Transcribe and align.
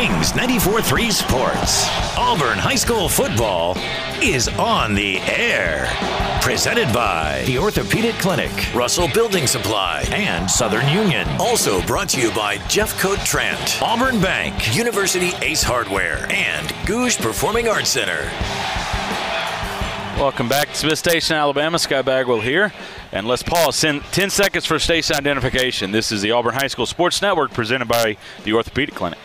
Wings 0.00 0.32
94.3 0.32 1.12
Sports. 1.12 1.86
Auburn 2.16 2.56
High 2.56 2.76
School 2.76 3.06
football 3.06 3.76
is 4.22 4.48
on 4.48 4.94
the 4.94 5.18
air. 5.18 5.90
Presented 6.40 6.90
by 6.90 7.42
the 7.44 7.58
Orthopedic 7.58 8.14
Clinic, 8.14 8.50
Russell 8.74 9.08
Building 9.08 9.46
Supply, 9.46 10.06
and 10.10 10.50
Southern 10.50 10.88
Union. 10.88 11.28
Also 11.38 11.82
brought 11.82 12.08
to 12.10 12.20
you 12.22 12.30
by 12.30 12.56
Jeffcoat 12.60 13.22
Trent, 13.26 13.82
Auburn 13.82 14.22
Bank, 14.22 14.74
University 14.74 15.32
Ace 15.42 15.62
Hardware, 15.62 16.26
and 16.32 16.74
Gogue 16.86 17.18
Performing 17.18 17.68
Arts 17.68 17.90
Center. 17.90 18.22
Welcome 20.18 20.48
back 20.48 20.68
to 20.68 20.76
Smith 20.76 20.98
Station, 20.98 21.36
Alabama. 21.36 21.78
Sky 21.78 22.00
Bagwell 22.00 22.40
here. 22.40 22.72
And 23.12 23.28
let's 23.28 23.42
pause 23.42 23.78
10 23.78 24.30
seconds 24.30 24.64
for 24.64 24.78
station 24.78 25.16
identification. 25.16 25.92
This 25.92 26.10
is 26.10 26.22
the 26.22 26.30
Auburn 26.30 26.54
High 26.54 26.68
School 26.68 26.86
Sports 26.86 27.20
Network 27.20 27.52
presented 27.52 27.86
by 27.88 28.16
the 28.44 28.54
Orthopedic 28.54 28.94
Clinic. 28.94 29.18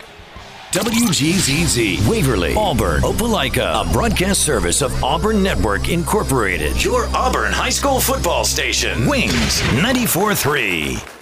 WGZZ, 0.76 2.06
Waverly, 2.06 2.54
Auburn, 2.54 3.00
Opelika, 3.00 3.80
a 3.88 3.92
broadcast 3.94 4.42
service 4.42 4.82
of 4.82 4.92
Auburn 5.02 5.42
Network 5.42 5.88
Incorporated. 5.88 6.84
Your 6.84 7.06
Auburn 7.16 7.50
High 7.50 7.70
School 7.70 7.98
football 7.98 8.44
station. 8.44 9.06
Wings 9.08 9.62
94.3. 9.80 11.15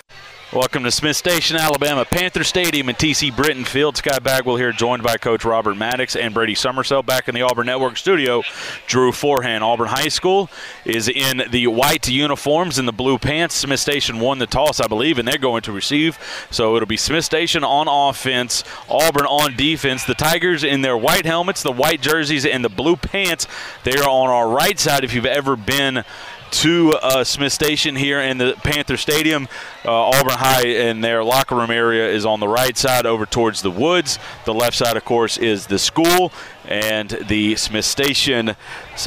Welcome 0.55 0.85
to 0.85 0.93
Smith 0.93 1.17
Station, 1.17 1.57
Alabama, 1.57 2.05
Panther 2.05 2.45
Stadium 2.45 2.89
and 2.89 2.97
TC 2.97 3.35
Britton 3.35 3.65
Field. 3.65 3.97
Sky 3.97 4.21
Bagwell 4.21 4.55
here, 4.55 4.71
joined 4.71 5.03
by 5.03 5.17
Coach 5.17 5.45
Robert 5.45 5.75
Maddox 5.75 6.15
and 6.15 6.33
Brady 6.33 6.55
Summersell. 6.55 7.05
Back 7.05 7.27
in 7.27 7.35
the 7.35 7.43
Auburn 7.43 7.67
Network 7.67 7.97
studio, 7.97 8.45
Drew 8.87 9.11
Forehand. 9.11 9.65
Auburn 9.65 9.89
High 9.89 10.07
School 10.07 10.49
is 10.85 11.09
in 11.09 11.43
the 11.51 11.67
white 11.67 12.09
uniforms 12.09 12.79
and 12.79 12.87
the 12.87 12.93
blue 12.93 13.19
pants. 13.19 13.57
Smith 13.57 13.81
Station 13.81 14.21
won 14.21 14.39
the 14.39 14.47
toss, 14.47 14.79
I 14.79 14.87
believe, 14.87 15.19
and 15.19 15.27
they're 15.27 15.39
going 15.39 15.63
to 15.63 15.73
receive. 15.73 16.21
So 16.53 16.77
it'll 16.77 16.87
be 16.87 16.97
Smith 16.97 17.25
Station 17.25 17.65
on 17.65 17.89
offense, 17.89 18.63
Auburn 18.89 19.27
on 19.27 19.57
defense. 19.57 20.05
The 20.05 20.15
Tigers 20.15 20.63
in 20.63 20.83
their 20.83 20.97
white 20.97 21.27
helmets, 21.27 21.65
the 21.65 21.73
white 21.73 22.01
jerseys, 22.01 22.47
and 22.47 22.65
the 22.65 22.69
blue 22.69 22.95
pants. 22.95 23.49
They 23.83 23.97
are 23.97 24.09
on 24.09 24.31
our 24.31 24.49
right 24.49 24.79
side 24.79 25.03
if 25.03 25.15
you've 25.15 25.27
ever 25.27 25.57
been 25.57 26.05
to 26.51 26.93
uh, 27.03 27.25
Smith 27.25 27.53
Station 27.53 27.97
here 27.97 28.21
in 28.21 28.39
the 28.39 28.55
Panther 28.63 28.97
Stadium. 28.97 29.49
Uh, 29.85 29.93
Auburn 29.93 30.33
High 30.33 30.67
in 30.67 31.01
their 31.01 31.25
locker 31.25 31.55
room 31.55 31.71
area 31.71 32.09
is 32.09 32.25
on 32.25 32.41
the 32.41 32.49
right 32.49 32.77
side 32.77 33.07
over 33.07 33.27
towards 33.27 33.63
the 33.63 33.71
woods. 33.71 34.19
The 34.45 34.55
left 34.55 34.77
side, 34.77 34.97
of 34.97 35.05
course, 35.05 35.39
is 35.39 35.67
the 35.67 35.79
school 35.79 36.33
and 36.67 37.11
the 37.11 37.57
Smith 37.57 37.85
Station, 37.85 38.57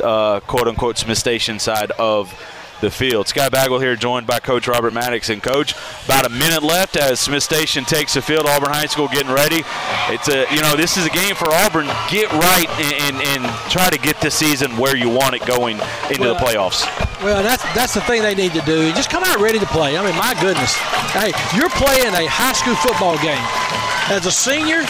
uh, 0.03 0.39
quote 0.41 0.67
unquote, 0.67 0.97
Smith 0.97 1.17
Station 1.17 1.59
side 1.59 1.91
of 1.91 2.33
the 2.81 2.92
field. 2.92 3.28
Sky 3.28 3.50
Bagwell 3.50 3.80
here, 3.80 3.95
joined 3.95 4.28
by 4.28 4.39
Coach 4.39 4.67
Robert 4.67 4.94
Maddox. 4.94 5.30
And 5.30 5.42
Coach, 5.42 5.73
about 6.06 6.25
a 6.25 6.30
minute 6.30 6.64
left 6.64 6.95
as 6.95 7.19
Smith 7.19 7.44
Station 7.44 7.84
takes 7.86 8.14
the 8.14 8.22
field. 8.22 8.45
Auburn 8.45 8.69
High 8.69 8.86
School 8.86 9.08
getting 9.08 9.31
ready. 9.31 9.64
It's 10.09 10.28
a 10.30 10.45
you 10.53 10.61
know 10.61 10.75
this 10.75 10.97
is 10.97 11.06
a 11.06 11.09
game 11.09 11.36
for 11.36 11.50
Auburn. 11.50 11.88
Get 12.09 12.31
right 12.31 12.69
and, 12.80 13.16
and, 13.16 13.28
and 13.28 13.72
try 13.72 13.89
to 13.89 13.97
get 13.97 14.19
the 14.22 14.31
season 14.31 14.78
where 14.78 14.95
you 14.95 15.09
want 15.09 15.36
it 15.36 15.45
going 15.45 15.80
into 16.09 16.22
well, 16.22 16.36
the 16.36 16.39
playoffs. 16.39 16.86
Well, 17.23 17.44
that's 17.44 17.64
that's 17.73 17.94
the 17.94 18.02
thing 18.02 18.22
they 18.22 18.36
need 18.36 18.53
to 18.53 18.61
do. 18.61 18.91
Just 18.94 19.09
come 19.09 19.23
out 19.23 19.39
ready 19.39 19.59
to 19.59 19.67
play. 19.67 19.97
I 19.97 20.06
mean, 20.06 20.16
my 20.16 20.34
goodness, 20.39 20.73
hey, 21.14 21.34
you're 21.56 21.69
playing 21.69 22.14
a 22.14 22.28
high 22.30 22.53
school 22.53 22.75
football 22.75 23.17
game. 23.17 23.44
As 24.09 24.25
a 24.25 24.31
senior, 24.31 24.84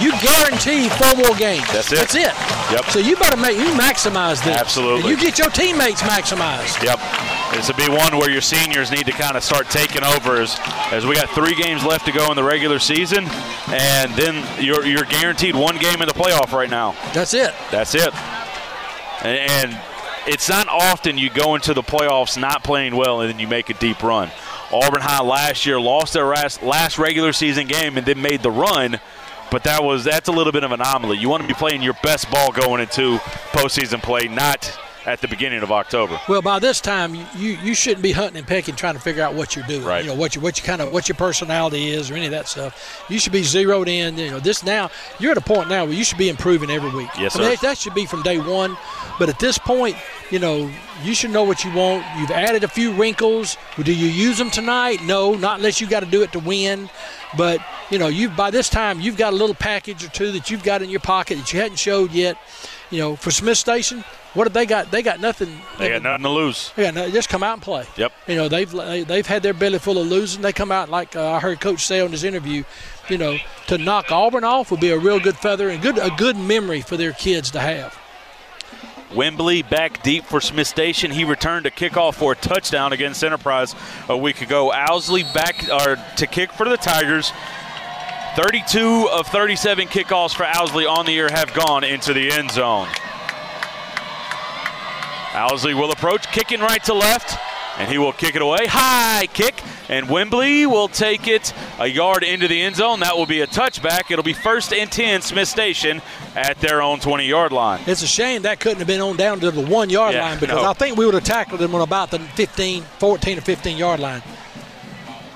you 0.00 0.12
guarantee 0.20 0.88
four 0.88 1.14
more 1.16 1.36
games. 1.36 1.66
That's 1.72 1.92
it. 1.92 1.96
That's 1.96 2.14
it. 2.14 2.34
Yep. 2.72 2.84
So 2.90 2.98
you 2.98 3.16
better 3.16 3.36
make 3.36 3.56
you 3.56 3.66
maximize 3.74 4.44
this. 4.44 4.56
Absolutely. 4.56 5.00
And 5.00 5.10
you 5.10 5.16
get 5.16 5.38
your 5.38 5.50
teammates 5.50 6.02
maximized. 6.02 6.82
Yep. 6.82 6.98
This 7.54 7.68
will 7.68 7.76
be 7.76 7.88
one 7.88 8.16
where 8.18 8.30
your 8.30 8.42
seniors 8.42 8.90
need 8.90 9.06
to 9.06 9.12
kind 9.12 9.36
of 9.36 9.42
start 9.42 9.70
taking 9.70 10.04
over 10.04 10.36
as, 10.40 10.58
as 10.92 11.06
we 11.06 11.14
got 11.14 11.28
three 11.30 11.54
games 11.54 11.84
left 11.84 12.04
to 12.06 12.12
go 12.12 12.30
in 12.30 12.36
the 12.36 12.44
regular 12.44 12.78
season, 12.78 13.24
and 13.68 14.12
then 14.14 14.46
you're 14.62 14.84
you're 14.84 15.04
guaranteed 15.04 15.56
one 15.56 15.78
game 15.78 16.02
in 16.02 16.08
the 16.08 16.14
playoff 16.14 16.52
right 16.52 16.68
now. 16.70 16.92
That's 17.14 17.32
it. 17.34 17.54
That's 17.70 17.94
it. 17.94 18.14
and, 19.24 19.72
and 19.72 19.80
it's 20.26 20.48
not 20.48 20.68
often 20.68 21.16
you 21.16 21.30
go 21.30 21.54
into 21.54 21.72
the 21.72 21.82
playoffs 21.82 22.38
not 22.38 22.62
playing 22.62 22.94
well 22.94 23.22
and 23.22 23.30
then 23.30 23.38
you 23.38 23.48
make 23.48 23.70
a 23.70 23.74
deep 23.74 24.02
run. 24.02 24.30
Auburn 24.70 25.00
High 25.00 25.22
last 25.22 25.64
year 25.64 25.80
lost 25.80 26.12
their 26.12 26.26
last, 26.26 26.62
last 26.62 26.98
regular 26.98 27.32
season 27.32 27.66
game 27.66 27.96
and 27.96 28.06
then 28.06 28.20
made 28.20 28.42
the 28.42 28.50
run 28.50 29.00
but 29.50 29.64
that 29.64 29.82
was 29.82 30.04
that's 30.04 30.28
a 30.28 30.32
little 30.32 30.52
bit 30.52 30.64
of 30.64 30.72
an 30.72 30.80
anomaly. 30.80 31.18
You 31.18 31.28
want 31.28 31.42
to 31.42 31.48
be 31.48 31.54
playing 31.54 31.82
your 31.82 31.96
best 32.02 32.30
ball 32.30 32.52
going 32.52 32.80
into 32.80 33.18
postseason 33.52 34.02
play, 34.02 34.28
not 34.28 34.78
at 35.08 35.22
the 35.22 35.28
beginning 35.28 35.62
of 35.62 35.72
October. 35.72 36.20
Well, 36.28 36.42
by 36.42 36.58
this 36.58 36.82
time, 36.82 37.14
you 37.14 37.58
you 37.62 37.74
shouldn't 37.74 38.02
be 38.02 38.12
hunting 38.12 38.36
and 38.36 38.46
pecking, 38.46 38.76
trying 38.76 38.92
to 38.94 39.00
figure 39.00 39.22
out 39.22 39.34
what 39.34 39.56
you're 39.56 39.66
doing. 39.66 39.82
Right. 39.84 40.04
You 40.04 40.10
know 40.10 40.16
what 40.16 40.34
you 40.34 40.42
what 40.42 40.58
you 40.58 40.64
kind 40.64 40.82
of 40.82 40.92
what 40.92 41.08
your 41.08 41.16
personality 41.16 41.88
is 41.88 42.10
or 42.10 42.14
any 42.14 42.26
of 42.26 42.32
that 42.32 42.46
stuff. 42.46 43.06
You 43.08 43.18
should 43.18 43.32
be 43.32 43.42
zeroed 43.42 43.88
in. 43.88 44.18
You 44.18 44.30
know 44.30 44.38
this 44.38 44.62
now. 44.62 44.90
You're 45.18 45.32
at 45.32 45.38
a 45.38 45.42
point 45.42 45.70
now 45.70 45.86
where 45.86 45.94
you 45.94 46.04
should 46.04 46.18
be 46.18 46.28
improving 46.28 46.70
every 46.70 46.90
week. 46.90 47.08
Yes, 47.18 47.34
I 47.36 47.38
sir. 47.38 47.48
that, 47.48 47.60
that 47.62 47.78
should 47.78 47.94
be 47.94 48.04
from 48.04 48.22
day 48.22 48.38
one. 48.38 48.76
But 49.18 49.30
at 49.30 49.38
this 49.38 49.56
point, 49.56 49.96
you 50.30 50.38
know, 50.38 50.70
you 51.02 51.14
should 51.14 51.30
know 51.30 51.42
what 51.42 51.64
you 51.64 51.72
want. 51.72 52.04
You've 52.18 52.30
added 52.30 52.62
a 52.62 52.68
few 52.68 52.92
wrinkles. 52.92 53.56
Do 53.82 53.92
you 53.92 54.08
use 54.08 54.36
them 54.36 54.50
tonight? 54.50 55.02
No, 55.02 55.34
not 55.34 55.56
unless 55.56 55.80
you 55.80 55.88
got 55.88 56.00
to 56.00 56.10
do 56.10 56.22
it 56.22 56.32
to 56.32 56.38
win. 56.38 56.90
But 57.36 57.60
you 57.90 57.98
know, 57.98 58.08
you 58.08 58.28
by 58.28 58.50
this 58.50 58.68
time 58.68 59.00
you've 59.00 59.16
got 59.16 59.32
a 59.32 59.36
little 59.36 59.54
package 59.54 60.04
or 60.04 60.08
two 60.08 60.32
that 60.32 60.50
you've 60.50 60.64
got 60.64 60.82
in 60.82 60.90
your 60.90 61.00
pocket 61.00 61.38
that 61.38 61.50
you 61.50 61.60
hadn't 61.60 61.78
showed 61.78 62.12
yet. 62.12 62.36
You 62.90 62.98
know, 62.98 63.16
for 63.16 63.30
Smith 63.30 63.58
Station, 63.58 64.02
what 64.34 64.46
have 64.46 64.52
they 64.52 64.66
got? 64.66 64.90
They 64.90 65.02
got 65.02 65.20
nothing. 65.20 65.58
They 65.78 65.88
got 65.90 66.02
nothing 66.02 66.22
to 66.22 66.28
lose. 66.28 66.72
Yeah, 66.76 66.90
no, 66.90 67.10
just 67.10 67.28
come 67.28 67.42
out 67.42 67.54
and 67.54 67.62
play. 67.62 67.86
Yep. 67.96 68.12
You 68.26 68.36
know, 68.36 68.48
they've 68.48 68.70
they've 68.70 69.26
had 69.26 69.42
their 69.42 69.54
belly 69.54 69.78
full 69.78 69.98
of 69.98 70.06
losing. 70.06 70.42
They 70.42 70.52
come 70.52 70.70
out 70.70 70.90
like 70.90 71.16
uh, 71.16 71.32
I 71.32 71.40
heard 71.40 71.60
Coach 71.60 71.86
say 71.86 72.00
on 72.00 72.10
his 72.10 72.24
interview. 72.24 72.64
You 73.08 73.16
know, 73.16 73.38
to 73.68 73.78
knock 73.78 74.12
Auburn 74.12 74.44
off 74.44 74.70
would 74.70 74.80
be 74.80 74.90
a 74.90 74.98
real 74.98 75.18
good 75.18 75.36
feather 75.36 75.70
and 75.70 75.80
good 75.82 75.98
a 75.98 76.10
good 76.10 76.36
memory 76.36 76.82
for 76.82 76.96
their 76.96 77.12
kids 77.12 77.50
to 77.52 77.60
have. 77.60 77.98
Wembley 79.14 79.62
back 79.62 80.02
deep 80.02 80.24
for 80.24 80.40
Smith 80.40 80.66
Station. 80.66 81.10
He 81.10 81.24
returned 81.24 81.64
to 81.64 81.70
kickoff 81.70 82.14
for 82.14 82.32
a 82.32 82.36
touchdown 82.36 82.92
against 82.92 83.24
Enterprise 83.24 83.74
a 84.08 84.16
week 84.16 84.42
ago. 84.42 84.70
Owsley 84.70 85.22
back 85.32 85.66
or 85.70 85.96
to 86.16 86.26
kick 86.26 86.52
for 86.52 86.68
the 86.68 86.76
Tigers. 86.76 87.32
32 88.36 89.08
of 89.10 89.26
37 89.28 89.88
kickoffs 89.88 90.34
for 90.34 90.44
Owsley 90.44 90.84
on 90.84 91.06
the 91.06 91.12
year 91.12 91.28
have 91.30 91.52
gone 91.54 91.82
into 91.84 92.12
the 92.12 92.30
end 92.30 92.50
zone. 92.50 92.86
Owsley 95.34 95.74
will 95.74 95.92
approach, 95.92 96.26
kicking 96.32 96.60
right 96.60 96.82
to 96.84 96.94
left, 96.94 97.38
and 97.78 97.90
he 97.90 97.98
will 97.98 98.12
kick 98.12 98.34
it 98.34 98.42
away. 98.42 98.66
High 98.66 99.26
kick, 99.32 99.62
and 99.88 100.08
Wembley 100.08 100.66
will 100.66 100.88
take 100.88 101.28
it 101.28 101.52
a 101.78 101.86
yard 101.86 102.24
into 102.24 102.48
the 102.48 102.60
end 102.60 102.76
zone. 102.76 103.00
That 103.00 103.16
will 103.16 103.26
be 103.26 103.42
a 103.42 103.46
touchback. 103.46 104.10
It'll 104.10 104.24
be 104.24 104.32
first 104.32 104.72
and 104.72 104.90
10, 104.90 105.22
Smith 105.22 105.48
Station 105.48 106.00
at 106.34 106.58
their 106.60 106.82
own 106.82 106.98
20 106.98 107.26
yard 107.26 107.52
line. 107.52 107.80
It's 107.86 108.02
a 108.02 108.06
shame 108.06 108.42
that 108.42 108.58
couldn't 108.58 108.78
have 108.78 108.86
been 108.88 109.00
on 109.00 109.16
down 109.16 109.38
to 109.40 109.50
the 109.50 109.60
one 109.64 109.90
yard 109.90 110.14
Yeah, 110.14 110.22
line 110.22 110.38
because 110.40 110.56
no. 110.62 110.68
I 110.70 110.72
think 110.72 110.96
we 110.96 111.04
would 111.04 111.14
have 111.14 111.24
tackled 111.24 111.60
them 111.60 111.74
on 111.74 111.82
about 111.82 112.10
the 112.10 112.18
15, 112.18 112.82
14 112.98 113.38
or 113.38 113.42
15 113.42 113.76
yard 113.76 114.00
line. 114.00 114.22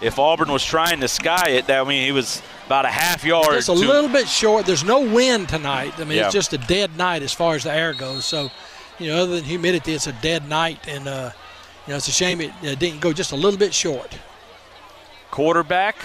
If 0.00 0.18
Auburn 0.18 0.50
was 0.50 0.64
trying 0.64 0.98
to 1.00 1.08
sky 1.08 1.50
it, 1.50 1.66
that 1.68 1.80
I 1.80 1.84
mean 1.88 2.04
he 2.04 2.10
was 2.12 2.42
about 2.66 2.86
a 2.86 2.88
half 2.88 3.24
yard. 3.24 3.54
It's 3.54 3.68
a 3.68 3.74
to- 3.74 3.78
little 3.78 4.08
bit 4.10 4.26
short. 4.26 4.66
There's 4.66 4.82
no 4.84 5.00
wind 5.00 5.48
tonight. 5.48 5.92
I 5.98 6.04
mean, 6.04 6.18
Yeah. 6.18 6.24
it's 6.24 6.34
just 6.34 6.52
a 6.54 6.58
dead 6.58 6.96
night 6.96 7.22
as 7.22 7.32
far 7.32 7.54
as 7.54 7.62
the 7.62 7.72
air 7.72 7.92
goes. 7.92 8.24
So, 8.24 8.50
you 8.98 9.08
know, 9.08 9.22
other 9.22 9.36
than 9.36 9.44
humidity, 9.44 9.92
it's 9.94 10.06
a 10.06 10.12
dead 10.12 10.48
night, 10.48 10.86
and 10.88 11.08
uh, 11.08 11.30
you 11.86 11.92
know, 11.92 11.96
it's 11.96 12.08
a 12.08 12.12
shame 12.12 12.40
it 12.40 12.50
uh, 12.62 12.74
didn't 12.74 13.00
go 13.00 13.12
just 13.12 13.32
a 13.32 13.36
little 13.36 13.58
bit 13.58 13.74
short. 13.74 14.16
quarterback 15.30 15.96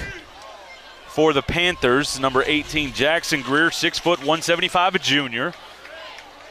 for 1.07 1.33
the 1.33 1.41
Panthers, 1.41 2.19
number 2.19 2.43
18, 2.45 2.93
Jackson 2.93 3.41
Greer, 3.41 3.71
six 3.71 3.97
foot 3.97 4.19
175, 4.19 4.95
a 4.95 4.99
junior. 4.99 5.53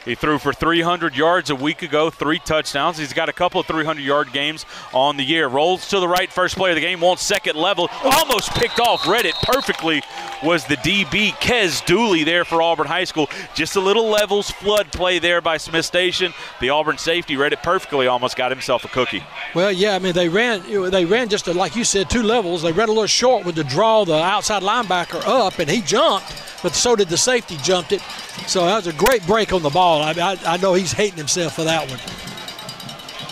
He 0.07 0.15
threw 0.15 0.37
for 0.37 0.53
300 0.53 1.17
yards 1.17 1.49
a 1.49 1.55
week 1.55 1.81
ago, 1.81 2.09
three 2.09 2.39
touchdowns. 2.39 2.97
He's 2.97 3.11
got 3.11 3.27
a 3.27 3.33
couple 3.33 3.59
of 3.59 3.67
300 3.67 4.01
yard 4.01 4.31
games 4.31 4.65
on 4.93 5.17
the 5.17 5.23
year. 5.23 5.49
Rolls 5.49 5.89
to 5.89 5.99
the 5.99 6.07
right, 6.07 6.31
first 6.31 6.55
play 6.55 6.71
of 6.71 6.75
the 6.75 6.81
game, 6.81 7.01
wants 7.01 7.23
second 7.23 7.57
level. 7.57 7.89
Almost 8.05 8.51
picked 8.51 8.79
off, 8.79 9.05
read 9.05 9.25
it 9.25 9.35
perfectly. 9.43 10.01
Was 10.41 10.65
the 10.65 10.77
DB 10.77 11.31
Kez 11.31 11.85
Dooley 11.85 12.23
there 12.23 12.45
for 12.45 12.61
Auburn 12.61 12.87
High 12.87 13.03
School? 13.03 13.29
Just 13.53 13.75
a 13.75 13.81
little 13.81 14.07
levels 14.07 14.49
flood 14.49 14.93
play 14.93 15.19
there 15.19 15.41
by 15.41 15.57
Smith 15.57 15.83
Station. 15.83 16.33
The 16.61 16.69
Auburn 16.69 16.97
safety 16.97 17.35
read 17.35 17.51
it 17.51 17.61
perfectly, 17.61 18.07
almost 18.07 18.37
got 18.37 18.49
himself 18.49 18.85
a 18.85 18.87
cookie. 18.87 19.25
Well, 19.55 19.73
yeah, 19.73 19.95
I 19.95 19.99
mean 19.99 20.13
they 20.13 20.29
ran 20.29 20.61
they 20.89 21.03
ran 21.03 21.27
just 21.27 21.47
like 21.47 21.75
you 21.75 21.83
said 21.83 22.09
two 22.09 22.23
levels. 22.23 22.61
They 22.61 22.71
ran 22.71 22.87
a 22.87 22.93
little 22.93 23.07
short 23.07 23.45
with 23.45 23.55
the 23.55 23.65
draw 23.65 24.05
the 24.05 24.13
outside 24.13 24.63
linebacker 24.63 25.21
up, 25.27 25.59
and 25.59 25.69
he 25.69 25.81
jumped, 25.81 26.33
but 26.63 26.75
so 26.75 26.95
did 26.95 27.09
the 27.09 27.17
safety 27.17 27.57
jumped 27.61 27.91
it. 27.91 28.01
So 28.45 28.65
that 28.65 28.75
was 28.77 28.87
a 28.87 28.93
great 28.93 29.25
break 29.25 29.51
on 29.51 29.61
the 29.63 29.69
ball. 29.69 29.96
I, 30.01 30.11
I, 30.33 30.37
I 30.45 30.57
know 30.57 30.73
he's 30.73 30.91
hating 30.91 31.17
himself 31.17 31.55
for 31.55 31.63
that 31.63 31.89
one. 31.89 31.99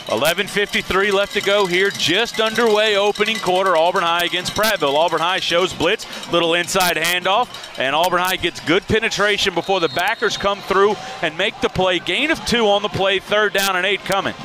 11.53 0.05 1.11
left 1.11 1.33
to 1.33 1.41
go 1.41 1.65
here, 1.65 1.89
just 1.89 2.39
underway 2.39 2.95
opening 2.95 3.37
quarter. 3.37 3.75
Auburn 3.75 4.03
High 4.03 4.25
against 4.25 4.53
Prattville. 4.53 4.93
Auburn 4.93 5.19
High 5.19 5.39
shows 5.39 5.73
blitz, 5.73 6.05
little 6.31 6.53
inside 6.53 6.95
handoff, 6.95 7.49
and 7.79 7.95
Auburn 7.95 8.19
High 8.19 8.35
gets 8.35 8.59
good 8.59 8.83
penetration 8.83 9.55
before 9.55 9.79
the 9.79 9.89
backers 9.89 10.37
come 10.37 10.59
through 10.61 10.95
and 11.23 11.35
make 11.39 11.59
the 11.61 11.69
play. 11.69 11.97
Gain 11.97 12.29
of 12.29 12.43
two 12.45 12.67
on 12.67 12.83
the 12.83 12.89
play, 12.89 13.17
third 13.17 13.53
down 13.53 13.77
and 13.77 13.85
eight 13.85 14.01
coming. 14.01 14.35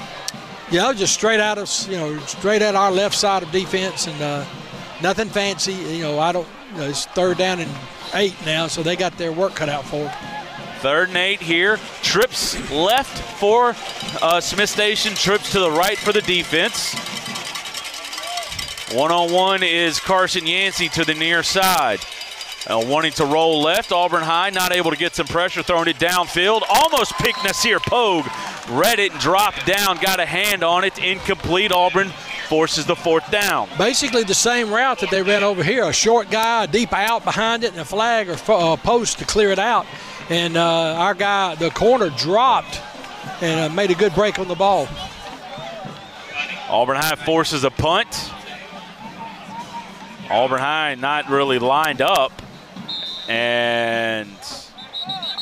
Yeah, 0.70 0.94
just 0.94 1.12
straight 1.12 1.40
out 1.40 1.58
of 1.58 1.69
you 1.90 1.99
know 1.99 2.19
straight 2.20 2.62
at 2.62 2.75
our 2.75 2.90
left 2.90 3.14
side 3.14 3.43
of 3.43 3.50
defense, 3.52 4.06
and 4.06 4.22
uh, 4.22 4.46
nothing 5.02 5.28
fancy. 5.28 5.75
You 5.75 6.05
know, 6.05 6.19
I 6.19 6.32
don't. 6.32 6.49
You 6.72 6.78
know, 6.78 6.88
it's 6.88 7.05
third 7.05 7.37
down 7.37 7.61
and 7.61 7.70
eight 8.14 8.34
now, 8.46 8.67
so 8.67 8.82
they 8.82 8.96
got 8.96 9.19
their 9.19 9.32
work 9.32 9.56
cut 9.56 9.69
out 9.69 9.84
for 9.84 10.05
them. 10.05 10.40
Third 10.81 11.09
and 11.09 11.19
eight 11.19 11.43
here. 11.43 11.77
Trips 12.00 12.71
left 12.71 13.38
for 13.38 13.77
uh, 14.23 14.41
Smith 14.41 14.71
Station. 14.71 15.15
Trips 15.15 15.53
to 15.53 15.61
the 15.61 15.71
right 15.71 15.99
for 15.99 16.12
the 16.12 16.23
defense. 16.23 16.94
One 18.94 19.12
on 19.12 19.31
one 19.31 19.62
is 19.62 20.00
Carson 20.00 20.47
Yancey 20.47 20.88
to 20.88 21.05
the 21.05 21.12
near 21.12 21.43
side. 21.43 22.00
Uh, 22.67 22.82
wanting 22.87 23.12
to 23.12 23.25
roll 23.25 23.62
left, 23.62 23.93
Auburn 23.93 24.23
High 24.23 24.50
not 24.50 24.73
able 24.73 24.91
to 24.91 24.97
get 24.97 25.15
some 25.15 25.27
pressure, 25.27 25.62
throwing 25.62 25.88
it 25.88 25.97
downfield. 25.97 26.62
Almost 26.69 27.12
picked 27.15 27.44
Nasir 27.44 27.79
Pogue. 27.81 28.27
Read 28.71 28.99
it 28.99 29.12
and 29.12 29.21
dropped 29.21 29.67
down, 29.67 29.99
got 29.99 30.19
a 30.19 30.27
hand 30.27 30.62
on 30.62 30.85
it. 30.85 30.99
Incomplete. 30.99 31.73
Auburn 31.73 32.09
forces 32.49 32.87
the 32.87 32.97
fourth 32.97 33.31
down. 33.31 33.69
Basically 33.79 34.25
the 34.25 34.35
same 34.35 34.71
route 34.73 34.99
that 35.00 35.11
they 35.11 35.23
ran 35.23 35.44
over 35.44 35.62
here. 35.62 35.85
A 35.85 35.93
short 35.93 36.31
guy, 36.31 36.65
a 36.65 36.67
deep 36.67 36.93
out 36.93 37.25
behind 37.25 37.65
it, 37.65 37.73
and 37.73 37.81
a 37.81 37.85
flag 37.85 38.29
or 38.29 38.37
uh, 38.49 38.77
post 38.77 39.19
to 39.19 39.25
clear 39.25 39.50
it 39.50 39.59
out. 39.59 39.87
And 40.31 40.56
uh, 40.56 40.94
our 40.97 41.15
guy, 41.15 41.56
the 41.56 41.71
corner, 41.71 42.09
dropped 42.09 42.81
and 43.43 43.73
uh, 43.73 43.75
made 43.75 43.91
a 43.91 43.97
good 43.97 44.15
break 44.15 44.38
on 44.38 44.47
the 44.47 44.55
ball. 44.55 44.87
Auburn 46.69 46.97
High 46.97 47.17
forces 47.17 47.65
a 47.65 47.71
punt. 47.71 48.31
Auburn 50.31 50.61
High 50.61 50.94
not 50.94 51.29
really 51.29 51.59
lined 51.59 52.00
up. 52.00 52.31
And 53.29 54.31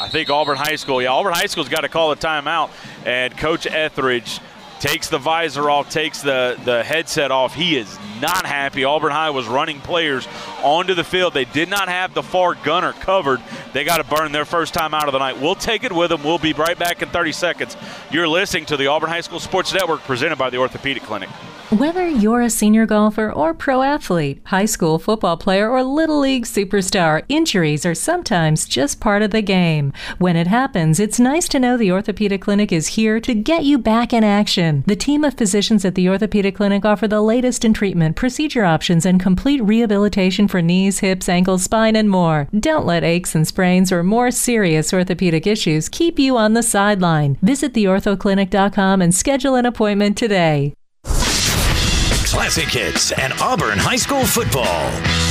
I 0.00 0.08
think 0.08 0.30
Auburn 0.30 0.56
High 0.56 0.76
School, 0.76 1.02
yeah, 1.02 1.10
Auburn 1.10 1.34
High 1.34 1.46
School's 1.46 1.68
got 1.68 1.82
to 1.82 1.90
call 1.90 2.10
a 2.12 2.16
timeout. 2.16 2.70
And 3.04 3.36
Coach 3.36 3.66
Etheridge 3.66 4.40
takes 4.80 5.08
the 5.08 5.18
visor 5.18 5.70
off, 5.70 5.90
takes 5.90 6.22
the, 6.22 6.58
the 6.64 6.82
headset 6.82 7.30
off. 7.30 7.54
He 7.54 7.76
is 7.76 7.98
not 8.20 8.46
happy. 8.46 8.84
Auburn 8.84 9.12
High 9.12 9.30
was 9.30 9.46
running 9.46 9.80
players 9.80 10.26
onto 10.62 10.94
the 10.94 11.04
field. 11.04 11.34
They 11.34 11.44
did 11.44 11.68
not 11.68 11.88
have 11.88 12.14
the 12.14 12.22
far 12.22 12.54
gunner 12.54 12.92
covered. 12.92 13.40
They 13.72 13.84
got 13.84 13.98
to 13.98 14.04
burn 14.04 14.32
their 14.32 14.44
first 14.44 14.74
time 14.74 14.94
out 14.94 15.08
of 15.08 15.12
the 15.12 15.18
night. 15.18 15.40
We'll 15.40 15.54
take 15.54 15.84
it 15.84 15.92
with 15.92 16.10
them. 16.10 16.22
We'll 16.22 16.38
be 16.38 16.52
right 16.52 16.78
back 16.78 17.02
in 17.02 17.08
30 17.08 17.32
seconds. 17.32 17.76
You're 18.10 18.28
listening 18.28 18.66
to 18.66 18.76
the 18.76 18.86
Auburn 18.86 19.10
High 19.10 19.20
School 19.20 19.40
Sports 19.40 19.72
Network 19.72 20.00
presented 20.02 20.36
by 20.36 20.50
the 20.50 20.58
Orthopedic 20.58 21.02
Clinic. 21.02 21.28
Whether 21.70 22.08
you're 22.08 22.40
a 22.40 22.48
senior 22.48 22.86
golfer 22.86 23.30
or 23.30 23.52
pro 23.52 23.82
athlete, 23.82 24.40
high 24.46 24.64
school 24.64 24.98
football 24.98 25.36
player 25.36 25.68
or 25.68 25.82
little 25.82 26.18
league 26.18 26.46
superstar, 26.46 27.24
injuries 27.28 27.84
are 27.84 27.94
sometimes 27.94 28.66
just 28.66 29.00
part 29.00 29.20
of 29.20 29.32
the 29.32 29.42
game. 29.42 29.92
When 30.16 30.34
it 30.34 30.46
happens, 30.46 30.98
it's 30.98 31.20
nice 31.20 31.46
to 31.48 31.60
know 31.60 31.76
the 31.76 31.92
Orthopedic 31.92 32.40
Clinic 32.40 32.72
is 32.72 32.86
here 32.96 33.20
to 33.20 33.34
get 33.34 33.64
you 33.64 33.76
back 33.76 34.14
in 34.14 34.24
action. 34.24 34.67
The 34.86 34.96
team 34.96 35.24
of 35.24 35.34
physicians 35.34 35.84
at 35.84 35.94
the 35.94 36.08
Orthopedic 36.08 36.56
Clinic 36.56 36.84
offer 36.84 37.08
the 37.08 37.20
latest 37.20 37.64
in 37.64 37.72
treatment, 37.72 38.16
procedure 38.16 38.64
options, 38.64 39.04
and 39.06 39.20
complete 39.20 39.62
rehabilitation 39.62 40.48
for 40.48 40.62
knees, 40.62 41.00
hips, 41.00 41.28
ankles, 41.28 41.64
spine, 41.64 41.96
and 41.96 42.10
more. 42.10 42.48
Don't 42.58 42.86
let 42.86 43.04
aches 43.04 43.34
and 43.34 43.46
sprains 43.46 43.90
or 43.90 44.02
more 44.02 44.30
serious 44.30 44.92
orthopedic 44.92 45.46
issues 45.46 45.88
keep 45.88 46.18
you 46.18 46.36
on 46.36 46.54
the 46.54 46.62
sideline. 46.62 47.36
Visit 47.42 47.72
theorthoclinic.com 47.72 49.02
and 49.02 49.14
schedule 49.14 49.54
an 49.54 49.66
appointment 49.66 50.16
today. 50.16 50.74
Classic 51.04 52.68
hits 52.68 53.10
and 53.12 53.32
Auburn 53.40 53.78
High 53.78 53.96
School 53.96 54.24
football. 54.24 54.90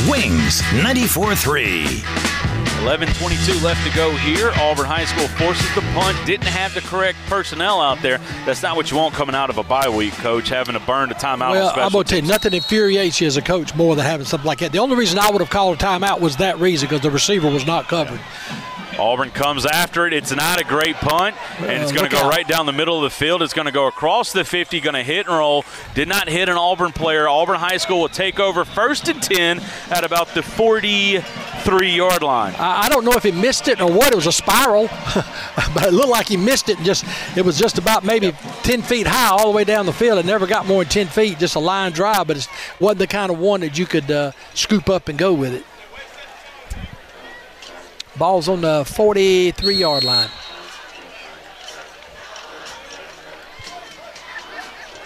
Wings 0.09 0.61
94-3. 0.83 1.85
11:22 2.81 3.63
left 3.63 3.85
to 3.85 3.95
go 3.95 4.11
here. 4.17 4.51
Auburn 4.57 4.85
High 4.85 5.05
School 5.05 5.27
forces 5.29 5.73
the 5.73 5.81
punt. 5.97 6.17
Didn't 6.25 6.47
have 6.47 6.73
the 6.73 6.81
correct 6.81 7.17
personnel 7.27 7.81
out 7.81 8.01
there. 8.01 8.19
That's 8.45 8.61
not 8.61 8.75
what 8.75 8.91
you 8.91 8.97
want 8.97 9.13
coming 9.15 9.35
out 9.35 9.49
of 9.49 9.57
a 9.57 9.63
bye 9.63 9.89
week, 9.89 10.13
coach. 10.13 10.49
Having 10.49 10.73
to 10.73 10.79
burn 10.81 11.11
a 11.11 11.15
timeout. 11.15 11.51
Well, 11.51 11.73
I'm 11.75 11.91
going 11.91 12.05
to 12.05 12.09
tell 12.09 12.21
you, 12.21 12.27
nothing 12.27 12.53
infuriates 12.53 13.19
you 13.19 13.27
as 13.27 13.37
a 13.37 13.41
coach 13.41 13.75
more 13.75 13.95
than 13.95 14.05
having 14.05 14.25
something 14.25 14.47
like 14.47 14.59
that. 14.59 14.71
The 14.71 14.79
only 14.79 14.95
reason 14.95 15.19
I 15.19 15.29
would 15.31 15.41
have 15.41 15.49
called 15.49 15.81
a 15.81 15.83
timeout 15.83 16.19
was 16.19 16.37
that 16.37 16.59
reason 16.59 16.87
because 16.87 17.01
the 17.01 17.11
receiver 17.11 17.49
was 17.49 17.65
not 17.65 17.87
covered. 17.87 18.19
Auburn 18.99 19.31
comes 19.31 19.65
after 19.65 20.07
it. 20.07 20.13
It's 20.13 20.35
not 20.35 20.59
a 20.59 20.63
great 20.63 20.95
punt, 20.95 21.35
and 21.59 21.83
it's 21.83 21.91
going 21.91 22.09
to 22.09 22.15
go 22.15 22.27
right 22.27 22.47
down 22.47 22.65
the 22.65 22.73
middle 22.73 22.97
of 22.97 23.03
the 23.03 23.15
field. 23.15 23.41
It's 23.41 23.53
going 23.53 23.65
to 23.65 23.71
go 23.71 23.87
across 23.87 24.33
the 24.33 24.43
50, 24.43 24.79
going 24.81 24.95
to 24.95 25.03
hit 25.03 25.27
and 25.27 25.35
roll. 25.35 25.65
Did 25.93 26.07
not 26.07 26.27
hit 26.29 26.49
an 26.49 26.57
Auburn 26.57 26.91
player. 26.91 27.27
Auburn 27.27 27.59
High 27.59 27.77
School 27.77 28.01
will 28.01 28.09
take 28.09 28.39
over 28.39 28.65
first 28.65 29.07
and 29.07 29.21
10 29.21 29.61
at 29.91 30.03
about 30.03 30.29
the 30.33 30.41
43 30.41 31.89
yard 31.89 32.23
line. 32.23 32.55
I 32.57 32.89
don't 32.89 33.05
know 33.05 33.13
if 33.13 33.23
he 33.23 33.31
missed 33.31 33.67
it 33.67 33.81
or 33.81 33.91
what. 33.91 34.11
It 34.11 34.15
was 34.15 34.27
a 34.27 34.31
spiral, 34.31 34.87
but 35.73 35.85
it 35.85 35.93
looked 35.93 36.09
like 36.09 36.27
he 36.27 36.37
missed 36.37 36.69
it. 36.69 36.77
And 36.77 36.85
just 36.85 37.05
It 37.37 37.45
was 37.45 37.57
just 37.57 37.77
about 37.77 38.03
maybe 38.03 38.31
10 38.63 38.81
feet 38.81 39.07
high 39.07 39.29
all 39.29 39.51
the 39.51 39.55
way 39.55 39.63
down 39.63 39.85
the 39.85 39.93
field. 39.93 40.19
It 40.19 40.25
never 40.25 40.47
got 40.47 40.65
more 40.65 40.83
than 40.83 40.91
10 40.91 41.07
feet, 41.07 41.39
just 41.39 41.55
a 41.55 41.59
line 41.59 41.91
drive, 41.91 42.27
but 42.27 42.37
it 42.37 42.47
wasn't 42.79 42.99
the 42.99 43.07
kind 43.07 43.31
of 43.31 43.39
one 43.39 43.61
that 43.61 43.77
you 43.77 43.85
could 43.85 44.09
uh, 44.09 44.31
scoop 44.53 44.89
up 44.89 45.07
and 45.07 45.17
go 45.17 45.33
with 45.33 45.53
it. 45.53 45.63
Ball's 48.17 48.49
on 48.49 48.61
the 48.61 48.83
43 48.83 49.75
yard 49.75 50.03
line. 50.03 50.29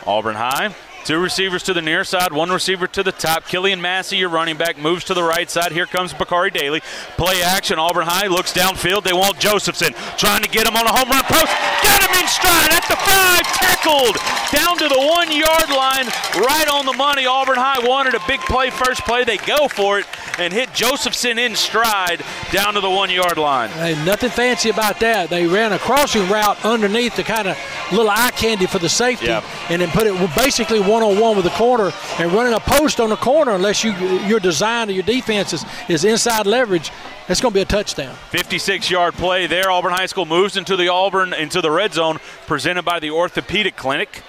Auburn 0.06 0.36
High 0.36 0.74
Two 1.04 1.18
receivers 1.20 1.64
to 1.64 1.74
the 1.74 1.82
near 1.82 2.04
side, 2.04 2.32
one 2.32 2.52
receiver 2.52 2.86
to 2.88 3.02
the 3.02 3.12
top. 3.12 3.46
Killian 3.46 3.82
Massey, 3.82 4.18
your 4.18 4.30
running 4.30 4.56
back, 4.56 4.78
moves 4.78 5.04
to 5.06 5.16
the 5.16 5.24
right 5.24 5.50
side. 5.50 5.72
Here 5.72 5.88
comes 5.88 6.14
Bakari 6.14 6.52
Daly. 6.52 6.82
Play 7.18 7.42
action. 7.42 7.80
Auburn 7.80 8.06
High 8.06 8.28
looks 8.28 8.54
downfield. 8.54 9.04
They 9.04 9.14
want 9.14 9.40
Josephson 9.40 9.94
trying 10.18 10.44
to 10.44 10.50
get 10.50 10.68
him 10.68 10.76
on 10.78 10.86
a 10.86 10.92
home 10.92 11.10
run 11.10 11.24
post. 11.24 11.52
Got 11.82 12.06
him 12.06 12.22
in 12.22 12.28
stride 12.28 12.72
at 12.72 12.86
the 12.88 12.96
five. 12.98 13.42
Tackled 13.58 14.16
down 14.52 14.78
to 14.78 14.88
the 14.88 15.00
one 15.00 15.32
yard 15.32 15.70
line, 15.70 16.06
right 16.46 16.68
on 16.72 16.86
the 16.86 16.94
money. 16.94 17.26
Auburn 17.26 17.58
High 17.58 17.80
wanted 17.88 18.14
a 18.14 18.20
big 18.28 18.40
play 18.42 18.70
first 18.70 19.02
play. 19.02 19.24
They 19.24 19.38
go 19.38 19.68
for 19.68 20.00
it 20.00 20.06
and 20.38 20.54
hit 20.54 20.74
Josephson 20.74 21.40
in 21.40 21.56
stride 21.56 22.24
down 22.52 22.76
to 22.76 22.82
the 22.82 22.90
one 22.90 23.10
yard 23.10 23.38
line. 23.38 23.70
Hey, 23.70 23.94
nothing 24.06 24.30
fancy 24.30 24.70
about 24.70 25.00
that. 25.00 25.30
They 25.30 25.48
ran 25.48 25.74
a 25.74 25.80
crossing 25.80 26.30
route 26.30 26.64
underneath 26.64 27.16
the 27.16 27.24
kind 27.24 27.48
of 27.48 27.58
little 27.92 28.10
eye 28.10 28.32
candy 28.32 28.66
for 28.66 28.80
the 28.80 28.90
safety 28.90 29.28
yep. 29.28 29.44
and 29.70 29.82
then 29.82 29.90
put 29.90 30.08
it 30.08 30.14
basically 30.36 30.80
one 30.92 31.04
on 31.04 31.20
one 31.20 31.36
with 31.36 31.46
the 31.46 31.52
corner 31.52 31.92
and 32.20 32.32
running 32.34 32.54
a 32.54 32.60
post 32.60 33.00
on 33.00 33.10
the 33.10 33.16
corner 33.16 33.54
unless 33.54 33.84
you 33.84 33.92
your 34.28 34.40
design 34.40 34.90
or 34.90 34.92
your 34.92 35.04
defense 35.04 35.54
is, 35.54 35.66
is 35.88 36.04
inside 36.04 36.46
leverage. 36.46 36.92
It's 37.30 37.40
going 37.40 37.54
to 37.54 37.58
be 37.58 37.62
a 37.62 37.66
touchdown. 37.66 38.14
56-yard 38.32 39.14
play 39.14 39.48
there. 39.48 39.72
Auburn 39.72 39.94
High 39.94 40.08
School 40.08 40.26
moves 40.26 40.58
into 40.58 40.76
the 40.76 40.90
Auburn 40.90 41.34
into 41.34 41.62
the 41.62 41.72
red 41.72 41.94
zone, 41.94 42.20
presented 42.46 42.84
by 42.84 43.00
the 43.00 43.12
Orthopedic 43.12 43.78
Clinic. 43.78 44.22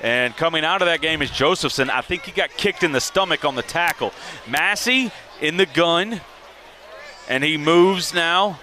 And 0.00 0.34
coming 0.36 0.64
out 0.64 0.80
of 0.80 0.86
that 0.86 1.00
game 1.00 1.20
is 1.20 1.30
Josephson. 1.30 1.90
I 1.90 2.00
think 2.00 2.22
he 2.22 2.32
got 2.32 2.50
kicked 2.50 2.84
in 2.84 2.92
the 2.92 3.00
stomach 3.00 3.44
on 3.44 3.56
the 3.56 3.62
tackle. 3.62 4.12
Massey 4.48 5.10
in 5.40 5.56
the 5.56 5.66
gun, 5.66 6.20
and 7.28 7.44
he 7.44 7.56
moves 7.56 8.14
now 8.14 8.60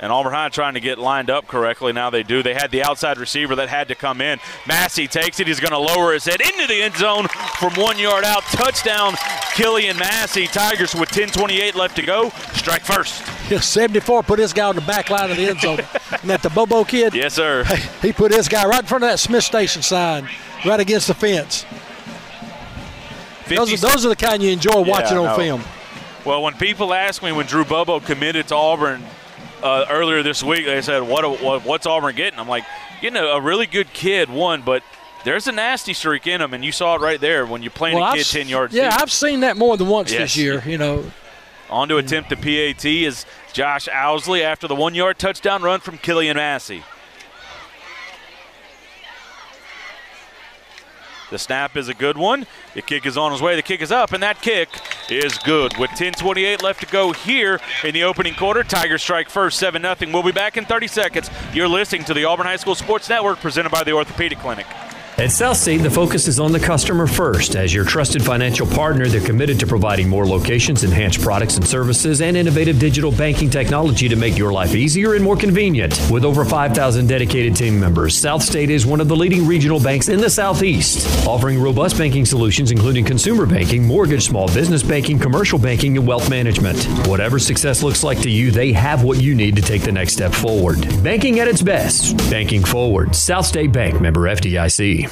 and 0.00 0.10
Auburn 0.10 0.32
High 0.32 0.48
trying 0.48 0.74
to 0.74 0.80
get 0.80 0.98
lined 0.98 1.28
up 1.28 1.46
correctly. 1.46 1.92
Now 1.92 2.08
they 2.08 2.22
do. 2.22 2.42
They 2.42 2.54
had 2.54 2.70
the 2.70 2.82
outside 2.82 3.18
receiver 3.18 3.54
that 3.56 3.68
had 3.68 3.88
to 3.88 3.94
come 3.94 4.20
in. 4.20 4.40
Massey 4.66 5.06
takes 5.06 5.38
it. 5.40 5.46
He's 5.46 5.60
going 5.60 5.72
to 5.72 5.78
lower 5.78 6.14
his 6.14 6.24
head 6.24 6.40
into 6.40 6.66
the 6.66 6.82
end 6.82 6.96
zone 6.96 7.28
from 7.58 7.74
one 7.74 7.98
yard 7.98 8.24
out. 8.24 8.42
Touchdown, 8.44 9.14
Killian 9.54 9.98
Massey. 9.98 10.46
Tigers 10.46 10.94
with 10.94 11.10
10:28 11.10 11.74
left 11.74 11.96
to 11.96 12.02
go. 12.02 12.30
Strike 12.54 12.82
first. 12.82 13.22
Yeah, 13.50 13.60
74 13.60 14.22
put 14.22 14.38
this 14.38 14.52
guy 14.52 14.66
on 14.66 14.74
the 14.74 14.80
back 14.80 15.10
line 15.10 15.30
of 15.30 15.36
the 15.36 15.48
end 15.48 15.60
zone. 15.60 15.80
and 16.22 16.30
that 16.30 16.42
the 16.42 16.50
Bobo 16.50 16.84
kid? 16.84 17.14
Yes, 17.14 17.34
sir. 17.34 17.64
He 18.00 18.12
put 18.12 18.32
this 18.32 18.48
guy 18.48 18.66
right 18.66 18.80
in 18.80 18.86
front 18.86 19.04
of 19.04 19.10
that 19.10 19.18
Smith 19.18 19.44
Station 19.44 19.82
sign, 19.82 20.28
right 20.64 20.80
against 20.80 21.08
the 21.08 21.14
fence. 21.14 21.66
Those 23.48 23.72
are, 23.72 23.88
those 23.88 24.06
are 24.06 24.08
the 24.08 24.16
kind 24.16 24.42
you 24.42 24.50
enjoy 24.50 24.80
watching 24.82 25.16
yeah, 25.16 25.32
on 25.32 25.38
film. 25.38 25.64
Well, 26.24 26.42
when 26.42 26.54
people 26.54 26.94
ask 26.94 27.22
me 27.22 27.32
when 27.32 27.46
Drew 27.46 27.64
Bobo 27.64 27.98
committed 27.98 28.46
to 28.48 28.54
Auburn, 28.54 29.02
uh, 29.62 29.86
earlier 29.90 30.22
this 30.22 30.42
week. 30.42 30.66
They 30.66 30.82
said, 30.82 31.02
what, 31.02 31.40
what, 31.40 31.64
what's 31.64 31.86
Auburn 31.86 32.14
getting?" 32.14 32.38
I'm 32.38 32.48
like, 32.48 32.64
"Getting 33.00 33.18
a, 33.18 33.26
a, 33.26 33.40
really 33.40 33.66
good 33.66 33.92
kid, 33.92 34.30
one, 34.30 34.62
but." 34.62 34.82
There's 35.22 35.46
a 35.46 35.52
nasty 35.52 35.92
streak 35.92 36.26
in 36.26 36.40
him, 36.40 36.54
and 36.54 36.64
you 36.64 36.72
saw 36.72 36.94
it 36.94 37.02
right 37.02 37.20
there 37.20 37.44
when 37.44 37.62
you're 37.62 37.70
playing 37.70 37.96
well, 37.98 38.10
a 38.10 38.16
kid 38.16 38.20
I've, 38.20 38.26
10 38.26 38.48
yards 38.48 38.72
Yeah, 38.72 38.88
deep. 38.88 39.02
I've 39.02 39.12
seen 39.12 39.40
that 39.40 39.58
more 39.58 39.76
than 39.76 39.86
once 39.86 40.10
yes. 40.10 40.20
this 40.22 40.36
year, 40.38 40.62
you 40.64 40.78
know. 40.78 41.04
On 41.68 41.88
to 41.88 41.98
attempt 41.98 42.30
the 42.30 42.36
PAT 42.36 42.86
is 42.86 43.26
Josh 43.52 43.86
Owsley 43.92 44.42
after 44.42 44.66
the 44.66 44.74
one 44.74 44.94
yard 44.94 45.18
touchdown 45.18 45.62
run 45.62 45.80
from 45.80 45.98
Killian 45.98 46.38
Massey. 46.38 46.82
The 51.30 51.38
snap 51.38 51.76
is 51.76 51.88
a 51.88 51.94
good 51.94 52.18
one. 52.18 52.46
The 52.74 52.82
kick 52.82 53.06
is 53.06 53.16
on 53.16 53.32
his 53.32 53.40
way. 53.40 53.56
The 53.56 53.62
kick 53.62 53.80
is 53.80 53.92
up, 53.92 54.12
and 54.12 54.22
that 54.22 54.42
kick 54.42 54.68
is 55.08 55.38
good. 55.38 55.76
With 55.78 55.90
10:28 55.90 56.62
left 56.62 56.80
to 56.80 56.86
go 56.86 57.12
here 57.12 57.60
in 57.84 57.94
the 57.94 58.04
opening 58.04 58.34
quarter, 58.34 58.64
Tigers 58.64 59.02
strike 59.02 59.30
first, 59.30 59.58
7 59.58 59.82
0. 59.82 59.96
We'll 60.12 60.22
be 60.22 60.32
back 60.32 60.56
in 60.56 60.64
30 60.64 60.88
seconds. 60.88 61.30
You're 61.52 61.68
listening 61.68 62.04
to 62.04 62.14
the 62.14 62.24
Auburn 62.24 62.46
High 62.46 62.56
School 62.56 62.74
Sports 62.74 63.08
Network, 63.08 63.40
presented 63.40 63.70
by 63.70 63.84
the 63.84 63.92
Orthopedic 63.92 64.38
Clinic. 64.40 64.66
At 65.20 65.32
South 65.32 65.58
State, 65.58 65.82
the 65.82 65.90
focus 65.90 66.28
is 66.28 66.40
on 66.40 66.50
the 66.50 66.58
customer 66.58 67.06
first. 67.06 67.54
As 67.54 67.74
your 67.74 67.84
trusted 67.84 68.24
financial 68.24 68.66
partner, 68.66 69.06
they're 69.06 69.20
committed 69.20 69.60
to 69.60 69.66
providing 69.66 70.08
more 70.08 70.26
locations, 70.26 70.82
enhanced 70.82 71.20
products 71.20 71.58
and 71.58 71.68
services, 71.68 72.22
and 72.22 72.38
innovative 72.38 72.78
digital 72.78 73.12
banking 73.12 73.50
technology 73.50 74.08
to 74.08 74.16
make 74.16 74.38
your 74.38 74.50
life 74.50 74.74
easier 74.74 75.12
and 75.12 75.22
more 75.22 75.36
convenient. 75.36 76.00
With 76.10 76.24
over 76.24 76.42
5,000 76.42 77.06
dedicated 77.06 77.54
team 77.54 77.78
members, 77.78 78.16
South 78.16 78.42
State 78.42 78.70
is 78.70 78.86
one 78.86 78.98
of 78.98 79.08
the 79.08 79.14
leading 79.14 79.46
regional 79.46 79.78
banks 79.78 80.08
in 80.08 80.22
the 80.22 80.30
Southeast, 80.30 81.06
offering 81.26 81.60
robust 81.60 81.98
banking 81.98 82.24
solutions 82.24 82.70
including 82.70 83.04
consumer 83.04 83.44
banking, 83.44 83.86
mortgage, 83.86 84.24
small 84.24 84.46
business 84.46 84.82
banking, 84.82 85.18
commercial 85.18 85.58
banking, 85.58 85.98
and 85.98 86.06
wealth 86.06 86.30
management. 86.30 86.82
Whatever 87.06 87.38
success 87.38 87.82
looks 87.82 88.02
like 88.02 88.22
to 88.22 88.30
you, 88.30 88.50
they 88.50 88.72
have 88.72 89.02
what 89.02 89.20
you 89.20 89.34
need 89.34 89.54
to 89.56 89.62
take 89.62 89.82
the 89.82 89.92
next 89.92 90.14
step 90.14 90.32
forward. 90.32 90.80
Banking 91.04 91.40
at 91.40 91.46
its 91.46 91.60
best. 91.60 92.16
Banking 92.30 92.64
forward. 92.64 93.14
South 93.14 93.44
State 93.44 93.70
Bank 93.70 94.00
member 94.00 94.22
FDIC. 94.22 95.09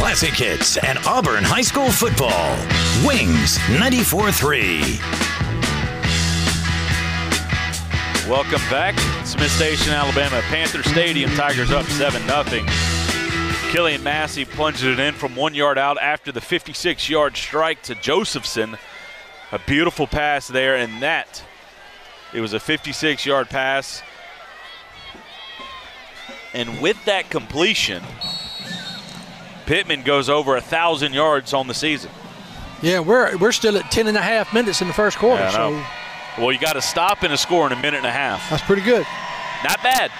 Classic 0.00 0.32
hits 0.32 0.78
and 0.78 0.98
Auburn 1.06 1.44
High 1.44 1.60
School 1.60 1.90
football. 1.90 2.56
Wings 3.06 3.58
94 3.68 4.32
3. 4.32 4.80
Welcome 8.26 8.62
back. 8.70 8.98
Smith 9.26 9.52
Station, 9.52 9.92
Alabama. 9.92 10.40
Panther 10.48 10.82
Stadium. 10.82 11.30
Tigers 11.32 11.70
up 11.70 11.84
7 11.84 12.22
0. 12.22 12.66
Killian 13.70 14.02
Massey 14.02 14.46
plunged 14.46 14.84
it 14.84 14.98
in 14.98 15.12
from 15.12 15.36
one 15.36 15.52
yard 15.52 15.76
out 15.76 15.98
after 16.00 16.32
the 16.32 16.40
56 16.40 17.10
yard 17.10 17.36
strike 17.36 17.82
to 17.82 17.94
Josephson. 17.94 18.78
A 19.52 19.58
beautiful 19.58 20.06
pass 20.06 20.48
there, 20.48 20.76
and 20.76 21.02
that 21.02 21.44
it 22.32 22.40
was 22.40 22.54
a 22.54 22.58
56 22.58 23.26
yard 23.26 23.50
pass. 23.50 24.02
And 26.54 26.80
with 26.80 27.04
that 27.04 27.28
completion, 27.28 28.02
Pittman 29.70 30.02
goes 30.02 30.28
over 30.28 30.56
a 30.56 30.60
thousand 30.60 31.12
yards 31.12 31.54
on 31.54 31.68
the 31.68 31.74
season. 31.74 32.10
Yeah, 32.82 32.98
we're 32.98 33.36
we're 33.36 33.52
still 33.52 33.76
at 33.76 33.88
10 33.92 34.08
and 34.08 34.16
a 34.16 34.20
half 34.20 34.52
minutes 34.52 34.82
in 34.82 34.88
the 34.88 34.92
first 34.92 35.16
quarter. 35.16 35.44
Yeah, 35.44 35.50
so 35.50 35.84
Well, 36.42 36.50
you 36.50 36.58
got 36.58 36.72
to 36.72 36.82
stop 36.82 37.22
and 37.22 37.32
a 37.32 37.36
score 37.36 37.68
in 37.68 37.72
a 37.72 37.76
minute 37.80 37.98
and 37.98 38.06
a 38.06 38.10
half. 38.10 38.50
that's 38.50 38.64
pretty 38.64 38.82
good. 38.82 39.06
Not 39.62 39.80
bad. 39.80 40.10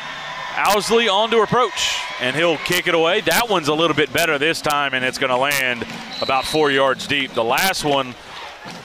Owsley 0.56 1.08
on 1.08 1.30
to 1.30 1.40
approach, 1.40 1.98
and 2.20 2.36
he'll 2.36 2.58
kick 2.58 2.86
it 2.86 2.94
away. 2.94 3.22
That 3.22 3.48
one's 3.50 3.66
a 3.66 3.74
little 3.74 3.96
bit 3.96 4.12
better 4.12 4.38
this 4.38 4.60
time, 4.60 4.94
and 4.94 5.04
it's 5.04 5.18
going 5.18 5.30
to 5.30 5.36
land 5.36 5.84
about 6.22 6.44
four 6.44 6.70
yards 6.70 7.08
deep. 7.08 7.32
The 7.32 7.42
last 7.42 7.84
one 7.84 8.14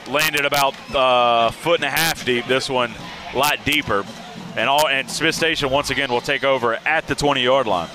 landed 0.08 0.44
about 0.44 0.74
a 0.92 0.98
uh, 0.98 1.50
foot 1.52 1.76
and 1.76 1.84
a 1.84 1.90
half 1.90 2.24
deep. 2.24 2.44
This 2.46 2.68
one 2.68 2.92
a 3.32 3.38
lot 3.38 3.64
deeper. 3.64 4.04
And 4.56 4.68
all 4.68 4.88
and 4.88 5.08
Smith 5.08 5.36
Station 5.36 5.70
once 5.70 5.90
again 5.90 6.10
will 6.10 6.20
take 6.20 6.42
over 6.42 6.74
at 6.74 7.06
the 7.06 7.14
20-yard 7.14 7.68
line. 7.68 7.90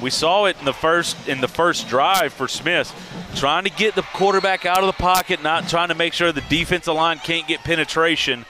We 0.00 0.10
saw 0.10 0.44
it 0.46 0.56
in 0.60 0.64
the 0.64 0.72
first 0.72 1.28
in 1.28 1.40
the 1.40 1.48
first 1.48 1.88
drive 1.88 2.32
for 2.32 2.46
Smith, 2.48 2.92
trying 3.34 3.64
to 3.64 3.70
get 3.70 3.94
the 3.94 4.02
quarterback 4.02 4.64
out 4.64 4.78
of 4.80 4.86
the 4.86 4.92
pocket, 4.92 5.42
not 5.42 5.68
trying 5.68 5.88
to 5.88 5.94
make 5.94 6.12
sure 6.12 6.30
the 6.32 6.40
defensive 6.42 6.94
line 6.94 7.18
can't 7.18 7.46
get 7.48 7.60
penetration. 7.64 8.44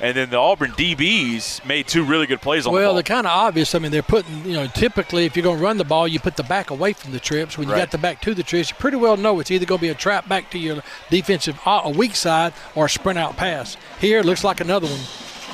And 0.00 0.16
then 0.16 0.28
the 0.28 0.36
Auburn 0.38 0.72
DBs 0.72 1.64
made 1.64 1.86
two 1.86 2.02
really 2.04 2.26
good 2.26 2.40
plays 2.42 2.66
on 2.66 2.72
Well, 2.72 2.82
the 2.82 2.86
ball. 2.88 2.94
they're 2.94 3.02
kind 3.04 3.26
of 3.28 3.32
obvious. 3.32 3.74
I 3.76 3.78
mean, 3.78 3.92
they're 3.92 4.02
putting, 4.02 4.44
you 4.44 4.52
know, 4.54 4.66
typically 4.66 5.24
if 5.24 5.36
you're 5.36 5.44
going 5.44 5.58
to 5.58 5.62
run 5.64 5.76
the 5.78 5.84
ball, 5.84 6.08
you 6.08 6.18
put 6.18 6.36
the 6.36 6.42
back 6.42 6.70
away 6.70 6.94
from 6.94 7.12
the 7.12 7.20
trips. 7.20 7.56
When 7.56 7.68
you 7.68 7.74
Right. 7.74 7.80
got 7.82 7.90
the 7.92 7.98
back 7.98 8.20
to 8.22 8.34
the 8.34 8.42
trips, 8.42 8.70
you 8.70 8.76
pretty 8.76 8.96
well 8.96 9.16
know 9.16 9.38
it's 9.38 9.52
either 9.52 9.64
going 9.64 9.78
to 9.78 9.82
be 9.82 9.88
a 9.90 9.94
trap 9.94 10.28
back 10.28 10.50
to 10.50 10.58
your 10.58 10.82
defensive 11.10 11.58
uh, 11.64 11.82
a 11.84 11.90
weak 11.90 12.16
side 12.16 12.52
or 12.74 12.86
a 12.86 12.90
sprint 12.90 13.18
out 13.20 13.36
pass. 13.36 13.76
Here, 14.00 14.18
it 14.18 14.26
looks 14.26 14.42
like 14.42 14.60
another 14.60 14.88
one. 14.88 14.98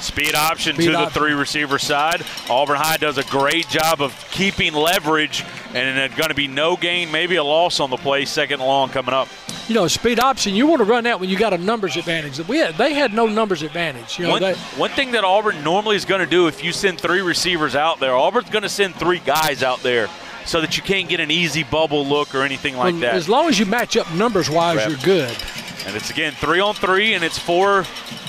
Speed 0.01 0.35
option 0.35 0.75
Speed 0.75 0.87
to 0.87 0.93
the 0.93 1.11
three 1.11 1.33
receiver 1.33 1.79
side. 1.79 2.25
Auburn 2.49 2.77
High 2.77 2.97
does 2.97 3.19
a 3.19 3.25
great 3.25 3.69
job 3.69 4.01
of 4.01 4.13
keeping 4.31 4.73
leverage, 4.73 5.45
and 5.75 5.99
it's 5.99 6.15
going 6.17 6.31
to 6.31 6.35
be 6.35 6.49
no 6.49 6.77
gain, 6.77 7.11
maybe 7.13 7.37
a 7.37 7.45
loss 7.45 7.81
on 7.81 7.91
the 7.91 7.97
play. 7.97 8.25
Second 8.25 8.61
long 8.61 8.89
coming 8.89 9.15
up. 9.15 9.29
You 9.69 9.75
know, 9.75 9.87
speed 9.87 10.19
option. 10.19 10.55
You 10.55 10.67
want 10.67 10.81
to 10.81 10.85
run 10.85 11.05
that 11.05 11.21
when 11.21 11.29
you 11.29 11.39
got 11.39 11.53
a 11.53 11.59
numbers 11.59 11.97
advantage. 11.97 12.47
We 12.49 12.59
had, 12.59 12.75
they 12.77 12.95
had 12.95 13.13
no 13.13 13.27
numbers 13.27 13.63
advantage. 13.63 14.19
You 14.19 14.25
know, 14.25 14.31
One, 14.33 14.43
they, 14.43 14.55
one 14.55 14.91
thing 14.91 15.13
that 15.13 15.23
Auburn 15.23 15.63
normally 15.63 15.97
is 15.97 16.05
going 16.05 16.21
to 16.21 16.27
do 16.27 16.49
if 16.49 16.65
you 16.65 16.73
send 16.73 17.01
three 17.01 17.21
receivers 17.21 17.77
out 17.77 18.01
there, 18.01 18.15
Auburn's 18.17 18.51
going 18.51 18.63
to 18.63 18.69
send 18.69 18.97
three 18.97 19.21
guys 19.21 19.63
out 19.63 19.81
there 19.83 20.09
so 20.45 20.61
that 20.61 20.77
you 20.77 20.83
can't 20.83 21.09
get 21.09 21.21
an 21.21 21.31
easy 21.31 21.63
bubble 21.63 22.07
look 22.07 22.35
or 22.35 22.43
anything 22.43 22.77
like 22.77 22.93
well, 22.93 23.01
that. 23.03 23.15
as 23.15 23.29
long 23.29 23.49
as 23.49 23.59
you 23.59 23.67
match 23.67 23.97
up 23.97 24.11
numbers 24.15 24.49
wise, 24.51 24.77
Right. 24.79 24.89
you're 24.89 24.99
good. 24.99 25.37
And 25.87 25.97
it's 25.97 26.11
again 26.11 26.33
three 26.33 26.61
on 26.61 26.75
three, 26.75 27.15
and 27.15 27.25
it's 27.25 27.39
four. 27.39 27.85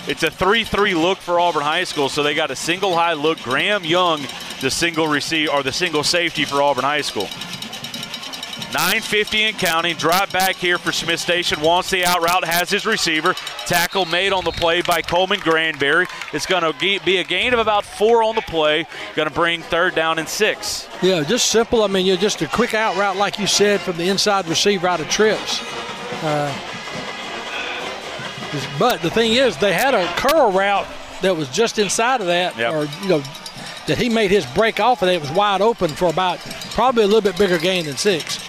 It's 0.08 0.24
a 0.24 0.32
three-three 0.32 0.96
look 0.96 1.20
for 1.20 1.40
Auburn 1.40 1.62
High 1.64 1.84
School. 1.84 2.10
So 2.10 2.24
they 2.24 2.34
got 2.34 2.50
a 2.50 2.56
single 2.56 2.96
high 2.96 3.14
look. 3.14 3.40
Graham 3.42 3.84
Young, 3.84 4.22
the 4.62 4.72
single 4.72 5.08
receive 5.08 5.50
or 5.50 5.62
the 5.62 5.72
single 5.72 6.04
safety 6.04 6.44
for 6.46 6.62
Auburn 6.62 6.84
High 6.86 7.02
School. 7.02 7.28
950 8.74 9.44
and 9.44 9.58
counting. 9.58 9.96
Drop 9.96 10.32
back 10.32 10.56
here 10.56 10.78
for 10.78 10.92
Smith 10.92 11.20
Station. 11.20 11.62
Wants 11.62 11.90
the 11.90 12.06
out 12.06 12.22
route. 12.22 12.44
Has 12.46 12.70
his 12.70 12.86
receiver. 12.86 13.34
Tackle 13.66 14.06
made 14.06 14.32
on 14.34 14.44
the 14.44 14.52
play 14.52 14.82
by 14.82 15.02
Coleman 15.02 15.40
Granberry. 15.40 16.08
It's 16.34 16.46
going 16.46 16.64
to 16.64 16.74
be 16.80 17.18
a 17.18 17.24
gain 17.24 17.54
of 17.54 17.60
about 17.60 17.86
four 17.86 18.24
on 18.24 18.36
the 18.36 18.42
play. 18.42 18.86
Going 19.16 19.28
to 19.28 19.34
bring 19.34 19.62
third 19.62 19.96
down 19.96 20.20
and 20.20 20.28
six. 20.28 20.88
Yeah, 21.02 21.24
just 21.24 21.48
simple. 21.52 21.84
I 21.84 21.88
mean, 21.88 22.06
you're 22.06 22.18
just 22.18 22.42
a 22.42 22.48
quick 22.48 22.74
out 22.74 22.96
route, 22.98 23.18
like 23.18 23.40
you 23.40 23.48
said, 23.48 23.82
from 23.82 23.98
the 23.98 24.08
inside 24.10 24.48
receiver 24.48 24.88
out 24.88 25.00
of 25.00 25.10
trips. 25.10 25.62
Uh, 26.24 26.54
but 28.78 29.02
the 29.02 29.10
thing 29.10 29.34
is, 29.34 29.58
they 29.58 29.74
had 29.74 29.94
a 29.94 30.06
curl 30.18 30.52
route 30.52 30.86
that 31.22 31.36
was 31.36 31.50
just 31.50 31.80
inside 31.80 32.20
of 32.22 32.28
that, 32.28 32.58
Yep. 32.58 32.74
or 32.74 32.86
you 33.04 33.10
know, 33.10 33.24
that 33.88 33.98
he 33.98 34.10
made 34.10 34.30
his 34.32 34.46
break 34.48 34.80
off 34.80 35.02
of 35.02 35.08
that. 35.08 35.16
It 35.16 35.22
was 35.22 35.32
wide 35.32 35.62
open 35.62 35.90
for 35.90 36.10
about 36.10 36.40
probably 36.72 37.04
a 37.04 37.08
little 37.08 37.22
bit 37.22 37.38
bigger 37.38 37.58
gain 37.58 37.86
than 37.86 37.98
six. 37.98 38.40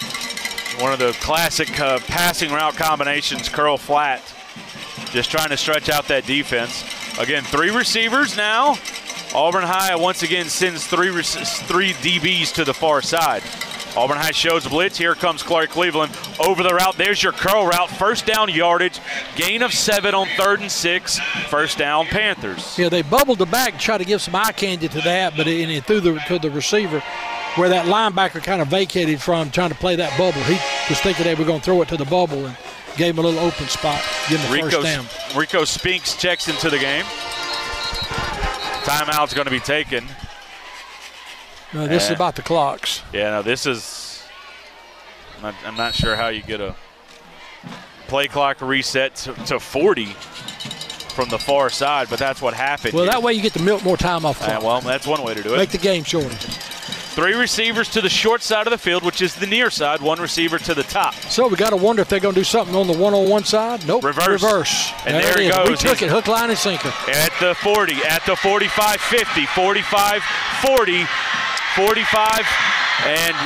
One 0.81 0.93
of 0.93 0.99
the 0.99 1.13
classic 1.21 1.79
uh, 1.81 1.99
passing 2.01 2.51
route 2.51 2.77
combinations, 2.77 3.49
curl 3.49 3.77
flat. 3.77 4.21
Just 5.11 5.31
trying 5.31 5.51
to 5.51 5.57
stretch 5.57 5.89
out 5.89 6.09
that 6.09 6.27
defense. 6.27 6.85
Again, 7.19 7.45
three 7.45 7.71
receivers 7.71 8.37
now. 8.37 8.77
Auburn 9.35 9.65
High 9.65 9.95
once 9.97 10.23
again 10.23 10.47
sends 10.47 10.87
three 10.87 11.11
three 11.23 11.93
DBs 11.95 12.53
to 12.55 12.65
the 12.65 12.75
far 12.75 13.03
side. 13.03 13.43
Auburn 13.97 14.17
High 14.17 14.31
shows 14.31 14.67
blitz. 14.67 14.97
Here 14.97 15.15
comes 15.15 15.43
Clark 15.43 15.71
Cleveland 15.71 16.17
over 16.41 16.63
the 16.63 16.75
route. 16.75 16.97
There's 16.97 17.23
your 17.23 17.33
curl 17.33 17.67
route. 17.67 17.91
First 17.91 18.25
down 18.25 18.49
yardage. 18.49 19.01
Gain 19.37 19.63
of 19.63 19.73
seven 19.73 20.15
on 20.15 20.27
third 20.39 20.61
and 20.61 20.71
six. 20.71 21.19
First 21.49 21.77
down 21.79 22.07
Panthers. 22.07 22.79
Yeah, 22.79 22.89
they 22.89 23.03
bubbled 23.03 23.39
the 23.39 23.47
back, 23.47 23.79
try 23.79 23.99
to 23.99 24.05
give 24.05 24.23
some 24.23 24.35
eye 24.35 24.53
candy 24.53 24.89
to 24.89 25.01
that, 25.03 25.37
but 25.37 25.47
it, 25.47 25.63
and 25.63 25.71
it 25.71 25.85
threw 25.85 26.01
the 26.01 26.19
to 26.29 26.39
the 26.39 26.51
receiver, 26.51 27.03
where 27.57 27.69
that 27.69 27.87
linebacker 27.87 28.43
kind 28.43 28.63
of 28.63 28.69
vacated 28.69 29.21
from 29.21 29.51
trying 29.51 29.69
to 29.71 29.75
play 29.77 29.97
that 29.97 30.17
bubble. 30.19 30.41
He 30.43 30.55
was 30.89 31.01
thinking 31.01 31.25
they 31.25 31.35
were 31.35 31.45
going 31.45 31.61
to 31.61 31.65
throw 31.65 31.83
it 31.83 31.89
to 31.89 31.97
the 31.97 32.05
bubble 32.05 32.47
and 32.47 32.57
gave 32.97 33.15
him 33.19 33.25
a 33.25 33.29
little 33.29 33.41
open 33.41 33.67
spot, 33.69 34.03
give 34.29 34.41
him 34.41 34.51
the 34.51 34.57
Rico, 34.65 34.83
first 34.83 34.83
down. 34.83 35.39
Rico 35.39 35.65
Spinks 35.65 36.17
checks 36.17 36.49
into 36.49 36.71
the 36.71 36.79
game. 36.79 37.05
Timeout's 38.85 39.35
going 39.35 39.45
to 39.45 39.51
be 39.51 39.61
taken. 39.61 40.05
No, 41.73 41.87
this 41.87 42.05
is 42.05 42.11
Eh. 42.11 42.15
about 42.15 42.37
the 42.37 42.43
clocks. 42.43 43.03
Yeah, 43.13 43.31
no, 43.31 43.43
this 43.43 43.65
is. 43.67 44.23
I'm 45.37 45.43
not, 45.43 45.55
I'm 45.67 45.77
not 45.77 45.95
sure 45.95 46.17
how 46.17 46.29
you 46.29 46.43
get 46.43 46.61
a 46.61 46.75
play 48.09 48.29
clock 48.29 48.61
reset 48.61 49.15
to, 49.17 49.33
to 49.47 49.59
40 49.61 50.07
from 51.15 51.29
the 51.31 51.39
far 51.39 51.71
side, 51.71 52.09
but 52.11 52.19
that's 52.19 52.43
what 52.43 52.55
happened. 52.55 52.93
Well, 52.95 53.05
here. 53.05 53.13
that 53.13 53.23
way 53.23 53.33
you 53.33 53.41
get 53.43 53.53
to 53.55 53.63
milk 53.63 53.83
more 53.85 53.97
time 53.97 54.25
off 54.27 54.43
Uh, 54.43 54.61
well, 54.63 54.81
that's 54.81 55.07
one 55.07 55.23
way 55.23 55.35
to 55.35 55.43
do 55.43 55.55
it. 55.55 55.59
Make 55.59 55.71
the 55.71 55.79
game 55.79 56.05
shorter. 56.05 56.29
Three 57.15 57.35
receivers 57.35 57.91
to 57.91 58.01
the 58.01 58.09
short 58.09 58.43
side 58.43 58.67
of 58.67 58.71
the 58.71 58.79
field, 58.79 59.03
which 59.03 59.21
is 59.21 59.35
the 59.35 59.47
near 59.47 59.69
side. 59.69 60.01
One 60.01 60.19
receiver 60.19 60.59
to 60.61 60.75
the 60.75 60.83
top. 60.83 61.15
So 61.15 61.47
we 61.47 61.57
got 61.57 61.71
to 61.71 61.77
wonder 61.77 62.01
if 62.01 62.09
they're 62.09 62.21
going 62.21 62.35
to 62.35 62.41
do 62.41 62.45
something 62.45 62.75
on 62.75 62.87
the 62.87 62.97
one-on-one 62.97 63.45
side. 63.45 63.87
Nope. 63.87 64.05
Reverse. 64.05 64.43
Reverse. 64.43 64.93
And 65.05 65.23
there 65.23 65.39
it 65.39 65.41
he 65.41 65.47
is. 65.49 65.69
We 65.69 65.77
took 65.77 65.99
He's- 65.99 66.03
it, 66.03 66.09
hook, 66.11 66.27
line, 66.27 66.49
and 66.49 66.59
sinker. 66.59 66.89
At 67.09 67.31
the 67.39 67.55
40, 67.57 67.97
at 68.05 68.25
the 68.25 68.35
45 68.35 68.99
50, 69.01 69.45
45 69.47 70.23
40, 70.63 71.05
45, 71.77 72.47
and 73.05 73.37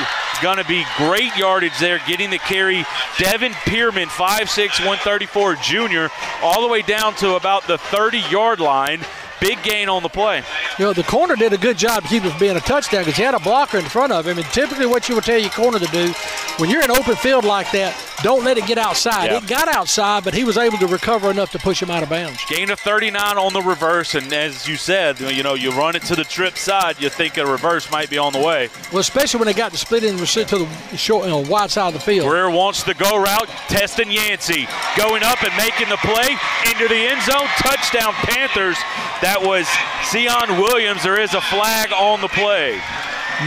going 0.41 0.57
to 0.57 0.65
be 0.65 0.85
great 0.97 1.35
yardage 1.35 1.77
there, 1.79 1.99
getting 2.07 2.29
the 2.29 2.37
carry. 2.39 2.85
Devin 3.17 3.51
Pierman, 3.51 4.05
5'6, 4.07 4.79
134 4.79 5.55
junior, 5.55 6.09
all 6.41 6.61
the 6.61 6.67
way 6.67 6.81
down 6.83 7.15
to 7.15 7.35
about 7.35 7.67
the 7.67 7.77
30 7.77 8.19
yard 8.29 8.59
line. 8.59 9.01
Big 9.39 9.61
gain 9.63 9.89
on 9.89 10.01
the 10.03 10.09
play. 10.09 10.43
You 10.79 10.85
know, 10.85 10.93
the 10.93 11.03
corner 11.03 11.35
did 11.35 11.53
a 11.53 11.57
good 11.57 11.77
job 11.77 12.03
keeping 12.05 12.29
it 12.29 12.31
from 12.31 12.39
being 12.39 12.57
a 12.57 12.61
touchdown 12.61 13.01
because 13.01 13.17
he 13.17 13.23
had 13.23 13.35
a 13.35 13.39
blocker 13.39 13.77
in 13.77 13.85
front 13.85 14.11
of 14.11 14.25
him. 14.25 14.37
And 14.37 14.47
typically, 14.47 14.85
what 14.85 15.07
you 15.09 15.15
would 15.15 15.23
tell 15.23 15.39
your 15.39 15.51
corner 15.51 15.79
to 15.79 15.85
do 15.87 16.13
when 16.57 16.69
you're 16.69 16.83
in 16.83 16.91
open 16.91 17.15
field 17.15 17.43
like 17.43 17.71
that, 17.71 17.95
don't 18.23 18.43
let 18.43 18.57
it 18.57 18.65
get 18.65 18.77
outside. 18.77 19.25
Yeah. 19.25 19.37
It 19.37 19.47
got 19.47 19.67
outside, 19.67 20.23
but 20.23 20.33
he 20.33 20.43
was 20.43 20.57
able 20.57 20.77
to 20.79 20.87
recover 20.87 21.29
enough 21.29 21.51
to 21.51 21.59
push 21.59 21.81
him 21.81 21.91
out 21.91 22.03
of 22.03 22.09
bounds. 22.09 22.43
Gain 22.49 22.71
of 22.71 22.79
39 22.79 23.37
on 23.37 23.53
the 23.53 23.61
reverse, 23.61 24.15
and 24.15 24.31
as 24.33 24.67
you 24.67 24.75
said, 24.75 25.19
you 25.19 25.43
know, 25.43 25.53
you 25.53 25.71
run 25.71 25.95
it 25.95 26.01
to 26.03 26.15
the 26.15 26.23
trip 26.23 26.57
side, 26.57 26.99
you 26.99 27.09
think 27.09 27.37
a 27.37 27.45
reverse 27.45 27.91
might 27.91 28.09
be 28.09 28.17
on 28.17 28.33
the 28.33 28.39
way. 28.39 28.69
Well, 28.91 28.99
especially 28.99 29.39
when 29.39 29.47
they 29.47 29.53
got 29.53 29.71
to 29.71 29.77
split 29.77 30.03
in 30.03 30.17
to 30.17 30.25
the 30.57 30.97
short, 30.97 31.25
you 31.25 31.29
know, 31.29 31.39
wide 31.39 31.71
side 31.71 31.89
of 31.89 31.93
the 31.93 31.99
field. 31.99 32.27
Greer 32.27 32.49
wants 32.49 32.83
the 32.83 32.93
go 32.95 33.17
route, 33.17 33.47
testing 33.69 34.11
Yancey. 34.11 34.67
Going 34.97 35.23
up 35.23 35.43
and 35.43 35.55
making 35.55 35.89
the 35.89 35.97
play 35.97 36.35
into 36.71 36.87
the 36.87 37.07
end 37.07 37.21
zone. 37.21 37.47
Touchdown 37.57 38.13
Panthers. 38.13 38.77
That 39.21 39.41
was 39.41 39.67
Sion 40.09 40.59
Williams. 40.61 41.03
There 41.03 41.19
is 41.19 41.33
a 41.33 41.41
flag 41.41 41.91
on 41.93 42.21
the 42.21 42.27
play. 42.29 42.81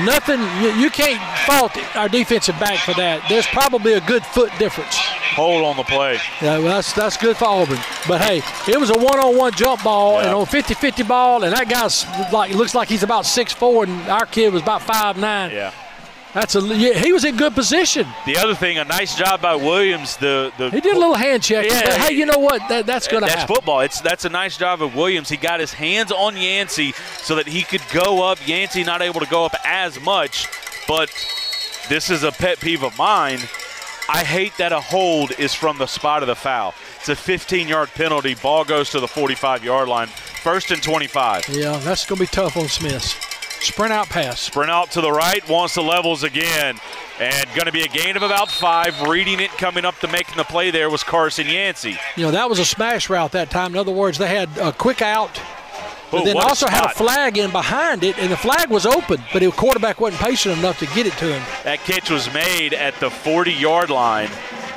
Nothing, 0.04 0.40
you, 0.62 0.70
you 0.84 0.90
can't 0.90 1.20
fault 1.46 1.76
our 1.96 2.08
defensive 2.08 2.58
back 2.60 2.78
for 2.78 2.94
that. 2.94 3.24
There's 3.28 3.46
probably 3.48 3.94
a 3.94 4.00
good 4.00 4.24
foot 4.24 4.52
difference. 4.58 4.94
Hold 5.34 5.64
on 5.64 5.76
the 5.76 5.82
play. 5.82 6.14
Yeah, 6.40 6.58
well, 6.58 6.68
that's 6.76 6.92
that's 6.92 7.16
good 7.16 7.36
for 7.36 7.46
Auburn. 7.46 7.78
But 8.06 8.20
hey, 8.20 8.42
it 8.70 8.78
was 8.78 8.90
a 8.90 8.98
one-on-one 8.98 9.52
jump 9.54 9.82
ball 9.82 10.14
Yeah. 10.20 10.26
and 10.26 10.34
on 10.34 10.46
50-50 10.46 11.06
ball, 11.08 11.42
and 11.44 11.52
that 11.52 11.68
guy's 11.68 12.04
like 12.32 12.52
looks 12.54 12.74
like 12.74 12.88
he's 12.88 13.02
about 13.02 13.26
six 13.26 13.52
four, 13.52 13.84
and 13.84 14.00
our 14.08 14.26
kid 14.26 14.52
was 14.52 14.62
about 14.62 14.82
five 14.82 15.16
nine. 15.16 15.50
Yeah. 15.50 15.72
That's 16.32 16.54
a 16.54 16.60
yeah, 16.60 16.94
he 16.94 17.12
was 17.12 17.24
in 17.24 17.36
good 17.36 17.54
position. 17.54 18.06
The 18.24 18.36
other 18.36 18.54
thing, 18.54 18.78
a 18.78 18.84
nice 18.84 19.16
job 19.16 19.42
by 19.42 19.56
Williams. 19.56 20.16
The 20.16 20.52
the 20.58 20.70
He 20.70 20.80
did 20.80 20.94
a 20.94 20.98
little 20.98 21.14
hand 21.14 21.42
check. 21.42 21.66
Yeah, 21.66 21.82
but 21.84 21.92
hey, 22.08 22.14
you 22.14 22.24
know 22.24 22.38
what? 22.38 22.62
That, 22.68 22.86
that's 22.86 23.08
going 23.08 23.22
to 23.22 23.26
That's 23.26 23.40
happen. 23.40 23.56
football. 23.56 23.80
It's 23.80 24.00
that's 24.00 24.24
a 24.24 24.28
nice 24.28 24.56
job 24.56 24.80
of 24.80 24.94
Williams. 24.94 25.28
He 25.28 25.36
got 25.36 25.58
his 25.58 25.72
hands 25.72 26.12
on 26.12 26.36
Yancey 26.36 26.92
so 27.22 27.34
that 27.34 27.48
he 27.48 27.62
could 27.62 27.82
go 27.92 28.22
up. 28.22 28.38
Yancey 28.46 28.84
not 28.84 29.02
able 29.02 29.18
to 29.20 29.26
go 29.26 29.44
up 29.44 29.54
as 29.64 30.00
much, 30.00 30.46
but 30.86 31.10
this 31.88 32.10
is 32.10 32.22
a 32.22 32.30
pet 32.30 32.60
peeve 32.60 32.84
of 32.84 32.96
mine. 32.96 33.40
I 34.08 34.24
hate 34.24 34.52
that 34.58 34.72
a 34.72 34.80
hold 34.80 35.32
is 35.38 35.54
from 35.54 35.78
the 35.78 35.86
spot 35.86 36.22
of 36.22 36.26
the 36.28 36.34
foul. 36.34 36.74
It's 36.98 37.08
a 37.08 37.14
15-yard 37.14 37.90
penalty. 37.90 38.34
Ball 38.34 38.64
goes 38.64 38.90
to 38.90 38.98
the 38.98 39.06
45-yard 39.06 39.88
line. 39.88 40.08
First 40.08 40.72
and 40.72 40.82
25. 40.82 41.48
Yeah, 41.48 41.76
that's 41.78 42.04
going 42.06 42.16
to 42.18 42.22
be 42.24 42.26
tough 42.26 42.56
on 42.56 42.66
Smith. 42.66 43.14
Sprint 43.62 43.92
out 43.92 44.08
pass. 44.08 44.40
Sprint 44.40 44.70
out 44.70 44.90
to 44.92 45.00
the 45.00 45.10
right, 45.10 45.46
wants 45.48 45.74
the 45.74 45.82
levels 45.82 46.22
again. 46.22 46.78
And 47.20 47.46
going 47.54 47.66
to 47.66 47.72
be 47.72 47.82
a 47.82 47.88
gain 47.88 48.16
of 48.16 48.22
about 48.22 48.50
five. 48.50 49.00
Reading 49.02 49.40
it, 49.40 49.50
coming 49.52 49.84
up 49.84 49.98
to 49.98 50.08
making 50.08 50.36
the 50.36 50.44
play 50.44 50.70
there 50.70 50.88
was 50.88 51.04
Carson 51.04 51.46
Yancey. 51.46 51.96
You 52.16 52.24
know, 52.24 52.30
that 52.30 52.48
was 52.48 52.58
a 52.58 52.64
smash 52.64 53.10
route 53.10 53.32
that 53.32 53.50
time. 53.50 53.72
In 53.72 53.78
other 53.78 53.92
words, 53.92 54.16
they 54.18 54.28
had 54.28 54.48
a 54.56 54.72
quick 54.72 55.02
out, 55.02 55.40
but 56.10 56.22
Ooh, 56.22 56.24
then 56.24 56.34
what 56.34 56.44
a 56.44 56.48
also 56.48 56.66
had 56.66 56.86
a 56.86 56.94
flag 56.94 57.36
in 57.38 57.50
behind 57.50 58.02
it, 58.02 58.18
and 58.18 58.32
the 58.32 58.36
flag 58.36 58.70
was 58.70 58.86
open, 58.86 59.22
but 59.32 59.40
the 59.40 59.50
quarterback 59.50 60.00
wasn't 60.00 60.22
patient 60.22 60.58
enough 60.58 60.78
to 60.78 60.86
get 60.86 61.06
it 61.06 61.12
to 61.14 61.26
him. 61.26 61.42
That 61.64 61.80
catch 61.80 62.10
was 62.10 62.32
made 62.32 62.72
at 62.72 62.98
the 63.00 63.10
40 63.10 63.52
yard 63.52 63.90
line 63.90 64.30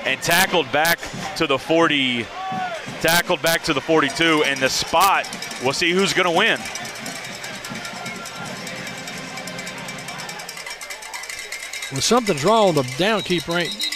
and 0.05 0.21
tackled 0.21 0.71
back 0.71 0.99
to 1.37 1.47
the 1.47 1.57
40, 1.57 2.25
tackled 3.01 3.41
back 3.41 3.63
to 3.63 3.73
the 3.73 3.81
42. 3.81 4.43
And 4.45 4.59
the 4.59 4.69
spot, 4.69 5.27
we'll 5.63 5.73
see 5.73 5.91
who's 5.91 6.13
going 6.13 6.29
to 6.29 6.37
win. 6.37 6.59
Well, 11.93 12.01
something's 12.01 12.43
wrong. 12.43 12.73
With 12.73 12.97
the 12.97 13.03
downkeeper 13.03 13.61
ain't. 13.61 13.89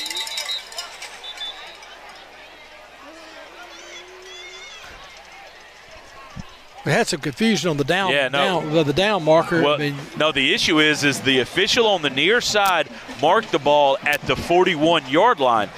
We 6.86 6.94
had 6.94 7.08
some 7.08 7.20
confusion 7.20 7.70
on 7.70 7.76
the 7.78 7.84
down, 7.84 8.12
Yeah, 8.12 8.30
no. 8.30 8.62
down 8.62 8.86
the 8.88 8.94
down 8.94 9.24
marker. 9.26 9.62
Well, 9.62 9.74
I 9.74 9.78
mean, 9.78 9.96
no, 10.16 10.32
the 10.32 10.54
issue 10.54 10.80
is, 10.80 11.04
is 11.04 11.20
the 11.20 11.40
official 11.40 11.86
on 11.88 12.02
the 12.02 12.10
near 12.10 12.40
side 12.40 12.88
marked 13.22 13.52
the 13.52 13.60
ball 13.60 13.98
at 14.04 14.22
the 14.22 14.36
41 14.38 15.08
yard 15.10 15.40
line. 15.42 15.70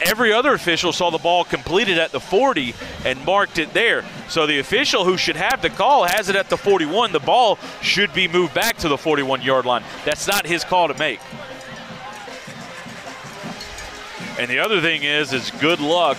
Every 0.00 0.32
other 0.32 0.54
official 0.54 0.92
saw 0.92 1.10
the 1.10 1.18
ball 1.18 1.44
completed 1.44 1.98
at 1.98 2.12
the 2.12 2.20
40 2.20 2.74
and 3.04 3.22
marked 3.26 3.58
it 3.58 3.74
there. 3.74 4.04
So 4.28 4.46
the 4.46 4.58
official 4.58 5.04
who 5.04 5.18
should 5.18 5.36
have 5.36 5.60
the 5.60 5.70
call 5.70 6.04
has 6.04 6.28
it 6.30 6.36
at 6.36 6.48
the 6.48 6.56
41. 6.56 7.12
The 7.12 7.20
ball 7.20 7.58
should 7.82 8.14
be 8.14 8.26
moved 8.26 8.54
back 8.54 8.78
to 8.78 8.88
the 8.88 8.96
41 8.96 9.42
yard 9.42 9.66
line. 9.66 9.82
That's 10.04 10.26
not 10.26 10.46
his 10.46 10.64
call 10.64 10.88
to 10.88 10.94
make. 10.94 11.20
And 14.38 14.50
the 14.50 14.58
other 14.58 14.80
thing 14.80 15.02
is, 15.02 15.32
is 15.32 15.50
good 15.52 15.80
luck 15.80 16.16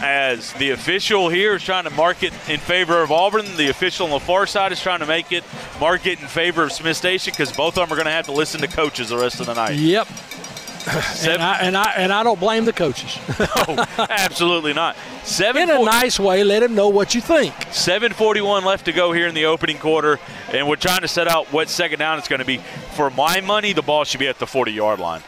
as 0.00 0.52
the 0.54 0.70
official 0.70 1.28
here 1.28 1.54
is 1.54 1.62
trying 1.62 1.84
to 1.84 1.90
mark 1.90 2.22
it 2.22 2.32
in 2.48 2.60
favor 2.60 3.02
of 3.02 3.10
Auburn. 3.10 3.44
The 3.56 3.68
official 3.70 4.06
on 4.06 4.12
the 4.12 4.20
far 4.20 4.46
side 4.46 4.72
is 4.72 4.80
trying 4.80 5.00
to 5.00 5.06
make 5.06 5.32
it 5.32 5.42
mark 5.80 6.06
it 6.06 6.20
in 6.20 6.26
favor 6.26 6.62
of 6.64 6.72
Smith 6.72 6.96
Station 6.96 7.32
because 7.32 7.52
both 7.52 7.78
of 7.78 7.88
them 7.88 7.92
are 7.92 7.96
going 7.96 8.06
to 8.06 8.12
have 8.12 8.26
to 8.26 8.32
listen 8.32 8.60
to 8.60 8.68
coaches 8.68 9.08
the 9.08 9.16
rest 9.16 9.40
of 9.40 9.46
the 9.46 9.54
night. 9.54 9.76
yep. 9.76 10.06
Seven, 10.06 11.40
And 11.40 11.42
I, 11.42 11.58
and 11.58 11.76
I 11.76 11.90
and 11.96 12.12
I 12.12 12.22
don't 12.22 12.38
blame 12.38 12.64
the 12.64 12.72
coaches. 12.72 13.18
no, 13.40 13.84
absolutely 13.98 14.72
not. 14.72 14.96
Seven 15.24 15.62
In 15.62 15.70
a 15.70 15.84
nice 15.84 16.20
way, 16.20 16.44
let 16.44 16.62
him 16.62 16.76
know 16.76 16.88
what 16.90 17.12
you 17.12 17.20
think. 17.20 17.54
741 17.72 18.64
left 18.64 18.84
to 18.84 18.92
go 18.92 19.12
here 19.12 19.26
in 19.26 19.34
the 19.34 19.46
opening 19.46 19.78
quarter, 19.78 20.20
and 20.52 20.68
we're 20.68 20.76
trying 20.76 21.00
to 21.00 21.08
set 21.08 21.26
out 21.26 21.52
what 21.52 21.68
second 21.68 21.98
down 21.98 22.18
it's 22.18 22.28
going 22.28 22.38
to 22.38 22.44
be. 22.44 22.58
For 22.94 23.10
my 23.10 23.40
money, 23.40 23.72
the 23.72 23.82
ball 23.82 24.04
should 24.04 24.20
be 24.20 24.28
at 24.28 24.38
the 24.38 24.46
40 24.46 24.70
yard 24.72 25.00
line. 25.00 25.22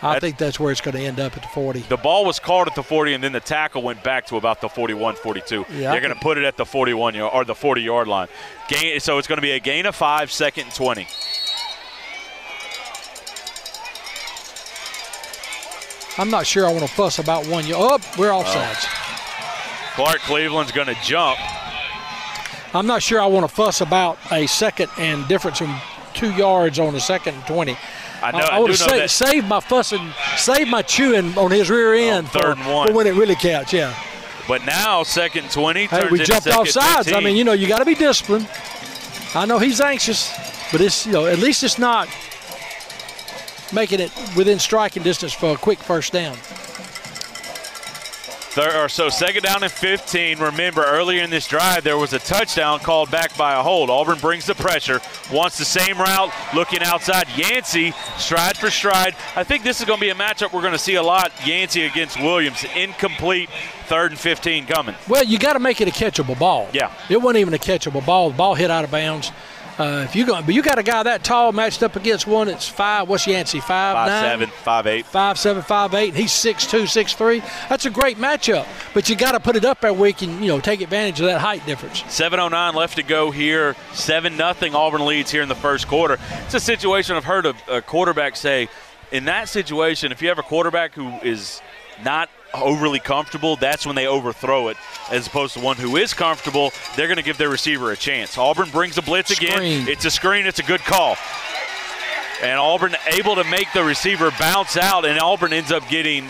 I 0.00 0.14
That's- 0.14 0.20
think 0.20 0.38
that's 0.38 0.60
where 0.60 0.70
it's 0.70 0.80
going 0.80 0.96
to 0.96 1.02
end 1.02 1.18
up 1.18 1.36
at 1.36 1.42
the 1.42 1.48
40. 1.48 1.80
The 1.80 1.96
ball 1.96 2.24
was 2.24 2.38
called 2.38 2.68
at 2.68 2.76
the 2.76 2.84
40, 2.84 3.14
and 3.14 3.24
then 3.24 3.32
the 3.32 3.40
tackle 3.40 3.82
went 3.82 4.04
back 4.04 4.26
to 4.26 4.36
about 4.36 4.60
the 4.60 4.68
41, 4.68 5.16
42. 5.16 5.66
Yeah. 5.70 5.90
They're 5.90 6.00
going 6.00 6.14
to 6.14 6.20
put 6.20 6.38
it 6.38 6.44
at 6.44 6.56
the 6.56 6.64
41 6.64 7.16
yard 7.16 7.32
or 7.34 7.44
the 7.44 7.54
40 7.54 7.82
yard 7.82 8.06
line. 8.06 8.28
Gain, 8.68 9.00
so 9.00 9.18
it's 9.18 9.26
going 9.26 9.38
to 9.38 9.42
be 9.42 9.50
a 9.52 9.58
gain 9.58 9.86
of 9.86 9.96
five, 9.96 10.30
second 10.30 10.64
and 10.64 10.74
20. 10.74 11.08
I'm 16.16 16.30
not 16.30 16.46
sure 16.46 16.66
I 16.66 16.72
want 16.72 16.84
to 16.84 16.92
fuss 16.92 17.18
about 17.18 17.46
one. 17.46 17.66
You 17.66 17.74
oh, 17.76 17.94
up? 17.94 18.18
we're 18.18 18.32
oh. 18.32 18.42
offsides. 18.42 18.86
Clark 19.94 20.18
Cleveland's 20.20 20.70
going 20.70 20.86
to 20.86 20.96
jump. 21.02 21.38
I'm 22.74 22.86
not 22.86 23.02
sure 23.02 23.20
I 23.20 23.26
want 23.26 23.48
to 23.48 23.54
fuss 23.54 23.80
about 23.80 24.18
a 24.30 24.46
second 24.46 24.90
and 24.98 25.26
difference 25.26 25.60
in 25.60 25.74
two 26.14 26.30
yards 26.32 26.78
on 26.78 26.94
a 26.94 27.00
second 27.00 27.34
and 27.34 27.46
20. 27.46 27.76
I 28.22 28.32
know. 28.32 28.38
I, 28.38 28.56
I, 28.56 28.58
would 28.58 28.66
do 28.66 28.72
know 28.72 28.74
say, 28.74 28.98
that. 29.00 29.10
save 29.10 29.46
my 29.46 29.60
fussing, 29.60 30.12
save 30.36 30.68
my 30.68 30.82
chewing 30.82 31.36
on 31.38 31.50
his 31.50 31.70
rear 31.70 31.94
end 31.94 32.28
third 32.28 32.42
for, 32.42 32.50
and 32.50 32.66
one. 32.66 32.88
for 32.88 32.94
when 32.94 33.06
it 33.06 33.14
really 33.14 33.36
counts. 33.36 33.72
Yeah. 33.72 33.94
But 34.48 34.64
now 34.64 35.02
second 35.02 35.50
20 35.50 35.86
Hey, 35.86 36.00
turns 36.00 36.10
we 36.10 36.18
jumped 36.20 36.48
off 36.48 36.68
sides. 36.68 37.12
I 37.12 37.20
mean, 37.20 37.36
you 37.36 37.44
know, 37.44 37.52
you 37.52 37.68
got 37.68 37.78
to 37.78 37.84
be 37.84 37.94
disciplined. 37.94 38.48
I 39.34 39.44
know 39.44 39.58
he's 39.58 39.80
anxious, 39.80 40.32
but 40.72 40.80
it's 40.80 41.06
you 41.06 41.12
know 41.12 41.26
at 41.26 41.38
least 41.38 41.62
it's 41.62 41.78
not 41.78 42.08
making 43.72 44.00
it 44.00 44.10
within 44.36 44.58
striking 44.58 45.02
distance 45.02 45.32
for 45.32 45.52
a 45.52 45.56
quick 45.56 45.78
first 45.78 46.12
down. 46.12 46.36
Third, 48.50 48.74
or 48.76 48.88
so 48.88 49.08
second 49.08 49.42
down 49.42 49.62
and 49.62 49.70
15. 49.70 50.38
Remember, 50.38 50.82
earlier 50.84 51.22
in 51.22 51.30
this 51.30 51.46
drive, 51.46 51.84
there 51.84 51.98
was 51.98 52.12
a 52.12 52.18
touchdown 52.18 52.78
called 52.80 53.10
back 53.10 53.36
by 53.36 53.54
a 53.54 53.62
hold. 53.62 53.90
Auburn 53.90 54.18
brings 54.18 54.46
the 54.46 54.54
pressure, 54.54 55.00
wants 55.30 55.58
the 55.58 55.64
same 55.64 55.98
route, 55.98 56.32
looking 56.54 56.82
outside. 56.82 57.28
Yancey, 57.36 57.92
stride 58.16 58.56
for 58.56 58.70
stride. 58.70 59.14
I 59.36 59.44
think 59.44 59.64
this 59.64 59.80
is 59.80 59.86
going 59.86 59.98
to 60.00 60.04
be 60.04 60.10
a 60.10 60.14
matchup 60.14 60.52
we're 60.52 60.62
going 60.62 60.72
to 60.72 60.78
see 60.78 60.94
a 60.94 61.02
lot. 61.02 61.30
Yancey 61.46 61.82
against 61.82 62.20
Williams, 62.20 62.64
incomplete. 62.74 63.50
Third 63.86 64.10
and 64.10 64.20
15 64.20 64.66
coming. 64.66 64.94
Well, 65.08 65.24
you 65.24 65.38
got 65.38 65.54
to 65.54 65.60
make 65.60 65.80
it 65.80 65.88
a 65.88 65.90
catchable 65.90 66.38
ball. 66.38 66.68
Yeah. 66.74 66.92
It 67.08 67.16
wasn't 67.22 67.40
even 67.40 67.54
a 67.54 67.58
catchable 67.58 68.04
ball. 68.04 68.30
The 68.30 68.36
ball 68.36 68.54
hit 68.54 68.70
out 68.70 68.84
of 68.84 68.90
bounds. 68.90 69.32
Uh, 69.78 70.02
if 70.04 70.16
you 70.16 70.26
go, 70.26 70.40
but 70.42 70.54
you 70.54 70.62
got 70.62 70.78
a 70.78 70.82
guy 70.82 71.02
that 71.04 71.22
tall 71.22 71.52
matched 71.52 71.82
up 71.82 71.94
against 71.94 72.26
one 72.26 72.48
that's 72.48 72.68
five. 72.68 73.08
What's 73.08 73.26
Yancey? 73.26 73.60
Five, 73.60 73.94
Five 73.94 74.08
nine? 74.08 74.22
seven, 74.24 74.48
five 74.64 74.86
eight. 74.88 75.06
five 75.06 75.38
seven, 75.38 75.62
five 75.62 75.94
eight, 75.94 76.08
and 76.08 76.16
he's 76.16 76.32
six 76.32 76.66
two, 76.66 76.86
six 76.86 77.14
three. 77.14 77.40
That's 77.68 77.86
a 77.86 77.90
great 77.90 78.16
matchup. 78.16 78.66
But 78.92 79.08
you 79.08 79.14
got 79.16 79.32
to 79.32 79.40
put 79.40 79.54
it 79.54 79.64
up 79.64 79.80
there 79.80 79.92
where 79.92 80.08
you 80.08 80.14
can, 80.14 80.42
you 80.42 80.48
know, 80.48 80.58
take 80.58 80.80
advantage 80.80 81.20
of 81.20 81.26
that 81.26 81.40
height 81.40 81.64
difference. 81.64 82.02
7.09 82.02 82.74
left 82.74 82.96
to 82.96 83.02
go 83.02 83.30
here. 83.30 83.76
7 83.92 84.36
nothing. 84.36 84.74
Auburn 84.74 85.06
leads 85.06 85.30
here 85.30 85.42
in 85.42 85.48
the 85.48 85.54
first 85.54 85.86
quarter. 85.86 86.18
It's 86.44 86.54
a 86.54 86.60
situation 86.60 87.16
I've 87.16 87.24
heard 87.24 87.46
a, 87.46 87.54
a 87.70 87.80
quarterback 87.80 88.34
say 88.34 88.68
in 89.12 89.24
that 89.26 89.48
situation, 89.48 90.12
if 90.12 90.20
you 90.22 90.28
have 90.28 90.38
a 90.38 90.42
quarterback 90.42 90.94
who 90.94 91.08
is 91.22 91.60
not 92.04 92.28
overly 92.54 93.00
comfortable, 93.00 93.56
that's 93.56 93.86
when 93.86 93.96
they 93.96 94.06
overthrow 94.06 94.68
it. 94.68 94.76
As 95.10 95.26
opposed 95.26 95.54
to 95.54 95.60
one 95.60 95.76
who 95.76 95.96
is 95.96 96.14
comfortable, 96.14 96.72
they're 96.96 97.06
going 97.06 97.16
to 97.16 97.22
give 97.22 97.38
their 97.38 97.48
receiver 97.48 97.92
a 97.92 97.96
chance. 97.96 98.36
Auburn 98.38 98.70
brings 98.70 98.98
a 98.98 99.02
blitz 99.02 99.30
again. 99.30 99.52
It's 99.88 100.04
a 100.04 100.10
screen, 100.10 100.46
it's 100.46 100.58
a 100.58 100.64
good 100.64 100.80
call. 100.80 101.16
And 102.40 102.58
Auburn 102.58 102.94
able 103.08 103.34
to 103.34 103.44
make 103.44 103.66
the 103.72 103.82
receiver 103.82 104.30
bounce 104.38 104.76
out, 104.76 105.04
and 105.04 105.18
Auburn 105.18 105.52
ends 105.52 105.72
up 105.72 105.88
getting 105.88 106.28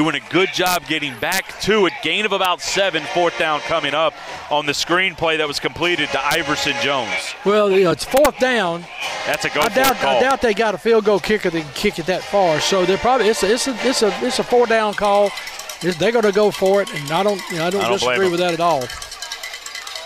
doing 0.00 0.14
a 0.14 0.30
good 0.32 0.48
job 0.54 0.82
getting 0.86 1.14
back 1.18 1.60
to 1.60 1.84
it. 1.84 1.92
Gain 2.02 2.24
of 2.24 2.32
about 2.32 2.62
seven, 2.62 3.02
fourth 3.12 3.38
down 3.38 3.60
coming 3.60 3.92
up 3.92 4.14
on 4.50 4.64
the 4.64 4.72
screen 4.72 5.14
play 5.14 5.36
that 5.36 5.46
was 5.46 5.60
completed 5.60 6.08
to 6.08 6.18
Iverson 6.26 6.72
Jones. 6.82 7.34
Well, 7.44 7.70
you 7.70 7.84
know, 7.84 7.90
it's 7.90 8.04
fourth 8.06 8.38
down. 8.38 8.86
That's 9.26 9.44
a 9.44 9.50
go 9.50 9.60
I 9.60 9.68
doubt, 9.68 9.96
call. 9.96 10.16
I 10.16 10.20
doubt 10.20 10.40
they 10.40 10.54
got 10.54 10.74
a 10.74 10.78
field 10.78 11.04
goal 11.04 11.20
kicker 11.20 11.50
that 11.50 11.60
can 11.60 11.72
kick 11.74 11.98
it 11.98 12.06
that 12.06 12.22
far. 12.22 12.60
So 12.60 12.86
they're 12.86 12.96
probably 12.96 13.28
it's 13.28 13.42
a 13.42 13.52
it's 13.52 13.68
a 13.68 13.76
it's 13.86 14.00
a 14.02 14.26
it's 14.26 14.38
a 14.38 14.42
four 14.42 14.66
down 14.66 14.94
call. 14.94 15.26
It's- 15.26 15.96
they're 15.98 16.12
going 16.12 16.24
to 16.24 16.32
go 16.32 16.50
for 16.50 16.80
it, 16.80 16.90
and 16.94 17.10
I 17.10 17.22
don't 17.22 17.42
you 17.50 17.58
know, 17.58 17.66
I 17.66 17.70
don't, 17.70 17.82
I 17.84 17.88
don't 17.88 17.98
disagree 17.98 18.30
with 18.30 18.40
that 18.40 18.54
at 18.54 18.60
all. 18.60 18.80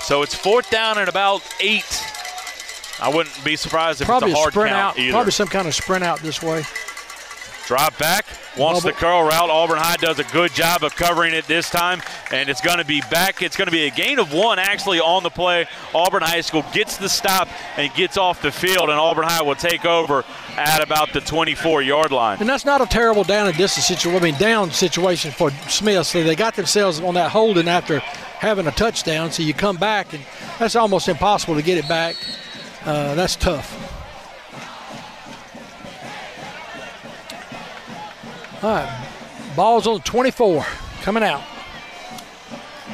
So 0.01 0.23
it's 0.23 0.35
fourth 0.35 0.71
down 0.71 0.99
and 0.99 1.09
about 1.09 1.43
eight. 1.61 2.03
I 3.01 3.09
wouldn't 3.15 3.45
be 3.45 3.55
surprised 3.55 4.01
if 4.01 4.09
Probably 4.09 4.31
it's 4.33 4.39
a 4.39 4.41
a 4.41 4.43
hard 4.43 4.53
sprint 4.55 4.71
count 4.71 4.97
out. 4.97 4.99
either. 4.99 5.13
Probably 5.13 5.31
some 5.33 5.47
kind 5.49 5.69
of 5.69 5.75
sprint 5.75 6.03
out 6.03 6.19
this 6.19 6.43
way. 6.43 6.65
Drop 7.67 7.97
back, 7.99 8.27
wants 8.59 8.83
the 8.83 8.93
curl 8.93 9.23
route. 9.23 9.49
Auburn 9.49 9.79
High 9.79 9.97
does 9.97 10.19
a 10.19 10.25
good 10.25 10.53
job 10.53 10.85
of 10.85 10.95
covering 10.95 11.33
it 11.33 11.47
this 11.47 11.71
time, 11.71 12.03
and 12.31 12.51
it's 12.51 12.61
going 12.61 12.77
to 12.77 12.85
be 12.85 13.01
back. 13.11 13.41
It's 13.41 13.57
going 13.57 13.67
to 13.67 13.73
be 13.73 13.87
a 13.87 13.91
gain 13.91 14.19
of 14.19 14.35
one 14.35 14.59
actually 14.59 15.01
on 15.01 15.23
the 15.23 15.31
play. 15.31 15.67
Auburn 15.95 16.23
High 16.23 16.43
School 16.43 16.63
gets 16.75 16.99
the 16.99 17.09
stop 17.09 17.49
and 17.79 17.93
gets 17.95 18.19
off 18.19 18.43
the 18.43 18.53
field, 18.53 18.91
and 18.91 18.99
Auburn 18.99 19.25
High 19.25 19.43
will 19.43 19.55
take 19.55 19.87
over 19.87 20.25
at 20.57 20.83
about 20.83 21.15
the 21.15 21.21
24 21.21 21.81
yard 21.83 22.13
line. 22.13 22.37
And 22.41 22.49
that's 22.49 22.67
not 22.67 22.83
a 22.83 22.87
terrible 22.87 23.25
down 23.25 23.47
and 23.47 23.57
distance 23.57 23.87
situation. 23.87 24.21
I 24.21 24.25
mean, 24.25 24.39
down 24.39 24.71
situation 24.71 25.31
for 25.31 25.51
Smith. 25.69 26.07
So 26.07 26.23
they 26.23 26.37
got 26.37 26.57
themselves 26.57 27.01
on 27.01 27.15
that 27.15 27.31
holding 27.31 27.67
after 27.67 28.01
having 28.01 28.67
a 28.67 28.73
touchdown. 28.73 29.31
So 29.31 29.43
you 29.43 29.55
come 29.55 29.79
back, 29.79 30.13
and 30.13 30.23
that's 30.59 30.77
almost 30.77 31.09
impossible 31.09 31.55
to 31.55 31.63
get 31.63 31.79
it 31.79 31.89
back. 31.89 32.17
Uh, 32.85 33.15
that's 33.15 33.37
tough. 33.37 33.94
Ball's 39.55 39.87
on 39.87 40.01
24, 40.01 40.65
coming 41.03 41.23
out. 41.23 41.43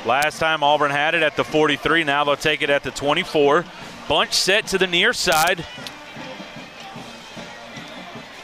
Last 0.04 0.40
time 0.40 0.64
Auburn 0.64 0.90
had 0.90 1.14
it 1.14 1.22
at 1.22 1.36
the 1.36 1.44
43. 1.44 2.02
Now 2.02 2.24
they'll 2.24 2.36
take 2.36 2.62
it 2.62 2.70
at 2.70 2.82
the 2.82 2.90
24. 2.90 3.64
Bunch 4.08 4.32
set 4.32 4.66
to 4.68 4.78
the 4.78 4.88
near 4.88 5.12
side. 5.12 5.64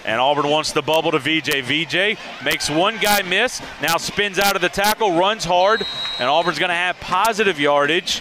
And 0.04 0.20
Auburn 0.20 0.48
wants 0.48 0.70
the 0.70 0.82
bubble 0.82 1.10
to 1.10 1.18
VJ. 1.18 1.64
VJ 1.64 2.16
makes 2.44 2.70
one 2.70 2.96
guy 2.98 3.22
miss, 3.22 3.60
now 3.82 3.96
spins 3.96 4.38
out 4.38 4.54
of 4.54 4.62
the 4.62 4.68
tackle, 4.68 5.18
runs 5.18 5.44
hard, 5.44 5.84
and 6.20 6.28
Auburn's 6.28 6.60
going 6.60 6.68
to 6.68 6.76
have 6.76 7.00
positive 7.00 7.58
yardage. 7.58 8.20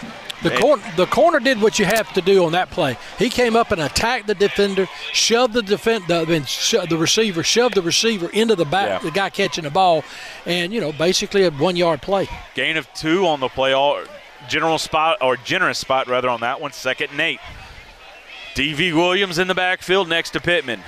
The, 0.49 0.58
cor- 0.60 0.79
the 0.95 1.05
corner 1.08 1.39
did 1.39 1.62
what 1.62 1.79
you 1.79 1.86
have 1.86 2.12
to 2.13 2.21
do 2.21 2.45
on 2.45 2.51
that 2.51 2.69
play. 2.69 2.97
He 3.17 3.29
came 3.29 3.55
up 3.55 3.71
and 3.71 3.81
attacked 3.81 4.27
the 4.27 4.36
defender, 4.36 4.88
shoved 5.12 5.53
the 5.53 5.62
defend 5.62 6.05
the, 6.08 6.43
sho- 6.45 6.86
the 6.86 6.97
receiver, 6.97 7.43
shoved 7.43 7.75
the 7.75 7.81
receiver 7.81 8.29
into 8.29 8.55
the 8.55 8.65
back, 8.65 8.88
Yeah. 9.01 9.10
the 9.10 9.12
guy 9.15 9.29
catching 9.29 9.63
the 9.63 9.69
ball, 9.71 10.03
and 10.45 10.71
you 10.71 10.79
know 10.81 10.91
basically 10.91 11.43
a 11.43 11.51
one 11.51 11.75
yard 11.75 12.01
play. 12.01 12.27
Gain 12.53 12.77
of 12.77 12.91
two 12.93 13.25
on 13.27 13.39
the 13.39 13.49
play. 13.49 13.73
All 13.73 14.03
general 14.47 14.77
spot 14.77 15.17
or 15.21 15.38
generous 15.38 15.79
spot 15.79 16.08
rather 16.08 16.29
on 16.29 16.41
that 16.41 16.62
one. 16.62 16.71
Second 16.71 17.12
and 17.12 17.19
eight. 17.21 17.39
DV 18.55 18.93
Williams 18.93 19.38
in 19.39 19.47
the 19.47 19.55
backfield 19.55 20.08
next 20.08 20.29
to 20.31 20.39
Pittman. 20.39 20.81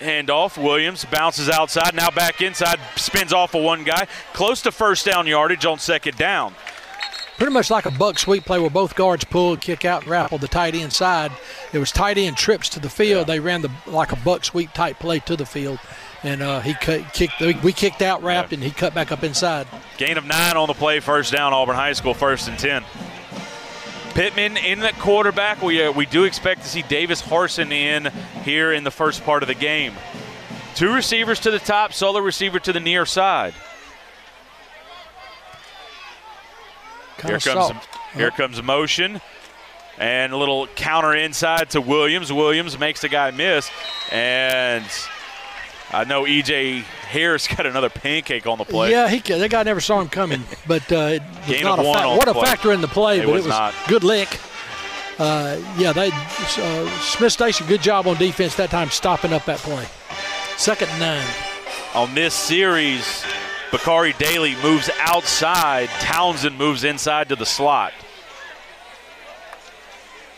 Handoff. 0.00 0.60
Williams 0.62 1.04
bounces 1.04 1.48
outside. 1.48 1.94
Now 1.94 2.10
back 2.10 2.40
inside. 2.42 2.78
Spins 2.96 3.32
off 3.32 3.54
of 3.54 3.62
one 3.62 3.84
guy. 3.84 4.06
Close 4.32 4.60
to 4.62 4.72
first 4.72 5.06
down 5.06 5.26
yardage 5.26 5.64
on 5.64 5.78
second 5.78 6.16
down. 6.16 6.54
Pretty 7.38 7.52
much 7.52 7.70
like 7.70 7.86
a 7.86 7.90
buck 7.90 8.18
sweep 8.18 8.44
play 8.44 8.60
where 8.60 8.70
both 8.70 8.94
guards 8.94 9.24
pulled, 9.24 9.60
kick 9.60 9.84
out, 9.84 10.02
and 10.02 10.08
grapple 10.08 10.38
the 10.38 10.46
tight 10.48 10.74
end 10.74 10.92
side. 10.92 11.32
It 11.72 11.78
was 11.78 11.90
tight 11.90 12.18
end 12.18 12.36
trips 12.36 12.68
to 12.70 12.80
the 12.80 12.88
field. 12.88 13.26
They 13.26 13.40
ran 13.40 13.62
the 13.62 13.70
like 13.86 14.12
a 14.12 14.16
buck 14.16 14.44
sweep 14.44 14.72
type 14.72 14.98
play 14.98 15.18
to 15.20 15.36
the 15.36 15.46
field, 15.46 15.80
and 16.22 16.42
uh, 16.42 16.60
he 16.60 16.74
cut, 16.74 17.12
kicked. 17.12 17.40
We 17.40 17.72
kicked 17.72 18.02
out, 18.02 18.22
wrapped, 18.22 18.52
and 18.52 18.62
he 18.62 18.70
cut 18.70 18.94
back 18.94 19.10
up 19.10 19.24
inside. 19.24 19.66
Gain 19.98 20.18
of 20.18 20.24
nine 20.24 20.56
on 20.56 20.68
the 20.68 20.74
play. 20.74 21.00
First 21.00 21.32
down. 21.32 21.52
Auburn 21.52 21.74
High 21.74 21.94
School. 21.94 22.14
First 22.14 22.48
and 22.48 22.58
ten. 22.58 22.84
Pittman 24.14 24.58
in 24.58 24.80
the 24.80 24.92
quarterback. 24.98 25.62
We, 25.62 25.82
uh, 25.82 25.90
we 25.90 26.04
do 26.04 26.24
expect 26.24 26.62
to 26.62 26.68
see 26.68 26.82
Davis 26.82 27.22
Harson 27.22 27.72
in 27.72 28.12
here 28.44 28.72
in 28.72 28.84
the 28.84 28.90
first 28.90 29.24
part 29.24 29.42
of 29.42 29.46
the 29.46 29.54
game. 29.54 29.94
Two 30.74 30.94
receivers 30.94 31.40
to 31.40 31.50
the 31.50 31.58
top, 31.58 31.94
solo 31.94 32.20
receiver 32.20 32.58
to 32.60 32.72
the 32.72 32.80
near 32.80 33.06
side. 33.06 33.54
Here 37.22 37.38
comes 37.38 37.72
here 38.14 38.30
comes 38.30 38.62
motion, 38.62 39.20
and 39.98 40.32
a 40.32 40.36
little 40.36 40.66
counter 40.68 41.14
inside 41.14 41.70
to 41.70 41.80
Williams. 41.80 42.32
Williams 42.32 42.78
makes 42.78 43.00
the 43.00 43.08
guy 43.08 43.30
miss, 43.30 43.70
and 44.10 44.84
I 45.92 46.04
know 46.04 46.24
EJ 46.24 46.82
Harris 46.82 47.46
got 47.56 47.66
another 47.66 47.88
pancake 47.90 48.46
on 48.46 48.58
the 48.58 48.64
play. 48.64 48.90
Yeah, 48.90 49.08
he 49.08 49.18
that 49.20 49.50
guy 49.50 49.62
never 49.62 49.80
saw 49.80 50.00
him 50.00 50.08
coming, 50.08 50.42
but 50.66 50.90
uh, 50.92 50.96
it 50.96 51.22
was 51.22 51.46
Gain 51.46 51.62
not 51.64 51.78
a 51.78 51.82
fa- 51.82 52.16
what 52.16 52.28
a 52.28 52.32
play. 52.32 52.42
factor 52.44 52.72
in 52.72 52.80
the 52.80 52.88
play, 52.88 53.18
It 53.20 53.26
but 53.26 53.32
was 53.32 53.44
it 53.44 53.48
was 53.48 53.56
not. 53.58 53.74
good 53.88 54.04
lick. 54.04 54.38
Uh, 55.18 55.60
yeah, 55.76 55.92
they 55.92 56.10
uh, 56.10 56.90
Smith 57.00 57.32
Station 57.32 57.66
good 57.66 57.82
job 57.82 58.06
on 58.06 58.16
defense 58.16 58.56
that 58.56 58.70
time 58.70 58.88
stopping 58.90 59.32
up 59.32 59.44
that 59.44 59.58
play. 59.58 59.86
Second 60.56 60.88
and 60.90 61.00
nine. 61.00 61.26
On 61.94 62.12
this 62.14 62.32
series, 62.34 63.22
Bakari 63.72 64.12
Daly 64.18 64.54
moves 64.62 64.90
outside. 65.00 65.88
Townsend 66.00 66.56
moves 66.56 66.84
inside 66.84 67.30
to 67.30 67.36
the 67.36 67.46
slot. 67.46 67.92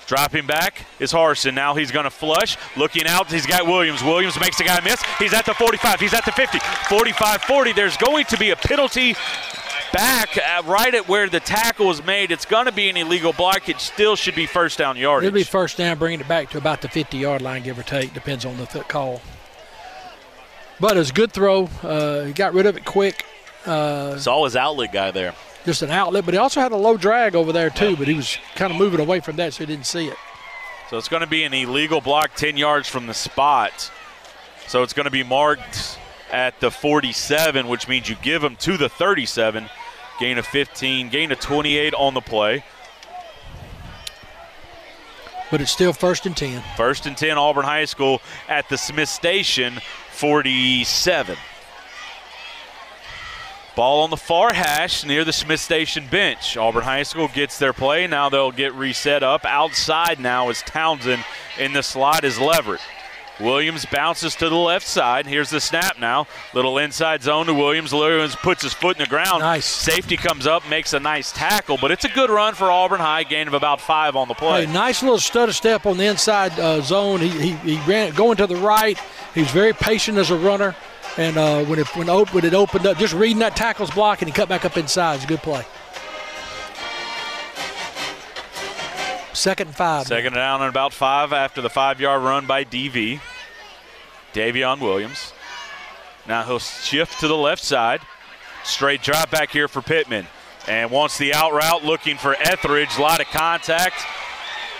Dropping 0.07 0.47
back 0.47 0.87
is 1.01 1.11
Harson. 1.11 1.55
Now 1.55 1.75
he's 1.75 1.90
going 1.90 2.05
to 2.05 2.11
flush. 2.11 2.57
Looking 2.77 3.07
out, 3.07 3.31
he's 3.31 3.47
got 3.47 3.66
Williams. 3.66 4.03
Williams 4.03 4.38
makes 4.38 4.59
the 4.59 4.64
guy 4.64 4.81
miss. 4.85 5.03
He's 5.18 5.33
at 5.33 5.47
the 5.47 5.55
45. 5.55 5.99
He's 5.99 6.14
at 6.14 6.25
the 6.25 6.33
50. 6.33 6.59
45 6.88 7.42
40. 7.42 7.73
There's 7.73 7.97
going 7.97 8.27
to 8.27 8.37
be 8.37 8.51
a 8.51 8.57
penalty 8.57 9.16
back 9.92 10.37
at, 10.37 10.64
right 10.66 10.94
at 10.94 11.09
where 11.09 11.29
the 11.29 11.40
tackle 11.40 11.87
was 11.87 12.05
made. 12.05 12.31
It's 12.31 12.44
going 12.44 12.66
to 12.66 12.73
be 12.73 12.88
an 12.90 12.97
illegal 12.97 13.33
block. 13.33 13.68
It 13.68 13.81
still 13.81 14.14
should 14.14 14.35
be 14.35 14.47
first 14.47 14.79
down 14.79 14.97
yardage. 14.97 15.29
It'll 15.29 15.35
be 15.35 15.42
first 15.42 15.79
down, 15.79 15.99
bringing 15.99 16.20
it 16.20 16.29
back 16.29 16.51
to 16.51 16.59
about 16.59 16.83
the 16.83 16.88
50 16.88 17.16
yard 17.16 17.40
line, 17.42 17.62
give 17.62 17.79
or 17.79 17.83
take. 17.83 18.12
Depends 18.12 18.44
on 18.44 18.59
the 18.59 18.66
th- 18.66 18.87
call. 18.88 19.23
But 20.85 20.97
it 20.97 20.99
was 20.99 21.09
a 21.09 21.14
good 21.14 21.33
throw. 21.33 21.70
Uh, 21.83 22.25
he 22.25 22.35
got 22.35 22.53
rid 22.53 22.66
of 22.66 22.77
it 22.77 22.85
quick. 22.85 23.25
Uh, 23.64 24.18
Saw 24.18 24.44
his 24.44 24.55
outlet 24.55 24.92
guy 24.92 25.12
there. 25.12 25.33
just 25.64 25.81
an 25.81 25.90
outlet, 25.90 26.27
but 26.27 26.35
he 26.35 26.38
also 26.38 26.61
had 26.61 26.73
a 26.73 26.77
low 26.77 26.99
drag 26.99 27.35
over 27.35 27.53
there, 27.53 27.70
too. 27.70 27.97
But 27.97 28.07
he 28.07 28.12
was 28.12 28.37
kind 28.55 28.70
of 28.70 28.79
moving 28.79 29.01
away 29.01 29.20
from 29.20 29.37
that, 29.37 29.55
so 29.55 29.61
he 29.61 29.66
didn't 29.66 29.87
see 29.87 30.09
it. 30.09 30.18
So 30.90 30.99
it's 30.99 31.09
going 31.09 31.23
to 31.23 31.27
be 31.27 31.44
an 31.44 31.55
illegal 31.55 32.03
block 32.03 32.35
10 32.35 32.59
yards 32.59 32.87
from 32.87 33.07
the 33.07 33.14
spot. 33.14 33.90
So 34.66 34.83
it's 34.83 34.92
going 34.92 35.07
to 35.07 35.11
be 35.11 35.23
marked 35.23 35.99
at 36.31 36.61
the 36.61 36.70
47, 36.70 37.66
which 37.66 37.88
means 37.88 38.11
you 38.11 38.16
give 38.16 38.42
them 38.42 38.55
to 38.57 38.77
the 38.77 38.90
37. 38.90 39.70
Gain 40.20 40.37
of 40.37 40.44
15, 40.44 41.09
gain 41.09 41.33
of 41.33 41.40
28 41.40 41.94
on 41.94 42.12
the 42.12 42.20
play. 42.20 42.62
But 45.51 45.62
it's 45.62 45.70
still 45.70 45.94
first 45.94 46.27
and 46.27 46.37
10. 46.37 46.62
First 46.77 47.07
and 47.07 47.16
10, 47.16 47.38
Auburn 47.38 47.64
High 47.64 47.87
School 47.87 48.20
at 48.51 48.68
the 48.68 48.77
Smith 48.77 49.09
Station 49.09 49.81
47. 50.25 51.37
Ball 53.77 54.05
on 54.05 54.09
the 54.09 54.17
far 54.17 54.55
hash 54.55 55.05
near 55.05 55.23
the 55.23 55.35
Smith 55.35 55.61
Station 55.61 56.07
bench. 56.11 56.57
Auburn 56.57 56.83
High 56.83 57.03
School 57.03 57.29
gets 57.29 57.59
their 57.59 57.75
play. 57.75 58.07
Now 58.07 58.31
they'll 58.31 58.51
get 58.51 58.73
reset 58.73 59.23
up. 59.23 59.45
Outside 59.45 60.19
now 60.19 60.49
is 60.49 60.63
Townsend. 60.63 61.23
In 61.59 61.75
the 61.75 61.83
slot 61.83 62.25
is 62.25 62.41
Leverett. 62.41 62.81
Williams 63.40 63.85
bounces 63.87 64.35
to 64.37 64.49
the 64.49 64.55
left 64.55 64.87
side. 64.87 65.27
Here's 65.27 65.51
the 65.51 65.61
snap 65.61 65.99
now. 65.99 66.27
Little 66.53 66.79
inside 66.79 67.23
zone 67.23 67.47
to 67.47 67.55
Williams. 67.55 67.92
Williams 67.92 68.37
puts 68.37 68.62
his 68.62 68.73
foot 68.73 68.97
in 68.97 69.03
the 69.03 69.09
ground. 69.09 69.40
Nice. 69.40 69.66
Safety 69.66 70.16
comes 70.16 70.47
up, 70.47 70.68
makes 70.68 70.92
a 70.92 71.01
nice 71.01 71.33
tackle, 71.33 71.77
but 71.81 71.90
it's 71.90 72.05
a 72.05 72.09
good 72.09 72.31
run 72.31 72.55
for 72.55 72.70
Auburn 72.70 73.01
High. 73.01 73.25
Gain 73.25 73.49
of 73.49 73.55
about 73.55 73.81
five 73.81 74.16
on 74.16 74.29
the 74.29 74.35
play. 74.35 74.66
Hey, 74.66 74.73
nice 74.73 75.03
little 75.03 75.18
stutter 75.18 75.53
step 75.53 75.87
on 75.87 75.97
the 75.97 76.07
inside 76.07 76.59
uh, 76.59 76.81
zone. 76.81 77.20
He, 77.20 77.29
he, 77.29 77.53
he 77.77 77.90
ran 77.90 78.14
going 78.14 78.37
to 78.37 78.47
the 78.47 78.57
right. 78.57 78.99
He's 79.35 79.51
very 79.51 79.73
patient 79.73 80.18
as 80.18 80.31
a 80.31 80.37
runner. 80.37 80.77
And 81.16 81.37
uh, 81.37 81.64
when, 81.64 81.79
it, 81.79 81.87
when, 81.97 82.09
when 82.09 82.44
it 82.44 82.55
opened 82.55 82.87
up, 82.87 82.99
just 82.99 83.14
reading 83.14 83.38
that 83.38 83.57
tackle's 83.57 83.90
block 83.90 84.20
and 84.20 84.29
he 84.29 84.33
cut 84.33 84.49
back 84.49 84.64
up 84.64 84.77
inside. 84.77 85.16
It's 85.16 85.25
a 85.25 85.29
good 85.29 85.42
play. 85.42 85.64
Second 89.35 89.68
and 89.68 89.77
five. 89.77 90.07
Second 90.07 90.33
down 90.35 90.61
and 90.62 90.70
about 90.70 90.92
five 90.92 91.33
after 91.33 91.61
the 91.61 91.70
five 91.70 92.01
yard 92.01 92.23
run 92.23 92.47
by 92.47 92.64
DV. 92.64 93.20
Davion 94.33 94.81
Williams. 94.81 95.33
Now 96.27 96.42
he'll 96.44 96.59
shift 96.59 97.20
to 97.20 97.29
the 97.29 97.37
left 97.37 97.62
side. 97.62 98.01
Straight 98.64 99.03
drop 99.03 99.31
back 99.31 99.51
here 99.51 99.68
for 99.68 99.83
Pittman. 99.83 100.27
And 100.66 100.90
wants 100.90 101.18
the 101.18 101.35
out 101.35 101.53
route 101.53 101.85
looking 101.85 102.16
for 102.16 102.35
Etheridge. 102.40 102.97
A 102.97 103.03
lot 103.03 103.20
of 103.20 103.27
contact. 103.27 103.97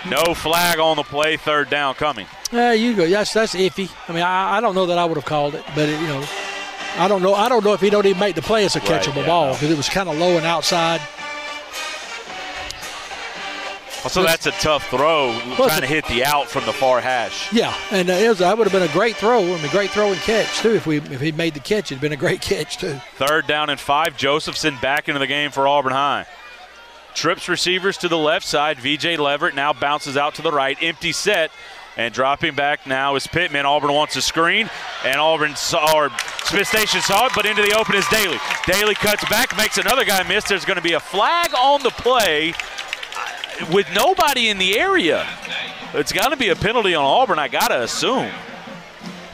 No 0.09 0.33
flag 0.33 0.79
on 0.79 0.97
the 0.97 1.03
play. 1.03 1.37
Third 1.37 1.69
down 1.69 1.93
coming. 1.95 2.25
Yeah, 2.51 2.73
you 2.73 2.95
go. 2.95 3.07
That's 3.07 3.33
that's 3.33 3.53
iffy. 3.55 3.89
I 4.09 4.13
mean, 4.13 4.23
I, 4.23 4.57
I 4.57 4.61
don't 4.61 4.73
know 4.75 4.87
that 4.87 4.97
I 4.97 5.05
would 5.05 5.17
have 5.17 5.25
called 5.25 5.53
it, 5.55 5.63
but 5.75 5.89
it, 5.89 5.99
you 6.01 6.07
know, 6.07 6.23
I 6.97 7.07
don't 7.07 7.21
know. 7.21 7.33
I 7.35 7.49
don't 7.49 7.63
know 7.63 7.73
if 7.73 7.81
he 7.81 7.89
don't 7.89 8.05
even 8.05 8.19
make 8.19 8.35
the 8.35 8.41
play. 8.41 8.65
It's 8.65 8.75
a 8.75 8.79
Right, 8.79 8.87
catchable 9.01 9.17
yeah, 9.21 9.27
ball 9.27 9.47
no. 9.47 9.53
because 9.53 9.69
it 9.71 9.77
was 9.77 9.89
kind 9.89 10.09
of 10.09 10.17
low 10.17 10.37
and 10.37 10.45
outside. 10.45 11.01
So 14.09 14.23
that's 14.23 14.45
a 14.45 14.51
tough 14.51 14.87
throw, 14.89 15.37
trying 15.55 15.81
to 15.81 15.87
hit 15.87 16.05
the 16.07 16.23
out 16.23 16.47
from 16.47 16.65
the 16.65 16.73
far 16.73 17.01
hash. 17.01 17.51
Yeah, 17.51 17.75
and 17.91 18.09
uh, 18.09 18.13
it 18.13 18.29
was, 18.29 18.39
that 18.39 18.57
would 18.57 18.67
have 18.67 18.73
been 18.73 18.87
a 18.87 18.93
great 18.93 19.15
throw. 19.15 19.41
I 19.41 19.61
mean, 19.61 19.71
great 19.71 19.89
throw 19.89 20.11
and 20.11 20.21
catch 20.21 20.59
too. 20.59 20.75
If 20.75 20.85
we 20.85 20.97
if 20.97 21.19
he 21.19 21.31
made 21.31 21.53
the 21.53 21.59
catch, 21.59 21.91
it'd 21.91 22.01
been 22.01 22.13
a 22.13 22.17
great 22.17 22.41
catch 22.41 22.77
too. 22.77 22.99
Third 23.15 23.47
down 23.47 23.69
and 23.69 23.79
five. 23.79 24.15
Josephson 24.15 24.77
back 24.81 25.09
into 25.09 25.19
the 25.19 25.27
game 25.27 25.51
for 25.51 25.67
Auburn 25.67 25.93
High. 25.93 26.27
Trips 27.13 27.47
receivers 27.49 27.97
to 27.99 28.07
the 28.07 28.17
left 28.17 28.45
side. 28.45 28.77
VJ 28.77 29.17
Leverett 29.17 29.55
now 29.55 29.73
bounces 29.73 30.17
out 30.17 30.35
to 30.35 30.41
the 30.41 30.51
right. 30.51 30.77
Empty 30.81 31.11
set. 31.11 31.51
And 31.97 32.13
dropping 32.13 32.55
back 32.55 32.85
now 32.85 33.15
is 33.15 33.25
Pittman. 33.25 33.65
Auburn 33.65 33.93
wants 33.93 34.17
a 34.17 34.21
screen, 34.21 34.69
and 35.05 35.15
Auburn 35.15 35.55
saw, 35.55 35.95
or 35.95 36.11
Smith 36.43 36.67
Station 36.67 36.99
saw 36.99 37.27
it, 37.27 37.31
but 37.33 37.45
into 37.45 37.61
the 37.61 37.73
open 37.79 37.95
is 37.95 38.05
Daly. 38.09 38.37
Daly 38.65 38.95
cuts 38.95 39.23
back, 39.29 39.55
makes 39.55 39.77
another 39.77 40.03
guy 40.03 40.21
miss. 40.27 40.43
There's 40.43 40.65
going 40.65 40.75
to 40.75 40.83
be 40.83 40.91
a 40.91 40.99
flag 40.99 41.53
on 41.55 41.81
the 41.83 41.91
play 41.91 42.53
with 43.71 43.87
nobody 43.93 44.49
in 44.49 44.57
the 44.57 44.77
area. 44.77 45.27
It's 45.93 46.11
got 46.11 46.29
to 46.29 46.37
be 46.37 46.49
a 46.49 46.55
penalty 46.55 46.95
on 46.95 47.05
Auburn, 47.05 47.39
I 47.39 47.47
got 47.47 47.69
to 47.69 47.83
assume. 47.83 48.31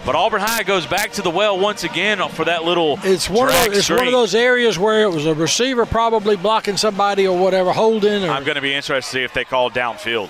But 0.06 0.16
Auburn 0.16 0.42
High 0.42 0.64
goes 0.64 0.88
back 0.88 1.12
to 1.14 1.22
the 1.22 1.30
well 1.30 1.60
once 1.60 1.84
again 1.84 2.28
for 2.30 2.46
that 2.46 2.64
little 2.64 2.98
It's 3.04 3.30
one 3.30 3.50
of 3.50 3.54
drag 3.54 3.70
those, 3.70 3.78
it's 3.78 3.90
one 3.90 4.08
of 4.08 4.12
those 4.12 4.34
areas 4.34 4.80
where 4.80 5.04
it 5.04 5.12
was 5.12 5.28
a 5.28 5.36
receiver 5.36 5.86
probably 5.86 6.36
blocking 6.36 6.76
somebody 6.76 7.28
or 7.28 7.38
whatever, 7.38 7.72
holding. 7.72 8.24
Or, 8.24 8.30
I'm 8.30 8.44
going 8.44 8.56
to 8.56 8.62
be 8.62 8.74
interested 8.74 9.02
to 9.02 9.20
see 9.20 9.24
if 9.24 9.34
they 9.34 9.44
call 9.44 9.70
downfield. 9.70 10.30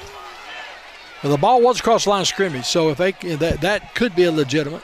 the 1.23 1.37
ball 1.37 1.61
was 1.61 1.79
across 1.79 2.03
the 2.03 2.09
line 2.09 2.21
of 2.21 2.27
scrimmage, 2.27 2.65
so 2.65 2.89
if 2.89 2.97
they 2.97 3.11
that 3.35 3.61
that 3.61 3.95
could 3.95 4.13
be 4.13 4.23
a 4.23 4.31
legitimate. 4.31 4.83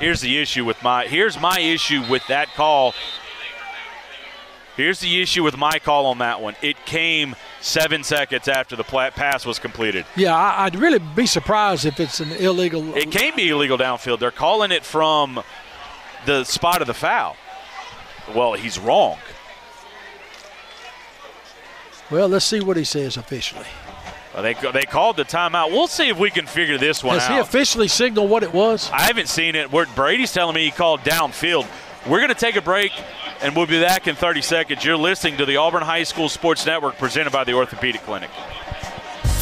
Here's 0.00 0.20
the 0.20 0.36
issue 0.38 0.66
with 0.66 0.82
my 0.82 1.06
here's 1.06 1.40
my 1.40 1.58
issue 1.58 2.02
with 2.10 2.26
that 2.26 2.48
call. 2.54 2.92
Here's 4.76 5.00
the 5.00 5.22
issue 5.22 5.42
with 5.42 5.56
my 5.56 5.78
call 5.78 6.04
on 6.06 6.18
that 6.18 6.42
one. 6.42 6.54
It 6.60 6.84
came 6.84 7.34
seven 7.66 8.04
seconds 8.04 8.48
after 8.48 8.76
the 8.76 8.84
pass 8.84 9.44
was 9.44 9.58
completed. 9.58 10.06
Yeah, 10.16 10.36
I'd 10.36 10.76
really 10.76 11.00
be 11.00 11.26
surprised 11.26 11.84
if 11.84 11.98
it's 11.98 12.20
an 12.20 12.32
illegal. 12.32 12.96
It 12.96 13.10
can 13.10 13.34
be 13.36 13.48
illegal 13.48 13.76
downfield. 13.76 14.20
They're 14.20 14.30
calling 14.30 14.70
it 14.70 14.84
from 14.84 15.42
the 16.24 16.44
spot 16.44 16.80
of 16.80 16.86
the 16.86 16.94
foul. 16.94 17.36
Well, 18.34 18.54
he's 18.54 18.78
wrong. 18.78 19.18
Well, 22.10 22.28
let's 22.28 22.44
see 22.44 22.60
what 22.60 22.76
he 22.76 22.84
says 22.84 23.16
officially. 23.16 23.66
Well, 24.32 24.42
they 24.42 24.54
they 24.54 24.84
called 24.84 25.16
the 25.16 25.24
timeout. 25.24 25.70
We'll 25.70 25.88
see 25.88 26.08
if 26.08 26.18
we 26.18 26.30
can 26.30 26.46
figure 26.46 26.78
this 26.78 27.02
one 27.02 27.14
Has 27.14 27.24
out. 27.24 27.28
Has 27.28 27.36
he 27.36 27.40
officially 27.40 27.88
signaled 27.88 28.30
what 28.30 28.42
it 28.42 28.52
was? 28.52 28.90
I 28.92 29.02
haven't 29.02 29.28
seen 29.28 29.56
it. 29.56 29.70
Brady's 29.70 30.32
telling 30.32 30.54
me 30.54 30.64
he 30.64 30.70
called 30.70 31.00
downfield. 31.00 31.66
We're 32.08 32.18
going 32.18 32.28
to 32.28 32.34
take 32.36 32.54
a 32.54 32.62
break, 32.62 32.92
and 33.42 33.56
we'll 33.56 33.66
be 33.66 33.80
back 33.80 34.06
in 34.06 34.14
30 34.14 34.40
seconds. 34.40 34.84
You're 34.84 34.96
listening 34.96 35.38
to 35.38 35.44
the 35.44 35.56
Auburn 35.56 35.82
High 35.82 36.04
School 36.04 36.28
Sports 36.28 36.64
Network 36.64 36.98
presented 36.98 37.32
by 37.32 37.42
the 37.42 37.54
Orthopedic 37.54 38.02
Clinic. 38.02 38.30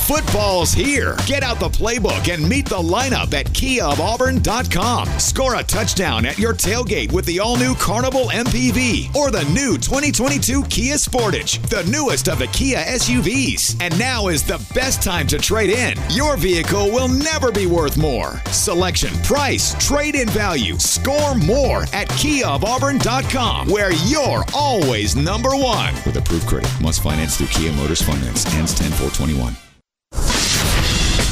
Football's 0.06 0.74
here. 0.74 1.16
Get 1.24 1.42
out 1.42 1.58
the 1.58 1.70
playbook 1.70 2.30
and 2.32 2.46
meet 2.46 2.66
the 2.66 2.76
lineup 2.76 3.32
at 3.32 3.46
KiaofAuburn.com. 3.46 5.08
Score 5.18 5.54
a 5.54 5.62
touchdown 5.62 6.26
at 6.26 6.38
your 6.38 6.52
tailgate 6.52 7.10
with 7.10 7.24
the 7.24 7.40
all 7.40 7.56
new 7.56 7.74
Carnival 7.74 8.26
MPV 8.26 9.14
or 9.16 9.30
the 9.30 9.44
new 9.44 9.78
2022 9.78 10.64
Kia 10.64 10.96
Sportage, 10.96 11.58
the 11.70 11.90
newest 11.90 12.28
of 12.28 12.38
the 12.38 12.48
Kia 12.48 12.84
SUVs. 12.84 13.80
And 13.80 13.98
now 13.98 14.28
is 14.28 14.42
the 14.42 14.62
best 14.74 15.02
time 15.02 15.26
to 15.28 15.38
trade 15.38 15.70
in. 15.70 15.96
Your 16.10 16.36
vehicle 16.36 16.90
will 16.90 17.08
never 17.08 17.50
be 17.50 17.64
worth 17.64 17.96
more. 17.96 18.42
Selection, 18.50 19.14
price, 19.22 19.74
trade 19.86 20.16
in 20.16 20.28
value. 20.28 20.78
Score 20.78 21.34
more 21.34 21.84
at 21.94 22.08
KiaofAuburn.com, 22.10 23.68
where 23.70 23.94
you're 24.06 24.44
always 24.52 25.16
number 25.16 25.56
one. 25.56 25.94
With 26.04 26.18
approved 26.18 26.46
credit, 26.46 26.70
must 26.82 27.02
finance 27.02 27.38
through 27.38 27.46
Kia 27.46 27.72
Motors 27.72 28.02
Finance. 28.02 28.44
Ends 28.54 28.74
10 28.74 28.90
421. 28.90 29.63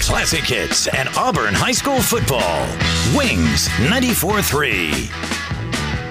Classic 0.03 0.45
hits 0.45 0.89
and 0.89 1.09
Auburn 1.17 1.55
High 1.55 1.73
School 1.73 2.01
football. 2.01 2.67
Wings 3.17 3.69
94 3.81 4.43
3. 4.43 4.91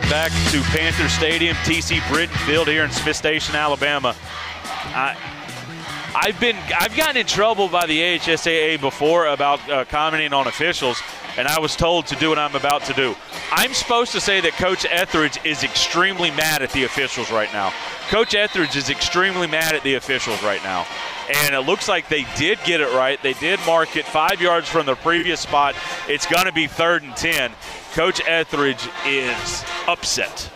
Back 0.10 0.32
to 0.52 0.62
Panther 0.76 1.08
Stadium, 1.08 1.56
TC 1.58 2.02
Britton 2.12 2.36
Field 2.40 2.68
here 2.68 2.84
in 2.84 2.92
Smith 2.92 3.16
Station, 3.16 3.56
Alabama. 3.56 4.16
I, 4.64 5.16
I've 6.16 6.40
been 6.40 6.58
I've 6.78 6.96
gotten 6.96 7.18
in 7.18 7.28
trouble 7.28 7.68
by 7.68 7.86
the 7.86 8.00
AHSAA 8.00 8.82
before 8.82 9.28
about 9.28 9.70
uh, 9.70 9.86
commenting 9.86 10.34
on 10.34 10.48
officials, 10.48 11.02
and 11.38 11.48
I 11.48 11.60
was 11.60 11.76
told 11.76 12.08
to 12.08 12.16
do 12.16 12.30
what 12.30 12.40
I'm 12.40 12.56
about 12.56 12.84
to 12.86 12.94
do. 12.94 13.16
I'm 13.52 13.74
supposed 13.74 14.12
to 14.14 14.20
say 14.20 14.42
that 14.42 14.54
Coach 14.54 14.86
Etheridge 14.90 15.40
is 15.46 15.64
extremely 15.64 16.32
mad 16.32 16.62
at 16.62 16.72
the 16.72 16.86
officials 16.86 17.32
right 17.32 17.52
now. 17.54 17.72
Coach 18.10 18.36
Etheridge 18.36 18.76
is 18.76 18.90
extremely 18.90 19.48
mad 19.48 19.76
at 19.76 19.84
the 19.84 19.96
officials 19.96 20.42
right 20.44 20.64
now 20.64 20.86
and 21.36 21.56
it 21.56 21.62
looks 21.62 21.88
like 21.88 22.08
they 22.10 22.26
did 22.38 22.60
get 22.66 22.82
it 22.82 22.94
right. 22.94 23.22
They 23.22 23.34
did 23.34 23.60
mark 23.66 23.96
it 23.96 24.06
five 24.06 24.42
yards 24.42 24.68
from 24.68 24.86
the 24.86 24.96
previous 24.96 25.40
spot. 25.40 25.76
It's 26.08 26.26
going 26.26 26.46
to 26.46 26.52
be 26.52 26.68
third 26.68 27.04
and 27.04 27.16
10. 27.16 27.52
Coach 27.94 28.22
Etheridge 28.26 28.88
is 29.06 29.66
upset. 29.88 30.50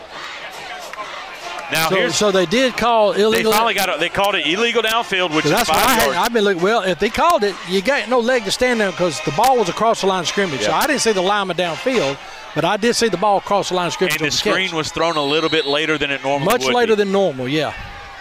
Now 1.72 1.90
so, 1.90 2.10
so, 2.10 2.32
they 2.32 2.46
did 2.46 2.78
call 2.78 3.14
illegal. 3.14 3.52
They 3.52 3.58
finally 3.58 3.74
got 3.74 3.90
it. 3.90 4.00
They 4.00 4.10
called 4.10 4.36
it 4.36 4.46
illegal 4.46 4.84
downfield, 4.84 5.36
which 5.36 5.46
so 5.46 5.50
that's 5.50 5.68
is 5.68 5.76
five 5.76 6.00
I 6.00 6.04
yards. 6.04 6.18
I've 6.18 6.34
been 6.34 6.44
looking. 6.44 6.62
Well, 6.62 6.84
if 6.84 7.00
they 7.00 7.10
called 7.10 7.44
it, 7.44 7.56
you 7.68 7.82
got 7.82 8.08
no 8.08 8.20
leg 8.20 8.44
to 8.44 8.52
stand 8.52 8.82
on 8.82 8.92
because 8.92 9.20
the 9.22 9.32
ball 9.32 9.58
was 9.58 9.68
across 9.68 10.02
the 10.02 10.08
line 10.08 10.22
of 10.22 10.28
scrimmage. 10.28 10.62
So 10.62 10.72
I 10.72 10.86
didn't 10.86 11.02
see 11.02 11.12
the 11.12 11.24
lineman 11.24 11.58
downfield, 11.58 12.20
but 12.54 12.66
I 12.66 12.78
did 12.78 12.94
see 12.94 13.10
the 13.10 13.18
ball 13.18 13.38
across 13.38 13.70
the 13.70 13.76
line 13.76 13.88
of 13.88 13.94
scrimmage. 13.94 14.18
And 14.18 14.28
the 14.28 14.32
screen 14.32 14.68
catch. 14.68 14.76
was 14.76 14.92
thrown 14.92 15.18
a 15.18 15.24
little 15.24 15.50
bit 15.50 15.66
later 15.66 15.98
than 15.98 16.12
it 16.12 16.24
normally 16.24 16.46
would 16.54 16.62
Much 16.62 16.74
later 16.74 16.96
be. 16.96 17.04
than 17.04 17.12
normal, 17.12 17.48
yeah. 17.48 17.74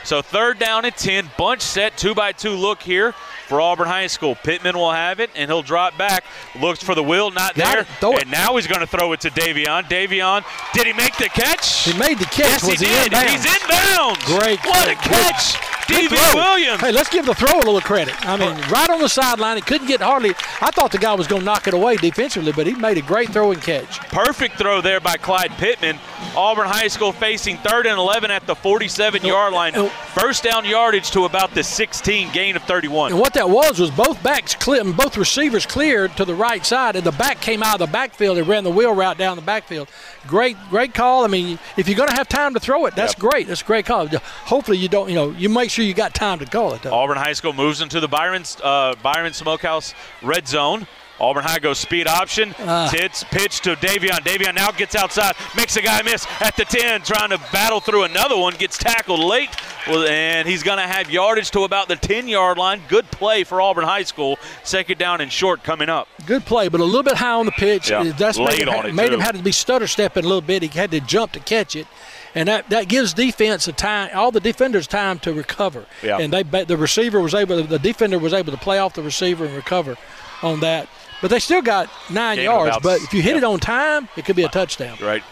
So 0.05 0.21
third 0.21 0.59
down 0.59 0.85
at 0.85 0.97
10, 0.99 1.31
bunch 1.39 1.63
set, 1.63 1.97
two 1.97 2.15
by 2.15 2.33
two 2.33 2.51
look 2.51 2.83
here 2.83 3.13
for 3.49 3.61
Auburn 3.61 3.89
High 3.89 4.07
School. 4.07 4.35
Pittman 4.35 4.77
will 4.77 4.93
have 4.93 5.19
it, 5.19 5.31
and 5.35 5.51
he'll 5.51 5.63
drop 5.63 5.97
back. 5.97 6.25
Looks 6.61 6.83
for 6.83 6.95
the 6.95 7.03
wheel, 7.03 7.31
not 7.31 7.55
there. 7.55 7.87
And 8.03 8.31
now 8.31 8.57
he's 8.57 8.67
going 8.67 8.81
to 8.81 8.87
throw 8.87 9.13
it 9.13 9.21
to 9.21 9.31
Davion. 9.31 9.85
Davion, 9.85 10.45
did 10.75 10.87
he 10.87 10.93
make 10.93 11.17
the 11.17 11.29
catch? 11.29 11.85
He 11.85 11.99
made 11.99 12.19
the 12.19 12.27
catch. 12.27 12.63
Yes, 12.63 12.65
Was 12.65 12.81
he, 12.81 12.87
he 12.87 12.93
did. 12.93 13.13
Inbounds? 13.13 13.31
He's 13.31 13.47
inbounds. 13.47 14.25
Great. 14.39 14.61
What 14.65 14.89
a 14.89 14.95
catch. 14.95 15.74
Davy 15.87 16.17
Williams. 16.35 16.81
Hey, 16.81 16.93
let's 16.93 17.09
give 17.09 17.27
the 17.27 17.35
throw 17.35 17.59
a 17.59 17.65
little 17.65 17.81
credit. 17.81 18.15
I 18.27 18.37
mean, 18.37 18.57
right 18.71 18.89
on 18.91 19.01
the 19.01 19.09
sideline, 19.09 19.57
he 19.57 19.63
couldn't 19.63 19.87
get 19.87 20.01
hardly. 20.01 20.31
I 20.61 20.71
thought 20.71 20.93
the 20.93 20.99
guy 20.99 21.15
was 21.15 21.27
going 21.27 21.41
to 21.41 21.45
knock 21.45 21.67
it 21.67 21.75
away 21.75 21.97
defensively, 21.97 22.53
but 22.53 22.67
he 22.67 22.75
made 22.75 22.99
a 22.99 23.03
great 23.03 23.31
throw 23.31 23.53
and 23.53 23.61
catch. 23.61 23.99
Perfect 24.09 24.57
throw 24.59 24.81
there 24.81 25.01
by 25.01 25.17
Clyde 25.17 25.51
Pittman. 25.53 25.99
Auburn 26.37 26.67
High 26.67 26.89
School 26.89 27.13
facing 27.13 27.57
third 27.59 27.87
and 27.87 27.99
11 27.99 28.31
at 28.31 28.47
the 28.47 28.55
47 28.55 29.25
yard 29.25 29.53
line. 29.53 29.73
Oh. 29.77 29.89
First 29.89 30.43
down 30.43 30.65
yardage 30.65 31.11
to 31.13 31.25
about 31.25 31.55
the 31.55 31.63
16, 31.63 32.33
gain 32.33 32.57
of 32.57 32.63
31. 32.63 33.13
And 33.13 33.21
what 33.21 33.35
that 33.35 33.49
was 33.49 33.79
was 33.79 33.91
both 33.91 34.23
backs 34.23 34.55
clear, 34.55 34.83
both 34.85 35.17
receivers 35.17 35.67
cleared 35.67 36.17
to 36.17 36.25
the 36.25 36.35
right 36.35 36.65
side, 36.65 36.97
and 36.97 37.05
the 37.05 37.13
back 37.13 37.41
came 37.41 37.63
out 37.63 37.81
of 37.81 37.87
the 37.87 37.93
backfield 37.93 38.39
and 38.39 38.47
ran 38.49 38.65
the 38.65 38.71
wheel 38.71 38.95
route 38.95 39.19
down 39.19 39.37
the 39.37 39.43
backfield. 39.43 39.89
Great, 40.27 40.57
great 40.71 40.95
call. 40.95 41.25
I 41.25 41.29
mean, 41.29 41.59
if 41.77 41.89
you're 41.89 41.97
going 41.97 42.09
to 42.09 42.15
have 42.15 42.29
time 42.29 42.55
to 42.55 42.61
throw 42.61 42.87
it, 42.87 42.97
that's 42.97 43.15
yep. 43.15 43.21
great. 43.21 43.47
That's 43.47 43.63
a 43.63 43.65
great 43.65 43.87
call. 43.87 44.09
Hopefully, 44.09 44.79
you 44.79 44.89
don't. 44.89 45.09
You 45.09 45.15
know, 45.15 45.31
you 45.31 45.49
make 45.49 45.71
sure 45.71 45.85
you 45.85 45.95
got 45.95 46.15
time 46.15 46.39
to 46.39 46.47
call 46.47 46.75
it. 46.75 46.83
Though. 46.83 46.95
Auburn 46.95 47.19
High 47.19 47.35
School 47.35 47.53
moves 47.53 47.81
into 47.81 48.01
the 48.01 48.09
Byron 48.09 48.45
uh, 48.63 48.95
Byron 49.03 49.33
Smokehouse 49.33 49.95
red 50.23 50.49
zone. 50.49 50.87
Auburn 51.21 51.45
High 51.45 51.59
goes 51.59 51.79
speed 51.79 52.07
option. 52.07 52.53
Uh, 52.59 52.91
Tits 52.91 53.25
pitch 53.25 53.61
to 53.61 53.77
Davion. 53.77 54.19
Davion 54.21 54.55
now 54.55 54.71
gets 54.71 54.95
outside, 54.95 55.37
makes 55.57 55.77
a 55.77 55.83
guy 55.83 56.03
miss 56.03 56.27
at 56.41 56.57
the 56.57 56.65
10, 56.65 57.03
trying 57.03 57.31
to 57.31 57.39
battle 57.53 57.81
through 57.81 58.05
another 58.05 58.37
one, 58.37 58.55
gets 58.55 58.77
tackled 58.77 59.21
late, 59.21 59.51
and 59.87 60.49
he's 60.49 60.63
going 60.63 60.79
to 60.79 60.87
have 60.87 61.11
yardage 61.11 61.51
to 61.53 61.61
about 61.61 61.89
the 61.89 61.97
10 61.97 62.29
yard 62.29 62.59
line. 62.59 62.83
Good 62.89 63.11
play 63.11 63.45
for 63.45 63.61
Auburn 63.61 63.85
High 63.85 64.03
School. 64.03 64.39
Second 64.65 64.99
down 64.99 65.21
and 65.21 65.31
short 65.31 65.63
coming 65.63 65.89
up. 65.89 66.09
Good 66.27 66.45
play, 66.45 66.69
but 66.69 66.81
a 66.81 66.85
little 66.85 67.03
bit 67.03 67.17
high 67.17 67.33
on 67.33 67.47
the 67.47 67.53
pitch. 67.53 67.91
Yeah, 67.91 68.13
That's 68.17 68.39
late 68.39 68.59
made, 68.59 68.69
on 68.69 68.85
him, 68.85 68.91
it 68.91 68.95
made 68.95 69.09
too. 69.09 69.15
him 69.15 69.21
have 69.21 69.37
to 69.37 69.43
be 69.43 69.53
stutter 69.53 69.87
stepping 69.87 70.25
a 70.25 70.29
little 70.29 70.41
bit. 70.41 70.63
He 70.63 70.69
had 70.69 70.91
to 70.91 71.01
jump 71.01 71.33
to 71.33 71.41
catch 71.41 71.77
it 71.77 71.87
and 72.35 72.49
that, 72.49 72.69
that 72.71 72.89
gives 72.89 73.15
defense 73.15 73.69
a 73.69 73.73
time, 73.73 74.11
all 74.15 74.31
the 74.31 74.41
defenders 74.41 74.87
time 74.87 75.19
to 75.21 75.33
recover. 75.33 75.87
Yeah. 76.03 76.19
And 76.19 76.33
they 76.33 76.43
the 76.65 76.77
receiver 76.77 77.21
was 77.21 77.35
able, 77.35 77.63
the 77.63 77.79
defender 77.79 78.19
was 78.19 78.33
able 78.33 78.53
to 78.53 78.59
play 78.59 78.79
off 78.79 78.95
the 78.95 79.03
receiver 79.03 79.45
and 79.45 79.55
recover 79.55 79.97
on 80.43 80.61
that. 80.61 80.89
But 81.25 81.31
they 81.31 81.39
still 81.39 81.63
got 81.63 81.89
nine 82.11 82.37
Game 82.37 82.45
yards. 82.45 82.77
But 82.83 83.01
if 83.01 83.15
you 83.15 83.23
hit 83.23 83.31
yeah. 83.31 83.39
it 83.39 83.45
on 83.45 83.59
time, 83.59 84.11
it 84.15 84.27
could 84.27 84.37
be 84.37 84.43
a 84.43 84.49
touchdown. 84.51 84.99
Right. 85.01 85.23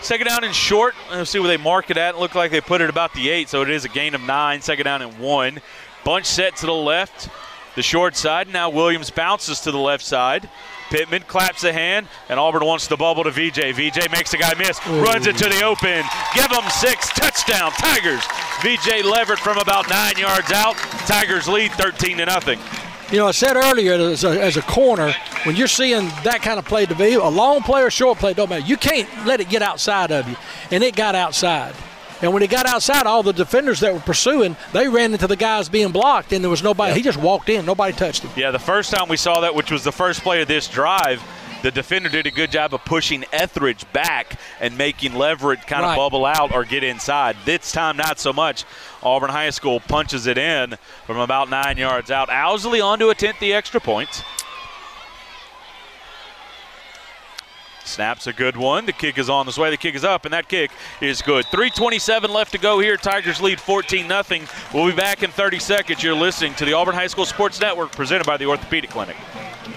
Second 0.00 0.28
down 0.28 0.42
and 0.42 0.54
short. 0.54 0.94
Let's 1.10 1.28
see 1.28 1.38
where 1.38 1.48
they 1.48 1.62
mark 1.62 1.90
it 1.90 1.98
at. 1.98 2.14
It 2.14 2.18
looked 2.18 2.34
like 2.34 2.50
they 2.50 2.62
put 2.62 2.80
it 2.80 2.88
about 2.88 3.12
the 3.12 3.28
eight, 3.28 3.50
so 3.50 3.60
it 3.60 3.68
is 3.68 3.84
a 3.84 3.90
gain 3.90 4.14
of 4.14 4.22
nine. 4.22 4.62
Second 4.62 4.84
down 4.84 5.02
and 5.02 5.18
one. 5.18 5.60
Bunch 6.02 6.24
set 6.24 6.56
to 6.56 6.66
the 6.66 6.72
left, 6.72 7.28
the 7.74 7.82
short 7.82 8.16
side. 8.16 8.48
Now 8.48 8.70
Williams 8.70 9.10
bounces 9.10 9.60
to 9.60 9.70
the 9.70 9.76
left 9.76 10.02
side. 10.02 10.48
Pittman 10.88 11.24
claps 11.24 11.62
a 11.64 11.74
hand, 11.74 12.08
and 12.30 12.40
Auburn 12.40 12.64
wants 12.64 12.86
the 12.86 12.96
bubble 12.96 13.24
to 13.24 13.30
VJ. 13.30 13.74
VJ 13.74 14.10
makes 14.10 14.30
the 14.30 14.38
guy 14.38 14.54
miss, 14.54 14.80
Ooh. 14.88 15.04
runs 15.04 15.26
it 15.26 15.36
to 15.36 15.44
the 15.50 15.62
open. 15.62 16.02
Give 16.34 16.48
them 16.48 16.64
six. 16.70 17.10
Touchdown, 17.10 17.70
Tigers. 17.72 18.24
VJ 18.62 19.04
Leverett 19.04 19.40
from 19.40 19.58
about 19.58 19.90
nine 19.90 20.16
yards 20.16 20.50
out. 20.52 20.78
Tigers 21.06 21.46
lead 21.46 21.70
13 21.72 22.16
to 22.16 22.24
nothing. 22.24 22.58
You 23.10 23.18
know, 23.18 23.26
I 23.26 23.32
said 23.32 23.56
earlier 23.56 23.94
as 23.94 24.22
a, 24.22 24.40
as 24.40 24.56
a 24.56 24.62
corner, 24.62 25.12
when 25.42 25.56
you're 25.56 25.66
seeing 25.66 26.06
that 26.22 26.42
kind 26.42 26.60
of 26.60 26.64
play 26.64 26.86
to 26.86 26.94
be, 26.94 27.14
a 27.14 27.24
long 27.24 27.60
play 27.62 27.82
or 27.82 27.90
short 27.90 28.18
play, 28.18 28.34
don't 28.34 28.48
matter. 28.48 28.64
You 28.64 28.76
can't 28.76 29.08
let 29.26 29.40
it 29.40 29.48
get 29.48 29.62
outside 29.62 30.12
of 30.12 30.28
you. 30.28 30.36
And 30.70 30.84
it 30.84 30.94
got 30.94 31.16
outside. 31.16 31.74
And 32.22 32.32
when 32.32 32.44
it 32.44 32.50
got 32.50 32.66
outside, 32.66 33.06
all 33.06 33.24
the 33.24 33.32
defenders 33.32 33.80
that 33.80 33.92
were 33.92 34.00
pursuing, 34.00 34.56
they 34.72 34.86
ran 34.86 35.12
into 35.12 35.26
the 35.26 35.34
guys 35.34 35.68
being 35.68 35.90
blocked, 35.90 36.32
and 36.32 36.44
there 36.44 36.50
was 36.50 36.62
nobody. 36.62 36.94
He 36.94 37.02
just 37.02 37.18
walked 37.18 37.48
in. 37.48 37.66
Nobody 37.66 37.96
touched 37.96 38.22
him. 38.22 38.30
Yeah, 38.36 38.52
the 38.52 38.60
first 38.60 38.92
time 38.92 39.08
we 39.08 39.16
saw 39.16 39.40
that, 39.40 39.56
which 39.56 39.72
was 39.72 39.82
the 39.82 39.92
first 39.92 40.20
play 40.20 40.42
of 40.42 40.46
this 40.48 40.68
drive, 40.68 41.20
the 41.62 41.70
defender 41.70 42.08
did 42.08 42.26
a 42.26 42.30
good 42.30 42.50
job 42.50 42.74
of 42.74 42.84
pushing 42.84 43.24
Etheridge 43.32 43.90
back 43.92 44.38
and 44.60 44.76
making 44.76 45.14
Leverett 45.14 45.66
kind 45.66 45.82
right. 45.82 45.92
of 45.92 45.96
bubble 45.96 46.24
out 46.24 46.52
or 46.52 46.64
get 46.64 46.82
inside. 46.82 47.36
This 47.44 47.72
time, 47.72 47.96
not 47.96 48.18
so 48.18 48.32
much. 48.32 48.64
Auburn 49.02 49.30
High 49.30 49.50
School 49.50 49.80
punches 49.80 50.26
it 50.26 50.38
in 50.38 50.76
from 51.06 51.18
about 51.18 51.50
nine 51.50 51.76
yards 51.76 52.10
out. 52.10 52.30
Owsley 52.30 52.80
on 52.80 52.98
to 52.98 53.10
attempt 53.10 53.40
the 53.40 53.52
extra 53.52 53.80
point. 53.80 54.24
Snaps 57.90 58.28
a 58.28 58.32
good 58.32 58.56
one. 58.56 58.86
The 58.86 58.92
kick 58.92 59.18
is 59.18 59.28
on 59.28 59.46
this 59.46 59.58
way. 59.58 59.70
The 59.70 59.76
kick 59.76 59.96
is 59.96 60.04
up, 60.04 60.24
and 60.24 60.32
that 60.32 60.48
kick 60.48 60.70
is 61.00 61.22
good. 61.22 61.44
3.27 61.46 62.28
left 62.28 62.52
to 62.52 62.58
go 62.58 62.78
here. 62.78 62.96
Tigers 62.96 63.40
lead 63.40 63.60
14 63.60 64.08
0. 64.08 64.22
We'll 64.72 64.86
be 64.86 64.96
back 64.96 65.22
in 65.24 65.30
30 65.30 65.58
seconds. 65.58 66.02
You're 66.02 66.14
listening 66.14 66.54
to 66.54 66.64
the 66.64 66.72
Auburn 66.72 66.94
High 66.94 67.08
School 67.08 67.26
Sports 67.26 67.60
Network 67.60 67.90
presented 67.92 68.26
by 68.26 68.36
the 68.36 68.46
Orthopedic 68.46 68.90
Clinic. 68.90 69.16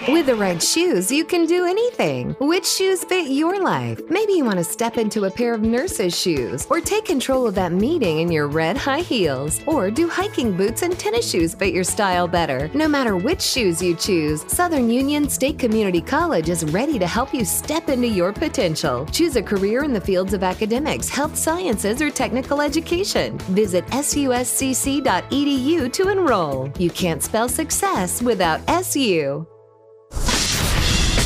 With 0.08 0.26
the 0.26 0.34
right 0.34 0.62
shoes, 0.62 1.10
you 1.10 1.24
can 1.24 1.46
do 1.46 1.64
anything. 1.64 2.36
Which 2.38 2.66
shoes 2.66 3.04
fit 3.04 3.30
your 3.30 3.62
life? 3.62 4.00
Maybe 4.10 4.34
you 4.34 4.44
want 4.44 4.58
to 4.58 4.64
step 4.64 4.98
into 4.98 5.24
a 5.24 5.30
pair 5.30 5.54
of 5.54 5.62
nurse's 5.62 6.18
shoes, 6.18 6.66
or 6.68 6.80
take 6.80 7.06
control 7.06 7.46
of 7.46 7.54
that 7.54 7.72
meeting 7.72 8.18
in 8.18 8.30
your 8.30 8.46
red 8.46 8.76
high 8.76 9.00
heels, 9.00 9.62
or 9.66 9.90
do 9.90 10.06
hiking 10.06 10.54
boots 10.54 10.82
and 10.82 10.98
tennis 10.98 11.30
shoes 11.30 11.54
fit 11.54 11.72
your 11.72 11.84
style 11.84 12.28
better? 12.28 12.70
No 12.74 12.86
matter 12.86 13.16
which 13.16 13.40
shoes 13.40 13.80
you 13.80 13.94
choose, 13.94 14.44
Southern 14.46 14.90
Union 14.90 15.28
State 15.28 15.58
Community 15.58 16.02
College 16.02 16.50
is 16.50 16.64
ready 16.66 16.98
to 16.98 17.06
help 17.06 17.32
you 17.32 17.44
step 17.44 17.88
into 17.88 18.03
your 18.08 18.32
potential. 18.32 19.06
Choose 19.06 19.36
a 19.36 19.42
career 19.42 19.84
in 19.84 19.92
the 19.92 20.00
fields 20.00 20.32
of 20.32 20.42
academics, 20.42 21.08
health 21.08 21.36
sciences, 21.36 22.02
or 22.02 22.10
technical 22.10 22.60
education. 22.60 23.38
Visit 23.38 23.86
suscc.edu 23.86 25.92
to 25.92 26.08
enroll. 26.08 26.70
You 26.78 26.90
can't 26.90 27.22
spell 27.22 27.48
success 27.48 28.22
without 28.22 28.60
SU. 28.68 29.46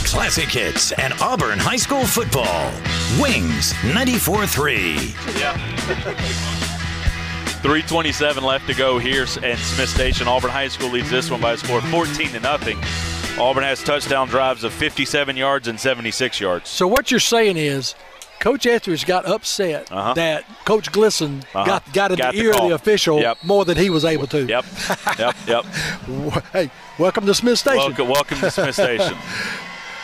Classic 0.08 0.48
hits 0.48 0.92
and 0.92 1.12
Auburn 1.20 1.58
High 1.58 1.76
School 1.76 2.06
football. 2.06 2.72
Wings 3.20 3.74
94-3. 3.84 5.38
Yeah. 5.38 6.64
327 7.62 8.44
left 8.44 8.66
to 8.68 8.74
go 8.74 8.98
here 8.98 9.22
and 9.42 9.58
Smith 9.58 9.88
Station. 9.88 10.28
Auburn 10.28 10.50
High 10.50 10.68
School 10.68 10.90
leads 10.90 11.10
this 11.10 11.30
one 11.30 11.40
by 11.40 11.52
a 11.52 11.56
score 11.56 11.78
of 11.78 11.84
14 11.88 12.28
to 12.30 12.40
nothing. 12.40 12.78
Auburn 13.38 13.64
has 13.64 13.82
touchdown 13.82 14.28
drives 14.28 14.62
of 14.64 14.72
57 14.72 15.36
yards 15.36 15.66
and 15.68 15.78
76 15.78 16.40
yards. 16.40 16.68
So 16.68 16.86
what 16.86 17.10
you're 17.10 17.18
saying 17.20 17.56
is 17.56 17.94
Coach 18.38 18.64
Etheridge 18.66 19.04
got 19.06 19.26
upset 19.26 19.90
Uh-huh. 19.90 20.14
that 20.14 20.44
Coach 20.64 20.92
Glisson 20.92 21.42
Uh-huh. 21.54 21.64
got 21.64 21.92
got 21.92 22.12
in 22.12 22.18
Got 22.18 22.34
the 22.34 22.40
ear 22.40 22.50
of 22.52 22.68
the 22.68 22.74
official 22.74 23.18
Yep. 23.20 23.38
more 23.42 23.64
than 23.64 23.76
he 23.76 23.90
was 23.90 24.04
able 24.04 24.28
to. 24.28 24.44
Yep, 24.46 24.64
yep, 25.18 25.36
yep. 25.48 25.64
hey, 26.52 26.70
welcome 26.98 27.26
to 27.26 27.34
Smith 27.34 27.58
Station. 27.58 27.78
Welcome, 27.78 28.08
welcome 28.08 28.38
to 28.38 28.50
Smith 28.50 28.74
Station. 28.74 29.16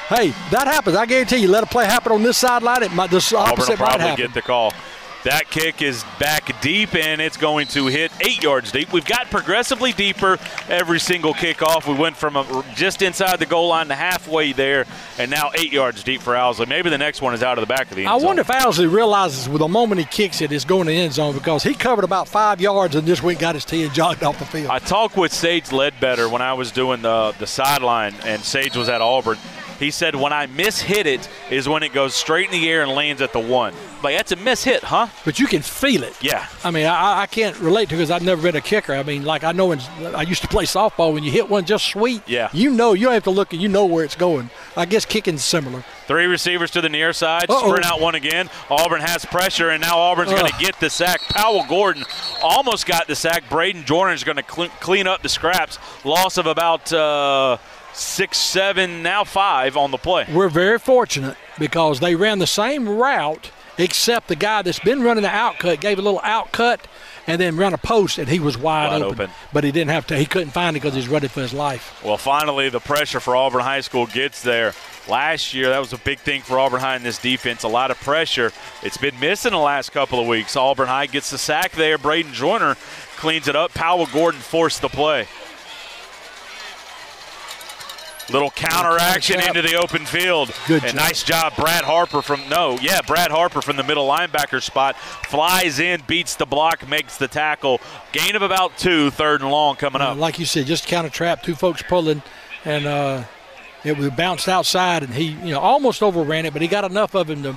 Hey, 0.06 0.34
that 0.50 0.66
happens. 0.66 0.96
I 0.96 1.06
guarantee 1.06 1.38
you, 1.38 1.48
let 1.48 1.62
a 1.62 1.66
play 1.66 1.86
happen 1.86 2.12
on 2.12 2.22
this 2.22 2.36
sideline, 2.36 2.82
it 2.82 2.92
might 2.92 3.08
the 3.10 3.16
Auburn 3.16 3.40
will 3.40 3.52
opposite 3.52 3.78
might 3.80 3.86
probably 3.86 4.06
happen. 4.08 4.24
get 4.26 4.34
the 4.34 4.42
call. 4.42 4.74
That 5.24 5.48
kick 5.48 5.80
is 5.80 6.04
back 6.20 6.60
deep 6.60 6.94
and 6.94 7.18
it's 7.18 7.38
going 7.38 7.66
to 7.68 7.86
hit 7.86 8.12
eight 8.20 8.42
yards 8.42 8.70
deep. 8.70 8.92
We've 8.92 9.06
got 9.06 9.30
progressively 9.30 9.92
deeper 9.92 10.38
every 10.68 11.00
single 11.00 11.32
kickoff. 11.32 11.88
We 11.88 11.98
went 11.98 12.14
from 12.14 12.36
a, 12.36 12.64
just 12.74 13.00
inside 13.00 13.38
the 13.38 13.46
goal 13.46 13.68
line 13.68 13.88
to 13.88 13.94
halfway 13.94 14.52
there, 14.52 14.84
and 15.18 15.30
now 15.30 15.50
eight 15.54 15.72
yards 15.72 16.02
deep 16.02 16.20
for 16.20 16.36
Owsley. 16.36 16.66
Maybe 16.66 16.90
the 16.90 16.98
next 16.98 17.22
one 17.22 17.32
is 17.32 17.42
out 17.42 17.56
of 17.56 17.62
the 17.62 17.74
back 17.74 17.90
of 17.90 17.96
the 17.96 18.02
end 18.02 18.08
I 18.10 18.18
zone. 18.18 18.26
wonder 18.26 18.42
if 18.42 18.50
Owsley 18.50 18.86
realizes 18.86 19.48
with 19.48 19.60
the 19.60 19.68
moment 19.68 19.98
he 19.98 20.06
kicks 20.06 20.42
it, 20.42 20.52
it's 20.52 20.66
going 20.66 20.84
to 20.84 20.92
the 20.92 20.98
end 20.98 21.14
zone 21.14 21.34
because 21.34 21.62
he 21.62 21.72
covered 21.72 22.04
about 22.04 22.28
five 22.28 22.60
yards 22.60 22.94
and 22.94 23.06
just 23.06 23.22
went 23.22 23.38
got 23.38 23.54
his 23.54 23.64
tee 23.64 23.82
and 23.82 23.94
jogged 23.94 24.22
off 24.22 24.38
the 24.38 24.44
field. 24.44 24.66
I 24.66 24.78
talked 24.78 25.16
with 25.16 25.32
Sage 25.32 25.72
Ledbetter 25.72 26.28
when 26.28 26.42
I 26.42 26.52
was 26.52 26.70
doing 26.70 27.00
the 27.00 27.34
the 27.38 27.46
sideline, 27.46 28.14
and 28.24 28.42
Sage 28.42 28.76
was 28.76 28.90
at 28.90 29.00
Auburn. 29.00 29.38
He 29.78 29.90
said 29.90 30.14
when 30.14 30.32
I 30.32 30.46
miss 30.46 30.80
hit 30.80 31.06
it 31.06 31.28
is 31.50 31.68
when 31.68 31.82
it 31.82 31.92
goes 31.92 32.14
straight 32.14 32.46
in 32.46 32.52
the 32.52 32.68
air 32.68 32.82
and 32.82 32.92
lands 32.92 33.20
at 33.20 33.32
the 33.32 33.40
one. 33.40 33.74
Like 34.02 34.16
that's 34.16 34.32
a 34.32 34.36
miss 34.36 34.62
hit, 34.64 34.82
huh? 34.84 35.08
but 35.24 35.38
you 35.38 35.46
can 35.46 35.62
feel 35.62 36.02
it. 36.04 36.14
Yeah. 36.22 36.46
I 36.62 36.70
mean, 36.70 36.86
I, 36.86 37.22
I 37.22 37.26
can't 37.26 37.58
relate 37.58 37.88
to 37.88 37.94
because 37.96 38.10
I've 38.10 38.22
never 38.22 38.42
been 38.42 38.54
a 38.56 38.60
kicker. 38.60 38.92
I 38.94 39.02
mean, 39.02 39.24
like 39.24 39.44
I 39.44 39.52
know 39.52 39.66
when 39.66 39.80
I 40.14 40.22
used 40.22 40.42
to 40.42 40.48
play 40.48 40.64
softball, 40.64 41.12
when 41.12 41.24
you 41.24 41.30
hit 41.30 41.48
one 41.48 41.64
just 41.64 41.86
sweet, 41.86 42.22
Yeah. 42.26 42.50
you 42.52 42.70
know, 42.70 42.92
you 42.92 43.06
don't 43.06 43.14
have 43.14 43.24
to 43.24 43.30
look 43.30 43.52
and 43.52 43.60
you 43.62 43.68
know 43.68 43.86
where 43.86 44.04
it's 44.04 44.14
going. 44.16 44.50
I 44.76 44.84
guess 44.84 45.04
kicking's 45.06 45.42
similar. 45.44 45.84
Three 46.06 46.26
receivers 46.26 46.70
to 46.72 46.80
the 46.82 46.90
near 46.90 47.12
side. 47.14 47.48
Uh-oh. 47.48 47.68
Sprint 47.68 47.86
out 47.86 47.98
one 48.00 48.14
again. 48.14 48.50
Auburn 48.70 49.00
has 49.00 49.24
pressure, 49.24 49.70
and 49.70 49.80
now 49.80 49.98
Auburn's 49.98 50.30
going 50.32 50.50
to 50.52 50.58
get 50.58 50.78
the 50.78 50.90
sack. 50.90 51.20
Powell 51.30 51.64
Gordon 51.66 52.04
almost 52.42 52.84
got 52.86 53.06
the 53.06 53.16
sack. 53.16 53.48
Braden 53.48 53.84
Jordan 53.84 54.14
is 54.14 54.22
going 54.22 54.36
to 54.36 54.44
cl- 54.46 54.68
clean 54.80 55.06
up 55.06 55.22
the 55.22 55.30
scraps. 55.30 55.78
Loss 56.04 56.36
of 56.36 56.46
about 56.46 56.92
uh, 56.92 57.56
six, 57.94 58.38
seven, 58.38 59.02
now 59.02 59.24
five 59.24 59.76
on 59.76 59.90
the 59.90 59.98
play. 59.98 60.26
We're 60.32 60.48
very 60.48 60.78
fortunate 60.78 61.36
because 61.58 62.00
they 62.00 62.14
ran 62.14 62.38
the 62.38 62.46
same 62.46 62.88
route, 62.88 63.50
except 63.78 64.28
the 64.28 64.36
guy 64.36 64.62
that's 64.62 64.78
been 64.80 65.02
running 65.02 65.22
the 65.22 65.28
outcut 65.28 65.80
gave 65.80 65.98
a 65.98 66.02
little 66.02 66.20
outcut 66.20 66.80
and 67.26 67.40
then 67.40 67.56
ran 67.56 67.72
a 67.72 67.78
post, 67.78 68.18
and 68.18 68.28
he 68.28 68.38
was 68.38 68.58
wide, 68.58 68.88
Wide 68.88 69.02
open. 69.02 69.20
open. 69.22 69.30
But 69.52 69.64
he 69.64 69.72
didn't 69.72 69.90
have 69.92 70.06
to. 70.08 70.16
He 70.16 70.26
couldn't 70.26 70.50
find 70.50 70.76
it 70.76 70.80
because 70.82 70.94
he's 70.94 71.08
running 71.08 71.30
for 71.30 71.40
his 71.40 71.54
life. 71.54 71.98
Well, 72.04 72.18
finally, 72.18 72.68
the 72.68 72.80
pressure 72.80 73.18
for 73.18 73.34
Auburn 73.34 73.62
High 73.62 73.80
School 73.80 74.06
gets 74.06 74.42
there. 74.42 74.74
Last 75.08 75.54
year, 75.54 75.70
that 75.70 75.78
was 75.78 75.92
a 75.94 75.98
big 75.98 76.18
thing 76.18 76.42
for 76.42 76.58
Auburn 76.58 76.80
High 76.80 76.96
in 76.96 77.02
this 77.02 77.18
defense. 77.18 77.62
A 77.62 77.68
lot 77.68 77.90
of 77.90 77.98
pressure. 78.00 78.52
It's 78.82 78.96
been 78.98 79.18
missing 79.20 79.52
the 79.52 79.58
last 79.58 79.90
couple 79.92 80.20
of 80.20 80.26
weeks. 80.26 80.54
Auburn 80.56 80.88
High 80.88 81.06
gets 81.06 81.30
the 81.30 81.38
sack 81.38 81.72
there. 81.72 81.96
Braden 81.96 82.32
Joyner 82.34 82.76
cleans 83.16 83.48
it 83.48 83.56
up. 83.56 83.72
Powell 83.72 84.06
Gordon 84.06 84.40
forced 84.40 84.82
the 84.82 84.88
play. 84.88 85.26
Little 88.30 88.50
counter 88.50 88.98
action 88.98 89.38
into 89.40 89.60
the 89.60 89.74
open 89.76 90.06
field. 90.06 90.50
Good 90.66 90.82
and 90.82 90.92
job. 90.92 91.00
nice 91.00 91.22
job, 91.22 91.52
Brad 91.56 91.84
Harper 91.84 92.22
from 92.22 92.40
no, 92.48 92.78
yeah, 92.80 93.00
Brad 93.02 93.30
Harper 93.30 93.60
from 93.60 93.76
the 93.76 93.82
middle 93.82 94.08
linebacker 94.08 94.62
spot 94.62 94.96
flies 94.96 95.78
in, 95.78 96.02
beats 96.06 96.34
the 96.36 96.46
block, 96.46 96.88
makes 96.88 97.18
the 97.18 97.28
tackle. 97.28 97.80
Gain 98.12 98.34
of 98.34 98.42
about 98.42 98.78
two, 98.78 99.10
third 99.10 99.42
and 99.42 99.50
long 99.50 99.76
coming 99.76 100.00
Uh, 100.00 100.12
up. 100.12 100.18
like 100.18 100.38
you 100.38 100.46
said, 100.46 100.64
just 100.66 100.86
counter 100.86 101.10
trap, 101.10 101.42
two 101.42 101.54
folks 101.54 101.82
pulling, 101.82 102.22
and 102.64 102.86
uh, 102.86 103.24
it 103.84 103.96
was 103.98 104.08
bounced 104.10 104.48
outside, 104.48 105.02
and 105.02 105.12
he, 105.12 105.24
you 105.46 105.50
know, 105.52 105.60
almost 105.60 106.02
overran 106.02 106.46
it, 106.46 106.52
but 106.54 106.62
he 106.62 106.68
got 106.68 106.84
enough 106.84 107.14
of 107.14 107.28
him 107.28 107.42
to 107.42 107.54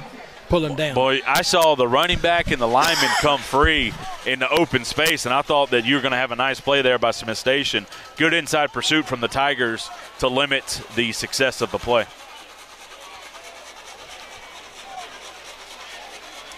pull 0.50 0.66
him 0.66 0.76
down. 0.76 0.96
Boy, 0.96 1.22
I 1.26 1.42
saw 1.42 1.76
the 1.76 1.88
running 1.88 2.20
back 2.20 2.52
and 2.52 2.62
the 2.62 2.68
lineman 2.68 3.10
come 3.22 3.40
free 3.40 3.94
in 4.26 4.40
the 4.40 4.50
open 4.50 4.86
space, 4.86 5.26
and 5.26 5.34
I 5.34 5.42
thought 5.42 5.70
that 5.72 5.86
you 5.86 5.96
were 5.96 6.02
going 6.02 6.12
to 6.12 6.18
have 6.18 6.32
a 6.32 6.36
nice 6.36 6.60
play 6.60 6.82
there 6.82 7.00
by 7.00 7.12
Smith 7.12 7.38
Station. 7.38 7.86
Good 8.18 8.34
inside 8.34 8.74
pursuit 8.74 9.06
from 9.06 9.22
the 9.22 9.28
Tigers 9.28 9.90
to 10.20 10.28
limit 10.28 10.82
the 10.96 11.12
success 11.12 11.62
of 11.62 11.72
the 11.72 11.78
play. 11.78 12.06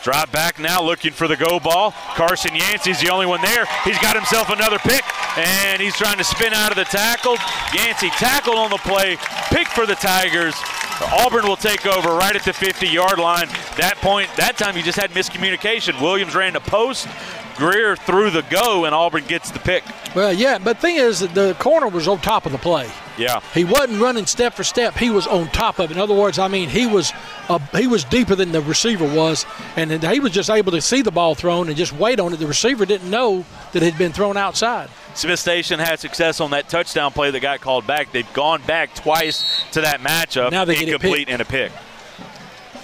Drive 0.04 0.32
back 0.32 0.60
now, 0.60 0.82
looking 0.82 1.12
for 1.12 1.28
the 1.28 1.36
go 1.36 1.60
ball. 1.60 1.92
Carson 2.16 2.56
Yancey's 2.56 3.02
the 3.02 3.10
only 3.10 3.26
one 3.26 3.42
there. 3.42 3.66
He's 3.84 4.00
got 4.00 4.16
himself 4.16 4.50
another 4.50 4.80
pick, 4.80 5.04
and 5.38 5.82
he's 5.82 5.96
trying 5.96 6.18
to 6.18 6.24
spin 6.24 6.54
out 6.54 6.72
of 6.72 6.78
the 6.78 6.86
tackle. 6.86 7.36
Yancey 7.74 8.10
tackled 8.12 8.58
on 8.58 8.70
the 8.70 8.78
play, 8.78 9.18
pick 9.50 9.68
for 9.68 9.86
the 9.86 9.96
Tigers. 9.96 10.56
Auburn 11.02 11.48
will 11.48 11.58
take 11.58 11.86
over 11.86 12.10
right 12.10 12.36
at 12.36 12.44
the 12.44 12.52
50-yard 12.52 13.20
line. 13.20 13.48
That 13.78 13.98
point, 13.98 14.30
that 14.38 14.58
time 14.58 14.78
you 14.78 14.84
just 14.84 14.98
had 15.00 15.12
miscommunication. 15.12 16.02
Williams 16.02 16.36
ran 16.36 16.54
the 16.54 16.60
post, 16.60 17.08
Greer 17.56 17.96
threw 17.96 18.30
the 18.30 18.44
go, 18.44 18.86
and 18.86 18.96
Auburn 18.96 19.26
gets 19.26 19.52
the 19.52 19.60
pick. 19.60 19.84
Well, 20.16 20.34
yeah, 20.34 20.58
but 20.60 20.80
thing 20.80 20.96
is, 20.96 21.20
the 21.20 21.56
corner 21.60 21.88
was 21.88 22.08
on 22.08 22.20
top 22.20 22.46
of 22.46 22.52
the 22.52 22.58
play. 22.58 22.90
Yeah. 23.20 23.42
He 23.54 23.66
wasn't 23.66 24.02
running 24.02 24.26
step 24.26 24.54
for 24.54 24.64
step. 24.64 24.96
He 24.96 25.10
was 25.10 25.28
on 25.28 25.48
top 25.50 25.80
of 25.80 25.92
it. 25.92 25.94
In 25.96 26.00
other 26.00 26.14
words, 26.16 26.40
I 26.40 26.48
mean, 26.48 26.70
he 26.70 26.88
was 26.88 27.12
uh, 27.50 27.60
he 27.76 27.86
was 27.86 28.04
deeper 28.06 28.36
than 28.36 28.52
the 28.52 28.62
receiver 28.62 29.06
was, 29.06 29.46
and 29.76 29.92
he 30.04 30.20
was 30.20 30.32
just 30.32 30.50
able 30.50 30.72
to 30.72 30.82
see 30.82 31.02
the 31.02 31.12
ball 31.12 31.36
thrown 31.36 31.68
and 31.68 31.78
just 31.78 31.94
wait 31.94 32.20
on 32.20 32.34
it. 32.34 32.38
The 32.38 32.48
receiver 32.48 32.86
didn't 32.86 33.10
know 33.10 33.46
that 33.74 33.84
it 33.84 33.92
had 33.92 33.98
been 33.98 34.14
thrown 34.14 34.38
outside. 34.38 34.90
Smith 35.16 35.40
Station 35.40 35.80
had 35.80 36.00
success 36.00 36.40
on 36.40 36.52
that 36.52 36.70
touchdown 36.70 37.12
play 37.12 37.30
that 37.32 37.40
got 37.42 37.60
called 37.60 37.86
back. 37.86 38.12
They've 38.12 38.32
gone 38.34 38.62
back 38.62 38.96
twice 38.96 39.64
to 39.72 39.82
that 39.82 40.00
matchup. 40.00 40.52
Now 40.52 40.64
they 40.66 40.76
get 40.76 40.84
it 40.84 40.94
incomplete 40.94 41.28
and 41.30 41.42
a 41.42 41.46
pick. 41.46 41.72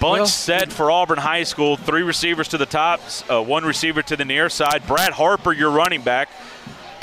Bunch 0.00 0.18
Well- 0.18 0.26
set 0.26 0.72
for 0.72 0.90
Auburn 0.90 1.18
High 1.18 1.44
School. 1.44 1.76
Three 1.76 2.02
receivers 2.02 2.48
to 2.48 2.58
the 2.58 2.66
top, 2.66 3.00
uh, 3.30 3.40
one 3.42 3.64
receiver 3.64 4.02
to 4.02 4.16
the 4.16 4.26
near 4.26 4.50
side. 4.50 4.86
Brad 4.86 5.14
Harper, 5.14 5.52
your 5.52 5.70
running 5.70 6.02
back. 6.02 6.28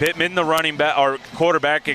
Pittman, 0.03 0.35
the 0.35 0.43
running 0.43 0.75
back 0.75 0.97
or 0.97 1.17
quarterback, 1.35 1.87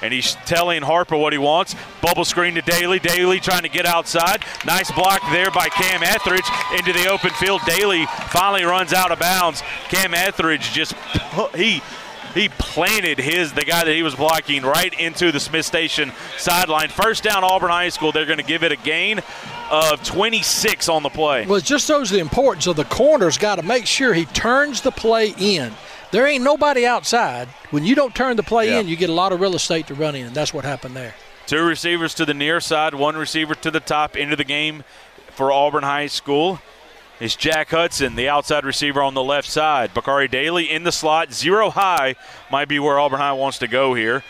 and 0.00 0.12
he's 0.12 0.36
telling 0.46 0.82
Harper 0.82 1.16
what 1.16 1.32
he 1.32 1.38
wants. 1.38 1.74
Bubble 2.00 2.24
screen 2.24 2.54
to 2.54 2.62
Daly. 2.62 3.00
Daly 3.00 3.40
trying 3.40 3.62
to 3.62 3.68
get 3.68 3.84
outside. 3.84 4.44
Nice 4.64 4.92
block 4.92 5.20
there 5.32 5.50
by 5.50 5.66
Cam 5.70 6.04
Etheridge 6.04 6.48
into 6.78 6.92
the 6.92 7.08
open 7.10 7.30
field. 7.30 7.60
Daly 7.66 8.06
finally 8.30 8.62
runs 8.62 8.92
out 8.92 9.10
of 9.10 9.18
bounds. 9.18 9.64
Cam 9.88 10.14
Etheridge 10.14 10.70
just 10.70 10.94
he 11.56 11.82
he 12.34 12.50
planted 12.50 13.18
his 13.18 13.52
the 13.52 13.64
guy 13.64 13.82
that 13.82 13.92
he 13.92 14.04
was 14.04 14.14
blocking 14.14 14.62
right 14.62 14.94
into 15.00 15.32
the 15.32 15.40
Smith 15.40 15.66
Station 15.66 16.12
sideline. 16.38 16.90
First 16.90 17.24
down, 17.24 17.42
Auburn 17.42 17.70
High 17.70 17.88
School. 17.88 18.12
They're 18.12 18.26
going 18.26 18.38
to 18.38 18.44
give 18.44 18.62
it 18.62 18.70
a 18.70 18.76
gain 18.76 19.22
of 19.72 20.04
26 20.04 20.88
on 20.88 21.02
the 21.02 21.08
play. 21.08 21.46
Well, 21.46 21.56
it 21.56 21.64
just 21.64 21.88
shows 21.88 22.10
the 22.10 22.20
importance 22.20 22.68
of 22.68 22.76
the 22.76 22.84
corner's 22.84 23.38
got 23.38 23.56
to 23.56 23.64
make 23.64 23.86
sure 23.86 24.14
he 24.14 24.26
turns 24.26 24.82
the 24.82 24.92
play 24.92 25.34
in. 25.36 25.72
There 26.12 26.26
ain't 26.26 26.44
nobody 26.44 26.86
outside. 26.86 27.48
When 27.70 27.84
you 27.84 27.94
don't 27.94 28.14
turn 28.14 28.36
the 28.36 28.42
play 28.42 28.70
Yeah. 28.70 28.80
in, 28.80 28.88
you 28.88 28.96
get 28.96 29.10
a 29.10 29.14
lot 29.14 29.32
of 29.32 29.40
real 29.40 29.54
estate 29.54 29.86
to 29.88 29.94
run 29.94 30.14
in. 30.14 30.26
And 30.26 30.34
that's 30.34 30.54
what 30.54 30.64
happened 30.64 30.96
there. 30.96 31.14
Two 31.46 31.62
receivers 31.62 32.14
to 32.14 32.24
the 32.24 32.34
near 32.34 32.60
side, 32.60 32.94
one 32.94 33.16
receiver 33.16 33.54
to 33.54 33.70
the 33.70 33.80
top 33.80 34.16
into 34.16 34.34
the 34.36 34.44
game 34.44 34.84
for 35.30 35.52
Auburn 35.52 35.84
High 35.84 36.06
School. 36.08 36.60
Is 37.18 37.34
Jack 37.34 37.70
Hudson, 37.70 38.14
the 38.14 38.28
outside 38.28 38.64
receiver 38.66 39.00
on 39.02 39.14
the 39.14 39.22
left 39.22 39.48
side. 39.48 39.94
Bakari 39.94 40.28
Daly 40.28 40.70
in 40.70 40.82
the 40.84 40.92
slot, 40.92 41.32
zero 41.32 41.70
high, 41.70 42.14
might 42.50 42.68
be 42.68 42.78
where 42.78 42.98
Auburn 42.98 43.20
High 43.20 43.32
wants 43.32 43.56
to 43.60 43.68
go 43.68 43.94
here. 43.94 44.22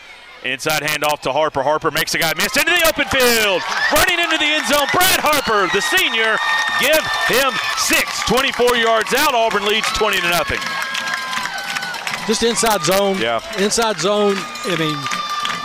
Inside 0.45 0.83
handoff 0.83 1.19
to 1.21 1.33
Harper. 1.33 1.63
Harper 1.63 1.91
makes 1.91 2.13
a 2.15 2.17
guy 2.19 2.31
miss 2.37 2.55
into 2.55 2.71
the 2.71 2.87
open 2.87 3.03
field. 3.09 3.61
Running 3.91 4.19
into 4.23 4.37
the 4.37 4.45
end 4.45 4.67
zone. 4.67 4.87
Brad 4.93 5.19
Harper, 5.19 5.67
the 5.73 5.81
senior, 5.81 6.37
give 6.79 7.03
him 7.27 7.51
six. 7.75 8.23
24 8.29 8.77
yards 8.77 9.13
out. 9.15 9.33
Auburn 9.33 9.65
leads 9.65 9.87
20 9.97 10.21
to 10.21 10.29
nothing. 10.29 10.59
Just 12.27 12.43
inside 12.43 12.81
zone. 12.83 13.17
Yeah. 13.19 13.41
Inside 13.57 13.97
zone. 13.99 14.35
I 14.37 14.75
mean, 14.77 14.97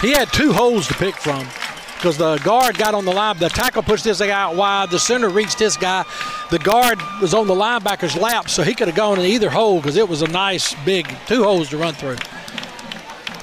he 0.01 0.17
had 0.17 0.33
two 0.33 0.53
holes 0.53 0.87
to 0.89 0.95
pick 0.95 1.17
from. 1.17 1.45
because 1.97 2.17
the 2.19 2.39
guard 2.39 2.79
got 2.79 2.95
on 2.95 3.05
the 3.05 3.13
line. 3.13 3.37
The 3.39 3.49
tackle 3.49 3.83
pushed 3.83 4.05
this 4.05 4.19
guy 4.19 4.31
out 4.31 4.55
wide. 4.57 4.91
The 4.91 4.99
center 4.99 5.29
reached 5.29 5.59
this 5.59 5.77
guy. 5.77 6.05
The 6.51 6.59
guard 6.61 7.01
was 7.21 7.35
on 7.35 7.47
the 7.47 7.55
linebacker's 7.55 8.17
lap, 8.17 8.49
so 8.49 8.63
he 8.63 8.75
could 8.75 8.89
have 8.89 8.97
gone 8.97 9.19
in 9.19 9.25
either 9.27 9.51
hole 9.51 9.77
because 9.81 9.97
it 9.97 10.09
was 10.09 10.23
a 10.23 10.29
nice 10.29 10.75
big 10.85 11.07
two 11.27 11.43
holes 11.45 11.69
to 11.71 11.79
run 11.79 11.95
through. 11.95 12.17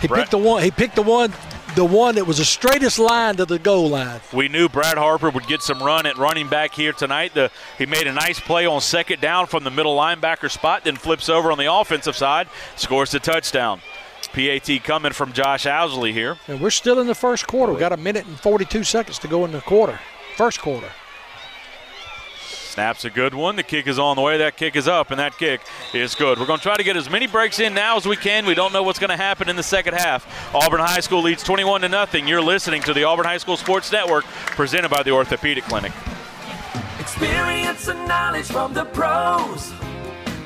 He 0.02 0.08
Brett- 0.08 0.22
picked 0.24 0.32
the 0.32 0.38
one. 0.38 0.64
He 0.64 0.72
picked 0.72 0.96
the 0.96 1.02
one, 1.02 1.34
the 1.76 1.86
one 1.86 2.16
that 2.16 2.26
was 2.26 2.38
the 2.38 2.46
straightest 2.46 3.00
line 3.00 3.36
to 3.38 3.46
the 3.46 3.60
goal 3.60 3.90
line. 3.90 4.20
We 4.34 4.48
knew 4.48 4.70
Brad 4.70 4.98
Harper 4.98 5.30
would 5.30 5.48
get 5.48 5.62
some 5.62 5.82
run 5.82 6.06
at 6.06 6.18
running 6.18 6.48
back 6.48 6.74
here 6.74 6.94
tonight. 6.94 7.34
The, 7.34 7.52
he 7.78 7.86
made 7.86 8.08
a 8.08 8.14
nice 8.14 8.40
play 8.40 8.66
on 8.66 8.82
second 8.82 9.22
down 9.22 9.48
from 9.48 9.64
the 9.64 9.72
middle 9.72 9.96
linebacker 9.96 10.50
spot, 10.52 10.84
then 10.84 10.96
flips 10.96 11.30
over 11.30 11.52
on 11.52 11.58
the 11.58 11.72
offensive 11.72 12.16
side, 12.16 12.48
scores 12.76 13.12
the 13.12 13.20
touchdown. 13.20 13.82
PAT 14.34 14.84
coming 14.84 15.12
from 15.12 15.34
Josh 15.34 15.66
Owsley 15.66 16.14
here. 16.14 16.38
And 16.48 16.62
we're 16.62 16.70
still 16.70 17.00
in 17.00 17.08
the 17.08 17.16
first 17.16 17.48
quarter. 17.48 17.74
We 17.74 17.80
got 17.80 17.94
a 17.94 17.98
minute 17.98 18.26
and 18.26 18.40
42 18.40 18.84
seconds 18.84 19.18
to 19.20 19.28
go 19.28 19.44
in 19.46 19.52
the 19.52 19.62
quarter. 19.62 20.00
First 20.38 20.60
quarter. 20.60 20.90
Snaps 22.80 23.04
a 23.04 23.10
good 23.10 23.34
one. 23.34 23.58
The 23.58 23.64
kick 23.64 23.88
is 23.88 24.00
on 24.00 24.16
the 24.16 24.22
way. 24.22 24.38
That 24.38 24.56
kick 24.56 24.78
is 24.78 24.88
up, 24.88 25.12
and 25.12 25.20
that 25.20 25.38
kick 25.38 25.60
is 25.94 26.16
good. 26.16 26.40
We're 26.40 26.46
going 26.46 26.60
to 26.60 26.64
try 26.64 26.78
to 26.78 26.84
get 26.84 26.96
as 26.96 27.10
many 27.10 27.28
breaks 27.28 27.60
in 27.60 27.74
now 27.74 27.98
as 27.98 28.06
we 28.06 28.16
can. 28.16 28.46
We 28.46 28.54
don't 28.54 28.72
know 28.72 28.84
what's 28.84 29.00
going 29.00 29.10
to 29.10 29.18
happen 29.18 29.50
in 29.50 29.58
the 29.58 29.64
second 29.64 29.96
half. 29.96 30.26
Auburn 30.56 30.80
High 30.80 31.02
School 31.02 31.22
leads 31.22 31.44
21 31.44 31.82
to 31.82 31.90
nothing. 31.90 32.26
You're 32.26 32.42
listening 32.42 32.82
to 32.84 32.94
the 32.94 33.04
Auburn 33.04 33.26
High 33.26 33.40
School 33.40 33.58
Sports 33.58 33.92
Network, 33.92 34.24
presented 34.24 34.88
by 34.88 35.04
the 35.04 35.12
Orthopedic 35.12 35.66
Clinic. 35.66 35.92
Experience 37.02 37.90
and 37.90 38.08
knowledge 38.08 38.46
from 38.46 38.74
the 38.74 38.86
pros. 38.86 39.74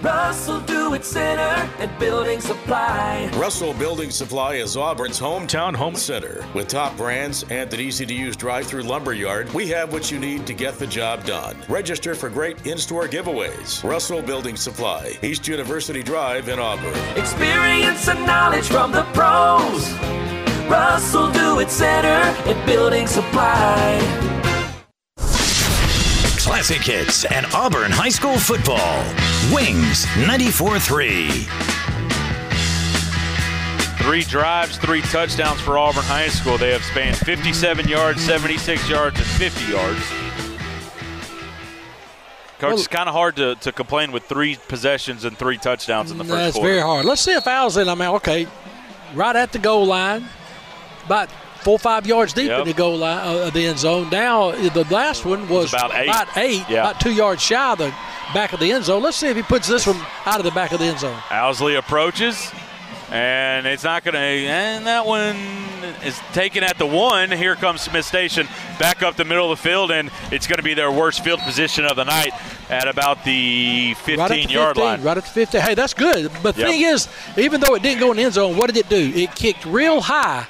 Russell 0.04 0.60
Do 0.60 0.94
It 0.96 1.06
Center 1.06 1.72
and 1.80 1.98
Building 1.98 2.42
Supply. 2.42 3.32
Russell 3.38 3.74
Building 3.74 4.12
Supply 4.12 4.56
is 4.56 4.76
Auburn's 4.76 5.18
hometown 5.18 5.74
home 5.74 5.96
center. 5.96 6.46
With 6.54 6.68
top 6.68 6.98
brands 6.98 7.44
and 7.44 7.74
an 7.74 7.80
easy 7.80 8.06
to 8.06 8.14
use 8.14 8.36
drive 8.36 8.68
through 8.68 8.84
lumber 8.84 9.14
yard, 9.14 9.50
we 9.54 9.66
have 9.70 9.94
what 9.94 10.12
you 10.12 10.20
need 10.20 10.46
to 10.48 10.54
get 10.54 10.78
the 10.78 10.86
job 10.86 11.24
done. 11.24 11.56
Register 11.70 12.16
for 12.16 12.30
great 12.30 12.68
in 12.68 12.78
store 12.78 13.08
giveaways. 13.08 13.82
Russell 13.82 14.22
Building 14.22 14.58
Supply, 14.58 15.18
East 15.24 15.48
University 15.48 16.04
Drive 16.04 16.50
in 16.50 16.60
Auburn. 16.60 16.94
Experience 17.18 18.10
and 18.10 18.26
knowledge 18.26 18.68
from 18.68 18.92
the 18.92 19.04
pros. 19.14 19.90
Russell 20.70 21.32
Do 21.32 21.60
It 21.60 21.70
Center 21.70 22.08
and 22.08 22.66
Building 22.66 23.08
Supply. 23.08 24.34
Classic 26.44 26.82
hits 26.82 27.24
and 27.26 27.46
Auburn 27.54 27.90
High 27.92 28.10
School 28.10 28.38
football. 28.38 29.04
Wings 29.54 30.06
94 30.28 30.78
3. 30.80 31.30
Three 34.04 34.24
drives, 34.24 34.78
three 34.78 35.02
touchdowns 35.04 35.62
for 35.62 35.78
Auburn 35.78 36.04
High 36.04 36.28
School. 36.28 36.58
They 36.58 36.72
have 36.72 36.84
spanned 36.84 37.16
57 37.16 37.88
yards, 37.88 38.22
76 38.26 38.90
yards, 38.90 39.18
and 39.18 39.26
50 39.26 39.72
yards. 39.72 40.00
Coach, 42.60 42.62
Well- 42.62 42.74
it's 42.74 42.88
kind 42.88 43.08
of 43.08 43.16
hard 43.16 43.38
to, 43.38 43.56
to 43.56 43.72
complain 43.72 44.12
with 44.12 44.24
three 44.26 44.58
possessions 44.68 45.24
and 45.24 45.38
three 45.38 45.58
touchdowns 45.58 46.12
in 46.12 46.18
the 46.18 46.26
first 46.26 46.36
That's 46.36 46.56
quarter. 46.56 46.70
very 46.70 46.82
hard. 46.82 47.06
Let's 47.06 47.22
see 47.22 47.34
if 47.34 47.48
Owsley, 47.48 47.88
I 47.88 47.96
mean, 47.96 48.10
okay, 48.16 48.48
right 49.14 49.36
at 49.36 49.54
the 49.54 49.60
goal 49.60 49.86
line, 49.86 50.28
about 51.06 51.30
four 51.64 51.76
or 51.76 51.80
five 51.80 52.06
yards 52.06 52.34
deep 52.34 52.48
Yep. 52.50 52.60
in 52.62 52.68
the 52.68 52.74
goal 52.74 52.98
line 52.98 53.20
uh, 53.20 53.50
the 53.50 53.66
end 53.66 53.80
zone. 53.80 54.10
Now, 54.10 54.52
the 54.52 54.86
last 54.92 55.26
one 55.26 55.48
was, 55.50 55.74
about 55.74 55.92
eight. 55.96 56.08
about, 56.08 56.28
eight, 56.38 56.64
Yeah. 56.70 56.82
about 56.82 57.00
two 57.00 57.12
yards 57.14 57.42
shy 57.42 57.72
of 57.72 57.78
the 57.78 57.94
back 58.34 58.54
of 58.54 58.60
the 58.60 58.72
end 58.72 58.84
zone. 58.86 59.02
Let's 59.02 59.18
see 59.18 59.28
if 59.28 59.36
he 59.38 59.44
puts 59.44 59.68
this 59.68 59.86
one 59.88 60.00
out 60.26 60.40
of 60.40 60.44
the 60.46 60.52
back 60.52 60.72
of 60.72 60.80
the 60.80 60.86
end 60.86 61.00
zone. 61.00 61.18
Owsley 61.32 61.76
approaches, 61.76 62.52
and 63.12 63.66
it's 63.68 63.84
not 63.84 64.04
going 64.04 64.14
to. 64.14 64.20
And 64.20 64.88
that 64.88 65.06
one 65.06 65.36
is 66.04 66.20
taken 66.34 66.64
at 66.64 66.78
the 66.78 66.86
one. 66.86 67.30
Here 67.32 67.56
comes 67.56 67.82
Smith 67.82 68.06
Station 68.06 68.48
back 68.80 69.04
up 69.04 69.16
the 69.16 69.26
middle 69.26 69.52
of 69.52 69.58
the 69.62 69.70
field, 69.70 69.92
and 69.92 70.10
it's 70.32 70.48
going 70.48 70.58
to 70.58 70.64
be 70.64 70.74
their 70.74 70.92
worst 70.92 71.24
field 71.24 71.40
position 71.42 71.86
of 71.86 71.96
the 71.96 72.06
night 72.06 72.32
at 72.70 72.88
about 72.88 73.24
the 73.24 73.94
15 74.04 74.18
right 74.20 74.50
yard 74.50 74.76
15, 74.76 74.84
line. 74.84 75.02
Right 75.04 75.18
at 75.18 75.24
the 75.26 75.30
50. 75.30 75.60
Hey, 75.60 75.76
that's 75.76 75.94
good. 75.94 76.32
But 76.42 76.56
the 76.56 76.62
Yep. 76.62 76.70
thing 76.72 76.82
is, 76.82 77.08
even 77.38 77.62
though 77.62 77.76
it 77.76 77.84
didn't 77.84 78.00
go 78.00 78.12
in 78.12 78.18
the 78.18 78.24
end 78.24 78.34
zone, 78.34 78.58
what 78.58 78.68
did 78.74 78.78
it 78.78 78.90
do? 78.90 79.12
It 79.16 79.36
kicked 79.36 79.66
real 79.66 80.02
high, 80.02 80.46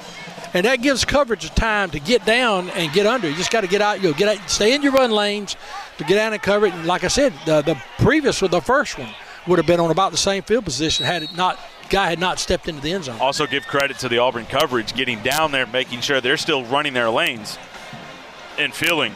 and 0.53 0.65
that 0.65 0.81
gives 0.81 1.03
coverage 1.05 1.49
time 1.55 1.89
to 1.91 1.99
get 1.99 2.25
down 2.25 2.69
and 2.71 2.91
get 2.93 3.05
under. 3.05 3.29
You 3.29 3.35
just 3.35 3.51
got 3.51 3.61
to 3.61 3.67
get 3.67 3.81
out. 3.81 4.01
You 4.01 4.09
know, 4.09 4.17
get 4.17 4.29
out, 4.39 4.49
stay 4.49 4.73
in 4.75 4.81
your 4.81 4.91
run 4.91 5.11
lanes 5.11 5.55
to 5.97 6.03
get 6.03 6.15
down 6.15 6.33
and 6.33 6.41
cover 6.41 6.67
it. 6.67 6.73
And 6.73 6.85
like 6.85 7.03
I 7.03 7.07
said, 7.07 7.33
the, 7.45 7.61
the 7.61 7.81
previous 7.99 8.41
with 8.41 8.51
the 8.51 8.61
first 8.61 8.97
one 8.97 9.09
would 9.47 9.59
have 9.59 9.65
been 9.65 9.79
on 9.79 9.91
about 9.91 10.11
the 10.11 10.17
same 10.17 10.43
field 10.43 10.63
position 10.63 11.05
had 11.05 11.23
it 11.23 11.35
not 11.35 11.59
guy 11.89 12.09
had 12.09 12.19
not 12.19 12.39
stepped 12.39 12.67
into 12.67 12.81
the 12.81 12.91
end 12.93 13.05
zone. 13.05 13.19
Also, 13.19 13.45
give 13.45 13.67
credit 13.67 13.99
to 13.99 14.09
the 14.09 14.17
Auburn 14.17 14.45
coverage, 14.45 14.93
getting 14.93 15.21
down 15.21 15.51
there, 15.51 15.65
making 15.67 16.01
sure 16.01 16.21
they're 16.21 16.37
still 16.37 16.63
running 16.65 16.93
their 16.93 17.09
lanes 17.09 17.57
and 18.57 18.73
filling. 18.73 19.13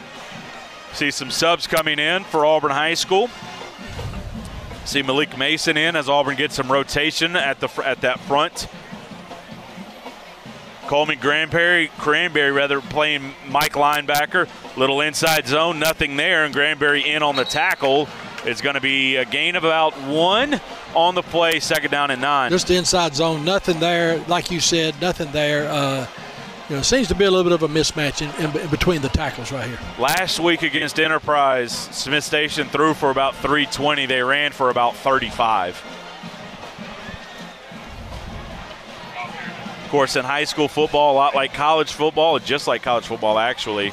See 0.92 1.10
some 1.10 1.30
subs 1.30 1.66
coming 1.66 1.98
in 1.98 2.24
for 2.24 2.44
Auburn 2.44 2.70
High 2.70 2.94
School. 2.94 3.30
See 4.84 5.02
Malik 5.02 5.36
Mason 5.36 5.76
in 5.76 5.96
as 5.96 6.08
Auburn 6.08 6.36
gets 6.36 6.54
some 6.54 6.70
rotation 6.70 7.36
at 7.36 7.60
the 7.60 7.68
at 7.84 8.00
that 8.00 8.20
front. 8.20 8.68
Coleman 10.88 11.18
Granberry, 11.18 11.88
Cranberry 11.98 12.50
rather 12.50 12.80
playing 12.80 13.34
Mike 13.46 13.74
linebacker, 13.74 14.48
little 14.74 15.02
inside 15.02 15.46
zone, 15.46 15.78
nothing 15.78 16.16
there, 16.16 16.46
and 16.46 16.54
Granberry 16.54 17.02
in 17.02 17.22
on 17.22 17.36
the 17.36 17.44
tackle. 17.44 18.08
It's 18.46 18.62
going 18.62 18.74
to 18.74 18.80
be 18.80 19.16
a 19.16 19.26
gain 19.26 19.54
of 19.54 19.64
about 19.64 19.92
one 20.04 20.58
on 20.94 21.14
the 21.14 21.22
play, 21.22 21.60
second 21.60 21.90
down 21.90 22.10
and 22.10 22.22
nine. 22.22 22.50
Just 22.50 22.68
the 22.68 22.76
inside 22.76 23.14
zone, 23.14 23.44
nothing 23.44 23.80
there. 23.80 24.16
Like 24.28 24.50
you 24.50 24.60
said, 24.60 24.98
nothing 24.98 25.30
there. 25.30 25.68
Uh, 25.68 26.06
you 26.70 26.76
know, 26.76 26.82
seems 26.82 27.08
to 27.08 27.14
be 27.14 27.24
a 27.24 27.30
little 27.30 27.44
bit 27.44 27.52
of 27.52 27.62
a 27.62 27.68
mismatch 27.68 28.22
in, 28.22 28.44
in, 28.44 28.56
in 28.58 28.70
between 28.70 29.02
the 29.02 29.10
tackles 29.10 29.52
right 29.52 29.66
here. 29.66 29.78
Last 29.98 30.40
week 30.40 30.62
against 30.62 30.98
Enterprise, 30.98 31.72
Smith 31.72 32.24
Station 32.24 32.66
threw 32.66 32.94
for 32.94 33.10
about 33.10 33.34
320. 33.36 34.06
They 34.06 34.22
ran 34.22 34.52
for 34.52 34.70
about 34.70 34.96
35. 34.96 35.97
Of 39.88 39.92
course, 39.92 40.16
in 40.16 40.24
high 40.26 40.44
school 40.44 40.68
football, 40.68 41.14
a 41.14 41.16
lot 41.16 41.34
like 41.34 41.54
college 41.54 41.94
football, 41.94 42.38
just 42.38 42.66
like 42.66 42.82
college 42.82 43.06
football 43.06 43.38
actually, 43.38 43.90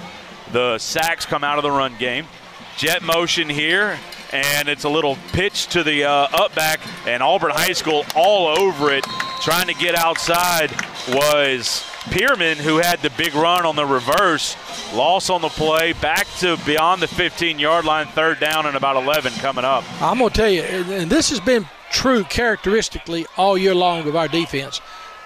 the 0.51 0.77
sacks 0.77 1.25
come 1.25 1.41
out 1.41 1.57
of 1.57 1.63
the 1.63 1.71
run 1.71 1.95
game. 1.97 2.27
Jet 2.75 3.01
motion 3.01 3.47
here, 3.47 3.97
and 4.33 4.67
it's 4.67 4.83
a 4.83 4.89
little 4.89 5.17
pitch 5.31 5.67
to 5.67 5.83
the 5.83 6.03
uh, 6.03 6.27
up 6.33 6.53
back, 6.53 6.81
and 7.07 7.23
Auburn 7.23 7.51
High 7.51 7.71
School 7.71 8.03
all 8.13 8.59
over 8.59 8.91
it, 8.91 9.05
trying 9.39 9.67
to 9.67 9.73
get 9.73 9.95
outside 9.95 10.69
was 11.07 11.81
Pierman, 12.09 12.57
who 12.57 12.79
had 12.79 12.99
the 12.99 13.11
big 13.11 13.33
run 13.33 13.65
on 13.65 13.77
the 13.77 13.85
reverse. 13.85 14.57
Loss 14.93 15.29
on 15.29 15.39
the 15.39 15.47
play, 15.47 15.93
back 15.93 16.27
to 16.39 16.57
beyond 16.65 17.01
the 17.01 17.07
15 17.07 17.57
yard 17.57 17.85
line, 17.85 18.07
third 18.07 18.41
down 18.41 18.65
and 18.65 18.75
about 18.75 18.97
11 18.97 19.31
coming 19.35 19.63
up. 19.63 19.85
I'm 20.01 20.17
going 20.17 20.29
to 20.29 20.35
tell 20.35 20.49
you, 20.49 20.61
and 20.63 21.09
this 21.09 21.29
has 21.29 21.39
been 21.39 21.65
true 21.89 22.25
characteristically 22.25 23.25
all 23.37 23.57
year 23.57 23.73
long 23.73 24.05
of 24.09 24.17
our 24.17 24.27
defense. 24.27 24.81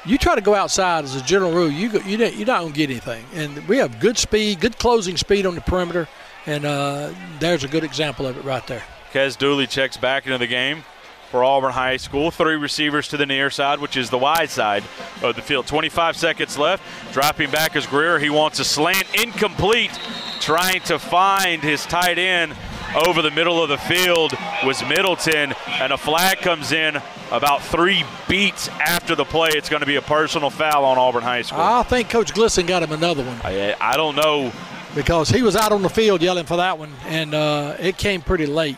You 0.06 0.18
try 0.18 0.36
to 0.36 0.42
go 0.42 0.56
outside 0.56 1.04
as 1.04 1.16
a 1.16 1.22
general 1.22 1.52
rule, 1.52 1.70
you 1.70 1.90
go, 1.90 2.00
you 2.00 2.18
you're 2.18 2.48
not 2.48 2.62
going 2.62 2.74
to 2.74 2.78
get 2.78 2.90
anything. 2.90 3.26
And 3.34 3.68
we 3.68 3.78
have 3.78 4.00
good 4.00 4.18
speed, 4.18 4.62
good 4.62 4.78
closing 4.78 5.18
speed 5.18 5.46
on 5.46 5.56
the 5.56 5.62
perimeter, 5.62 6.08
and 6.46 6.66
uh, 6.66 7.12
there's 7.40 7.64
a 7.64 7.68
good 7.68 7.84
example 7.84 8.26
of 8.26 8.38
it 8.38 8.44
right 8.44 8.66
there. 8.68 8.84
Kez 9.12 9.38
Dooley 9.38 9.68
checks 9.68 9.98
back 9.98 10.26
into 10.26 10.38
the 10.38 10.48
game 10.48 10.84
for 11.32 11.44
Auburn 11.44 11.74
High 11.74 11.98
School. 11.98 12.32
Three 12.32 12.56
receivers 12.56 13.08
to 13.10 13.18
the 13.18 13.26
near 13.26 13.50
side, 13.50 13.80
which 13.80 13.98
is 13.98 14.10
the 14.10 14.18
wide 14.18 14.50
side 14.50 14.84
of 15.22 15.36
the 15.36 15.42
field. 15.42 15.68
25 15.68 16.16
seconds 16.16 16.58
left. 16.58 16.84
Dropping 17.14 17.52
back 17.52 17.76
is 17.76 17.86
Greer. 17.86 18.20
He 18.20 18.30
wants 18.30 18.60
a 18.60 18.64
slant 18.64 19.06
incomplete, 19.16 19.92
trying 20.40 20.82
to 20.82 20.98
find 20.98 21.62
his 21.62 21.86
tight 21.86 22.18
end 22.18 22.54
over 22.96 23.22
the 23.22 23.32
middle 23.32 23.62
of 23.62 23.70
the 23.70 23.78
field 23.78 24.34
was 24.66 24.84
Middleton, 24.88 25.54
and 25.68 25.94
a 25.94 25.98
flag 25.98 26.40
comes 26.40 26.72
in 26.72 26.98
about 27.32 27.62
three 27.62 28.04
beats 28.28 28.68
after 28.70 29.16
the 29.16 29.26
play. 29.26 29.50
It's 29.54 29.70
going 29.70 29.82
to 29.82 29.86
be 29.86 29.98
a 29.98 30.02
personal 30.02 30.50
foul 30.50 30.86
on 30.86 30.98
Auburn 30.98 31.24
High 31.24 31.44
School. 31.44 31.60
I 31.60 31.84
think 31.84 32.10
Coach 32.10 32.34
Glisson 32.34 32.68
got 32.68 32.84
him 32.84 32.92
another 32.92 33.24
one 33.24 33.40
I, 33.44 33.76
I 33.80 33.96
don't 33.96 34.16
know. 34.16 34.52
because 34.96 35.30
he 35.30 35.42
was 35.44 35.56
out 35.56 35.72
on 35.72 35.82
the 35.82 35.90
field 35.90 36.22
yelling 36.22 36.46
for 36.46 36.58
that 36.58 36.78
one, 36.80 36.92
and 37.06 37.34
uh, 37.34 37.76
it 37.80 37.98
came 37.98 38.22
pretty 38.22 38.46
late. 38.46 38.78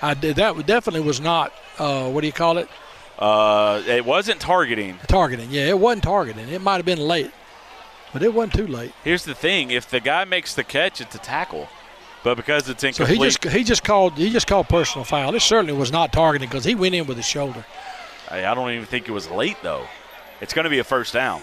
I 0.00 0.14
did 0.14 0.36
that. 0.36 0.66
Definitely 0.66 1.02
was 1.02 1.20
not. 1.20 1.52
Uh, 1.78 2.10
what 2.10 2.22
do 2.22 2.26
you 2.26 2.32
call 2.32 2.58
it? 2.58 2.68
Uh, 3.18 3.82
it 3.86 4.04
wasn't 4.04 4.40
targeting. 4.40 4.98
Targeting. 5.06 5.48
Yeah, 5.50 5.68
it 5.68 5.78
wasn't 5.78 6.02
targeting. 6.02 6.48
It 6.48 6.60
might 6.60 6.76
have 6.76 6.84
been 6.84 6.98
late, 6.98 7.30
but 8.12 8.22
it 8.24 8.34
wasn't 8.34 8.54
too 8.54 8.66
late. 8.66 8.92
Here's 9.04 9.24
the 9.24 9.34
thing: 9.34 9.70
if 9.70 9.88
the 9.88 10.00
guy 10.00 10.24
makes 10.24 10.54
the 10.54 10.64
catch, 10.64 11.00
it's 11.00 11.14
a 11.14 11.18
tackle. 11.18 11.68
But 12.24 12.36
because 12.36 12.68
it's 12.68 12.84
incomplete, 12.84 13.18
So 13.18 13.24
he 13.24 13.28
just 13.30 13.44
he 13.56 13.64
just 13.64 13.84
called 13.84 14.14
he 14.14 14.30
just 14.30 14.46
called 14.46 14.68
personal 14.68 15.04
foul. 15.04 15.34
It 15.34 15.40
certainly 15.40 15.72
was 15.72 15.90
not 15.90 16.12
targeting 16.12 16.48
because 16.48 16.64
he 16.64 16.74
went 16.74 16.94
in 16.94 17.06
with 17.06 17.16
his 17.16 17.26
shoulder. 17.26 17.64
I 18.30 18.46
I 18.46 18.54
don't 18.54 18.70
even 18.70 18.86
think 18.86 19.08
it 19.08 19.12
was 19.12 19.28
late 19.30 19.56
though. 19.62 19.86
It's 20.40 20.52
going 20.52 20.64
to 20.64 20.70
be 20.70 20.78
a 20.78 20.84
first 20.84 21.12
down. 21.12 21.42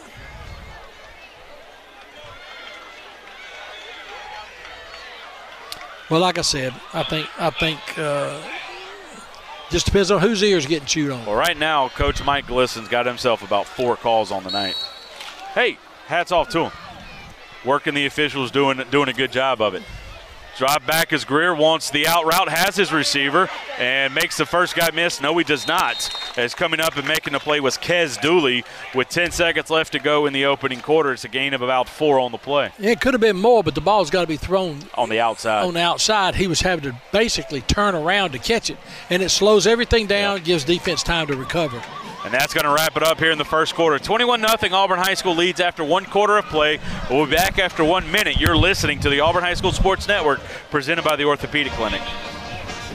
Well, 6.10 6.22
like 6.22 6.38
I 6.38 6.42
said, 6.42 6.74
I 6.94 7.04
think 7.04 7.28
I 7.40 7.50
think 7.52 7.80
uh, 7.98 8.42
just 9.70 9.86
depends 9.86 10.10
on 10.10 10.22
whose 10.22 10.42
ears 10.44 10.66
getting 10.66 10.88
chewed 10.88 11.12
on. 11.12 11.26
Well, 11.26 11.36
right 11.36 11.58
now, 11.58 11.90
Coach 11.90 12.24
Mike 12.24 12.48
Glisson's 12.48 12.88
got 12.88 13.06
himself 13.06 13.44
about 13.44 13.68
four 13.68 13.96
calls 13.96 14.32
on 14.32 14.44
the 14.44 14.50
night. 14.50 14.76
Hey, 15.54 15.78
hats 16.08 16.32
off 16.32 16.50
to 16.50 16.66
him. 16.66 16.72
working 17.64 17.94
the 17.94 18.06
officials 18.08 18.50
doing 18.50 18.82
doing 18.90 19.10
a 19.10 19.14
good 19.14 19.32
job 19.32 19.62
of 19.62 19.76
it. 19.76 19.84
Drop 20.60 20.86
back 20.86 21.14
as 21.14 21.24
Greer 21.24 21.56
wants 21.56 21.90
the 21.90 22.06
out 22.06 22.26
route, 22.26 22.50
has 22.50 22.76
his 22.76 22.92
receiver, 22.92 23.50
and 23.78 24.14
makes 24.14 24.36
the 24.36 24.46
first 24.46 24.76
guy 24.76 24.92
miss. 24.92 25.22
No, 25.22 25.38
he 25.38 25.46
does 25.46 25.66
not. 25.66 26.14
As 26.38 26.54
coming 26.54 26.82
up 26.82 26.98
and 26.98 27.08
making 27.08 27.32
the 27.32 27.40
play 27.40 27.62
was 27.62 27.78
Kez 27.78 28.20
Dooley 28.22 28.66
with 28.94 29.08
10 29.08 29.32
seconds 29.32 29.70
left 29.70 29.94
to 29.94 30.00
go 30.00 30.26
in 30.26 30.34
the 30.34 30.44
opening 30.44 30.82
quarter. 30.82 31.14
It's 31.14 31.24
a 31.24 31.30
gain 31.30 31.54
of 31.54 31.62
about 31.62 31.88
four 31.88 32.20
on 32.20 32.34
the 32.34 32.38
play. 32.38 32.74
It 32.78 33.00
could 33.00 33.14
have 33.14 33.22
been 33.22 33.38
more, 33.38 33.64
but 33.64 33.74
the 33.74 33.80
ball's 33.80 34.10
got 34.10 34.24
to 34.24 34.28
be 34.28 34.36
thrown 34.36 34.82
on 34.96 35.08
the 35.08 35.22
outside. 35.22 35.64
On 35.64 35.74
the 35.74 35.80
outside, 35.80 36.36
he 36.36 36.48
was 36.48 36.60
having 36.60 36.92
to 36.92 37.02
basically 37.14 37.62
turn 37.62 37.96
around 37.96 38.34
to 38.34 38.38
catch 38.38 38.70
it, 38.70 38.78
and 39.10 39.24
it 39.24 39.30
slows 39.30 39.66
everything 39.66 40.08
down, 40.08 40.44
gives 40.44 40.66
defense 40.66 41.04
time 41.04 41.28
to 41.28 41.38
recover. 41.38 41.82
And 42.26 42.34
that's 42.34 42.54
going 42.54 42.66
to 42.66 42.72
wrap 42.72 42.98
it 42.98 43.04
up 43.04 43.18
here 43.18 43.32
in 43.32 43.38
the 43.38 43.46
first 43.46 43.76
quarter. 43.76 43.98
21 43.98 44.42
0 44.42 44.74
Auburn 44.74 45.00
High 45.00 45.14
School 45.14 45.36
leads 45.36 45.60
after 45.60 45.84
one 45.84 46.06
quarter 46.06 46.38
of 46.38 46.46
play. 46.46 46.80
We'll 47.10 47.26
be 47.26 47.32
back 47.32 47.60
after 47.60 47.84
one 47.84 48.10
minute. 48.12 48.40
You're 48.40 48.58
listening 48.58 49.00
to 49.02 49.10
the 49.10 49.22
Auburn 49.22 49.44
High 49.44 49.54
School 49.54 49.72
Sports 49.72 50.08
Network 50.08 50.40
presented 50.70 51.06
by 51.06 51.16
the 51.16 51.26
Orthopedic 51.26 51.72
Clinic. 51.74 52.02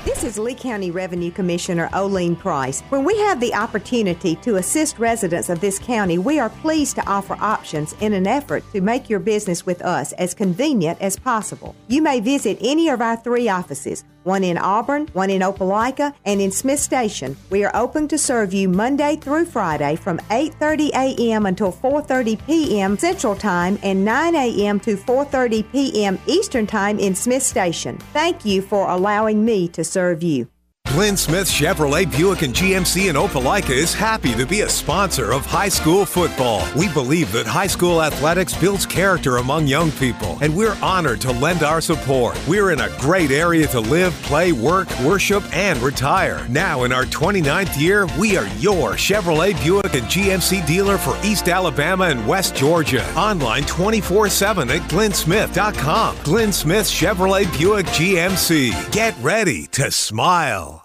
This 0.05 0.23
is 0.23 0.39
Lee 0.39 0.55
County 0.55 0.91
Revenue 0.91 1.31
Commissioner 1.31 1.89
Oline 1.95 2.37
Price. 2.37 2.83
When 2.91 3.05
we 3.05 3.17
have 3.21 3.41
the 3.41 3.55
opportunity 3.55 4.37
to 4.37 4.57
assist 4.57 4.99
residents 4.99 5.49
of 5.49 5.61
this 5.61 5.79
county, 5.79 6.19
we 6.19 6.39
are 6.39 6.51
pleased 6.51 6.97
to 6.97 7.07
offer 7.07 7.39
options 7.41 7.95
in 8.01 8.13
an 8.13 8.27
effort 8.27 8.63
to 8.75 8.83
make 8.83 9.09
your 9.09 9.19
business 9.19 9.65
with 9.65 9.81
us 9.81 10.13
as 10.13 10.35
convenient 10.35 11.01
as 11.01 11.19
possible. 11.19 11.75
You 11.89 12.03
may 12.03 12.21
visit 12.21 12.59
any 12.61 12.91
of 12.91 13.01
our 13.01 13.17
three 13.17 13.49
offices 13.49 14.05
one 14.25 14.45
in 14.45 14.59
Auburn, 14.59 15.09
one 15.13 15.31
in 15.31 15.43
Opelika, 15.43 16.15
and 16.25 16.41
in 16.41 16.51
Smith 16.51 16.81
Station. 16.81 17.37
We 17.51 17.65
are 17.65 17.75
open 17.75 18.09
to 18.09 18.19
serve 18.19 18.53
you 18.53 18.69
Monday 18.69 19.17
through 19.17 19.47
Friday 19.47 19.97
from 19.97 20.19
8:30 20.31 20.91
a.m. 20.95 21.47
until 21.47 21.73
4:30 21.73 22.47
p.m. 22.47 22.99
Central 22.99 23.37
Time 23.37 23.79
and 23.83 24.05
9 24.05 24.35
a.m. 24.35 24.81
to 24.81 24.97
4:30 24.97 25.71
p.m. 25.73 26.19
Eastern 26.27 26.67
Time 26.67 26.99
in 26.99 27.15
Smith 27.15 27.43
Station. 27.43 27.99
Thank 28.13 28.45
you 28.45 28.63
for 28.63 28.89
allowing 28.89 29.45
me 29.45 29.69
to 29.69 29.85
serve 29.85 30.23
you. 30.23 30.49
Glenn 30.95 31.17
Smith 31.17 31.49
Chevrolet 31.49 32.09
Buick 32.17 32.43
and 32.43 32.55
GMC 32.55 33.11
in 33.11 33.17
Opelika 33.17 33.71
is 33.71 33.93
happy 33.93 34.33
to 34.35 34.47
be 34.47 34.61
a 34.61 34.69
sponsor 34.69 35.33
of 35.33 35.45
high 35.45 35.69
school 35.69 36.07
football. 36.07 36.65
We 36.77 36.89
believe 36.89 37.33
that 37.33 37.49
high 37.49 37.67
school 37.67 38.01
athletics 38.01 38.57
builds 38.57 38.87
character 38.87 39.39
among 39.39 39.67
young 39.67 39.91
people, 39.91 40.39
and 40.41 40.55
we're 40.55 40.77
honored 40.81 41.21
to 41.23 41.33
lend 41.33 41.65
our 41.65 41.81
support. 41.81 42.41
We're 42.47 42.71
in 42.71 42.81
a 42.81 42.97
great 43.01 43.33
area 43.33 43.67
to 43.69 43.81
live, 43.81 44.13
play, 44.23 44.53
work, 44.53 44.87
worship, 45.01 45.43
and 45.53 45.81
retire. 45.81 46.47
Now, 46.49 46.85
in 46.85 46.93
our 46.93 47.07
29th 47.07 47.77
year, 47.77 48.07
we 48.17 48.37
are 48.37 48.47
your 48.59 48.93
Chevrolet 48.93 49.61
Buick 49.65 49.95
and 49.95 50.07
GMC 50.07 50.65
dealer 50.65 50.97
for 50.97 51.19
East 51.25 51.49
Alabama 51.49 52.05
and 52.05 52.25
West 52.25 52.55
Georgia. 52.55 53.05
Online 53.17 53.65
24 53.65 54.29
7 54.29 54.71
at 54.71 54.83
glennsmith.com. 54.83 56.19
Glenn 56.23 56.53
Smith 56.53 56.87
Chevrolet 56.87 57.51
Buick 57.59 57.87
GMC. 57.87 58.93
Get 58.93 59.17
ready 59.21 59.67
to 59.69 59.91
smile. 59.91 60.84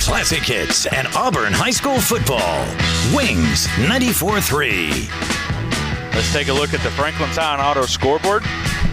Classic 0.00 0.42
hits 0.42 0.86
and 0.86 1.08
Auburn 1.16 1.52
High 1.52 1.70
School 1.70 2.00
football. 2.00 2.66
Wings 3.14 3.66
94 3.78 4.40
3. 4.40 5.08
Let's 6.14 6.32
take 6.32 6.48
a 6.48 6.52
look 6.52 6.74
at 6.74 6.82
the 6.82 6.90
Franklin 6.90 7.30
Town 7.30 7.60
Auto 7.60 7.86
scoreboard. 7.86 8.44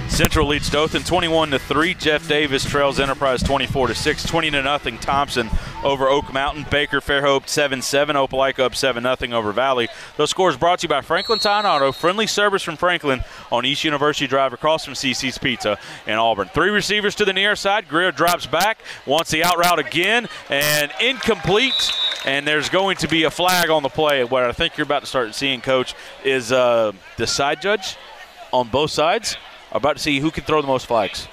Central 0.10 0.48
leads 0.48 0.70
Dothan 0.70 1.04
21 1.04 1.52
to 1.52 1.60
3. 1.60 1.94
Jeff 1.94 2.28
Davis 2.28 2.66
trails 2.66 3.00
Enterprise 3.00 3.42
24 3.42 3.88
to 3.88 3.96
6. 3.96 4.24
20 4.26 4.52
to 4.52 4.62
nothing 4.62 4.98
Thompson 4.98 5.50
over 5.82 6.10
Oak 6.10 6.34
Mountain. 6.34 6.66
Baker 6.70 7.00
Fairhope 7.00 7.48
7 7.48 7.82
7. 7.82 8.16
Opelika 8.18 8.60
up 8.60 8.76
7 8.76 9.04
0 9.04 9.38
over 9.38 9.54
Valley. 9.54 9.88
Those 10.18 10.30
scores 10.30 10.58
brought 10.58 10.80
to 10.80 10.86
you 10.86 10.90
by 10.90 11.02
Franklin 11.02 11.40
Town 11.40 11.66
Auto. 11.66 11.94
Friendly 11.94 12.28
service 12.28 12.64
from 12.64 12.76
Franklin 12.76 13.24
on 13.50 13.66
East 13.66 13.86
University 13.86 14.28
Drive 14.28 14.52
across 14.52 14.84
from 14.84 14.94
CC's 14.94 15.38
Pizza 15.38 15.78
in 16.06 16.16
Auburn. 16.16 16.50
Three 16.50 16.70
receivers 16.70 17.16
to 17.16 17.24
the 17.24 17.34
near 17.34 17.56
side. 17.56 17.88
Greer 17.88 18.12
drops 18.12 18.46
back, 18.46 18.80
wants 19.06 19.32
the 19.32 19.44
out 19.44 19.58
route 19.58 19.80
again, 19.80 20.28
and 20.50 20.92
incomplete. 21.00 21.94
And 22.26 22.46
there's 22.46 22.68
going 22.68 22.98
to 22.98 23.08
be 23.08 23.24
a 23.24 23.32
flag 23.32 23.70
on 23.70 23.84
the 23.84 23.90
play. 23.90 24.26
What 24.26 24.44
I 24.44 24.52
think 24.52 24.78
you're 24.78 24.86
about 24.86 25.02
to 25.02 25.08
start 25.08 25.34
seeing, 25.34 25.62
Coach, 25.62 25.96
is 26.26 26.52
uh, 26.52 26.92
the 27.16 27.26
side 27.26 27.62
judge 27.62 27.96
on 28.52 28.68
both 28.68 28.92
sides 28.92 29.38
about 29.78 29.98
to 29.98 30.02
see 30.02 30.20
who 30.20 30.32
can 30.32 30.44
throw 30.44 30.62
the 30.62 30.68
most 30.68 30.86
flags. 30.88 31.28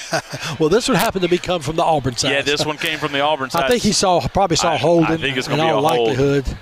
well, 0.58 0.68
this 0.68 0.88
one 0.88 0.96
happened 0.96 1.22
to 1.22 1.28
be 1.28 1.38
come 1.38 1.62
from 1.62 1.76
the 1.76 1.82
Auburn 1.82 2.16
side. 2.16 2.32
Yeah, 2.32 2.42
this 2.42 2.66
one 2.66 2.76
came 2.76 2.98
from 2.98 3.12
the 3.12 3.20
Auburn 3.20 3.50
side. 3.50 3.64
I 3.64 3.68
think 3.68 3.82
he 3.82 3.92
saw 3.92 4.20
probably 4.28 4.56
saw 4.56 4.72
I, 4.72 4.76
holding. 4.76 5.06
I 5.06 5.16
think 5.16 5.36
it's 5.36 5.48
going 5.48 5.58
to 5.58 5.64
be 5.64 5.70
all 5.70 5.80
a 5.80 5.82
likelihood. 5.82 6.46
Hold. 6.46 6.58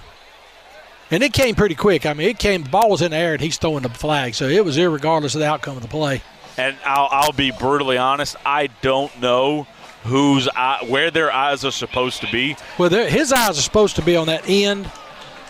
And 1.12 1.22
it 1.24 1.32
came 1.32 1.56
pretty 1.56 1.74
quick. 1.74 2.06
I 2.06 2.12
mean, 2.12 2.28
it 2.28 2.38
came. 2.38 2.62
The 2.62 2.70
ball 2.70 2.90
was 2.90 3.02
in 3.02 3.10
the 3.10 3.16
air, 3.16 3.32
and 3.32 3.42
he's 3.42 3.58
throwing 3.58 3.82
the 3.82 3.88
flag, 3.88 4.34
so 4.34 4.48
it 4.48 4.64
was 4.64 4.76
irregardless 4.76 5.34
of 5.34 5.40
the 5.40 5.46
outcome 5.46 5.76
of 5.76 5.82
the 5.82 5.88
play. 5.88 6.22
And 6.56 6.76
I'll, 6.84 7.08
I'll 7.10 7.32
be 7.32 7.50
brutally 7.50 7.98
honest. 7.98 8.36
I 8.46 8.68
don't 8.80 9.20
know 9.20 9.66
whose 10.04 10.48
eye, 10.48 10.84
where 10.86 11.10
their 11.10 11.32
eyes 11.32 11.64
are 11.64 11.72
supposed 11.72 12.20
to 12.20 12.30
be. 12.30 12.56
Well, 12.78 12.90
his 12.90 13.32
eyes 13.32 13.58
are 13.58 13.62
supposed 13.62 13.96
to 13.96 14.02
be 14.02 14.16
on 14.16 14.28
that 14.28 14.48
end. 14.48 14.90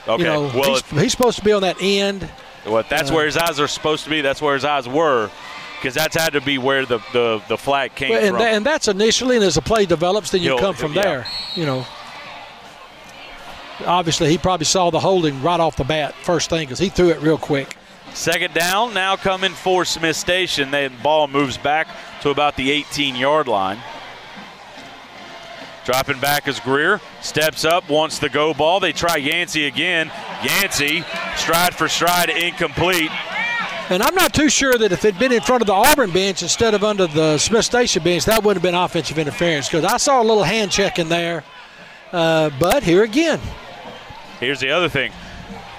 Okay. 0.08 0.22
You 0.22 0.28
know, 0.28 0.42
well, 0.54 0.64
he's, 0.64 0.82
he's, 0.90 1.12
supposed 1.12 1.38
to 1.38 1.44
be 1.44 1.52
on 1.52 1.62
that 1.62 1.76
end. 1.80 2.28
Well, 2.66 2.82
that's 2.88 3.10
uh, 3.10 3.14
where 3.14 3.26
his 3.26 3.36
eyes 3.36 3.60
are 3.60 3.68
supposed 3.68 4.04
to 4.04 4.10
be. 4.10 4.22
That's 4.22 4.40
where 4.40 4.54
his 4.54 4.64
eyes 4.64 4.88
were 4.88 5.30
because 5.80 5.94
that's 5.94 6.14
had 6.14 6.34
to 6.34 6.42
be 6.42 6.58
where 6.58 6.84
the, 6.84 6.98
the, 7.12 7.42
the 7.48 7.56
flag 7.56 7.94
came 7.94 8.10
well, 8.10 8.20
and 8.20 8.36
from. 8.36 8.42
And 8.42 8.66
that's 8.66 8.86
initially, 8.86 9.36
and 9.36 9.44
as 9.44 9.54
the 9.54 9.62
play 9.62 9.86
develops, 9.86 10.30
then 10.30 10.42
you 10.42 10.50
He'll, 10.50 10.58
come 10.58 10.74
from 10.74 10.92
yeah. 10.92 11.02
there. 11.02 11.26
You 11.54 11.64
know, 11.64 11.86
obviously 13.86 14.28
he 14.28 14.36
probably 14.36 14.66
saw 14.66 14.90
the 14.90 15.00
holding 15.00 15.42
right 15.42 15.58
off 15.58 15.76
the 15.76 15.84
bat 15.84 16.14
first 16.22 16.50
thing 16.50 16.66
because 16.66 16.78
he 16.78 16.90
threw 16.90 17.08
it 17.08 17.20
real 17.22 17.38
quick. 17.38 17.76
Second 18.12 18.52
down 18.52 18.92
now 18.92 19.16
coming 19.16 19.52
for 19.52 19.84
Smith 19.84 20.16
Station. 20.16 20.70
The 20.70 20.92
ball 21.02 21.28
moves 21.28 21.56
back 21.56 21.88
to 22.22 22.30
about 22.30 22.56
the 22.56 22.68
18-yard 22.82 23.48
line. 23.48 23.78
Dropping 25.86 26.20
back 26.20 26.46
is 26.46 26.60
Greer. 26.60 27.00
Steps 27.22 27.64
up, 27.64 27.88
wants 27.88 28.18
the 28.18 28.28
go 28.28 28.52
ball. 28.52 28.80
They 28.80 28.92
try 28.92 29.16
Yancey 29.16 29.66
again. 29.66 30.12
Yancey, 30.44 31.04
stride 31.36 31.74
for 31.74 31.88
stride, 31.88 32.28
incomplete. 32.28 33.10
And 33.90 34.04
I'm 34.04 34.14
not 34.14 34.32
too 34.32 34.48
sure 34.48 34.78
that 34.78 34.92
if 34.92 35.04
it'd 35.04 35.18
been 35.18 35.32
in 35.32 35.40
front 35.40 35.62
of 35.62 35.66
the 35.66 35.72
Auburn 35.72 36.12
bench 36.12 36.42
instead 36.42 36.74
of 36.74 36.84
under 36.84 37.08
the 37.08 37.38
Smith 37.38 37.64
Station 37.64 38.04
bench, 38.04 38.24
that 38.26 38.44
would 38.44 38.54
have 38.54 38.62
been 38.62 38.76
offensive 38.76 39.18
interference 39.18 39.68
because 39.68 39.84
I 39.84 39.96
saw 39.96 40.22
a 40.22 40.24
little 40.24 40.44
hand 40.44 40.70
check 40.70 41.00
in 41.00 41.08
there. 41.08 41.42
Uh, 42.12 42.50
but 42.60 42.84
here 42.84 43.02
again. 43.02 43.40
Here's 44.38 44.60
the 44.60 44.70
other 44.70 44.88
thing. 44.88 45.10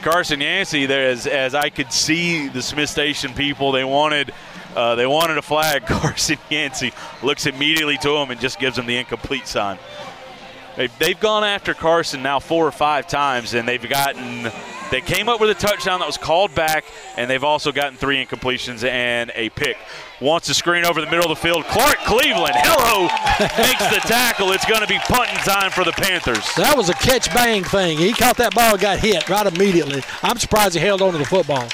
Carson 0.02 0.42
Yancey, 0.42 0.86
there 0.86 1.10
as, 1.10 1.26
as 1.26 1.56
I 1.56 1.70
could 1.70 1.94
see 1.94 2.50
the 2.50 2.62
Smith 2.62 2.90
Station 2.90 3.34
people, 3.34 3.72
they 3.72 3.86
wanted 3.86 4.34
uh, 4.76 4.96
they 4.96 5.06
wanted 5.08 5.38
a 5.38 5.42
flag. 5.42 5.86
Carson 5.86 6.38
Yancey 6.50 6.92
looks 7.24 7.46
immediately 7.46 7.98
to 8.00 8.18
him 8.18 8.32
and 8.32 8.42
just 8.42 8.60
gives 8.60 8.78
him 8.78 8.88
the 8.88 8.98
incomplete 8.98 9.48
sign. 9.48 9.78
They've, 10.76 11.00
they've 11.00 11.20
gone 11.20 11.44
after 11.44 11.74
Carson 11.74 12.24
now 12.24 12.40
four 12.40 12.66
or 12.66 12.72
five 12.72 13.08
times, 13.08 13.54
and 13.54 13.68
they've 13.68 13.90
gotten 13.90 14.52
they 14.92 15.00
came 15.00 15.30
up 15.30 15.40
with 15.40 15.50
a 15.50 15.54
touchdown 15.54 16.02
that 16.02 16.06
was 16.06 16.18
called 16.18 16.54
back, 16.54 16.84
and 17.16 17.30
they've 17.30 17.46
also 17.46 17.72
gotten 17.72 17.98
three 17.98 18.24
incompletions 18.24 18.84
and 18.84 19.32
a 19.36 19.50
pick. 19.52 19.78
Wants 20.20 20.48
to 20.48 20.54
screen 20.54 20.84
over 20.84 21.00
the 21.00 21.08
middle 21.08 21.24
of 21.24 21.30
the 21.30 21.42
field. 21.42 21.64
Clark 21.64 21.98
Cleveland, 22.00 22.54
hello, 22.56 23.04
makes 23.58 23.88
the 23.88 24.02
tackle. 24.06 24.52
It's 24.52 24.66
going 24.66 24.82
to 24.82 24.88
be 24.88 25.00
punting 25.00 25.38
time 25.38 25.72
for 25.72 25.86
the 25.86 25.94
Panthers. 25.94 26.46
That 26.56 26.76
was 26.76 26.90
a 26.90 26.94
catch 26.94 27.34
bang 27.34 27.64
thing. 27.64 27.98
He 27.98 28.12
caught 28.12 28.36
that 28.38 28.54
ball, 28.54 28.78
got 28.78 29.00
hit 29.00 29.30
right 29.30 29.48
immediately. 29.48 30.04
I'm 30.22 30.38
surprised 30.38 30.74
he 30.74 30.82
held 30.82 31.02
on 31.02 31.14
to 31.14 31.18
the 31.18 31.26
football. 31.26 31.70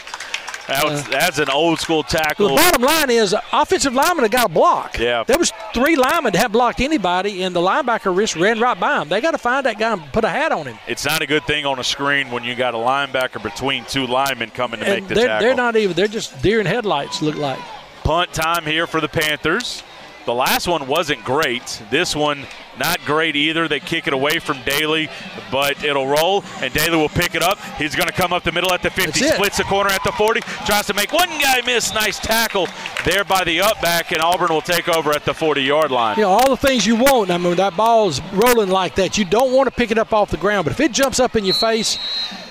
That 0.67 0.83
was, 0.83 1.05
uh, 1.05 1.09
that's 1.09 1.39
an 1.39 1.49
old 1.49 1.79
school 1.79 2.03
tackle. 2.03 2.49
The 2.49 2.55
bottom 2.55 2.81
line 2.81 3.09
is, 3.09 3.35
offensive 3.53 3.93
lineman 3.93 4.23
have 4.23 4.31
got 4.31 4.45
a 4.47 4.53
block. 4.53 4.99
Yeah. 4.99 5.23
There 5.23 5.37
was 5.37 5.51
three 5.73 5.95
linemen 5.95 6.33
that 6.33 6.39
have 6.39 6.51
blocked 6.51 6.81
anybody, 6.81 7.43
and 7.43 7.55
the 7.55 7.61
linebacker 7.61 8.15
wrist 8.15 8.35
ran 8.35 8.59
right 8.59 8.77
by 8.77 9.01
him. 9.01 9.09
They 9.09 9.21
got 9.21 9.31
to 9.31 9.37
find 9.37 9.65
that 9.65 9.79
guy 9.79 9.93
and 9.93 10.01
put 10.11 10.25
a 10.25 10.29
hat 10.29 10.51
on 10.51 10.65
him. 10.65 10.77
It's 10.87 11.05
not 11.05 11.21
a 11.21 11.25
good 11.25 11.45
thing 11.45 11.65
on 11.65 11.79
a 11.79 11.83
screen 11.83 12.31
when 12.31 12.43
you 12.43 12.55
got 12.55 12.73
a 12.73 12.77
linebacker 12.77 13.41
between 13.41 13.85
two 13.85 14.07
linemen 14.07 14.49
coming 14.49 14.81
to 14.81 14.85
and 14.85 14.95
make 14.95 15.07
the 15.07 15.15
they're, 15.15 15.27
tackle. 15.27 15.47
They're 15.47 15.55
not 15.55 15.75
even. 15.77 15.95
They're 15.95 16.07
just 16.07 16.41
deer 16.41 16.59
in 16.59 16.65
headlights. 16.65 17.21
Look 17.21 17.35
like. 17.35 17.59
Punt 18.03 18.33
time 18.33 18.65
here 18.65 18.87
for 18.87 19.01
the 19.01 19.09
Panthers. 19.09 19.83
The 20.27 20.33
last 20.33 20.67
one 20.67 20.87
wasn't 20.87 21.23
great. 21.23 21.81
This 21.89 22.13
one, 22.13 22.45
not 22.77 22.99
great 23.05 23.37
either. 23.37 23.69
They 23.69 23.79
kick 23.79 24.07
it 24.07 24.13
away 24.13 24.39
from 24.39 24.61
Daly, 24.63 25.07
but 25.49 25.81
it'll 25.85 26.05
roll, 26.05 26.43
and 26.61 26.73
Daly 26.73 26.97
will 26.97 27.07
pick 27.07 27.33
it 27.33 27.41
up. 27.41 27.57
He's 27.77 27.95
going 27.95 28.09
to 28.09 28.13
come 28.13 28.33
up 28.33 28.43
the 28.43 28.51
middle 28.51 28.73
at 28.73 28.83
the 28.83 28.89
50, 28.89 29.21
splits 29.21 29.55
the 29.55 29.63
corner 29.63 29.89
at 29.89 30.03
the 30.03 30.11
40, 30.11 30.41
tries 30.65 30.85
to 30.87 30.93
make 30.93 31.13
one 31.13 31.29
guy 31.39 31.61
miss. 31.65 31.93
Nice 31.93 32.19
tackle 32.19 32.67
there 33.05 33.23
by 33.23 33.45
the 33.45 33.61
up 33.61 33.81
back, 33.81 34.11
and 34.11 34.21
Auburn 34.21 34.49
will 34.49 34.59
take 34.59 34.89
over 34.89 35.11
at 35.11 35.23
the 35.23 35.33
40 35.33 35.61
yard 35.61 35.91
line. 35.91 36.17
You 36.17 36.23
know, 36.23 36.31
all 36.31 36.49
the 36.49 36.57
things 36.57 36.85
you 36.85 36.97
want. 36.97 37.31
I 37.31 37.37
mean, 37.37 37.55
that 37.55 37.77
ball's 37.77 38.19
rolling 38.33 38.69
like 38.69 38.95
that. 38.95 39.17
You 39.17 39.23
don't 39.23 39.53
want 39.53 39.67
to 39.67 39.71
pick 39.71 39.91
it 39.91 39.97
up 39.97 40.11
off 40.11 40.29
the 40.29 40.35
ground, 40.35 40.65
but 40.65 40.73
if 40.73 40.81
it 40.81 40.91
jumps 40.91 41.21
up 41.21 41.37
in 41.37 41.45
your 41.45 41.55
face, 41.55 41.97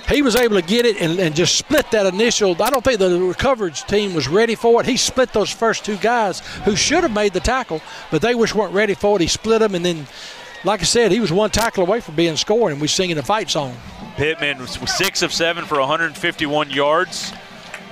he 0.09 0.22
was 0.22 0.36
able 0.36 0.61
to 0.61 0.66
get 0.66 0.86
it 0.86 1.00
and, 1.00 1.18
and, 1.18 1.34
just 1.34 1.57
split 1.57 1.90
that 1.90 2.07
initial. 2.07 2.61
I 2.62 2.70
don't 2.70 2.84
think 2.84 2.98
the 2.98 3.34
coverage 3.36 3.84
team 3.84 4.14
was 4.14 4.28
ready 4.28 4.54
for 4.54 4.80
it. 4.80 4.86
He 4.86 4.96
split 4.96 5.32
those 5.32 5.50
first 5.50 5.84
two 5.84 5.96
guys 5.96 6.40
who 6.64 6.76
should 6.76 7.02
have 7.02 7.12
made 7.12 7.32
the 7.32 7.40
tackle, 7.40 7.80
but 8.11 8.22
they 8.22 8.34
just 8.34 8.54
weren't 8.54 8.72
ready 8.72 8.94
for 8.94 9.16
it. 9.16 9.22
He 9.22 9.26
split 9.26 9.61
them, 9.61 9.74
and 9.74 9.84
then, 9.84 10.07
like 10.64 10.80
I 10.80 10.84
said, 10.84 11.11
he 11.11 11.20
was 11.20 11.32
one 11.32 11.50
tackle 11.50 11.82
away 11.82 12.00
from 12.00 12.14
being 12.14 12.36
scored, 12.36 12.72
and 12.72 12.80
we're 12.80 12.86
singing 12.86 13.18
a 13.18 13.22
fight 13.22 13.50
song. 13.50 13.76
Pittman 14.16 14.59
was 14.59 14.78
six 14.96 15.22
of 15.22 15.32
seven 15.32 15.64
for 15.64 15.78
151 15.78 16.70
yards, 16.70 17.32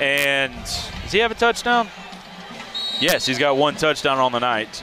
and 0.00 0.54
Does 0.54 1.12
he 1.12 1.18
have 1.18 1.32
a 1.32 1.34
touchdown? 1.34 1.88
Yes, 3.00 3.26
he's 3.26 3.38
got 3.38 3.56
one 3.56 3.74
touchdown 3.74 4.18
on 4.18 4.32
the 4.32 4.38
night. 4.38 4.82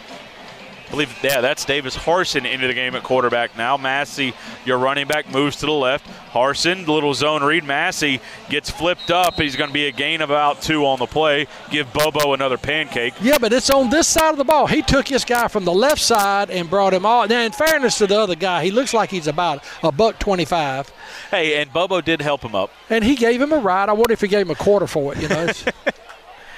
I 0.92 0.94
believe, 0.94 1.24
yeah, 1.24 1.40
that's 1.40 1.64
Davis 1.64 1.96
Harson 1.96 2.46
into 2.46 2.68
the 2.68 2.74
game 2.74 2.96
at 2.96 3.04
quarterback 3.04 3.56
now. 3.56 3.78
Massey, 3.78 4.34
your 4.66 4.78
running 4.78 5.08
back, 5.08 5.32
moves 5.32 5.56
to 5.58 5.66
the 5.66 5.72
left. 5.72 6.06
Harson, 6.06 6.86
little 6.86 7.14
zone 7.14 7.42
read. 7.42 7.64
Massey 7.64 8.20
gets 8.50 8.70
flipped 8.70 9.10
up. 9.10 9.36
He's 9.36 9.56
going 9.56 9.70
to 9.70 9.74
be 9.74 9.88
a 9.88 9.94
gain 9.94 10.20
of 10.20 10.32
about 10.32 10.62
two 10.62 10.86
on 10.86 11.00
the 11.00 11.06
play. 11.06 11.48
Give 11.70 11.92
Bobo 11.94 12.34
another 12.34 12.58
pancake. 12.58 13.14
Yeah, 13.22 13.38
but 13.38 13.54
it's 13.54 13.70
on 13.70 13.90
this 13.90 14.06
side 14.06 14.32
of 14.32 14.38
the 14.38 14.44
ball. 14.44 14.68
He 14.68 14.82
took 14.82 15.06
this 15.06 15.24
guy 15.24 15.48
from 15.48 15.64
the 15.64 15.72
left 15.72 16.02
side 16.02 16.50
and 16.50 16.70
brought 16.70 16.94
him 16.94 17.06
all. 17.06 17.26
Now, 17.26 17.40
in 17.40 17.54
fairness 17.54 17.98
to 18.00 18.08
the 18.08 18.20
other 18.20 18.36
guy, 18.36 18.62
he 18.62 18.70
looks 18.70 18.94
like 18.94 19.12
he's 19.12 19.28
about 19.28 19.64
a 19.84 19.94
buck 19.94 20.20
25. 20.20 20.92
Hey, 21.30 21.62
and 21.62 21.72
Bobo 21.72 22.02
did 22.02 22.22
help 22.22 22.42
him 22.42 22.54
up. 22.54 22.70
And 22.90 23.06
he 23.06 23.16
gave 23.16 23.42
him 23.42 23.54
a 23.54 23.60
ride. 23.60 23.88
I 23.88 23.94
wonder 23.94 24.12
if 24.12 24.20
he 24.20 24.28
gave 24.28 24.46
him 24.46 24.52
a 24.52 24.56
quarter 24.56 24.88
for 24.88 25.14
it, 25.14 25.22
you 25.22 25.30
know. 25.30 25.48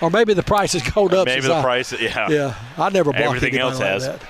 or 0.02 0.10
maybe 0.10 0.34
the 0.34 0.44
price 0.44 0.74
has 0.74 0.82
gone 0.82 1.14
up. 1.14 1.26
Maybe 1.26 1.48
the 1.48 1.56
I, 1.56 1.62
price, 1.62 1.92
yeah. 2.00 2.30
Yeah, 2.30 2.56
I 2.78 2.90
never 2.90 3.12
blocked 3.12 3.26
Everything 3.26 3.58
else 3.58 3.80
like 3.80 3.88
has. 3.88 4.06
That. 4.06 4.22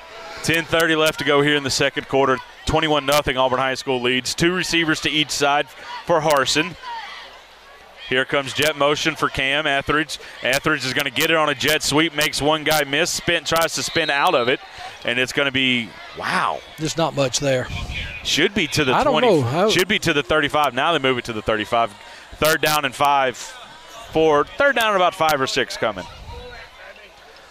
10:30 0.43 0.97
left 0.97 1.19
to 1.19 1.25
go 1.25 1.41
here 1.41 1.55
in 1.55 1.63
the 1.63 1.69
second 1.69 2.07
quarter. 2.07 2.37
21 2.65 3.05
0 3.05 3.39
Auburn 3.39 3.59
High 3.59 3.75
School 3.75 4.01
leads. 4.01 4.35
Two 4.35 4.53
receivers 4.53 4.99
to 5.01 5.09
each 5.09 5.31
side 5.31 5.67
for 6.05 6.21
Harson. 6.21 6.75
Here 8.09 8.25
comes 8.25 8.53
jet 8.53 8.77
motion 8.77 9.15
for 9.15 9.29
Cam 9.29 9.65
Etheridge. 9.65 10.19
Etheridge 10.41 10.85
is 10.85 10.93
going 10.93 11.05
to 11.05 11.11
get 11.11 11.31
it 11.31 11.37
on 11.37 11.49
a 11.49 11.55
jet 11.55 11.81
sweep, 11.81 12.13
makes 12.13 12.41
one 12.41 12.63
guy 12.63 12.83
miss, 12.83 13.09
spin, 13.09 13.45
tries 13.45 13.73
to 13.75 13.83
spin 13.83 14.09
out 14.09 14.35
of 14.35 14.49
it, 14.49 14.59
and 15.05 15.17
it's 15.17 15.31
going 15.31 15.45
to 15.45 15.51
be 15.51 15.89
wow. 16.19 16.59
There's 16.77 16.97
not 16.97 17.15
much 17.15 17.39
there. 17.39 17.67
Should 18.23 18.53
be 18.53 18.67
to 18.67 18.83
the 18.83 18.93
I 18.93 19.03
20. 19.03 19.27
don't 19.27 19.35
know. 19.39 19.41
How- 19.41 19.69
Should 19.69 19.87
be 19.87 19.99
to 19.99 20.13
the 20.13 20.23
35. 20.23 20.73
Now 20.73 20.91
they 20.91 20.99
move 20.99 21.17
it 21.17 21.25
to 21.25 21.33
the 21.33 21.41
35. 21.41 21.93
Third 22.35 22.61
down 22.61 22.83
and 22.85 22.93
five. 22.93 23.55
Third 24.57 24.75
down 24.75 24.87
and 24.87 24.95
about 24.95 25.15
five 25.15 25.39
or 25.41 25.47
six 25.47 25.75
coming. 25.77 26.05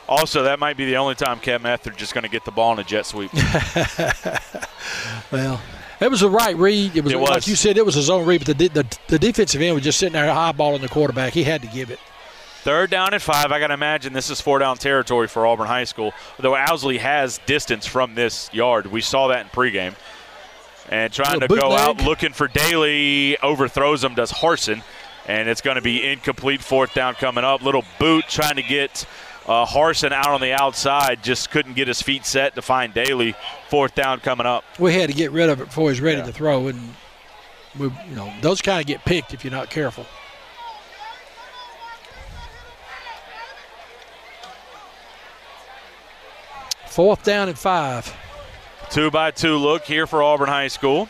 Also, 0.08 0.42
that 0.42 0.58
might 0.58 0.76
be 0.76 0.84
the 0.84 0.96
only 0.96 1.14
time 1.14 1.38
Cam 1.40 1.64
Etheridge 1.64 2.02
is 2.02 2.12
going 2.12 2.24
to 2.24 2.30
get 2.30 2.44
the 2.44 2.50
ball 2.50 2.72
in 2.72 2.78
a 2.78 2.84
jet 2.84 3.06
sweep. 3.06 3.30
Well, 5.30 5.60
it 6.00 6.10
was 6.10 6.20
the 6.20 6.28
right 6.28 6.56
read. 6.56 6.96
It 6.96 7.04
was, 7.04 7.12
It 7.12 7.16
like 7.18 7.34
was. 7.36 7.48
you 7.48 7.54
said, 7.56 7.78
it 7.78 7.86
was 7.86 7.96
a 7.96 8.02
zone 8.02 8.26
read, 8.26 8.44
but 8.44 8.58
the, 8.58 8.68
the, 8.68 8.98
the 9.08 9.18
defensive 9.18 9.62
end 9.62 9.74
was 9.74 9.84
just 9.84 9.98
sitting 9.98 10.12
there 10.12 10.26
eyeballing 10.26 10.80
the 10.80 10.88
quarterback. 10.88 11.32
He 11.32 11.44
had 11.44 11.62
to 11.62 11.68
give 11.68 11.90
it. 11.90 11.98
Third 12.62 12.90
down 12.90 13.12
and 13.14 13.22
five. 13.22 13.50
I 13.50 13.58
got 13.58 13.68
to 13.68 13.74
imagine 13.74 14.12
this 14.12 14.30
is 14.30 14.40
four 14.40 14.58
down 14.58 14.76
territory 14.76 15.26
for 15.28 15.46
Auburn 15.46 15.66
High 15.66 15.84
School. 15.84 16.12
Though 16.38 16.54
Owsley 16.54 16.98
has 16.98 17.38
distance 17.46 17.86
from 17.86 18.14
this 18.14 18.52
yard. 18.52 18.86
We 18.86 19.00
saw 19.00 19.28
that 19.28 19.40
in 19.40 19.48
pregame. 19.48 19.94
And 20.90 21.12
trying 21.12 21.40
to 21.40 21.48
go 21.48 21.72
out 21.72 22.02
looking 22.02 22.32
for 22.32 22.48
Daly, 22.48 23.38
overthrows 23.38 24.04
him, 24.04 24.14
does 24.14 24.30
Harson. 24.30 24.82
And 25.26 25.48
it's 25.48 25.60
going 25.60 25.76
to 25.76 25.82
be 25.82 26.04
incomplete 26.04 26.60
fourth 26.62 26.94
down 26.94 27.14
coming 27.14 27.44
up. 27.44 27.62
Little 27.62 27.84
boot 27.98 28.24
trying 28.28 28.56
to 28.56 28.62
get 28.62 29.06
uh, 29.46 29.64
Harson 29.64 30.12
out 30.12 30.28
on 30.28 30.40
the 30.40 30.52
outside. 30.52 31.22
Just 31.22 31.50
couldn't 31.50 31.74
get 31.74 31.86
his 31.88 32.02
feet 32.02 32.26
set 32.26 32.54
to 32.56 32.62
find 32.62 32.92
Daly. 32.92 33.34
Fourth 33.68 33.94
down 33.94 34.20
coming 34.20 34.46
up. 34.46 34.64
We 34.78 34.92
had 34.94 35.08
to 35.10 35.14
get 35.14 35.30
rid 35.30 35.48
of 35.48 35.60
it 35.60 35.66
before 35.66 35.90
he's 35.90 36.00
ready 36.00 36.18
Yeah. 36.18 36.26
to 36.26 36.32
throw, 36.32 36.66
and 36.68 36.94
we, 37.78 37.86
you 37.86 38.16
know, 38.16 38.32
those 38.40 38.60
kind 38.60 38.80
of 38.80 38.86
get 38.86 39.04
picked 39.04 39.32
if 39.32 39.44
you're 39.44 39.52
not 39.52 39.70
careful. 39.70 40.06
Fourth 46.86 47.22
down 47.24 47.48
and 47.48 47.58
five. 47.58 48.12
Two 48.90 49.10
by 49.10 49.30
two 49.30 49.56
look 49.56 49.84
here 49.84 50.06
for 50.06 50.22
Auburn 50.22 50.48
High 50.48 50.68
School. 50.68 51.08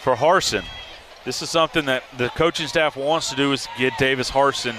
For 0.00 0.14
Harson, 0.14 0.64
this 1.26 1.42
is 1.42 1.50
something 1.50 1.84
that 1.84 2.04
the 2.16 2.30
coaching 2.30 2.68
staff 2.68 2.96
wants 2.96 3.28
to 3.30 3.36
do 3.36 3.52
is 3.52 3.68
get 3.76 3.92
Davis 3.98 4.30
Harson 4.30 4.76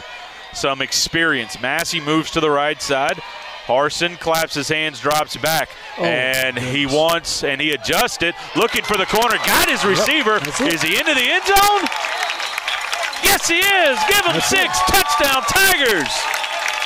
some 0.53 0.81
experience. 0.81 1.61
Massey 1.61 1.99
moves 1.99 2.31
to 2.31 2.39
the 2.39 2.49
right 2.49 2.81
side. 2.81 3.19
Harson 3.67 4.15
claps 4.15 4.55
his 4.55 4.69
hands, 4.69 5.01
drops 5.01 5.35
back, 5.37 5.69
Oh, 5.97 6.05
and 6.05 6.57
he 6.57 6.85
wants 6.85 7.43
and 7.43 7.59
he 7.59 7.71
adjusts 7.71 8.23
it, 8.23 8.33
looking 8.55 8.83
for 8.83 8.95
the 8.95 9.05
corner. 9.05 9.35
Got 9.45 9.69
his 9.69 9.83
receiver. 9.83 10.37
it. 10.37 10.73
Is 10.73 10.81
he 10.81 10.97
into 10.97 11.13
the 11.13 11.29
end 11.29 11.43
zone? 11.43 11.83
Yes, 13.23 13.47
he 13.47 13.59
is. 13.59 13.99
Give 14.07 14.23
him 14.25 14.33
That's 14.33 14.47
six. 14.47 14.79
Touchdown, 14.87 15.43
Tigers. 15.49 16.07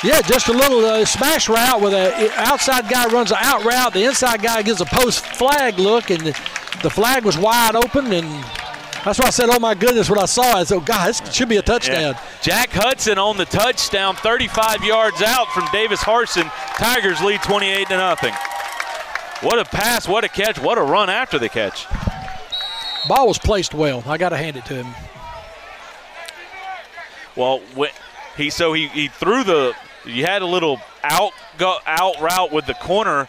Yeah, 0.02 0.20
just 0.22 0.48
a 0.48 0.52
little 0.52 0.84
uh, 0.84 1.04
smash 1.04 1.48
route 1.48 1.80
with 1.80 1.92
a 1.92 2.32
outside 2.34 2.88
guy 2.88 3.06
runs 3.06 3.30
an 3.30 3.38
out 3.40 3.64
route. 3.64 3.92
The 3.92 4.02
inside 4.02 4.42
guy 4.42 4.62
gives 4.62 4.80
a 4.80 4.86
post 4.86 5.24
flag 5.24 5.78
look, 5.78 6.10
and 6.10 6.20
the, 6.20 6.32
the 6.82 6.90
flag 6.90 7.24
was 7.24 7.38
wide 7.38 7.76
open, 7.76 8.12
and 8.12 8.44
that's 9.04 9.18
why 9.18 9.26
I 9.26 9.30
said, 9.30 9.48
"Oh 9.50 9.58
my 9.58 9.74
goodness!" 9.74 10.08
When 10.08 10.18
I 10.18 10.26
saw 10.26 10.58
it, 10.58 10.60
I 10.60 10.64
said, 10.64 10.76
oh, 10.76 10.80
"God, 10.80 11.08
this 11.08 11.34
should 11.34 11.48
be 11.48 11.56
a 11.56 11.62
touchdown." 11.62 12.14
Yeah. 12.14 12.20
Jack 12.40 12.70
Hudson 12.70 13.18
on 13.18 13.36
the 13.36 13.44
touchdown, 13.44 14.16
35 14.16 14.84
yards 14.84 15.22
out 15.22 15.48
from 15.48 15.66
Davis 15.72 16.00
Harson. 16.00 16.44
Tigers 16.76 17.20
lead 17.20 17.42
28 17.42 17.88
to 17.88 17.96
nothing. 17.96 18.34
What 19.42 19.58
a 19.58 19.64
pass! 19.64 20.06
What 20.06 20.22
a 20.22 20.28
catch! 20.28 20.60
What 20.60 20.78
a 20.78 20.82
run 20.82 21.10
after 21.10 21.38
the 21.38 21.48
catch! 21.48 21.86
Ball 23.08 23.26
was 23.26 23.38
placed 23.38 23.74
well. 23.74 24.04
I 24.06 24.16
got 24.18 24.28
to 24.28 24.36
hand 24.36 24.56
it 24.56 24.64
to 24.66 24.74
him. 24.74 24.86
Well, 27.34 27.60
he 28.36 28.50
so 28.50 28.72
he, 28.72 28.88
he 28.88 29.08
threw 29.08 29.42
the. 29.44 29.74
You 30.04 30.24
had 30.24 30.42
a 30.42 30.46
little 30.46 30.80
out 31.02 31.32
go 31.58 31.78
out 31.86 32.20
route 32.20 32.52
with 32.52 32.66
the 32.66 32.74
corner, 32.74 33.28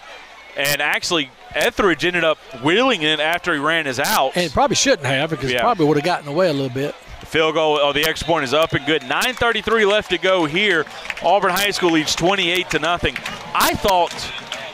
and 0.58 0.82
actually 0.82 1.30
Etheridge 1.56 2.04
ended 2.06 2.24
up 2.24 2.38
wheeling 2.64 3.02
it 3.02 3.20
after 3.20 3.54
he 3.54 3.60
ran 3.60 3.86
his 3.86 4.00
out. 4.00 4.36
And 4.36 4.52
probably 4.52 4.76
shouldn't 4.76 5.06
have 5.08 5.30
because 5.30 5.50
it 5.50 5.54
Yeah. 5.56 5.62
probably 5.62 5.86
would 5.86 5.98
have 5.98 6.06
gotten 6.06 6.28
away 6.28 6.48
a 6.50 6.54
little 6.54 6.70
bit. 6.70 6.96
The 7.20 7.26
field 7.26 7.54
goal, 7.56 7.80
oh, 7.82 7.94
the 7.94 8.06
extra 8.06 8.28
point 8.28 8.44
is 8.44 8.54
up 8.54 8.74
and 8.74 8.86
good. 8.86 9.04
9:33 9.04 9.86
left 9.86 10.10
to 10.12 10.18
go 10.18 10.46
here. 10.46 10.86
Auburn 11.24 11.52
High 11.52 11.72
School 11.72 11.92
leads 11.92 12.16
28 12.16 12.70
to 12.72 12.80
nothing. 12.80 13.16
I 13.56 13.74
thought 13.76 14.12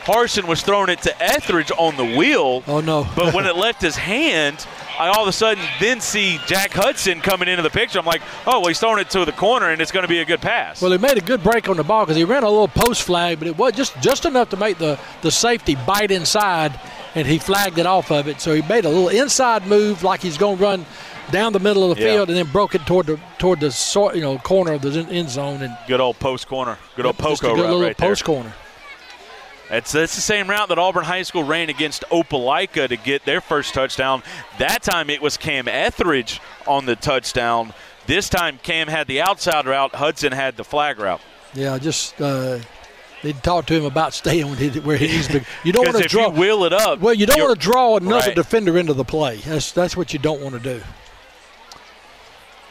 Harson 0.04 0.46
was 0.46 0.62
throwing 0.62 0.88
it 0.88 1.02
to 1.02 1.22
Etheridge 1.22 1.70
on 1.76 1.96
the 1.96 2.04
wheel. 2.16 2.62
Oh 2.66 2.80
no! 2.80 3.06
But 3.14 3.34
when 3.34 3.46
it 3.50 3.56
left 3.56 3.80
his 3.82 3.96
hand, 3.96 4.66
I 5.00 5.08
all 5.08 5.22
of 5.22 5.28
a 5.28 5.32
sudden 5.32 5.64
then 5.80 6.00
see 6.00 6.38
Jack 6.46 6.72
Hudson 6.72 7.20
coming 7.22 7.48
into 7.48 7.62
the 7.62 7.70
picture. 7.70 7.98
I'm 7.98 8.04
like, 8.04 8.20
oh, 8.46 8.60
well, 8.60 8.68
he's 8.68 8.78
throwing 8.78 8.98
it 9.00 9.08
to 9.10 9.24
the 9.24 9.32
corner, 9.32 9.70
and 9.70 9.80
it's 9.80 9.90
going 9.90 10.02
to 10.04 10.08
be 10.08 10.18
a 10.18 10.24
good 10.26 10.42
pass. 10.42 10.82
Well, 10.82 10.92
he 10.92 10.98
made 10.98 11.16
a 11.16 11.22
good 11.22 11.42
break 11.42 11.68
on 11.70 11.78
the 11.78 11.84
ball 11.84 12.04
because 12.04 12.16
he 12.18 12.24
ran 12.24 12.42
a 12.42 12.50
little 12.50 12.68
post 12.68 13.02
flag, 13.04 13.38
but 13.38 13.48
it 13.48 13.56
was 13.56 13.72
just 13.72 13.98
just 14.02 14.26
enough 14.26 14.50
to 14.50 14.56
make 14.58 14.76
the 14.76 14.98
the 15.22 15.30
safety 15.30 15.74
bite 15.86 16.10
inside, 16.10 16.78
and 17.14 17.26
he 17.26 17.38
flagged 17.38 17.78
it 17.78 17.86
off 17.86 18.10
of 18.12 18.28
it. 18.28 18.40
So 18.42 18.54
he 18.54 18.60
made 18.62 18.84
a 18.84 18.90
little 18.90 19.08
inside 19.08 19.66
move 19.66 20.02
like 20.04 20.20
he's 20.20 20.36
going 20.36 20.58
to 20.58 20.62
run 20.62 20.86
down 21.30 21.52
the 21.54 21.60
middle 21.60 21.90
of 21.90 21.96
the 21.96 22.02
Yeah. 22.04 22.12
field, 22.12 22.28
and 22.28 22.36
then 22.36 22.46
broke 22.52 22.74
it 22.74 22.84
toward 22.86 23.06
the 23.06 23.18
toward 23.38 23.60
the 23.60 24.10
you 24.14 24.20
know 24.20 24.36
corner 24.38 24.72
of 24.74 24.82
the 24.82 24.90
end 25.10 25.30
zone 25.30 25.62
and 25.62 25.76
good 25.88 26.00
old 26.00 26.18
post 26.18 26.46
corner. 26.46 26.76
Good 26.96 27.06
old 27.06 27.16
Poco 27.16 27.54
good 27.54 27.60
route 27.62 27.70
little 27.70 27.80
right 27.80 27.96
there. 27.96 28.08
post 28.08 28.24
corner. 28.24 28.52
It's, 29.70 29.94
it's 29.94 30.14
the 30.16 30.20
same 30.20 30.48
route 30.50 30.68
that 30.70 30.78
Auburn 30.78 31.04
High 31.04 31.22
School 31.22 31.44
ran 31.44 31.68
against 31.68 32.02
Opelika 32.10 32.88
to 32.88 32.96
get 32.96 33.24
their 33.24 33.40
first 33.40 33.72
touchdown. 33.72 34.22
That 34.58 34.82
time 34.82 35.08
it 35.10 35.22
was 35.22 35.36
Cam 35.36 35.68
Etheridge 35.68 36.40
on 36.66 36.86
the 36.86 36.96
touchdown. 36.96 37.72
This 38.06 38.28
time 38.28 38.58
Cam 38.62 38.88
had 38.88 39.06
the 39.06 39.20
outside 39.20 39.66
route, 39.66 39.94
Hudson 39.94 40.32
had 40.32 40.56
the 40.56 40.64
flag 40.64 40.98
route. 40.98 41.20
Yeah, 41.54 41.78
just 41.78 42.20
uh, 42.20 42.58
need 43.22 43.36
to 43.36 43.42
talk 43.42 43.66
to 43.66 43.74
him 43.74 43.84
about 43.84 44.12
staying 44.14 44.48
where 44.82 44.96
he 44.96 45.06
needs 45.06 45.28
to. 45.28 45.44
You 45.62 45.72
don't 45.72 45.86
want 45.92 46.02
to 46.02 46.08
draw. 46.08 46.26
you 46.32 46.40
wheel 46.40 46.64
it 46.64 46.72
up, 46.72 46.98
well, 47.00 47.14
you 47.14 47.26
don't 47.26 47.38
want 47.40 47.60
to 47.60 47.64
draw 47.64 47.96
another 47.96 48.26
Right. 48.28 48.34
defender 48.34 48.76
into 48.76 48.94
the 48.94 49.04
play. 49.04 49.36
That's 49.38 49.70
that's 49.70 49.96
what 49.96 50.12
you 50.12 50.18
don't 50.18 50.40
want 50.40 50.54
to 50.54 50.60
do. 50.60 50.82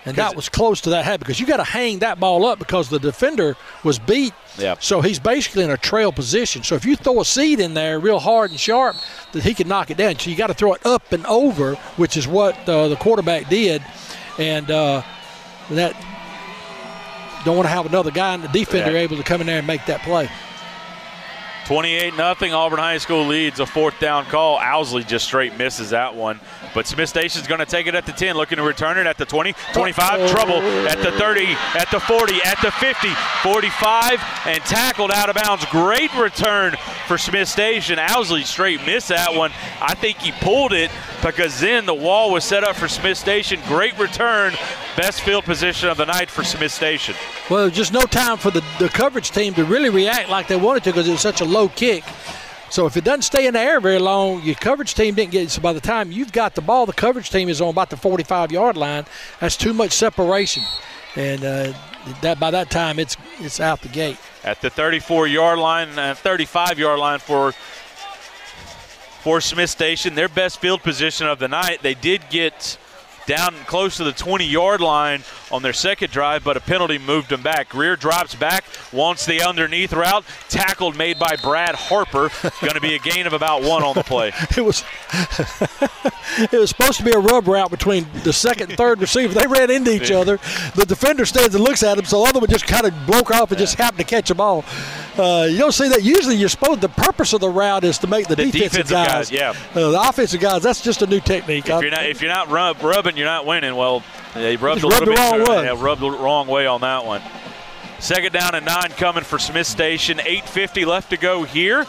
And 0.05 0.15
that 0.15 0.35
was 0.35 0.47
close 0.49 0.81
to 0.81 0.91
that 0.91 1.03
habit 1.05 1.19
because 1.19 1.39
you 1.39 1.45
got 1.45 1.57
to 1.57 1.63
hang 1.63 1.99
that 1.99 2.19
ball 2.19 2.45
up 2.45 2.57
because 2.57 2.89
the 2.89 2.99
defender 2.99 3.55
was 3.83 3.99
beat. 3.99 4.33
Yeah. 4.57 4.75
So 4.79 5.01
he's 5.01 5.19
basically 5.19 5.63
in 5.63 5.69
a 5.71 5.77
trail 5.77 6.11
position. 6.11 6.63
So 6.63 6.75
if 6.75 6.85
you 6.85 6.95
throw 6.95 7.19
a 7.19 7.25
seed 7.25 7.59
in 7.59 7.73
there 7.73 7.99
real 7.99 8.19
hard 8.19 8.51
and 8.51 8.59
sharp, 8.59 8.95
that 9.33 9.43
he 9.43 9.53
can 9.53 9.67
knock 9.67 9.91
it 9.91 9.97
down. 9.97 10.17
So 10.17 10.29
you 10.29 10.35
got 10.37 10.47
to 10.47 10.53
throw 10.53 10.73
it 10.73 10.85
up 10.85 11.11
and 11.11 11.25
over, 11.25 11.75
which 11.97 12.15
is 12.17 12.27
what 12.27 12.55
uh, 12.67 12.87
the 12.87 12.95
quarterback 12.95 13.49
did, 13.49 13.83
and 14.37 14.71
uh, 14.71 15.01
that 15.71 15.93
don't 17.45 17.55
want 17.57 17.67
to 17.67 17.71
have 17.73 17.85
another 17.85 18.11
guy 18.11 18.33
in 18.35 18.41
the 18.41 18.47
defender 18.47 18.91
Yeah. 18.91 18.99
able 18.99 19.17
to 19.17 19.23
come 19.23 19.41
in 19.41 19.47
there 19.47 19.59
and 19.59 19.67
make 19.67 19.85
that 19.85 20.01
play. 20.01 20.29
28 21.65 22.15
nothing. 22.17 22.51
Auburn 22.53 22.79
High 22.79 22.97
School 22.97 23.25
leads 23.27 23.59
a 23.59 23.65
fourth 23.65 23.99
down 23.99 24.25
call. 24.25 24.57
Owsley 24.57 25.03
just 25.03 25.25
straight 25.25 25.55
misses 25.57 25.91
that 25.91 26.15
one. 26.15 26.39
But 26.73 26.87
Smith 26.87 27.09
Station's 27.09 27.47
going 27.47 27.59
to 27.59 27.65
take 27.65 27.87
it 27.87 27.95
at 27.95 28.05
the 28.05 28.11
10, 28.11 28.35
looking 28.35 28.57
to 28.57 28.63
return 28.63 28.97
it 28.97 29.07
at 29.07 29.17
the 29.17 29.25
20, 29.25 29.53
25, 29.73 30.29
trouble 30.29 30.61
at 30.87 30.97
the 30.99 31.11
30, 31.11 31.45
at 31.75 31.89
the 31.91 31.99
40, 31.99 32.35
at 32.43 32.61
the 32.61 32.71
50, 32.71 33.09
45, 33.43 34.19
and 34.45 34.61
tackled 34.63 35.11
out 35.11 35.29
of 35.29 35.35
bounds. 35.35 35.65
Great 35.65 36.13
return 36.15 36.75
for 37.07 37.17
Smith 37.17 37.47
Station. 37.47 37.97
Owsley 37.99 38.43
straight 38.43 38.85
missed 38.85 39.09
that 39.09 39.33
one. 39.33 39.51
I 39.81 39.95
think 39.95 40.19
he 40.19 40.31
pulled 40.31 40.73
it 40.73 40.91
because 41.23 41.59
then 41.59 41.85
the 41.85 41.93
wall 41.93 42.31
was 42.31 42.43
set 42.43 42.63
up 42.63 42.75
for 42.75 42.87
Smith 42.87 43.17
Station. 43.17 43.59
Great 43.67 43.97
return. 43.97 44.53
Best 44.95 45.21
field 45.21 45.43
position 45.45 45.89
of 45.89 45.97
the 45.97 46.05
night 46.05 46.29
for 46.29 46.43
Smith 46.43 46.71
Station. 46.71 47.15
Well, 47.49 47.69
just 47.69 47.93
no 47.93 48.01
time 48.01 48.37
for 48.37 48.51
the, 48.51 48.63
the 48.79 48.89
coverage 48.89 49.31
team 49.31 49.53
to 49.55 49.65
really 49.65 49.89
react 49.89 50.29
like 50.29 50.47
they 50.47 50.55
wanted 50.55 50.83
to 50.83 50.91
because 50.91 51.07
it 51.07 51.11
was 51.11 51.21
such 51.21 51.41
a 51.41 51.45
low 51.45 51.69
kick. 51.69 52.03
So 52.69 52.85
if 52.85 52.97
it 52.97 53.03
doesn't 53.03 53.23
stay 53.23 53.47
in 53.47 53.53
the 53.53 53.59
air 53.59 53.79
very 53.81 53.99
long, 53.99 54.43
your 54.43 54.55
coverage 54.55 54.93
team 54.93 55.15
didn't 55.15 55.31
get 55.31 55.43
it. 55.43 55.49
So 55.49 55.61
by 55.61 55.73
the 55.73 55.79
time 55.79 56.11
you've 56.11 56.31
got 56.31 56.55
the 56.55 56.61
ball, 56.61 56.85
the 56.85 56.93
coverage 56.93 57.29
team 57.29 57.49
is 57.49 57.61
on 57.61 57.69
about 57.69 57.89
the 57.89 57.97
45 57.97 58.51
yard 58.51 58.77
line. 58.77 59.05
That's 59.39 59.57
too 59.57 59.73
much 59.73 59.91
separation. 59.91 60.63
And 61.15 61.43
uh, 61.43 61.73
that 62.21 62.39
by 62.39 62.51
that 62.51 62.69
time 62.69 62.99
it's 62.99 63.17
it's 63.39 63.59
out 63.59 63.81
the 63.81 63.87
gate. 63.89 64.17
At 64.43 64.61
the 64.61 64.69
34 64.69 65.27
yard 65.27 65.59
line, 65.59 65.97
uh, 65.97 66.13
35 66.15 66.79
yard 66.79 66.99
line 66.99 67.19
for 67.19 67.53
for 69.21 69.41
Smith 69.41 69.69
Station, 69.69 70.15
their 70.15 70.29
best 70.29 70.59
field 70.59 70.81
position 70.81 71.27
of 71.27 71.39
the 71.39 71.47
night. 71.47 71.81
They 71.81 71.93
did 71.93 72.21
get 72.29 72.77
down 73.29 73.53
close 73.67 73.97
to 73.97 74.03
the 74.03 74.11
20 74.11 74.43
yard 74.43 74.81
line 74.81 75.23
on 75.51 75.61
their 75.61 75.71
second 75.71 76.11
drive, 76.11 76.43
but 76.43 76.57
a 76.57 76.59
penalty 76.59 76.97
moved 76.97 77.29
them 77.29 77.43
back. 77.43 77.69
Greer 77.69 77.95
drops 77.95 78.33
back, 78.33 78.65
wants 78.91 79.23
the 79.27 79.43
underneath 79.43 79.93
route, 79.93 80.25
tackled 80.49 80.97
made 80.97 81.19
by 81.19 81.35
Brad 81.43 81.75
Harper. 81.75 82.31
Going 82.59 82.73
to 82.73 82.81
be 82.81 82.95
a 82.95 82.99
gain 82.99 83.27
of 83.27 83.33
about 83.33 83.61
one 83.61 83.83
on 83.83 83.93
the 83.93 84.03
play. 84.03 84.33
It 84.57 84.65
was 84.65 84.83
it 86.39 86.51
was 86.51 86.69
supposed 86.69 86.97
to 86.97 87.03
be 87.03 87.11
a 87.11 87.19
rub 87.19 87.47
route 87.47 87.69
between 87.69 88.07
the 88.23 88.33
second 88.33 88.69
and 88.69 88.77
third 88.77 88.99
receiver. 88.99 89.33
They 89.33 89.45
ran 89.45 89.69
into 89.69 89.91
each 89.91 90.11
other. 90.11 90.37
The 90.75 90.85
defender 90.85 91.25
stands 91.25 91.53
and 91.53 91.63
looks 91.63 91.83
at 91.83 91.97
him, 91.97 92.05
so 92.05 92.23
the 92.23 92.29
other 92.29 92.39
one 92.39 92.49
just 92.49 92.65
kind 92.65 92.87
of 92.87 92.93
broke 93.05 93.31
off 93.31 93.51
and 93.51 93.59
just 93.59 93.75
happened 93.75 93.99
to 93.99 94.05
catch 94.05 94.29
the 94.29 94.35
ball. 94.35 94.65
Uh, 95.19 95.45
you 95.45 95.57
don't 95.57 95.73
see 95.73 95.89
that. 95.89 96.01
Usually, 96.03 96.35
you're 96.35 96.49
supposed. 96.49 96.81
The 96.81 96.89
purpose 96.89 97.33
of 97.33 97.41
the 97.41 97.49
route 97.49 97.83
is 97.83 97.97
to 97.99 98.07
make 98.07 98.27
the, 98.27 98.35
The 98.35 98.45
defensive, 98.45 98.87
defensive 98.87 98.93
guys, 98.93 99.29
guys. 99.29 99.31
yeah. 99.31 99.53
Uh, 99.75 99.91
the 99.91 100.01
offensive 100.09 100.39
guys. 100.39 100.63
That's 100.63 100.81
just 100.81 101.01
a 101.01 101.07
new 101.07 101.19
technique. 101.19 101.67
If 101.67 101.81
you're 101.81 101.91
not 101.91 102.05
if 102.05 102.21
you're 102.21 102.31
not 102.31 102.49
rub, 102.49 102.81
rubbing, 102.81 103.17
you're 103.17 103.25
not 103.25 103.45
winning. 103.45 103.75
Well, 103.75 104.01
they 104.33 104.55
rubbed 104.55 104.83
a 104.83 104.87
little 104.87 105.05
rubbed 105.07 105.17
the 105.17 105.21
wrong 105.21 105.57
way. 105.57 105.65
Yeah, 105.65 105.75
rubbed 105.83 106.01
the 106.01 106.09
wrong 106.11 106.47
way 106.47 106.65
on 106.67 106.81
that 106.81 107.05
one. 107.05 107.21
Second 107.99 108.31
down 108.31 108.55
and 108.55 108.65
nine 108.65 108.89
coming 108.91 109.23
for 109.25 109.37
Smith 109.37 109.67
Station. 109.67 110.19
8:50 110.19 110.85
left 110.85 111.09
to 111.09 111.17
go 111.17 111.43
here 111.43 111.85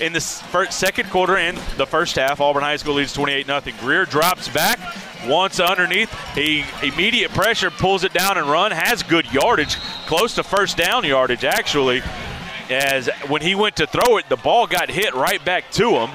in 0.00 0.12
the 0.12 0.20
first, 0.20 0.72
second 0.72 1.08
quarter 1.10 1.36
and 1.36 1.56
the 1.76 1.86
first 1.86 2.16
half. 2.16 2.40
Auburn 2.40 2.64
High 2.64 2.76
School 2.76 2.94
leads 2.94 3.12
28 3.12 3.46
0 3.46 3.60
Greer 3.78 4.04
drops 4.04 4.48
back, 4.48 4.80
wants 5.28 5.60
underneath. 5.60 6.12
He 6.34 6.64
immediate 6.82 7.30
pressure 7.30 7.70
pulls 7.70 8.02
it 8.02 8.12
down 8.12 8.36
and 8.36 8.48
run. 8.48 8.72
Has 8.72 9.04
good 9.04 9.32
yardage, 9.32 9.76
close 10.06 10.34
to 10.34 10.42
first 10.42 10.76
down 10.76 11.04
yardage 11.04 11.44
actually. 11.44 12.02
As 12.70 13.08
when 13.28 13.42
he 13.42 13.54
went 13.54 13.76
to 13.76 13.86
throw 13.86 14.16
it, 14.16 14.28
the 14.28 14.36
ball 14.36 14.66
got 14.66 14.88
hit 14.90 15.14
right 15.14 15.44
back 15.44 15.70
to 15.72 15.90
him. 15.90 16.10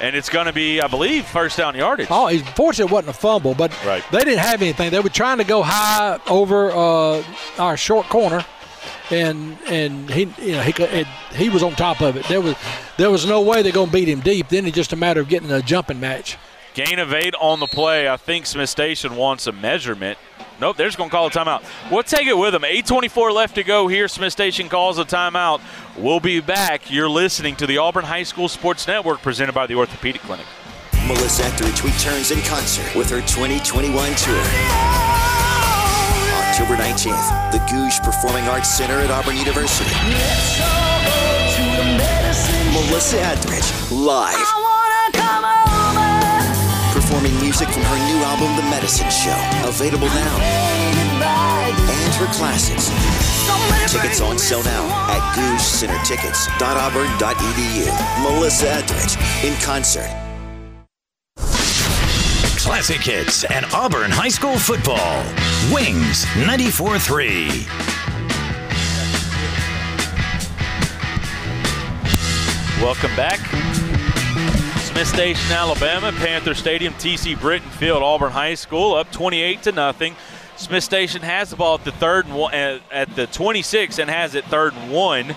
And 0.00 0.16
it's 0.16 0.30
going 0.30 0.46
to 0.46 0.52
be, 0.52 0.80
I 0.80 0.86
believe, 0.86 1.26
first 1.26 1.58
down 1.58 1.74
yardage. 1.76 2.08
Oh, 2.10 2.26
he's 2.26 2.42
fortunate 2.50 2.86
it 2.86 2.90
wasn't 2.90 3.14
a 3.14 3.18
fumble, 3.18 3.54
but 3.54 3.70
Right. 3.84 4.02
they 4.10 4.20
didn't 4.20 4.38
have 4.38 4.62
anything. 4.62 4.90
They 4.90 5.00
were 5.00 5.10
trying 5.10 5.38
to 5.38 5.44
go 5.44 5.62
high 5.62 6.18
over 6.26 6.70
uh, 6.70 7.22
our 7.58 7.76
short 7.76 8.06
corner, 8.06 8.42
and 9.10 9.58
and 9.68 10.08
he 10.10 10.22
you 10.40 10.52
know 10.52 10.62
he 10.62 10.72
he 11.34 11.50
was 11.50 11.62
on 11.62 11.72
top 11.72 12.00
of 12.00 12.16
it. 12.16 12.24
There 12.28 12.40
was 12.40 12.56
there 12.96 13.10
was 13.10 13.26
no 13.26 13.42
way 13.42 13.60
they're 13.60 13.72
going 13.72 13.88
to 13.88 13.92
beat 13.92 14.08
him 14.08 14.20
deep. 14.20 14.48
Then 14.48 14.64
it's 14.64 14.74
just 14.74 14.94
a 14.94 14.96
matter 14.96 15.20
of 15.20 15.28
getting 15.28 15.50
a 15.52 15.60
jumping 15.60 16.00
match. 16.00 16.38
Gain 16.72 16.98
of 16.98 17.12
eight 17.12 17.34
on 17.38 17.60
the 17.60 17.66
play. 17.66 18.08
I 18.08 18.16
think 18.16 18.46
Smith 18.46 18.70
Station 18.70 19.16
wants 19.16 19.46
a 19.46 19.52
measurement. 19.52 20.18
Nope, 20.60 20.76
they're 20.76 20.88
just 20.88 20.98
going 20.98 21.08
to 21.10 21.16
call 21.16 21.26
a 21.26 21.30
timeout. 21.30 21.64
We'll 21.90 22.02
take 22.02 22.26
it 22.26 22.36
with 22.36 22.52
them. 22.52 22.62
8.24 22.62 23.32
left 23.32 23.54
to 23.54 23.64
go 23.64 23.88
here. 23.88 24.08
Smith 24.08 24.32
Station 24.32 24.68
calls 24.68 24.98
a 24.98 25.04
timeout. 25.04 25.60
We'll 25.96 26.20
be 26.20 26.40
back. 26.40 26.90
You're 26.90 27.08
listening 27.08 27.56
to 27.56 27.66
the 27.66 27.78
Auburn 27.78 28.04
High 28.04 28.24
School 28.24 28.48
Sports 28.48 28.86
Network 28.86 29.22
presented 29.22 29.54
by 29.54 29.66
the 29.66 29.74
Orthopedic 29.74 30.20
Clinic. 30.22 30.46
Melissa 31.06 31.44
Etheridge 31.44 31.82
returns 31.82 32.30
in 32.30 32.40
concert 32.42 32.94
with 32.94 33.10
her 33.10 33.20
2021 33.22 33.90
tour. 34.14 34.42
October 36.50 36.76
19th, 36.76 37.52
the 37.52 37.58
Gogue 37.70 38.04
Performing 38.04 38.44
Arts 38.48 38.68
Center 38.68 39.00
at 39.00 39.10
Auburn 39.10 39.36
University. 39.36 39.90
Melissa 42.72 43.20
Etheridge, 43.22 43.90
live. 43.90 44.59
Performing 47.10 47.34
music 47.40 47.68
from 47.70 47.82
her 47.82 47.98
new 48.06 48.22
album, 48.22 48.54
The 48.54 48.62
Medicine 48.70 49.10
Show, 49.10 49.34
available 49.68 50.06
now. 50.06 50.38
And 50.38 52.14
her 52.14 52.26
classics. 52.32 52.86
Tickets 53.90 54.20
on 54.20 54.38
sale 54.38 54.62
now 54.62 54.86
at 55.10 55.18
goguecentertickets.auburn.edu. 55.34 58.22
Melissa 58.22 58.70
Etheridge 58.70 59.16
in 59.44 59.58
concert. 59.60 60.06
Classic 62.56 63.00
hits 63.00 63.42
and 63.42 63.66
Auburn 63.74 64.12
High 64.12 64.28
School 64.28 64.56
football. 64.56 65.24
Wings 65.74 66.24
94 66.36 67.00
3. 67.00 67.66
Welcome 72.80 73.16
back. 73.16 73.40
Smith 75.00 75.14
Station, 75.14 75.52
Alabama, 75.52 76.12
Panther 76.12 76.52
Stadium, 76.52 76.92
TC 76.92 77.40
Britton 77.40 77.70
Field, 77.70 78.02
Auburn 78.02 78.32
High 78.32 78.52
School, 78.52 78.92
up 78.92 79.10
28 79.10 79.62
to 79.62 79.72
nothing. 79.72 80.14
Smith 80.56 80.84
Station 80.84 81.22
has 81.22 81.48
the 81.48 81.56
ball 81.56 81.76
at 81.76 81.84
the 81.84 81.92
third 81.92 82.26
and 82.26 82.34
one, 82.34 82.52
at, 82.52 82.82
at 82.92 83.16
the 83.16 83.26
26 83.26 83.98
and 83.98 84.10
has 84.10 84.34
it 84.34 84.44
third 84.44 84.74
and 84.74 84.92
one 84.92 85.34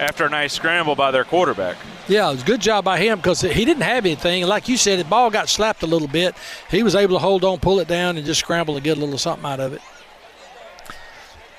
after 0.00 0.26
a 0.26 0.28
nice 0.28 0.52
scramble 0.52 0.96
by 0.96 1.12
their 1.12 1.22
quarterback. 1.22 1.76
Yeah, 2.08 2.28
it 2.28 2.32
was 2.32 2.42
a 2.42 2.46
good 2.46 2.60
job 2.60 2.84
by 2.84 2.98
him 2.98 3.18
because 3.18 3.40
he 3.42 3.64
didn't 3.64 3.84
have 3.84 4.04
anything. 4.04 4.44
Like 4.48 4.68
you 4.68 4.76
said, 4.76 4.98
the 4.98 5.04
ball 5.04 5.30
got 5.30 5.48
slapped 5.48 5.84
a 5.84 5.86
little 5.86 6.08
bit. 6.08 6.34
He 6.68 6.82
was 6.82 6.96
able 6.96 7.14
to 7.14 7.20
hold 7.20 7.44
on, 7.44 7.60
pull 7.60 7.78
it 7.78 7.86
down, 7.86 8.16
and 8.16 8.26
just 8.26 8.40
scramble 8.40 8.74
and 8.74 8.82
get 8.82 8.96
a 8.96 9.00
little 9.00 9.16
something 9.16 9.48
out 9.48 9.60
of 9.60 9.74
it. 9.74 9.82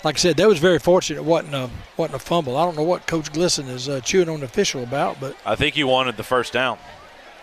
Like 0.03 0.15
I 0.15 0.19
said, 0.19 0.35
that 0.37 0.47
was 0.49 0.59
very 0.59 0.79
fortunate. 0.79 1.19
It 1.19 1.25
wasn't 1.25 1.55
a 1.55 1.69
wasn't 1.95 2.17
a 2.17 2.19
fumble. 2.19 2.57
I 2.57 2.65
don't 2.65 2.75
know 2.75 2.83
what 2.83 3.07
Coach 3.07 3.31
Glisson 3.31 3.69
is 3.69 3.87
uh, 3.87 4.01
chewing 4.01 4.27
on 4.27 4.41
the 4.41 4.45
official 4.45 4.83
about, 4.83 5.21
but 5.21 5.37
I 5.45 5.55
think 5.55 5.75
he 5.75 5.85
wanted 5.85 6.17
the 6.17 6.23
first 6.23 6.51
down. 6.51 6.77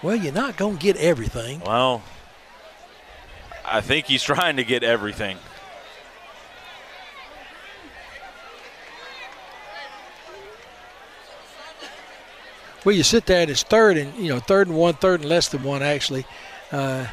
Well, 0.02 0.16
you're 0.16 0.32
not 0.32 0.56
gonna 0.56 0.76
get 0.76 0.96
everything. 0.96 1.60
Well, 1.60 2.02
I 3.64 3.80
think 3.80 4.06
he's 4.06 4.22
trying 4.22 4.56
to 4.56 4.64
get 4.64 4.82
everything. 4.82 5.38
Well, 12.84 12.94
you 12.94 13.02
sit 13.02 13.26
there 13.26 13.42
and 13.42 13.50
it's 13.50 13.64
third 13.64 13.96
and 13.96 14.14
you 14.16 14.28
know 14.28 14.38
third 14.38 14.68
and 14.68 14.76
one, 14.76 14.94
third 14.94 15.20
and 15.20 15.28
less 15.28 15.48
than 15.48 15.64
one 15.64 15.82
actually. 15.82 16.24
Uh, 16.70 17.06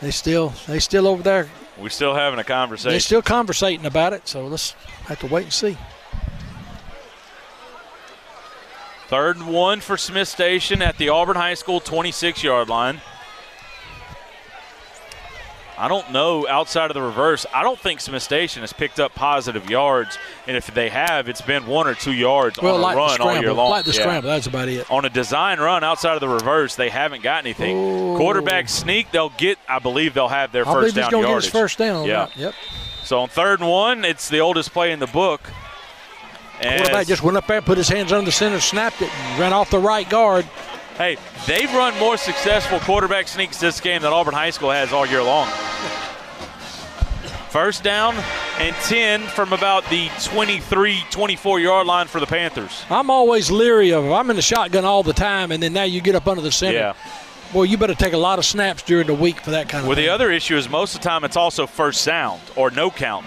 they 0.00 0.10
still 0.10 0.54
they 0.66 0.78
still 0.78 1.06
over 1.06 1.22
there. 1.22 1.50
We're 1.78 1.90
still 1.90 2.14
having 2.14 2.38
a 2.38 2.44
conversation. 2.44 2.90
They're 2.92 3.00
still 3.00 3.20
conversating 3.22 3.84
about 3.84 4.14
it. 4.14 4.26
So 4.26 4.46
let's 4.46 4.72
have 5.06 5.18
to 5.20 5.26
wait 5.26 5.44
and 5.44 5.52
see. 5.52 5.76
Third 9.14 9.36
and 9.36 9.46
one 9.46 9.80
for 9.80 9.96
Smith 9.96 10.26
Station 10.26 10.82
at 10.82 10.98
the 10.98 11.08
Auburn 11.08 11.36
High 11.36 11.54
School 11.54 11.78
26 11.78 12.42
yard 12.42 12.68
line. 12.68 13.00
I 15.78 15.86
don't 15.86 16.10
know 16.10 16.48
outside 16.48 16.90
of 16.90 16.94
the 16.94 17.00
reverse. 17.02 17.46
I 17.54 17.62
don't 17.62 17.78
think 17.78 18.00
Smith 18.00 18.24
Station 18.24 18.62
has 18.62 18.72
picked 18.72 18.98
up 18.98 19.14
positive 19.14 19.70
yards, 19.70 20.18
and 20.48 20.56
if 20.56 20.66
they 20.74 20.88
have, 20.88 21.28
it's 21.28 21.40
been 21.42 21.64
one 21.68 21.86
or 21.86 21.94
two 21.94 22.12
yards 22.12 22.58
Well, 22.60 22.74
on 22.74 22.80
a 22.80 22.82
like 22.82 22.94
the 22.96 22.98
run 22.98 23.20
all 23.20 23.26
year 23.34 23.36
scramble, 23.42 23.54
long. 23.54 23.70
like 23.70 23.84
the 23.84 23.92
Yeah. 23.92 24.00
scramble. 24.00 24.30
That's 24.30 24.48
about 24.48 24.68
it. 24.68 24.90
On 24.90 25.04
a 25.04 25.10
design 25.10 25.60
run 25.60 25.84
outside 25.84 26.14
of 26.14 26.20
the 26.20 26.28
reverse, 26.28 26.74
they 26.74 26.88
haven't 26.88 27.22
got 27.22 27.38
anything. 27.44 28.16
Quarterback 28.16 28.68
sneak, 28.68 29.12
they'll 29.12 29.28
get. 29.36 29.60
I 29.68 29.78
believe 29.78 30.14
they'll 30.14 30.26
have 30.26 30.50
their 30.50 30.62
I 30.66 30.72
first 30.72 30.76
believe 30.76 30.94
he's 30.96 31.02
down 31.04 31.10
going 31.12 31.22
to 31.22 31.28
get 31.28 31.42
his 31.44 31.52
first 31.52 31.78
down. 31.78 31.96
on 31.98 32.04
Yeah. 32.06 32.24
that. 32.26 32.36
Yep. 32.36 32.54
So 33.04 33.20
on 33.20 33.28
third 33.28 33.60
and 33.60 33.70
one, 33.70 34.04
it's 34.04 34.28
the 34.28 34.40
oldest 34.40 34.72
play 34.72 34.90
in 34.90 34.98
the 34.98 35.06
book. 35.06 35.40
And 36.60 36.78
Quarterback 36.80 37.06
just 37.06 37.22
went 37.22 37.36
up 37.36 37.46
there, 37.46 37.60
put 37.60 37.76
his 37.78 37.88
hands 37.88 38.12
under 38.12 38.24
the 38.26 38.32
center, 38.32 38.60
snapped 38.60 39.02
it, 39.02 39.10
and 39.12 39.40
ran 39.40 39.52
off 39.52 39.70
the 39.70 39.78
right 39.78 40.08
guard. 40.08 40.44
Hey, 40.96 41.16
they've 41.46 41.72
run 41.74 41.98
more 41.98 42.16
successful 42.16 42.78
quarterback 42.80 43.26
sneaks 43.26 43.58
this 43.58 43.80
game 43.80 44.02
than 44.02 44.12
Auburn 44.12 44.34
High 44.34 44.50
School 44.50 44.70
has 44.70 44.92
all 44.92 45.04
year 45.06 45.22
long. 45.22 45.48
First 47.50 47.84
down 47.84 48.16
and 48.58 48.74
10 48.76 49.22
from 49.22 49.52
about 49.52 49.88
the 49.88 50.10
23, 50.24 51.04
24 51.10 51.60
yard 51.60 51.86
line 51.86 52.06
for 52.08 52.18
the 52.20 52.26
Panthers. 52.26 52.84
I'm 52.90 53.10
always 53.10 53.48
leery 53.50 53.92
of. 53.92 54.10
I'm 54.10 54.28
in 54.30 54.36
the 54.36 54.42
shotgun 54.42 54.84
all 54.84 55.04
the 55.04 55.12
time, 55.12 55.52
and 55.52 55.62
then 55.62 55.72
now 55.72 55.84
you 55.84 56.00
get 56.00 56.16
up 56.16 56.26
under 56.26 56.42
the 56.42 56.50
center. 56.50 56.78
Yeah. 56.78 56.94
Boy, 57.52 57.64
you 57.64 57.76
better 57.78 57.94
take 57.94 58.12
a 58.12 58.18
lot 58.18 58.40
of 58.40 58.44
snaps 58.44 58.82
during 58.82 59.06
the 59.06 59.14
week 59.14 59.38
for 59.40 59.52
that 59.52 59.68
kind 59.68 59.82
of 59.82 59.88
Well, 59.88 59.94
thing. 59.94 60.06
the 60.06 60.08
other 60.12 60.32
issue 60.32 60.56
is 60.56 60.68
most 60.68 60.96
of 60.96 61.00
the 61.02 61.08
time 61.08 61.22
it's 61.22 61.36
also 61.36 61.66
first 61.68 62.02
sound 62.02 62.40
or 62.56 62.72
no 62.72 62.90
count. 62.90 63.26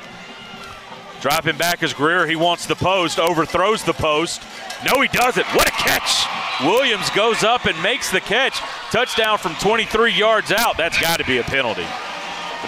Dropping 1.28 1.58
back 1.58 1.84
is 1.84 1.92
Greer. 1.92 2.26
He 2.26 2.38
wants 2.38 2.68
the 2.68 2.76
post, 2.78 3.20
overthrows 3.20 3.84
the 3.84 3.92
post. 3.92 4.42
No, 4.86 5.02
he 5.02 5.10
doesn't. 5.10 5.46
What 5.48 5.68
a 5.68 5.72
catch! 5.72 6.26
Williams 6.66 7.10
goes 7.10 7.44
up 7.44 7.66
and 7.66 7.78
makes 7.84 8.10
the 8.10 8.22
catch. 8.22 8.58
Touchdown 8.92 9.38
from 9.38 9.54
23 9.56 10.14
yards 10.14 10.54
out. 10.54 10.78
That's 10.78 10.98
got 11.02 11.20
to 11.20 11.26
be 11.26 11.40
a 11.40 11.44
penalty. 11.44 11.86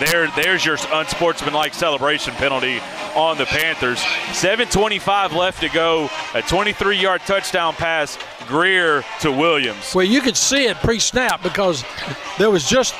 There, 0.02 0.30
there's 0.36 0.66
your 0.66 0.76
unsportsmanlike 0.92 1.74
celebration 1.74 2.34
penalty 2.34 2.82
on 3.16 3.38
the 3.38 3.46
Panthers. 3.46 4.00
7:25 4.00 5.32
left 5.32 5.62
to 5.62 5.70
go. 5.70 6.08
A 6.34 6.42
23-yard 6.42 7.22
touchdown 7.22 7.76
pass, 7.76 8.18
Greer 8.46 9.06
to 9.22 9.32
Williams. 9.32 9.96
Well, 9.96 10.04
you 10.04 10.20
could 10.20 10.36
see 10.36 10.66
it 10.66 10.76
pre-snap 10.82 11.42
because 11.42 11.86
there 12.38 12.52
was 12.52 12.68
just 12.68 12.94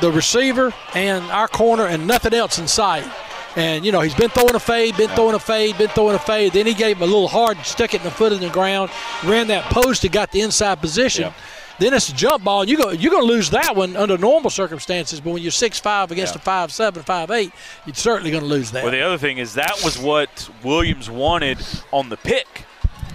the 0.00 0.10
receiver 0.10 0.74
and 0.96 1.24
our 1.26 1.46
corner 1.46 1.86
and 1.86 2.08
nothing 2.08 2.34
else 2.34 2.58
in 2.58 2.66
sight. 2.66 3.08
And 3.56 3.84
you 3.86 3.90
know 3.92 4.00
he's 4.02 4.14
been 4.14 4.28
throwing 4.28 4.54
a 4.54 4.60
fade, 4.60 4.96
been 4.96 5.08
throwing 5.10 5.34
a 5.34 5.38
fade, 5.38 5.78
been 5.78 5.88
throwing 5.88 6.14
a 6.14 6.18
fade. 6.18 6.52
Then 6.52 6.66
he 6.66 6.74
gave 6.74 6.96
him 6.98 7.02
a 7.02 7.06
little 7.06 7.28
hard, 7.28 7.56
stuck 7.64 7.94
it 7.94 7.98
in 7.98 8.04
the 8.04 8.10
foot 8.10 8.32
in 8.32 8.40
the 8.40 8.50
ground, 8.50 8.90
ran 9.24 9.46
that 9.48 9.64
post 9.72 10.04
and 10.04 10.12
got 10.12 10.30
the 10.30 10.42
inside 10.42 10.80
position. 10.80 11.32
Then 11.78 11.92
it's 11.92 12.08
a 12.08 12.14
jump 12.14 12.44
ball, 12.44 12.62
and 12.62 12.70
you 12.70 12.76
go 12.76 12.90
you're 12.90 13.10
going 13.10 13.26
to 13.26 13.32
lose 13.32 13.50
that 13.50 13.74
one 13.76 13.96
under 13.96 14.16
normal 14.18 14.50
circumstances. 14.50 15.20
But 15.20 15.30
when 15.32 15.42
you're 15.42 15.50
six 15.52 15.78
five 15.78 16.10
against 16.10 16.34
Yeah. 16.34 16.40
a 16.40 16.44
five 16.44 16.70
seven, 16.72 17.02
five 17.02 17.30
eight, 17.30 17.52
you're 17.86 17.94
certainly 17.94 18.30
going 18.30 18.42
to 18.42 18.48
lose 18.48 18.70
that. 18.72 18.82
Well, 18.82 18.92
the 18.92 19.00
other 19.02 19.18
thing 19.18 19.38
is 19.38 19.54
that 19.54 19.80
was 19.82 19.98
what 19.98 20.50
Williams 20.62 21.08
wanted 21.10 21.58
on 21.92 22.08
the 22.10 22.16
pick 22.18 22.64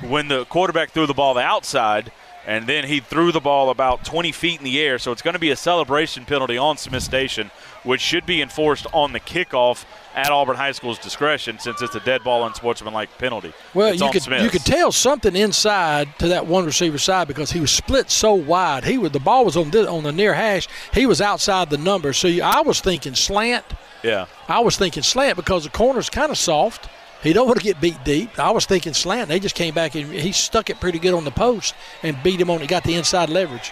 when 0.08 0.28
the 0.28 0.46
quarterback 0.46 0.90
threw 0.92 1.06
the 1.08 1.14
ball 1.14 1.34
the 1.36 1.42
outside, 1.42 2.12
and 2.48 2.66
then 2.68 2.86
he 2.86 3.00
threw 3.00 3.32
the 3.32 3.40
ball 3.40 3.70
about 3.70 4.04
20 4.06 4.32
feet 4.32 4.58
in 4.60 4.64
the 4.64 4.80
air. 4.80 4.98
So 5.00 5.12
it's 5.12 5.22
going 5.22 5.34
to 5.36 5.40
be 5.40 5.52
a 5.52 5.56
celebration 5.56 6.26
penalty 6.26 6.58
on 6.58 6.78
Smith 6.78 7.04
Station, 7.04 7.52
which 7.84 8.02
should 8.02 8.26
be 8.26 8.42
enforced 8.42 8.86
on 8.94 9.14
the 9.14 9.20
kickoff 9.20 9.86
at 10.14 10.30
Auburn 10.30 10.56
High 10.56 10.74
School's 10.74 11.00
discretion 11.00 11.58
since 11.60 11.82
it's 11.82 11.96
a 11.96 12.00
dead 12.02 12.24
ball 12.24 12.46
unsportsmanlike 12.46 13.18
penalty. 13.18 13.54
Well, 13.74 13.94
It's 13.94 14.02
you 14.02 14.12
could 14.12 14.42
you 14.44 14.50
could 14.50 14.66
tell 14.66 14.92
something 14.92 15.36
inside 15.36 16.18
to 16.20 16.28
that 16.30 16.48
one 16.48 16.66
receiver 16.66 16.98
side 16.98 17.28
because 17.28 17.52
he 17.52 17.60
was 17.60 17.72
split 17.72 18.10
so 18.12 18.34
wide. 18.34 18.84
He 18.84 18.98
was 18.98 19.12
the 19.12 19.20
ball 19.20 19.46
was 19.46 19.58
on 19.58 19.72
the, 19.72 19.90
on 19.90 20.04
the 20.04 20.12
near 20.12 20.34
hash. 20.34 20.68
He 20.94 21.06
was 21.06 21.22
outside 21.22 21.70
the 21.70 21.78
number. 21.78 22.14
So 22.14 22.28
you, 22.28 22.44
I 22.44 22.62
was 22.62 22.82
thinking 22.82 23.16
slant. 23.16 23.66
Yeah. 24.04 24.26
I 24.48 24.60
was 24.60 24.78
thinking 24.78 25.04
slant 25.04 25.38
because 25.38 25.64
the 25.64 25.70
corner's 25.70 26.10
kind 26.10 26.32
of 26.32 26.38
soft. 26.38 26.90
He 27.24 27.34
don't 27.34 27.46
want 27.46 27.60
to 27.60 27.64
get 27.64 27.80
beat 27.80 28.04
deep. 28.04 28.40
I 28.40 28.50
was 28.50 28.66
thinking 28.66 28.94
slant. 28.94 29.30
They 29.30 29.40
just 29.40 29.54
came 29.54 29.76
back 29.76 29.94
and 29.96 30.12
he 30.12 30.32
stuck 30.32 30.72
it 30.72 30.80
pretty 30.80 30.98
good 30.98 31.14
on 31.14 31.24
the 31.24 31.32
post 31.32 31.76
and 32.02 32.22
beat 32.24 32.42
him 32.42 32.50
on. 32.50 32.62
He 32.62 32.68
got 32.68 32.84
the 32.84 32.96
inside 32.96 33.30
leverage. 33.30 33.72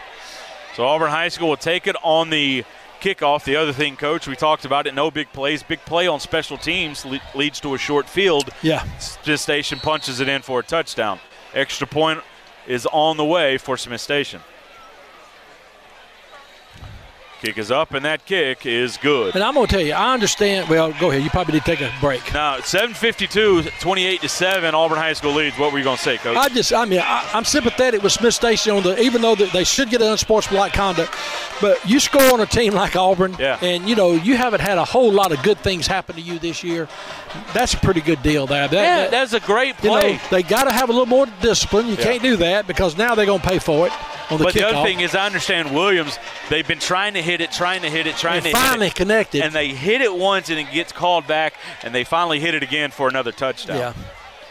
So 0.76 0.86
Auburn 0.86 1.10
High 1.10 1.30
School 1.30 1.50
will 1.50 1.58
take 1.58 1.88
it 1.88 1.96
on 2.04 2.30
the 2.30 2.64
kickoff. 3.00 3.44
The 3.44 3.56
other 3.56 3.74
thing, 3.74 3.96
coach, 3.96 4.28
we 4.28 4.36
talked 4.36 4.66
about 4.66 4.88
it. 4.88 4.94
No 4.94 5.10
big 5.12 5.32
plays. 5.34 5.64
Big 5.64 5.80
play 5.82 6.08
on 6.08 6.20
special 6.20 6.58
teams 6.58 7.06
le- 7.06 7.20
leads 7.36 7.60
to 7.62 7.74
a 7.74 7.78
short 7.78 8.08
field. 8.08 8.50
Yeah. 8.62 8.84
Smith 9.00 9.40
Station 9.40 9.80
punches 9.80 10.20
it 10.20 10.28
in 10.30 10.42
for 10.42 10.60
a 10.60 10.64
touchdown. 10.64 11.20
Extra 11.54 11.88
point 11.88 12.22
is 12.68 12.86
on 12.92 13.18
the 13.18 13.26
way 13.26 13.58
for 13.58 13.78
Smith 13.78 14.02
Station. 14.02 14.42
Kick 17.42 17.58
is 17.58 17.72
up, 17.72 17.94
and 17.94 18.04
that 18.04 18.26
kick 18.26 18.66
is 18.66 18.98
good. 18.98 19.34
And 19.34 19.42
I'm 19.42 19.54
going 19.54 19.66
to 19.66 19.72
tell 19.72 19.82
you, 19.82 19.94
I 19.94 20.14
understand. 20.14 20.68
Well, 20.70 20.92
go 21.00 21.10
ahead. 21.10 21.24
You 21.24 21.30
probably 21.30 21.54
need 21.54 21.64
to 21.64 21.76
take 21.76 21.80
a 21.80 21.90
break. 22.02 22.34
Now, 22.34 22.60
752, 22.60 23.64
28 23.80 24.22
to 24.22 24.28
7, 24.28 24.76
Auburn 24.76 24.98
High 24.98 25.14
School 25.14 25.34
leads. 25.34 25.58
What 25.58 25.72
were 25.72 25.78
you 25.78 25.86
going 25.86 25.96
to 25.96 26.04
say, 26.04 26.18
coach? 26.18 26.36
I 26.36 26.50
just, 26.50 26.74
I 26.74 26.84
mean, 26.84 27.00
I, 27.02 27.30
I'm 27.34 27.46
sympathetic 27.46 28.04
with 28.04 28.12
Smith 28.12 28.34
Station 28.34 28.74
on 28.76 28.84
the, 28.84 29.02
even 29.02 29.22
though 29.22 29.36
they- 29.36 29.46
they 29.50 29.64
should 29.64 29.90
get 29.90 30.02
an 30.02 30.10
unsportsmanlike 30.12 30.74
conduct, 30.74 31.16
but 31.62 31.80
you 31.90 32.00
score 32.02 32.22
on 32.34 32.42
a 32.42 32.46
team 32.46 32.74
like 32.74 32.96
Auburn, 32.98 33.36
Yeah. 33.40 33.58
and 33.62 33.88
you 33.88 33.96
know 33.96 34.12
you 34.12 34.36
haven't 34.38 34.60
had 34.62 34.78
a 34.78 34.86
whole 34.86 35.12
lot 35.12 35.32
of 35.32 35.42
good 35.42 35.58
things 35.60 35.88
happen 35.88 36.16
to 36.16 36.22
you 36.22 36.40
this 36.40 36.64
year. 36.64 36.88
That's 37.54 37.74
a 37.74 37.78
pretty 37.78 38.02
good 38.02 38.22
deal 38.22 38.48
there. 38.48 38.68
That, 38.68 38.74
yeah, 38.74 38.96
that- 39.04 39.12
that's 39.12 39.34
a 39.34 39.40
great 39.40 39.76
you 39.82 39.90
play. 39.90 40.14
know, 40.14 40.20
they 40.30 40.44
got 40.44 40.66
to 40.66 40.72
have 40.72 40.90
a 40.90 40.92
little 40.92 41.06
more 41.08 41.26
discipline. 41.42 41.88
You 41.88 41.96
Yeah. 41.96 42.04
can't 42.04 42.22
do 42.22 42.36
that 42.38 42.68
because 42.68 42.98
now 42.98 43.16
they're 43.16 43.26
going 43.26 43.42
to 43.42 43.48
pay 43.48 43.60
for 43.60 43.88
it 43.88 43.94
on 44.30 44.38
the 44.38 44.44
but 44.44 44.54
the 44.54 44.68
other 44.68 44.84
thing 44.86 45.00
is, 45.00 45.16
I 45.16 45.26
understand 45.26 45.74
Williams. 45.74 46.20
They've 46.50 46.68
been 46.68 46.80
trying 46.80 47.14
to 47.16 47.22
hit 47.30 47.42
it, 47.42 47.52
trying 47.52 47.82
to 47.82 47.90
hit 47.90 48.08
it, 48.08 48.16
trying 48.18 48.42
They 48.44 48.52
to 48.52 48.58
finally 48.58 48.88
hit 48.88 48.94
it, 48.94 48.96
connected. 48.96 49.42
and 49.44 49.54
they 49.54 49.70
hit 49.70 50.02
it 50.02 50.14
once, 50.14 50.50
and 50.50 50.58
it 50.60 50.72
gets 50.72 50.92
called 50.92 51.28
back, 51.28 51.54
and 51.84 51.94
they 51.94 52.04
finally 52.04 52.40
hit 52.40 52.54
it 52.56 52.64
again 52.64 52.92
for 52.92 53.08
another 53.08 53.32
touchdown. 53.32 53.78
yeah, 53.78 53.94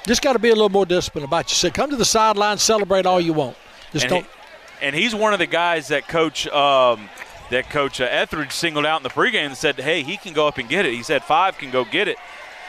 just 0.06 0.22
got 0.22 0.34
to 0.34 0.38
be 0.38 0.48
a 0.48 0.54
little 0.54 0.68
more 0.68 0.86
disciplined 0.86 1.24
about 1.26 1.50
yourself. 1.50 1.74
Come 1.74 1.90
to 1.90 1.96
the 1.96 2.04
sideline, 2.04 2.58
celebrate 2.58 3.06
all 3.06 3.20
you 3.20 3.32
want. 3.32 3.56
Just 3.92 4.04
and 4.04 4.10
don't. 4.10 4.24
He, 4.24 4.86
and 4.86 4.94
he's 4.94 5.14
one 5.14 5.32
of 5.32 5.38
the 5.38 5.46
guys 5.46 5.88
that 5.88 6.06
coach 6.08 6.46
um, 6.48 7.08
that 7.50 7.68
coach 7.70 8.00
uh, 8.00 8.04
Etheridge 8.04 8.52
singled 8.52 8.86
out 8.86 8.98
in 9.00 9.02
the 9.02 9.08
pregame 9.10 9.46
and 9.46 9.56
said, 9.56 9.76
"Hey, 9.80 10.02
he 10.02 10.16
can 10.16 10.32
go 10.32 10.46
up 10.46 10.58
and 10.58 10.68
get 10.68 10.86
it." 10.86 10.92
He 10.94 11.02
said 11.02 11.24
five 11.24 11.58
can 11.58 11.70
go 11.70 11.84
get 11.84 12.06
it, 12.06 12.16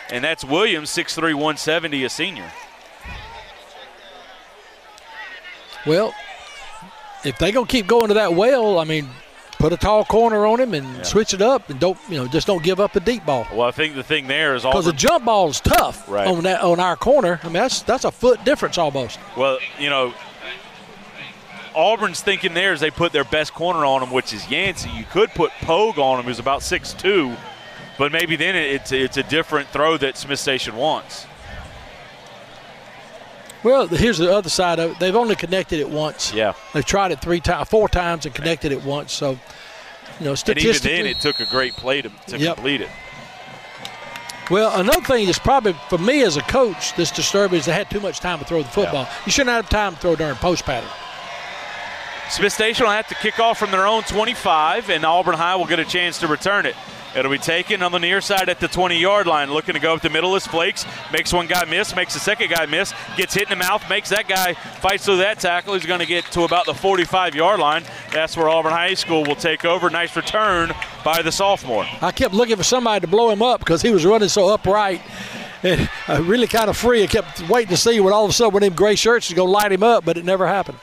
and 0.09 0.23
that's 0.23 0.43
Williams, 0.43 0.89
6'3", 0.89 1.21
170, 1.35 2.03
a 2.03 2.09
senior. 2.09 2.51
Well, 5.85 6.13
if 7.23 7.37
they 7.37 7.51
gonna 7.51 7.67
keep 7.67 7.87
going 7.87 8.07
to 8.09 8.13
that 8.15 8.33
well, 8.33 8.79
I 8.79 8.83
mean, 8.83 9.09
put 9.59 9.71
a 9.73 9.77
tall 9.77 10.03
corner 10.05 10.45
on 10.47 10.59
him 10.59 10.73
and 10.73 11.05
switch 11.05 11.33
it 11.33 11.41
up, 11.41 11.69
and 11.69 11.79
don't 11.79 11.97
you 12.09 12.15
know 12.17 12.27
just 12.27 12.47
don't 12.47 12.63
give 12.63 12.79
up 12.79 12.95
a 12.95 12.99
deep 12.99 13.25
ball 13.25 13.45
Well, 13.51 13.67
I 13.67 13.71
think 13.71 13.93
the 13.95 14.03
thing 14.03 14.25
there 14.27 14.55
is 14.55 14.63
because 14.63 14.85
the 14.85 14.93
jump 14.93 15.25
ball 15.25 15.49
is 15.49 15.59
tough 15.59 16.09
Right. 16.09 16.27
on 16.27 16.43
that 16.43 16.61
on 16.61 16.79
our 16.79 16.95
corner. 16.95 17.39
I 17.43 17.47
mean 17.47 17.53
that's 17.53 17.81
that's 17.83 18.05
a 18.05 18.11
foot 18.11 18.43
difference 18.45 18.77
almost. 18.77 19.19
Well, 19.37 19.59
you 19.77 19.89
know, 19.89 20.13
Auburn's 21.75 22.21
thinking 22.21 22.53
there 22.53 22.73
is 22.73 22.79
they 22.79 22.89
put 22.91 23.11
their 23.11 23.23
best 23.23 23.53
corner 23.53 23.85
on 23.85 24.01
him, 24.01 24.11
which 24.11 24.33
is 24.33 24.49
Yancey. 24.49 24.89
You 24.89 25.03
could 25.05 25.29
put 25.31 25.51
Pogue 25.61 25.99
on 25.99 26.19
him, 26.19 26.25
who's 26.25 26.39
about 26.39 26.61
6'2", 26.61 27.35
but 27.97 28.11
maybe 28.11 28.35
then 28.35 28.55
it's 28.55 28.91
it's 28.91 29.17
a 29.17 29.23
different 29.23 29.67
throw 29.69 29.97
that 29.97 30.17
Smith 30.17 30.39
Station 30.39 30.75
wants. 30.75 31.25
Well, 33.63 33.87
here's 33.87 34.17
the 34.17 34.33
other 34.33 34.49
side 34.49 34.79
of 34.79 34.91
it. 34.91 34.99
They've 34.99 35.15
only 35.15 35.35
connected 35.35 35.79
it 35.79 35.89
once. 35.89 36.33
Yeah. 36.33 36.53
They've 36.73 36.85
tried 36.85 37.11
it 37.11 37.21
three 37.21 37.39
times, 37.41 37.67
four 37.67 37.89
times, 37.89 38.25
and 38.25 38.33
connected 38.33 38.71
it 38.71 38.83
once. 38.83 39.11
So, 39.11 39.31
you 40.19 40.25
know, 40.25 40.35
statistically. 40.35 40.91
And 40.91 40.99
even 40.99 41.05
then, 41.05 41.17
it 41.17 41.21
took 41.21 41.39
a 41.45 41.49
great 41.51 41.73
play 41.73 42.01
to, 42.01 42.09
to 42.27 42.37
Yep. 42.37 42.55
complete 42.55 42.81
it. 42.81 42.89
Well, 44.49 44.79
another 44.79 45.01
thing 45.01 45.25
that's 45.27 45.37
probably 45.37 45.73
for 45.89 45.97
me 45.99 46.23
as 46.23 46.35
a 46.37 46.41
coach 46.41 46.95
that's 46.95 47.11
disturbing 47.11 47.59
is 47.59 47.65
they 47.65 47.73
had 47.73 47.89
too 47.91 47.99
much 47.99 48.19
time 48.19 48.39
to 48.39 48.45
throw 48.45 48.63
the 48.63 48.69
football. 48.69 49.07
You 49.25 49.31
shouldn't 49.31 49.53
have 49.53 49.69
time 49.69 49.93
to 49.93 49.99
throw 49.99 50.15
during 50.15 50.35
post 50.37 50.63
pattern. 50.65 50.89
Smith 52.31 52.53
Station 52.53 52.85
will 52.85 52.93
have 52.93 53.07
to 53.07 53.15
kick 53.15 53.39
off 53.39 53.57
from 53.59 53.71
their 53.71 53.85
own 53.85 54.03
25, 54.03 54.89
and 54.89 55.03
Auburn 55.05 55.35
High 55.35 55.55
will 55.55 55.65
get 55.65 55.79
a 55.79 55.85
chance 55.85 56.19
to 56.19 56.27
return 56.27 56.65
it. 56.65 56.75
It'll 57.15 57.31
be 57.31 57.37
taken 57.39 57.81
on 57.81 57.91
the 57.91 57.99
near 57.99 58.21
side 58.21 58.49
at 58.49 58.59
the 58.59 58.67
20-yard 58.67 59.25
line, 59.25 59.51
looking 59.51 59.73
to 59.73 59.79
go 59.79 59.95
up 59.95 60.01
the 60.01 60.09
middle 60.09 60.35
is 60.35 60.45
Flakes. 60.45 60.85
Makes 61.11 61.33
one 61.33 61.47
guy 61.47 61.65
miss, 61.65 61.95
makes 61.95 62.13
the 62.13 62.19
second 62.19 62.49
guy 62.51 62.65
miss, 62.67 62.93
gets 63.17 63.33
hit 63.33 63.43
in 63.43 63.49
the 63.49 63.55
mouth, 63.55 63.83
makes 63.89 64.09
that 64.09 64.27
guy 64.27 64.53
fights 64.53 65.05
through 65.05 65.17
that 65.17 65.39
tackle. 65.39 65.73
He's 65.73 65.85
going 65.85 66.01
to 66.01 66.05
get 66.05 66.25
to 66.25 66.43
about 66.43 66.65
the 66.65 66.73
45-yard 66.73 67.59
line. 67.59 67.83
That's 68.11 68.37
where 68.37 68.47
Auburn 68.47 68.71
High 68.71 68.93
School 68.93 69.23
will 69.23 69.35
take 69.35 69.65
over. 69.65 69.89
Nice 69.89 70.15
return 70.15 70.71
by 71.03 71.21
the 71.21 71.31
sophomore. 71.31 71.85
I 72.01 72.11
kept 72.11 72.33
looking 72.33 72.57
for 72.57 72.63
somebody 72.63 73.01
to 73.01 73.07
blow 73.07 73.31
him 73.31 73.41
up 73.41 73.59
because 73.59 73.81
he 73.81 73.91
was 73.91 74.05
running 74.05 74.29
so 74.29 74.49
upright 74.49 75.01
and 75.63 75.89
uh, 76.07 76.21
really 76.23 76.47
kind 76.47 76.69
of 76.69 76.77
free. 76.77 77.03
I 77.03 77.07
kept 77.07 77.47
waiting 77.49 77.69
to 77.69 77.77
see 77.77 77.99
when 77.99 78.13
all 78.13 78.25
of 78.25 78.29
a 78.29 78.33
sudden 78.33 78.53
one 78.53 78.63
of 78.63 78.69
them 78.69 78.75
gray 78.75 78.95
shirts 78.95 79.29
is 79.29 79.33
going 79.33 79.47
to 79.47 79.51
light 79.51 79.71
him 79.71 79.83
up, 79.83 80.05
but 80.05 80.17
it 80.17 80.25
never 80.25 80.47
happened. 80.47 80.77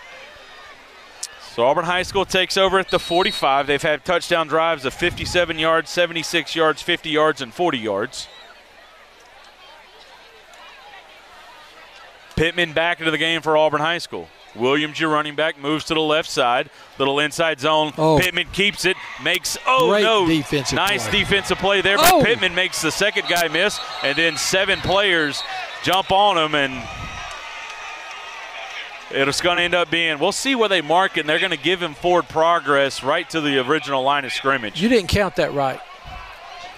So 1.56 1.64
Auburn 1.64 1.86
High 1.86 2.02
School 2.02 2.26
takes 2.26 2.58
over 2.58 2.78
at 2.78 2.90
the 2.90 2.98
45. 2.98 3.66
They've 3.66 3.80
had 3.80 4.04
touchdown 4.04 4.46
drives 4.46 4.84
of 4.84 4.92
57 4.92 5.58
yards, 5.58 5.88
76 5.88 6.54
yards, 6.54 6.82
50 6.82 7.08
yards, 7.08 7.40
and 7.40 7.54
40 7.54 7.78
yards. 7.78 8.28
Pittman 12.36 12.74
back 12.74 12.98
into 12.98 13.10
the 13.10 13.16
game 13.16 13.40
for 13.40 13.56
Auburn 13.56 13.80
High 13.80 13.96
School. 13.96 14.28
Williams, 14.54 15.00
your 15.00 15.08
running 15.08 15.34
back, 15.34 15.58
moves 15.58 15.86
to 15.86 15.94
the 15.94 16.00
left 16.00 16.28
side. 16.28 16.68
Little 16.98 17.20
inside 17.20 17.58
zone. 17.58 17.94
Oh. 17.96 18.18
Pittman 18.18 18.48
keeps 18.52 18.84
it, 18.84 18.98
makes, 19.24 19.56
oh 19.66 19.88
Great 19.88 20.02
no. 20.02 20.26
defensive 20.26 20.76
nice 20.76 21.08
play. 21.08 21.20
defensive 21.20 21.56
play 21.56 21.80
there, 21.80 21.96
but 21.96 22.12
Oh. 22.12 22.22
Pittman 22.22 22.54
makes 22.54 22.82
the 22.82 22.90
second 22.90 23.28
guy 23.30 23.48
miss, 23.48 23.80
and 24.02 24.14
then 24.18 24.36
seven 24.36 24.78
players 24.80 25.42
jump 25.82 26.12
on 26.12 26.36
him, 26.36 26.54
and 26.54 26.86
it's 29.10 29.40
going 29.40 29.58
to 29.58 29.62
end 29.62 29.74
up 29.74 29.90
being, 29.90 30.18
we'll 30.18 30.32
see 30.32 30.54
where 30.54 30.68
they 30.68 30.80
mark 30.80 31.16
it, 31.16 31.20
and 31.20 31.28
they're 31.28 31.38
going 31.38 31.50
to 31.50 31.56
give 31.56 31.80
him 31.82 31.94
forward 31.94 32.28
progress 32.28 33.02
right 33.02 33.28
to 33.30 33.40
the 33.40 33.58
original 33.66 34.02
line 34.02 34.24
of 34.24 34.32
scrimmage. 34.32 34.80
You 34.80 34.88
didn't 34.88 35.08
count 35.08 35.36
that 35.36 35.52
right. 35.52 35.80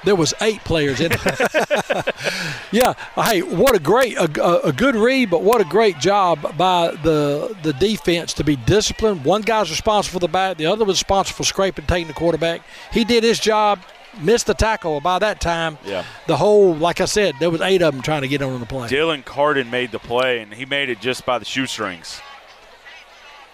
There 0.05 0.14
was 0.14 0.33
eight 0.41 0.62
players 0.62 1.01
in 1.01 1.11
it. 1.12 2.14
yeah. 2.72 2.95
Hey, 3.16 3.43
what 3.43 3.74
a 3.74 3.81
great, 3.81 4.16
a, 4.16 4.66
a- 4.66 4.72
good 4.72 4.95
read, 4.95 5.29
but 5.29 5.43
what 5.43 5.61
a 5.61 5.64
great 5.64 5.99
job 5.99 6.57
by 6.57 6.93
the 7.03 7.57
the 7.64 7.72
defense 7.72 8.33
to 8.35 8.45
be 8.45 8.55
disciplined. 8.55 9.24
One 9.24 9.43
guy's 9.43 9.70
responsible 9.70 10.20
for 10.20 10.26
the 10.26 10.33
back, 10.33 10.57
the 10.57 10.66
other 10.66 10.85
was 10.85 10.99
responsible 10.99 11.39
for 11.39 11.43
scraping, 11.45 11.85
taking 11.87 12.07
the 12.07 12.14
quarterback. 12.14 12.62
He 12.93 13.03
did 13.05 13.24
his 13.24 13.41
job, 13.41 13.81
missed 14.21 14.47
the 14.47 14.55
tackle. 14.55 15.01
By 15.01 15.19
that 15.19 15.41
time, 15.41 15.79
Yeah. 15.85 16.05
the 16.27 16.37
whole, 16.37 16.75
like 16.75 17.01
I 17.01 17.05
said, 17.07 17.35
there 17.41 17.51
was 17.51 17.61
eight 17.61 17.83
of 17.83 17.95
them 17.95 18.03
trying 18.03 18.23
to 18.23 18.29
get 18.29 18.43
on 18.43 18.59
the 18.61 18.66
plane. 18.66 18.89
Dylan 18.91 19.25
Carden 19.25 19.71
made 19.71 19.91
the 19.93 19.99
play, 19.99 20.41
and 20.41 20.53
he 20.55 20.64
made 20.66 20.89
it 20.89 21.01
just 21.01 21.25
by 21.27 21.39
the 21.39 21.45
shoestrings. 21.45 22.21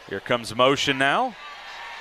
Here 0.08 0.20
comes 0.20 0.54
motion 0.54 0.98
now. 0.98 1.34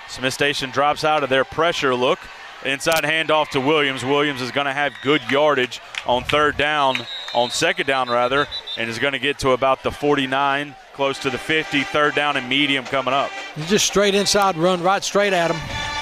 Smith 0.09 0.34
Station 0.34 0.70
drops 0.70 1.03
out 1.03 1.24
of 1.24 1.30
their 1.30 1.43
pressure 1.45 1.95
look. 1.95 2.20
Inside 2.66 3.03
handoff 3.03 3.49
to 3.49 3.59
Williams. 3.59 4.05
Williams 4.05 4.41
is 4.41 4.51
going 4.51 4.68
to 4.68 4.74
have 4.74 4.93
good 5.01 5.22
yardage 5.30 5.82
on 6.05 6.24
third 6.24 6.55
down, 6.55 6.95
on 7.34 7.49
second 7.49 7.88
down 7.88 8.09
rather, 8.09 8.47
and 8.78 8.89
is 8.89 8.99
going 8.99 9.11
to 9.14 9.20
get 9.20 9.39
to 9.39 9.49
about 9.51 9.84
the 9.84 9.91
49, 9.91 10.74
close 10.93 11.20
to 11.20 11.30
the 11.30 11.38
50. 11.38 11.84
Third 11.84 12.16
down 12.16 12.38
and 12.38 12.47
medium 12.47 12.86
coming 12.86 13.14
up. 13.14 13.32
Just 13.68 13.86
straight 13.86 14.16
inside 14.16 14.55
run 14.55 14.82
right 14.82 15.03
straight 15.03 15.34
at 15.34 15.51
him. 15.51 15.92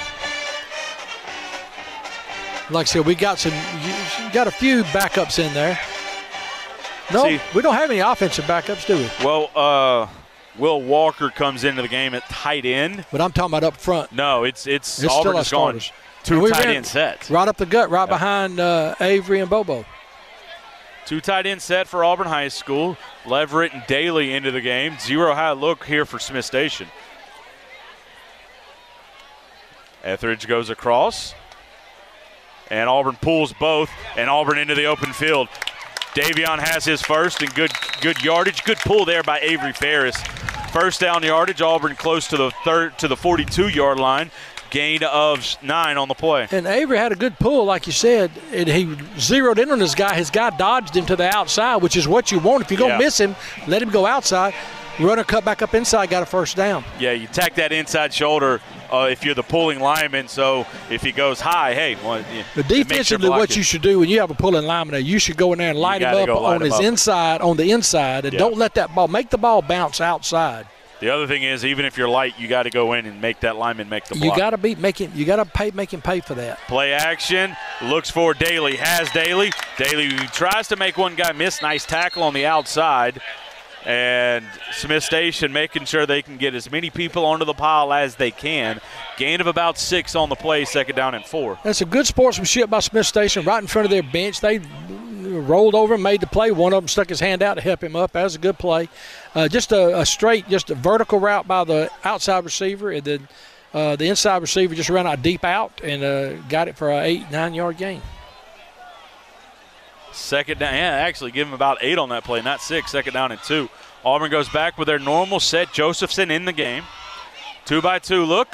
Like 2.72 2.88
I 2.88 2.90
said, 2.90 3.06
we 3.06 3.16
got 3.16 3.38
some, 3.38 3.52
got 4.32 4.48
a 4.48 4.52
few 4.52 4.84
backups 4.86 5.40
in 5.46 5.54
there. 5.54 5.78
No, 7.12 7.26
See- 7.26 7.42
we 7.54 7.62
don't 7.62 7.74
have 7.74 7.90
any 7.92 8.00
offensive 8.00 8.46
backups, 8.46 8.86
do 8.88 8.98
we? 8.98 9.10
Well, 9.26 9.52
uh, 9.56 10.08
Will 10.58 10.82
Walker 10.82 11.30
comes 11.30 11.66
into 11.66 11.82
the 11.82 11.88
game 11.90 12.14
at 12.14 12.24
tight 12.30 12.66
end. 12.66 13.06
But 13.12 13.20
I'm 13.20 13.32
talking 13.32 13.52
about 13.52 13.66
up 13.66 13.78
front. 13.78 14.12
No, 14.14 14.46
it's 14.46 14.68
it's, 14.68 15.04
It's 15.04 15.12
Auburn 15.14 15.22
still 15.22 15.36
our 15.36 15.42
is 15.42 15.52
going 15.52 15.82
two 16.24 16.34
And 16.36 16.44
we 16.44 16.50
tight 16.52 16.68
end 16.68 16.86
sets. 16.86 17.30
Right 17.30 17.48
up 17.48 17.58
the 17.58 17.66
gut, 17.66 17.90
right 17.90 18.08
behind 18.08 18.60
uh, 18.60 18.96
Avery 19.02 19.40
and 19.42 19.50
Bobo. 19.50 19.86
Two 21.06 21.20
tight 21.20 21.46
end 21.46 21.62
set 21.62 21.88
for 21.88 22.06
Auburn 22.06 22.28
High 22.28 22.48
School. 22.48 22.98
Leverett 23.26 23.74
and 23.74 23.84
Daly 23.88 24.34
into 24.34 24.52
the 24.52 24.62
game. 24.62 24.98
Zero 25.00 25.34
high 25.34 25.52
look 25.52 25.84
here 25.86 26.06
for 26.06 26.20
Smith 26.20 26.46
Station. 26.46 26.88
Etheridge 30.04 30.48
goes 30.48 30.70
across. 30.70 31.34
And 32.72 32.90
Auburn 32.90 33.18
pulls 33.22 33.52
both, 33.54 33.92
and 34.18 34.30
Auburn 34.30 34.58
into 34.58 34.74
the 34.74 34.86
open 34.86 35.12
field. 35.14 35.50
Davion 36.16 36.58
has 36.60 36.84
his 36.86 37.02
first 37.02 37.42
and 37.42 37.54
good 37.54 37.72
good 38.02 38.22
yardage. 38.24 38.64
Good 38.64 38.78
pull 38.80 39.06
there 39.06 39.24
by 39.24 39.40
Avery 39.42 39.74
Ferris. 39.74 40.18
First 40.74 41.02
down 41.02 41.22
yardage, 41.22 41.62
Auburn 41.62 41.96
close 41.96 42.28
to 42.30 42.38
the 42.38 42.52
third 42.64 42.98
to 43.00 43.08
the 43.08 43.16
42 43.18 43.68
yard 43.68 44.00
line. 44.00 44.32
Gain 44.70 45.04
of 45.04 45.58
nine 45.62 45.98
on 45.98 46.08
the 46.08 46.14
play. 46.14 46.48
And 46.50 46.66
Avery 46.66 46.98
had 46.98 47.12
a 47.12 47.16
good 47.18 47.38
pull, 47.40 47.66
like 47.66 47.88
you 47.88 47.92
said, 47.92 48.32
and 48.54 48.70
he 48.70 48.98
zeroed 49.20 49.60
in 49.60 49.70
on 49.70 49.80
this 49.80 49.96
guy. 49.96 50.16
His 50.16 50.30
guy 50.30 50.50
dodged 50.52 50.96
him 50.96 51.06
to 51.08 51.18
the 51.18 51.28
outside, 51.36 51.82
which 51.82 51.98
is 51.98 52.08
what 52.08 52.32
you 52.32 52.40
want. 52.40 52.64
If 52.64 52.72
you're 52.72 52.78
going 52.78 52.92
to 52.92 52.96
Yeah. 52.96 53.06
miss 53.06 53.20
him, 53.20 53.36
let 53.68 53.82
him 53.82 53.90
go 53.90 54.06
outside. 54.06 54.54
Runner 55.04 55.24
cut 55.24 55.44
back 55.46 55.62
up 55.62 55.74
inside, 55.74 56.10
got 56.10 56.24
a 56.24 56.26
first 56.26 56.56
down. 56.56 56.84
Yeah, 57.00 57.12
you 57.12 57.28
tack 57.28 57.56
that 57.56 57.72
inside 57.72 58.14
shoulder 58.14 58.62
uh, 58.92 59.08
if 59.12 59.24
you're 59.26 59.36
the 59.36 59.44
pulling 59.44 59.80
lineman. 59.80 60.28
So 60.28 60.66
if 60.90 61.02
he 61.02 61.12
goes 61.12 61.40
high, 61.40 61.74
hey, 61.74 61.96
well, 62.04 62.20
yeah, 62.34 62.44
But 62.56 62.66
it 62.66 62.70
makes 62.70 62.70
your 62.70 62.84
defensively, 62.84 63.28
block 63.28 63.40
what 63.40 63.56
you 63.56 63.64
should 63.64 63.82
do 63.82 64.00
when 64.00 64.10
you 64.10 64.20
have 64.20 64.32
a 64.32 64.36
pulling 64.36 64.66
lineman 64.66 65.04
you 65.06 65.20
should 65.20 65.38
go 65.38 65.54
in 65.54 65.60
there 65.60 65.70
and 65.72 65.80
light 65.80 66.02
him 66.02 66.10
up 66.10 66.28
light 66.28 66.30
on 66.30 66.56
him 66.58 66.62
his 66.62 66.74
up. 66.74 66.84
inside, 66.84 67.42
on 67.42 67.58
the 67.58 67.72
inside, 67.72 68.26
and 68.26 68.34
Yeah. 68.34 68.40
don't 68.40 68.58
let 68.58 68.74
that 68.76 68.94
ball 68.94 69.08
make 69.08 69.30
the 69.30 69.38
ball 69.38 69.62
bounce 69.62 70.02
outside. 70.02 70.68
The 71.00 71.10
other 71.10 71.26
thing 71.26 71.42
is, 71.42 71.66
even 71.66 71.86
if 71.86 71.98
you're 71.98 72.08
light, 72.08 72.36
you 72.38 72.48
got 72.48 72.64
to 72.64 72.70
go 72.70 72.94
in 72.94 73.08
and 73.08 73.20
make 73.20 73.40
that 73.40 73.56
lineman 73.56 73.90
make 73.90 74.06
the 74.06 74.16
You 74.20 74.36
got 74.36 74.52
to 74.52 74.58
be 74.60 74.76
making, 74.76 75.12
you 75.16 75.26
got 75.26 75.38
to 75.38 75.46
pay, 75.46 75.72
make 75.72 75.92
him 75.92 76.00
pay 76.00 76.20
for 76.20 76.36
that. 76.36 76.60
Play 76.68 76.94
action. 76.94 77.58
Looks 77.82 78.12
for 78.12 78.36
Daly. 78.36 78.76
Has 78.76 79.10
Daly. 79.10 79.52
Daly 79.78 80.10
tries 80.28 80.68
to 80.68 80.76
make 80.76 81.00
one 81.00 81.16
guy 81.16 81.32
miss. 81.32 81.60
Nice 81.64 81.88
tackle 81.88 82.22
on 82.22 82.36
the 82.36 82.46
outside. 82.46 83.20
And 83.86 84.46
Smith 84.74 85.04
Station 85.04 85.52
making 85.52 85.86
sure 85.86 86.06
they 86.06 86.22
can 86.22 86.38
get 86.38 86.54
as 86.54 86.70
many 86.72 86.90
people 86.90 87.26
onto 87.26 87.46
the 87.46 87.54
pile 87.54 87.92
as 87.92 88.16
they 88.16 88.32
can. 88.32 88.80
Gain 89.18 89.42
of 89.42 89.48
about 89.48 89.78
six 89.78 90.16
on 90.16 90.30
the 90.30 90.36
play, 90.36 90.66
second 90.66 90.96
down 90.96 91.16
and 91.16 91.26
four. 91.26 91.58
That's 91.64 91.82
a 91.82 91.86
good 91.86 92.06
sportsmanship 92.06 92.70
by 92.70 92.80
Smith 92.80 93.08
Station 93.08 93.44
right 93.44 93.62
in 93.62 93.68
front 93.68 93.86
of 93.86 93.90
their 93.90 94.04
bench. 94.04 94.40
They 94.40 94.60
rolled 94.60 95.76
over 95.76 95.96
and 95.96 96.04
made 96.04 96.22
the 96.22 96.28
play. 96.28 96.52
One 96.52 96.74
of 96.74 96.84
them 96.84 96.88
stuck 96.88 97.10
his 97.10 97.20
hand 97.20 97.42
out 97.42 97.56
to 97.56 97.62
help 97.62 97.84
him 97.84 97.96
up. 97.96 98.12
That 98.12 98.24
was 98.24 98.36
a 98.36 98.40
good 98.40 98.58
play. 98.60 98.90
Uh, 99.34 99.48
just 99.48 99.72
a, 99.72 100.00
a 100.00 100.06
straight, 100.06 100.48
just 100.48 100.70
a 100.70 100.76
vertical 100.76 101.20
route 101.20 101.48
by 101.48 101.64
the 101.64 101.90
outside 102.04 102.44
receiver, 102.44 102.92
and 102.92 103.04
then 103.04 103.28
uh, 103.74 103.96
the 103.96 104.08
inside 104.08 104.42
receiver 104.42 104.76
just 104.76 104.90
ran 104.90 105.08
out 105.08 105.22
deep 105.22 105.44
out 105.44 105.82
and 105.84 106.04
uh, 106.04 106.34
got 106.50 106.68
it 106.68 106.76
for 106.76 106.92
an 106.92 107.04
eight, 107.06 107.32
nine 107.32 107.54
yard 107.54 107.78
gain. 107.78 108.02
Second 110.22 110.60
down. 110.60 110.74
Yeah, 110.74 110.92
actually 110.92 111.32
give 111.32 111.48
him 111.48 111.54
about 111.54 111.80
eight 111.82 111.98
on 111.98 112.10
that 112.10 112.24
play, 112.24 112.42
not 112.42 112.62
six. 112.62 112.92
Second 112.92 113.14
down 113.14 113.32
and 113.32 113.42
two. 113.44 113.70
Auburn 114.06 114.32
goes 114.32 114.50
back 114.50 114.78
with 114.78 114.88
their 114.88 115.00
normal 115.00 115.40
set. 115.40 115.74
Josephson 115.74 116.32
in 116.32 116.46
the 116.46 116.54
game. 116.54 116.84
Two 117.66 117.82
by 117.82 118.00
two 118.00 118.24
look. 118.26 118.48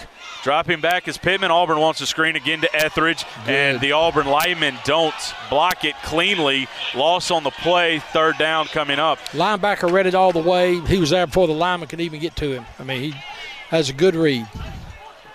Dropping 0.43 0.82
back 0.82 1.07
is 1.07 1.18
Pittman. 1.18 1.51
Auburn 1.51 1.80
wants 1.80 1.99
to 1.99 2.05
screen 2.05 2.36
again 2.36 2.61
to 2.61 2.74
Etheridge, 2.76 3.26
and 3.47 3.82
the 3.82 3.91
Auburn 3.93 4.28
linemen 4.28 4.76
don't 4.86 5.15
block 5.49 5.84
it 5.84 5.95
cleanly. 6.03 6.68
Loss 6.95 7.32
on 7.32 7.43
the 7.43 7.49
play. 7.51 7.99
Third 7.99 8.38
down 8.38 8.65
coming 8.68 8.99
up. 8.99 9.18
Linebacker 9.32 9.91
read 9.91 10.05
it 10.05 10.15
all 10.15 10.32
the 10.32 10.39
way. 10.39 10.80
He 10.82 10.99
was 10.99 11.09
there 11.09 11.26
before 11.26 11.47
the 11.47 11.53
lineman 11.53 11.88
could 11.89 12.01
even 12.01 12.20
get 12.20 12.36
to 12.38 12.51
him. 12.51 12.65
I 12.80 12.84
mean, 12.84 13.01
he 13.01 13.11
has 13.70 13.89
a 13.89 13.93
good 13.93 14.15
read. 14.15 14.47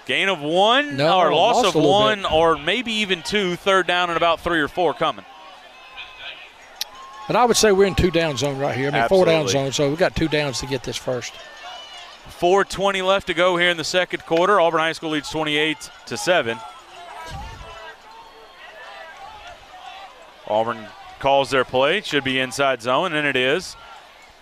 Gain 0.07 0.29
of 0.29 0.41
one 0.41 0.97
No, 0.97 1.19
or 1.19 1.33
loss 1.35 1.65
of 1.65 1.75
one 1.75 2.23
bit. 2.23 2.33
or 2.33 2.57
maybe 2.59 2.93
even 2.93 3.23
two. 3.23 3.57
Third 3.57 3.87
down 3.87 4.09
and 4.11 4.17
about 4.17 4.41
three 4.41 4.61
or 4.61 4.69
four 4.69 4.95
coming. 4.95 5.25
But 7.27 7.37
I 7.37 7.45
would 7.45 7.57
say 7.57 7.73
we're 7.73 7.87
in 7.87 7.95
two 7.95 8.11
down 8.11 8.37
zone 8.37 8.59
right 8.59 8.77
here. 8.77 8.89
I 8.89 9.01
mean, 9.01 9.09
four 9.09 9.25
down 9.27 9.43
Absolutely. 9.45 9.71
zone, 9.71 9.73
so 9.73 9.89
we've 9.89 9.99
got 9.99 10.15
two 10.17 10.29
downs 10.29 10.61
to 10.61 10.67
get 10.67 10.83
this 10.83 10.97
first. 10.97 11.33
4:20 12.41 13.03
left 13.07 13.27
to 13.29 13.35
go 13.35 13.57
here 13.57 13.71
in 13.71 13.77
the 13.77 13.85
second 13.85 14.25
quarter. 14.27 14.61
Auburn 14.61 14.81
High 14.81 14.93
School 14.93 15.11
leads 15.11 15.31
28 15.31 15.91
to 16.07 16.17
seven. 16.17 16.59
Auburn 20.49 20.87
calls 21.21 21.51
their 21.51 21.65
play. 21.65 21.99
It 21.99 22.07
Should 22.07 22.25
be 22.25 22.39
inside 22.41 22.83
zone, 22.83 23.13
and 23.13 23.27
it 23.27 23.37
is. 23.37 23.77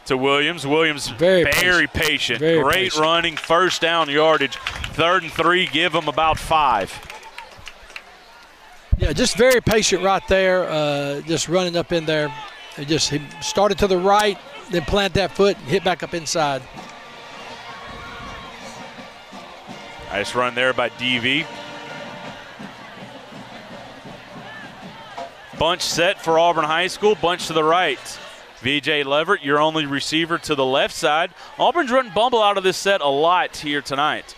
To 0.06 0.16
Williams. 0.16 0.66
Williams 0.66 1.08
Very 1.08 1.44
patient. 1.44 1.92
patient. 1.92 2.38
Very 2.40 2.62
Great 2.62 2.74
patient. 2.74 3.02
running. 3.02 3.36
First 3.36 3.82
down 3.82 4.08
yardage. 4.08 4.56
Third 4.94 5.22
and 5.22 5.30
three. 5.32 5.66
Give 5.66 5.92
them 5.92 6.08
about 6.08 6.38
five. 6.38 6.90
Yeah, 8.96 9.12
just 9.12 9.36
very 9.36 9.60
patient 9.60 10.02
right 10.02 10.26
there. 10.26 10.68
Uh, 10.68 11.20
just 11.22 11.48
running 11.48 11.76
up 11.76 11.92
in 11.92 12.06
there. 12.06 12.32
Just 12.78 13.10
he 13.10 13.20
started 13.40 13.78
to 13.78 13.86
the 13.86 13.98
right, 13.98 14.38
then 14.70 14.82
plant 14.82 15.14
that 15.14 15.32
foot, 15.32 15.56
hit 15.56 15.84
back 15.84 16.02
up 16.02 16.14
inside. 16.14 16.62
Nice 20.10 20.34
run 20.34 20.54
there 20.54 20.72
by 20.72 20.88
DV. 20.90 21.46
Bunch 25.58 25.82
set 25.82 26.20
for 26.20 26.38
Auburn 26.38 26.64
High 26.64 26.86
School. 26.86 27.14
Bunch 27.14 27.46
to 27.48 27.52
the 27.52 27.62
right. 27.62 27.98
VJ 28.60 29.04
Leverett, 29.04 29.42
your 29.42 29.60
only 29.60 29.86
receiver 29.86 30.38
to 30.38 30.54
the 30.54 30.64
left 30.64 30.94
side. 30.94 31.32
Auburn's 31.58 31.90
running 31.90 32.12
bubble 32.12 32.42
out 32.42 32.56
of 32.56 32.64
this 32.64 32.76
set 32.76 33.00
a 33.00 33.08
lot 33.08 33.56
here 33.58 33.82
tonight. 33.82 34.34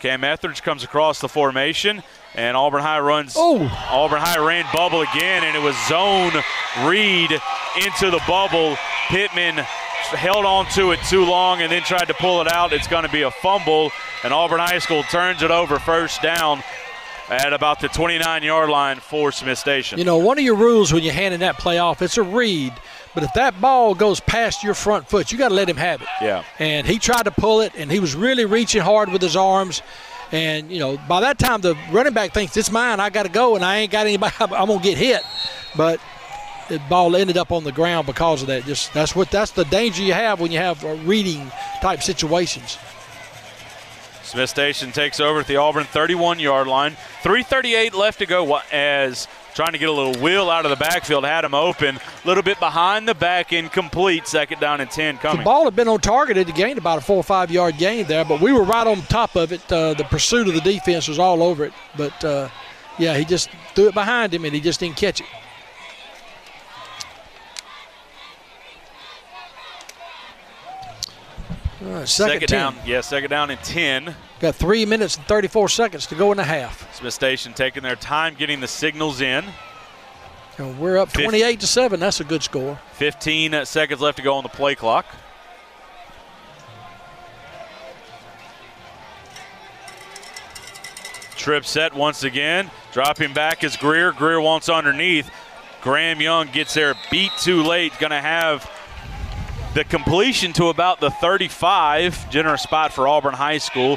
Cam 0.00 0.24
Etheridge 0.24 0.62
comes 0.62 0.84
across 0.84 1.20
the 1.20 1.28
formation, 1.28 2.02
and 2.38 2.56
Auburn 2.56 2.82
High 2.82 3.00
runs. 3.00 3.34
Oh! 3.36 3.60
Auburn 3.90 4.20
High 4.20 4.38
ran 4.38 4.64
bubble 4.72 5.02
again, 5.02 5.42
and 5.42 5.56
it 5.56 5.60
was 5.60 5.74
zone 5.88 6.32
read 6.88 7.32
into 7.84 8.10
the 8.10 8.22
bubble. 8.28 8.76
Pittman 9.08 9.56
held 9.56 10.44
on 10.44 10.66
to 10.70 10.92
it 10.92 11.00
too 11.08 11.24
long 11.24 11.60
and 11.60 11.70
then 11.70 11.82
tried 11.82 12.06
to 12.06 12.14
pull 12.14 12.40
it 12.40 12.46
out. 12.46 12.72
It's 12.72 12.86
going 12.86 13.04
to 13.04 13.10
be 13.10 13.22
a 13.22 13.30
fumble, 13.30 13.90
and 14.22 14.32
Auburn 14.32 14.60
High 14.60 14.78
School 14.78 15.02
turns 15.02 15.42
it 15.42 15.50
over 15.50 15.80
first 15.80 16.22
down 16.22 16.62
at 17.28 17.52
about 17.52 17.80
the 17.80 17.88
29 17.88 18.42
yard 18.44 18.70
line 18.70 19.00
for 19.00 19.32
Smith 19.32 19.58
Station. 19.58 19.98
You 19.98 20.04
know, 20.04 20.18
one 20.18 20.38
of 20.38 20.44
your 20.44 20.54
rules 20.54 20.92
when 20.92 21.02
you're 21.02 21.12
handing 21.12 21.40
that 21.40 21.58
play 21.58 21.78
off, 21.78 22.00
it's 22.02 22.18
a 22.18 22.22
read. 22.22 22.72
But 23.14 23.24
if 23.24 23.32
that 23.34 23.60
ball 23.60 23.96
goes 23.96 24.20
past 24.20 24.62
your 24.62 24.74
front 24.74 25.08
foot, 25.08 25.32
you 25.32 25.38
got 25.38 25.48
to 25.48 25.54
let 25.54 25.68
him 25.68 25.76
have 25.76 26.02
it. 26.02 26.08
Yeah. 26.22 26.44
And 26.60 26.86
he 26.86 27.00
tried 27.00 27.24
to 27.24 27.32
pull 27.32 27.62
it, 27.62 27.72
and 27.76 27.90
he 27.90 27.98
was 27.98 28.14
really 28.14 28.44
reaching 28.44 28.80
hard 28.80 29.10
with 29.10 29.20
his 29.20 29.34
arms. 29.34 29.82
And 30.30 30.70
you 30.70 30.78
know, 30.78 30.98
by 31.08 31.20
that 31.20 31.38
time, 31.38 31.60
the 31.60 31.76
running 31.90 32.12
back 32.12 32.32
thinks 32.32 32.56
it's 32.56 32.70
mine. 32.70 33.00
I 33.00 33.10
got 33.10 33.22
to 33.24 33.28
go, 33.30 33.56
and 33.56 33.64
I 33.64 33.78
ain't 33.78 33.92
got 33.92 34.06
anybody. 34.06 34.34
I'm 34.40 34.50
gonna 34.50 34.80
get 34.80 34.98
hit. 34.98 35.22
But 35.76 36.00
the 36.68 36.78
ball 36.88 37.16
ended 37.16 37.36
up 37.36 37.50
on 37.50 37.64
the 37.64 37.72
ground 37.72 38.06
because 38.06 38.42
of 38.42 38.48
that. 38.48 38.64
Just 38.64 38.92
that's 38.92 39.16
what 39.16 39.30
that's 39.30 39.52
the 39.52 39.64
danger 39.64 40.02
you 40.02 40.12
have 40.12 40.40
when 40.40 40.52
you 40.52 40.58
have 40.58 40.82
reading 41.06 41.50
type 41.80 42.02
situations. 42.02 42.78
Smith 44.22 44.50
Station 44.50 44.92
takes 44.92 45.20
over 45.20 45.40
at 45.40 45.46
the 45.46 45.56
Auburn 45.56 45.84
31 45.84 46.38
yard 46.38 46.66
line. 46.66 46.96
3.38 47.22 47.94
left 47.94 48.18
to 48.18 48.26
go 48.26 48.60
as 48.70 49.26
trying 49.58 49.72
to 49.72 49.78
get 49.78 49.88
a 49.88 49.92
little 49.92 50.22
wheel 50.22 50.50
out 50.50 50.64
of 50.64 50.70
the 50.70 50.76
backfield. 50.76 51.24
Had 51.24 51.44
him 51.44 51.52
open. 51.52 51.96
A 51.96 52.26
little 52.28 52.44
bit 52.44 52.60
behind 52.60 53.08
the 53.08 53.14
back, 53.14 53.52
incomplete. 53.52 54.28
Second 54.28 54.60
down 54.60 54.80
and 54.80 54.88
10 54.88 55.18
coming. 55.18 55.38
The 55.38 55.42
ball 55.42 55.64
had 55.64 55.74
been 55.74 55.88
on 55.88 55.98
target. 55.98 56.36
It 56.36 56.54
gained 56.54 56.78
about 56.78 56.98
a 56.98 57.00
four 57.00 57.16
or 57.16 57.24
five 57.24 57.50
yard 57.50 57.76
gain 57.76 58.06
there, 58.06 58.24
but 58.24 58.40
we 58.40 58.52
were 58.52 58.62
right 58.62 58.86
on 58.86 59.02
top 59.02 59.34
of 59.34 59.50
it. 59.50 59.60
Uh, 59.72 59.94
the 59.94 60.04
pursuit 60.04 60.46
of 60.46 60.54
the 60.54 60.60
defense 60.60 61.08
was 61.08 61.18
all 61.18 61.42
over 61.42 61.64
it. 61.64 61.72
But 61.96 62.24
uh, 62.24 62.48
yeah, 63.00 63.16
he 63.16 63.24
just 63.24 63.50
threw 63.74 63.88
it 63.88 63.94
behind 63.94 64.32
him 64.32 64.44
and 64.44 64.54
he 64.54 64.60
just 64.60 64.78
didn't 64.78 64.96
catch 64.96 65.22
it. 65.22 65.26
Right, 71.80 72.06
second, 72.06 72.46
down. 72.46 72.76
Yeah, 72.86 73.00
second 73.00 73.30
down 73.30 73.50
and 73.50 73.60
10. 73.64 74.14
Got 74.40 74.54
three 74.54 74.86
minutes 74.86 75.16
and 75.16 75.26
34 75.26 75.68
seconds 75.68 76.06
to 76.06 76.14
go 76.14 76.30
in 76.30 76.36
the 76.36 76.44
half. 76.44 76.94
Smith 76.94 77.12
Station 77.12 77.52
taking 77.54 77.82
their 77.82 77.96
time 77.96 78.34
getting 78.34 78.60
the 78.60 78.68
signals 78.68 79.20
in. 79.20 79.44
And 80.58 80.78
we're 80.78 80.98
up 80.98 81.12
28 81.12 81.60
to 81.60 81.66
7. 81.66 82.00
That's 82.00 82.20
a 82.20 82.24
good 82.24 82.42
score. 82.42 82.78
15 82.94 83.54
uh, 83.54 83.64
seconds 83.64 84.00
left 84.00 84.18
to 84.18 84.22
go 84.22 84.34
on 84.34 84.44
the 84.44 84.48
play 84.48 84.74
clock. 84.74 85.06
Trip 91.36 91.64
set 91.64 91.94
once 91.94 92.24
again. 92.24 92.70
Dropping 92.92 93.32
back 93.32 93.64
is 93.64 93.76
Greer. 93.76 94.12
Greer 94.12 94.40
wants 94.40 94.68
underneath. 94.68 95.30
Graham 95.80 96.20
Young 96.20 96.48
gets 96.48 96.74
there 96.74 96.94
beat 97.10 97.30
too 97.38 97.62
late. 97.62 97.92
Going 97.98 98.10
to 98.10 98.20
have 98.20 98.68
the 99.78 99.84
completion 99.84 100.52
to 100.52 100.66
about 100.70 100.98
the 100.98 101.08
35. 101.08 102.30
Generous 102.30 102.62
spot 102.62 102.92
for 102.92 103.06
Auburn 103.06 103.34
High 103.34 103.58
School. 103.58 103.96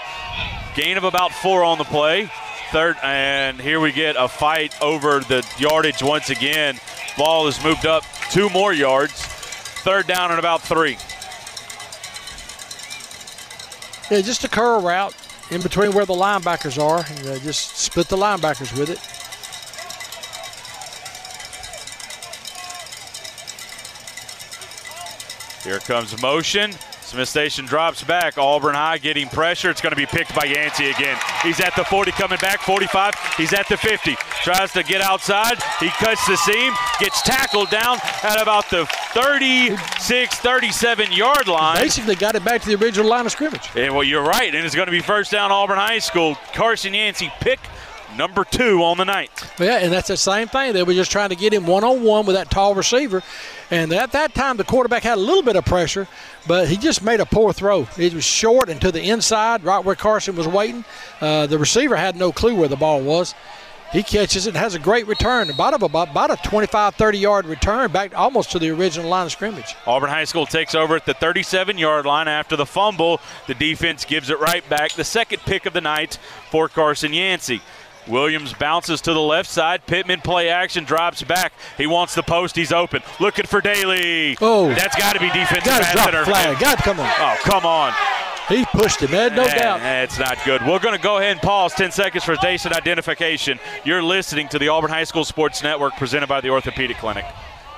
Gain 0.76 0.96
of 0.96 1.04
about 1.04 1.32
four 1.32 1.64
on 1.64 1.80
the 1.80 1.84
play. 1.84 2.30
Third, 2.72 2.98
and 3.02 3.60
here 3.60 3.80
we 3.80 3.92
get 3.92 4.16
a 4.16 4.28
fight 4.28 4.80
over 4.80 5.22
the 5.22 5.44
yardage 5.58 6.04
once 6.04 6.30
again. 6.30 6.80
Ball 7.18 7.48
is 7.48 7.64
moved 7.64 7.88
up 7.88 8.04
two 8.30 8.48
more 8.52 8.72
yards. 8.72 9.14
Third 9.14 10.06
down 10.06 10.30
and 10.30 10.38
about 10.38 10.62
three. 10.62 11.00
Yeah, 14.12 14.22
just 14.22 14.44
a 14.44 14.50
curl 14.50 14.84
route 14.84 15.16
in 15.50 15.64
between 15.64 15.94
where 15.94 16.06
the 16.06 16.14
linebackers 16.14 16.80
are, 16.80 17.04
and 17.10 17.28
uh, 17.28 17.40
just 17.40 17.78
split 17.78 18.08
the 18.08 18.18
linebackers 18.18 18.78
with 18.78 18.92
it. 18.92 19.20
Here 25.64 25.80
comes 25.80 26.20
motion. 26.22 26.74
Smith 27.01 27.28
Station 27.28 27.66
drops 27.66 28.03
back. 28.03 28.38
Auburn 28.38 28.74
High 28.74 28.97
getting 28.97 29.28
pressure. 29.28 29.70
It's 29.70 29.82
going 29.82 29.91
to 29.91 29.97
be 29.97 30.05
picked 30.05 30.34
by 30.34 30.45
Yancey 30.45 30.89
again. 30.89 31.18
He's 31.43 31.59
at 31.59 31.76
the 31.76 31.84
40, 31.84 32.12
coming 32.12 32.38
back. 32.39 32.62
45. 32.62 33.14
He's 33.38 33.53
at 33.53 33.68
the 33.68 33.76
50. 33.76 34.16
Tries 34.43 34.72
to 34.72 34.82
get 34.82 35.01
outside. 35.01 35.62
He 35.80 35.89
cuts 35.89 36.26
the 36.26 36.38
seam. 36.38 36.74
Gets 36.99 37.22
tackled 37.22 37.70
down 37.70 37.97
at 38.24 38.41
about 38.41 38.70
the 38.70 38.88
36, 39.14 40.36
37 40.36 41.12
yard 41.12 41.47
line. 41.47 41.78
Basically, 41.78 42.16
got 42.16 42.36
it 42.36 42.45
back 42.45 42.62
to 42.62 42.76
the 42.76 42.84
original 42.84 43.09
line 43.09 43.26
of 43.26 43.32
scrimmage. 43.32 43.70
Yeah, 43.76 43.89
well, 43.89 44.03
you're 44.03 44.24
right, 44.24 44.55
and 44.55 44.66
it's 44.66 44.76
going 44.76 44.88
to 44.88 44.91
be 44.91 45.01
first 45.01 45.32
down 45.32 45.51
Auburn 45.51 45.78
High 45.78 45.99
School. 45.99 46.36
Carson 46.53 46.93
Yancey 46.93 47.30
pick 47.41 47.59
number 48.18 48.43
two 48.43 48.84
on 48.84 48.97
the 48.97 49.05
night. 49.05 49.32
Yeah, 49.59 49.78
and 49.78 49.91
that's 49.91 50.07
the 50.07 50.18
same 50.18 50.47
thing. 50.47 50.74
They 50.74 50.84
were 50.84 50.93
just 50.93 51.12
trying 51.12 51.30
to 51.30 51.36
get 51.36 51.53
him 51.53 51.66
one 51.66 51.84
on 51.84 52.03
one 52.03 52.26
with 52.26 52.36
that 52.36 52.49
tall 52.49 52.76
receiver. 52.76 53.24
And 53.70 53.93
at 53.93 54.12
that 54.12 54.34
time, 54.34 54.57
the 54.57 54.64
quarterback 54.64 55.03
had 55.03 55.18
a 55.18 55.22
little 55.22 55.43
bit 55.43 55.55
of 55.55 55.66
pressure, 55.66 56.07
but 56.47 56.68
he 56.68 56.78
just 56.78 57.03
made 57.03 57.20
a 57.20 57.26
poor 57.26 57.53
throw. 57.53 57.88
It 57.97 58.14
was 58.14 58.26
short 58.26 58.70
and 58.70 58.82
to 58.82 58.91
the 58.91 59.01
inside, 59.01 59.64
right 59.64 59.84
where 59.84 59.95
Carson 59.95 60.36
was 60.36 60.47
waiting. 60.47 60.84
Uh, 61.20 61.47
the 61.47 61.57
receiver 61.57 61.95
had 61.95 62.16
no 62.16 62.32
clue 62.32 62.55
where 62.55 62.68
the 62.68 62.76
ball 62.76 63.01
was. 63.01 63.34
He 63.91 64.03
catches 64.03 64.47
it 64.47 64.51
and 64.51 64.57
has 64.57 64.74
a 64.74 64.80
great 64.80 65.05
return, 65.07 65.49
about, 65.49 65.74
about, 65.74 66.12
about 66.12 66.32
a 66.32 66.38
25, 66.49 66.95
30 66.95 67.18
yard 67.18 67.45
return 67.45 67.91
back 67.91 68.18
almost 68.18 68.51
to 68.51 68.59
the 68.59 68.70
original 68.70 69.09
line 69.09 69.26
of 69.26 69.34
scrimmage. 69.34 69.76
Auburn 69.86 70.09
High 70.09 70.24
School 70.24 70.45
takes 70.45 70.76
over 70.76 70.95
at 70.95 71.05
the 71.05 71.14
37 71.14 71.78
yard 71.78 72.05
line 72.05 72.30
after 72.30 72.55
the 72.55 72.66
fumble. 72.66 73.20
The 73.47 73.53
defense 73.53 74.05
gives 74.05 74.30
it 74.30 74.39
right 74.39 74.68
back. 74.70 74.93
The 74.93 75.03
second 75.03 75.39
pick 75.41 75.66
of 75.66 75.74
the 75.74 75.82
night 75.82 76.18
for 76.49 76.70
Carson 76.70 77.12
Yancey. 77.12 77.62
Williams 78.08 78.54
bounces 78.54 79.02
to 79.02 79.14
the 79.14 79.20
left 79.22 79.49
side. 79.49 79.86
Pittman 79.86 80.22
play 80.22 80.49
action, 80.49 80.84
drops 80.84 81.22
back. 81.24 81.54
He 81.78 81.88
wants 81.88 82.16
the 82.16 82.24
post. 82.24 82.56
He's 82.56 82.72
open. 82.72 83.02
Looking 83.20 83.45
for 83.45 83.62
Daly. 83.62 84.38
Oh, 84.41 84.70
that's 84.70 84.95
got 84.97 85.14
to 85.14 85.20
be 85.20 85.28
defensive 85.30 85.64
got 85.66 85.82
pass 85.82 85.93
drop 86.12 86.26
flag. 86.26 86.60
God, 86.60 86.78
come 86.80 86.99
on. 86.99 87.10
Oh, 87.20 87.38
come 87.43 87.66
on. 87.66 87.93
He 88.49 88.66
pushed 88.66 88.99
him, 88.99 89.12
man, 89.12 89.34
no 89.36 89.43
Eh, 89.43 89.58
doubt. 89.58 89.82
It's 90.04 90.20
not 90.20 90.38
good. 90.43 90.62
We're 90.66 90.80
going 90.80 90.95
to 90.97 91.02
go 91.02 91.20
ahead 91.20 91.32
and 91.34 91.41
pause 91.41 91.74
10 91.74 91.91
seconds 91.91 92.24
for 92.26 92.36
station 92.36 92.74
identification. 92.74 93.60
You're 93.86 94.04
listening 94.04 94.49
to 94.49 94.60
the 94.60 94.68
Auburn 94.68 94.89
High 94.91 95.06
School 95.06 95.24
Sports 95.24 95.64
Network 95.64 95.95
presented 95.95 96.28
by 96.28 96.41
the 96.41 96.49
Orthopedic 96.49 96.97
Clinic. 96.97 97.24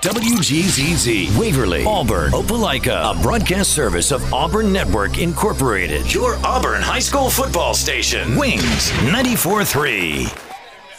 WGZZ, 0.04 1.40
Waverly, 1.40 1.86
Auburn, 1.86 2.34
Opelika, 2.34 3.18
a 3.18 3.22
broadcast 3.22 3.72
service 3.72 4.12
of 4.12 4.34
Auburn 4.34 4.74
Network 4.74 5.18
Incorporated. 5.18 6.14
Your 6.14 6.36
Auburn 6.46 6.82
High 6.82 7.00
School 7.00 7.30
football 7.30 7.74
station. 7.74 8.36
Wings 8.36 8.92
94.3. 8.92 10.53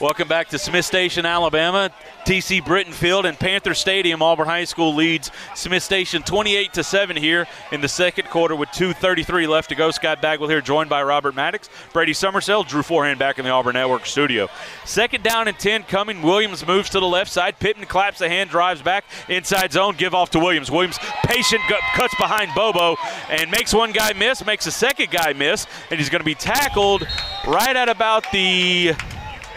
Welcome 0.05 0.29
back 0.29 0.49
to 0.51 0.59
Smith 0.59 0.85
Station, 0.85 1.25
Alabama. 1.25 1.91
TC 2.27 2.63
Britton 2.63 2.93
Field 2.93 3.25
and 3.25 3.39
Panther 3.39 3.73
Stadium. 3.73 4.21
Auburn 4.21 4.47
High 4.47 4.65
School 4.65 4.95
leads 4.95 5.31
Smith 5.55 5.83
Station 5.83 6.23
28 6.23 6.75
to 6.75 6.85
7 6.85 7.17
here 7.17 7.47
in 7.73 7.81
the 7.81 7.89
second 7.89 8.29
quarter 8.29 8.55
with 8.55 8.69
2:33 8.73 9.47
left 9.47 9.71
to 9.71 9.75
go. 9.75 9.91
Scott 9.91 10.21
Bagwell 10.21 10.51
here, 10.51 10.61
joined 10.61 10.91
by 10.91 11.03
Robert 11.03 11.35
Maddox, 11.35 11.71
Brady 11.95 12.13
Summersell, 12.13 12.69
Drew 12.69 12.83
Forehand 12.83 13.19
back 13.19 13.39
in 13.39 13.47
the 13.47 13.51
Auburn 13.51 13.73
Network 13.73 14.05
studio. 14.05 14.51
Second 14.85 15.25
down 15.25 15.49
and 15.49 15.59
10 15.59 15.85
coming. 15.85 16.21
Williams 16.21 16.67
moves 16.67 16.91
to 16.91 17.01
the 17.01 17.09
left 17.09 17.33
side. 17.33 17.59
Pittman 17.59 17.87
claps 17.87 18.19
the 18.19 18.29
hand, 18.29 18.51
drives 18.51 18.83
back 18.83 19.07
inside 19.31 19.73
zone. 19.73 19.95
Give 19.97 20.15
off 20.15 20.29
to 20.33 20.39
Williams. 20.39 20.71
Williams 20.71 20.99
patient 21.25 21.63
cuts 21.95 22.15
behind 22.17 22.51
Bobo 22.55 22.97
and 23.31 23.51
makes 23.51 23.73
one 23.73 23.91
guy 23.91 24.13
miss, 24.13 24.45
makes 24.45 24.67
a 24.67 24.71
second 24.71 25.11
guy 25.11 25.33
miss, 25.33 25.67
and 25.91 25.99
he's 25.99 26.11
going 26.11 26.21
to 26.21 26.27
be 26.27 26.35
tackled 26.35 27.09
right 27.47 27.75
at 27.75 27.89
about 27.89 28.31
the 28.33 28.95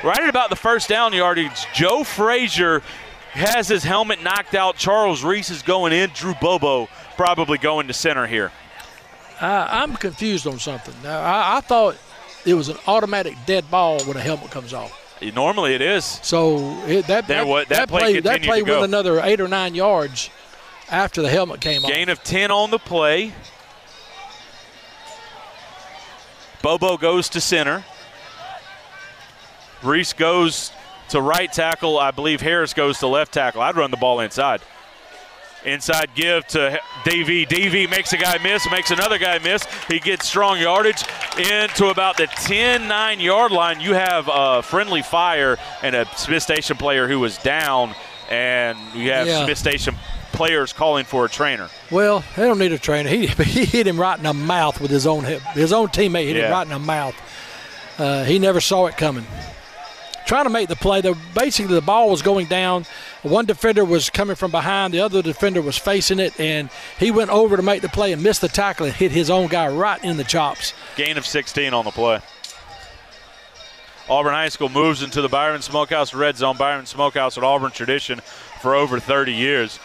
Right 0.07 0.21
at 0.21 0.29
about 0.29 0.49
the 0.49 0.55
first 0.55 0.87
down 0.87 1.11
yardage, 1.11 1.65
Joe 1.73 2.01
Frazier 2.05 2.81
has 3.31 3.67
his 3.67 3.83
helmet 3.83 4.23
knocked 4.23 4.55
out. 4.55 4.77
Charles 4.77 5.21
Reese 5.21 5.49
is 5.49 5.61
going 5.61 5.91
in. 5.91 6.11
Drew 6.11 6.33
Bobo 6.35 6.87
probably 7.17 7.57
going 7.57 7.89
to 7.89 7.93
center 7.93 8.25
here. 8.25 8.53
Uh, 9.41 9.67
I'm 9.69 9.97
confused 9.97 10.47
on 10.47 10.59
something. 10.59 10.93
Now, 11.03 11.19
I, 11.19 11.57
I 11.57 11.59
thought 11.59 11.97
it 12.45 12.53
was 12.53 12.69
an 12.69 12.77
automatic 12.87 13.35
dead 13.45 13.69
ball 13.69 14.01
when 14.05 14.15
a 14.15 14.21
helmet 14.21 14.49
comes 14.49 14.71
off. 14.71 14.97
Normally 15.21 15.75
it 15.75 15.81
is. 15.81 16.05
So 16.23 16.59
it, 16.85 17.07
that, 17.07 17.27
There 17.27 17.43
that, 17.43 17.67
that 17.67 17.89
play 17.89 18.13
play, 18.13 18.19
that 18.21 18.41
play 18.43 18.63
went 18.63 18.85
another 18.85 19.19
eight 19.19 19.41
or 19.41 19.49
nine 19.49 19.75
yards 19.75 20.29
after 20.89 21.21
the 21.21 21.29
helmet 21.29 21.59
came 21.59 21.83
off. 21.83 21.91
Gain 21.91 22.07
of 22.07 22.23
10 22.23 22.49
on 22.49 22.71
the 22.71 22.79
play. 22.79 23.33
Bobo 26.61 26.95
goes 26.95 27.27
to 27.27 27.41
center. 27.41 27.83
Reese 29.87 30.13
goes 30.13 30.71
to 31.09 31.21
right 31.21 31.51
tackle. 31.51 31.97
I 31.97 32.11
believe 32.11 32.41
Harris 32.41 32.73
goes 32.73 32.99
to 32.99 33.07
left 33.07 33.33
tackle. 33.33 33.61
I'd 33.61 33.75
run 33.75 33.91
the 33.91 33.97
ball 33.97 34.19
inside. 34.19 34.61
Inside 35.65 36.11
give 36.13 36.45
to 36.47 36.79
DV. 37.03 37.47
DV 37.47 37.89
makes 37.89 38.13
a 38.13 38.17
guy 38.17 38.37
miss, 38.43 38.69
makes 38.69 38.91
another 38.91 39.17
guy 39.17 39.39
miss. 39.39 39.65
He 39.89 39.99
gets 39.99 40.27
strong 40.27 40.59
yardage 40.59 41.03
into 41.37 41.87
about 41.87 42.17
the 42.17 42.27
10 42.27 42.87
9 42.87 43.19
yard 43.19 43.51
line. 43.51 43.79
You 43.81 43.93
have 43.93 44.29
a 44.31 44.61
friendly 44.61 45.01
fire 45.01 45.57
and 45.81 45.95
a 45.95 46.05
Smith 46.15 46.43
Station 46.43 46.77
player 46.77 47.07
who 47.07 47.19
was 47.19 47.37
down, 47.39 47.95
and 48.29 48.77
you 48.93 49.11
have 49.11 49.27
Yeah. 49.27 49.45
Smith 49.45 49.57
Station 49.57 49.95
players 50.31 50.71
calling 50.73 51.05
for 51.05 51.25
a 51.25 51.29
trainer. 51.29 51.69
Well, 51.89 52.23
they 52.35 52.43
don't 52.45 52.59
need 52.59 52.71
a 52.71 52.77
trainer. 52.77 53.09
He, 53.09 53.25
he 53.43 53.65
hit 53.65 53.87
him 53.87 53.99
right 53.99 54.17
in 54.17 54.23
the 54.23 54.33
mouth 54.33 54.79
with 54.79 54.91
his 54.91 55.07
own 55.07 55.23
hip. 55.23 55.41
His 55.53 55.73
own 55.73 55.87
teammate 55.87 56.25
hit 56.27 56.35
him 56.37 56.51
right 56.51 56.63
in 56.63 56.69
the 56.69 56.79
mouth. 56.79 57.15
Uh, 57.97 58.23
he 58.23 58.37
never 58.37 58.61
saw 58.61 58.85
it 58.85 58.95
coming. 58.95 59.25
Trying 60.27 60.43
to 60.43 60.49
make 60.49 60.67
the 60.67 60.75
play. 60.75 60.99
The, 60.99 61.17
basically, 61.33 61.73
the 61.73 61.81
ball 61.81 62.09
was 62.09 62.21
going 62.21 62.47
down. 62.47 62.85
One 63.23 63.45
defender 63.45 63.85
was 63.85 64.09
coming 64.09 64.35
from 64.35 64.51
behind. 64.51 64.93
The 64.93 64.99
other 64.99 65.21
defender 65.21 65.61
was 65.61 65.77
facing 65.77 66.19
it, 66.19 66.37
and 66.37 66.69
he 66.99 67.11
went 67.11 67.31
over 67.31 67.55
to 67.55 67.63
make 67.63 67.81
the 67.81 67.87
play 67.87 68.11
and 68.11 68.21
missed 68.21 68.41
the 68.41 68.49
tackle 68.49 68.87
and 68.87 68.93
hit 68.93 69.11
his 69.13 69.29
own 69.29 69.47
guy 69.47 69.69
right 69.69 70.03
in 70.03 70.17
the 70.17 70.25
chops. 70.25 70.73
Gain 70.97 71.17
of 71.17 71.25
16 71.25 71.73
on 71.73 71.85
the 71.85 71.91
play. 71.91 72.19
Auburn 74.09 74.33
High 74.33 74.49
School 74.49 74.67
moves 74.67 75.01
into 75.01 75.21
the 75.21 75.29
Byron 75.29 75.61
Smokehouse 75.61 76.13
red 76.13 76.35
zone. 76.35 76.57
Byron 76.57 76.85
Smokehouse, 76.85 77.37
at 77.37 77.45
Auburn 77.45 77.71
tradition 77.71 78.19
for 78.61 78.75
over 78.75 78.99
30 78.99 79.33
years. 79.33 79.79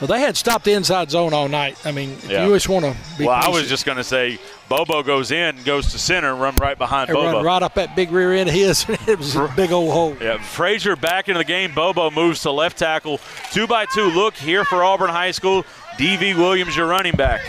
Well, 0.00 0.08
they 0.08 0.20
had 0.20 0.36
stopped 0.36 0.64
the 0.64 0.72
inside 0.72 1.10
zone 1.10 1.34
all 1.34 1.46
night. 1.48 1.76
I 1.84 1.92
mean, 1.92 2.12
if 2.12 2.30
Yeah. 2.30 2.46
you 2.46 2.54
just 2.54 2.68
want 2.68 2.86
to 2.86 2.96
be 3.18 3.26
Well, 3.26 3.34
I 3.38 3.48
was 3.48 3.68
just 3.68 3.84
going 3.84 3.98
to 3.98 4.04
say 4.04 4.38
Bobo 4.68 5.02
goes 5.02 5.30
in, 5.30 5.56
goes 5.64 5.92
to 5.92 5.98
center, 5.98 6.34
run 6.34 6.54
right 6.56 6.78
behind 6.78 7.08
they 7.10 7.12
run 7.12 7.32
Bobo. 7.32 7.42
right 7.44 7.62
up 7.62 7.74
that 7.74 7.94
big 7.94 8.10
rear 8.10 8.32
end 8.32 8.48
of 8.48 8.54
his. 8.54 8.86
it 9.06 9.18
was 9.18 9.36
a 9.36 9.52
big 9.56 9.72
old 9.72 9.92
hole. 9.92 10.16
Yeah, 10.20 10.38
Frazier 10.38 10.96
back 10.96 11.28
into 11.28 11.38
the 11.38 11.44
game. 11.44 11.72
Bobo 11.74 12.10
moves 12.10 12.40
to 12.42 12.50
left 12.50 12.78
tackle. 12.78 13.20
Two 13.52 13.66
by 13.66 13.84
two 13.94 14.04
look 14.06 14.34
here 14.34 14.64
for 14.64 14.82
Auburn 14.82 15.10
High 15.10 15.32
School. 15.32 15.64
DV 15.98 16.34
Williams, 16.36 16.76
your 16.76 16.86
running 16.86 17.14
back. 17.14 17.40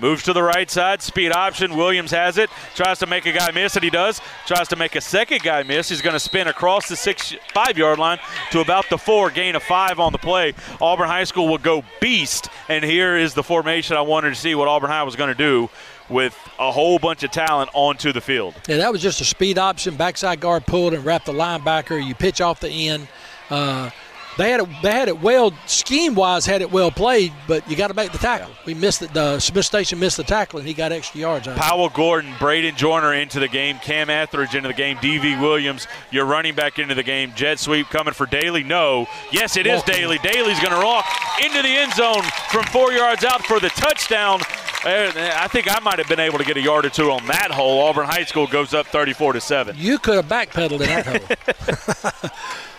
Moves 0.00 0.22
to 0.24 0.32
the 0.32 0.42
right 0.42 0.70
side, 0.70 1.00
speed 1.02 1.32
option. 1.32 1.76
Williams 1.76 2.10
has 2.10 2.38
it. 2.38 2.50
Tries 2.74 2.98
to 2.98 3.06
make 3.06 3.26
a 3.26 3.32
guy 3.32 3.50
miss, 3.50 3.76
and 3.76 3.84
he 3.84 3.90
does. 3.90 4.20
Tries 4.46 4.68
to 4.68 4.76
make 4.76 4.94
a 4.94 5.00
second 5.00 5.42
guy 5.42 5.62
miss. 5.62 5.88
He's 5.88 6.02
going 6.02 6.14
to 6.14 6.20
spin 6.20 6.48
across 6.48 6.88
the 6.88 6.96
six, 6.96 7.34
five 7.54 7.78
yard 7.78 7.98
line 7.98 8.18
to 8.50 8.60
about 8.60 8.88
the 8.90 8.98
four. 8.98 9.30
Gain 9.30 9.56
of 9.56 9.62
five 9.62 9.98
on 9.98 10.12
the 10.12 10.18
play. 10.18 10.54
Auburn 10.80 11.08
High 11.08 11.24
School 11.24 11.48
will 11.48 11.58
go 11.58 11.82
beast, 12.00 12.48
and 12.68 12.84
here 12.84 13.16
is 13.16 13.34
the 13.34 13.42
formation 13.42 13.96
I 13.96 14.02
wanted 14.02 14.30
to 14.30 14.36
see 14.36 14.54
what 14.54 14.68
Auburn 14.68 14.90
High 14.90 15.02
was 15.02 15.16
going 15.16 15.28
to 15.28 15.34
do 15.34 15.70
with 16.08 16.38
a 16.58 16.70
whole 16.70 16.98
bunch 16.98 17.22
of 17.22 17.30
talent 17.30 17.70
onto 17.74 18.12
the 18.12 18.20
field. 18.20 18.54
Yeah, 18.68 18.76
that 18.76 18.92
was 18.92 19.02
just 19.02 19.20
a 19.20 19.24
speed 19.24 19.58
option. 19.58 19.96
Backside 19.96 20.40
guard 20.40 20.66
pulled 20.66 20.94
and 20.94 21.04
wrapped 21.04 21.26
the 21.26 21.32
linebacker. 21.32 22.04
You 22.04 22.14
pitch 22.14 22.40
off 22.40 22.60
the 22.60 22.70
end. 22.70 23.08
Uh, 23.50 23.90
they 24.36 24.50
had 24.50 24.60
it. 24.60 24.68
They 24.82 24.92
had 24.92 25.08
it 25.08 25.20
well 25.20 25.52
scheme 25.66 26.14
wise. 26.14 26.44
Had 26.46 26.60
it 26.62 26.70
well 26.70 26.90
played, 26.90 27.32
but 27.48 27.68
you 27.70 27.76
got 27.76 27.88
to 27.88 27.94
make 27.94 28.12
the 28.12 28.18
tackle. 28.18 28.50
We 28.64 28.74
missed 28.74 29.02
it. 29.02 29.14
The 29.14 29.38
Smith 29.40 29.64
Station 29.64 29.98
missed 29.98 30.16
the 30.16 30.24
tackle, 30.24 30.58
and 30.58 30.68
he 30.68 30.74
got 30.74 30.92
extra 30.92 31.20
yards. 31.20 31.48
Out 31.48 31.52
of 31.52 31.56
it. 31.56 31.60
Powell 31.60 31.88
Gordon, 31.88 32.34
Braden 32.38 32.76
Joyner 32.76 33.14
into 33.14 33.40
the 33.40 33.48
game, 33.48 33.78
Cam 33.78 34.10
Etheridge 34.10 34.54
into 34.54 34.68
the 34.68 34.74
game, 34.74 34.96
DV 34.98 35.40
Williams, 35.40 35.86
your 36.10 36.26
running 36.26 36.54
back 36.54 36.78
into 36.78 36.94
the 36.94 37.02
game, 37.02 37.32
jet 37.34 37.58
sweep 37.58 37.86
coming 37.88 38.14
for 38.14 38.26
Daly. 38.26 38.62
No. 38.62 39.06
Yes, 39.32 39.56
it 39.56 39.66
is 39.66 39.78
Walking. 39.78 39.94
Daly. 39.94 40.18
Daly's 40.18 40.58
going 40.60 40.72
to 40.72 40.80
rock 40.80 41.06
into 41.42 41.62
the 41.62 41.68
end 41.68 41.92
zone 41.94 42.22
from 42.50 42.64
four 42.66 42.92
yards 42.92 43.24
out 43.24 43.44
for 43.46 43.58
the 43.60 43.68
touchdown. 43.70 44.40
Uh, 44.84 45.10
I 45.36 45.48
think 45.48 45.66
I 45.68 45.80
might 45.80 45.98
have 45.98 46.08
been 46.08 46.20
able 46.20 46.38
to 46.38 46.44
get 46.44 46.56
a 46.56 46.60
yard 46.60 46.84
or 46.86 46.90
two 46.90 47.10
on 47.10 47.26
that 47.26 47.50
hole. 47.50 47.80
Auburn 47.80 48.06
High 48.06 48.24
School 48.24 48.46
goes 48.46 48.72
up 48.74 48.86
34 48.86 49.32
to 49.32 49.40
7. 49.40 49.74
You 49.78 49.98
could 49.98 50.14
have 50.14 50.26
backpedaled 50.26 50.80
in 50.80 50.86
that 50.86 52.20
hole. 52.22 52.30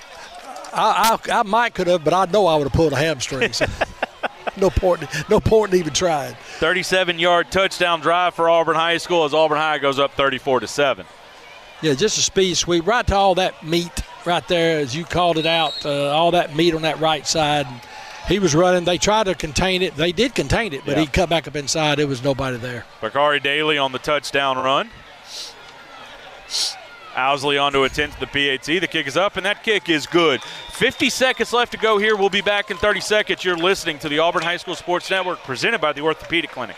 I, 0.78 1.18
I, 1.30 1.40
I 1.40 1.44
might 1.44 1.74
could 1.74 1.88
have, 1.88 2.04
but 2.04 2.14
I 2.14 2.26
know 2.26 2.46
I 2.48 2.56
would 2.56 2.66
have 2.66 2.74
pulled 2.74 2.94
a 2.94 2.98
hamstring. 2.98 3.52
So. 3.54 3.66
no 4.58 4.70
point. 4.70 5.04
No 5.30 5.40
point 5.40 5.74
in 5.74 5.80
even 5.80 5.94
trying. 5.94 6.36
37 6.60 7.20
yard 7.20 7.52
touchdown 7.52 8.02
drive 8.02 8.34
for 8.36 8.50
Auburn 8.50 8.76
High 8.76 8.98
School 8.98 9.24
as 9.26 9.34
Auburn 9.34 9.58
High 9.58 9.80
goes 9.80 10.00
up 10.00 10.14
34 10.14 10.62
to 10.62 10.68
7. 10.68 11.06
Yeah, 11.82 11.94
just 11.94 12.18
a 12.18 12.22
speed 12.22 12.58
sweep 12.58 12.88
right 12.88 13.06
to 13.08 13.16
all 13.16 13.36
that 13.36 13.64
meat 13.66 13.92
right 14.26 14.46
there, 14.48 14.80
as 14.80 14.96
you 14.96 15.06
called 15.06 15.38
it 15.38 15.46
out. 15.46 15.86
Uh, 15.86 16.10
all 16.10 16.32
that 16.32 16.56
meat 16.56 16.74
on 16.74 16.82
that 16.84 17.00
right 17.00 17.26
side. 17.26 17.68
He 18.28 18.40
was 18.40 18.54
running. 18.56 18.84
They 18.84 18.98
tried 18.98 19.26
to 19.28 19.36
contain 19.36 19.82
it. 19.82 19.96
They 19.96 20.12
did 20.12 20.36
contain 20.36 20.74
it, 20.74 20.82
but 20.86 20.96
Yeah. 20.98 21.02
he 21.02 21.08
cut 21.08 21.30
back 21.30 21.48
up 21.48 21.56
inside. 21.56 21.98
There 22.00 22.08
was 22.08 22.24
nobody 22.24 22.58
there. 22.58 22.84
Bakari 23.00 23.40
Daly 23.40 23.78
on 23.78 23.92
the 23.94 24.00
touchdown 24.00 24.58
run. 24.58 24.90
Owsley 27.18 27.58
onto 27.58 27.84
a 27.84 27.90
10 27.90 28.12
to 28.12 28.20
the 28.20 28.28
PAT. 28.28 28.66
The 28.66 28.88
kick 28.88 29.08
is 29.08 29.18
up, 29.18 29.38
and 29.38 29.46
that 29.46 29.64
kick 29.64 29.90
is 29.90 30.06
good. 30.06 30.42
50 30.42 31.10
seconds 31.10 31.52
left 31.52 31.72
to 31.72 31.78
go 31.78 31.98
here. 31.98 32.16
We'll 32.16 32.30
be 32.30 32.42
back 32.42 32.72
in 32.72 32.78
30 32.78 33.02
seconds. 33.02 33.44
You're 33.44 33.58
listening 33.58 34.00
to 34.00 34.10
the 34.10 34.20
Auburn 34.20 34.44
High 34.44 34.58
School 34.58 34.76
Sports 34.76 35.10
Network 35.10 35.40
presented 35.40 35.82
by 35.82 35.94
the 35.94 36.02
Orthopedic 36.02 36.52
Clinic. 36.52 36.78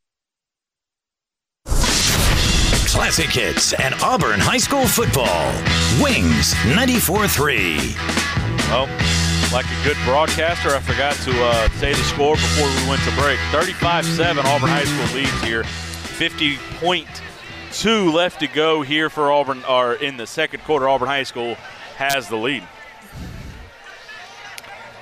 Classic 2.91 3.29
hits 3.29 3.71
and 3.73 3.95
Auburn 4.03 4.41
High 4.41 4.57
School 4.57 4.85
football. 4.85 5.53
Wings 6.03 6.53
94-3. 6.75 7.95
Oh, 8.73 8.87
like 9.53 9.65
a 9.65 9.83
good 9.85 9.95
broadcaster, 10.03 10.75
I 10.75 10.81
forgot 10.81 11.15
to 11.23 11.31
uh, 11.41 11.69
say 11.79 11.93
the 11.93 12.03
score 12.03 12.35
before 12.35 12.67
we 12.67 12.89
went 12.89 13.01
to 13.03 13.11
break. 13.15 13.39
35-7, 13.49 14.43
Auburn 14.43 14.69
High 14.69 14.83
School 14.83 15.05
leads 15.15 15.41
here. 15.41 15.63
50.2 15.63 18.13
left 18.13 18.41
to 18.41 18.47
go 18.47 18.81
here 18.81 19.09
for 19.09 19.31
Auburn, 19.31 19.63
or 19.69 19.93
in 19.93 20.17
the 20.17 20.27
second 20.27 20.61
quarter. 20.65 20.89
Auburn 20.89 21.07
High 21.07 21.23
School 21.23 21.55
has 21.95 22.27
the 22.27 22.35
lead. 22.35 22.67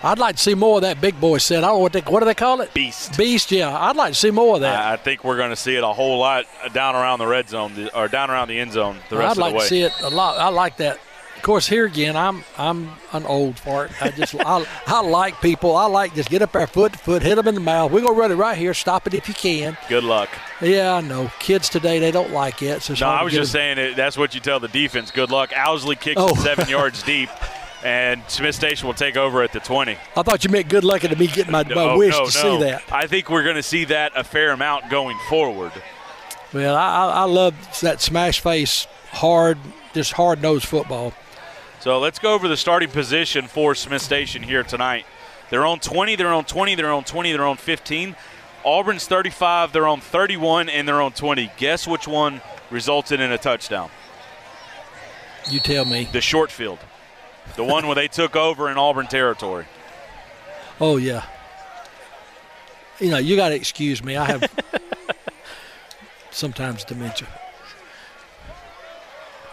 I'd 0.02 0.18
like 0.20 0.38
to 0.38 0.42
see 0.42 0.54
more 0.56 0.78
of 0.78 0.82
that 0.84 1.02
big 1.02 1.20
boy 1.20 1.40
set. 1.40 1.58
I 1.64 1.68
don't 1.68 1.76
know 1.76 1.80
what 1.80 1.94
they 1.94 2.00
what 2.02 2.20
do 2.22 2.26
they 2.26 2.34
call 2.34 2.62
it? 2.62 2.74
Beast. 2.74 3.18
Beast, 3.18 3.52
yeah. 3.52 3.76
I'd 3.78 3.96
like 3.98 4.14
to 4.14 4.20
see 4.20 4.32
more 4.32 4.56
of 4.56 4.62
that. 4.62 4.94
I 4.94 4.96
think 4.96 5.24
we're 5.24 5.38
going 5.38 5.50
to 5.50 5.56
see 5.58 5.76
it 5.76 5.84
a 5.84 5.88
whole 5.94 6.18
lot 6.20 6.46
down 6.74 6.96
around 6.96 7.20
the 7.20 7.28
red 7.28 7.50
zone, 7.50 7.90
or 7.94 8.08
down 8.08 8.30
around 8.32 8.48
the 8.48 8.60
end 8.60 8.72
zone 8.72 8.98
the 9.10 9.18
rest 9.18 9.26
I'd 9.28 9.32
of 9.32 9.36
the 9.38 9.42
like 9.42 9.54
way. 9.56 9.60
to 9.60 9.66
see 9.68 9.82
it 9.82 9.94
a 10.02 10.10
lot. 10.10 10.38
I 10.38 10.48
like 10.50 10.78
that. 10.78 11.00
Of 11.36 11.44
course, 11.44 11.68
here 11.68 11.86
again, 11.86 12.18
I'm 12.18 12.44
I'm 12.58 12.90
an 13.14 13.26
old 13.26 13.58
fart. 13.58 13.92
I 14.02 14.12
just 14.12 14.36
I, 14.36 14.66
I 14.88 15.00
like 15.02 15.40
people. 15.42 15.74
I 15.76 15.86
like 15.86 16.14
just 16.14 16.30
get 16.30 16.42
up 16.42 16.52
there 16.52 16.68
foot 16.68 16.92
to 16.94 17.00
foot, 17.00 17.22
hit 17.22 17.36
them 17.36 17.48
in 17.48 17.56
the 17.56 17.62
mouth. 17.62 17.92
We're 17.94 18.02
gonna 18.02 18.12
run 18.14 18.32
it 18.32 18.36
right 18.36 18.58
here. 18.58 18.74
Stop 18.74 19.08
it 19.08 19.14
if 19.14 19.30
you 19.30 19.34
can. 19.34 19.78
Good 19.88 20.04
luck. 20.04 20.28
Yeah, 20.62 20.96
I 20.96 21.02
know. 21.02 21.32
Kids 21.40 21.70
today 21.70 22.00
they 22.00 22.12
don't 22.12 22.32
like 22.32 22.62
it. 22.62 22.82
So 22.82 22.94
No, 23.00 23.08
I 23.08 23.24
was 23.24 23.32
just 23.32 23.54
them- 23.54 23.78
saying 23.78 23.78
it, 23.78 23.96
that's 23.96 24.18
what 24.18 24.34
you 24.34 24.42
tell 24.42 24.60
the 24.60 24.68
defense. 24.68 25.12
Good 25.12 25.32
luck. 25.32 25.52
Owsley 25.56 25.96
kicks 25.96 26.20
Oh. 26.22 26.28
it 26.30 26.38
seven 26.40 26.68
yards 26.68 27.04
deep, 27.14 27.30
and 27.84 28.22
Smith 28.28 28.56
Station 28.56 28.88
will 28.88 28.94
take 28.94 29.16
over 29.16 29.42
at 29.42 29.54
the 29.54 29.60
20. 29.60 29.98
I 30.16 30.24
thought 30.24 30.44
you 30.44 30.50
meant 30.50 30.70
good 30.70 30.84
luck 30.84 31.02
to 31.02 31.16
me 31.16 31.28
getting 31.28 31.52
my, 31.52 31.64
my 31.64 31.96
wish 31.96 32.14
no, 32.14 32.26
to 32.26 32.32
see 32.32 32.58
that. 32.60 32.84
I 32.92 33.08
think 33.08 33.30
we're 33.30 33.44
going 33.44 33.56
to 33.56 33.64
see 33.64 33.86
that 33.86 34.12
a 34.16 34.24
fair 34.24 34.52
amount 34.52 34.90
going 34.90 35.18
forward. 35.30 35.72
Well, 36.54 36.76
I, 36.76 37.06
I, 37.06 37.10
I 37.10 37.24
love 37.24 37.56
that 37.82 38.02
smash 38.02 38.42
face, 38.42 38.88
hard, 39.12 39.58
just 39.94 40.14
hard 40.14 40.42
nosed 40.42 40.66
football. 40.66 41.14
So 41.80 42.00
let's 42.00 42.20
go 42.20 42.34
over 42.34 42.48
the 42.48 42.58
starting 42.58 42.90
position 42.90 43.48
for 43.48 43.74
Smith 43.76 44.02
Station 44.02 44.44
here 44.44 44.64
tonight. 44.64 45.06
They're 45.50 45.66
on 45.66 45.80
20, 45.80 46.16
they're 46.16 46.34
on 46.34 46.46
20, 46.46 46.76
they're 46.76 46.92
on 46.92 47.04
20, 47.04 47.32
they're 47.32 47.46
on 47.46 47.58
15. 47.58 48.16
Auburn's 48.66 49.08
35, 49.08 49.72
they're 49.72 49.88
on 49.88 50.02
31, 50.02 50.68
and 50.70 50.88
they're 50.88 51.02
on 51.02 51.14
20. 51.14 51.52
Guess 51.58 51.88
which 51.88 52.08
one 52.08 52.42
resulted 52.70 53.22
in 53.22 53.32
a 53.32 53.38
touchdown? 53.38 53.90
You 55.50 55.60
tell 55.60 55.86
me. 55.86 56.10
The 56.12 56.22
short 56.22 56.52
field. 56.52 56.80
The 57.56 57.64
one 57.64 57.86
where 57.88 57.96
they 57.96 58.08
took 58.08 58.36
over 58.36 58.70
in 58.70 58.78
Auburn 58.78 59.08
territory. 59.08 59.66
Oh 60.80 60.98
yeah. 60.98 61.26
You 63.00 63.12
know, 63.12 63.18
you 63.18 63.36
got 63.36 63.50
to 63.50 63.56
excuse 63.56 64.04
me. 64.04 64.18
I 64.18 64.26
have 64.26 64.52
sometimes 66.32 66.84
dementia. 66.84 67.28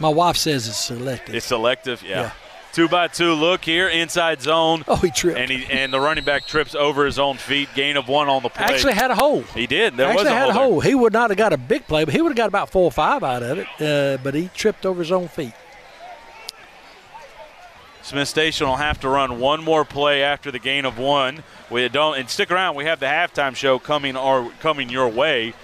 My 0.01 0.09
wife 0.09 0.37
says 0.37 0.69
it's 0.69 0.77
selective. 0.77 1.35
It's 1.35 1.47
selective, 1.47 2.03
yeah. 2.03 2.09
Yeah. 2.23 2.31
Two 2.73 2.89
by 2.89 3.09
two 3.09 3.33
look 3.33 3.65
here, 3.65 3.89
inside 3.89 4.43
zone. 4.43 4.85
Oh, 4.87 4.97
he 4.97 5.11
tripped. 5.11 5.39
And 5.39 5.51
he 5.51 5.65
and 5.73 5.91
the 5.91 5.99
running 5.99 6.25
back 6.25 6.47
trips 6.47 6.75
over 6.75 7.07
his 7.07 7.19
own 7.19 7.39
feet, 7.39 7.71
gain 7.75 7.97
of 7.97 8.07
one 8.07 8.29
on 8.29 8.43
the 8.43 8.51
play. 8.51 8.67
Actually 8.67 8.93
had 8.93 9.11
a 9.11 9.15
hole. 9.15 9.41
He 9.55 9.67
did. 9.67 9.97
There 9.97 10.09
Actually 10.09 10.25
was 10.25 10.33
a 10.33 10.35
had 10.35 10.51
hole. 10.51 10.51
a 10.51 10.53
hole. 10.53 10.81
He 10.81 10.95
would 10.95 11.15
not 11.15 11.31
have 11.31 11.39
got 11.39 11.55
a 11.55 11.57
big 11.57 11.87
play, 11.87 12.05
but 12.05 12.13
he 12.13 12.21
would 12.21 12.29
have 12.29 12.37
got 12.37 12.49
about 12.49 12.69
four 12.69 12.85
or 12.85 12.93
five 12.93 13.23
out 13.25 13.43
of 13.43 13.59
it. 13.59 13.67
Uh, 13.81 14.19
but 14.23 14.35
he 14.35 14.49
tripped 14.55 14.85
over 14.85 15.01
his 15.01 15.11
own 15.11 15.29
feet. 15.29 15.55
Smith 18.07 18.29
Station 18.29 18.69
will 18.69 18.77
have 18.77 19.01
to 19.01 19.09
run 19.09 19.41
one 19.41 19.65
more 19.65 19.85
play 19.85 20.23
after 20.23 20.53
the 20.53 20.61
gain 20.61 20.85
of 20.85 20.97
one. 20.97 21.43
We 21.71 21.89
don't 21.89 22.17
and 22.17 22.31
stick 22.31 22.53
around. 22.53 22.77
We 22.77 22.85
have 22.85 23.01
the 23.01 23.07
halftime 23.07 23.57
show 23.57 23.81
coming 23.81 24.17
or 24.17 24.53
coming 24.61 24.89
your 24.91 25.09
way 25.09 25.55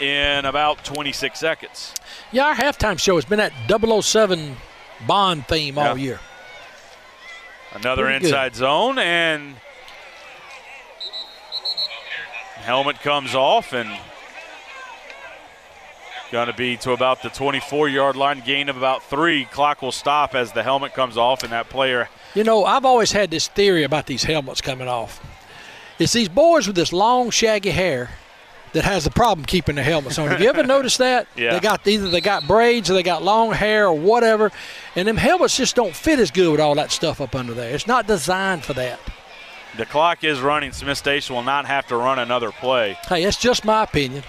in 0.00 0.44
about 0.44 0.84
26 0.84 1.36
seconds. 1.36 1.92
Yeah, 2.30 2.46
our 2.46 2.54
halftime 2.54 2.96
show 2.96 3.16
has 3.16 3.24
been 3.24 3.38
that 3.38 3.52
007 3.66 4.56
Bond 5.04 5.48
theme 5.48 5.76
all 5.76 5.98
Yeah. 5.98 6.04
year. 6.04 6.20
Another 7.72 8.04
Pretty 8.04 8.20
good. 8.20 8.26
inside 8.28 8.54
zone 8.54 9.00
and 9.00 9.56
helmet 12.62 13.00
comes 13.00 13.34
off 13.34 13.72
and 13.72 13.90
going 16.34 16.48
to 16.48 16.52
be 16.52 16.76
to 16.76 16.90
about 16.90 17.22
the 17.22 17.28
24 17.28 17.88
yard 17.88 18.16
line 18.16 18.42
gain 18.44 18.68
of 18.68 18.76
about 18.76 19.04
three 19.04 19.44
clock 19.44 19.80
will 19.82 19.92
stop 19.92 20.34
as 20.34 20.50
the 20.50 20.64
helmet 20.64 20.92
comes 20.92 21.16
off 21.16 21.44
and 21.44 21.52
that 21.52 21.68
player 21.68 22.08
You 22.34 22.42
know, 22.42 22.64
I've 22.64 22.84
always 22.84 23.12
had 23.12 23.30
this 23.30 23.46
theory 23.46 23.84
about 23.84 24.06
these 24.06 24.24
helmets 24.24 24.60
coming 24.60 24.88
off. 24.88 25.24
It's 26.00 26.12
these 26.12 26.28
boys 26.28 26.66
with 26.66 26.74
this 26.74 26.92
long, 26.92 27.30
shaggy 27.30 27.70
hair 27.70 28.10
that 28.72 28.82
has 28.82 29.04
the 29.04 29.12
problem 29.12 29.44
keeping 29.46 29.76
their 29.76 29.84
helmets 29.84 30.18
on. 30.18 30.26
Have 30.26 30.40
you 30.40 30.48
ever 30.48 30.64
noticed 30.76 30.98
that? 30.98 31.28
Yeah. 31.36 31.52
They 31.52 31.60
got 31.60 31.86
either 31.86 32.08
they 32.08 32.20
got 32.20 32.48
braids 32.48 32.90
or 32.90 32.94
they 32.94 33.04
got 33.04 33.22
long 33.22 33.52
hair 33.52 33.86
or 33.86 33.94
whatever, 33.96 34.50
and 34.96 35.06
them 35.06 35.16
helmets 35.16 35.56
just 35.56 35.76
don't 35.76 35.94
fit 35.94 36.18
as 36.18 36.32
good 36.32 36.50
with 36.50 36.60
all 36.60 36.74
that 36.74 36.90
stuff 36.90 37.20
up 37.20 37.36
under 37.36 37.54
there. 37.54 37.72
It's 37.72 37.86
not 37.86 38.08
designed 38.08 38.64
for 38.64 38.72
that. 38.72 38.98
the 39.78 39.86
clock 39.86 40.24
is 40.24 40.40
running 40.40 40.72
smith 40.72 40.98
station 40.98 41.36
will 41.36 41.44
not 41.44 41.64
have 41.66 41.86
to 41.86 41.96
run 41.96 42.18
another 42.18 42.50
play 42.52 42.96
Hey, 43.08 43.22
that's 43.24 43.36
just 43.36 43.64
my 43.64 43.84
opinion. 43.84 44.24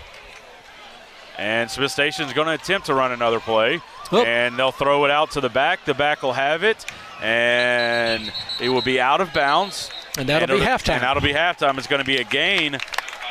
And 1.38 1.70
smith 1.70 1.92
station 1.92 2.26
is 2.26 2.34
going 2.34 2.48
to 2.48 2.54
attempt 2.54 2.88
to 2.88 2.94
run 2.94 3.12
another 3.12 3.40
play. 3.40 3.82
Oh. 4.12 4.24
and 4.24 4.58
they'll 4.58 4.72
throw 4.72 5.06
it 5.06 5.12
out 5.12 5.32
to 5.32 5.42
the 5.42 5.50
back. 5.50 5.86
The 5.86 5.94
back 5.94 6.22
will 6.22 6.34
have 6.34 6.64
it. 6.64 6.86
And 7.22 8.32
it 8.62 8.70
will 8.70 8.82
be 8.82 9.00
out 9.00 9.22
of 9.22 9.34
bounds. 9.34 9.90
And 10.18 10.30
that'll 10.30 10.60
be 10.60 10.64
halftime. 10.64 10.94
and 10.96 11.04
that'll 11.04 11.24
be 11.24 11.34
halftime. 11.34 11.78
It's 11.78 11.88
going 11.88 12.02
to 12.02 12.06
be 12.06 12.18
a 12.18 12.24
gain 12.24 12.78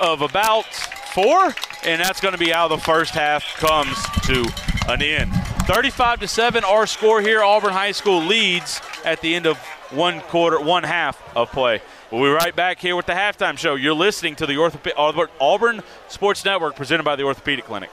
of 0.01 0.21
about 0.23 0.65
four. 1.15 1.55
And 1.85 2.01
that's 2.01 2.21
going 2.21 2.33
to 2.33 2.39
be 2.39 2.51
how 2.51 2.69
the 2.69 2.79
first 2.79 3.15
half 3.15 3.45
comes 3.59 3.97
to 4.27 4.45
an 4.89 5.03
end. 5.03 5.33
35 5.67 6.21
to 6.21 6.29
7 6.29 6.65
our 6.65 6.87
score 6.87 7.21
here. 7.21 7.43
Auburn 7.43 7.73
high 7.73 7.93
school 7.93 8.21
leads 8.21 8.81
at 9.05 9.21
the 9.21 9.35
end 9.35 9.47
of 9.47 9.59
one 9.91 10.21
quarter 10.23 10.61
one 10.61 10.83
half 10.83 11.23
of 11.37 11.51
play 11.53 11.81
we'll 12.15 12.31
be 12.31 12.35
right 12.35 12.55
back 12.55 12.79
here 12.79 12.97
with 12.97 13.07
the 13.07 13.13
halftime 13.13 13.59
show. 13.59 13.75
You're 13.75 13.95
listening 13.95 14.37
to 14.37 14.47
the 14.47 14.55
Orthop- 14.55 15.29
auburn, 15.41 15.83
sports 16.09 16.45
network 16.45 16.77
presented 16.77 17.03
by 17.03 17.17
the 17.17 17.25
orthopedic 17.25 17.65
clinic 17.65 17.91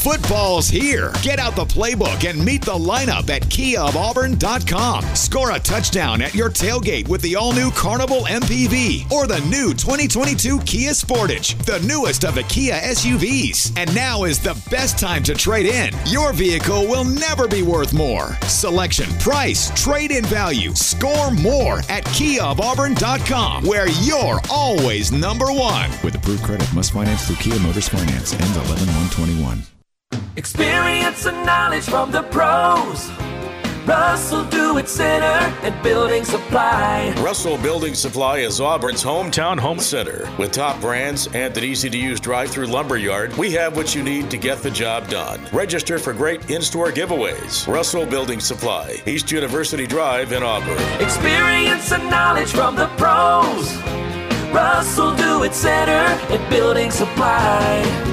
Football's 0.00 0.68
here. 0.68 1.12
Get 1.22 1.38
out 1.38 1.54
the 1.54 1.66
playbook 1.66 2.28
and 2.28 2.42
meet 2.42 2.62
the 2.62 2.72
lineup 2.72 3.28
at 3.28 3.42
KiaofAuburn.com. 3.42 5.04
Score 5.14 5.50
a 5.50 5.58
touchdown 5.58 6.22
at 6.22 6.34
your 6.34 6.48
tailgate 6.48 7.06
with 7.08 7.20
the 7.20 7.36
all 7.36 7.52
new 7.52 7.70
Carnival 7.70 8.22
MPV 8.22 9.12
or 9.12 9.26
the 9.26 9.40
new 9.40 9.74
2022 9.74 10.60
Kia 10.60 10.92
Sportage, 10.92 11.62
the 11.66 11.86
newest 11.86 12.24
of 12.24 12.34
the 12.34 12.44
Kia 12.44 12.80
SUVs. 12.80 13.76
And 13.76 13.94
now 13.94 14.24
is 14.24 14.38
the 14.38 14.58
best 14.70 14.98
time 14.98 15.22
to 15.24 15.34
trade 15.34 15.66
in. 15.66 15.92
Your 16.06 16.32
vehicle 16.32 16.86
will 16.86 17.04
never 17.04 17.46
be 17.46 17.62
worth 17.62 17.92
more. 17.92 18.32
Selection, 18.46 19.10
price, 19.18 19.70
trade 19.82 20.12
in 20.12 20.24
value. 20.24 20.74
Score 20.74 21.30
more 21.30 21.80
at 21.90 22.04
KiaofAuburn.com, 22.06 23.64
where 23.64 23.90
you're 24.02 24.40
always 24.50 25.12
number 25.12 25.52
one. 25.52 25.90
With 26.02 26.14
approved 26.14 26.42
credit, 26.42 26.72
must 26.72 26.92
finance 26.92 27.26
through 27.26 27.36
Kia 27.36 27.58
Motors 27.60 27.88
Finance. 27.88 28.32
Ends 28.32 28.56
11 28.56 28.86
121. 28.86 29.59
Experience 30.40 31.26
and 31.26 31.44
knowledge 31.44 31.84
from 31.84 32.10
the 32.10 32.22
pros. 32.22 33.10
Russell 33.86 34.42
Do 34.46 34.78
It 34.78 34.88
Center 34.88 35.24
and 35.66 35.82
Building 35.82 36.24
Supply. 36.24 37.12
Russell 37.18 37.58
Building 37.58 37.92
Supply 37.92 38.38
is 38.38 38.58
Auburn's 38.58 39.04
hometown 39.04 39.60
home 39.60 39.78
center. 39.78 40.26
With 40.38 40.52
top 40.52 40.80
brands 40.80 41.26
and 41.34 41.54
an 41.54 41.62
easy 41.62 41.90
to 41.90 41.98
use 41.98 42.20
drive 42.20 42.50
through 42.50 42.68
lumberyard, 42.68 43.36
we 43.36 43.50
have 43.52 43.76
what 43.76 43.94
you 43.94 44.02
need 44.02 44.30
to 44.30 44.38
get 44.38 44.62
the 44.62 44.70
job 44.70 45.08
done. 45.08 45.46
Register 45.52 45.98
for 45.98 46.14
great 46.14 46.50
in 46.50 46.62
store 46.62 46.90
giveaways. 46.90 47.70
Russell 47.70 48.06
Building 48.06 48.40
Supply, 48.40 48.96
East 49.06 49.30
University 49.30 49.86
Drive 49.86 50.32
in 50.32 50.42
Auburn. 50.42 50.78
Experience 51.02 51.92
and 51.92 52.08
knowledge 52.08 52.50
from 52.50 52.76
the 52.76 52.86
pros. 52.96 53.76
Russell 54.54 55.14
Do 55.16 55.42
It 55.42 55.52
Center 55.52 55.92
and 56.32 56.48
Building 56.48 56.90
Supply. 56.90 58.10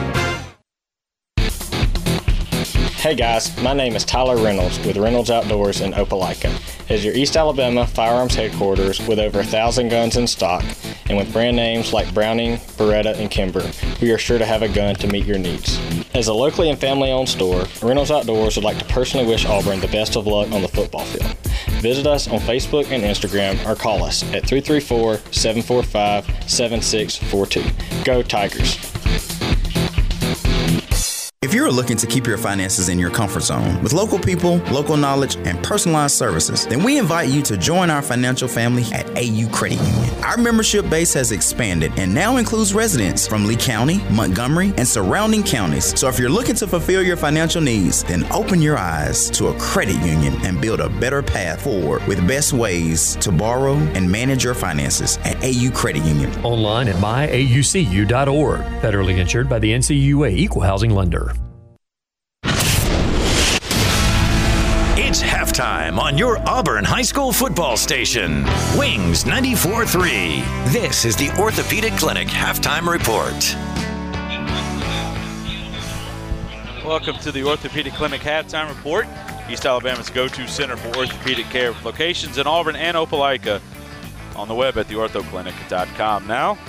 Hey 2.97 3.13
guys, 3.13 3.55
my 3.61 3.73
name 3.73 3.95
is 3.95 4.03
Tyler 4.03 4.35
Reynolds 4.35 4.79
with 4.79 4.97
Reynolds 4.97 5.29
Outdoors 5.29 5.81
in 5.81 5.93
Opelika. 5.93 6.51
As 6.89 7.05
your 7.05 7.13
East 7.13 7.37
Alabama 7.37 7.85
firearms 7.85 8.33
headquarters 8.33 8.99
with 9.07 9.19
over 9.19 9.41
a 9.41 9.43
thousand 9.43 9.89
guns 9.89 10.17
in 10.17 10.25
stock 10.25 10.65
and 11.07 11.15
with 11.15 11.31
brand 11.31 11.55
names 11.55 11.93
like 11.93 12.11
Browning, 12.11 12.57
Beretta, 12.75 13.15
and 13.19 13.29
Kimber, 13.29 13.69
we 14.01 14.11
are 14.11 14.17
sure 14.17 14.39
to 14.39 14.45
have 14.47 14.63
a 14.63 14.67
gun 14.67 14.95
to 14.95 15.07
meet 15.07 15.27
your 15.27 15.37
needs. 15.37 15.79
As 16.15 16.27
a 16.27 16.33
locally 16.33 16.71
and 16.71 16.79
family 16.79 17.11
owned 17.11 17.29
store, 17.29 17.65
Reynolds 17.83 18.09
Outdoors 18.09 18.55
would 18.55 18.65
like 18.65 18.79
to 18.79 18.85
personally 18.85 19.27
wish 19.27 19.45
Auburn 19.45 19.79
the 19.79 19.87
best 19.89 20.15
of 20.15 20.25
luck 20.25 20.51
on 20.51 20.63
the 20.63 20.67
football 20.67 21.05
field. 21.05 21.37
Visit 21.81 22.07
us 22.07 22.27
on 22.27 22.39
Facebook 22.39 22.89
and 22.89 23.03
Instagram 23.03 23.63
or 23.69 23.75
call 23.75 24.03
us 24.03 24.23
at 24.33 24.47
334 24.47 25.17
745 25.31 26.49
7642. 26.49 28.03
Go 28.03 28.23
Tigers! 28.23 28.96
If 31.43 31.53
you're 31.53 31.71
looking 31.71 31.97
to 31.97 32.07
keep 32.07 32.25
your 32.25 32.39
finances 32.39 32.89
in 32.89 32.97
your 32.97 33.11
comfort 33.11 33.41
zone 33.41 33.83
with 33.83 33.93
local 33.93 34.17
people, 34.17 34.57
local 34.71 34.97
knowledge, 34.97 35.35
and 35.35 35.63
personalized 35.63 36.15
services, 36.15 36.65
then 36.65 36.83
we 36.83 36.97
invite 36.97 37.29
you 37.29 37.43
to 37.43 37.55
join 37.55 37.91
our 37.91 38.01
financial 38.01 38.47
family 38.47 38.83
at 38.91 39.07
AU 39.11 39.47
Credit 39.53 39.77
Union. 39.77 40.23
Our 40.23 40.37
membership 40.37 40.89
base 40.89 41.13
has 41.13 41.31
expanded 41.31 41.91
and 41.95 42.11
now 42.11 42.37
includes 42.37 42.73
residents 42.73 43.27
from 43.27 43.45
Lee 43.45 43.55
County, 43.55 43.99
Montgomery, 44.09 44.73
and 44.77 44.87
surrounding 44.87 45.43
counties. 45.43 45.97
So 45.97 46.07
if 46.07 46.17
you're 46.17 46.31
looking 46.31 46.55
to 46.55 46.65
fulfill 46.65 47.03
your 47.03 47.17
financial 47.17 47.61
needs, 47.61 48.03
then 48.03 48.25
open 48.31 48.59
your 48.59 48.79
eyes 48.79 49.29
to 49.29 49.49
a 49.49 49.59
credit 49.59 49.97
union 50.03 50.33
and 50.43 50.59
build 50.59 50.79
a 50.79 50.89
better 50.89 51.21
path 51.21 51.61
forward 51.61 52.03
with 52.07 52.27
best 52.27 52.51
ways 52.51 53.15
to 53.17 53.31
borrow 53.31 53.75
and 53.75 54.11
manage 54.11 54.43
your 54.43 54.55
finances 54.55 55.19
at 55.23 55.37
AU 55.43 55.69
Credit 55.75 56.03
Union. 56.03 56.33
Online 56.43 56.87
at 56.87 56.95
myaucu.org. 56.95 58.59
Federally 58.81 59.17
insured 59.19 59.47
by 59.47 59.59
the 59.59 59.71
NCUA 59.71 60.35
Equal 60.35 60.63
Housing 60.63 60.89
Lender. 60.89 61.36
Halftime 65.57 65.97
on 65.97 66.19
your 66.19 66.37
Auburn 66.47 66.83
High 66.83 67.01
School 67.01 67.33
football 67.33 67.77
station. 67.77 68.43
Wings 68.77 69.23
94.3. 69.23 70.71
This 70.71 71.03
is 71.03 71.15
the 71.15 71.31
Orthopedic 71.39 71.93
Clinic 71.93 72.27
halftime 72.27 72.87
report. 72.87 73.33
Welcome 76.85 77.17
to 77.21 77.31
the 77.31 77.43
Orthopedic 77.43 77.93
Clinic 77.93 78.21
halftime 78.21 78.69
report. 78.69 79.07
East 79.49 79.65
Alabama's 79.65 80.11
go-to 80.11 80.47
center 80.47 80.77
for 80.77 80.95
orthopedic 80.95 81.47
care 81.47 81.71
with 81.71 81.83
locations 81.83 82.37
in 82.37 82.45
Auburn 82.45 82.75
and 82.75 82.95
Opelika 82.95 83.59
on 84.35 84.47
the 84.47 84.53
web 84.53 84.77
at 84.77 84.85
theorthoclinic.com. 84.85 86.27
Now, 86.27 86.59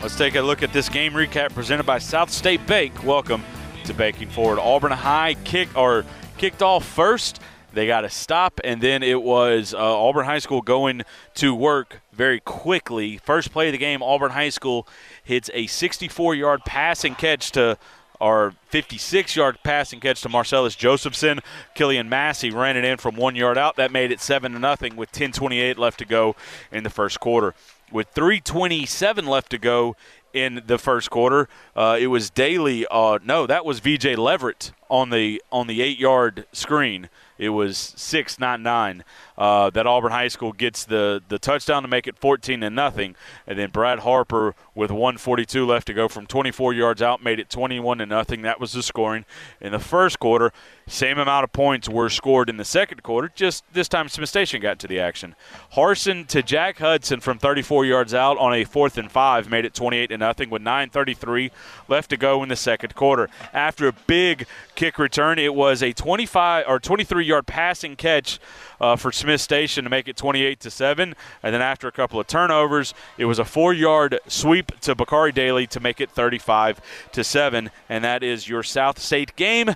let's 0.00 0.16
take 0.16 0.36
a 0.36 0.40
look 0.40 0.62
at 0.62 0.72
this 0.72 0.88
game 0.88 1.12
recap 1.12 1.52
presented 1.52 1.84
by 1.84 1.98
South 1.98 2.30
State 2.30 2.66
Bank. 2.66 3.04
Welcome 3.04 3.44
to 3.84 3.92
Banking 3.92 4.30
Forward. 4.30 4.58
Auburn 4.58 4.92
High 4.92 5.34
kick 5.44 5.76
or 5.76 6.06
kicked 6.38 6.62
off 6.62 6.86
first 6.86 7.38
they 7.72 7.86
got 7.86 8.04
a 8.04 8.10
stop, 8.10 8.60
and 8.64 8.80
then 8.80 9.02
it 9.02 9.22
was 9.22 9.74
uh, 9.74 9.78
Auburn 9.78 10.26
High 10.26 10.38
School 10.38 10.62
going 10.62 11.02
to 11.34 11.54
work 11.54 12.00
very 12.12 12.40
quickly. 12.40 13.18
First 13.18 13.52
play 13.52 13.68
of 13.68 13.72
the 13.72 13.78
game, 13.78 14.02
Auburn 14.02 14.32
High 14.32 14.50
School 14.50 14.86
hits 15.24 15.50
a 15.54 15.66
64 15.66 16.34
yard 16.34 16.60
passing 16.64 17.14
catch 17.14 17.50
to 17.52 17.78
our 18.22 18.54
56 18.68 19.34
yard 19.34 19.58
passing 19.64 20.00
catch 20.00 20.22
to 20.22 20.28
Marcellus 20.28 20.76
Josephson. 20.76 21.40
Killian 21.74 22.08
Massey 22.08 22.50
ran 22.50 22.76
it 22.76 22.84
in 22.84 22.96
from 22.96 23.16
one 23.16 23.34
yard 23.34 23.58
out. 23.58 23.76
That 23.76 23.90
made 23.90 24.12
it 24.12 24.20
7 24.20 24.52
to 24.52 24.58
nothing 24.58 24.96
with 24.96 25.10
10:28 25.12 25.76
left 25.76 25.98
to 25.98 26.04
go 26.04 26.36
in 26.70 26.84
the 26.84 26.90
first 26.90 27.18
quarter. 27.20 27.54
With 27.90 28.08
3:27 28.14 29.26
left 29.26 29.50
to 29.50 29.58
go 29.58 29.96
in 30.32 30.62
the 30.66 30.78
first 30.78 31.10
quarter, 31.10 31.48
uh, 31.76 31.98
it 32.00 32.06
was 32.06 32.30
Daly. 32.30 32.86
Uh, 32.90 33.18
no, 33.24 33.46
that 33.46 33.64
was 33.64 33.80
VJ 33.80 34.16
Leverett 34.16 34.72
on 34.88 35.10
the 35.10 35.42
on 35.50 35.66
the 35.66 35.82
eight 35.82 35.98
yard 35.98 36.46
screen. 36.52 37.08
It 37.42 37.48
was 37.48 37.76
six, 37.96 38.38
not 38.38 38.60
nine. 38.60 39.02
Uh, 39.42 39.70
that 39.70 39.88
Auburn 39.88 40.12
High 40.12 40.28
School 40.28 40.52
gets 40.52 40.84
the 40.84 41.20
the 41.28 41.36
touchdown 41.36 41.82
to 41.82 41.88
make 41.88 42.06
it 42.06 42.16
14 42.16 42.60
to 42.60 42.70
nothing, 42.70 43.16
and 43.44 43.58
then 43.58 43.70
Brad 43.70 43.98
Harper 43.98 44.54
with 44.72 44.92
142 44.92 45.66
left 45.66 45.88
to 45.88 45.92
go 45.92 46.06
from 46.06 46.26
24 46.26 46.72
yards 46.74 47.02
out 47.02 47.24
made 47.24 47.40
it 47.40 47.50
21 47.50 47.98
to 47.98 48.06
nothing. 48.06 48.42
That 48.42 48.60
was 48.60 48.70
the 48.70 48.84
scoring 48.84 49.24
in 49.60 49.72
the 49.72 49.80
first 49.80 50.20
quarter. 50.20 50.52
Same 50.86 51.18
amount 51.18 51.42
of 51.42 51.52
points 51.52 51.88
were 51.88 52.08
scored 52.08 52.50
in 52.50 52.56
the 52.56 52.64
second 52.64 53.02
quarter. 53.02 53.32
Just 53.34 53.64
this 53.72 53.88
time, 53.88 54.08
Smith 54.08 54.28
Station 54.28 54.60
got 54.60 54.78
to 54.78 54.86
the 54.86 55.00
action. 55.00 55.34
Harson 55.70 56.24
to 56.26 56.40
Jack 56.44 56.78
Hudson 56.78 57.18
from 57.18 57.40
34 57.40 57.84
yards 57.84 58.14
out 58.14 58.38
on 58.38 58.54
a 58.54 58.62
fourth 58.62 58.96
and 58.96 59.10
five 59.10 59.50
made 59.50 59.64
it 59.64 59.74
28 59.74 60.06
to 60.06 60.18
nothing 60.18 60.50
with 60.50 60.62
9:33 60.62 61.50
left 61.88 62.10
to 62.10 62.16
go 62.16 62.44
in 62.44 62.48
the 62.48 62.54
second 62.54 62.94
quarter. 62.94 63.28
After 63.52 63.88
a 63.88 63.92
big 64.06 64.46
kick 64.76 65.00
return, 65.00 65.40
it 65.40 65.52
was 65.52 65.82
a 65.82 65.92
25 65.92 66.66
or 66.68 66.78
23 66.78 67.24
yard 67.24 67.48
passing 67.48 67.96
catch 67.96 68.38
uh, 68.80 68.94
for 68.94 69.10
Smith 69.10 69.31
Station 69.38 69.84
to 69.84 69.90
make 69.90 70.08
it 70.08 70.16
28 70.16 70.60
to 70.60 70.70
seven, 70.70 71.14
and 71.42 71.54
then 71.54 71.62
after 71.62 71.88
a 71.88 71.92
couple 71.92 72.20
of 72.20 72.26
turnovers, 72.26 72.94
it 73.18 73.24
was 73.24 73.38
a 73.38 73.44
four 73.44 73.72
yard 73.72 74.18
sweep 74.26 74.78
to 74.80 74.94
Bakari 74.94 75.32
Daly 75.32 75.66
to 75.68 75.80
make 75.80 76.00
it 76.00 76.10
35 76.10 76.80
to 77.12 77.24
seven, 77.24 77.70
and 77.88 78.04
that 78.04 78.22
is 78.22 78.48
your 78.48 78.62
South 78.62 78.98
State 78.98 79.36
game. 79.36 79.74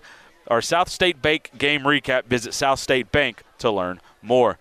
Our 0.49 0.63
South 0.63 0.89
State 0.89 1.21
Bank 1.21 1.51
game 1.59 1.83
recap. 1.83 2.25
Visit 2.25 2.55
South 2.55 2.79
State 2.79 3.11
Bank 3.11 3.43
to 3.59 3.71
learn 3.71 4.01
more. 4.23 4.59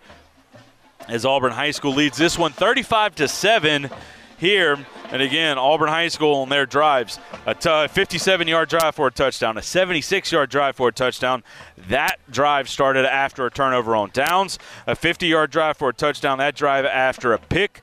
As 1.08 1.24
Auburn 1.24 1.52
High 1.52 1.70
School 1.70 1.92
leads 1.94 2.18
this 2.18 2.36
one 2.36 2.52
35 2.52 3.14
to 3.16 3.28
7 3.28 3.90
here. 4.38 4.78
And 5.10 5.22
again, 5.22 5.56
Auburn 5.56 5.88
High 5.88 6.08
School 6.08 6.36
on 6.36 6.48
their 6.48 6.66
drives, 6.66 7.20
a 7.46 7.88
57 7.88 8.48
yard 8.48 8.68
drive 8.68 8.94
for 8.94 9.06
a 9.06 9.10
touchdown, 9.10 9.56
a 9.56 9.62
76 9.62 10.32
yard 10.32 10.50
drive 10.50 10.76
for 10.76 10.88
a 10.88 10.92
touchdown. 10.92 11.44
That 11.88 12.16
drive 12.30 12.68
started 12.68 13.06
after 13.06 13.46
a 13.46 13.50
turnover 13.50 13.94
on 13.94 14.10
downs, 14.12 14.58
a 14.86 14.96
50 14.96 15.26
yard 15.26 15.50
drive 15.50 15.76
for 15.76 15.88
a 15.90 15.94
touchdown, 15.94 16.38
that 16.38 16.56
drive 16.56 16.84
after 16.84 17.32
a 17.32 17.38
pick. 17.38 17.82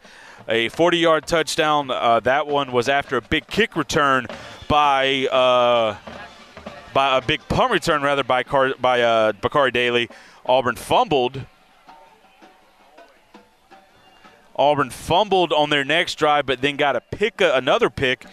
A 0.50 0.68
40 0.70 0.98
yard 0.98 1.26
touchdown, 1.26 1.90
uh, 1.90 2.20
that 2.22 2.48
one 2.48 2.74
was 2.74 2.90
after 2.90 3.16
a 3.16 3.22
big 3.22 3.48
kick 3.48 3.76
return 3.76 4.28
by. 4.68 5.28
Uh, 5.28 5.96
by 6.94 7.18
a 7.18 7.22
big 7.22 7.42
punt 7.48 7.72
return 7.72 8.04
rather 8.04 8.24
by 8.24 8.44
Car- 8.44 8.76
by 8.80 9.02
uh, 9.02 9.32
Bakari 9.32 9.72
Daly. 9.72 10.10
Auburn 10.46 10.76
fumbled. 10.76 11.46
Auburn 14.56 14.90
fumbled 14.90 15.52
on 15.52 15.70
their 15.70 15.84
next 15.84 16.16
drive, 16.16 16.46
but 16.46 16.62
then 16.62 16.78
got 16.78 16.96
a 16.96 17.02
pick, 17.02 17.42
another 17.42 17.90
pick, 17.90 18.26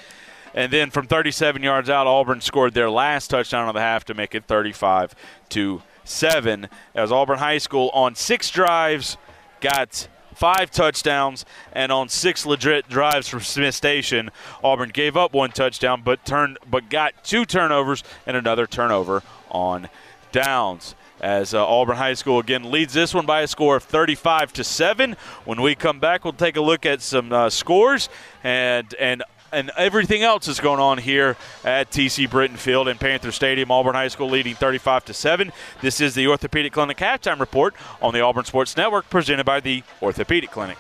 and 0.55 0.72
then 0.72 0.90
from 0.90 1.06
37 1.06 1.62
yards 1.62 1.88
out, 1.88 2.06
Auburn 2.06 2.40
scored 2.40 2.74
their 2.74 2.90
last 2.90 3.28
touchdown 3.28 3.68
of 3.68 3.74
the 3.74 3.80
half 3.80 4.05
to 4.06 4.14
make 4.14 4.34
it 4.34 4.44
35 4.47 5.14
to 5.51 5.82
seven. 6.05 6.68
As 6.94 7.12
Auburn 7.12 7.38
High 7.38 7.59
School 7.59 7.90
on 7.94 8.14
six 8.14 8.51
drives 8.51 9.16
got 9.60 10.09
five 10.34 10.70
touchdowns, 10.70 11.44
and 11.72 11.92
on 11.92 12.09
six 12.09 12.47
legit 12.47 12.88
drives 12.88 13.28
from 13.28 13.40
Smith 13.40 13.74
Station, 13.74 14.30
Auburn 14.64 14.88
gave 14.88 15.16
up 15.16 15.32
one 15.32 15.51
touchdown, 15.51 16.02
but 16.02 16.24
turned 16.24 16.59
but 16.68 16.88
got 16.88 17.22
two 17.22 17.44
turnovers 17.44 18.02
and 18.26 18.36
another 18.36 18.66
turnover 18.66 19.22
on 19.51 19.88
downs. 20.32 20.94
As 21.20 21.52
uh, 21.52 21.66
Auburn 21.66 21.97
High 21.97 22.14
School 22.14 22.38
again 22.38 22.70
leads 22.70 22.94
this 22.94 23.12
one 23.12 23.26
by 23.26 23.42
a 23.42 23.47
score 23.47 23.76
of 23.76 23.82
35 23.82 24.52
to 24.55 24.64
seven. 24.64 25.16
When 25.44 25.60
we 25.60 25.74
come 25.74 26.01
back, 26.01 26.24
we'll 26.24 26.32
take 26.32 26.56
a 26.56 26.60
look 26.60 26.86
at 26.86 27.02
some 27.02 27.32
uh, 27.32 27.51
scores 27.51 28.09
and 28.42 28.94
and 28.98 29.22
and 29.52 29.70
everything 29.76 30.22
else 30.22 30.47
that's 30.47 30.60
going 30.60 30.80
on 30.80 30.98
here 30.98 31.36
at 31.64 31.90
TC 31.90 32.30
Britton 32.30 32.56
Field 32.56 32.88
and 32.88 32.98
Panther 32.98 33.32
Stadium. 33.32 33.70
Auburn 33.70 33.94
High 33.94 34.09
School 34.09 34.30
leading 34.30 34.55
35 34.55 35.06
to 35.06 35.14
7. 35.14 35.52
This 35.80 36.01
is 36.01 36.14
the 36.14 36.28
Orthopedic 36.28 36.72
Clinic 36.72 36.98
halftime 36.98 37.40
report 37.40 37.74
on 38.01 38.14
the 38.14 38.20
Auburn 38.20 38.44
Sports 38.44 38.76
Network 38.76 39.10
presented 39.10 39.44
by 39.44 39.60
the 39.60 39.82
Orthopedic 40.01 40.51
Clinic. 40.51 40.78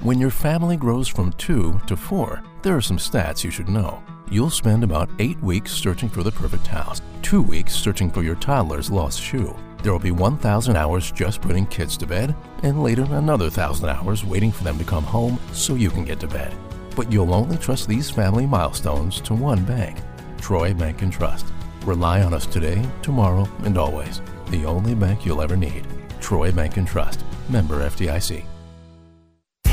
When 0.00 0.18
your 0.18 0.30
family 0.30 0.76
grows 0.76 1.06
from 1.06 1.32
2 1.34 1.82
to 1.86 1.96
4, 1.96 2.42
there 2.62 2.76
are 2.76 2.80
some 2.80 2.98
stats 2.98 3.44
you 3.44 3.50
should 3.50 3.68
know. 3.68 4.02
You'll 4.32 4.48
spend 4.48 4.82
about 4.82 5.10
8 5.18 5.42
weeks 5.42 5.72
searching 5.72 6.08
for 6.08 6.22
the 6.22 6.32
perfect 6.32 6.66
house, 6.66 7.02
2 7.20 7.42
weeks 7.42 7.74
searching 7.74 8.10
for 8.10 8.22
your 8.22 8.36
toddler's 8.36 8.90
lost 8.90 9.20
shoe. 9.20 9.54
There 9.82 9.92
will 9.92 9.98
be 9.98 10.10
1,000 10.10 10.74
hours 10.74 11.12
just 11.12 11.42
putting 11.42 11.66
kids 11.66 11.98
to 11.98 12.06
bed, 12.06 12.34
and 12.62 12.82
later 12.82 13.02
another 13.10 13.50
1,000 13.50 13.90
hours 13.90 14.24
waiting 14.24 14.50
for 14.50 14.64
them 14.64 14.78
to 14.78 14.84
come 14.84 15.04
home 15.04 15.38
so 15.52 15.74
you 15.74 15.90
can 15.90 16.06
get 16.06 16.18
to 16.20 16.26
bed. 16.26 16.54
But 16.96 17.12
you'll 17.12 17.34
only 17.34 17.58
trust 17.58 17.86
these 17.86 18.08
family 18.08 18.46
milestones 18.46 19.20
to 19.20 19.34
one 19.34 19.66
bank, 19.66 19.98
Troy 20.40 20.72
Bank 20.72 21.02
and 21.02 21.12
Trust. 21.12 21.44
Rely 21.84 22.22
on 22.22 22.32
us 22.32 22.46
today, 22.46 22.82
tomorrow, 23.02 23.46
and 23.64 23.76
always. 23.76 24.22
The 24.46 24.64
only 24.64 24.94
bank 24.94 25.26
you'll 25.26 25.42
ever 25.42 25.58
need. 25.58 25.86
Troy 26.22 26.50
Bank 26.50 26.78
and 26.78 26.88
Trust. 26.88 27.22
Member 27.50 27.86
FDIC. 27.86 28.46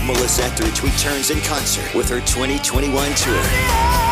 Melissa 0.06 0.44
Etheridge 0.44 0.84
returns 0.84 1.30
in 1.30 1.40
concert 1.42 1.96
with 1.96 2.10
her 2.10 2.20
2021 2.20 3.16
tour. 3.16 4.09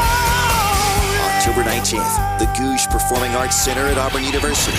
October 1.47 1.63
19th, 1.69 2.39
the 2.39 2.45
Gogue 2.59 2.91
Performing 2.91 3.33
Arts 3.35 3.55
Center 3.55 3.87
at 3.87 3.97
Auburn 3.97 4.25
University. 4.25 4.77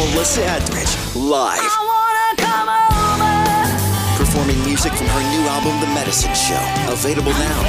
Melissa 0.00 0.42
Etheridge, 0.46 0.96
live 1.14 1.60
performing 4.16 4.58
music 4.64 4.94
from 4.94 5.06
her 5.08 5.20
new 5.20 5.46
album, 5.48 5.78
The 5.82 5.86
Medicine 5.88 6.32
Show, 6.32 6.58
available 6.88 7.32
now. 7.32 7.62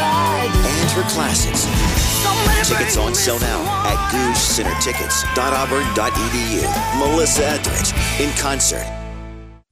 And 0.00 0.90
her 0.92 1.02
classics. 1.10 1.66
classes. 1.66 2.68
Tickets 2.70 2.96
on 2.96 3.14
sale 3.14 3.38
now 3.40 3.60
at 3.84 3.98
goguecentertickets.auburn.edu. 4.10 6.98
Melissa 6.98 7.46
Etheridge 7.46 7.92
in 8.18 8.30
concert. 8.38 9.05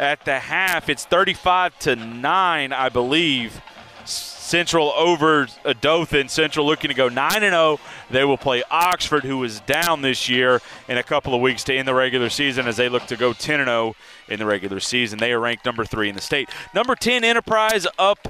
At 0.02 0.26
the 0.26 0.40
half, 0.40 0.90
it's 0.90 1.06
35 1.06 1.78
to 1.82 1.96
9, 1.96 2.74
I 2.74 2.90
believe. 2.90 3.62
Central 4.04 4.90
over 4.94 5.48
Dothan. 5.80 6.28
Central 6.28 6.66
looking 6.66 6.88
to 6.88 6.96
go 6.96 7.08
9 7.08 7.40
0. 7.40 7.80
They 8.10 8.24
will 8.24 8.40
play 8.40 8.64
Oxford, 8.72 9.24
who 9.24 9.44
is 9.44 9.60
down 9.60 10.02
this 10.02 10.28
year, 10.28 10.60
in 10.90 10.98
a 10.98 11.04
couple 11.04 11.36
of 11.36 11.42
weeks 11.42 11.64
to 11.66 11.76
end 11.76 11.88
the 11.88 11.94
regular 11.94 12.30
season 12.30 12.66
as 12.66 12.78
they 12.78 12.90
look 12.90 13.06
to 13.06 13.16
go 13.16 13.32
10 13.32 13.64
0 13.64 13.96
in 14.28 14.40
the 14.40 14.46
regular 14.48 14.80
season. 14.80 15.20
They 15.20 15.34
are 15.34 15.40
ranked 15.40 15.66
number 15.66 15.86
three 15.86 16.10
in 16.10 16.16
the 16.16 16.22
state. 16.22 16.50
Number 16.74 16.96
10, 16.96 17.24
Enterprise 17.24 17.86
up 18.00 18.28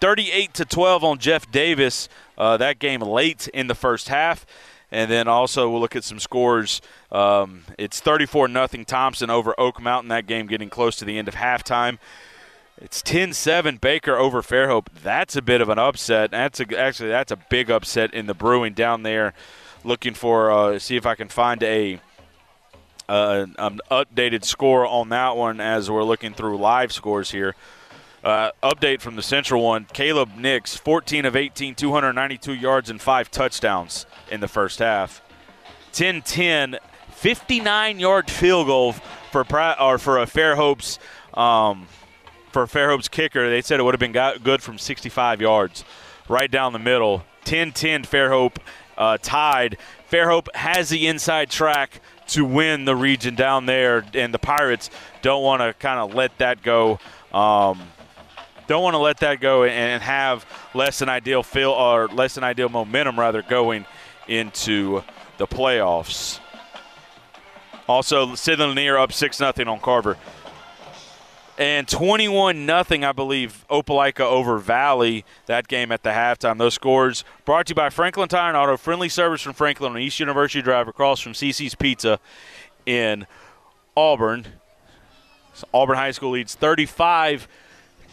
38 0.00 0.54
to 0.54 0.64
12 0.64 1.04
on 1.04 1.18
Jeff 1.18 1.50
Davis. 1.50 2.08
Uh, 2.38 2.56
that 2.56 2.78
game 2.78 3.02
late 3.02 3.46
in 3.48 3.66
the 3.66 3.74
first 3.74 4.08
half. 4.08 4.46
And 4.92 5.10
then 5.10 5.28
also 5.28 5.70
we'll 5.70 5.80
look 5.80 5.96
at 5.96 6.04
some 6.04 6.18
scores. 6.18 6.80
Um, 7.12 7.64
it's 7.78 8.00
34 8.00 8.48
nothing 8.48 8.84
Thompson 8.84 9.30
over 9.30 9.54
Oak 9.58 9.80
Mountain. 9.80 10.08
That 10.08 10.26
game 10.26 10.46
getting 10.46 10.70
close 10.70 10.96
to 10.96 11.04
the 11.04 11.18
end 11.18 11.28
of 11.28 11.34
halftime. 11.34 11.98
It's 12.80 13.02
10-7 13.02 13.80
Baker 13.80 14.16
over 14.16 14.40
Fairhope. 14.40 14.86
That's 15.02 15.36
a 15.36 15.42
bit 15.42 15.60
of 15.60 15.68
an 15.68 15.78
upset. 15.78 16.30
That's 16.30 16.60
a, 16.60 16.78
actually 16.78 17.10
that's 17.10 17.30
a 17.30 17.36
big 17.36 17.70
upset 17.70 18.14
in 18.14 18.26
the 18.26 18.34
brewing 18.34 18.72
down 18.72 19.02
there. 19.02 19.34
Looking 19.84 20.14
for 20.14 20.50
uh, 20.50 20.78
see 20.78 20.96
if 20.96 21.04
I 21.04 21.14
can 21.14 21.28
find 21.28 21.62
a 21.62 22.00
uh, 23.08 23.46
an 23.58 23.80
updated 23.90 24.44
score 24.44 24.86
on 24.86 25.10
that 25.10 25.36
one 25.36 25.60
as 25.60 25.90
we're 25.90 26.04
looking 26.04 26.32
through 26.32 26.56
live 26.56 26.92
scores 26.92 27.30
here. 27.30 27.54
Uh, 28.22 28.50
update 28.62 29.00
from 29.00 29.16
the 29.16 29.22
Central 29.22 29.62
one: 29.62 29.86
Caleb 29.92 30.30
Nix, 30.36 30.76
14 30.76 31.24
of 31.24 31.36
18, 31.36 31.74
292 31.74 32.54
yards 32.54 32.90
and 32.90 33.00
five 33.00 33.30
touchdowns 33.30 34.06
in 34.30 34.40
the 34.40 34.48
first 34.48 34.78
half. 34.78 35.22
10-10, 35.92 36.78
59-yard 37.12 38.30
field 38.30 38.66
goal 38.66 38.92
for 39.32 39.40
or 39.80 39.98
for 39.98 40.18
a 40.18 40.26
Fairhope's 40.26 40.98
um, 41.34 41.86
for 42.52 42.66
Fairhope's 42.66 43.08
kicker. 43.08 43.48
They 43.48 43.62
said 43.62 43.80
it 43.80 43.82
would 43.82 43.94
have 43.94 44.12
been 44.12 44.38
good 44.42 44.62
from 44.62 44.78
65 44.78 45.40
yards, 45.40 45.84
right 46.28 46.50
down 46.50 46.72
the 46.72 46.78
middle. 46.78 47.24
10-10 47.44 48.06
Fairhope 48.06 48.56
uh, 48.98 49.18
tied. 49.22 49.78
Fairhope 50.10 50.54
has 50.54 50.88
the 50.88 51.06
inside 51.06 51.50
track 51.50 52.00
to 52.28 52.44
win 52.44 52.84
the 52.84 52.94
region 52.94 53.34
down 53.34 53.66
there, 53.66 54.04
and 54.14 54.32
the 54.32 54.38
Pirates 54.38 54.90
don't 55.22 55.42
want 55.42 55.62
to 55.62 55.72
kind 55.74 55.98
of 55.98 56.14
let 56.14 56.36
that 56.38 56.62
go. 56.62 56.98
Um, 57.32 57.80
don't 58.70 58.84
want 58.84 58.94
to 58.94 58.98
let 58.98 59.16
that 59.16 59.40
go 59.40 59.64
and 59.64 60.00
have 60.00 60.46
less 60.74 61.00
than 61.00 61.08
ideal 61.08 61.42
feel 61.42 61.72
or 61.72 62.06
less 62.06 62.36
than 62.36 62.44
ideal 62.44 62.68
momentum 62.68 63.18
rather 63.18 63.42
going 63.42 63.84
into 64.28 65.02
the 65.38 65.46
playoffs. 65.48 66.38
Also, 67.88 68.36
Sidney 68.36 68.66
Lanier 68.66 68.96
up 68.96 69.12
six 69.12 69.40
nothing 69.40 69.66
on 69.66 69.80
Carver. 69.80 70.16
And 71.58 71.88
21 71.88 72.64
nothing, 72.64 73.04
I 73.04 73.10
believe, 73.10 73.66
Opelika 73.68 74.20
over 74.20 74.56
Valley, 74.58 75.24
that 75.46 75.66
game 75.66 75.90
at 75.90 76.04
the 76.04 76.10
halftime. 76.10 76.56
Those 76.56 76.74
scores 76.74 77.24
brought 77.44 77.66
to 77.66 77.72
you 77.72 77.74
by 77.74 77.90
Franklin 77.90 78.28
Tire 78.28 78.50
and 78.50 78.56
Auto, 78.56 78.76
friendly 78.76 79.08
service 79.08 79.42
from 79.42 79.54
Franklin 79.54 79.90
on 79.90 79.98
East 79.98 80.20
University 80.20 80.62
Drive 80.62 80.86
across 80.86 81.18
from 81.18 81.32
CC's 81.32 81.74
Pizza 81.74 82.20
in 82.86 83.26
Auburn. 83.96 84.46
So 85.54 85.66
Auburn 85.74 85.96
High 85.96 86.12
School 86.12 86.30
leads 86.30 86.54
35 86.54 87.48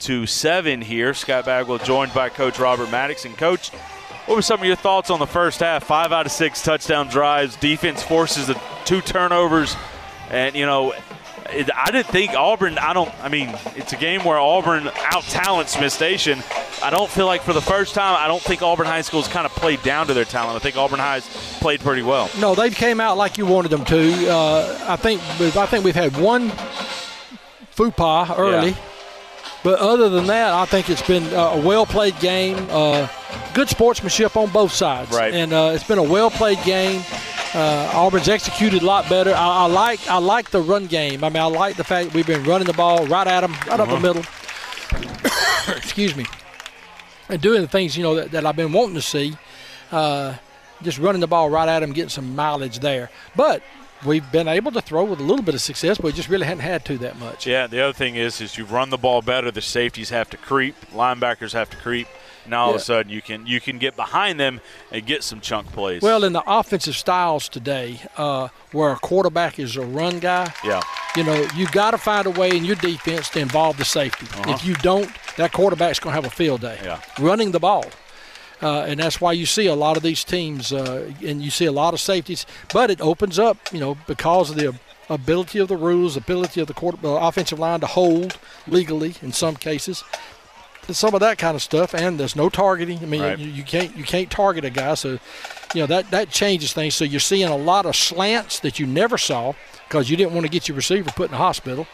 to 0.02 0.26
7 0.26 0.82
here. 0.82 1.14
Scott 1.14 1.46
Bagwell 1.46 1.80
joined 1.80 2.14
by 2.14 2.30
Coach 2.30 2.60
Robert 2.60 2.90
Maddox. 2.92 3.26
And, 3.26 3.38
Coach, 3.38 3.70
what 4.26 4.36
were 4.36 4.42
some 4.42 4.60
of 4.60 4.66
your 4.66 4.76
thoughts 4.76 5.10
on 5.10 5.20
the 5.20 5.28
first 5.28 5.60
half? 5.60 5.84
Five 5.84 6.12
out 6.12 6.26
of 6.26 6.32
six 6.32 6.62
touchdown 6.62 7.08
drives. 7.08 7.56
Defense 7.56 8.04
forces 8.04 8.48
the 8.48 8.60
two 8.86 9.02
turnovers. 9.02 9.76
And, 10.30 10.56
you 10.56 10.66
know, 10.66 10.94
it, 11.50 11.70
I 11.74 11.92
didn't 11.92 12.08
think 12.08 12.34
Auburn, 12.34 12.78
I 12.78 12.94
don't, 12.94 13.14
I 13.24 13.30
mean, 13.30 13.56
it's 13.76 13.94
a 13.94 13.98
game 13.98 14.24
where 14.24 14.38
Auburn 14.38 14.90
out 14.98 15.24
talents 15.24 15.74
Smith 15.78 15.94
Station. 15.94 16.44
I 16.84 16.90
don't 16.90 17.10
feel 17.10 17.26
like 17.26 17.42
for 17.42 17.54
the 17.54 17.62
first 17.62 17.96
time, 17.96 18.18
I 18.20 18.28
don't 18.28 18.42
think 18.42 18.62
Auburn 18.62 18.86
High 18.86 19.02
School's 19.02 19.28
kind 19.28 19.46
of 19.46 19.52
played 19.54 19.82
down 19.82 20.08
to 20.08 20.14
their 20.14 20.26
talent. 20.26 20.56
I 20.56 20.60
think 20.60 20.76
Auburn 20.76 21.00
High's 21.00 21.28
played 21.60 21.80
pretty 21.80 22.02
well. 22.02 22.30
No, 22.40 22.54
they 22.54 22.70
came 22.70 23.00
out 23.00 23.18
like 23.18 23.38
you 23.38 23.46
wanted 23.46 23.72
them 23.72 23.86
to. 23.86 24.30
Uh, 24.30 24.86
I 24.88 24.96
think 24.96 25.22
I 25.56 25.66
think 25.66 25.86
we've 25.86 25.96
had 25.96 26.18
one 26.18 26.52
faux 27.72 27.96
pas 27.96 28.30
early. 28.38 28.72
Yeah. 28.72 28.78
But 29.68 29.80
other 29.80 30.08
than 30.08 30.28
that, 30.28 30.54
I 30.54 30.64
think 30.64 30.90
it's 30.90 31.06
been 31.06 31.26
a 31.34 31.60
well 31.60 31.86
played 31.86 32.18
game. 32.22 32.56
Uh, 32.70 33.06
good 33.54 33.68
sportsmanship 33.68 34.38
on 34.38 34.50
both 34.50 34.72
sides. 34.72 35.12
Right. 35.12 35.34
And 35.34 35.52
uh, 35.52 35.72
it's 35.74 35.84
been 35.84 35.98
a 35.98 36.04
well 36.04 36.30
played 36.30 36.64
game. 36.64 37.04
Uh, 37.54 37.92
Auburn's 37.94 38.30
executed 38.30 38.82
a 38.82 38.86
lot 38.86 39.10
better. 39.10 39.34
I, 39.34 39.36
I, 39.36 39.66
like 39.66 40.08
I 40.08 40.20
like 40.20 40.52
the 40.52 40.62
run 40.62 40.86
game. 40.86 41.22
I 41.22 41.28
mean, 41.28 41.44
I 41.44 41.48
like 41.48 41.76
the 41.76 41.84
fact 41.84 42.08
that 42.08 42.16
we've 42.16 42.26
been 42.26 42.46
running 42.46 42.66
the 42.66 42.72
ball 42.72 43.06
right 43.08 43.28
at 43.28 43.42
them, 43.42 43.52
right 43.52 43.78
uh-huh. 43.78 43.84
up 43.84 43.90
the 43.90 44.10
uh-huh. 44.10 44.24
middle. 45.74 45.76
Excuse 45.76 46.16
me. 46.16 46.26
And 47.28 47.42
doing 47.42 47.62
the 47.62 47.68
things 47.68 47.98
you 47.98 48.04
know 48.04 48.16
that, 48.16 48.32
that 48.32 48.46
I've 48.46 48.56
been 48.56 48.72
wanting 48.72 48.96
to 48.96 49.02
see. 49.02 49.36
Uh, 49.92 50.36
just 50.82 50.98
running 50.98 51.20
the 51.20 51.28
ball 51.28 51.50
right 51.50 51.68
at 51.68 51.82
them, 51.82 51.92
getting 51.92 52.08
some 52.08 52.38
mileage 52.38 52.80
there. 52.80 53.10
But 53.36 53.64
we've 54.06 54.30
been 54.32 54.48
able 54.48 54.72
to 54.72 54.82
throw 54.82 55.04
with 55.04 55.20
a 55.20 55.24
little 55.24 55.44
bit 55.44 55.56
of 55.56 55.62
success, 55.62 55.98
but 55.98 56.06
we 56.06 56.12
just 56.12 56.30
really 56.30 56.46
hadn't 56.46 56.64
had 56.64 56.86
to 56.86 56.98
that 57.00 57.18
much. 57.20 57.48
Yeah, 57.48 57.68
the 57.68 57.82
other 57.82 57.94
thing 57.94 58.16
is, 58.16 58.42
is 58.42 58.58
you've 58.58 58.72
run 58.72 58.90
the 58.90 58.98
ball 58.98 59.22
better. 59.22 59.52
The 59.52 59.62
safeties 59.62 60.10
have 60.10 60.30
to 60.32 60.38
creep, 60.38 60.76
linebackers 60.92 61.54
have 61.54 61.70
to 61.72 61.78
creep. 61.78 62.08
Now 62.50 62.62
all 62.62 62.70
yeah. 62.70 62.76
of 62.76 62.82
a 62.82 62.84
sudden 62.84 63.12
you 63.12 63.22
can 63.22 63.46
you 63.46 63.60
can 63.60 63.78
get 63.78 63.98
behind 63.98 64.40
them 64.40 64.62
and 64.92 65.06
get 65.06 65.24
some 65.24 65.42
chunk 65.42 65.68
plays. 65.74 66.02
Well, 66.02 66.24
in 66.24 66.32
the 66.32 66.44
offensive 66.48 66.96
styles 66.96 67.50
today, 67.50 68.00
uh, 68.16 68.48
where 68.72 68.92
a 68.92 68.96
quarterback 68.96 69.60
is 69.60 69.76
a 69.76 69.86
run 69.86 70.20
guy, 70.20 70.54
yeah, 70.64 70.82
you 71.16 71.24
know 71.24 71.48
you 71.56 71.68
got 71.68 71.92
to 71.92 71.98
find 71.98 72.26
a 72.26 72.32
way 72.32 72.56
in 72.56 72.64
your 72.64 72.78
defense 72.78 73.30
to 73.32 73.40
involve 73.40 73.78
the 73.78 73.86
safety. 73.86 74.28
Uh-huh. 74.28 74.54
If 74.54 74.66
you 74.66 74.76
don't, 74.76 75.10
that 75.36 75.52
quarterback's 75.52 76.00
going 76.00 76.16
to 76.16 76.22
have 76.22 76.32
a 76.32 76.34
field 76.34 76.62
day. 76.62 76.80
Yeah. 76.84 77.02
running 77.20 77.52
the 77.52 77.60
ball. 77.60 77.84
Uh, 78.62 78.82
and 78.88 79.00
that's 79.00 79.22
why 79.22 79.32
you 79.34 79.46
see 79.46 79.68
a 79.68 79.76
lot 79.76 79.98
of 79.98 80.04
these 80.04 80.24
teams, 80.24 80.74
uh, 80.74 81.12
and 81.24 81.42
you 81.44 81.52
see 81.52 81.66
a 81.66 81.72
lot 81.72 81.94
of 81.94 82.00
safeties. 82.00 82.46
But 82.74 82.90
it 82.90 83.00
opens 83.02 83.38
up, 83.38 83.58
you 83.72 83.80
know, 83.80 83.98
because 84.08 84.50
of 84.50 84.56
the 84.56 84.74
ability 85.10 85.60
of 85.60 85.68
the 85.68 85.78
rules, 85.78 86.18
ability 86.18 86.62
of 86.62 86.68
the 86.68 86.74
quarter, 86.74 86.98
uh, 87.06 87.28
offensive 87.28 87.60
line 87.60 87.80
to 87.82 87.86
hold 87.88 88.38
legally 88.68 89.14
in 89.22 89.32
some 89.32 89.56
cases. 89.56 90.04
some 90.90 91.14
of 91.14 91.20
that 91.20 91.38
kind 91.38 91.54
of 91.56 91.62
stuff, 91.62 91.94
and 91.94 92.18
there's 92.18 92.36
no 92.36 92.48
targeting. 92.50 93.00
I 93.00 93.06
mean, 93.06 93.22
Right. 93.22 93.38
you, 93.38 93.50
you 93.50 93.64
can't 93.64 93.96
you 93.98 94.06
can't 94.06 94.32
target 94.32 94.64
a 94.64 94.70
guy, 94.70 94.94
so 94.96 95.20
you 95.74 95.82
know 95.82 95.86
that 95.88 96.10
that 96.12 96.30
changes 96.30 96.72
things. 96.74 96.96
So 96.96 97.04
you're 97.04 97.20
seeing 97.20 97.50
a 97.50 97.58
lot 97.58 97.86
of 97.86 97.94
slants 97.96 98.60
that 98.62 98.80
you 98.80 98.88
never 98.88 99.18
saw 99.18 99.54
because 99.90 100.10
you 100.10 100.16
didn't 100.16 100.34
want 100.34 100.46
to 100.46 100.50
get 100.52 100.68
your 100.70 100.78
receiver 100.78 101.12
put 101.12 101.26
in 101.26 101.32
the 101.32 101.38
hospital. 101.38 101.88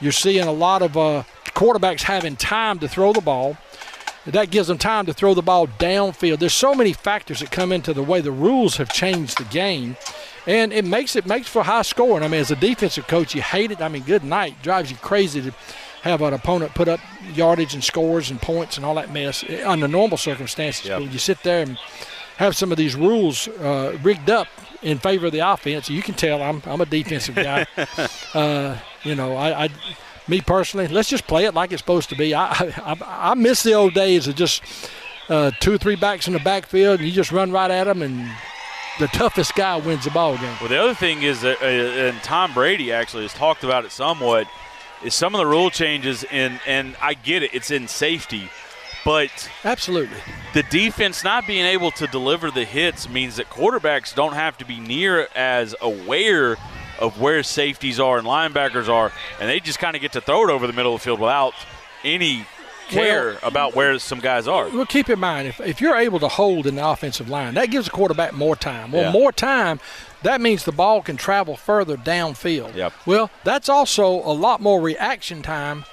You're 0.00 0.12
seeing 0.12 0.46
a 0.46 0.52
lot 0.52 0.82
of 0.82 0.96
uh, 0.96 1.24
quarterbacks 1.48 2.02
having 2.02 2.36
time 2.36 2.78
to 2.78 2.86
throw 2.88 3.12
the 3.12 3.20
ball. 3.20 3.56
That 4.32 4.50
gives 4.50 4.68
them 4.68 4.78
time 4.78 5.06
to 5.06 5.14
throw 5.14 5.32
the 5.34 5.42
ball 5.42 5.66
downfield. 5.66 6.38
There's 6.38 6.54
so 6.54 6.74
many 6.74 6.92
factors 6.92 7.40
that 7.40 7.50
come 7.50 7.72
into 7.72 7.94
the 7.94 8.02
way 8.02 8.20
the 8.20 8.30
rules 8.30 8.76
have 8.76 8.92
changed 8.92 9.38
the 9.38 9.44
game, 9.44 9.96
and 10.46 10.72
it 10.72 10.84
makes 10.84 11.16
it 11.16 11.26
makes 11.26 11.48
for 11.48 11.62
high 11.62 11.82
scoring. 11.82 12.22
I 12.22 12.28
mean, 12.28 12.40
as 12.40 12.50
a 12.50 12.56
defensive 12.56 13.06
coach, 13.06 13.34
you 13.34 13.40
hate 13.40 13.70
it. 13.70 13.80
I 13.80 13.88
mean, 13.88 14.02
good 14.02 14.24
night 14.24 14.60
drives 14.62 14.90
you 14.90 14.96
crazy 14.98 15.40
to 15.42 15.54
have 16.02 16.22
an 16.22 16.34
opponent 16.34 16.74
put 16.74 16.88
up 16.88 17.00
yardage 17.34 17.74
and 17.74 17.82
scores 17.82 18.30
and 18.30 18.40
points 18.40 18.76
and 18.76 18.86
all 18.86 18.94
that 18.94 19.12
mess 19.12 19.44
under 19.64 19.88
normal 19.88 20.16
circumstances. 20.16 20.88
But 20.88 21.00
when 21.00 21.12
you 21.12 21.18
sit 21.18 21.42
there 21.42 21.62
and 21.62 21.78
have 22.36 22.54
some 22.54 22.70
of 22.70 22.78
these 22.78 22.94
rules 22.94 23.48
uh, 23.48 23.98
rigged 24.02 24.30
up 24.30 24.46
in 24.82 24.98
favor 24.98 25.26
of 25.26 25.32
the 25.32 25.40
offense, 25.40 25.90
you 25.90 26.02
can 26.02 26.14
tell 26.14 26.42
I'm 26.42 26.62
I'm 26.66 26.80
a 26.80 26.86
defensive 26.86 27.34
guy. 27.34 27.66
uh, 28.34 28.76
you 29.04 29.14
know, 29.14 29.36
I, 29.36 29.64
I, 29.64 29.68
me 30.28 30.40
personally, 30.40 30.88
let's 30.88 31.08
just 31.08 31.26
play 31.26 31.44
it 31.46 31.54
like 31.54 31.72
it's 31.72 31.80
supposed 31.80 32.08
to 32.10 32.16
be. 32.16 32.34
I 32.34 32.52
I, 32.52 32.96
I 33.30 33.34
miss 33.34 33.62
the 33.62 33.74
old 33.74 33.94
days 33.94 34.26
of 34.28 34.34
just 34.34 34.62
uh, 35.28 35.50
two 35.60 35.74
or 35.74 35.78
three 35.78 35.96
backs 35.96 36.26
in 36.26 36.32
the 36.32 36.40
backfield 36.40 37.00
and 37.00 37.08
you 37.08 37.14
just 37.14 37.32
run 37.32 37.52
right 37.52 37.70
at 37.70 37.84
them 37.84 38.02
and 38.02 38.30
the 38.98 39.06
toughest 39.08 39.54
guy 39.54 39.76
wins 39.76 40.04
the 40.04 40.10
ball 40.10 40.36
game. 40.36 40.56
Well, 40.60 40.68
the 40.68 40.80
other 40.80 40.94
thing 40.94 41.22
is 41.22 41.42
that, 41.42 41.62
uh, 41.62 41.64
and 41.64 42.20
Tom 42.22 42.52
Brady 42.52 42.92
actually 42.92 43.22
has 43.22 43.32
talked 43.32 43.62
about 43.62 43.84
it 43.84 43.92
somewhat, 43.92 44.46
is 45.04 45.14
some 45.14 45.34
of 45.34 45.38
the 45.38 45.46
rule 45.46 45.70
changes, 45.70 46.24
and 46.30 46.60
and 46.66 46.96
I 47.00 47.14
get 47.14 47.42
it, 47.42 47.54
it's 47.54 47.70
in 47.70 47.86
safety, 47.86 48.48
but 49.04 49.30
absolutely, 49.64 50.18
the 50.54 50.64
defense 50.64 51.22
not 51.22 51.46
being 51.46 51.64
able 51.64 51.92
to 51.92 52.06
deliver 52.08 52.50
the 52.50 52.64
hits 52.64 53.08
means 53.08 53.36
that 53.36 53.48
quarterbacks 53.50 54.14
don't 54.14 54.32
have 54.34 54.58
to 54.58 54.64
be 54.64 54.80
near 54.80 55.28
as 55.36 55.76
aware 55.80 56.56
of 56.98 57.20
where 57.20 57.42
safeties 57.42 57.98
are 58.00 58.18
and 58.18 58.26
linebackers 58.26 58.88
are, 58.88 59.12
and 59.40 59.48
they 59.48 59.60
just 59.60 59.78
kind 59.78 59.94
of 59.96 60.02
get 60.02 60.12
to 60.12 60.20
throw 60.20 60.48
it 60.48 60.50
over 60.52 60.66
the 60.66 60.72
middle 60.72 60.94
of 60.94 61.00
the 61.00 61.04
field 61.04 61.20
without 61.20 61.54
any 62.04 62.44
care 62.88 63.36
about 63.42 63.74
where 63.74 63.98
some 63.98 64.18
guys 64.18 64.48
are. 64.48 64.68
Well, 64.70 64.86
keep 64.86 65.10
in 65.10 65.18
mind, 65.18 65.46
if, 65.46 65.60
if 65.60 65.80
you're 65.80 65.96
able 65.96 66.18
to 66.20 66.28
hold 66.28 66.66
in 66.66 66.74
the 66.76 66.86
offensive 66.88 67.28
line, 67.28 67.54
that 67.54 67.70
gives 67.70 67.84
the 67.86 67.90
quarterback 67.90 68.32
more 68.32 68.56
time. 68.56 68.92
Well, 68.92 69.02
Yeah. 69.02 69.12
more 69.12 69.30
time, 69.30 69.78
that 70.22 70.40
means 70.40 70.64
the 70.64 70.72
ball 70.72 71.02
can 71.02 71.16
travel 71.18 71.54
further 71.56 71.96
downfield. 71.98 72.74
Yep. 72.74 72.92
Well, 73.04 73.30
that's 73.44 73.68
also 73.68 74.06
a 74.08 74.32
lot 74.32 74.60
more 74.62 74.80
reaction 74.80 75.42
time. 75.42 75.84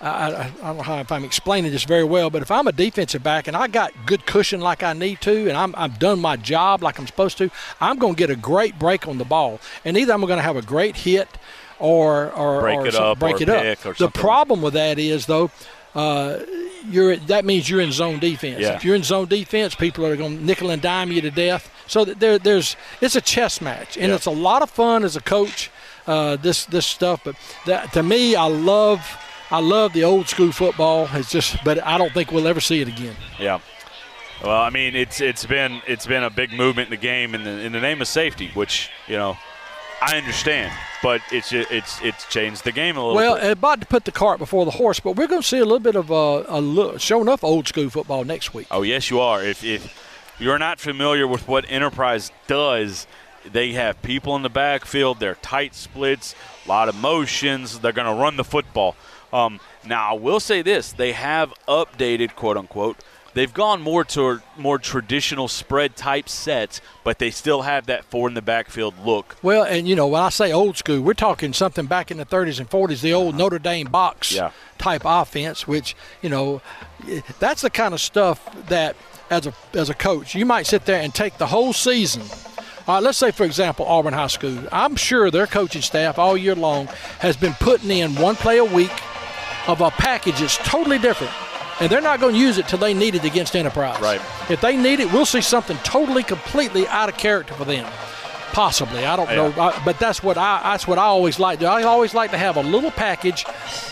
I, 0.00 0.08
I, 0.08 0.40
I 0.44 0.50
don't 0.66 0.76
know 0.78 0.82
how, 0.82 0.98
if 0.98 1.10
I'm 1.12 1.24
explaining 1.24 1.70
this 1.72 1.84
very 1.84 2.04
well, 2.04 2.28
but 2.30 2.42
if 2.42 2.50
I'm 2.50 2.66
a 2.66 2.72
defensive 2.72 3.22
back 3.22 3.46
and 3.48 3.56
I 3.56 3.68
got 3.68 3.92
good 4.06 4.26
cushion 4.26 4.60
like 4.60 4.82
I 4.82 4.92
need 4.92 5.20
to, 5.22 5.48
and 5.48 5.56
I'm, 5.56 5.74
I've 5.76 5.98
done 5.98 6.20
my 6.20 6.36
job 6.36 6.82
like 6.82 6.98
I'm 6.98 7.06
supposed 7.06 7.38
to, 7.38 7.50
I'm 7.80 7.98
going 7.98 8.14
to 8.14 8.18
get 8.18 8.30
a 8.30 8.36
great 8.36 8.78
break 8.78 9.06
on 9.08 9.18
the 9.18 9.24
ball, 9.24 9.60
and 9.84 9.96
either 9.96 10.12
I'm 10.12 10.20
going 10.20 10.36
to 10.36 10.42
have 10.42 10.56
a 10.56 10.62
great 10.62 10.96
hit 10.96 11.28
or 11.78 12.30
or 12.32 12.60
Break 12.60 12.78
or 12.78 12.86
it 12.86 12.94
up 12.94 13.18
break 13.18 13.40
it 13.40 13.48
up. 13.48 13.96
the 13.96 14.08
problem 14.08 14.62
with 14.62 14.74
that 14.74 14.98
is 14.98 15.26
though. 15.26 15.50
Uh, 15.94 16.40
you're 16.90 17.14
that 17.16 17.44
means 17.44 17.70
you're 17.70 17.80
in 17.80 17.92
zone 17.92 18.18
defense. 18.18 18.60
Yeah. 18.60 18.74
If 18.74 18.84
you're 18.84 18.96
in 18.96 19.04
zone 19.04 19.28
defense, 19.28 19.76
people 19.76 20.04
are 20.04 20.16
going 20.16 20.38
to 20.38 20.44
nickel 20.44 20.70
and 20.70 20.82
dime 20.82 21.12
you 21.12 21.20
to 21.20 21.30
death. 21.30 21.70
So 21.86 22.04
there, 22.04 22.36
there's 22.38 22.76
it's 23.00 23.14
a 23.14 23.20
chess 23.20 23.60
match, 23.60 23.96
and 23.96 24.08
Yeah. 24.08 24.16
it's 24.16 24.26
a 24.26 24.30
lot 24.32 24.62
of 24.62 24.70
fun 24.70 25.04
as 25.04 25.14
a 25.16 25.20
coach. 25.20 25.70
Uh, 26.06 26.34
this 26.36 26.64
this 26.66 26.84
stuff, 26.84 27.20
but 27.24 27.36
that, 27.66 27.92
to 27.92 28.02
me, 28.02 28.34
I 28.34 28.46
love 28.46 29.16
I 29.50 29.60
love 29.60 29.92
the 29.92 30.04
old 30.04 30.28
school 30.28 30.52
football. 30.52 31.08
It's 31.12 31.30
just, 31.30 31.62
but 31.64 31.84
I 31.84 31.98
don't 31.98 32.12
think 32.12 32.32
we'll 32.32 32.48
ever 32.48 32.60
see 32.60 32.80
it 32.80 32.88
again. 32.88 33.14
Yeah. 33.38 33.60
Well, 34.42 34.60
I 34.60 34.70
mean, 34.70 34.96
it's 34.96 35.20
it's 35.20 35.46
been 35.46 35.80
it's 35.86 36.06
been 36.06 36.22
a 36.22 36.30
big 36.30 36.52
movement 36.52 36.88
in 36.88 36.90
the 36.90 36.96
game 36.96 37.34
in 37.34 37.44
the 37.44 37.50
in 37.50 37.72
the 37.72 37.80
name 37.80 38.00
of 38.00 38.08
safety, 38.08 38.50
which 38.54 38.90
you 39.06 39.16
know 39.16 39.38
I 40.04 40.18
understand, 40.18 40.72
but 41.02 41.22
it's 41.30 41.52
it's 41.52 42.00
it's 42.02 42.26
changed 42.26 42.64
the 42.64 42.72
game 42.72 42.96
a 42.96 43.00
little. 43.00 43.14
Bit. 43.14 43.16
Well, 43.16 43.34
bit. 43.36 43.50
about 43.52 43.80
to 43.80 43.86
put 43.86 44.04
the 44.04 44.12
cart 44.12 44.38
before 44.38 44.64
the 44.64 44.72
horse, 44.72 45.00
but 45.00 45.16
we're 45.16 45.26
going 45.26 45.40
to 45.40 45.46
see 45.46 45.58
a 45.58 45.64
little 45.64 45.78
bit 45.78 45.96
of 45.96 46.12
uh, 46.12 46.44
a 46.48 46.98
show 46.98 47.22
enough 47.22 47.42
old 47.42 47.68
school 47.68 47.88
football 47.88 48.24
next 48.24 48.52
week. 48.52 48.66
Oh, 48.70 48.82
yes, 48.82 49.10
you 49.10 49.20
are. 49.20 49.42
If, 49.42 49.64
if 49.64 49.96
you're 50.38 50.58
not 50.58 50.78
familiar 50.78 51.26
with 51.26 51.48
what 51.48 51.64
Enterprise 51.70 52.32
does, 52.46 53.06
they 53.50 53.72
have 53.72 54.02
people 54.02 54.36
in 54.36 54.42
the 54.42 54.50
backfield. 54.50 55.20
They're 55.20 55.36
tight 55.36 55.74
splits, 55.74 56.34
a 56.66 56.68
lot 56.68 56.88
of 56.88 56.96
motions. 56.96 57.78
They're 57.78 57.92
going 57.92 58.14
to 58.14 58.20
run 58.20 58.36
the 58.36 58.44
football. 58.44 58.96
Um, 59.34 59.58
now, 59.84 60.10
I 60.10 60.12
will 60.14 60.40
say 60.40 60.62
this: 60.62 60.92
they 60.92 61.12
have 61.12 61.52
updated, 61.68 62.36
quote 62.36 62.56
unquote. 62.56 62.96
They've 63.34 63.52
gone 63.52 63.82
more 63.82 64.04
to 64.04 64.40
more 64.56 64.78
traditional 64.78 65.48
spread 65.48 65.96
type 65.96 66.28
sets, 66.28 66.80
but 67.02 67.18
they 67.18 67.32
still 67.32 67.62
have 67.62 67.86
that 67.86 68.04
four 68.04 68.28
in 68.28 68.34
the 68.34 68.42
backfield 68.42 68.94
look. 69.04 69.34
Well, 69.42 69.64
and 69.64 69.88
you 69.88 69.96
know, 69.96 70.06
when 70.06 70.22
I 70.22 70.28
say 70.28 70.52
old 70.52 70.76
school, 70.78 71.00
we're 71.00 71.14
talking 71.14 71.52
something 71.52 71.86
back 71.86 72.12
in 72.12 72.16
the 72.18 72.24
30s 72.24 72.60
and 72.60 72.70
40s, 72.70 73.00
the 73.00 73.12
old 73.12 73.34
Notre 73.34 73.58
Dame 73.58 73.88
box 73.88 74.30
Yeah. 74.30 74.52
type 74.78 75.02
offense, 75.04 75.66
which 75.66 75.96
you 76.22 76.28
know, 76.30 76.62
that's 77.40 77.62
the 77.62 77.70
kind 77.70 77.92
of 77.92 78.00
stuff 78.00 78.38
that 78.68 78.94
as 79.30 79.48
a 79.48 79.54
as 79.72 79.90
a 79.90 79.94
coach, 79.94 80.36
you 80.36 80.46
might 80.46 80.66
sit 80.68 80.84
there 80.84 81.00
and 81.00 81.12
take 81.12 81.36
the 81.38 81.46
whole 81.48 81.72
season. 81.72 82.22
All 82.86 82.96
right, 82.96 83.02
let's 83.02 83.18
say, 83.18 83.32
for 83.32 83.44
example, 83.44 83.84
Auburn 83.86 84.12
High 84.12 84.26
School. 84.28 84.58
I'm 84.70 84.94
sure 84.94 85.30
their 85.32 85.46
coaching 85.48 85.82
staff 85.82 86.18
all 86.20 86.36
year 86.36 86.54
long 86.54 86.86
has 87.18 87.36
been 87.36 87.54
putting 87.54 87.90
in 87.90 88.14
one 88.14 88.36
play 88.36 88.58
a 88.58 88.64
week 88.64 88.92
of 89.66 89.80
a 89.80 89.90
package 89.90 90.40
that's 90.40 90.56
totally 90.58 90.98
different. 90.98 91.32
And 91.80 91.90
they're 91.90 92.00
not 92.00 92.20
going 92.20 92.34
to 92.34 92.40
use 92.40 92.58
it 92.58 92.68
till 92.68 92.78
they 92.78 92.94
need 92.94 93.14
it 93.14 93.24
against 93.24 93.56
Enterprise. 93.56 94.00
Right. 94.00 94.20
If 94.48 94.60
they 94.60 94.76
need 94.76 95.00
it, 95.00 95.12
we'll 95.12 95.26
see 95.26 95.40
something 95.40 95.76
totally, 95.78 96.22
completely 96.22 96.86
out 96.86 97.08
of 97.08 97.16
character 97.16 97.54
for 97.54 97.64
them. 97.64 97.90
Possibly, 98.52 99.04
I 99.04 99.16
don't 99.16 99.28
know, 99.30 99.52
I, 99.60 99.82
but 99.84 99.98
that's 99.98 100.22
what 100.22 100.38
I 100.38 100.60
that's 100.62 100.86
what 100.86 100.96
I 100.96 101.06
always 101.06 101.40
like. 101.40 101.58
to 101.58 101.64
do. 101.64 101.68
I 101.68 101.82
always 101.82 102.14
like 102.14 102.30
to 102.30 102.38
have 102.38 102.56
a 102.56 102.62
little 102.62 102.92
package 102.92 103.44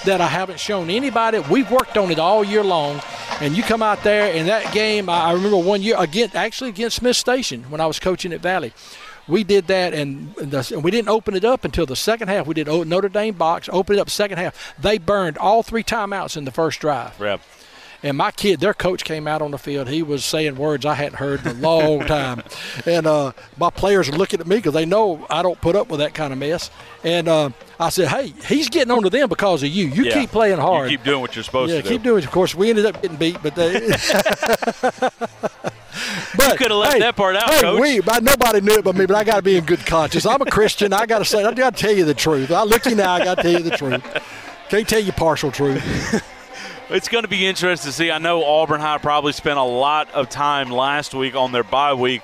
that 0.05 0.20
I 0.20 0.28
haven't 0.28 0.61
shown 0.61 0.89
anybody. 0.89 1.40
We've 1.51 1.69
worked 1.69 1.99
on 1.99 2.12
it 2.12 2.20
all 2.20 2.44
year 2.44 2.62
long, 2.62 3.01
and 3.40 3.57
you 3.57 3.65
come 3.65 3.82
out 3.82 4.05
there 4.05 4.32
in 4.32 4.47
that 4.47 4.73
game. 4.73 5.09
I, 5.09 5.31
I 5.31 5.32
remember 5.32 5.57
one 5.57 5.82
year 5.82 5.97
again, 5.99 6.31
actually 6.35 6.70
against 6.70 6.99
Smith 6.99 7.16
Station 7.16 7.65
when 7.70 7.81
I 7.81 7.86
was 7.86 7.99
coaching 7.99 8.32
at 8.32 8.40
Valley. 8.40 8.73
We 9.28 9.44
did 9.44 9.69
that, 9.69 9.94
and, 9.94 10.35
the, 10.35 10.81
we 10.82 10.90
didn't 10.90 11.09
open 11.09 11.35
it 11.35 11.44
up 11.44 11.65
until 11.65 11.86
the 11.86 11.97
second 11.97 12.28
half. 12.28 12.47
We 12.47 12.55
did 12.55 12.66
Notre 12.66 13.09
Dame 13.09 13.35
box, 13.35 13.69
opened 13.73 13.99
it 13.99 14.01
up 14.01 14.11
second 14.11 14.39
half. 14.39 14.74
They 14.78 14.99
burned 14.99 15.39
all 15.39 15.62
three 15.62 15.85
timeouts 15.85 16.36
in 16.36 16.44
the 16.44 16.51
first 16.51 16.81
drive. 16.81 17.19
Yep. 17.20 17.40
And 18.05 18.16
my 18.16 18.33
kid, 18.33 18.59
their 18.59 18.74
coach 18.74 19.05
came 19.05 19.29
out 19.29 19.43
on 19.43 19.53
the 19.53 19.59
field. 19.59 19.89
He 19.89 20.03
was 20.03 20.24
saying 20.24 20.57
words 20.57 20.85
I 20.85 20.95
hadn't 20.95 21.19
heard 21.19 21.47
in 21.47 21.47
a 21.47 21.55
long 21.55 22.01
time. 22.07 22.43
And 22.85 23.07
uh, 23.07 23.33
my 23.57 23.70
players 23.70 24.09
are 24.09 24.12
looking 24.12 24.41
at 24.41 24.47
me 24.47 24.57
because 24.57 24.74
they 24.74 24.85
know 24.85 25.24
I 25.31 25.43
don't 25.43 25.61
put 25.61 25.77
up 25.77 25.89
with 25.89 26.01
that 26.01 26.12
kind 26.12 26.33
of 26.33 26.39
mess. 26.39 26.70
And 27.05 27.29
uh, 27.29 27.51
I 27.79 27.91
said, 27.91 28.09
hey, 28.09 28.33
he's 28.47 28.69
getting 28.69 28.91
on 28.91 29.05
to 29.05 29.11
them 29.11 29.29
because 29.29 29.62
of 29.62 29.69
you. 29.69 29.87
You 29.87 30.05
Yeah. 30.05 30.20
keep 30.20 30.31
playing 30.31 30.59
hard. 30.59 30.91
You 30.91 30.99
keep 30.99 31.05
doing 31.05 31.20
what 31.20 31.37
you're 31.37 31.45
supposed 31.45 31.70
yeah, 31.70 31.77
to 31.77 31.83
do. 31.83 31.89
Yeah, 31.89 31.95
keep 31.95 32.03
doing 32.03 32.19
it. 32.19 32.24
Of 32.24 32.33
course, 32.33 32.55
we 32.55 32.70
ended 32.70 32.87
up 32.87 33.01
getting 33.01 33.16
beat, 33.16 33.39
but 33.41 33.55
they. 33.55 33.73
but 36.37 36.59
could 36.59 36.70
have 36.70 36.81
left 36.81 36.95
hey, 36.95 36.99
that 37.01 37.15
part 37.16 37.37
out, 37.37 37.51
hey, 37.51 37.61
Coach. 37.61 37.81
We, 37.81 38.01
but 38.01 38.24
nobody 38.24 38.61
knew 38.61 38.74
it 38.74 38.85
but 38.85 38.97
me. 38.97 39.07
But 39.07 39.16
I 39.16 39.24
got 39.24 39.37
to 39.37 39.43
be 39.43 39.57
in 39.57 39.65
good 39.65 39.87
conscience. 39.87 40.27
I'm 40.27 40.43
a 40.43 40.47
Christian. 40.47 40.93
I 40.93 41.07
got 41.07 41.20
to 41.20 41.24
say, 41.24 41.45
I 41.45 41.55
got 41.55 41.77
to 41.77 41.81
tell 41.81 41.93
you 41.93 42.05
the 42.05 42.15
truth. 42.15 42.51
I 42.51 42.65
look 42.65 42.85
you 42.85 42.97
now. 42.97 43.12
I 43.12 43.24
got 43.24 43.37
to 43.37 43.43
tell 43.43 43.53
you 43.53 43.61
the 43.61 43.77
truth. 43.77 44.03
Can't 44.69 44.89
tell 44.89 45.01
you 45.01 45.12
partial 45.12 45.53
truth. 45.53 46.23
It's 46.93 47.09
going 47.09 47.23
to 47.23 47.28
be 47.28 47.47
interesting 47.47 47.90
to 47.90 47.97
see. 47.97 48.10
I 48.10 48.19
know 48.19 48.44
Auburn 48.44 48.81
High 48.81 48.98
probably 48.98 49.32
spent 49.32 49.59
a 49.59 49.62
lot 49.62 50.10
of 50.12 50.28
time 50.28 50.70
last 50.70 51.14
week 51.14 51.35
on 51.35 51.51
their 51.51 51.64
bye 51.64 51.94
week 51.94 52.20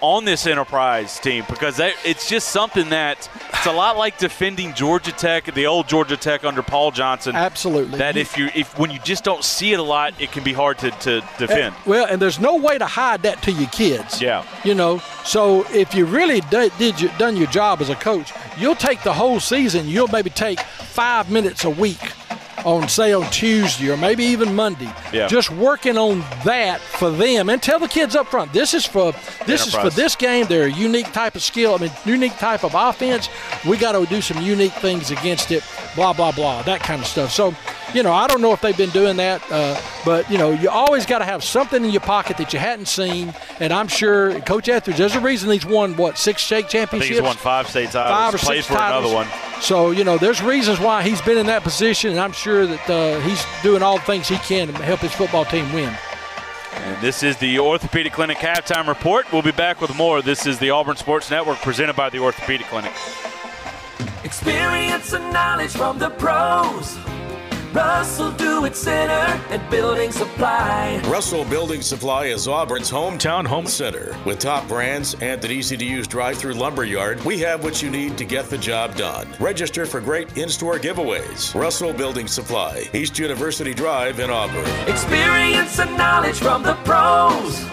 on 0.00 0.24
this 0.24 0.46
Enterprise 0.46 1.20
team 1.20 1.44
because 1.48 1.76
they, 1.76 1.92
it's 2.04 2.28
just 2.28 2.48
something 2.48 2.88
that 2.88 3.28
it's 3.52 3.66
a 3.66 3.72
lot 3.72 3.96
like 3.96 4.18
defending 4.18 4.74
Georgia 4.74 5.12
Tech, 5.12 5.44
the 5.54 5.66
old 5.66 5.88
Georgia 5.88 6.16
Tech 6.16 6.42
under 6.42 6.62
Paul 6.62 6.90
Johnson. 6.90 7.36
Absolutely. 7.36 7.98
That 7.98 8.16
if 8.16 8.36
you 8.36 8.48
if 8.54 8.76
when 8.78 8.90
you 8.90 8.98
just 9.00 9.24
don't 9.24 9.44
see 9.44 9.74
it 9.74 9.78
a 9.78 9.82
lot, 9.82 10.20
it 10.20 10.32
can 10.32 10.42
be 10.42 10.54
hard 10.54 10.78
to, 10.78 10.90
to 10.90 11.22
defend. 11.38 11.74
Well, 11.86 12.06
and 12.06 12.20
there's 12.20 12.40
no 12.40 12.56
way 12.56 12.78
to 12.78 12.86
hide 12.86 13.22
that 13.22 13.42
to 13.42 13.52
your 13.52 13.68
kids. 13.68 14.20
Yeah. 14.20 14.44
You 14.64 14.74
know, 14.74 14.98
so 15.24 15.66
if 15.70 15.94
you 15.94 16.06
really 16.06 16.40
did, 16.40 16.72
did 16.78 17.00
you, 17.00 17.10
done 17.18 17.36
your 17.36 17.48
job 17.48 17.82
as 17.82 17.90
a 17.90 17.94
coach, 17.94 18.32
you'll 18.58 18.74
take 18.74 19.02
the 19.02 19.12
whole 19.12 19.38
season. 19.38 19.86
You'll 19.86 20.08
maybe 20.08 20.30
take 20.30 20.60
five 20.60 21.30
minutes 21.30 21.64
a 21.64 21.70
week 21.70 22.00
on, 22.64 22.88
say, 22.88 23.12
on 23.12 23.30
Tuesday 23.30 23.90
or 23.90 23.96
maybe 23.96 24.24
even 24.24 24.54
Monday. 24.54 24.92
Yeah. 25.12 25.26
Just 25.26 25.50
working 25.50 25.98
on 25.98 26.20
that 26.44 26.80
for 26.80 27.10
them, 27.10 27.48
and 27.48 27.62
tell 27.62 27.78
the 27.78 27.88
kids 27.88 28.16
up 28.16 28.28
front, 28.28 28.52
this 28.52 28.74
is 28.74 28.86
for 28.86 29.12
this 29.46 29.66
is 29.66 29.74
for 29.74 29.90
this 29.90 30.16
game. 30.16 30.46
They're 30.46 30.66
a 30.66 30.72
unique 30.72 31.12
type 31.12 31.34
of 31.34 31.42
skill. 31.42 31.74
I 31.74 31.78
mean, 31.78 31.90
unique 32.04 32.36
type 32.38 32.64
of 32.64 32.74
offense. 32.74 33.28
We 33.66 33.76
got 33.76 33.92
to 33.92 34.06
do 34.06 34.20
some 34.20 34.42
unique 34.42 34.74
things 34.74 35.10
against 35.10 35.50
it. 35.50 35.64
Blah 35.94 36.12
blah 36.12 36.32
blah. 36.32 36.62
That 36.62 36.80
kind 36.80 37.00
of 37.00 37.06
stuff. 37.06 37.30
So. 37.30 37.54
You 37.94 38.02
know, 38.02 38.12
I 38.12 38.26
don't 38.26 38.40
know 38.40 38.52
if 38.52 38.62
they've 38.62 38.76
been 38.76 38.90
doing 38.90 39.18
that, 39.18 39.42
uh, 39.50 39.78
but 40.04 40.30
you 40.30 40.38
know, 40.38 40.50
you 40.50 40.70
always 40.70 41.04
got 41.04 41.18
to 41.18 41.26
have 41.26 41.44
something 41.44 41.84
in 41.84 41.90
your 41.90 42.00
pocket 42.00 42.38
that 42.38 42.52
you 42.52 42.58
hadn't 42.58 42.86
seen. 42.86 43.34
And 43.60 43.70
I'm 43.72 43.86
sure 43.88 44.40
Coach 44.40 44.68
Etheridge, 44.68 44.96
there's 44.96 45.14
a 45.14 45.20
reason 45.20 45.50
he's 45.50 45.66
won 45.66 45.96
what 45.96 46.16
six 46.16 46.42
state 46.42 46.56
I 46.56 46.60
think 46.60 46.70
championships, 46.70 47.10
he's 47.10 47.22
won 47.22 47.36
five 47.36 47.68
state 47.68 47.90
titles. 47.90 48.16
five 48.16 48.34
or 48.34 48.38
played 48.38 48.64
six 48.64 48.68
for 48.68 48.74
titles. 48.74 49.12
another 49.12 49.14
one. 49.14 49.60
So, 49.60 49.90
you 49.90 50.04
know, 50.04 50.16
there's 50.16 50.42
reasons 50.42 50.80
why 50.80 51.02
he's 51.02 51.20
been 51.20 51.36
in 51.36 51.46
that 51.46 51.62
position, 51.62 52.10
and 52.10 52.20
I'm 52.20 52.32
sure 52.32 52.66
that 52.66 52.90
uh, 52.90 53.20
he's 53.20 53.44
doing 53.62 53.82
all 53.82 53.98
the 53.98 54.04
things 54.04 54.26
he 54.26 54.36
can 54.38 54.68
to 54.68 54.82
help 54.82 55.00
his 55.00 55.12
football 55.12 55.44
team 55.44 55.70
win. 55.72 55.94
And 56.74 57.00
this 57.02 57.22
is 57.22 57.36
the 57.36 57.58
Orthopedic 57.58 58.14
Clinic 58.14 58.38
halftime 58.38 58.88
report. 58.88 59.30
We'll 59.32 59.42
be 59.42 59.52
back 59.52 59.80
with 59.82 59.94
more. 59.94 60.22
This 60.22 60.46
is 60.46 60.58
the 60.58 60.70
Auburn 60.70 60.96
Sports 60.96 61.30
Network 61.30 61.58
presented 61.58 61.94
by 61.94 62.08
the 62.08 62.18
Orthopedic 62.18 62.66
Clinic. 62.68 62.92
Experience 64.24 65.12
and 65.12 65.32
knowledge 65.32 65.72
from 65.72 65.98
the 65.98 66.10
pros. 66.10 66.96
Russell 67.72 68.32
Do 68.32 68.66
It 68.66 68.76
Center 68.76 69.12
and 69.48 69.70
Building 69.70 70.12
Supply. 70.12 71.00
Russell 71.06 71.46
Building 71.46 71.80
Supply 71.80 72.26
is 72.26 72.46
Auburn's 72.46 72.90
hometown 72.90 73.46
home 73.46 73.66
center. 73.66 74.14
With 74.26 74.40
top 74.40 74.68
brands 74.68 75.14
and 75.22 75.42
an 75.42 75.50
easy 75.50 75.78
to 75.78 75.84
use 75.84 76.06
drive 76.06 76.36
through 76.36 76.52
lumber 76.52 76.84
yard, 76.84 77.24
we 77.24 77.38
have 77.38 77.64
what 77.64 77.82
you 77.82 77.88
need 77.88 78.18
to 78.18 78.26
get 78.26 78.50
the 78.50 78.58
job 78.58 78.94
done. 78.96 79.26
Register 79.40 79.86
for 79.86 80.02
great 80.02 80.36
in 80.36 80.50
store 80.50 80.78
giveaways. 80.78 81.58
Russell 81.58 81.94
Building 81.94 82.26
Supply, 82.26 82.84
East 82.92 83.18
University 83.18 83.72
Drive 83.72 84.20
in 84.20 84.28
Auburn. 84.28 84.66
Experience 84.86 85.78
and 85.78 85.96
knowledge 85.96 86.40
from 86.40 86.62
the 86.62 86.74
pros. 86.84 87.64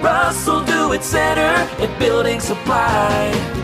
Russell 0.00 0.64
Do 0.64 0.92
It 0.92 1.02
Center 1.02 1.40
and 1.40 1.98
Building 1.98 2.38
Supply. 2.38 3.63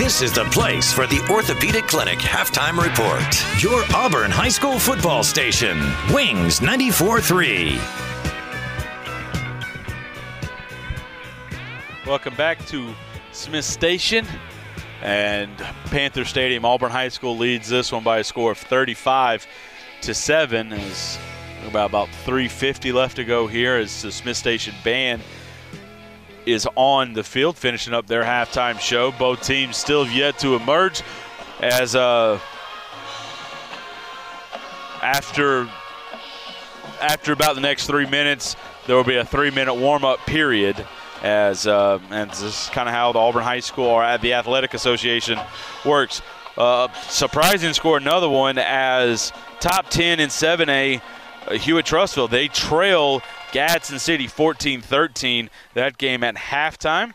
This 0.00 0.22
is 0.22 0.32
the 0.32 0.46
place 0.46 0.90
for 0.90 1.06
the 1.06 1.20
Orthopedic 1.30 1.86
Clinic 1.86 2.20
halftime 2.20 2.82
report. 2.82 3.62
Your 3.62 3.84
Auburn 3.94 4.30
High 4.30 4.48
School 4.48 4.78
football 4.78 5.22
station, 5.22 5.78
Wings 6.10 6.62
94 6.62 7.20
3. 7.20 7.78
Welcome 12.06 12.34
back 12.34 12.64
to 12.68 12.94
Smith 13.32 13.66
Station 13.66 14.26
and 15.02 15.54
Panther 15.90 16.24
Stadium. 16.24 16.64
Auburn 16.64 16.90
High 16.90 17.10
School 17.10 17.36
leads 17.36 17.68
this 17.68 17.92
one 17.92 18.02
by 18.02 18.20
a 18.20 18.24
score 18.24 18.52
of 18.52 18.58
35 18.58 19.46
to 20.00 20.14
7 20.14 20.72
as 20.72 21.18
about 21.66 21.90
about 21.90 22.08
350 22.24 22.90
left 22.92 23.16
to 23.16 23.24
go 23.26 23.46
here 23.46 23.76
as 23.76 24.00
the 24.00 24.10
Smith 24.10 24.38
Station 24.38 24.74
band 24.82 25.20
is 26.46 26.68
on 26.76 27.12
the 27.12 27.22
field, 27.22 27.56
finishing 27.56 27.94
up 27.94 28.06
their 28.06 28.24
halftime 28.24 28.78
show. 28.80 29.12
Both 29.12 29.42
teams 29.42 29.76
still 29.76 30.06
yet 30.06 30.38
to 30.40 30.54
emerge 30.54 31.02
as 31.60 31.94
uh, 31.94 32.38
after 35.02 35.68
after 37.00 37.32
about 37.32 37.54
the 37.54 37.60
next 37.60 37.86
three 37.86 38.06
minutes, 38.06 38.56
there 38.86 38.96
will 38.96 39.04
be 39.04 39.16
a 39.16 39.24
three-minute 39.24 39.74
warm-up 39.74 40.18
period. 40.26 40.86
As 41.22 41.66
uh, 41.66 41.98
and 42.10 42.30
this 42.30 42.42
is 42.42 42.70
kind 42.72 42.88
of 42.88 42.94
how 42.94 43.12
the 43.12 43.18
Auburn 43.18 43.42
High 43.42 43.60
School 43.60 43.86
or 43.86 44.18
the 44.18 44.34
Athletic 44.34 44.72
Association 44.72 45.38
works. 45.84 46.22
Uh, 46.56 46.88
surprising 47.08 47.72
score 47.74 47.96
another 47.96 48.28
one 48.28 48.58
as 48.58 49.32
top 49.60 49.88
10 49.88 50.18
in 50.20 50.28
7A 50.28 50.98
uh, 50.98 51.00
Hewitt 51.48 51.86
Trussville. 51.86 52.30
They 52.30 52.48
trail 52.48 53.22
Gadsden 53.52 53.98
City 53.98 54.26
14 54.26 54.80
13. 54.80 55.50
That 55.74 55.98
game 55.98 56.22
at 56.22 56.36
halftime. 56.36 57.14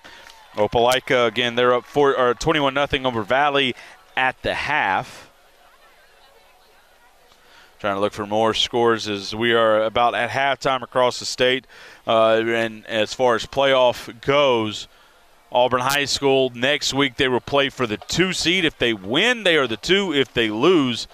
Opelika, 0.56 1.27
again, 1.27 1.56
they're 1.56 1.73
up 1.73 1.85
21 1.85 2.73
0 2.73 3.06
over 3.06 3.23
Valley 3.23 3.76
at 4.15 4.41
the 4.41 4.53
half. 4.53 5.30
Trying 7.80 7.95
to 7.95 7.99
look 7.99 8.14
for 8.14 8.26
more 8.26 8.53
scores 8.53 9.07
as 9.07 9.35
we 9.35 9.53
are 9.53 9.84
about 9.84 10.15
at 10.15 10.30
halftime 10.30 10.81
across 10.81 11.19
the 11.19 11.26
state. 11.26 11.68
Uh, 12.07 12.41
and 12.45 12.85
as 12.88 13.14
far 13.14 13.35
as 13.35 13.45
playoff 13.45 14.22
goes, 14.22 14.88
Auburn 15.52 15.81
High 15.81 16.06
School 16.06 16.52
next 16.56 16.93
week 16.93 17.18
they 17.18 17.27
will 17.27 17.41
play 17.41 17.69
for 17.69 17.85
the 17.85 17.97
two 17.97 18.31
seed. 18.31 18.64
If 18.64 18.77
they 18.77 18.93
win, 18.93 19.43
they 19.43 19.57
are 19.57 19.68
the 19.68 19.77
two. 19.77 20.14
If 20.14 20.34
they 20.34 20.49
lose, 20.49 21.07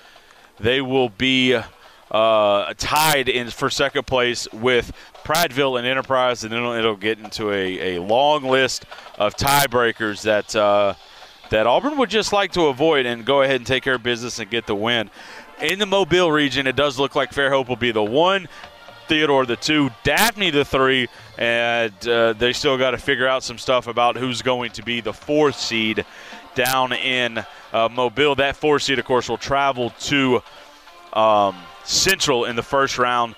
they 0.60 0.82
will 0.82 1.10
be 1.10 1.60
uh, 2.12 2.74
tied 2.78 3.30
in 3.30 3.50
for 3.50 3.70
second 3.70 4.06
place 4.06 4.48
with 4.52 4.92
Prattville 5.24 5.78
and 5.78 5.88
Enterprise, 5.88 6.44
and 6.44 6.52
then 6.52 6.60
it'll, 6.60 6.74
it'll 6.74 6.96
get 6.98 7.20
into 7.20 7.52
a, 7.52 7.96
a 7.96 8.02
long 8.02 8.44
list 8.44 8.86
of 9.18 9.36
tiebreakers 9.36 10.24
that 10.24 10.56
uh, 10.56 10.94
that 11.52 11.68
Auburn 11.68 11.98
would 11.98 12.10
just 12.10 12.32
like 12.32 12.54
to 12.54 12.68
avoid 12.68 13.06
and 13.06 13.26
go 13.26 13.42
ahead 13.42 13.58
and 13.58 13.68
take 13.68 13.84
care 13.84 13.96
of 13.96 14.04
business 14.04 14.40
and 14.40 14.50
get 14.50 14.68
the 14.68 14.76
win. 14.76 15.10
In 15.62 15.80
the 15.80 15.86
Mobile 15.86 16.32
region, 16.32 16.66
it 16.66 16.76
does 16.76 16.98
look 16.98 17.16
like 17.16 17.32
Fairhope 17.32 17.68
will 17.68 17.76
be 17.76 17.92
the 17.92 18.04
one, 18.04 18.48
Theodore 19.08 19.46
the 19.46 19.58
two, 19.58 19.92
Daphne 20.04 20.50
the 20.50 20.64
three, 20.64 21.08
and 21.38 22.08
uh, 22.08 22.34
they 22.34 22.54
still 22.54 22.78
got 22.78 22.92
to 22.92 22.98
figure 22.98 23.28
out 23.28 23.44
some 23.44 23.58
stuff 23.58 23.88
about 23.88 24.16
who's 24.16 24.42
going 24.42 24.72
to 24.72 24.84
be 24.84 25.02
the 25.02 25.14
fourth 25.14 25.58
seed 25.58 26.06
down 26.56 26.94
in 26.94 27.44
uh, 27.74 27.90
Mobile. 27.90 28.36
That 28.36 28.56
fourth 28.56 28.84
seed, 28.84 29.00
of 29.00 29.06
course, 29.06 29.30
will 29.30 29.38
travel 29.38 29.90
to 29.90 30.42
um, 31.14 31.56
Central 31.84 32.46
in 32.46 32.56
the 32.56 32.64
first 32.64 32.98
round 32.98 33.36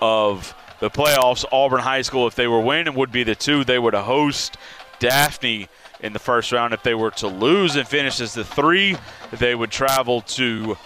of 0.00 0.54
the 0.80 0.90
playoffs. 0.90 1.44
Auburn 1.50 1.80
High 1.80 2.02
School, 2.02 2.26
if 2.26 2.34
they 2.34 2.46
were 2.46 2.60
winning, 2.60 2.94
would 2.94 3.12
be 3.12 3.24
the 3.24 3.34
two. 3.34 3.64
They 3.64 3.78
would 3.78 3.94
host 3.94 4.56
Daphne 4.98 5.68
in 6.00 6.12
the 6.12 6.18
first 6.18 6.52
round. 6.52 6.74
If 6.74 6.82
they 6.82 6.94
were 6.94 7.10
to 7.12 7.28
lose 7.28 7.76
and 7.76 7.86
finish 7.86 8.20
as 8.20 8.34
the 8.34 8.44
three, 8.44 8.96
they 9.32 9.54
would 9.54 9.70
travel 9.70 10.20
to 10.22 10.76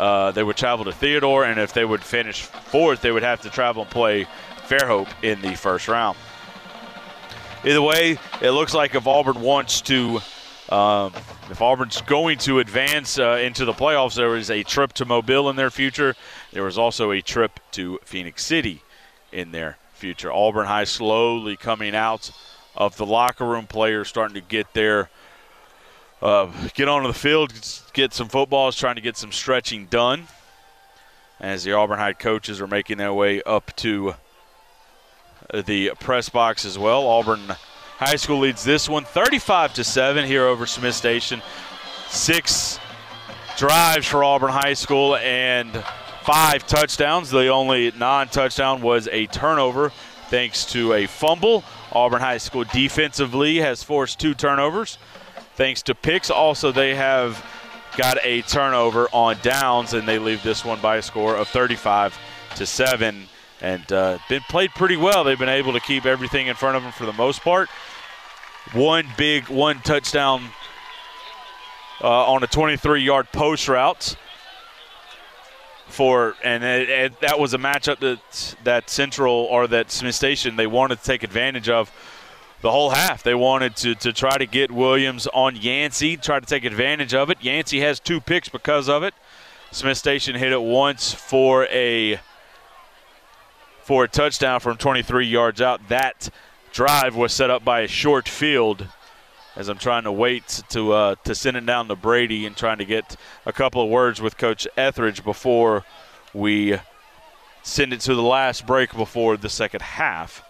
uh, 0.00 0.30
they 0.32 0.42
would 0.42 0.56
travel 0.56 0.86
to 0.86 0.92
Theodore, 0.92 1.44
and 1.44 1.60
if 1.60 1.74
they 1.74 1.84
would 1.84 2.02
finish 2.02 2.40
fourth, 2.40 3.02
they 3.02 3.12
would 3.12 3.22
have 3.22 3.42
to 3.42 3.50
travel 3.50 3.82
and 3.82 3.90
play 3.90 4.26
Fairhope 4.66 5.10
in 5.22 5.42
the 5.42 5.54
first 5.54 5.88
round. 5.88 6.16
Either 7.64 7.82
way, 7.82 8.16
it 8.40 8.52
looks 8.52 8.72
like 8.72 8.94
if 8.94 9.06
Auburn 9.06 9.42
wants 9.42 9.82
to, 9.82 10.20
um, 10.70 11.12
if 11.50 11.60
Auburn's 11.60 12.00
going 12.00 12.38
to 12.38 12.60
advance 12.60 13.18
uh, 13.18 13.38
into 13.42 13.66
the 13.66 13.74
playoffs, 13.74 14.14
there 14.14 14.36
is 14.36 14.50
a 14.50 14.62
trip 14.62 14.94
to 14.94 15.04
Mobile 15.04 15.50
in 15.50 15.56
their 15.56 15.70
future. 15.70 16.16
There 16.52 16.64
was 16.64 16.78
also 16.78 17.12
a 17.12 17.20
trip 17.20 17.60
to 17.72 17.98
Phenix 18.04 18.44
City 18.44 18.82
in 19.32 19.52
their 19.52 19.78
future. 19.94 20.32
Auburn 20.32 20.66
High 20.66 20.84
slowly 20.84 21.56
coming 21.56 21.94
out 21.94 22.30
of 22.74 22.96
the 22.96 23.06
locker 23.06 23.44
room, 23.44 23.66
players 23.66 24.08
starting 24.08 24.34
to 24.34 24.40
get 24.40 24.72
there, 24.74 25.10
uh, 26.22 26.50
get 26.74 26.88
onto 26.88 27.06
the 27.06 27.14
field, 27.14 27.52
get 27.92 28.12
some 28.12 28.28
footballs, 28.28 28.76
trying 28.76 28.96
to 28.96 29.00
get 29.00 29.16
some 29.16 29.32
stretching 29.32 29.86
done. 29.86 30.26
As 31.38 31.64
the 31.64 31.72
Auburn 31.72 31.98
High 31.98 32.12
coaches 32.12 32.60
are 32.60 32.66
making 32.66 32.98
their 32.98 33.14
way 33.14 33.42
up 33.42 33.74
to 33.76 34.14
the 35.52 35.92
press 36.00 36.28
box 36.28 36.64
as 36.64 36.78
well. 36.78 37.06
Auburn 37.06 37.40
High 37.98 38.16
School 38.16 38.40
leads 38.40 38.64
this 38.64 38.88
one 38.88 39.04
35 39.04 39.74
to 39.74 39.84
7 39.84 40.26
here 40.26 40.44
over 40.44 40.66
Smith 40.66 40.94
Station. 40.94 41.42
Six 42.08 42.78
drives 43.56 44.06
for 44.06 44.24
Auburn 44.24 44.50
High 44.50 44.74
School 44.74 45.16
and 45.16 45.84
five 46.24 46.66
touchdowns. 46.66 47.30
The 47.30 47.48
only 47.48 47.92
non 47.96 48.28
touchdown 48.28 48.82
was 48.82 49.08
a 49.08 49.26
turnover 49.26 49.90
thanks 50.28 50.64
to 50.66 50.92
a 50.92 51.06
fumble. 51.06 51.64
Auburn 51.92 52.20
High 52.20 52.38
School 52.38 52.64
defensively 52.72 53.56
has 53.56 53.82
forced 53.82 54.20
two 54.20 54.34
turnovers 54.34 54.98
thanks 55.60 55.82
to 55.82 55.94
picks. 55.94 56.30
Also, 56.30 56.72
they 56.72 56.94
have 56.94 57.44
got 57.96 58.16
a 58.24 58.40
turnover 58.42 59.08
on 59.12 59.36
downs, 59.42 59.92
and 59.92 60.08
they 60.08 60.18
leave 60.18 60.42
this 60.42 60.64
one 60.64 60.80
by 60.80 60.96
a 60.96 61.02
score 61.02 61.36
of 61.36 61.48
35 61.48 62.18
to 62.56 62.64
7. 62.64 63.28
And 63.60 63.92
uh, 63.92 64.18
been 64.28 64.40
played 64.48 64.70
pretty 64.70 64.96
well. 64.96 65.22
They've 65.22 65.38
been 65.38 65.50
able 65.50 65.74
to 65.74 65.80
keep 65.80 66.06
everything 66.06 66.46
in 66.46 66.54
front 66.54 66.76
of 66.76 66.82
them 66.82 66.92
for 66.92 67.04
the 67.04 67.12
most 67.12 67.42
part. 67.42 67.68
One 68.72 69.06
big 69.18 69.50
one 69.50 69.80
touchdown 69.80 70.48
uh, 72.00 72.32
on 72.32 72.42
a 72.42 72.46
23 72.46 73.02
yard 73.02 73.30
post 73.32 73.68
route 73.68 74.16
for 75.90 76.34
and 76.42 76.64
it, 76.64 77.20
that 77.20 77.38
was 77.38 77.54
a 77.54 77.58
matchup 77.58 77.98
that 78.00 78.56
that 78.64 78.88
Central 78.90 79.32
or 79.32 79.66
that 79.66 79.90
Smith 79.90 80.14
Station 80.14 80.56
they 80.56 80.66
wanted 80.66 80.98
to 80.98 81.04
take 81.04 81.22
advantage 81.22 81.68
of 81.68 81.92
the 82.60 82.70
whole 82.70 82.90
half. 82.90 83.22
They 83.22 83.34
wanted 83.34 83.76
to, 83.76 83.94
to 83.96 84.12
try 84.12 84.36
to 84.36 84.46
get 84.46 84.70
Williams 84.70 85.26
on 85.28 85.56
Yancey, 85.56 86.16
try 86.16 86.40
to 86.40 86.46
take 86.46 86.64
advantage 86.64 87.14
of 87.14 87.30
it. 87.30 87.42
Yancey 87.42 87.80
has 87.80 87.98
two 88.00 88.20
picks 88.20 88.48
because 88.48 88.88
of 88.88 89.02
it. 89.02 89.14
Smith 89.72 89.98
Station 89.98 90.34
hit 90.34 90.52
it 90.52 90.60
once 90.60 91.14
for 91.14 91.64
a 91.66 92.20
for 93.82 94.04
a 94.04 94.08
touchdown 94.08 94.60
from 94.60 94.76
23 94.76 95.26
yards 95.26 95.60
out. 95.60 95.88
That 95.88 96.28
drive 96.72 97.16
was 97.16 97.32
set 97.32 97.50
up 97.50 97.64
by 97.64 97.80
a 97.80 97.88
short 97.88 98.28
field 98.28 98.86
as 99.60 99.68
I'm 99.68 99.76
trying 99.76 100.04
to 100.04 100.12
wait 100.12 100.62
to 100.70 100.92
uh, 100.92 101.14
to 101.24 101.34
send 101.34 101.54
it 101.54 101.66
down 101.66 101.88
to 101.88 101.94
Brady 101.94 102.46
and 102.46 102.56
trying 102.56 102.78
to 102.78 102.86
get 102.86 103.14
a 103.44 103.52
couple 103.52 103.82
of 103.82 103.90
words 103.90 104.18
with 104.18 104.38
Coach 104.38 104.66
Etheridge 104.74 105.22
before 105.22 105.84
we 106.32 106.78
send 107.62 107.92
it 107.92 108.00
to 108.00 108.14
the 108.14 108.22
last 108.22 108.66
break 108.66 108.96
before 108.96 109.36
the 109.36 109.50
second 109.50 109.82
half. 109.82 110.42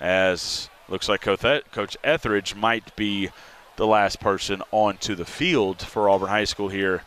As 0.00 0.70
looks 0.88 1.06
like 1.06 1.20
Coach 1.20 1.96
Etheridge 2.02 2.54
might 2.54 2.96
be 2.96 3.28
the 3.76 3.86
last 3.86 4.20
person 4.20 4.62
onto 4.70 5.14
the 5.14 5.26
field 5.26 5.82
for 5.82 6.08
Auburn 6.08 6.30
High 6.30 6.44
School 6.44 6.70
here 6.70 7.02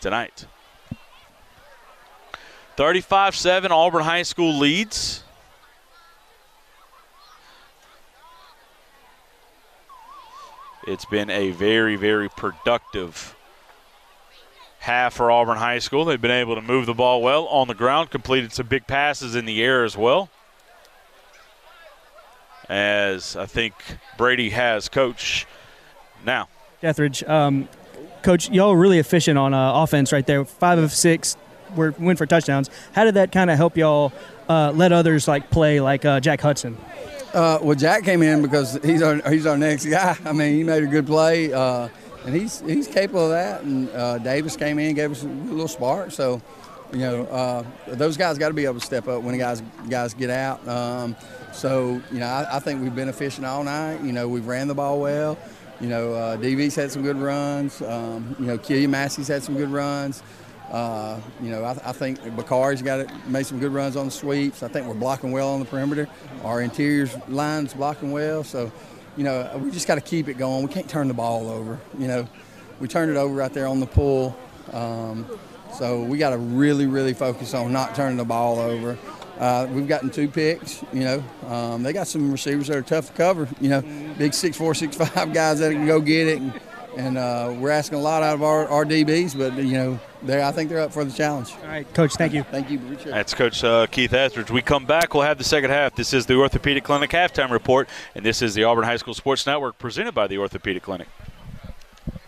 tonight. 0.00 0.46
35 2.78 3.36
7, 3.36 3.70
Auburn 3.70 4.04
High 4.04 4.22
School 4.22 4.56
leads. 4.56 5.24
It's 10.88 11.04
been 11.04 11.28
a 11.28 11.50
very, 11.50 11.96
very 11.96 12.30
productive 12.30 13.36
half 14.78 15.12
for 15.12 15.30
Auburn 15.30 15.58
High 15.58 15.80
School. 15.80 16.06
They've 16.06 16.18
been 16.18 16.30
able 16.30 16.54
to 16.54 16.62
move 16.62 16.86
the 16.86 16.94
ball 16.94 17.20
well 17.20 17.44
on 17.48 17.68
the 17.68 17.74
ground, 17.74 18.08
completed 18.08 18.54
some 18.54 18.68
big 18.68 18.86
passes 18.86 19.34
in 19.34 19.44
the 19.44 19.62
air 19.62 19.84
as 19.84 19.98
well. 19.98 20.30
As 22.70 23.36
I 23.36 23.44
think 23.44 23.74
Brady 24.16 24.48
has 24.48 24.88
coach 24.88 25.46
now. 26.24 26.48
Etheridge, 26.82 27.22
um, 27.24 27.68
coach, 28.22 28.48
y'all 28.48 28.74
really 28.74 28.98
efficient 28.98 29.36
on 29.36 29.52
uh, 29.52 29.82
offense 29.82 30.10
right 30.10 30.26
there. 30.26 30.46
Five 30.46 30.78
of 30.78 30.92
six 30.92 31.36
were 31.76 31.94
win 31.98 32.16
for 32.16 32.24
touchdowns. 32.24 32.70
How 32.92 33.04
did 33.04 33.12
that 33.12 33.30
kind 33.30 33.50
of 33.50 33.58
help 33.58 33.76
y'all 33.76 34.10
uh, 34.48 34.72
let 34.74 34.92
others 34.92 35.28
like 35.28 35.50
play 35.50 35.82
like 35.82 36.06
uh, 36.06 36.20
Jack 36.20 36.40
Hudson? 36.40 36.78
Uh, 37.34 37.58
well, 37.60 37.76
Jack 37.76 38.04
came 38.04 38.22
in 38.22 38.40
because 38.40 38.78
he's 38.82 39.02
our 39.02 39.16
he's 39.30 39.46
our 39.46 39.58
next 39.58 39.86
guy. 39.86 40.16
I 40.24 40.32
mean, 40.32 40.54
he 40.54 40.64
made 40.64 40.82
a 40.82 40.86
good 40.86 41.06
play, 41.06 41.52
uh, 41.52 41.88
and 42.24 42.34
he's 42.34 42.60
he's 42.60 42.88
capable 42.88 43.24
of 43.24 43.30
that. 43.30 43.62
And 43.62 43.90
uh, 43.90 44.18
Davis 44.18 44.56
came 44.56 44.78
in, 44.78 44.94
gave 44.94 45.10
us 45.10 45.22
a 45.22 45.26
little 45.26 45.68
spark. 45.68 46.10
So, 46.10 46.40
you 46.92 47.00
know, 47.00 47.24
uh, 47.24 47.64
those 47.88 48.16
guys 48.16 48.38
got 48.38 48.48
to 48.48 48.54
be 48.54 48.64
able 48.64 48.80
to 48.80 48.86
step 48.86 49.08
up 49.08 49.22
when 49.22 49.32
the 49.32 49.38
guys 49.38 49.62
guys 49.90 50.14
get 50.14 50.30
out. 50.30 50.66
Um, 50.66 51.16
so, 51.52 52.00
you 52.10 52.18
know, 52.20 52.26
I, 52.26 52.56
I, 52.56 52.58
think 52.60 52.82
we've 52.82 52.94
been 52.94 53.08
efficient 53.08 53.44
all 53.44 53.64
night. 53.64 54.02
You 54.02 54.12
know, 54.12 54.28
we've 54.28 54.46
ran 54.46 54.68
the 54.68 54.74
ball 54.74 55.00
well. 55.00 55.36
You 55.80 55.88
know, 55.88 56.14
uh, 56.14 56.36
DV's 56.36 56.74
had 56.74 56.90
some 56.90 57.02
good 57.02 57.16
runs. 57.16 57.82
Um, 57.82 58.36
you 58.38 58.46
know, 58.46 58.58
Killian 58.58 58.90
Massey's 58.90 59.28
had 59.28 59.42
some 59.42 59.56
good 59.56 59.70
runs. 59.70 60.22
Uh, 60.70 61.18
you 61.42 61.50
know, 61.50 61.64
I, 61.64 61.70
I 61.84 61.92
think 61.92 62.20
Bakari's 62.36 62.82
got 62.82 63.00
it, 63.00 63.10
made 63.26 63.46
some 63.46 63.58
good 63.58 63.72
runs 63.72 63.96
on 63.96 64.06
the 64.06 64.12
sweeps. 64.12 64.62
I 64.62 64.68
think 64.68 64.86
we're 64.86 64.94
blocking 64.94 65.32
well 65.32 65.50
on 65.50 65.60
the 65.60 65.66
perimeter. 65.66 66.08
Our 66.44 66.60
interior 66.60 67.08
line's 67.28 67.72
blocking 67.72 68.12
well. 68.12 68.44
So, 68.44 68.70
you 69.16 69.24
know, 69.24 69.58
we 69.62 69.70
just 69.70 69.86
got 69.86 69.94
to 69.94 70.02
keep 70.02 70.28
it 70.28 70.34
going. 70.34 70.66
We 70.66 70.72
can't 70.72 70.88
turn 70.88 71.08
the 71.08 71.14
ball 71.14 71.48
over. 71.48 71.78
You 71.98 72.08
know, 72.08 72.28
we 72.80 72.88
turned 72.88 73.10
it 73.10 73.16
over 73.16 73.34
right 73.34 73.52
there 73.52 73.66
on 73.66 73.80
the 73.80 73.86
pull. 73.86 74.36
Um, 74.72 75.26
so 75.74 76.02
we 76.02 76.18
got 76.18 76.30
to 76.30 76.38
really, 76.38 76.86
really 76.86 77.14
focus 77.14 77.54
on 77.54 77.72
not 77.72 77.94
turning 77.94 78.18
the 78.18 78.24
ball 78.24 78.58
over. 78.58 78.98
Uh, 79.38 79.68
we've 79.70 79.88
gotten 79.88 80.10
two 80.10 80.28
picks. 80.28 80.82
You 80.92 81.00
know, 81.00 81.24
um, 81.46 81.82
they 81.82 81.92
got 81.92 82.08
some 82.08 82.30
receivers 82.30 82.66
that 82.66 82.76
are 82.76 82.82
tough 82.82 83.06
to 83.06 83.12
cover. 83.14 83.48
You 83.60 83.70
know, 83.70 83.80
big 84.18 84.34
six 84.34 84.56
four, 84.56 84.74
six 84.74 84.96
five 84.96 85.32
guys 85.32 85.60
that 85.60 85.72
can 85.72 85.86
go 85.86 86.00
get 86.00 86.26
it. 86.26 86.40
And, 86.40 86.52
and 86.98 87.16
uh, 87.16 87.54
we're 87.56 87.70
asking 87.70 87.96
a 87.96 88.00
lot 88.00 88.24
out 88.24 88.34
of 88.34 88.42
our, 88.42 88.68
our 88.68 88.84
DBs, 88.84 89.38
but 89.38 89.56
you 89.56 89.74
know, 89.74 90.00
they 90.22 90.42
I 90.42 90.50
think 90.50 90.68
they're 90.68 90.80
up 90.80 90.92
for 90.92 91.04
the 91.04 91.12
challenge. 91.12 91.52
All 91.62 91.68
right, 91.68 91.94
Coach. 91.94 92.14
Thank 92.16 92.34
you. 92.34 92.42
Thank 92.42 92.70
you. 92.70 92.78
That's 93.04 93.32
Coach 93.34 93.62
uh, 93.62 93.86
Keith 93.86 94.12
Etheridge. 94.12 94.50
We 94.50 94.62
come 94.62 94.84
back. 94.84 95.14
We'll 95.14 95.22
have 95.22 95.38
the 95.38 95.44
second 95.44 95.70
half. 95.70 95.94
This 95.94 96.12
is 96.12 96.26
the 96.26 96.34
Orthopedic 96.34 96.82
Clinic 96.82 97.10
halftime 97.10 97.50
report, 97.50 97.88
and 98.16 98.26
this 98.26 98.42
is 98.42 98.54
the 98.54 98.64
Auburn 98.64 98.84
High 98.84 98.96
School 98.96 99.14
Sports 99.14 99.46
Network 99.46 99.78
presented 99.78 100.12
by 100.12 100.26
the 100.26 100.38
Orthopedic 100.38 100.82
Clinic. 100.82 101.08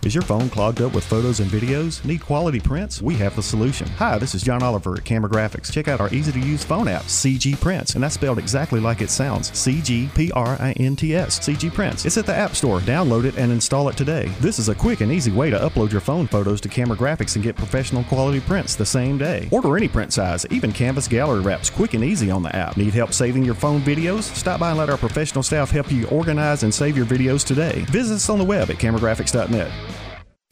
Is 0.03 0.15
your 0.15 0.23
phone 0.23 0.49
clogged 0.49 0.81
up 0.81 0.95
with 0.95 1.05
photos 1.05 1.41
and 1.41 1.51
videos? 1.51 2.03
Need 2.07 2.23
quality 2.23 2.59
prints? 2.59 3.03
We 3.03 3.17
have 3.17 3.37
the 3.37 3.43
solution. 3.43 3.87
Hi, 3.99 4.17
this 4.17 4.35
is 4.35 4.43
John 4.43 4.63
Oliver 4.63 4.95
at 4.95 5.05
Camera 5.05 5.29
Graphics. 5.29 5.71
Check 5.71 5.89
out 5.89 6.01
our 6.01 6.13
easy 6.13 6.33
to 6.33 6.41
use 6.41 6.65
phone 6.65 6.89
app, 6.89 7.03
CG 7.03 7.61
Prints, 7.61 7.95
and 7.95 8.03
that's 8.03 8.15
spelled 8.15 8.39
exactly 8.39 8.81
like 8.81 9.03
it 9.03 9.11
sounds 9.11 9.55
C 9.57 9.83
G 9.83 10.09
P 10.15 10.33
R 10.33 10.57
I 10.59 10.73
N 10.79 10.97
T 10.97 11.15
S. 11.15 11.39
CG 11.41 11.71
Prints. 11.75 12.07
It's 12.07 12.17
at 12.17 12.25
the 12.25 12.35
App 12.35 12.57
Store. 12.57 12.81
Download 12.81 13.25
it 13.25 13.37
and 13.37 13.53
install 13.53 13.91
it 13.91 13.97
today. 13.99 14.29
This 14.41 14.59
is 14.59 14.71
a 14.71 14.75
quick 14.75 15.03
and 15.03 15.13
easy 15.13 15.33
way 15.33 15.51
to 15.51 15.59
upload 15.59 15.93
your 15.93 16.01
phone 16.01 16.27
photos 16.27 16.63
to 16.63 16.71
Camera 16.71 16.97
Graphics 16.97 17.35
and 17.35 17.45
get 17.45 17.55
professional 17.55 18.03
quality 18.05 18.41
prints 18.41 18.77
the 18.77 18.87
same 18.87 19.19
day. 19.19 19.51
Order 19.53 19.77
any 19.77 19.89
print 19.89 20.15
size, 20.15 20.47
even 20.49 20.73
canvas 20.73 21.09
gallery 21.09 21.43
wraps, 21.43 21.69
quick 21.69 21.93
and 21.93 22.03
easy 22.03 22.31
on 22.31 22.43
the 22.43 22.57
app. 22.57 22.79
Need 22.79 22.95
help 22.95 23.13
saving 23.13 23.45
your 23.45 23.55
phone 23.55 23.83
videos? 23.83 24.23
Stop 24.35 24.61
by 24.61 24.71
and 24.71 24.79
let 24.79 24.89
our 24.89 24.97
professional 24.97 25.43
staff 25.43 25.71
help 25.71 25.93
you 25.93 26.07
organize 26.09 26.63
and 26.63 26.73
save 26.73 26.97
your 26.97 27.07
videos 27.07 27.47
today. 27.47 27.85
Visit 27.91 28.15
us 28.15 28.31
on 28.31 28.39
the 28.39 28.45
web 28.45 28.71
at 28.71 28.77
cameragraphics.net. 28.77 29.90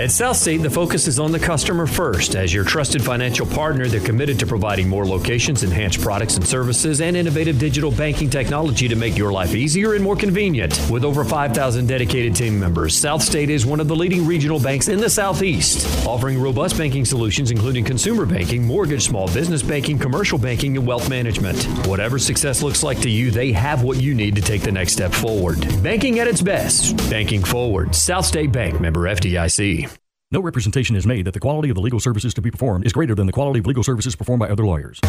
At 0.00 0.08
Southstate, 0.08 0.62
the 0.62 0.70
focus 0.70 1.06
is 1.06 1.18
on 1.20 1.30
the 1.30 1.38
customer 1.38 1.86
first. 1.86 2.34
As 2.34 2.54
your 2.54 2.64
trusted 2.64 3.04
financial 3.04 3.44
partner, 3.44 3.86
they're 3.86 4.00
committed 4.00 4.38
to 4.38 4.46
providing 4.46 4.88
more 4.88 5.06
locations, 5.06 5.62
enhanced 5.62 6.00
products 6.00 6.36
and 6.36 6.46
services, 6.48 7.02
and 7.02 7.14
innovative 7.14 7.58
digital 7.58 7.90
banking 7.90 8.30
technology 8.30 8.88
to 8.88 8.96
make 8.96 9.18
your 9.18 9.30
life 9.30 9.54
easier 9.54 9.92
and 9.92 10.02
more 10.02 10.16
convenient. 10.16 10.80
With 10.90 11.04
over 11.04 11.22
5,000 11.22 11.86
dedicated 11.86 12.34
team 12.34 12.58
members, 12.58 12.98
Southstate 12.98 13.50
is 13.50 13.66
one 13.66 13.78
of 13.78 13.88
the 13.88 13.94
leading 13.94 14.24
regional 14.26 14.58
banks 14.58 14.88
in 14.88 15.00
the 15.00 15.10
Southeast, 15.10 15.86
offering 16.06 16.40
robust 16.40 16.78
banking 16.78 17.04
solutions 17.04 17.50
including 17.50 17.84
consumer 17.84 18.24
banking, 18.24 18.64
mortgage, 18.64 19.02
small 19.02 19.26
business 19.26 19.62
banking, 19.62 19.98
commercial 19.98 20.38
banking, 20.38 20.78
and 20.78 20.86
wealth 20.86 21.10
management. 21.10 21.62
Whatever 21.86 22.18
success 22.18 22.62
looks 22.62 22.82
like 22.82 23.02
to 23.02 23.10
you, 23.10 23.30
they 23.30 23.52
have 23.52 23.82
what 23.82 24.00
you 24.00 24.14
need 24.14 24.34
to 24.36 24.40
take 24.40 24.62
the 24.62 24.72
next 24.72 24.94
step 24.94 25.12
forward. 25.12 25.60
Banking 25.82 26.20
at 26.20 26.26
its 26.26 26.40
best. 26.40 26.96
Banking 27.10 27.44
forward. 27.44 27.94
Southstate 27.94 28.50
Bank 28.50 28.80
member 28.80 29.00
FDIC. 29.00 29.89
No 30.32 30.40
representation 30.40 30.94
is 30.94 31.08
made 31.08 31.24
that 31.24 31.34
the 31.34 31.40
quality 31.40 31.70
of 31.70 31.74
the 31.74 31.80
legal 31.80 31.98
services 31.98 32.32
to 32.34 32.40
be 32.40 32.52
performed 32.52 32.86
is 32.86 32.92
greater 32.92 33.16
than 33.16 33.26
the 33.26 33.32
quality 33.32 33.58
of 33.58 33.66
legal 33.66 33.82
services 33.82 34.14
performed 34.14 34.38
by 34.38 34.48
other 34.48 34.64
lawyers. 34.64 35.00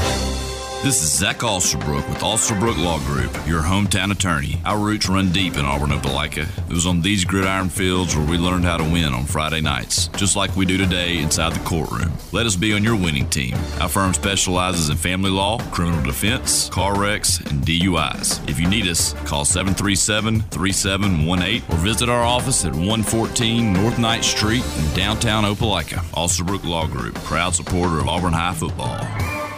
This 0.83 1.03
is 1.03 1.11
Zach 1.11 1.43
Alsterbrook 1.43 2.09
with 2.09 2.23
Alsterbrook 2.23 2.75
Law 2.75 2.97
Group, 3.05 3.31
your 3.45 3.61
hometown 3.61 4.11
attorney. 4.11 4.59
Our 4.65 4.79
roots 4.79 5.07
run 5.07 5.31
deep 5.31 5.55
in 5.55 5.63
Auburn, 5.63 5.91
Opelika. 5.91 6.47
It 6.67 6.73
was 6.73 6.87
on 6.87 7.03
these 7.03 7.23
gridiron 7.23 7.69
fields 7.69 8.15
where 8.15 8.25
we 8.25 8.39
learned 8.39 8.65
how 8.65 8.77
to 8.77 8.83
win 8.83 9.13
on 9.13 9.25
Friday 9.25 9.61
nights, 9.61 10.07
just 10.17 10.35
like 10.35 10.55
we 10.55 10.65
do 10.65 10.77
today 10.77 11.19
inside 11.19 11.53
the 11.53 11.63
courtroom. 11.65 12.11
Let 12.31 12.47
us 12.47 12.55
be 12.55 12.73
on 12.73 12.83
your 12.83 12.95
winning 12.95 13.29
team. 13.29 13.53
Our 13.79 13.89
firm 13.89 14.15
specializes 14.15 14.89
in 14.89 14.97
family 14.97 15.29
law, 15.29 15.59
criminal 15.69 16.01
defense, 16.01 16.67
car 16.69 16.99
wrecks, 16.99 17.37
and 17.41 17.61
DUIs. 17.61 18.49
If 18.49 18.59
you 18.59 18.67
need 18.67 18.87
us, 18.87 19.13
call 19.23 19.45
737 19.45 20.41
3718 20.49 21.61
or 21.69 21.77
visit 21.83 22.09
our 22.09 22.23
office 22.23 22.65
at 22.65 22.73
114 22.73 23.71
North 23.71 23.99
Knight 23.99 24.23
Street 24.23 24.65
in 24.79 24.93
downtown 24.95 25.43
Opelika. 25.43 26.03
Alsterbrook 26.17 26.63
Law 26.63 26.87
Group, 26.87 27.13
proud 27.19 27.53
supporter 27.53 27.99
of 27.99 28.07
Auburn 28.07 28.33
High 28.33 28.55
football. 28.55 29.50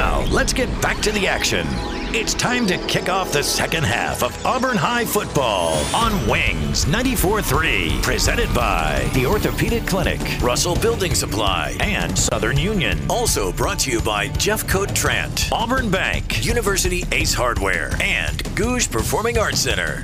Now, 0.00 0.24
let's 0.30 0.54
get 0.54 0.70
back 0.80 0.98
to 1.02 1.12
the 1.12 1.28
action. 1.28 1.66
It's 2.14 2.32
time 2.32 2.66
to 2.68 2.78
kick 2.86 3.10
off 3.10 3.34
the 3.34 3.42
second 3.42 3.84
half 3.84 4.22
of 4.22 4.46
Auburn 4.46 4.78
High 4.78 5.04
football 5.04 5.74
on 5.94 6.26
Wings 6.26 6.86
94.3. 6.86 8.02
Presented 8.02 8.48
by 8.54 9.06
the 9.12 9.26
Orthopedic 9.26 9.86
Clinic, 9.86 10.18
Russell 10.40 10.74
Building 10.76 11.14
Supply, 11.14 11.76
and 11.80 12.18
Southern 12.18 12.56
Union. 12.56 12.98
Also 13.10 13.52
brought 13.52 13.78
to 13.80 13.90
you 13.90 14.00
by 14.00 14.28
Jeffcoat 14.28 14.94
Trant, 14.94 15.52
Auburn 15.52 15.90
Bank, 15.90 16.46
University 16.46 17.04
Ace 17.12 17.34
Hardware, 17.34 17.90
and 18.00 18.42
Gogue 18.56 18.90
Performing 18.90 19.36
Arts 19.36 19.60
Center. 19.60 20.02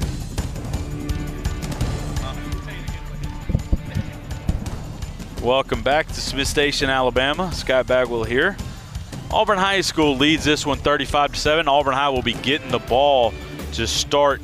Welcome 5.42 5.82
back 5.82 6.06
to 6.08 6.20
Smith 6.20 6.48
Station, 6.48 6.90
Alabama. 6.90 7.50
Scott 7.50 7.86
Bagwell 7.86 8.24
here. 8.24 8.58
Auburn 9.30 9.58
High 9.58 9.80
School 9.80 10.16
leads 10.16 10.44
this 10.44 10.64
one 10.64 10.78
35 10.78 11.32
to 11.32 11.38
7. 11.40 11.68
Auburn 11.68 11.94
High 11.94 12.08
will 12.10 12.22
be 12.22 12.34
getting 12.34 12.70
the 12.70 12.78
ball 12.78 13.34
to 13.72 13.86
start 13.86 14.40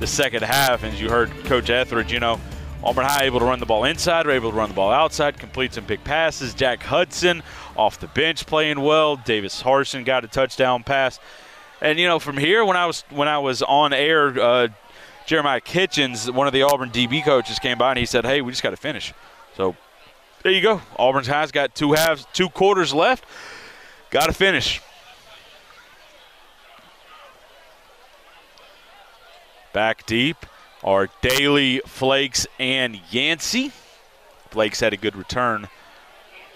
the 0.00 0.06
second 0.06 0.42
half. 0.42 0.82
As 0.82 1.00
you 1.00 1.08
heard 1.08 1.30
Coach 1.44 1.70
Etheridge, 1.70 2.12
you 2.12 2.18
know, 2.18 2.40
Auburn 2.82 3.06
High 3.06 3.24
able 3.24 3.38
to 3.38 3.44
run 3.44 3.60
the 3.60 3.66
ball 3.66 3.84
inside, 3.84 4.26
or 4.26 4.32
able 4.32 4.50
to 4.50 4.56
run 4.56 4.68
the 4.68 4.74
ball 4.74 4.90
outside, 4.90 5.38
complete 5.38 5.74
some 5.74 5.84
big 5.84 6.02
passes. 6.02 6.54
Jack 6.54 6.82
Hudson 6.82 7.42
off 7.76 8.00
the 8.00 8.08
bench 8.08 8.46
playing 8.46 8.80
well. 8.80 9.16
Davis 9.16 9.60
Harson 9.60 10.02
got 10.02 10.24
a 10.24 10.28
touchdown 10.28 10.82
pass. 10.82 11.20
And 11.80 11.98
you 11.98 12.06
know, 12.08 12.18
from 12.18 12.36
here, 12.36 12.64
when 12.64 12.76
I 12.76 12.86
was 12.86 13.04
when 13.10 13.28
I 13.28 13.38
was 13.38 13.62
on 13.62 13.92
air, 13.92 14.38
uh, 14.40 14.68
Jeremiah 15.26 15.60
Kitchens, 15.60 16.30
one 16.30 16.48
of 16.48 16.52
the 16.52 16.62
Auburn 16.62 16.90
DB 16.90 17.24
coaches, 17.24 17.60
came 17.60 17.78
by 17.78 17.90
and 17.90 17.98
he 17.98 18.06
said, 18.06 18.24
"Hey, 18.26 18.40
we 18.40 18.50
just 18.50 18.62
got 18.62 18.70
to 18.70 18.76
finish." 18.76 19.14
So 19.56 19.76
there 20.42 20.52
you 20.52 20.62
go. 20.62 20.82
Auburn's 20.98 21.28
has 21.28 21.52
got 21.52 21.74
two 21.74 21.92
halves, 21.92 22.26
two 22.32 22.48
quarters 22.48 22.92
left. 22.92 23.24
Got 24.16 24.28
to 24.28 24.32
finish. 24.32 24.80
Back 29.74 30.06
deep 30.06 30.38
are 30.82 31.10
Daly, 31.20 31.82
Flakes, 31.84 32.46
and 32.58 32.98
Yancey. 33.10 33.72
Flakes 34.48 34.80
had 34.80 34.94
a 34.94 34.96
good 34.96 35.16
return 35.16 35.68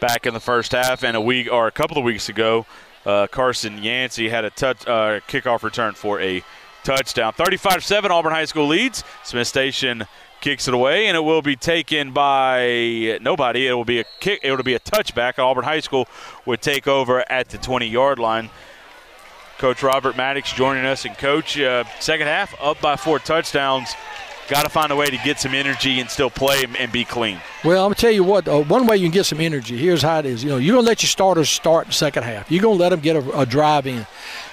back 0.00 0.24
in 0.24 0.32
the 0.32 0.40
first 0.40 0.72
half, 0.72 1.04
and 1.04 1.14
a 1.14 1.20
week 1.20 1.52
or 1.52 1.66
a 1.66 1.70
couple 1.70 1.98
of 1.98 2.04
weeks 2.04 2.30
ago, 2.30 2.64
uh, 3.04 3.26
Carson 3.26 3.82
Yancey 3.82 4.30
had 4.30 4.46
a 4.46 4.50
touch 4.50 4.86
uh, 4.86 5.20
kickoff 5.28 5.62
return 5.62 5.92
for 5.92 6.18
a 6.18 6.42
touchdown. 6.82 7.34
35-7, 7.34 8.08
Auburn 8.08 8.32
High 8.32 8.46
School 8.46 8.68
leads. 8.68 9.04
Smith 9.22 9.46
Station 9.46 10.06
kicks 10.40 10.68
it 10.68 10.74
away, 10.74 11.06
and 11.06 11.16
it 11.16 11.20
will 11.20 11.42
be 11.42 11.56
taken 11.56 12.12
by 12.12 13.18
nobody. 13.20 13.66
It 13.66 13.74
will 13.74 13.84
be 13.84 14.00
a 14.00 14.04
kick. 14.20 14.40
It 14.42 14.50
will 14.50 14.62
be 14.62 14.74
a 14.74 14.80
touchback. 14.80 15.38
Auburn 15.38 15.64
High 15.64 15.80
School 15.80 16.08
would 16.46 16.62
take 16.62 16.88
over 16.88 17.24
at 17.30 17.48
the 17.48 17.58
20-yard 17.58 18.18
line. 18.18 18.50
Coach 19.58 19.82
Robert 19.82 20.16
Maddox 20.16 20.52
joining 20.52 20.86
us, 20.86 21.04
and 21.04 21.16
Coach, 21.18 21.58
uh, 21.58 21.84
second 22.00 22.28
half 22.28 22.54
up 22.62 22.80
by 22.80 22.96
four 22.96 23.18
touchdowns. 23.18 23.94
Got 24.50 24.64
to 24.64 24.68
find 24.68 24.90
a 24.90 24.96
way 24.96 25.06
to 25.06 25.16
get 25.18 25.38
some 25.38 25.54
energy 25.54 26.00
and 26.00 26.10
still 26.10 26.28
play 26.28 26.66
and 26.76 26.90
be 26.90 27.04
clean. 27.04 27.40
Well, 27.64 27.84
I'm 27.84 27.90
gonna 27.90 27.94
tell 27.94 28.10
you 28.10 28.24
what. 28.24 28.48
Uh, 28.48 28.62
one 28.62 28.84
way 28.84 28.96
you 28.96 29.04
can 29.04 29.12
get 29.12 29.26
some 29.26 29.40
energy. 29.40 29.76
Here's 29.76 30.02
how 30.02 30.18
it 30.18 30.26
is. 30.26 30.42
You 30.42 30.50
know, 30.50 30.56
you're 30.56 30.74
gonna 30.74 30.88
let 30.88 31.04
your 31.04 31.08
starters 31.08 31.48
start 31.48 31.86
the 31.86 31.92
second 31.92 32.24
half. 32.24 32.50
You're 32.50 32.62
gonna 32.62 32.74
let 32.74 32.88
them 32.88 32.98
get 32.98 33.14
a, 33.14 33.38
a 33.38 33.46
drive 33.46 33.86
in. 33.86 34.06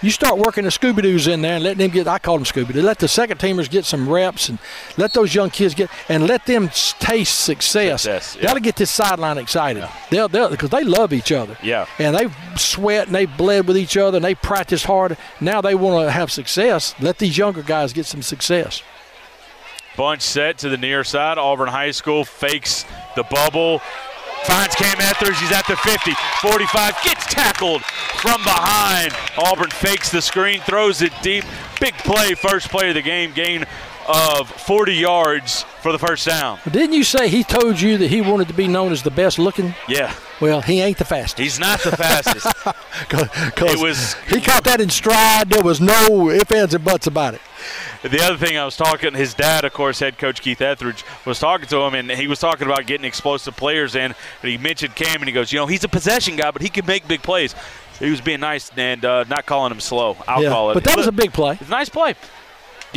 You 0.03 0.11
start 0.11 0.37
working 0.37 0.65
the 0.65 0.69
Scooby 0.69 1.01
Doo's 1.01 1.25
in 1.25 1.41
there 1.41 1.55
and 1.55 1.63
let 1.63 1.77
them 1.77 1.89
get. 1.89 2.07
I 2.07 2.19
call 2.19 2.35
them 2.35 2.43
Scooby 2.43 2.73
Doo. 2.73 2.83
Let 2.83 2.99
the 2.99 3.07
second 3.07 3.39
teamers 3.39 3.71
get 3.71 3.85
some 3.85 4.07
reps 4.07 4.49
and 4.49 4.59
let 4.97 5.13
those 5.13 5.33
young 5.33 5.49
kids 5.49 5.73
get 5.73 5.89
and 6.09 6.27
let 6.27 6.45
them 6.45 6.69
taste 6.99 7.39
success. 7.39 8.03
Success, 8.03 8.35
yeah. 8.35 8.43
Got 8.43 8.53
to 8.53 8.59
get 8.59 8.75
this 8.75 8.91
sideline 8.91 9.39
excited. 9.39 9.87
They'll, 10.11 10.27
they'll 10.27 10.49
because 10.49 10.69
they 10.69 10.83
love 10.83 11.11
each 11.11 11.31
other. 11.31 11.57
Yeah. 11.63 11.87
And 11.97 12.15
they 12.15 12.29
sweat 12.55 13.07
and 13.07 13.15
they 13.15 13.25
bled 13.25 13.67
with 13.67 13.77
each 13.77 13.97
other 13.97 14.17
and 14.17 14.25
they 14.25 14.35
practice 14.35 14.83
hard. 14.83 15.17
Now 15.41 15.61
they 15.61 15.73
want 15.73 16.05
to 16.05 16.11
have 16.11 16.31
success. 16.31 16.93
Let 16.99 17.17
these 17.17 17.35
younger 17.35 17.63
guys 17.63 17.93
get 17.93 18.05
some 18.05 18.21
success. 18.21 18.83
Bunch 19.97 20.21
set 20.21 20.59
to 20.59 20.69
the 20.69 20.77
near 20.77 21.03
side. 21.03 21.39
Auburn 21.39 21.69
High 21.69 21.89
School 21.89 22.23
fakes 22.23 22.85
the 23.15 23.23
bubble. 23.23 23.79
Finds 24.43 24.75
Cam 24.75 25.01
Etheridge. 25.01 25.39
He's 25.39 25.51
at 25.51 25.65
the 25.65 25.75
50, 25.75 26.11
45. 26.41 26.95
Gets 27.03 27.25
tackled 27.25 27.83
from 27.83 28.41
behind. 28.43 29.11
Auburn 29.39 29.71
fakes 29.71 30.11
the 30.11 30.21
screen, 30.21 30.61
throws 30.61 31.01
it 31.01 31.11
deep. 31.23 31.43
Big 31.81 31.95
play, 31.95 32.35
first 32.35 32.69
play 32.69 32.89
of 32.89 32.95
the 32.95 33.01
game. 33.01 33.33
Gain 33.33 33.65
of 34.07 34.49
40 34.49 34.93
yards 34.93 35.63
for 35.81 35.91
the 35.91 35.99
first 35.99 36.25
down. 36.25 36.59
Didn't 36.69 36.93
you 36.93 37.03
say 37.03 37.27
he 37.29 37.43
told 37.43 37.79
you 37.81 37.97
that 37.97 38.07
he 38.09 38.21
wanted 38.21 38.47
to 38.47 38.53
be 38.53 38.67
known 38.67 38.91
as 38.91 39.03
the 39.03 39.11
best 39.11 39.37
looking? 39.39 39.75
Yeah. 39.87 40.13
Well, 40.39 40.61
he 40.61 40.81
ain't 40.81 40.97
the 40.97 41.05
fastest. 41.05 41.39
He's 41.39 41.59
not 41.59 41.81
the 41.81 41.95
fastest. 41.97 42.45
Cause 43.09 43.73
It 43.73 43.79
was- 43.79 44.13
he 44.29 44.39
caught 44.41 44.63
that 44.65 44.79
in 44.81 44.89
stride. 44.89 45.49
There 45.49 45.63
was 45.63 45.81
no 45.81 46.29
ifs, 46.29 46.51
ands, 46.51 46.73
and 46.73 46.83
buts 46.83 47.07
about 47.07 47.33
it. 47.33 47.41
The 48.03 48.21
other 48.21 48.37
thing 48.37 48.57
I 48.57 48.63
was 48.63 48.77
talking, 48.77 49.13
his 49.15 49.33
dad, 49.33 49.65
of 49.65 49.73
course, 49.73 49.99
head 49.99 50.17
coach 50.17 50.41
Keith 50.41 50.61
Etheridge, 50.61 51.03
was 51.25 51.39
talking 51.39 51.67
to 51.67 51.77
him, 51.81 51.95
and 51.95 52.11
he 52.11 52.27
was 52.27 52.39
talking 52.39 52.67
about 52.67 52.85
getting 52.85 53.05
explosive 53.05 53.57
players 53.57 53.95
in. 53.95 54.13
And 54.43 54.51
he 54.51 54.57
mentioned 54.57 54.95
Cam, 54.95 55.15
and 55.21 55.25
he 55.25 55.31
goes, 55.33 55.51
you 55.51 55.57
know, 55.59 55.65
he's 55.65 55.83
a 55.83 55.89
possession 55.89 56.35
guy, 56.35 56.51
but 56.51 56.61
he 56.61 56.69
can 56.69 56.85
make 56.85 57.07
big 57.07 57.23
plays. 57.23 57.55
He 57.99 58.11
was 58.11 58.21
being 58.21 58.39
nice 58.39 58.71
and 58.77 59.03
uh, 59.03 59.23
not 59.27 59.47
calling 59.47 59.71
him 59.71 59.79
slow. 59.79 60.15
I'll 60.27 60.43
Yeah, 60.43 60.49
call 60.49 60.69
it. 60.71 60.75
but 60.75 60.83
that 60.83 60.95
was 60.95 61.07
a 61.07 61.11
big 61.11 61.33
play. 61.33 61.53
It's 61.59 61.67
a 61.67 61.71
nice 61.71 61.89
play. 61.89 62.13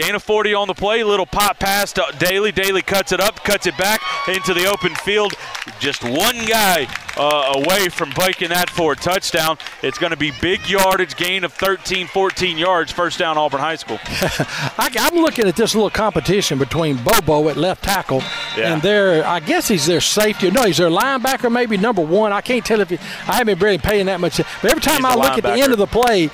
Gain 0.00 0.14
of 0.14 0.22
40 0.22 0.54
on 0.54 0.66
the 0.66 0.72
play. 0.74 1.04
Little 1.04 1.26
pop 1.26 1.58
pass 1.58 1.92
to 1.94 2.04
Daly. 2.18 2.52
Daly 2.52 2.80
cuts 2.80 3.12
it 3.12 3.20
up, 3.20 3.36
cuts 3.44 3.66
it 3.66 3.76
back 3.76 4.00
into 4.28 4.54
the 4.54 4.64
open 4.64 4.94
field. 4.94 5.34
Just 5.78 6.02
one 6.02 6.36
guy 6.46 6.86
uh, 7.18 7.52
away 7.56 7.90
from 7.90 8.08
breaking 8.10 8.48
that 8.48 8.70
for 8.70 8.92
a 8.92 8.96
touchdown. 8.96 9.58
It's 9.82 9.98
going 9.98 10.10
to 10.10 10.16
be 10.16 10.32
big 10.40 10.66
yardage, 10.70 11.16
gain 11.16 11.44
of 11.44 11.52
13, 11.52 12.06
14 12.06 12.56
yards, 12.56 12.90
first 12.90 13.18
down 13.18 13.36
Auburn 13.36 13.60
High 13.60 13.76
School. 13.76 13.98
I, 14.06 14.90
I'm 14.98 15.16
looking 15.16 15.46
at 15.46 15.54
this 15.56 15.74
little 15.74 15.90
competition 15.90 16.58
between 16.58 16.96
Bobo 17.02 17.48
at 17.50 17.58
left 17.58 17.84
tackle 17.84 18.22
Yeah. 18.56 18.72
and 18.72 18.80
their, 18.82 19.26
I 19.26 19.40
guess 19.40 19.68
he's 19.68 19.84
their 19.84 20.00
safety. 20.00 20.50
No, 20.50 20.62
he's 20.64 20.78
their 20.78 20.88
linebacker, 20.88 21.52
maybe 21.52 21.76
number 21.76 22.02
one. 22.02 22.32
I 22.32 22.40
can't 22.40 22.64
tell 22.64 22.80
if 22.80 22.88
he, 22.88 22.96
I 23.28 23.34
haven't 23.36 23.58
been 23.58 23.64
really 23.64 23.78
paying 23.78 24.06
that 24.06 24.20
much. 24.20 24.38
But 24.62 24.70
every 24.70 24.80
time 24.80 25.02
He's 25.04 25.04
I 25.04 25.14
look 25.14 25.36
at 25.36 25.42
the 25.42 25.52
end 25.60 25.72
of 25.72 25.78
the 25.78 25.86
play, 25.86 26.30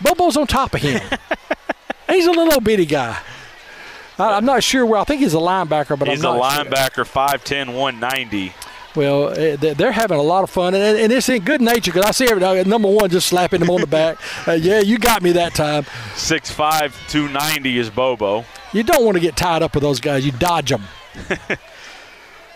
Bobo's 0.00 0.36
on 0.36 0.46
top 0.46 0.74
of 0.74 0.80
him. 0.80 1.00
he's 2.08 2.26
a 2.26 2.30
little 2.32 2.60
bitty 2.60 2.86
guy. 2.86 3.18
I'm 4.18 4.44
not 4.44 4.62
sure 4.62 4.86
where. 4.86 5.00
I 5.00 5.04
think 5.04 5.20
he's 5.22 5.34
a 5.34 5.38
linebacker, 5.38 5.98
but 5.98 6.06
He's 6.08 6.24
I'm 6.24 6.36
a 6.36 6.38
not 6.38 6.54
sure. 6.54 6.64
linebacker, 6.66 7.04
5'10, 7.04 7.74
190. 7.74 8.52
Well, 8.94 9.30
eh, 9.30 9.56
they- 9.56 9.74
they're 9.74 9.90
having 9.90 10.18
a 10.18 10.22
lot 10.22 10.44
of 10.44 10.50
fun, 10.50 10.72
and, 10.74 10.96
and 10.96 11.12
it's 11.12 11.28
in 11.28 11.42
good 11.42 11.60
nature 11.60 11.90
because 11.90 12.04
I 12.06 12.12
see 12.12 12.28
every 12.30 12.44
uh, 12.44 12.62
number 12.62 12.88
one 12.88 13.10
just 13.10 13.26
slapping 13.26 13.60
him 13.60 13.70
on 13.70 13.80
the 13.80 13.88
back. 13.88 14.16
Uh, 14.46 14.52
yeah, 14.52 14.78
you 14.78 14.98
got 14.98 15.22
me 15.22 15.32
that 15.32 15.54
time. 15.54 15.82
6'5, 16.14 16.92
290 17.08 17.78
is 17.78 17.88
Bobo. 17.90 18.44
You 18.72 18.82
don't 18.84 19.04
want 19.04 19.16
to 19.16 19.20
get 19.20 19.36
tied 19.36 19.62
up 19.62 19.74
with 19.74 19.82
those 19.82 19.98
guys. 20.00 20.24
You 20.24 20.32
dodge 20.32 20.68
them. 20.70 20.84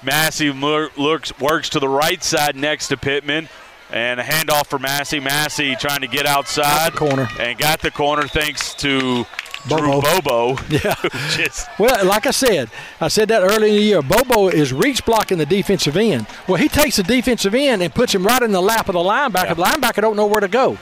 Massey 0.02 0.50
looks 0.52 1.36
works 1.40 1.70
to 1.70 1.80
the 1.80 1.88
right 1.88 2.22
side 2.22 2.54
next 2.56 2.88
to 2.88 2.96
Pittman. 2.96 3.48
And 3.90 4.20
a 4.20 4.22
handoff 4.22 4.66
for 4.66 4.78
Massey. 4.78 5.18
Massey 5.18 5.74
trying 5.76 6.00
to 6.00 6.06
get 6.06 6.26
outside. 6.26 6.94
corner. 6.94 7.26
And 7.40 7.58
got 7.58 7.80
the 7.80 7.90
corner 7.90 8.28
thanks 8.28 8.74
to 8.74 9.24
Drew 9.66 9.78
Bobo. 10.00 10.20
Bobo. 10.20 10.62
Yeah. 10.70 10.94
just 11.36 11.68
Well, 11.78 12.04
like 12.04 12.26
I 12.26 12.30
said, 12.30 12.70
I 13.00 13.08
said 13.08 13.28
that 13.28 13.42
early 13.42 13.70
in 13.70 13.76
the 13.76 13.82
year. 13.82 14.02
Bobo 14.02 14.48
is 14.48 14.72
reach 14.72 15.04
blocking 15.04 15.38
the 15.38 15.46
defensive 15.46 15.96
end. 15.96 16.26
Well, 16.46 16.56
he 16.58 16.68
takes 16.68 16.96
the 16.96 17.02
defensive 17.02 17.54
end 17.54 17.82
and 17.82 17.94
puts 17.94 18.14
him 18.14 18.26
right 18.26 18.42
in 18.42 18.52
the 18.52 18.60
lap 18.62 18.88
of 18.88 18.92
the 18.92 19.00
linebacker. 19.00 19.56
The 19.56 19.62
linebacker 19.62 20.00
don't 20.02 20.16
know 20.16 20.26
where 20.26 20.40
to 20.40 20.48
go, 20.48 20.78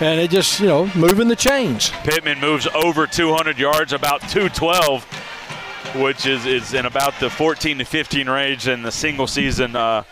and 0.00 0.20
it 0.20 0.30
just 0.30 0.60
you 0.60 0.66
know 0.66 0.90
moving 0.94 1.28
the 1.28 1.36
chains. 1.36 1.90
Pittman 2.04 2.40
moves 2.40 2.66
over 2.74 3.06
200 3.06 3.58
yards, 3.58 3.92
about 3.92 4.20
212, 4.22 5.04
which 5.96 6.24
is, 6.26 6.46
is 6.46 6.72
in 6.74 6.86
about 6.86 7.18
the 7.20 7.28
14 7.28 7.78
to 7.78 7.84
15 7.84 8.28
range 8.28 8.68
in 8.68 8.82
the 8.82 8.92
single 8.92 9.26
season 9.26 9.76
uh, 9.76 10.02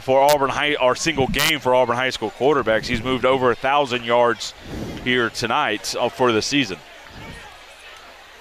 for 0.00 0.20
Auburn 0.20 0.50
High, 0.50 0.74
or 0.76 0.94
single 0.96 1.26
game 1.26 1.60
for 1.60 1.74
Auburn 1.74 1.96
High 1.96 2.10
School 2.10 2.30
quarterbacks. 2.30 2.86
He's 2.86 3.02
moved 3.02 3.24
over 3.24 3.50
a 3.50 3.54
thousand 3.54 4.04
yards 4.04 4.54
here 5.04 5.30
tonight 5.30 5.94
uh, 5.94 6.08
for 6.08 6.32
the 6.32 6.42
season. 6.42 6.78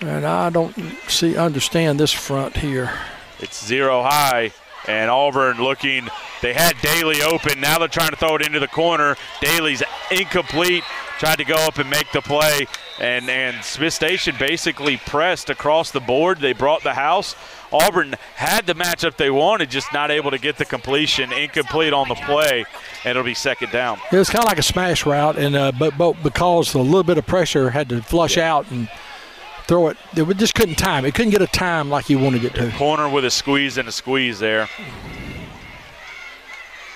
And 0.01 0.25
I 0.25 0.49
don't 0.49 0.75
see 1.07 1.37
understand 1.37 1.99
this 1.99 2.11
front 2.11 2.57
here. 2.57 2.93
It's 3.39 3.65
zero 3.65 4.01
high, 4.03 4.51
and 4.87 5.09
Auburn 5.09 5.61
looking. 5.61 6.07
They 6.41 6.53
had 6.53 6.73
Daly 6.81 7.21
open. 7.21 7.59
Now 7.59 7.79
they're 7.79 7.89
trying 7.89 8.11
to 8.11 8.15
throw 8.15 8.35
it 8.35 8.41
into 8.41 8.59
the 8.59 8.67
corner. 8.67 9.17
Daly's 9.41 9.83
incomplete. 10.09 10.83
Tried 11.19 11.39
to 11.39 11.43
go 11.43 11.55
up 11.55 11.79
and 11.79 11.89
make 11.89 12.09
the 12.13 12.21
play, 12.21 12.65
and 12.97 13.29
and 13.29 13.61
Smith 13.61 13.93
Station 13.93 14.35
basically 14.39 14.95
pressed 14.95 15.49
across 15.49 15.91
the 15.91 15.99
board. 15.99 16.39
They 16.39 16.53
brought 16.53 16.83
the 16.83 16.93
house. 16.93 17.35
Auburn 17.71 18.15
had 18.35 18.65
the 18.65 18.73
matchup 18.73 19.17
they 19.17 19.29
wanted, 19.29 19.69
just 19.69 19.93
not 19.93 20.09
able 20.09 20.31
to 20.31 20.39
get 20.39 20.57
the 20.57 20.65
completion. 20.65 21.31
Incomplete 21.31 21.93
on 21.93 22.07
the 22.07 22.15
play, 22.15 22.65
and 23.03 23.11
it'll 23.11 23.23
be 23.23 23.33
second 23.33 23.71
down. 23.71 23.99
It 24.11 24.17
was 24.17 24.29
kind 24.29 24.43
of 24.43 24.49
like 24.49 24.57
a 24.57 24.63
smash 24.63 25.05
route, 25.05 25.37
and 25.37 25.55
uh, 25.55 25.71
but, 25.77 25.97
but 25.97 26.21
because 26.23 26.73
a 26.73 26.79
little 26.79 27.03
bit 27.03 27.17
of 27.17 27.27
pressure 27.27 27.69
had 27.69 27.89
to 27.89 28.01
flush 28.01 28.37
out 28.37 28.69
and 28.71 28.89
throw 29.67 29.89
it, 29.89 29.97
it 30.15 30.37
just 30.37 30.55
couldn't 30.55 30.75
time. 30.75 31.05
It 31.05 31.13
couldn't 31.13 31.31
get 31.31 31.43
a 31.43 31.47
time 31.47 31.89
like 31.89 32.09
you 32.09 32.17
wanted 32.17 32.43
it 32.43 32.55
to. 32.55 32.71
Corner 32.71 33.07
with 33.07 33.23
a 33.23 33.31
squeeze 33.31 33.77
and 33.77 33.87
a 33.87 33.91
squeeze 33.91 34.39
there. 34.39 34.67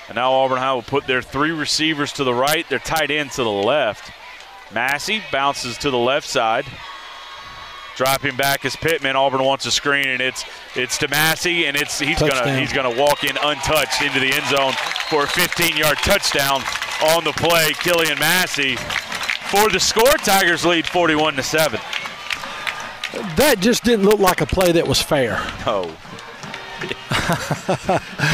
And 0.07 0.15
now 0.15 0.31
Auburn 0.31 0.57
High 0.57 0.73
will 0.73 0.81
put 0.81 1.05
their 1.05 1.21
three 1.21 1.51
receivers 1.51 2.11
to 2.13 2.23
the 2.23 2.33
right, 2.33 2.67
their 2.69 2.79
tight 2.79 3.11
end 3.11 3.31
to 3.33 3.43
the 3.43 3.51
left. 3.51 4.11
Massey 4.73 5.21
bounces 5.31 5.77
to 5.79 5.91
the 5.91 5.97
left 5.97 6.27
side. 6.27 6.65
Dropping 7.95 8.35
back 8.35 8.65
is 8.65 8.75
Pittman. 8.75 9.15
Auburn 9.15 9.43
wants 9.43 9.65
a 9.67 9.71
screen, 9.71 10.07
and 10.07 10.21
it's 10.21 10.43
it's 10.75 10.97
to 10.97 11.07
Massey, 11.09 11.65
and 11.65 11.77
it's 11.77 11.99
he's 11.99 12.19
gonna 12.19 12.59
he's 12.59 12.73
gonna 12.73 12.95
walk 12.99 13.23
in 13.23 13.37
untouched 13.37 14.01
into 14.01 14.19
the 14.19 14.33
end 14.33 14.45
zone 14.47 14.73
for 15.09 15.23
a 15.23 15.27
15-yard 15.27 15.97
touchdown 15.99 16.61
on 17.13 17.23
the 17.23 17.33
play. 17.33 17.71
Killian 17.73 18.17
Massey 18.17 18.77
for 19.51 19.69
the 19.69 19.79
score. 19.79 20.13
Tigers 20.17 20.65
lead 20.65 20.87
41 20.87 21.35
to 21.35 21.43
seven. 21.43 21.79
That 23.35 23.57
just 23.59 23.83
didn't 23.83 24.05
look 24.05 24.19
like 24.19 24.41
a 24.41 24.47
play 24.47 24.71
that 24.71 24.87
was 24.87 24.99
fair. 24.99 25.37
Oh, 25.67 25.95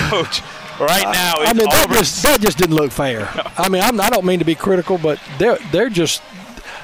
coach, 0.09 0.41
right 0.79 1.03
now 1.03 1.33
I 1.37 1.53
mean, 1.53 1.69
that 1.69 1.87
just, 1.91 2.23
that 2.23 2.39
just 2.39 2.57
didn't 2.57 2.75
look 2.75 2.91
fair. 2.91 3.29
I 3.57 3.67
mean, 3.67 3.81
I'm, 3.81 3.99
I 3.99 4.09
don't 4.09 4.25
mean 4.25 4.39
to 4.39 4.45
be 4.45 4.55
critical, 4.55 4.97
but 4.97 5.19
they're 5.37 5.57
they're 5.73 5.89
just 5.89 6.21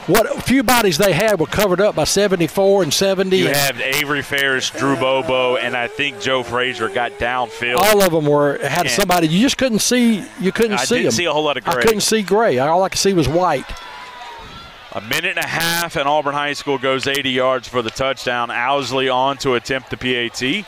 what 0.08 0.44
few 0.44 0.62
bodies 0.64 0.98
they 0.98 1.14
had 1.14 1.40
were 1.40 1.46
covered 1.48 1.82
up 1.82 1.96
by 1.96 2.04
74 2.04 2.84
and 2.84 2.94
70. 2.94 3.38
You 3.38 3.48
have 3.48 3.80
Avery 3.82 4.22
Ferris, 4.22 4.70
Drew 4.70 4.96
Bobo, 4.96 5.58
and 5.58 5.76
I 5.76 5.88
think 5.88 6.22
Joe 6.22 6.44
Frazier 6.44 6.90
got 6.90 7.14
downfield. 7.14 7.78
all 7.78 8.04
of 8.04 8.12
them 8.12 8.26
were 8.26 8.58
had 8.60 8.90
somebody 8.90 9.28
you 9.28 9.42
just 9.42 9.58
couldn't 9.58 9.80
see. 9.80 10.24
You 10.40 10.52
couldn't 10.52 10.74
I 10.74 10.84
see 10.86 10.96
didn't 10.96 11.06
them. 11.06 11.12
see 11.14 11.26
a 11.26 11.34
whole 11.34 11.44
lot 11.44 11.58
of 11.58 11.64
gray. 11.64 11.74
I 11.74 11.82
couldn't 11.82 12.02
see 12.02 12.22
gray. 12.22 12.60
All 12.60 12.84
I 12.84 12.90
could 12.90 13.00
see 13.00 13.14
was 13.14 13.28
white. 13.28 13.66
A 14.94 15.02
minute 15.02 15.36
and 15.36 15.40
a 15.40 15.48
half, 15.48 15.98
and 15.98 16.08
Auburn 16.08 16.34
High 16.36 16.54
School 16.54 16.78
goes 16.78 17.06
80 17.06 17.30
yards 17.30 17.68
for 17.68 17.82
the 17.82 17.90
touchdown. 17.90 18.50
Owsley 18.50 19.10
on 19.10 19.38
to 19.40 19.56
attempt 19.56 19.90
the 19.90 19.98
PAT. 19.98 20.66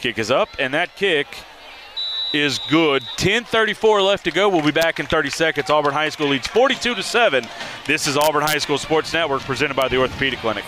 Kick 0.00 0.18
is 0.18 0.30
up, 0.30 0.48
and 0.60 0.72
that 0.74 0.94
kick 0.94 1.26
is 2.32 2.58
good. 2.70 3.02
10:34 3.16 4.02
left 4.02 4.24
to 4.24 4.30
go. 4.30 4.48
We'll 4.48 4.64
be 4.64 4.70
back 4.70 5.00
in 5.00 5.06
30 5.06 5.30
seconds. 5.30 5.70
Auburn 5.70 5.92
High 5.92 6.08
School 6.10 6.28
leads 6.28 6.46
42 6.46 6.94
to 6.94 7.02
7. 7.02 7.46
This 7.86 8.06
is 8.06 8.16
Auburn 8.16 8.42
High 8.42 8.58
School 8.58 8.78
Sports 8.78 9.12
Network 9.12 9.42
presented 9.42 9.74
by 9.74 9.88
the 9.88 9.98
Orthopedic 9.98 10.38
Clinic. 10.40 10.64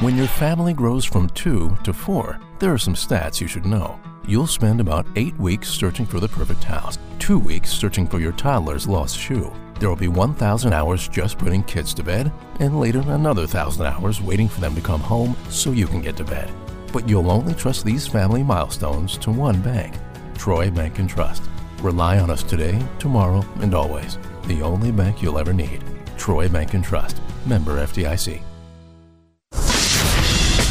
When 0.00 0.16
your 0.16 0.26
family 0.26 0.72
grows 0.72 1.04
from 1.04 1.28
two 1.30 1.76
to 1.84 1.92
four, 1.92 2.40
there 2.58 2.72
are 2.72 2.78
some 2.78 2.94
stats 2.94 3.40
you 3.40 3.46
should 3.46 3.66
know. 3.66 4.00
You'll 4.26 4.46
spend 4.46 4.80
about 4.80 5.06
eight 5.16 5.36
weeks 5.36 5.68
searching 5.68 6.06
for 6.06 6.20
the 6.20 6.28
perfect 6.28 6.64
house, 6.64 6.98
two 7.18 7.38
weeks 7.38 7.70
searching 7.70 8.06
for 8.06 8.20
your 8.20 8.32
toddler's 8.32 8.88
lost 8.88 9.18
shoe. 9.18 9.52
There 9.78 9.88
will 9.88 9.96
be 9.96 10.08
1,000 10.08 10.72
hours 10.72 11.08
just 11.08 11.38
putting 11.38 11.62
kids 11.64 11.92
to 11.94 12.04
bed, 12.04 12.32
and 12.60 12.78
later 12.78 13.00
another 13.00 13.42
1,000 13.42 13.84
hours 13.84 14.22
waiting 14.22 14.48
for 14.48 14.60
them 14.60 14.74
to 14.76 14.80
come 14.80 15.00
home 15.00 15.36
so 15.50 15.72
you 15.72 15.86
can 15.86 16.00
get 16.00 16.16
to 16.16 16.24
bed. 16.24 16.50
But 16.92 17.08
you'll 17.08 17.30
only 17.30 17.54
trust 17.54 17.84
these 17.84 18.06
family 18.06 18.42
milestones 18.42 19.18
to 19.18 19.30
one 19.30 19.60
bank 19.60 19.94
Troy 20.42 20.72
Bank 20.72 20.98
and 20.98 21.08
Trust. 21.08 21.44
Rely 21.82 22.18
on 22.18 22.28
us 22.28 22.42
today, 22.42 22.76
tomorrow, 22.98 23.44
and 23.60 23.74
always. 23.74 24.18
The 24.48 24.60
only 24.60 24.90
bank 24.90 25.22
you'll 25.22 25.38
ever 25.38 25.52
need. 25.52 25.84
Troy 26.18 26.48
Bank 26.48 26.74
and 26.74 26.82
Trust. 26.82 27.22
Member 27.46 27.76
FDIC. 27.86 28.42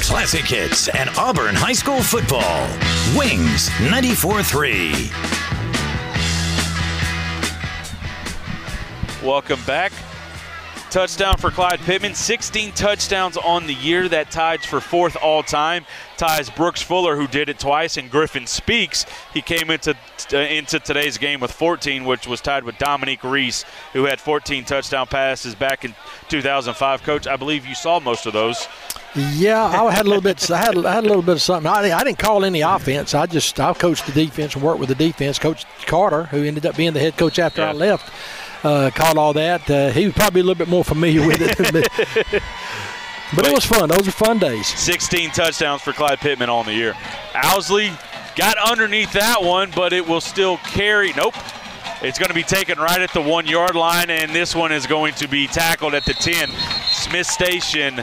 Classic 0.04 0.44
hits 0.44 0.90
and 0.90 1.10
Auburn 1.18 1.56
High 1.56 1.72
School 1.72 2.04
football. 2.04 2.68
Wings 3.18 3.70
94 3.80 4.44
3. 4.44 4.92
Welcome 9.26 9.60
back. 9.66 9.94
Touchdown 10.92 11.38
for 11.38 11.52
Clyde 11.52 11.80
Pittman. 11.80 12.14
16 12.14 12.74
touchdowns 12.74 13.38
on 13.38 13.66
the 13.66 13.74
year. 13.74 14.10
That 14.10 14.30
ties 14.30 14.66
for 14.66 14.82
fourth 14.82 15.16
all 15.16 15.42
time. 15.42 15.86
Ties 16.18 16.50
Brooks 16.50 16.82
Fuller, 16.82 17.16
who 17.16 17.28
did 17.28 17.48
it 17.48 17.60
twice, 17.60 17.96
and 17.96 18.12
Griffin 18.12 18.46
Speaks. 18.46 19.06
He 19.34 19.42
came 19.42 19.72
into 19.72 19.96
uh, 20.34 20.38
into 20.38 20.80
today's 20.80 21.18
game 21.18 21.40
with 21.40 21.52
14, 21.54 22.04
which 22.04 22.28
was 22.28 22.42
tied 22.42 22.66
with 22.66 22.78
Dominique 22.78 23.24
Reese, 23.24 23.64
who 23.94 24.04
had 24.04 24.20
14 24.20 24.66
touchdown 24.66 25.08
passes 25.08 25.56
back 25.56 25.86
in 25.86 25.96
2005. 26.28 27.04
Coach, 27.04 27.26
I 27.26 27.38
believe 27.38 27.66
you 27.66 27.74
saw 27.74 28.02
most 28.02 28.26
of 28.26 28.34
those. 28.34 28.68
Yeah, 29.16 29.64
I 29.64 29.92
had 29.92 30.06
a 30.06 30.10
little 30.10 30.22
bit. 30.22 30.52
I 30.52 30.58
had, 30.58 30.86
I 30.86 30.94
had 30.94 31.06
a 31.06 31.08
little 31.08 31.22
bit 31.22 31.36
of 31.36 31.42
something. 31.42 31.72
I, 31.72 31.98
I 31.98 32.04
didn't 32.04 32.20
call 32.20 32.44
any 32.44 32.62
offense. 32.62 33.14
I 33.14 33.28
just 33.28 33.58
I 33.62 33.74
coached 33.74 34.06
the 34.06 34.12
defense 34.12 34.56
and 34.56 34.64
worked 34.64 34.80
with 34.80 34.90
the 34.90 34.96
defense. 34.96 35.40
Coach 35.40 35.66
Carter, 35.86 36.24
who 36.26 36.44
ended 36.44 36.66
up 36.66 36.76
being 36.76 36.92
the 36.92 37.00
head 37.00 37.18
coach 37.18 37.40
after 37.40 37.64
I 37.64 37.72
left, 37.72 38.12
uh, 38.64 38.92
called 38.94 39.18
all 39.18 39.34
that. 39.34 39.70
Uh, 39.70 39.90
he 39.90 40.06
was 40.06 40.14
probably 40.14 40.42
a 40.42 40.44
little 40.44 40.58
bit 40.58 40.70
more 40.70 40.84
familiar 40.84 41.26
with 41.26 41.42
it. 41.42 41.58
but, 41.58 41.74
but 43.36 43.46
it 43.46 43.54
was 43.54 43.66
fun. 43.66 43.90
Those 43.90 44.06
were 44.06 44.12
fun 44.12 44.40
days. 44.40 44.68
16 44.68 45.32
touchdowns 45.32 45.82
for 45.82 45.94
Clyde 45.94 46.20
Pittman 46.20 46.50
on 46.50 46.66
the 46.66 46.74
year. 46.74 46.96
Owsley 47.36 47.92
got 48.36 48.58
underneath 48.58 49.14
that 49.14 49.42
one, 49.42 49.72
but 49.76 49.94
it 49.94 50.08
will 50.08 50.22
still 50.22 50.58
carry. 50.58 51.14
Nope. 51.14 51.36
It's 52.02 52.18
going 52.18 52.30
to 52.30 52.36
be 52.36 52.44
taken 52.44 52.80
right 52.80 53.00
at 53.00 53.14
the 53.14 53.22
one 53.22 53.46
yard 53.46 53.76
line, 53.76 54.10
and 54.10 54.34
this 54.34 54.56
one 54.56 54.72
is 54.72 54.88
going 54.88 55.14
to 55.16 55.28
be 55.28 55.46
tackled 55.46 55.94
at 55.94 56.04
the 56.04 56.14
10. 56.14 56.50
Smith 56.88 57.28
Station 57.28 58.02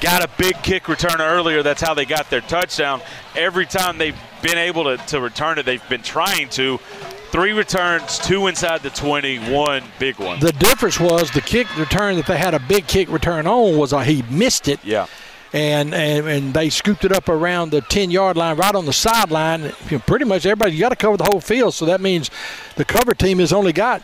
got 0.00 0.24
a 0.24 0.28
big 0.36 0.60
kick 0.62 0.88
return 0.88 1.20
earlier. 1.20 1.62
That's 1.62 1.80
how 1.80 1.94
they 1.94 2.04
got 2.04 2.30
their 2.30 2.40
touchdown. 2.40 3.00
Every 3.36 3.64
time 3.64 3.98
they've 3.98 4.18
been 4.42 4.58
able 4.58 4.84
to, 4.84 4.96
to 5.06 5.20
return 5.20 5.58
it, 5.58 5.66
they've 5.66 5.88
been 5.88 6.02
trying 6.02 6.48
to. 6.50 6.80
Three 7.30 7.52
returns, 7.52 8.18
two 8.18 8.46
inside 8.46 8.82
the 8.82 8.90
20, 8.90 9.52
one 9.52 9.84
big 9.98 10.18
one. 10.18 10.40
The 10.40 10.52
difference 10.52 10.98
was 10.98 11.30
the 11.30 11.42
kick 11.42 11.74
return 11.76 12.16
that 12.16 12.26
they 12.26 12.38
had 12.38 12.54
a 12.54 12.58
big 12.58 12.86
kick 12.86 13.10
return 13.10 13.46
on 13.46 13.76
was 13.76 13.92
uh, 13.92 14.00
he 14.00 14.22
missed 14.30 14.66
it. 14.66 14.80
Yeah. 14.82 15.06
And, 15.52 15.94
and 15.94 16.26
and 16.26 16.54
they 16.54 16.68
scooped 16.68 17.04
it 17.04 17.12
up 17.12 17.28
around 17.28 17.70
the 17.70 17.80
10 17.80 18.10
yard 18.10 18.36
line, 18.36 18.56
right 18.56 18.74
on 18.74 18.86
the 18.86 18.92
sideline. 18.92 19.62
You 19.62 19.72
know, 19.92 19.98
pretty 20.00 20.24
much 20.24 20.44
everybody, 20.46 20.72
you 20.72 20.80
got 20.80 20.90
to 20.90 20.96
cover 20.96 21.16
the 21.16 21.24
whole 21.24 21.40
field. 21.40 21.74
So 21.74 21.86
that 21.86 22.00
means 22.00 22.30
the 22.76 22.84
cover 22.84 23.14
team 23.14 23.38
has 23.38 23.52
only 23.52 23.72
got 23.72 24.02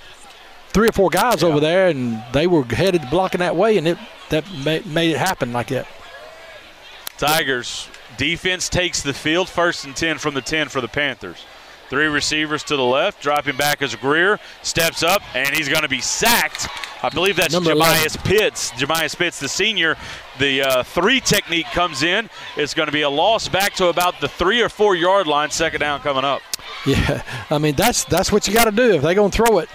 three 0.69 0.89
or 0.89 0.93
four 0.93 1.11
guys 1.11 1.43
yeah. 1.43 1.49
over 1.49 1.61
there, 1.61 1.89
and 1.89 2.23
they 2.33 2.47
were 2.47 2.65
headed 2.65 3.03
blocking 3.11 3.41
that 3.41 3.57
way, 3.57 3.77
and 3.79 3.89
it 3.89 3.99
that 4.31 4.45
made 4.87 5.11
it 5.11 5.19
happen 5.19 5.53
like 5.53 5.69
that. 5.69 5.87
Tigers 7.19 7.89
defense 8.17 8.69
takes 8.69 9.03
the 9.03 9.15
field 9.15 9.49
first 9.49 9.85
and 9.85 9.95
10 9.97 10.19
from 10.19 10.35
the 10.35 10.43
10 10.43 10.69
for 10.69 10.81
the 10.81 10.89
Panthers. 10.89 11.45
Three 11.89 12.07
receivers 12.07 12.63
to 12.65 12.77
the 12.77 12.85
left, 12.85 13.23
dropping 13.23 13.57
back 13.57 13.83
as 13.83 13.95
Greer 13.95 14.41
steps 14.63 15.03
up, 15.03 15.23
and 15.37 15.55
he's 15.55 15.69
going 15.69 15.83
to 15.83 15.89
be 15.89 16.01
sacked. 16.01 16.67
I 17.03 17.11
believe 17.11 17.37
that's 17.37 17.53
Number 17.53 17.73
Jemias 17.73 18.17
11. 18.17 18.39
Pitts. 18.39 18.71
Jemias 18.73 19.17
Pitts, 19.17 19.39
the 19.39 19.49
senior. 19.49 19.97
The 20.39 20.63
uh, 20.63 20.83
three 20.83 21.21
technique 21.21 21.67
comes 21.67 22.03
in. 22.03 22.31
It's 22.57 22.73
going 22.73 22.87
to 22.87 22.93
be 22.93 23.03
a 23.03 23.11
loss 23.11 23.47
back 23.49 23.75
to 23.75 23.89
about 23.89 24.21
the 24.21 24.29
three 24.29 24.63
or 24.63 24.71
four 24.71 24.97
yard 24.97 25.27
line. 25.27 25.51
Second 25.51 25.81
down 25.81 26.01
coming 26.01 26.25
up. 26.25 26.41
Yeah, 26.87 27.23
I 27.51 27.59
mean 27.59 27.75
that's 27.75 28.05
that's 28.05 28.33
what 28.33 28.49
you 28.49 28.55
got 28.55 28.65
to 28.65 28.71
do 28.71 28.95
if 28.95 29.03
they're 29.03 29.15
going 29.15 29.31
to 29.31 29.37
throw 29.37 29.59
it. 29.59 29.69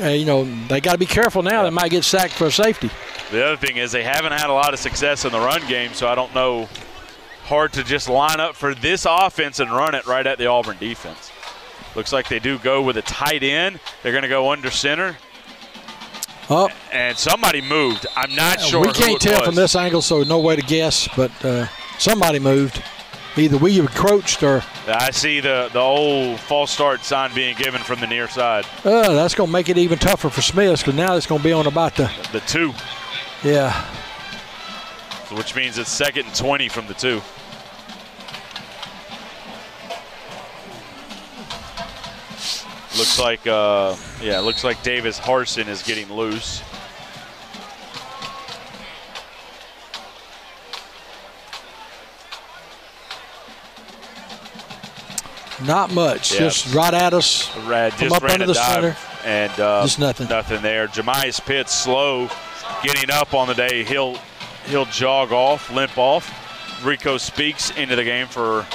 Uh, 0.00 0.08
you 0.08 0.24
know 0.24 0.44
they 0.68 0.80
got 0.80 0.92
to 0.92 0.98
be 0.98 1.06
careful 1.06 1.42
now. 1.42 1.62
They 1.62 1.70
might 1.70 1.90
get 1.90 2.04
sacked 2.04 2.32
for 2.32 2.50
safety. 2.50 2.90
The 3.30 3.44
other 3.44 3.56
thing 3.56 3.76
is 3.76 3.92
they 3.92 4.02
haven't 4.02 4.32
had 4.32 4.48
a 4.48 4.52
lot 4.52 4.72
of 4.72 4.80
success 4.80 5.24
in 5.24 5.32
the 5.32 5.38
run 5.38 5.66
game, 5.68 5.92
so 5.92 6.08
I 6.08 6.14
don't 6.14 6.34
know. 6.34 6.68
Hard 7.44 7.72
to 7.74 7.84
just 7.84 8.08
line 8.08 8.38
up 8.40 8.54
for 8.54 8.74
this 8.74 9.06
offense 9.08 9.58
and 9.60 9.70
run 9.70 9.94
it 9.94 10.06
right 10.06 10.26
at 10.26 10.38
the 10.38 10.46
Auburn 10.46 10.78
defense. 10.78 11.30
Looks 11.94 12.12
like 12.12 12.28
they 12.28 12.38
do 12.38 12.58
go 12.58 12.82
with 12.82 12.96
a 12.96 13.02
tight 13.02 13.42
end. 13.42 13.80
They're 14.02 14.12
going 14.12 14.22
to 14.22 14.28
go 14.28 14.50
under 14.50 14.70
center. 14.70 15.16
Oh. 16.48 16.68
And 16.92 17.16
somebody 17.16 17.60
moved. 17.60 18.06
I'm 18.16 18.34
not 18.34 18.60
sure. 18.60 18.80
We 18.80 18.92
can't 18.92 19.20
tell 19.20 19.40
was. 19.40 19.46
from 19.46 19.54
this 19.54 19.76
angle, 19.76 20.02
so 20.02 20.22
no 20.22 20.40
way 20.40 20.56
to 20.56 20.62
guess, 20.62 21.08
but 21.16 21.32
uh, 21.44 21.66
somebody 21.98 22.38
moved. 22.38 22.82
Either 23.36 23.56
we 23.56 23.78
encroached 23.78 24.42
or. 24.42 24.62
I 24.88 25.12
see 25.12 25.38
the, 25.38 25.70
the 25.72 25.78
old 25.78 26.40
false 26.40 26.72
start 26.72 27.04
sign 27.04 27.32
being 27.32 27.56
given 27.56 27.80
from 27.80 28.00
the 28.00 28.08
near 28.08 28.26
side. 28.28 28.66
Uh, 28.84 29.14
that's 29.14 29.34
going 29.34 29.46
to 29.48 29.52
make 29.52 29.68
it 29.68 29.78
even 29.78 29.98
tougher 29.98 30.28
for 30.28 30.42
Smith 30.42 30.80
because 30.80 30.94
now 30.94 31.14
it's 31.14 31.26
going 31.26 31.40
to 31.40 31.44
be 31.44 31.52
on 31.52 31.68
about 31.68 31.94
the. 31.94 32.10
The 32.32 32.40
two. 32.40 32.72
Yeah. 33.44 33.88
So 35.28 35.36
which 35.36 35.54
means 35.54 35.78
it's 35.78 35.90
second 35.90 36.26
and 36.26 36.34
20 36.34 36.68
from 36.68 36.88
the 36.88 36.94
two. 36.94 37.22
Looks 42.96 43.18
like, 43.18 43.46
uh, 43.46 43.96
yeah, 44.20 44.40
looks 44.40 44.64
like 44.64 44.82
Davis 44.82 45.18
Harson 45.18 45.68
is 45.68 45.82
getting 45.82 46.12
loose. 46.12 46.62
Not 55.64 55.92
much. 55.92 56.32
Yeah. 56.32 56.40
Just 56.40 56.74
right 56.74 56.94
at 56.94 57.12
us. 57.12 57.54
Red, 57.66 57.92
just 57.98 58.14
up 58.14 58.22
under 58.22 58.46
the 58.46 58.54
center. 58.54 58.96
And 59.24 59.52
uh, 59.60 59.82
just 59.82 59.98
nothing. 59.98 60.28
Nothing 60.28 60.62
there. 60.62 60.88
Jemias 60.88 61.40
Pitts 61.44 61.72
slow 61.72 62.28
getting 62.82 63.10
up 63.10 63.34
on 63.34 63.46
the 63.46 63.54
day. 63.54 63.84
He'll 63.84 64.18
he'll 64.66 64.86
jog 64.86 65.32
off, 65.32 65.70
limp 65.70 65.96
off. 65.98 66.84
Rico 66.84 67.18
Speaks 67.18 67.70
into 67.76 67.94
the 67.94 68.04
game 68.04 68.26
for 68.26 68.66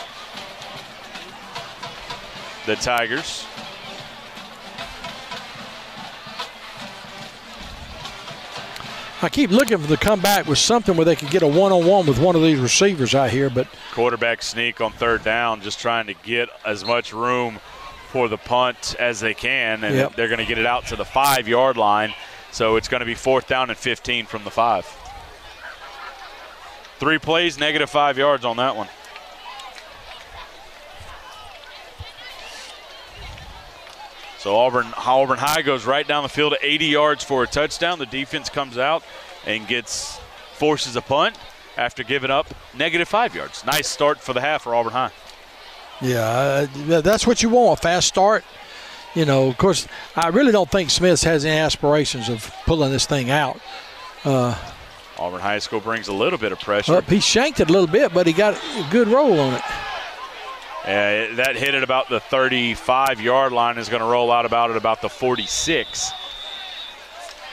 the 2.68 2.76
Tigers. 2.76 3.46
I 9.26 9.30
keep 9.30 9.49
looking 9.49 9.80
for 9.80 9.88
the 9.88 9.97
comeback 9.97 10.45
with 10.45 10.60
something 10.60 10.95
where 10.95 11.03
they 11.03 11.15
could 11.15 11.31
get 11.31 11.41
a 11.41 11.47
one-on-one 11.47 12.06
with 12.06 12.19
one 12.19 12.35
of 12.35 12.43
these 12.43 12.60
receivers 12.60 13.15
out 13.15 13.31
here, 13.31 13.49
but 13.49 13.68
quarterback 13.91 14.43
sneak 14.43 14.81
on 14.81 14.91
third 14.91 15.23
down, 15.23 15.61
just 15.61 15.80
trying 15.80 16.06
to 16.06 16.14
get 16.14 16.47
as 16.64 16.85
much 16.85 17.11
room 17.11 17.60
for 18.10 18.27
the 18.27 18.38
punt 18.38 18.95
as 18.99 19.19
they 19.19 19.34
can, 19.34 19.84
and 19.84 19.95
yep. 19.95 20.15
they're 20.15 20.27
going 20.27 20.39
to 20.39 20.45
get 20.45 20.60
it 20.60 20.68
out 20.68 20.85
to 20.88 20.95
the 20.95 21.03
five-yard 21.03 21.76
line. 21.76 22.14
So 22.52 22.76
it's 22.76 22.88
going 22.88 22.99
to 22.99 23.06
be 23.06 23.15
fourth 23.15 23.47
down 23.47 23.72
and 23.72 23.77
15 23.77 24.27
from 24.27 24.43
the 24.43 24.52
five. 24.52 24.85
Three 26.99 27.18
plays, 27.18 27.57
negative 27.57 27.89
five 27.89 28.19
yards 28.19 28.45
on 28.45 28.57
that 28.57 28.76
one. 28.76 28.88
So 34.46 34.56
Auburn, 34.56 34.86
Auburn 34.96 35.40
High 35.40 35.64
goes 35.64 35.88
right 35.88 36.08
down 36.08 36.22
the 36.22 36.30
field 36.30 36.54
at 36.54 36.60
80 36.62 36.86
yards 36.86 37.24
for 37.24 37.42
a 37.42 37.48
touchdown. 37.48 37.98
The 37.98 38.06
defense 38.06 38.48
comes 38.48 38.78
out 38.78 39.04
and 39.48 39.68
gets 39.68 40.20
forces 40.54 40.96
a 40.96 41.02
punt 41.02 41.36
after 41.78 42.04
giving 42.04 42.30
up 42.30 42.46
negative 42.78 43.08
five 43.08 43.34
yards. 43.34 43.66
Nice 43.66 43.88
start 43.88 44.20
for 44.20 44.34
the 44.34 44.42
half 44.42 44.62
for 44.62 44.76
Auburn 44.76 44.94
High. 44.94 45.10
Yeah, 46.00 46.68
uh, 46.88 47.02
that's 47.02 47.26
what 47.26 47.42
you 47.42 47.50
want—a 47.50 47.82
fast 47.82 48.08
start. 48.08 48.44
You 49.16 49.26
know, 49.26 49.48
of 49.48 49.58
course, 49.58 49.88
I 50.16 50.28
really 50.28 50.52
don't 50.52 50.70
think 50.70 50.92
Smith 50.92 51.24
has 51.24 51.44
any 51.44 51.58
aspirations 51.58 52.30
of 52.30 52.54
pulling 52.68 52.92
this 52.92 53.08
thing 53.08 53.32
out. 53.32 53.60
Uh, 54.24 54.56
Auburn 55.18 55.42
High 55.42 55.58
School 55.58 55.80
brings 55.80 56.08
a 56.08 56.14
little 56.14 56.38
bit 56.38 56.52
of 56.52 56.60
pressure. 56.60 57.02
He 57.02 57.20
shanked 57.20 57.62
it 57.62 57.70
a 57.72 57.74
little 57.74 57.88
bit, 57.88 58.14
but 58.14 58.28
he 58.28 58.34
got 58.34 58.54
a 58.54 58.88
good 58.92 59.08
roll 59.08 59.40
on 59.40 59.56
it. 59.56 59.64
Uh, 60.86 61.34
that 61.36 61.56
hit 61.56 61.74
at 61.74 61.82
about 61.82 62.10
the 62.10 62.20
35 62.20 63.20
yard 63.20 63.52
line 63.52 63.80
is 63.80 63.90
going 63.90 64.02
to 64.02 64.07
roll 64.07 64.32
out 64.32 64.45
about 64.45 64.70
at 64.70 64.78
about 64.78 65.02
the 65.02 65.10
46. 65.10 66.12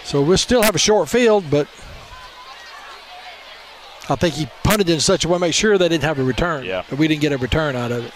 So 0.04 0.20
we'll 0.20 0.36
still 0.36 0.60
have 0.62 0.74
a 0.74 0.78
short 0.78 1.08
field, 1.08 1.44
but 1.50 1.66
I 4.10 4.16
think 4.16 4.34
he 4.34 4.48
punted 4.62 4.90
in 4.90 5.00
such 5.00 5.24
a 5.24 5.28
way 5.28 5.36
to 5.36 5.40
make 5.40 5.54
sure 5.54 5.78
they 5.78 5.88
didn't 5.88 6.04
have 6.04 6.18
a 6.18 6.24
return. 6.24 6.64
Yeah. 6.64 6.84
We 6.94 7.08
didn't 7.08 7.22
get 7.22 7.32
a 7.32 7.38
return 7.38 7.74
out 7.74 7.90
of 7.90 8.04
it. 8.04 8.12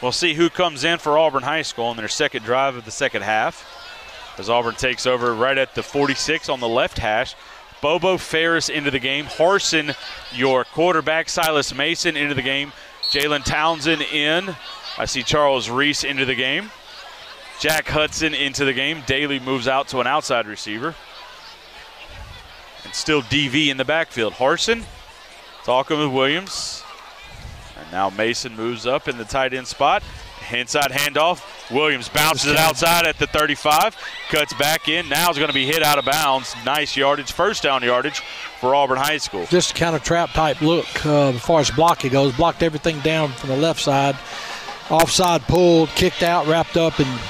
We'll 0.00 0.12
see 0.12 0.32
who 0.32 0.48
comes 0.48 0.84
in 0.84 0.98
for 0.98 1.18
Auburn 1.18 1.42
High 1.42 1.60
School 1.62 1.86
on 1.86 1.96
their 1.98 2.08
second 2.08 2.44
drive 2.44 2.76
of 2.76 2.86
the 2.86 2.90
second 2.90 3.22
half. 3.22 3.66
As 4.38 4.48
Auburn 4.48 4.74
takes 4.74 5.04
over 5.04 5.34
right 5.34 5.58
at 5.58 5.74
the 5.74 5.82
46 5.82 6.48
on 6.48 6.60
the 6.60 6.68
left 6.68 6.98
hash. 6.98 7.34
Bobo 7.82 8.16
Ferris 8.16 8.70
into 8.70 8.90
the 8.90 8.98
game. 8.98 9.26
Harson, 9.26 9.92
your 10.32 10.64
quarterback. 10.64 11.28
Silas 11.28 11.74
Mason 11.74 12.16
into 12.16 12.34
the 12.34 12.42
game. 12.42 12.72
Jalen 13.10 13.44
Townsend 13.44 14.02
in. 14.02 14.54
I 14.96 15.04
see 15.04 15.24
Charles 15.24 15.68
Reese 15.68 16.04
into 16.04 16.24
the 16.24 16.36
game. 16.36 16.70
Jack 17.58 17.88
Hudson 17.88 18.34
into 18.34 18.64
the 18.64 18.72
game. 18.72 19.02
Daly 19.06 19.40
moves 19.40 19.66
out 19.66 19.88
to 19.88 19.98
an 19.98 20.06
outside 20.06 20.46
receiver. 20.46 20.94
And 22.84 22.94
still 22.94 23.22
DV 23.22 23.68
in 23.68 23.76
the 23.76 23.84
backfield. 23.84 24.34
Harson 24.34 24.84
talking 25.64 25.98
with 25.98 26.12
Williams. 26.12 26.84
And 27.76 27.90
now 27.90 28.10
Mason 28.10 28.54
moves 28.54 28.86
up 28.86 29.08
in 29.08 29.18
the 29.18 29.24
tight 29.24 29.54
end 29.54 29.66
spot. 29.66 30.04
Inside 30.52 30.90
handoff. 30.90 31.70
Williams 31.70 32.08
bounces 32.08 32.50
it 32.50 32.56
outside 32.56 33.06
at 33.06 33.18
the 33.18 33.26
35. 33.28 33.96
Cuts 34.30 34.52
back 34.54 34.88
in. 34.88 35.08
Now 35.08 35.30
is 35.30 35.36
going 35.36 35.48
to 35.48 35.54
be 35.54 35.64
hit 35.66 35.82
out 35.82 35.98
of 35.98 36.04
bounds. 36.04 36.54
Nice 36.66 36.96
yardage. 36.96 37.32
First 37.32 37.62
down 37.62 37.82
yardage 37.82 38.20
for 38.60 38.74
Auburn 38.74 38.98
High 38.98 39.18
School. 39.18 39.46
Just 39.46 39.74
kind 39.74 39.94
of 39.94 40.02
trap 40.02 40.30
type 40.30 40.60
look 40.60 41.06
uh, 41.06 41.28
as 41.30 41.40
far 41.40 41.60
as 41.60 41.70
blocking 41.70 42.10
goes. 42.12 42.34
Blocked 42.36 42.62
everything 42.62 42.98
down 43.00 43.30
from 43.32 43.50
the 43.50 43.56
left 43.56 43.80
side. 43.80 44.16
Offside 44.90 45.42
pulled, 45.42 45.88
kicked 45.90 46.22
out, 46.24 46.46
wrapped 46.48 46.76
up, 46.76 46.98
and 46.98 47.20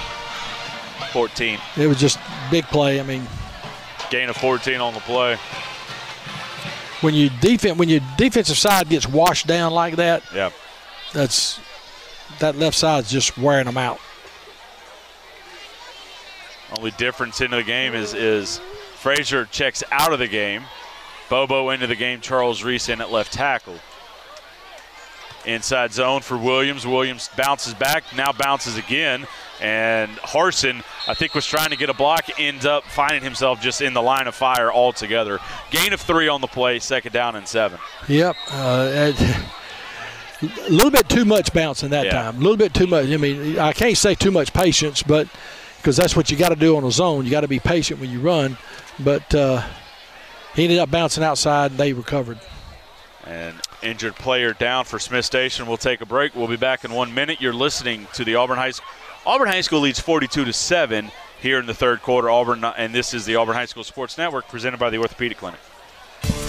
14. 1.13 1.59
it 1.77 1.87
was 1.87 1.99
just 2.01 2.19
big 2.51 2.65
play. 2.67 3.01
I 3.01 3.03
mean, 3.03 3.27
Gain 4.11 4.29
of 4.29 4.37
14 4.39 4.81
on 4.81 4.95
the 4.95 5.01
play. 5.01 5.37
when 7.03 7.15
you 7.15 7.31
defense 7.41 7.79
when 7.79 7.89
your 7.89 8.01
defensive 8.17 8.57
side 8.59 8.89
gets 8.89 9.07
washed 9.07 9.47
down 9.47 9.73
like 9.73 9.97
that, 9.97 10.23
Yeah. 10.35 10.51
that's 11.13 11.61
that 12.41 12.57
left 12.57 12.77
side's 12.77 13.11
just 13.11 13.39
wearing 13.39 13.67
them 13.67 13.79
out. 13.79 14.01
Only 16.77 16.91
difference 16.93 17.41
into 17.41 17.57
the 17.57 17.62
game 17.62 17.95
is 17.95 18.15
is 18.15 18.61
Frazier 18.97 19.47
checks 19.47 19.83
out 19.91 20.12
of 20.12 20.19
the 20.19 20.29
game. 20.29 20.62
Bobo 21.29 21.71
into 21.71 21.87
the 21.87 21.97
game. 21.97 22.21
Charles 22.21 22.62
Reese 22.62 22.89
in 22.89 23.01
at 23.01 23.11
left 23.11 23.33
tackle. 23.33 23.77
Inside 25.47 25.93
zone 25.93 26.21
for 26.21 26.37
Williams. 26.37 26.87
Williams 26.87 27.31
bounces 27.35 27.73
back, 27.73 28.05
now 28.15 28.31
bounces 28.33 28.77
again. 28.77 29.27
And 29.61 30.11
Harson, 30.19 30.83
I 31.07 31.15
think, 31.15 31.35
was 31.35 31.47
trying 31.47 31.71
to 31.71 31.77
get 31.77 31.89
a 31.89 31.95
block, 31.95 32.29
ends 32.39 32.67
up 32.67 32.85
finding 32.85 33.23
himself 33.23 33.61
just 33.61 33.81
in 33.81 33.95
the 33.95 34.03
line 34.03 34.27
of 34.27 34.35
fire 34.35 34.71
altogether. 34.71 35.39
Gain 35.71 35.93
of 35.93 36.01
three 36.01 36.29
on 36.29 36.41
the 36.41 36.47
play, 36.47 36.79
second 36.79 37.12
down 37.12 37.37
and 37.37 37.49
seven. 37.49 37.79
Yep. 38.09 38.37
Uh, 38.51 39.12
a 40.43 40.71
little 40.71 40.91
bit 40.91 41.09
too 41.09 41.25
much 41.25 41.53
bouncing 41.53 41.91
that 41.91 42.07
Yeah. 42.07 42.12
time. 42.23 42.37
A 42.37 42.39
little 42.39 42.57
bit 42.57 42.73
too 42.75 42.87
much. 42.87 43.07
I 43.09 43.17
mean, 43.17 43.59
I 43.59 43.73
can't 43.73 43.97
say 43.97 44.15
too 44.15 44.31
much 44.31 44.53
patience, 44.53 45.03
but 45.03 45.29
because 45.77 45.97
that's 45.97 46.15
what 46.17 46.31
you 46.31 46.37
got 46.37 46.51
to 46.51 46.57
do 46.57 46.77
on 46.77 46.85
a 46.85 46.91
zone. 46.91 47.25
You 47.25 47.31
got 47.31 47.41
to 47.43 47.49
be 47.49 47.59
patient 47.59 48.01
when 48.01 48.11
you 48.11 48.21
run. 48.21 48.57
But 48.99 49.35
uh, 49.35 49.62
he 50.55 50.65
ended 50.65 50.79
up 50.79 50.91
bouncing 50.91 51.25
outside, 51.25 51.71
and 51.73 51.81
they 51.81 51.93
recovered. 51.93 52.39
And 53.27 53.57
injured 53.83 54.15
player 54.17 54.53
down 54.53 54.85
for 54.85 54.99
Smith 54.99 55.25
Station. 55.25 55.67
We'll 55.67 55.77
take 55.79 56.01
a 56.01 56.07
break. 56.07 56.35
We'll 56.35 56.49
be 56.49 56.57
back 56.57 56.85
in 56.85 56.93
one 56.93 57.15
minute. 57.15 57.41
You're 57.41 57.55
listening 57.55 58.09
to 58.15 58.25
the 58.25 58.35
Auburn 58.35 58.59
High 58.59 58.73
School. 58.73 58.89
Auburn 59.27 59.49
High 59.49 59.61
School 59.61 59.81
leads 59.81 60.01
42 60.01 60.45
to 60.47 60.53
seven 60.53 61.11
here 61.41 61.59
in 61.59 61.67
the 61.67 61.75
third 61.75 62.03
quarter. 62.03 62.29
Auburn, 62.31 62.65
and 62.65 62.95
this 62.95 63.15
is 63.15 63.25
the 63.27 63.37
Auburn 63.37 63.55
High 63.57 63.67
School 63.67 63.85
Sports 63.85 64.19
Network 64.19 64.49
presented 64.49 64.79
by 64.79 64.91
the 64.91 64.99
Orthopedic 64.99 65.39
Clinic. 65.39 65.61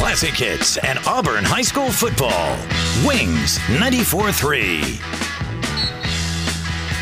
Classic 0.00 0.34
hits 0.34 0.78
and 0.78 0.98
Auburn 1.06 1.44
High 1.44 1.60
School 1.60 1.92
football. 1.92 2.56
Wings 3.06 3.58
94 3.68 4.32
3. 4.32 4.80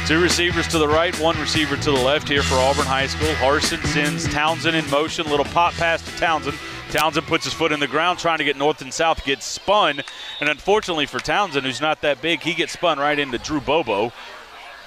Two 0.05 0.21
receivers 0.21 0.67
to 0.67 0.79
the 0.79 0.89
right, 0.89 1.15
one 1.21 1.39
receiver 1.39 1.77
to 1.77 1.93
the 1.93 1.97
left 1.97 2.29
here 2.29 2.43
for 2.43 2.57
Auburn 2.57 2.87
High 2.87 3.07
School. 3.07 3.33
Harson 3.37 3.81
sends 3.85 4.27
Townsend 4.27 4.75
in 4.75 4.91
motion, 4.91 5.31
little 5.31 5.45
pop 5.45 5.75
pass 5.75 6.03
to 6.03 6.11
Townsend. 6.19 6.59
Townsend 6.91 7.25
puts 7.29 7.45
his 7.45 7.55
foot 7.55 7.71
in 7.71 7.79
the 7.79 7.87
ground 7.87 8.19
trying 8.19 8.39
to 8.39 8.45
get 8.45 8.57
north 8.57 8.83
and 8.83 8.93
south, 8.93 9.25
gets 9.25 9.47
spun. 9.47 10.03
And 10.41 10.49
unfortunately 10.49 11.07
for 11.07 11.21
Townsend, 11.21 11.65
who's 11.65 11.81
not 11.81 12.01
that 12.01 12.21
big, 12.21 12.41
he 12.41 12.53
gets 12.53 12.73
spun 12.73 12.99
right 12.99 13.19
into 13.19 13.39
Drew 13.39 13.61
Bobo. 13.61 14.13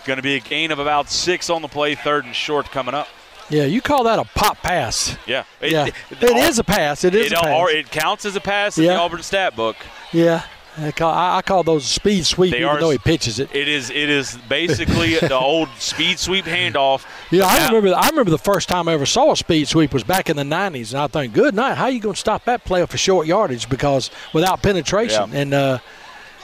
Going 0.03 0.17
to 0.17 0.23
be 0.23 0.35
a 0.35 0.41
gain 0.41 0.71
of 0.71 0.79
about 0.79 1.09
six 1.09 1.49
on 1.49 1.61
the 1.61 1.69
play, 1.69 1.95
third 1.95 2.25
and 2.25 2.35
short 2.35 2.71
coming 2.71 2.93
up. 2.93 3.07
Yeah, 3.49 3.65
you 3.65 3.81
call 3.81 4.03
that 4.05 4.17
a 4.19 4.23
pop 4.23 4.57
pass. 4.57 5.17
Yeah. 5.27 5.43
Yeah. 5.61 5.87
It 6.09 6.23
is 6.37 6.59
a 6.59 6.63
pass. 6.63 7.03
It 7.03 7.15
is 7.15 7.27
it, 7.31 7.37
a 7.37 7.41
pass. 7.41 7.59
Or 7.59 7.69
it 7.69 7.91
counts 7.91 8.25
as 8.25 8.35
a 8.35 8.41
pass 8.41 8.77
in 8.77 8.85
Yeah. 8.85 8.93
the 8.93 8.99
Auburn 8.99 9.23
stat 9.23 9.55
book. 9.55 9.75
Yeah. 10.13 10.43
I 10.77 10.91
call, 10.93 11.13
I 11.13 11.41
call 11.41 11.63
those 11.63 11.85
speed 11.85 12.25
sweep, 12.25 12.51
They 12.51 12.59
even 12.59 12.69
are- 12.69 12.79
though 12.79 12.91
he 12.91 12.97
pitches 12.97 13.39
it. 13.39 13.53
It 13.53 13.67
is 13.67 13.89
it 13.89 14.09
is 14.09 14.37
basically 14.47 15.15
the 15.19 15.35
old 15.37 15.67
speed 15.79 16.17
sweep 16.17 16.45
handoff. 16.45 17.03
Yeah, 17.29 17.45
I 17.45 17.57
Now- 17.59 17.67
remember. 17.73 17.93
I 17.97 18.07
remember 18.07 18.31
the 18.31 18.37
first 18.37 18.69
time 18.69 18.87
I 18.87 18.93
ever 18.93 19.05
saw 19.05 19.33
a 19.33 19.35
speed 19.35 19.67
sweep 19.67 19.93
was 19.93 20.03
back 20.05 20.29
in 20.29 20.37
the 20.37 20.43
'90s, 20.45 20.93
and 20.93 21.01
I 21.01 21.07
think, 21.07 21.33
good 21.33 21.53
night. 21.55 21.75
How 21.75 21.83
are 21.85 21.91
you 21.91 21.99
going 21.99 22.13
to 22.15 22.19
stop 22.19 22.45
that 22.45 22.63
play 22.63 22.85
for 22.85 22.97
short 22.97 23.27
yardage? 23.27 23.67
Because 23.67 24.11
without 24.31 24.63
penetration, 24.63 25.31
Yeah. 25.33 25.39
and 25.39 25.53
uh, 25.53 25.77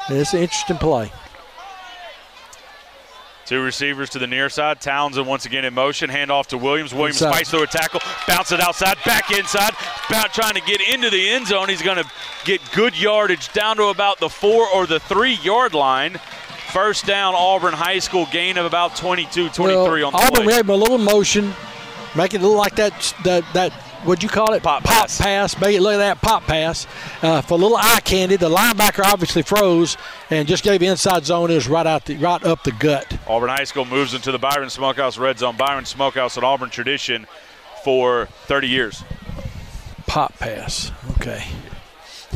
it's 0.09 0.33
an 0.33 0.41
interesting 0.41 0.77
play. 0.77 1.09
Two 3.47 3.61
receivers 3.61 4.09
to 4.09 4.19
the 4.19 4.27
near 4.27 4.49
side. 4.49 4.81
Townsend 4.81 5.25
once 5.25 5.45
again 5.45 5.63
in 5.63 5.73
motion. 5.73 6.09
Handoff 6.09 6.47
to 6.47 6.57
Williams. 6.57 6.93
Williams 6.93 7.21
Inside. 7.21 7.31
fights 7.31 7.49
through 7.49 7.63
a 7.63 7.67
tackle, 7.67 8.01
bounce 8.27 8.51
it 8.51 8.59
outside, 8.59 8.97
back 9.05 9.31
inside. 9.31 9.71
About 10.09 10.33
trying 10.33 10.55
to 10.55 10.61
get 10.61 10.81
into 10.81 11.09
the 11.09 11.29
end 11.29 11.47
zone. 11.47 11.69
He's 11.69 11.81
going 11.81 11.95
to 11.95 12.11
get 12.43 12.59
good 12.73 12.99
yardage 12.99 13.53
down 13.53 13.77
to 13.77 13.85
about 13.85 14.19
the 14.19 14.27
four 14.27 14.67
or 14.67 14.85
the 14.85 14.99
three 14.99 15.35
yard 15.35 15.73
line. 15.73 16.19
First 16.73 17.05
down, 17.05 17.35
Auburn 17.35 17.73
High 17.73 17.99
School 17.99 18.27
gain 18.33 18.57
of 18.57 18.65
about 18.65 18.97
22, 18.97 19.47
23 19.49 19.75
well, 19.75 20.07
on 20.07 20.11
the 20.11 20.17
Auburn 20.19 20.43
play. 20.43 20.45
gave 20.47 20.65
him 20.65 20.69
a 20.69 20.75
little 20.75 20.97
motion, 20.97 21.53
make 22.17 22.33
it 22.33 22.41
look 22.41 22.57
like 22.57 22.75
that 22.75 23.15
that 23.23 23.45
that 23.53 23.71
what'd 24.07 24.23
you 24.23 24.29
call 24.29 24.53
it? 24.53 24.63
Pop, 24.63 24.83
pass. 24.83 25.59
Make 25.59 25.75
it 25.75 25.81
look 25.81 25.97
like 25.97 25.97
that 25.97 26.21
pop 26.21 26.43
pass. 26.43 26.87
Uh, 27.21 27.41
for 27.41 27.55
a 27.55 27.57
little 27.57 27.77
eye 27.77 27.99
candy, 28.03 28.37
the 28.37 28.49
linebacker 28.49 29.03
obviously 29.03 29.41
froze 29.41 29.97
and 30.29 30.47
just 30.47 30.63
gave 30.63 30.79
the 30.79 30.87
inside 30.87 31.25
zone. 31.25 31.51
It 31.51 31.55
was 31.55 31.67
right 31.67 31.85
out 31.85 32.05
the 32.05 32.15
right 32.17 32.43
up 32.43 32.63
the 32.63 32.71
gut. 32.71 33.17
Auburn 33.27 33.49
High 33.49 33.65
School 33.65 33.85
moves 33.85 34.13
into 34.13 34.31
the 34.31 34.39
Byron 34.39 34.69
Smokehouse 34.69 35.17
red 35.17 35.37
zone. 35.39 35.57
Byron 35.57 35.85
Smokehouse, 35.85 36.37
an 36.37 36.43
Auburn 36.43 36.69
tradition 36.69 37.27
for 37.83 38.27
30 38.45 38.67
years. 38.67 39.03
Pop 40.07 40.37
pass. 40.39 40.91
Okay. 41.19 41.45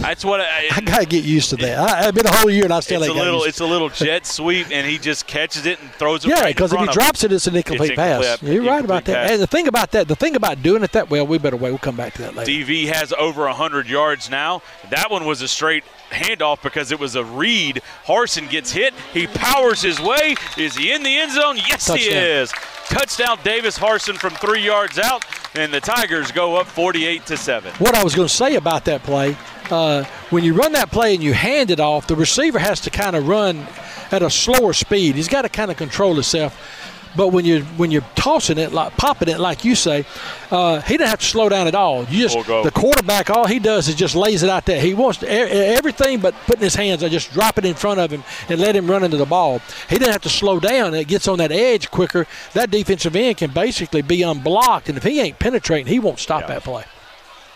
That's 0.02 0.26
what 0.26 0.42
I, 0.42 0.68
I 0.72 0.82
gotta 0.82 1.06
get 1.06 1.24
used 1.24 1.50
to 1.52 1.56
that. 1.58 1.78
I, 1.80 2.08
it's 2.08 2.12
been 2.12 2.26
a 2.26 2.36
whole 2.36 2.50
year 2.50 2.64
and 2.66 2.74
I 2.74 2.80
still 2.80 3.02
it's 3.04 3.10
a 3.10 3.12
ain't 3.12 3.18
got 3.20 3.24
little 3.26 3.44
it's 3.44 3.60
a 3.60 3.66
little 3.66 3.90
jet 3.90 4.26
sweep 4.26 4.68
and 4.72 4.86
he 4.88 4.98
just 4.98 5.28
catches 5.28 5.66
it 5.66 5.80
and 5.80 5.92
throws 5.92 6.26
it 6.26 6.30
Yeah, 6.30 6.42
right 6.42 6.56
because 6.56 6.74
if 6.74 6.80
he 6.80 6.88
drops 6.88 7.24
it, 7.24 7.32
it's 7.32 7.48
an 7.48 7.56
incomplete 7.56 7.92
It's 7.92 7.96
pass. 7.98 8.24
incomplete- 8.24 8.54
You're 8.54 8.64
right 8.66 8.84
about 8.84 9.06
that. 9.06 9.16
pass. 9.28 9.32
And 9.32 9.42
the 9.42 9.48
thing 9.48 9.68
about 9.68 9.92
that, 9.92 10.08
the 10.08 10.16
thing 10.16 10.36
about 10.36 10.62
doing 10.64 10.84
it 10.84 10.92
that 10.94 11.10
well, 11.10 11.26
we 11.28 11.38
better 11.38 11.56
wait. 11.56 11.70
We'll 11.70 11.78
come 11.80 11.96
back 11.96 12.14
to 12.16 12.24
that 12.24 12.36
later. 12.36 12.52
DV 12.52 12.88
has 12.88 13.14
over 13.14 13.44
100 13.46 13.88
yards 13.88 14.30
now. 14.30 14.62
That 14.90 15.12
one 15.12 15.26
was 15.26 15.42
a 15.42 15.48
straight 15.48 15.84
handoff 16.10 16.62
because 16.64 16.92
it 16.92 17.00
was 17.00 17.16
a 17.16 17.24
read. 17.24 17.82
Harson 18.06 18.48
gets 18.48 18.72
hit. 18.72 18.94
He 19.14 19.28
powers 19.28 19.82
his 19.82 20.00
way. 20.02 20.36
Is 20.58 20.76
he 20.76 20.92
in 20.92 21.04
the 21.04 21.18
end 21.18 21.32
zone? 21.32 21.58
Yes, 21.58 21.88
he 21.88 22.10
is. 22.10 22.52
Touchdown, 22.90 23.38
Davis 23.44 23.78
Harson 23.78 24.16
from 24.18 24.32
three 24.34 24.62
yards 24.66 25.00
out. 25.00 25.24
and 25.56 25.74
the 25.74 25.80
Tigers 25.80 26.32
go 26.32 26.56
up 26.58 26.68
48 26.68 27.26
to 27.28 27.38
seven. 27.38 27.72
What 27.76 27.96
I 27.96 28.04
was 28.04 28.16
going 28.16 28.28
to 28.28 28.34
say 28.34 28.56
about 28.56 28.84
that 28.86 29.04
play, 29.04 29.38
uh, 29.72 30.04
when 30.30 30.44
you 30.44 30.54
run 30.54 30.74
that 30.74 30.92
play 30.92 31.14
and 31.14 31.24
you 31.24 31.34
hand 31.34 31.72
it 31.72 31.80
off, 31.80 32.08
the 32.08 32.16
receiver 32.16 32.60
has 32.60 32.82
to 32.82 32.90
kind 32.90 33.16
of 33.16 33.28
run 33.28 33.66
at 34.12 34.22
a 34.22 34.30
slower 34.30 34.74
speed. 34.74 35.16
He's 35.16 35.30
got 35.30 35.44
to 35.44 35.50
kind 35.50 35.72
of 35.72 35.78
control 35.78 36.14
himself. 36.14 36.88
But 37.14 37.30
when 37.30 37.44
you're 37.44 37.64
when 37.76 37.92
you're 37.92 38.06
tossing 38.16 38.58
it, 38.58 38.72
like 38.72 38.96
popping 38.96 39.28
it, 39.28 39.38
like 39.38 39.66
you 39.66 39.76
say, 39.76 40.06
uh, 40.50 40.80
he 40.80 40.96
doesn't 40.96 41.10
have 41.10 41.20
to 41.20 41.26
slow 41.26 41.50
down 41.50 41.68
at 41.68 41.76
all. 41.76 42.06
You 42.06 42.30
just 42.30 42.48
the 42.48 42.72
quarterback, 42.74 43.30
all 43.30 43.48
he 43.48 43.60
does 43.60 43.90
is 43.90 43.96
just 43.96 44.16
lays 44.16 44.44
it 44.44 44.50
out 44.50 44.66
there. 44.66 44.80
He 44.80 44.94
wants 44.94 45.20
to, 45.20 45.30
everything 45.30 46.22
but 46.22 46.34
putting 46.46 46.64
his 46.64 46.76
hands. 46.76 47.04
I 47.04 47.10
just 47.10 47.34
drop 47.34 47.58
it 47.58 47.66
in 47.66 47.74
front 47.74 48.00
of 48.00 48.12
him 48.12 48.24
and 48.48 48.62
let 48.62 48.78
him 48.78 48.90
run 48.90 49.04
into 49.04 49.18
the 49.18 49.26
ball. 49.26 49.60
He 49.90 49.98
doesn't 49.98 50.14
have 50.14 50.22
to 50.22 50.30
slow 50.30 50.62
down. 50.62 50.94
It 50.94 51.10
gets 51.10 51.28
on 51.28 51.38
that 51.40 51.52
edge 51.52 51.92
quicker. 51.92 52.28
That 52.54 52.72
defensive 52.72 53.16
end 53.16 53.38
can 53.38 53.52
basically 53.52 54.02
be 54.02 54.22
unblocked, 54.22 54.88
and 54.88 54.98
if 54.98 55.04
he 55.04 55.20
ain't 55.20 55.38
penetrating, 55.38 55.88
he 55.88 56.00
won't 56.00 56.20
stop 56.20 56.44
yeah. 56.44 56.48
that 56.48 56.64
play. 56.64 56.86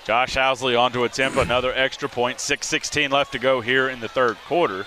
Josh 0.06 0.36
Housley 0.36 0.80
on 0.80 0.92
to 0.92 1.04
attempt 1.04 1.38
another 1.38 1.74
extra 1.74 2.08
point. 2.08 2.40
6:16 2.40 3.12
left 3.12 3.32
to 3.32 3.40
go 3.40 3.60
here 3.62 3.90
in 3.90 4.00
the 4.00 4.08
third 4.08 4.38
quarter. 4.48 4.86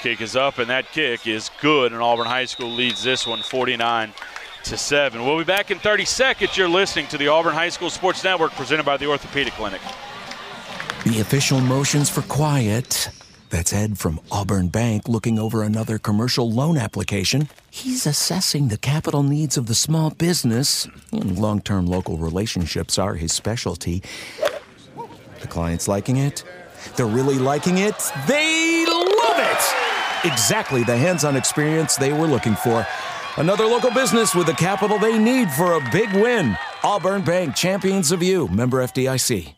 Kick 0.00 0.20
is 0.20 0.36
up, 0.36 0.58
and 0.58 0.70
that 0.70 0.92
kick 0.92 1.26
is 1.26 1.50
good, 1.60 1.92
and 1.92 2.00
Auburn 2.00 2.28
High 2.28 2.44
School 2.44 2.70
leads 2.70 3.02
this 3.02 3.26
one 3.26 3.42
49 3.42 4.14
to 4.62 4.76
7. 4.76 5.26
We'll 5.26 5.38
be 5.38 5.44
back 5.44 5.72
in 5.72 5.80
30 5.80 6.04
seconds. 6.04 6.56
You're 6.56 6.68
listening 6.68 7.08
to 7.08 7.18
the 7.18 7.26
Auburn 7.26 7.54
High 7.54 7.70
School 7.70 7.90
Sports 7.90 8.22
Network 8.22 8.52
presented 8.52 8.86
by 8.86 8.96
the 8.96 9.06
Orthopedic 9.06 9.54
Clinic. 9.54 9.80
The 11.04 11.20
official 11.20 11.60
motions 11.60 12.08
for 12.08 12.22
quiet. 12.22 13.08
That's 13.50 13.72
Ed 13.72 13.98
from 13.98 14.20
Auburn 14.30 14.68
Bank 14.68 15.08
looking 15.08 15.38
over 15.38 15.62
another 15.62 15.98
commercial 15.98 16.50
loan 16.50 16.76
application. 16.76 17.48
He's 17.70 18.06
assessing 18.06 18.68
the 18.68 18.76
capital 18.76 19.22
needs 19.22 19.56
of 19.56 19.66
the 19.66 19.74
small 19.74 20.10
business, 20.10 20.86
and 21.12 21.38
long 21.38 21.60
term 21.60 21.86
local 21.86 22.18
relationships 22.18 22.98
are 22.98 23.14
his 23.14 23.32
specialty. 23.32 24.02
The 25.40 25.46
client's 25.48 25.88
liking 25.88 26.16
it. 26.16 26.44
They're 26.96 27.06
really 27.06 27.38
liking 27.38 27.78
it. 27.78 27.96
They 28.26 28.84
love 28.86 29.38
it! 29.38 29.88
exactly 30.24 30.84
the 30.84 30.96
hands 30.96 31.24
on 31.24 31.36
experience 31.36 31.96
they 31.96 32.12
were 32.12 32.26
looking 32.26 32.54
for. 32.56 32.86
Another 33.36 33.66
local 33.66 33.90
business 33.90 34.34
with 34.34 34.46
the 34.46 34.54
capital 34.54 34.98
they 34.98 35.18
need 35.18 35.50
for 35.50 35.74
a 35.74 35.90
big 35.90 36.12
win. 36.12 36.56
Auburn 36.82 37.22
Bank, 37.22 37.54
champions 37.54 38.10
of 38.10 38.22
you, 38.22 38.48
member 38.48 38.78
FDIC. 38.78 39.57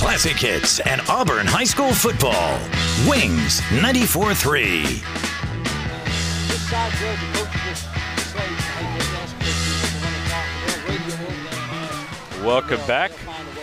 Classic 0.00 0.34
hits 0.34 0.80
and 0.80 1.02
Auburn 1.10 1.46
High 1.46 1.64
School 1.64 1.92
football. 1.92 2.58
Wings 3.06 3.60
94 3.82 4.34
3. 4.34 4.82
Welcome 12.42 12.80
back. 12.86 13.12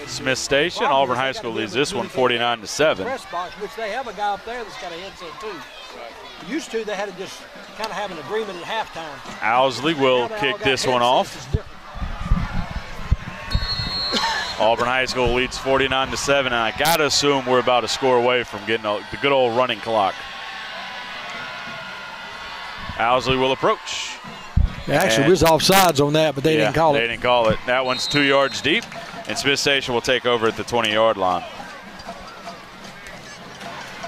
Smith 0.05 0.37
Station. 0.37 0.85
Auburn 0.85 1.17
High 1.17 1.31
School 1.31 1.53
leads 1.53 1.73
this 1.73 1.91
one 1.91 2.07
49 2.07 2.59
to 2.59 2.67
7. 2.67 3.03
Press 3.03 3.25
box, 3.31 3.55
which 3.55 3.75
they 3.75 3.89
have 3.89 4.07
a 4.07 4.13
guy 4.13 4.35
up 4.35 4.45
there 4.45 4.63
that's 4.63 4.79
got 4.79 4.91
a 4.91 4.95
headset 4.95 5.41
too. 5.41 6.53
Used 6.53 6.69
to, 6.69 6.85
they 6.85 6.95
had 6.95 7.09
to 7.09 7.17
just 7.17 7.41
kind 7.77 7.89
of 7.89 7.93
have 7.93 8.11
an 8.11 8.19
agreement 8.19 8.59
at 8.59 8.85
halftime. 8.85 9.43
Owsley 9.43 9.95
will 9.95 10.29
kick 10.37 10.59
this 10.59 10.85
one 10.85 11.01
off. 11.01 11.51
Auburn 14.59 14.87
High 14.87 15.05
School 15.05 15.33
leads 15.33 15.57
49 15.57 16.09
to 16.09 16.17
7, 16.17 16.51
and 16.51 16.55
I 16.55 16.77
got 16.77 16.97
to 16.97 17.05
assume 17.05 17.45
we're 17.45 17.59
about 17.59 17.83
a 17.83 17.87
score 17.87 18.17
away 18.17 18.43
from 18.43 18.65
getting 18.65 18.85
a, 18.85 18.99
the 19.11 19.17
good 19.21 19.31
old 19.31 19.55
running 19.55 19.79
clock. 19.79 20.15
Owsley 22.99 23.37
will 23.37 23.51
approach. 23.51 24.17
Actually, 24.87 25.23
and, 25.23 25.29
was 25.29 25.43
offsides 25.43 26.03
on 26.03 26.13
that, 26.13 26.33
but 26.33 26.43
they 26.43 26.57
yeah, 26.57 26.65
didn't 26.65 26.75
call 26.75 26.93
they 26.93 26.99
it. 26.99 27.01
They 27.01 27.07
didn't 27.09 27.23
call 27.23 27.49
it. 27.49 27.59
That 27.67 27.85
one's 27.85 28.07
two 28.07 28.23
yards 28.23 28.61
deep 28.61 28.83
and 29.27 29.37
Smith 29.37 29.59
Station 29.59 29.93
will 29.93 30.01
take 30.01 30.25
over 30.25 30.47
at 30.47 30.55
the 30.57 30.63
20 30.63 30.91
yard 30.91 31.17
line. 31.17 31.43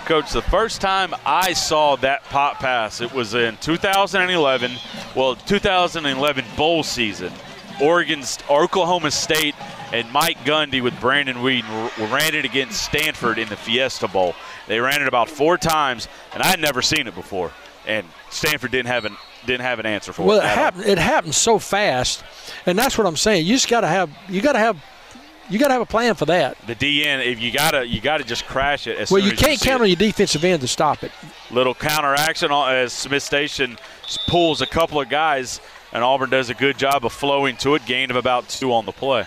Coach, 0.05 0.31
the 0.31 0.41
first 0.41 0.81
time 0.81 1.13
I 1.23 1.53
saw 1.53 1.95
that 1.97 2.23
pop 2.25 2.57
pass, 2.57 2.99
it 2.99 3.13
was 3.13 3.35
in 3.35 3.57
2011, 3.57 4.71
well, 5.15 5.35
2011 5.35 6.45
bowl 6.57 6.81
season. 6.81 7.31
Oregon, 7.79 8.23
Oklahoma 8.49 9.11
State, 9.11 9.53
and 9.91 10.11
Mike 10.11 10.37
Gundy 10.39 10.81
with 10.81 10.99
Brandon 10.99 11.37
Weeden 11.37 12.11
ran 12.11 12.35
it 12.35 12.45
against 12.45 12.81
Stanford 12.81 13.39
in 13.39 13.49
the 13.49 13.55
Fiesta 13.55 14.07
Bowl. 14.07 14.35
They 14.67 14.79
ran 14.79 15.01
it 15.01 15.07
about 15.07 15.29
four 15.29 15.57
times, 15.57 16.07
and 16.33 16.43
I 16.43 16.47
had 16.47 16.59
never 16.59 16.81
seen 16.81 17.07
it 17.07 17.15
before. 17.15 17.51
And 17.87 18.05
Stanford 18.29 18.71
didn't 18.71 18.87
have 18.87 19.05
an 19.05 19.15
didn't 19.45 19.61
have 19.61 19.79
an 19.79 19.85
answer 19.85 20.13
for 20.13 20.23
well, 20.23 20.37
it. 20.37 20.41
Well, 20.41 20.51
it 20.51 20.55
happened. 20.55 20.85
It 20.85 20.97
happened 20.97 21.35
so 21.35 21.59
fast, 21.59 22.23
and 22.65 22.77
that's 22.77 22.97
what 22.97 23.07
I'm 23.07 23.17
saying. 23.17 23.45
You 23.45 23.53
just 23.53 23.69
got 23.69 23.81
to 23.81 23.87
have 23.87 24.11
you 24.27 24.41
got 24.41 24.53
to 24.53 24.59
have 24.59 24.83
you 25.49 25.57
got 25.57 25.67
to 25.67 25.73
have 25.73 25.81
a 25.81 25.87
plan 25.87 26.13
for 26.13 26.25
that. 26.25 26.57
The 26.67 26.75
DN, 26.75 27.25
if 27.25 27.41
you 27.41 27.51
gotta, 27.51 27.85
you 27.87 28.01
gotta 28.01 28.23
just 28.23 28.45
crash 28.45 28.85
it. 28.85 29.09
well, 29.09 29.19
you 29.19 29.31
can't 29.31 29.53
you 29.53 29.57
count 29.57 29.81
it. 29.81 29.85
on 29.85 29.89
your 29.89 29.95
defensive 29.95 30.43
end 30.43 30.61
to 30.61 30.67
stop 30.67 31.03
it. 31.03 31.11
Little 31.49 31.73
counter 31.73 32.13
action 32.13 32.51
as 32.51 32.93
Smith 32.93 33.23
Station 33.23 33.77
pulls 34.27 34.61
a 34.61 34.67
couple 34.67 35.01
of 35.01 35.09
guys, 35.09 35.59
and 35.91 36.03
Auburn 36.03 36.29
does 36.29 36.51
a 36.51 36.53
good 36.53 36.77
job 36.77 37.03
of 37.03 37.11
flowing 37.11 37.57
to 37.57 37.73
it. 37.73 37.85
Gain 37.87 38.11
of 38.11 38.17
about 38.17 38.47
two 38.47 38.71
on 38.71 38.85
the 38.85 38.91
play. 38.91 39.25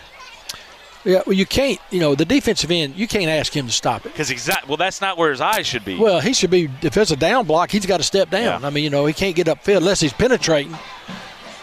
Yeah, 1.04 1.22
well, 1.26 1.34
you 1.34 1.46
can't. 1.46 1.78
You 1.90 2.00
know, 2.00 2.14
the 2.14 2.24
defensive 2.24 2.70
end, 2.70 2.96
you 2.96 3.08
can't 3.08 3.28
ask 3.28 3.54
him 3.54 3.66
to 3.66 3.72
stop 3.72 4.06
it 4.06 4.12
because 4.12 4.30
exactly. 4.30 4.68
Well, 4.68 4.76
that's 4.76 5.00
not 5.00 5.18
where 5.18 5.30
his 5.30 5.40
eyes 5.40 5.66
should 5.66 5.84
be. 5.84 5.98
Well, 5.98 6.20
he 6.20 6.32
should 6.32 6.50
be. 6.50 6.68
If 6.82 6.96
it's 6.96 7.10
a 7.10 7.16
down 7.16 7.46
block, 7.46 7.70
he's 7.70 7.86
got 7.86 7.96
to 7.98 8.04
step 8.04 8.30
down. 8.30 8.60
Yeah. 8.60 8.66
I 8.66 8.70
mean, 8.70 8.84
you 8.84 8.90
know, 8.90 9.06
he 9.06 9.12
can't 9.12 9.34
get 9.34 9.48
upfield 9.48 9.78
unless 9.78 10.00
he's 10.00 10.12
penetrating. 10.12 10.76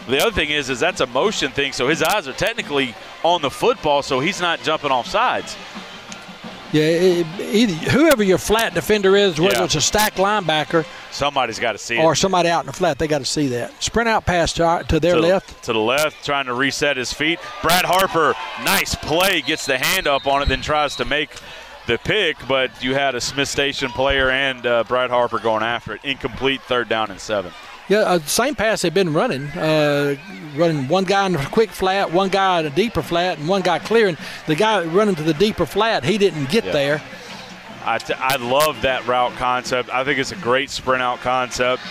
The 0.08 0.20
other 0.20 0.32
thing 0.32 0.50
is, 0.50 0.70
is 0.70 0.80
that's 0.80 1.00
a 1.00 1.06
motion 1.06 1.52
thing, 1.52 1.72
so 1.72 1.86
his 1.86 2.02
eyes 2.02 2.26
are 2.26 2.32
technically 2.32 2.94
on 3.22 3.42
the 3.42 3.50
football, 3.50 4.02
so 4.02 4.18
he's 4.18 4.40
not 4.40 4.62
jumping 4.62 4.90
off 4.90 5.06
sides. 5.06 5.56
Yeah, 6.72 7.24
either, 7.40 7.90
whoever 7.90 8.22
your 8.22 8.38
flat 8.38 8.74
defender 8.74 9.16
is, 9.16 9.40
whether 9.40 9.56
yeah. 9.56 9.64
it's 9.64 9.74
a 9.74 9.80
stacked 9.80 10.18
linebacker, 10.18 10.86
somebody's 11.10 11.58
got 11.58 11.72
to 11.72 11.78
see 11.78 11.98
or 11.98 12.12
it. 12.12 12.16
somebody 12.16 12.48
out 12.48 12.60
in 12.60 12.66
the 12.66 12.72
flat, 12.72 12.98
they 12.98 13.08
got 13.08 13.18
to 13.18 13.24
see 13.24 13.48
that. 13.48 13.82
Sprint 13.82 14.08
out 14.08 14.24
pass 14.24 14.52
to, 14.54 14.84
to 14.88 15.00
their 15.00 15.16
to, 15.16 15.20
left. 15.20 15.64
To 15.64 15.72
the 15.72 15.80
left, 15.80 16.24
trying 16.24 16.46
to 16.46 16.54
reset 16.54 16.96
his 16.96 17.12
feet. 17.12 17.40
Brad 17.60 17.84
Harper, 17.84 18.34
nice 18.64 18.94
play, 18.94 19.40
gets 19.40 19.66
the 19.66 19.78
hand 19.78 20.06
up 20.06 20.28
on 20.28 20.42
it, 20.42 20.48
then 20.48 20.62
tries 20.62 20.94
to 20.96 21.04
make 21.04 21.30
the 21.86 21.98
pick, 21.98 22.36
but 22.46 22.70
you 22.84 22.94
had 22.94 23.16
a 23.16 23.20
Smith 23.20 23.48
Station 23.48 23.90
player 23.90 24.30
and 24.30 24.64
uh, 24.64 24.84
Brad 24.84 25.10
Harper 25.10 25.40
going 25.40 25.64
after 25.64 25.94
it. 25.94 26.04
Incomplete, 26.04 26.62
third 26.62 26.88
down 26.88 27.10
and 27.10 27.18
seven. 27.18 27.52
Yeah, 27.90 27.98
uh, 28.02 28.20
same 28.20 28.54
pass 28.54 28.82
they've 28.82 28.94
been 28.94 29.12
running. 29.12 29.48
Uh, 29.48 30.14
running 30.54 30.86
one 30.86 31.02
guy 31.02 31.26
in 31.26 31.34
a 31.34 31.44
quick 31.46 31.70
flat, 31.70 32.12
one 32.12 32.28
guy 32.28 32.60
in 32.60 32.66
a 32.66 32.70
deeper 32.70 33.02
flat, 33.02 33.38
and 33.38 33.48
one 33.48 33.62
guy 33.62 33.80
clearing. 33.80 34.16
The 34.46 34.54
guy 34.54 34.84
running 34.84 35.16
to 35.16 35.24
the 35.24 35.34
deeper 35.34 35.66
flat, 35.66 36.04
he 36.04 36.16
didn't 36.16 36.50
get 36.50 36.64
yeah. 36.66 36.72
there. 36.72 37.02
I, 37.84 37.98
t- 37.98 38.14
I 38.14 38.36
love 38.36 38.80
that 38.82 39.04
route 39.08 39.32
concept. 39.32 39.90
I 39.90 40.04
think 40.04 40.20
it's 40.20 40.30
a 40.30 40.36
great 40.36 40.70
sprint 40.70 41.02
out 41.02 41.18
concept. 41.18 41.82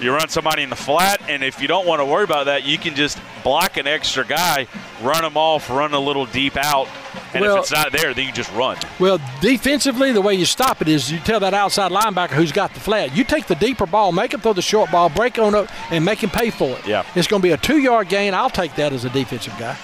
You 0.00 0.12
run 0.12 0.28
somebody 0.28 0.62
in 0.62 0.70
the 0.70 0.76
flat, 0.76 1.20
and 1.28 1.42
if 1.42 1.60
you 1.60 1.66
don't 1.66 1.86
want 1.86 2.00
to 2.00 2.04
worry 2.04 2.22
about 2.22 2.44
that, 2.44 2.64
you 2.64 2.78
can 2.78 2.94
just 2.94 3.18
block 3.42 3.76
an 3.78 3.88
extra 3.88 4.24
guy, 4.24 4.68
run 5.02 5.22
them 5.22 5.36
off, 5.36 5.68
run 5.68 5.92
a 5.92 5.98
little 5.98 6.24
deep 6.26 6.56
out, 6.56 6.88
and 7.34 7.42
well, 7.42 7.56
if 7.56 7.62
it's 7.62 7.72
not 7.72 7.90
there, 7.90 8.14
then 8.14 8.26
you 8.26 8.32
just 8.32 8.52
run. 8.52 8.76
Well, 9.00 9.18
defensively, 9.40 10.12
the 10.12 10.20
way 10.20 10.34
you 10.34 10.44
stop 10.44 10.80
it 10.80 10.88
is 10.88 11.10
you 11.10 11.18
tell 11.18 11.40
that 11.40 11.52
outside 11.52 11.90
linebacker 11.90 12.30
who's 12.30 12.52
got 12.52 12.72
the 12.74 12.80
flat, 12.80 13.14
you 13.16 13.24
take 13.24 13.46
the 13.46 13.56
deeper 13.56 13.86
ball, 13.86 14.12
make 14.12 14.32
him 14.32 14.40
throw 14.40 14.52
the 14.52 14.62
short 14.62 14.90
ball, 14.92 15.08
break 15.08 15.36
on 15.38 15.54
up, 15.54 15.68
and 15.90 16.04
make 16.04 16.22
him 16.22 16.30
pay 16.30 16.50
for 16.50 16.70
it. 16.70 16.86
Yeah. 16.86 17.04
It's 17.16 17.26
going 17.26 17.42
to 17.42 17.46
be 17.46 17.52
a 17.52 17.56
two 17.56 17.78
yard 17.78 18.08
gain. 18.08 18.34
I'll 18.34 18.50
take 18.50 18.76
that 18.76 18.92
as 18.92 19.04
a 19.04 19.10
defensive 19.10 19.54
guy. 19.58 19.76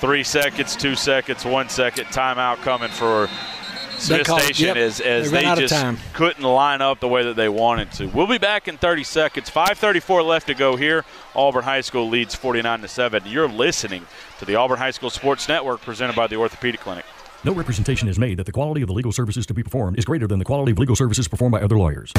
Three 0.00 0.24
seconds, 0.24 0.74
two 0.74 0.94
seconds, 0.94 1.44
one 1.44 1.68
second. 1.68 2.06
Timeout 2.06 2.56
coming 2.58 2.90
for 2.90 3.28
Smith 3.98 4.26
Station 4.26 4.66
yep. 4.66 4.76
as, 4.76 5.00
as 5.00 5.30
they, 5.30 5.44
they 5.44 5.66
just 5.66 6.14
couldn't 6.14 6.42
line 6.42 6.82
up 6.82 7.00
the 7.00 7.08
way 7.08 7.24
that 7.24 7.36
they 7.36 7.48
wanted 7.48 7.92
to. 7.92 8.06
We'll 8.06 8.26
be 8.26 8.38
back 8.38 8.68
in 8.68 8.78
30 8.78 9.04
seconds. 9.04 9.50
5:34 9.50 10.26
left 10.26 10.46
to 10.48 10.54
go 10.54 10.76
here. 10.76 11.04
Auburn 11.34 11.64
High 11.64 11.80
School 11.80 12.08
leads 12.08 12.34
49 12.34 12.82
to 12.82 12.88
7. 12.88 13.22
You're 13.26 13.48
listening 13.48 14.06
to 14.38 14.44
the 14.44 14.56
Auburn 14.56 14.78
High 14.78 14.90
School 14.90 15.10
Sports 15.10 15.48
Network 15.48 15.80
presented 15.80 16.16
by 16.16 16.26
the 16.26 16.36
Orthopedic 16.36 16.80
Clinic. 16.80 17.04
No 17.46 17.54
representation 17.54 18.08
is 18.08 18.18
made 18.18 18.38
that 18.38 18.46
the 18.46 18.50
quality 18.50 18.82
of 18.82 18.88
the 18.88 18.92
legal 18.92 19.12
services 19.12 19.46
to 19.46 19.54
be 19.54 19.62
performed 19.62 20.00
is 20.00 20.04
greater 20.04 20.26
than 20.26 20.40
the 20.40 20.44
quality 20.44 20.72
of 20.72 20.80
legal 20.80 20.96
services 20.96 21.28
performed 21.28 21.52
by 21.52 21.60
other 21.60 21.78
lawyers. 21.78 22.12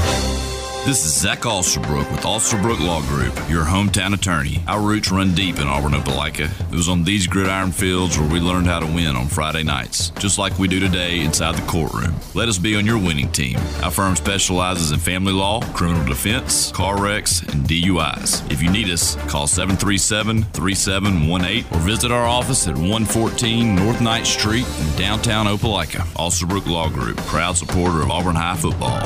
This 0.85 1.05
is 1.05 1.19
Zach 1.19 1.39
Alsterbrook 1.39 2.09
with 2.09 2.21
Alsterbrook 2.21 2.79
Law 2.79 3.01
Group, 3.09 3.35
your 3.49 3.65
hometown 3.65 4.13
attorney. 4.13 4.63
Our 4.69 4.79
roots 4.79 5.11
run 5.11 5.35
deep 5.35 5.59
in 5.59 5.67
Auburn, 5.67 5.91
Opelika. 5.91 6.49
It 6.71 6.73
was 6.73 6.87
on 6.87 7.03
these 7.03 7.27
gridiron 7.27 7.73
fields 7.73 8.17
where 8.17 8.29
we 8.29 8.39
learned 8.39 8.67
how 8.67 8.79
to 8.79 8.85
win 8.85 9.17
on 9.17 9.27
Friday 9.27 9.63
nights, 9.63 10.11
just 10.11 10.37
like 10.37 10.57
we 10.57 10.69
do 10.69 10.79
today 10.79 11.19
inside 11.19 11.55
the 11.55 11.67
courtroom. 11.67 12.15
Let 12.33 12.47
us 12.47 12.57
be 12.57 12.77
on 12.77 12.85
your 12.85 12.97
winning 12.97 13.29
team. 13.33 13.57
Our 13.83 13.91
firm 13.91 14.15
specializes 14.15 14.93
in 14.93 14.99
family 14.99 15.33
law, 15.33 15.59
criminal 15.73 16.05
defense, 16.05 16.71
car 16.71 17.03
wrecks, 17.03 17.41
and 17.41 17.65
DUIs. 17.65 18.49
If 18.49 18.63
you 18.63 18.71
need 18.71 18.89
us, 18.89 19.15
call 19.29 19.45
737 19.45 20.43
3718 20.43 21.65
or 21.73 21.83
visit 21.85 22.13
our 22.13 22.25
office 22.25 22.65
at 22.65 22.75
114 22.75 23.75
North 23.75 23.99
Knight 23.99 24.25
Street 24.25 24.65
in 24.79 24.95
downtown 24.95 25.16
Opelika. 25.23 26.05
Alsterbrook 26.17 26.67
Law 26.67 26.89
Group, 26.89 27.17
proud 27.17 27.57
supporter 27.57 28.01
of 28.01 28.11
Auburn 28.11 28.35
High 28.35 28.55
football. 28.55 29.01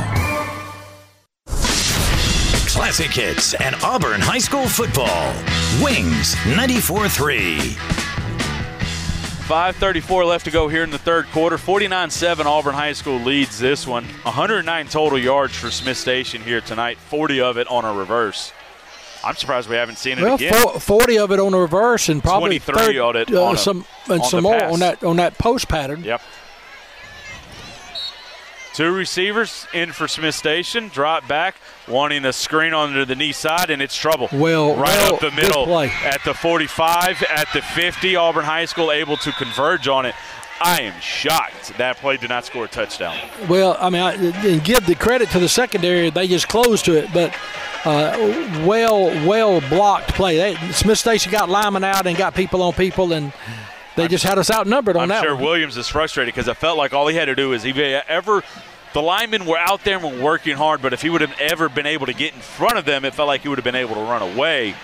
classic 2.72 3.12
hits 3.12 3.54
and 3.54 3.76
Auburn 3.84 4.22
High 4.22 4.40
School 4.40 4.68
football. 4.68 5.34
Wings 5.84 6.36
94 6.46 7.10
3. 7.10 7.58
5.34 9.52 10.26
left 10.26 10.46
to 10.46 10.52
go 10.52 10.70
here 10.70 10.82
in 10.84 10.90
the 10.90 10.98
third 10.98 11.26
quarter. 11.28 11.58
49 11.58 12.10
7 12.10 12.48
Auburn 12.48 12.74
High 12.74 12.94
School 12.94 13.20
leads 13.20 13.60
this 13.60 13.86
one. 13.86 14.06
109 14.24 14.88
total 14.88 15.20
yards 15.20 15.54
for 15.54 15.70
Smith 15.70 15.98
Station 15.98 16.42
here 16.42 16.62
tonight, 16.62 16.98
40 16.98 17.42
of 17.42 17.58
it 17.58 17.68
on 17.68 17.84
a 17.84 17.94
reverse. 17.94 18.54
I'm 19.24 19.36
surprised 19.36 19.70
we 19.70 19.76
haven't 19.76 19.98
seen 19.98 20.18
it 20.18 20.24
well, 20.24 20.36
again. 20.36 20.54
Well, 20.54 20.80
40 20.80 21.20
of 21.20 21.32
it 21.32 21.40
on 21.40 21.52
the 21.52 21.60
reverse 21.60 22.10
and 22.10 22.24
probably 22.24 22.60
23 22.60 22.76
30, 22.76 23.00
on 23.00 23.16
it 23.16 23.34
uh, 23.34 23.46
on 23.46 23.56
a, 23.56 23.58
some 23.58 23.86
and 24.10 24.22
on 24.22 24.28
some 24.28 24.44
more 24.44 24.60
pass. 24.60 24.74
on 24.74 24.80
that 24.80 25.04
on 25.04 25.16
that 25.18 25.38
post 25.38 25.68
pattern. 25.68 26.04
Yep. 26.04 26.22
Two 28.74 28.94
receivers 28.94 29.68
in 29.74 29.92
for 29.92 30.08
Smith 30.08 30.34
Station. 30.34 30.88
Drop 30.88 31.28
back, 31.28 31.56
wanting 31.90 32.24
a 32.24 32.32
screen 32.32 32.74
onto 32.74 33.04
the 33.04 33.16
knee 33.16 33.34
side, 33.34 33.70
and 33.70 33.82
it's 33.82 33.98
trouble. 33.98 34.30
Well, 34.32 34.76
right 34.76 34.88
well, 34.88 35.16
up 35.16 35.20
the 35.20 35.32
middle 35.32 35.78
at 35.78 36.24
the 36.24 36.34
45, 36.34 37.22
at 37.24 37.48
the 37.54 37.62
50. 37.62 38.16
Auburn 38.16 38.46
High 38.46 38.66
School 38.66 38.92
able 38.92 39.18
to 39.18 39.32
converge 39.34 39.90
on 39.90 40.06
it. 40.06 40.16
I 40.64 40.82
am 40.82 41.00
shocked 41.02 41.78
that 41.78 41.98
play 41.98 42.18
did 42.18 42.30
not 42.30 42.46
score 42.46 42.66
a 42.66 42.68
touchdown. 42.68 43.18
Well, 43.50 43.78
I 43.80 43.90
mean, 43.90 44.02
I, 44.02 44.14
and 44.48 44.64
give 44.64 44.86
the 44.86 44.96
credit 44.96 45.30
to 45.32 45.40
the 45.40 45.50
secondary; 45.50 46.10
they 46.10 46.28
just 46.28 46.48
closed 46.48 46.86
to 46.86 46.98
it, 46.98 47.10
but 47.14 47.36
uh, 47.84 48.16
well, 48.66 49.06
well 49.28 49.60
blocked 49.70 50.10
play. 50.10 50.38
They, 50.38 50.72
Smith 50.72 51.00
Station 51.00 51.32
got 51.32 51.50
linemen 51.50 51.84
out 51.84 52.06
and 52.06 52.16
got 52.16 52.36
people 52.36 52.62
on 52.62 52.74
people, 52.74 53.12
and 53.12 53.34
they 53.96 54.08
just 54.08 54.24
had 54.24 54.38
us 54.38 54.52
outnumbered 54.52 54.96
on 54.96 55.04
I'm 55.04 55.10
that. 55.10 55.24
sure 55.24 55.36
one. 55.36 55.44
Williams 55.44 55.78
is 55.78 55.88
frustrated 55.88 56.34
because 56.34 56.48
I 56.48 56.54
felt 56.54 56.78
like 56.78 56.94
all 56.94 57.08
he 57.08 57.16
had 57.16 57.26
to 57.26 57.36
do 57.36 57.54
is 57.54 57.66
if 57.66 57.76
he 57.76 57.82
ever 57.84 58.44
the 58.94 59.02
linemen 59.02 59.46
were 59.46 59.58
out 59.58 59.84
there 59.84 59.98
and 59.98 60.04
were 60.04 60.24
working 60.24 60.58
hard, 60.58 60.82
but 60.82 60.94
if 60.94 61.02
he 61.02 61.10
would 61.10 61.22
have 61.22 61.36
ever 61.40 61.70
been 61.70 61.86
able 61.86 62.06
to 62.06 62.14
get 62.14 62.34
in 62.34 62.40
front 62.40 62.78
of 62.78 62.86
them, 62.86 63.06
it 63.06 63.14
felt 63.14 63.28
like 63.28 63.42
he 63.42 63.48
would 63.48 63.58
have 63.58 63.66
been 63.66 63.76
able 63.76 63.96
to 63.96 64.02
run 64.02 64.22
away, 64.22 64.76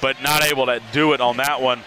but 0.00 0.22
not 0.22 0.44
able 0.44 0.66
to 0.66 0.80
do 0.92 1.12
it 1.12 1.20
on 1.20 1.38
that 1.38 1.60
one. 1.60 1.80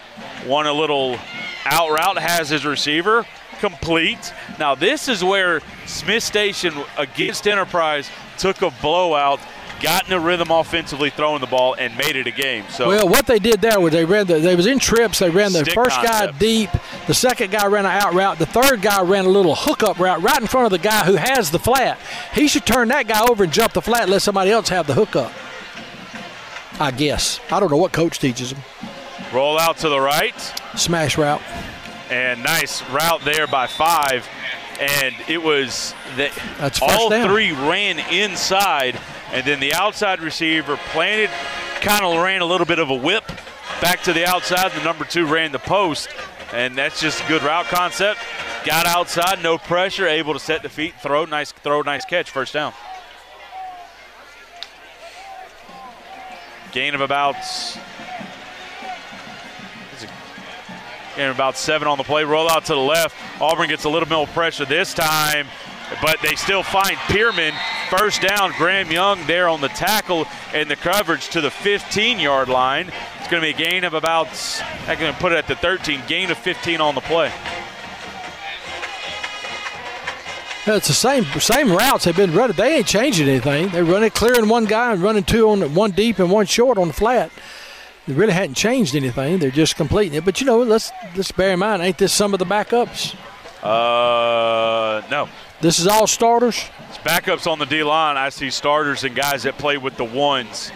One 0.44 0.66
a 0.66 0.72
little 0.72 1.18
out 1.64 1.90
route 1.90 2.18
has 2.18 2.48
his 2.48 2.66
receiver 2.66 3.26
complete. 3.58 4.32
Now 4.58 4.74
this 4.74 5.08
is 5.08 5.22
where 5.22 5.60
Smith 5.86 6.22
Station 6.22 6.74
against 6.96 7.46
Enterprise 7.46 8.08
took 8.38 8.62
a 8.62 8.70
blowout. 8.82 9.40
Got 9.80 10.08
in 10.08 10.12
a 10.12 10.18
rhythm 10.18 10.50
offensively, 10.50 11.08
throwing 11.08 11.40
the 11.40 11.46
ball, 11.46 11.74
and 11.74 11.96
made 11.96 12.16
it 12.16 12.26
a 12.26 12.32
game. 12.32 12.64
So 12.68 12.88
Well, 12.88 13.08
what 13.08 13.26
they 13.26 13.38
did 13.38 13.60
there 13.60 13.78
was 13.78 13.92
they 13.92 14.04
ran 14.04 14.26
the 14.26 14.40
they 14.40 14.56
was 14.56 14.66
in 14.66 14.80
trips. 14.80 15.20
They 15.20 15.30
ran 15.30 15.52
the 15.52 15.64
first 15.66 16.02
guy 16.02 16.32
deep, 16.32 16.70
the 17.06 17.14
second 17.14 17.52
guy 17.52 17.64
ran 17.68 17.86
an 17.86 17.92
out 17.92 18.12
route, 18.12 18.40
the 18.40 18.46
third 18.46 18.82
guy 18.82 19.02
ran 19.02 19.24
a 19.24 19.28
little 19.28 19.54
hookup 19.54 20.00
route 20.00 20.20
right 20.20 20.40
in 20.40 20.48
front 20.48 20.64
of 20.66 20.72
the 20.72 20.78
guy 20.78 21.04
who 21.04 21.14
has 21.14 21.52
the 21.52 21.60
flat. 21.60 21.96
He 22.34 22.48
should 22.48 22.66
turn 22.66 22.88
that 22.88 23.06
guy 23.06 23.22
over 23.30 23.44
and 23.44 23.52
jump 23.52 23.72
the 23.72 23.80
flat, 23.80 24.02
and 24.02 24.10
let 24.10 24.22
somebody 24.22 24.50
else 24.50 24.68
have 24.68 24.88
the 24.88 24.94
hookup. 24.94 25.32
I 26.80 26.90
guess 26.90 27.38
I 27.48 27.60
don't 27.60 27.70
know 27.70 27.76
what 27.76 27.92
coach 27.92 28.18
teaches 28.18 28.50
them. 28.50 28.60
roll 29.32 29.60
out 29.60 29.76
to 29.78 29.88
the 29.88 30.00
right. 30.00 30.34
Smash 30.76 31.16
route. 31.16 31.42
And 32.10 32.42
nice 32.42 32.82
route 32.90 33.22
there 33.24 33.46
by 33.46 33.66
five. 33.66 34.28
And 34.80 35.14
it 35.28 35.42
was 35.42 35.94
That's 36.16 36.80
all 36.80 37.10
down. 37.10 37.28
three 37.28 37.52
ran 37.52 37.98
inside, 38.12 38.98
and 39.32 39.44
then 39.44 39.58
the 39.58 39.74
outside 39.74 40.20
receiver 40.20 40.76
planted, 40.90 41.30
kind 41.80 42.04
of 42.04 42.22
ran 42.22 42.42
a 42.42 42.44
little 42.44 42.66
bit 42.66 42.78
of 42.78 42.90
a 42.90 42.94
whip 42.94 43.24
back 43.80 44.02
to 44.04 44.12
the 44.12 44.24
outside. 44.24 44.70
The 44.72 44.84
number 44.84 45.04
two 45.04 45.26
ran 45.26 45.50
the 45.50 45.58
post, 45.58 46.08
and 46.52 46.76
that's 46.76 47.00
just 47.00 47.26
good 47.26 47.42
route 47.42 47.66
concept. 47.66 48.20
Got 48.64 48.86
outside, 48.86 49.42
no 49.42 49.58
pressure, 49.58 50.06
able 50.06 50.32
to 50.32 50.40
set 50.40 50.62
the 50.62 50.68
feet, 50.68 50.94
throw, 51.00 51.24
nice 51.24 51.50
throw, 51.52 51.82
nice 51.82 52.04
catch, 52.04 52.30
first 52.30 52.52
down. 52.52 52.72
Gain 56.70 56.94
of 56.94 57.00
about 57.00 57.36
and 61.18 61.34
about 61.34 61.56
seven 61.56 61.88
on 61.88 61.98
the 61.98 62.04
play. 62.04 62.24
Roll 62.24 62.48
out 62.48 62.64
to 62.66 62.74
the 62.74 62.80
left. 62.80 63.14
Auburn 63.40 63.68
gets 63.68 63.84
a 63.84 63.88
little 63.88 64.08
bit 64.08 64.14
more 64.14 64.26
pressure 64.28 64.64
this 64.64 64.94
time, 64.94 65.46
but 66.00 66.18
they 66.22 66.34
still 66.36 66.62
find 66.62 66.96
Pierman. 67.08 67.52
First 67.90 68.22
down, 68.22 68.52
Graham 68.56 68.90
Young 68.90 69.26
there 69.26 69.48
on 69.48 69.60
the 69.60 69.68
tackle 69.68 70.26
and 70.54 70.70
the 70.70 70.76
coverage 70.76 71.28
to 71.30 71.40
the 71.40 71.50
15 71.50 72.18
yard 72.20 72.48
line. 72.48 72.90
It's 73.18 73.28
going 73.28 73.42
to 73.42 73.54
be 73.54 73.62
a 73.62 73.66
gain 73.66 73.84
of 73.84 73.94
about, 73.94 74.28
I'm 74.86 74.98
going 74.98 75.12
to 75.12 75.20
put 75.20 75.32
it 75.32 75.38
at 75.38 75.48
the 75.48 75.56
13, 75.56 76.02
gain 76.06 76.30
of 76.30 76.38
15 76.38 76.80
on 76.80 76.94
the 76.94 77.00
play. 77.00 77.32
It's 80.66 80.88
the 80.88 80.92
same 80.92 81.24
same 81.40 81.72
routes 81.72 82.04
they've 82.04 82.14
been 82.14 82.34
running. 82.34 82.54
They 82.56 82.76
ain't 82.76 82.86
changing 82.86 83.26
anything. 83.26 83.70
They're 83.70 83.84
running 83.84 84.10
clearing 84.10 84.48
one 84.48 84.66
guy 84.66 84.92
and 84.92 85.00
running 85.00 85.24
two 85.24 85.48
on 85.48 85.74
one 85.74 85.92
deep 85.92 86.18
and 86.18 86.30
one 86.30 86.44
short 86.44 86.76
on 86.76 86.88
the 86.88 86.94
flat. 86.94 87.30
They 88.08 88.14
really 88.14 88.32
hadn't 88.32 88.54
changed 88.54 88.96
anything. 88.96 89.38
They're 89.38 89.50
just 89.50 89.76
completing 89.76 90.14
it. 90.16 90.24
But 90.24 90.40
you 90.40 90.46
know, 90.46 90.60
let's 90.62 90.90
let's 91.14 91.30
bear 91.30 91.52
in 91.52 91.58
mind, 91.58 91.82
ain't 91.82 91.98
this 91.98 92.12
some 92.12 92.32
of 92.32 92.38
the 92.38 92.46
backups? 92.46 93.14
Uh, 93.62 95.02
no. 95.10 95.28
This 95.60 95.78
is 95.78 95.86
all 95.86 96.06
starters. 96.06 96.64
It's 96.88 96.98
backups 96.98 97.46
on 97.50 97.58
the 97.58 97.66
D 97.66 97.82
line. 97.82 98.16
I 98.16 98.30
see 98.30 98.48
starters 98.50 99.04
and 99.04 99.14
guys 99.14 99.42
that 99.42 99.58
play 99.58 99.76
with 99.76 99.96
the 99.96 100.04
ones 100.04 100.72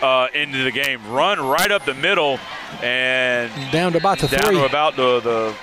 uh, 0.00 0.28
into 0.32 0.64
the 0.64 0.70
game. 0.70 1.06
Run 1.10 1.38
right 1.40 1.70
up 1.70 1.84
the 1.84 1.92
middle 1.94 2.38
and 2.82 3.50
Down 3.72 3.92
to 3.92 3.98
about 3.98 4.18
the 4.20 4.28
down 4.28 4.46
three. 4.46 4.56
to 4.56 4.64
about 4.64 4.96
the, 4.96 5.20
the. 5.20 5.54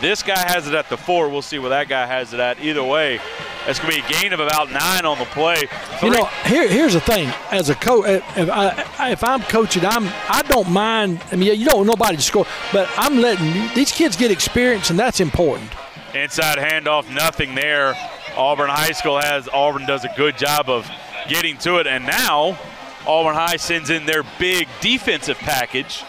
This 0.00 0.22
guy 0.22 0.38
has 0.38 0.66
it 0.68 0.74
at 0.74 0.88
the 0.88 0.96
four. 0.96 1.28
We'll 1.28 1.42
see 1.42 1.58
where 1.58 1.70
that 1.70 1.88
guy 1.88 2.06
has 2.06 2.32
it 2.32 2.40
at. 2.40 2.60
Either 2.60 2.84
way, 2.84 3.20
it's 3.66 3.80
going 3.80 3.94
to 3.94 4.00
be 4.00 4.06
a 4.06 4.20
gain 4.20 4.32
of 4.32 4.40
about 4.40 4.70
nine 4.70 5.04
on 5.04 5.18
the 5.18 5.24
play. 5.26 5.68
You 6.02 6.10
know, 6.10 6.24
here 6.44 6.68
here's 6.68 6.92
the 6.92 7.00
thing. 7.00 7.32
As 7.50 7.68
a 7.68 7.74
coach, 7.74 8.06
if, 8.08 8.48
I, 8.50 9.10
if 9.10 9.24
I'm 9.24 9.42
coaching, 9.42 9.84
I'm 9.84 10.04
I 10.28 10.42
don't 10.48 10.70
mind. 10.70 11.20
I 11.32 11.36
mean, 11.36 11.58
you 11.58 11.66
don't 11.66 11.78
want 11.78 11.88
nobody 11.88 12.16
to 12.16 12.22
score, 12.22 12.46
but 12.72 12.88
I'm 12.96 13.20
letting 13.20 13.74
these 13.74 13.92
kids 13.92 14.16
get 14.16 14.30
experience, 14.30 14.90
and 14.90 14.98
that's 14.98 15.20
important. 15.20 15.70
Inside 16.14 16.58
handoff, 16.58 17.12
nothing 17.12 17.54
there. 17.54 17.94
Auburn 18.36 18.70
High 18.70 18.92
School 18.92 19.18
has 19.18 19.48
Auburn 19.48 19.86
does 19.86 20.04
a 20.04 20.12
good 20.16 20.36
job 20.36 20.68
of 20.68 20.88
getting 21.28 21.56
to 21.58 21.78
it, 21.78 21.86
and 21.86 22.04
now 22.04 22.58
Auburn 23.06 23.34
High 23.34 23.56
sends 23.56 23.90
in 23.90 24.06
their 24.06 24.22
big 24.38 24.68
defensive 24.80 25.38
package. 25.38 26.04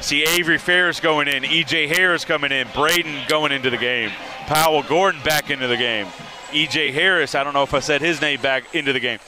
See 0.00 0.24
Avery 0.24 0.58
Ferris 0.58 0.98
going 0.98 1.28
in, 1.28 1.44
EJ 1.44 1.88
Harris 1.88 2.24
coming 2.24 2.50
in, 2.50 2.66
Braden 2.74 3.22
going 3.28 3.52
into 3.52 3.70
the 3.70 3.76
game, 3.76 4.10
Powell 4.46 4.82
Gordon 4.82 5.22
back 5.22 5.50
into 5.50 5.68
the 5.68 5.76
game, 5.76 6.08
EJ 6.52 6.92
Harris. 6.92 7.34
I 7.34 7.42
don't 7.44 7.54
know 7.54 7.62
if 7.62 7.74
I 7.74 7.80
said 7.80 8.00
his 8.00 8.20
name 8.20 8.40
back 8.40 8.74
into 8.74 8.92
the 8.92 9.00
game. 9.00 9.18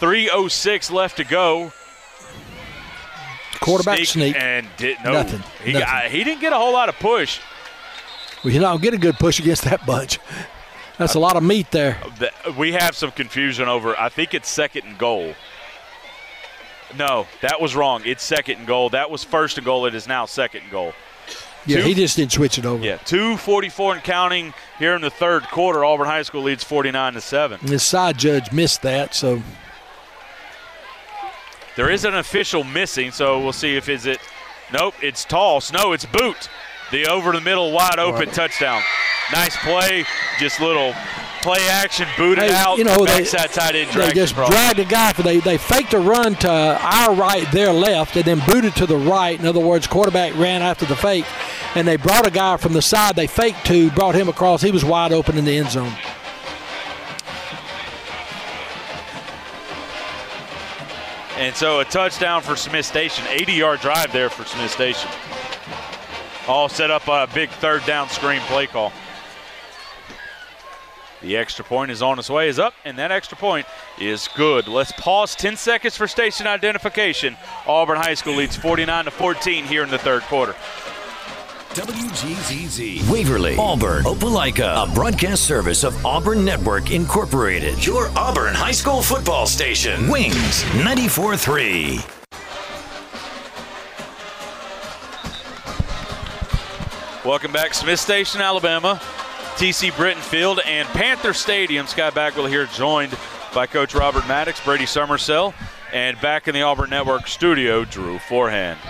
3:06 0.00 0.90
left 0.90 1.16
to 1.18 1.24
go. 1.24 1.72
Quarterback 3.60 3.98
sneak. 4.06 4.34
and 4.36 4.66
did 4.78 4.96
no. 5.04 5.12
Nothing. 5.12 5.42
He 5.62 5.72
Nothing. 5.72 5.88
I- 5.88 6.08
he 6.08 6.24
didn't 6.24 6.40
get 6.40 6.52
a 6.52 6.56
whole 6.56 6.72
lot 6.72 6.88
of 6.88 6.98
push. 6.98 7.38
Well, 8.42 8.54
you 8.54 8.60
know, 8.60 8.78
get 8.78 8.94
a 8.94 8.98
good 8.98 9.16
push 9.18 9.38
against 9.38 9.64
that 9.64 9.84
bunch. 9.84 10.18
That's 10.96 11.14
a 11.14 11.18
lot 11.18 11.36
of 11.36 11.42
meat 11.42 11.70
there. 11.70 11.98
We 12.56 12.72
have 12.72 12.94
some 12.96 13.10
confusion 13.10 13.68
over. 13.68 13.98
I 13.98 14.08
think 14.08 14.32
it's 14.34 14.48
second 14.48 14.84
and 14.86 14.98
goal. 14.98 15.34
No, 16.96 17.26
that 17.42 17.60
was 17.60 17.74
wrong. 17.76 18.02
It's 18.04 18.22
second 18.24 18.58
and 18.58 18.66
goal. 18.66 18.90
That 18.90 19.10
was 19.10 19.22
first 19.24 19.58
and 19.58 19.64
goal. 19.64 19.86
It 19.86 19.94
is 19.94 20.08
now 20.08 20.24
second 20.26 20.62
and 20.62 20.70
goal. 20.70 20.92
Yeah, 21.66 21.78
Two- 21.78 21.82
he 21.88 21.94
just 21.94 22.16
didn't 22.16 22.32
switch 22.32 22.58
it 22.58 22.64
over. 22.64 22.82
Yeah, 22.84 22.96
two 22.98 23.36
forty-four 23.36 23.94
and 23.94 24.02
counting 24.04 24.54
here 24.78 24.94
in 24.94 25.02
the 25.02 25.10
third 25.10 25.42
quarter. 25.44 25.84
Auburn 25.84 26.06
High 26.06 26.22
School 26.22 26.42
leads 26.42 26.64
forty-nine 26.64 27.12
to 27.14 27.20
seven. 27.20 27.60
The 27.62 27.78
side 27.78 28.18
judge 28.18 28.50
missed 28.52 28.82
that, 28.82 29.14
so 29.14 29.42
There 31.76 31.90
is 31.90 32.04
an 32.04 32.14
official 32.16 32.64
missing, 32.64 33.10
so 33.10 33.38
we'll 33.40 33.52
see 33.52 33.76
if 33.76 33.88
is 33.88 34.06
it. 34.06 34.18
Nope, 34.72 34.94
it's 35.02 35.24
toss. 35.24 35.72
No, 35.72 35.92
it's 35.92 36.06
boot. 36.06 36.48
The 36.90 37.06
over 37.06 37.32
the 37.32 37.40
middle, 37.40 37.72
wide 37.72 37.98
open 37.98 38.28
touchdown. 38.30 38.82
Nice 39.32 39.56
play. 39.58 40.04
Just 40.38 40.60
little 40.60 40.94
play 41.42 41.60
action, 41.70 42.06
booted 42.16 42.44
Hey, 42.44 42.54
out. 42.54 42.78
you 42.78 42.84
know, 42.84 43.04
they- 43.04 43.24
tight 43.24 43.74
end 43.74 43.90
they 43.90 44.10
just 44.12 44.32
across. 44.32 44.50
dragged 44.50 44.78
the 44.78 44.84
guy. 44.84 45.12
For 45.12 45.22
they 45.22 45.38
they 45.38 45.56
faked 45.58 45.94
a 45.94 45.98
run 45.98 46.34
to 46.36 46.50
our 46.50 47.14
right, 47.14 47.50
their 47.52 47.72
left, 47.72 48.16
and 48.16 48.24
then 48.24 48.42
booted 48.46 48.74
to 48.76 48.86
the 48.86 48.96
right. 48.96 49.38
In 49.38 49.46
other 49.46 49.60
words, 49.60 49.86
quarterback 49.86 50.36
ran 50.36 50.62
after 50.62 50.84
the 50.86 50.96
fake, 50.96 51.24
and 51.74 51.86
they 51.88 51.96
brought 51.96 52.26
a 52.26 52.30
guy 52.30 52.56
from 52.56 52.72
the 52.72 52.82
side 52.82 53.16
they 53.16 53.26
faked 53.26 53.64
to, 53.66 53.90
brought 53.92 54.14
him 54.14 54.28
across. 54.28 54.62
He 54.62 54.70
was 54.70 54.84
wide 54.84 55.12
open 55.12 55.38
in 55.38 55.44
the 55.44 55.56
end 55.56 55.70
zone. 55.70 55.92
And 61.36 61.54
so 61.56 61.80
a 61.80 61.84
touchdown 61.84 62.42
for 62.42 62.54
Smith 62.56 62.84
Station. 62.84 63.24
80 63.28 63.52
yard 63.54 63.80
drive 63.80 64.12
there 64.12 64.28
for 64.28 64.44
Smith 64.44 64.70
Station. 64.70 65.08
All 66.46 66.68
set 66.68 66.90
up 66.90 67.06
a 67.08 67.28
big 67.32 67.48
third 67.50 67.84
down 67.86 68.08
screen 68.08 68.40
play 68.42 68.66
call. 68.66 68.92
The 71.22 71.36
extra 71.36 71.64
point 71.64 71.90
is 71.90 72.00
on 72.00 72.18
its 72.18 72.30
way, 72.30 72.48
is 72.48 72.58
up, 72.58 72.72
and 72.84 72.98
that 72.98 73.12
extra 73.12 73.36
point 73.36 73.66
is 73.98 74.28
good. 74.36 74.68
Let's 74.68 74.92
pause 74.92 75.34
10 75.34 75.56
seconds 75.56 75.94
for 75.96 76.06
station 76.06 76.46
identification. 76.46 77.36
Auburn 77.66 77.98
High 77.98 78.14
School 78.14 78.36
leads 78.36 78.56
49 78.56 79.04
to 79.04 79.10
14 79.10 79.64
here 79.66 79.82
in 79.82 79.90
the 79.90 79.98
third 79.98 80.22
quarter. 80.22 80.54
WGZZ, 81.74 83.08
Waverly, 83.08 83.56
Auburn, 83.56 84.02
Opelika, 84.04 84.90
a 84.90 84.94
broadcast 84.94 85.44
service 85.44 85.84
of 85.84 86.04
Auburn 86.04 86.44
Network 86.44 86.90
Incorporated. 86.90 87.84
Your 87.86 88.08
Auburn 88.16 88.54
High 88.54 88.72
School 88.72 89.02
football 89.02 89.46
station. 89.46 90.08
Wings 90.08 90.64
94 90.84 91.36
3. 91.36 92.00
Welcome 97.24 97.52
back, 97.52 97.74
Smith 97.74 98.00
Station, 98.00 98.40
Alabama. 98.40 99.00
TC 99.60 99.94
Britton 99.94 100.22
Field 100.22 100.58
and 100.64 100.88
Panther 100.88 101.34
Stadium. 101.34 101.86
Sky 101.86 102.08
Bagwell 102.08 102.46
here, 102.46 102.64
joined 102.64 103.14
by 103.54 103.66
Coach 103.66 103.94
Robert 103.94 104.26
Maddox, 104.26 104.58
Brady 104.64 104.86
Summersell, 104.86 105.52
and 105.92 106.18
back 106.22 106.48
in 106.48 106.54
the 106.54 106.62
Auburn 106.62 106.88
Network 106.88 107.26
studio, 107.26 107.84
Drew 107.84 108.18
Forehand. 108.18 108.80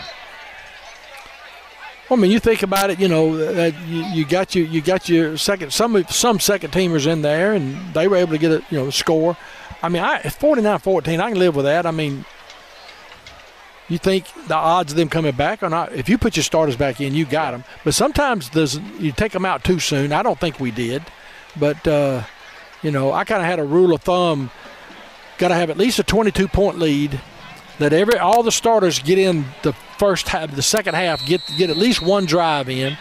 Well, 2.09 2.21
I 2.21 2.23
mean, 2.23 2.31
you 2.31 2.39
think 2.39 2.63
about 2.63 2.91
it. 2.91 3.01
You 3.01 3.09
know, 3.09 3.35
uh, 3.35 3.73
you, 3.85 4.05
you, 4.13 4.25
got 4.25 4.55
you 4.55 4.63
you 4.63 4.81
got 4.81 5.09
your 5.09 5.37
second 5.37 5.73
some 5.73 6.05
some 6.05 6.39
second 6.39 6.71
teamers 6.71 7.09
in 7.09 7.23
there, 7.23 7.53
and 7.53 7.93
they 7.93 8.07
were 8.07 8.15
able 8.15 8.31
to 8.31 8.39
get 8.39 8.53
a 8.53 8.63
you 8.71 8.79
know 8.79 8.91
score. 8.91 9.37
I 9.83 9.89
mean, 9.89 10.05
I 10.05 10.21
49-14, 10.21 11.21
I 11.21 11.31
can 11.31 11.39
live 11.41 11.57
with 11.57 11.65
that. 11.65 11.85
I 11.85 11.91
mean, 11.91 12.25
you 13.91 13.99
think 13.99 14.25
the 14.47 14.55
odds 14.55 14.93
of 14.93 14.97
them 14.97 15.09
coming 15.09 15.33
back 15.33 15.63
or 15.63 15.69
not? 15.69 15.93
If 15.93 16.09
you 16.09 16.17
put 16.17 16.37
your 16.37 16.45
starters 16.45 16.77
back 16.77 17.01
in, 17.01 17.13
you 17.13 17.27
got 17.27 17.51
them. 17.51 17.65
But 17.85 17.93
sometimes 17.95 18.49
there's, 18.51 18.79
you 18.99 19.13
take 19.13 19.33
them 19.33 19.45
out 19.45 19.65
too 19.65 19.81
soon. 19.81 20.13
I 20.13 20.23
don't 20.23 20.39
think 20.39 20.61
we 20.61 20.71
did, 20.71 21.03
but 21.59 21.87
uh, 21.87 22.23
you 22.83 22.91
know, 22.91 23.13
I 23.13 23.25
kind 23.25 23.43
of 23.43 23.47
had 23.47 23.59
a 23.59 23.65
rule 23.65 23.93
of 23.93 24.03
thumb: 24.03 24.51
got 25.39 25.49
to 25.49 25.55
have 25.55 25.69
at 25.71 25.77
least 25.77 25.99
a 25.99 26.05
22 26.05 26.49
point 26.49 26.79
lead 26.79 27.21
that 27.79 27.93
every 27.93 28.19
all 28.19 28.43
the 28.43 28.53
starters 28.53 29.01
get 29.01 29.19
in 29.19 29.45
the 29.63 29.73
first 29.99 30.29
half, 30.29 30.55
the 30.55 30.63
second 30.63 30.95
half, 30.95 31.25
get 31.27 31.41
get 31.59 31.69
at 31.69 31.77
least 31.77 32.01
one 32.01 32.27
drive 32.27 32.69
in. 32.69 32.97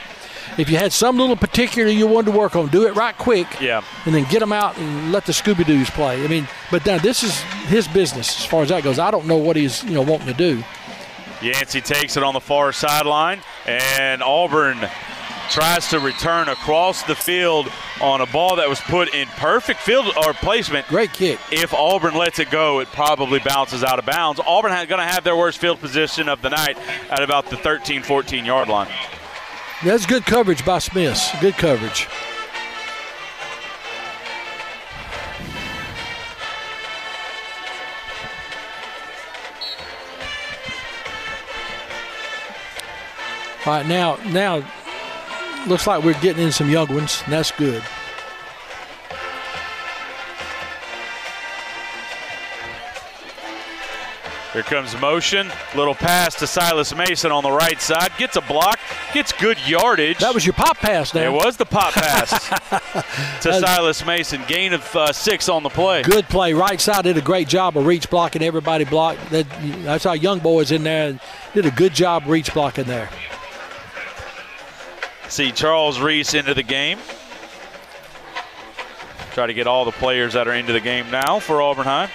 If 0.57 0.69
you 0.69 0.77
had 0.77 0.91
some 0.91 1.17
little 1.17 1.35
particular 1.35 1.89
you 1.89 2.07
wanted 2.07 2.31
to 2.31 2.37
work 2.37 2.55
on, 2.55 2.67
do 2.69 2.87
it 2.87 2.95
right 2.95 3.15
quick. 3.17 3.47
Yeah. 3.61 3.83
And 4.05 4.15
then 4.15 4.25
get 4.29 4.39
them 4.39 4.51
out 4.51 4.77
and 4.77 5.11
let 5.11 5.25
the 5.25 5.31
Scooby 5.31 5.65
Doo's 5.65 5.89
play. 5.91 6.23
I 6.23 6.27
mean, 6.27 6.47
but 6.71 6.85
now 6.85 6.97
this 6.97 7.23
is 7.23 7.39
his 7.67 7.87
business 7.87 8.39
as 8.39 8.45
far 8.45 8.63
as 8.63 8.69
that 8.69 8.83
goes. 8.83 8.99
I 8.99 9.11
don't 9.11 9.27
know 9.27 9.37
what 9.37 9.55
he's 9.55 9.83
you 9.83 9.91
know 9.91 10.01
wanting 10.01 10.27
to 10.27 10.33
do. 10.33 10.63
Yancey 11.41 11.81
takes 11.81 12.17
it 12.17 12.23
on 12.23 12.33
the 12.33 12.39
far 12.39 12.71
sideline, 12.71 13.41
and 13.65 14.21
Auburn 14.21 14.77
tries 15.49 15.87
to 15.89 15.99
return 15.99 16.47
across 16.47 17.03
the 17.03 17.15
field 17.15 17.67
on 18.01 18.21
a 18.21 18.25
ball 18.27 18.57
that 18.57 18.69
was 18.69 18.79
put 18.81 19.13
in 19.13 19.27
perfect 19.29 19.79
field 19.79 20.05
or 20.17 20.33
placement. 20.33 20.87
Great 20.87 21.11
kick. 21.11 21.39
If 21.51 21.73
Auburn 21.73 22.15
lets 22.15 22.39
it 22.39 22.51
go, 22.51 22.79
it 22.79 22.87
probably 22.89 23.39
bounces 23.39 23.83
out 23.83 23.99
of 23.99 24.05
bounds. 24.05 24.39
Auburn 24.45 24.71
is 24.73 24.85
going 24.85 24.99
to 24.99 25.11
have 25.11 25.23
their 25.23 25.35
worst 25.35 25.57
field 25.57 25.79
position 25.79 26.29
of 26.29 26.41
the 26.41 26.49
night 26.49 26.77
at 27.09 27.23
about 27.23 27.49
the 27.49 27.57
13 27.57 28.03
14 28.03 28.45
yard 28.45 28.67
line. 28.67 28.91
That's 29.83 30.05
good 30.05 30.25
coverage 30.25 30.65
by 30.65 30.79
Smiths. 30.79 31.31
Good 31.39 31.55
coverage. 31.55 32.07
All 43.65 43.73
right, 43.73 43.85
now, 43.85 44.15
now 44.27 44.63
looks 45.67 45.85
like 45.85 46.03
we're 46.03 46.19
getting 46.21 46.43
in 46.43 46.51
some 46.51 46.69
young 46.69 46.93
ones, 46.93 47.21
and 47.25 47.33
that's 47.33 47.51
good. 47.51 47.83
Here 54.53 54.63
comes 54.63 54.99
motion. 54.99 55.51
Little 55.75 55.93
pass 55.93 56.33
to 56.39 56.47
Silas 56.47 56.95
Mason 56.95 57.31
on 57.31 57.43
the 57.43 57.51
right 57.51 57.79
side. 57.79 58.11
Gets 58.17 58.35
a 58.35 58.41
block. 58.41 58.79
Gets 59.13 59.31
good 59.33 59.59
yardage. 59.67 60.17
That 60.17 60.33
was 60.33 60.43
your 60.43 60.53
pop 60.53 60.77
pass 60.77 61.11
there. 61.11 61.27
It 61.27 61.31
was 61.31 61.55
the 61.55 61.67
pop 61.67 61.93
pass 61.93 62.49
to 63.43 63.53
Silas 63.53 64.03
Mason. 64.05 64.41
Gain 64.47 64.73
of 64.73 64.95
uh, 64.95 65.13
six 65.13 65.49
on 65.49 65.61
the 65.61 65.69
play. 65.69 66.01
Good 66.01 66.27
play. 66.29 66.53
Right 66.53 66.81
side 66.81 67.03
did 67.03 67.15
a 67.15 67.21
great 67.21 67.47
job 67.47 67.77
of 67.77 67.85
reach 67.85 68.09
blocking. 68.09 68.41
Everybody 68.41 68.85
blocked. 68.85 69.29
That, 69.29 69.45
that's 69.83 70.07
our 70.07 70.15
young 70.15 70.39
boys 70.39 70.71
in 70.71 70.81
there. 70.81 71.19
Did 71.53 71.67
a 71.67 71.71
good 71.71 71.93
job 71.93 72.23
reach 72.25 72.51
blocking 72.51 72.85
there. 72.85 73.09
See 75.29 75.51
Charles 75.51 75.99
Reese 75.99 76.33
into 76.33 76.53
the 76.53 76.63
game. 76.63 76.97
Try 79.33 79.47
to 79.47 79.53
get 79.53 79.67
all 79.67 79.85
the 79.85 79.91
players 79.91 80.33
that 80.33 80.47
are 80.47 80.53
into 80.53 80.73
the 80.73 80.79
game 80.79 81.09
now 81.11 81.39
for 81.39 81.61
Auburn 81.61 81.85
High. 81.85 82.09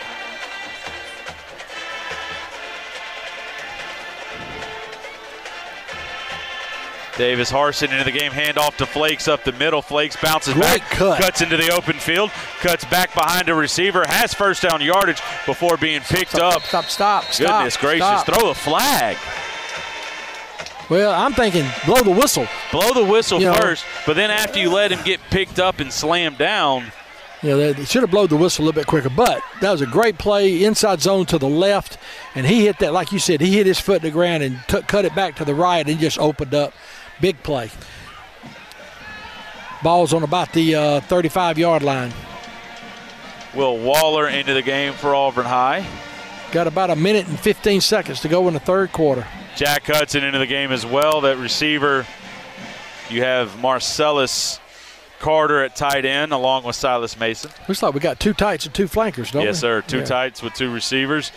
Davis 7.16 7.48
Harson 7.48 7.92
into 7.92 8.02
the 8.02 8.10
game, 8.10 8.32
handoff 8.32 8.76
to 8.78 8.86
Flakes 8.86 9.28
up 9.28 9.44
the 9.44 9.52
middle. 9.52 9.80
Flakes 9.80 10.16
bounces 10.16 10.52
Great 10.54 10.80
back, 10.80 10.90
cut. 10.90 11.20
cuts 11.20 11.40
into 11.40 11.56
the 11.56 11.70
open 11.72 11.94
field, 11.94 12.30
cuts 12.58 12.84
back 12.86 13.14
behind 13.14 13.48
a 13.48 13.54
receiver, 13.54 14.04
has 14.08 14.34
first 14.34 14.62
down 14.62 14.80
yardage 14.80 15.22
before 15.46 15.76
being 15.76 16.00
picked 16.00 16.32
stop, 16.32 16.56
up. 16.56 16.62
Stop, 16.62 16.86
stop, 16.86 17.24
stop. 17.32 17.60
Goodness 17.60 17.76
gracious, 17.76 18.22
stop. 18.22 18.26
throw 18.26 18.50
a 18.50 18.54
flag. 18.54 19.16
Well, 20.90 21.12
I'm 21.12 21.32
thinking 21.32 21.64
blow 21.86 22.02
the 22.02 22.10
whistle. 22.10 22.46
Blow 22.70 22.92
the 22.92 23.04
whistle 23.04 23.40
You 23.40 23.46
know- 23.46 23.54
first, 23.54 23.84
but 24.06 24.16
then 24.16 24.30
after 24.30 24.58
you 24.58 24.70
let 24.70 24.92
him 24.92 25.00
get 25.04 25.20
picked 25.30 25.58
up 25.58 25.80
and 25.80 25.92
slammed 25.92 26.38
down, 26.38 26.92
You 27.42 27.50
know, 27.50 27.72
they, 27.72 27.84
should 27.84 28.02
have 28.02 28.10
blown 28.10 28.28
the 28.28 28.36
whistle 28.36 28.64
a 28.64 28.66
little 28.66 28.80
bit 28.80 28.86
quicker. 28.86 29.10
But 29.10 29.42
that 29.60 29.70
was 29.70 29.80
a 29.82 29.86
great 29.86 30.16
play, 30.18 30.64
inside 30.64 31.00
zone 31.02 31.26
to 31.26 31.36
the 31.38 31.48
left, 31.48 31.98
and 32.34 32.46
he 32.46 32.64
hit 32.64 32.78
that 32.78 32.92
like 32.94 33.12
you 33.12 33.18
said. 33.18 33.40
He 33.42 33.52
hit 33.54 33.66
his 33.66 33.78
foot 33.78 33.96
in 33.96 34.02
the 34.02 34.10
ground 34.10 34.42
and 34.42 34.58
t- 34.66 34.80
cut 34.82 35.04
it 35.04 35.14
back 35.14 35.36
to 35.36 35.44
the 35.44 35.54
right, 35.54 35.86
and 35.86 35.98
just 35.98 36.18
opened 36.18 36.54
up. 36.54 36.72
Big 37.20 37.42
play. 37.42 37.70
Ball's 39.82 40.14
on 40.14 40.22
about 40.22 40.52
the 40.54 40.74
uh, 40.74 41.00
35 41.02 41.58
yard 41.58 41.82
line. 41.82 42.12
Will 43.54 43.78
Waller 43.78 44.26
into 44.28 44.54
the 44.54 44.62
game 44.62 44.94
for 44.94 45.14
Auburn 45.14 45.44
High. 45.44 45.86
Got 46.50 46.66
about 46.66 46.90
a 46.90 46.96
minute 46.96 47.26
and 47.28 47.38
15 47.38 47.80
seconds 47.82 48.20
to 48.20 48.28
go 48.28 48.48
in 48.48 48.54
the 48.54 48.60
third 48.60 48.90
quarter. 48.92 49.26
Jack 49.56 49.84
Hudson 49.86 50.24
into 50.24 50.38
the 50.38 50.46
game 50.46 50.72
as 50.72 50.84
well. 50.84 51.20
That 51.22 51.38
receiver, 51.38 52.06
you 53.08 53.22
have 53.22 53.58
Marcellus 53.60 54.58
Carter 55.20 55.62
at 55.62 55.76
tight 55.76 56.04
end 56.04 56.32
along 56.32 56.64
with 56.64 56.76
Silas 56.76 57.18
Mason. 57.18 57.50
Looks 57.68 57.82
like 57.82 57.94
we 57.94 58.00
got 58.00 58.18
two 58.18 58.34
tights 58.34 58.66
and 58.66 58.74
two 58.74 58.88
flankers, 58.88 59.30
don't 59.30 59.42
we? 59.42 59.46
yes, 59.48 59.60
sir. 59.60 59.80
Two 59.82 59.98
Yeah. 59.98 60.04
tights 60.04 60.42
with 60.42 60.54
two 60.54 60.70
receivers. 60.72 61.30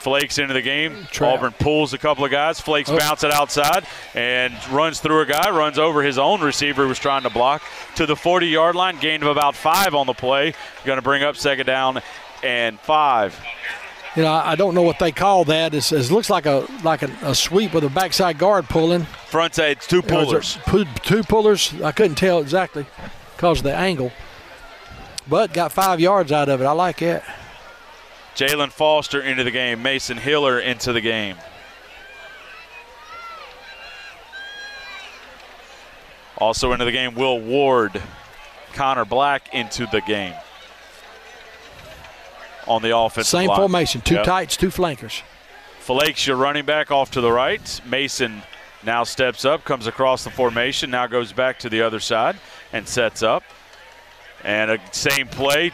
Flakes 0.00 0.36
into 0.38 0.52
the 0.52 0.60
game. 0.60 1.06
Trap. 1.12 1.34
Auburn 1.38 1.52
pulls 1.52 1.94
a 1.94 1.98
couple 1.98 2.26
of 2.26 2.30
guys. 2.30 2.60
Flakes 2.60 2.90
Oh. 2.90 2.98
bounce 2.98 3.24
it 3.24 3.30
outside 3.32 3.86
and 4.14 4.52
runs 4.68 5.00
through 5.00 5.20
a 5.22 5.24
guy, 5.26 5.48
runs 5.48 5.78
over 5.78 6.02
his 6.02 6.18
own 6.18 6.42
receiver 6.42 6.82
who 6.82 6.88
was 6.88 6.98
trying 6.98 7.22
to 7.22 7.30
block 7.30 7.62
to 7.94 8.04
the 8.04 8.14
40 8.16 8.48
yard 8.48 8.74
line. 8.74 8.98
Gain 8.98 9.22
of 9.22 9.28
about 9.28 9.54
five 9.56 9.94
on 9.94 10.06
the 10.06 10.12
play. 10.12 10.52
Going 10.84 10.98
to 10.98 11.02
bring 11.02 11.22
up 11.22 11.36
second 11.36 11.64
down 11.64 12.02
and 12.42 12.78
five. 12.80 13.40
You 14.16 14.22
know, 14.22 14.32
I 14.32 14.54
don't 14.54 14.74
know 14.76 14.82
what 14.82 15.00
they 15.00 15.10
call 15.10 15.44
that. 15.46 15.74
It's, 15.74 15.90
it 15.90 16.10
looks 16.10 16.30
like 16.30 16.46
a 16.46 16.66
like 16.84 17.02
a, 17.02 17.10
a 17.22 17.34
sweep 17.34 17.74
with 17.74 17.82
a 17.82 17.88
backside 17.88 18.38
guard 18.38 18.68
pulling. 18.68 19.04
Front 19.26 19.56
side, 19.56 19.80
two 19.80 19.98
it 19.98 20.06
pullers. 20.06 20.56
Two 21.02 21.22
pullers. 21.24 21.74
I 21.82 21.90
couldn't 21.90 22.16
tell 22.16 22.38
exactly 22.40 22.86
because 23.34 23.58
of 23.58 23.64
the 23.64 23.74
angle. 23.74 24.12
But 25.28 25.52
got 25.52 25.72
five 25.72 25.98
yards 25.98 26.30
out 26.30 26.48
of 26.48 26.60
it. 26.60 26.64
I 26.64 26.72
like 26.72 26.98
that. 26.98 27.24
Jalen 28.36 28.70
Foster 28.70 29.20
into 29.20 29.42
the 29.42 29.50
game. 29.50 29.82
Mason 29.82 30.16
Hiller 30.16 30.60
into 30.60 30.92
the 30.92 31.00
game. 31.00 31.36
Also 36.38 36.72
into 36.72 36.84
the 36.84 36.92
game, 36.92 37.14
Will 37.14 37.40
Ward, 37.40 38.02
Connor 38.74 39.04
Black 39.04 39.54
into 39.54 39.86
the 39.86 40.00
game. 40.00 40.34
On 42.66 42.80
the 42.82 42.96
offensive 42.96 43.30
Same 43.30 43.48
line. 43.48 43.58
formation. 43.58 44.00
Two 44.00 44.14
Yep. 44.16 44.24
tights, 44.24 44.56
two 44.56 44.70
flankers. 44.70 45.22
Flakes, 45.80 46.26
your 46.26 46.36
running 46.36 46.64
back, 46.64 46.90
off 46.90 47.10
to 47.12 47.20
the 47.20 47.30
right. 47.30 47.80
Mason 47.84 48.42
now 48.82 49.04
steps 49.04 49.44
up, 49.44 49.64
comes 49.64 49.86
across 49.86 50.24
the 50.24 50.30
formation, 50.30 50.90
now 50.90 51.06
goes 51.06 51.32
back 51.32 51.58
to 51.58 51.68
the 51.68 51.82
other 51.82 52.00
side 52.00 52.36
and 52.72 52.88
sets 52.88 53.22
up. 53.22 53.42
And 54.42 54.70
a 54.70 54.78
same 54.92 55.26
play, 55.26 55.72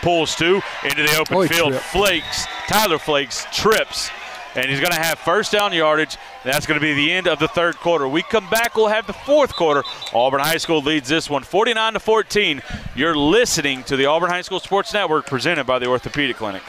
pulls 0.00 0.34
two 0.36 0.62
into 0.84 1.02
the 1.02 1.16
open 1.16 1.36
Oh, 1.36 1.46
field. 1.48 1.70
tripped. 1.72 1.84
Flakes, 1.86 2.46
Tyler 2.68 2.98
Flakes 2.98 3.46
trips, 3.52 4.10
and 4.54 4.70
he's 4.70 4.80
going 4.80 4.92
to 4.92 5.00
have 5.00 5.18
first 5.18 5.52
down 5.52 5.72
yardage. 5.72 6.16
That's 6.44 6.66
going 6.66 6.78
to 6.78 6.84
be 6.84 6.94
the 6.94 7.12
end 7.12 7.28
of 7.28 7.38
the 7.38 7.48
third 7.48 7.76
quarter. 7.76 8.08
We 8.08 8.22
come 8.22 8.48
back, 8.50 8.76
we'll 8.76 8.88
have 8.88 9.06
the 9.06 9.12
fourth 9.12 9.54
quarter. 9.54 9.82
Auburn 10.12 10.40
High 10.40 10.58
School 10.58 10.82
leads 10.82 11.08
this 11.08 11.30
one 11.30 11.42
49 11.42 11.94
to 11.94 12.00
14. 12.00 12.62
You're 12.94 13.16
listening 13.16 13.84
to 13.84 13.96
the 13.96 14.06
Auburn 14.06 14.30
High 14.30 14.42
School 14.42 14.60
Sports 14.60 14.92
Network 14.92 15.26
presented 15.26 15.64
by 15.64 15.78
the 15.78 15.86
Orthopedic 15.86 16.36
Clinic. 16.36 16.62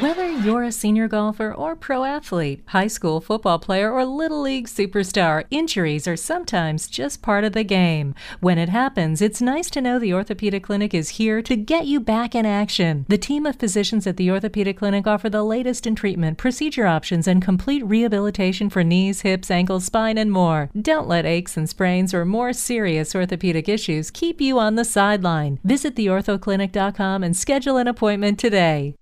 Whether 0.00 0.28
you're 0.28 0.64
a 0.64 0.72
senior 0.72 1.06
golfer 1.06 1.54
or 1.54 1.76
pro 1.76 2.02
athlete, 2.02 2.64
high 2.66 2.88
school 2.88 3.20
football 3.20 3.60
player, 3.60 3.92
or 3.92 4.04
little 4.04 4.40
league 4.40 4.66
superstar, 4.66 5.44
injuries 5.52 6.08
are 6.08 6.16
sometimes 6.16 6.88
just 6.88 7.22
part 7.22 7.44
of 7.44 7.52
the 7.52 7.62
game. 7.62 8.16
When 8.40 8.58
it 8.58 8.70
happens, 8.70 9.22
it's 9.22 9.40
nice 9.40 9.70
to 9.70 9.80
know 9.80 10.00
the 10.00 10.12
Orthopedic 10.12 10.64
Clinic 10.64 10.94
is 10.94 11.10
here 11.10 11.40
to 11.42 11.54
get 11.54 11.86
you 11.86 12.00
back 12.00 12.34
in 12.34 12.44
action. 12.44 13.06
The 13.08 13.18
team 13.18 13.46
of 13.46 13.54
physicians 13.54 14.04
at 14.08 14.16
the 14.16 14.32
Orthopedic 14.32 14.78
Clinic 14.78 15.06
offer 15.06 15.30
the 15.30 15.44
latest 15.44 15.86
in 15.86 15.94
treatment, 15.94 16.38
procedure 16.38 16.86
options, 16.86 17.28
and 17.28 17.40
complete 17.40 17.86
rehabilitation 17.86 18.70
for 18.70 18.82
knees, 18.82 19.20
hips, 19.20 19.48
ankles, 19.48 19.84
spine, 19.84 20.18
and 20.18 20.32
more. 20.32 20.70
Don't 20.76 21.06
let 21.06 21.24
aches 21.24 21.56
and 21.56 21.68
sprains 21.68 22.12
or 22.12 22.24
more 22.24 22.52
serious 22.52 23.14
orthopedic 23.14 23.68
issues 23.68 24.10
keep 24.10 24.40
you 24.40 24.58
on 24.58 24.74
the 24.74 24.84
sideline. 24.84 25.60
Visit 25.62 25.94
theorthoclinic.com 25.94 27.22
and 27.22 27.36
schedule 27.36 27.76
an 27.76 27.86
appointment 27.86 28.40
today. 28.40 28.96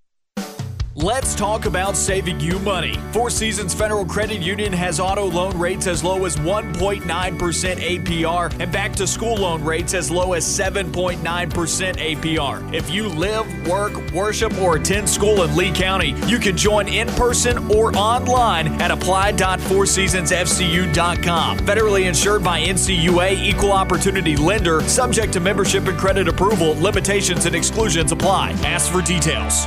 Let's 0.94 1.34
talk 1.34 1.64
about 1.64 1.96
saving 1.96 2.40
you 2.40 2.58
money. 2.58 2.98
Four 3.12 3.30
Seasons 3.30 3.72
Federal 3.72 4.04
Credit 4.04 4.42
Union 4.42 4.74
has 4.74 5.00
auto 5.00 5.24
loan 5.24 5.58
rates 5.58 5.86
as 5.86 6.04
low 6.04 6.26
as 6.26 6.36
1.9% 6.36 7.02
APR 7.02 8.60
and 8.60 8.70
back 8.70 8.92
to 8.96 9.06
school 9.06 9.36
loan 9.36 9.64
rates 9.64 9.94
as 9.94 10.10
low 10.10 10.34
as 10.34 10.44
7.9% 10.44 11.22
APR. 11.22 12.74
If 12.74 12.90
you 12.90 13.08
live, 13.08 13.66
work, 13.66 13.94
worship, 14.12 14.52
or 14.58 14.76
attend 14.76 15.08
school 15.08 15.44
in 15.44 15.56
Lee 15.56 15.72
County, 15.72 16.14
you 16.26 16.38
can 16.38 16.58
join 16.58 16.88
in 16.88 17.08
person 17.12 17.56
or 17.72 17.96
online 17.96 18.68
at 18.82 18.90
apply.fourseasonsfcu.com. 18.90 21.58
Federally 21.60 22.06
insured 22.06 22.44
by 22.44 22.60
NCUA, 22.60 23.42
equal 23.42 23.72
opportunity 23.72 24.36
lender, 24.36 24.82
subject 24.82 25.32
to 25.32 25.40
membership 25.40 25.86
and 25.86 25.96
credit 25.96 26.28
approval, 26.28 26.74
limitations 26.82 27.46
and 27.46 27.56
exclusions 27.56 28.12
apply. 28.12 28.50
Ask 28.62 28.92
for 28.92 29.00
details. 29.00 29.66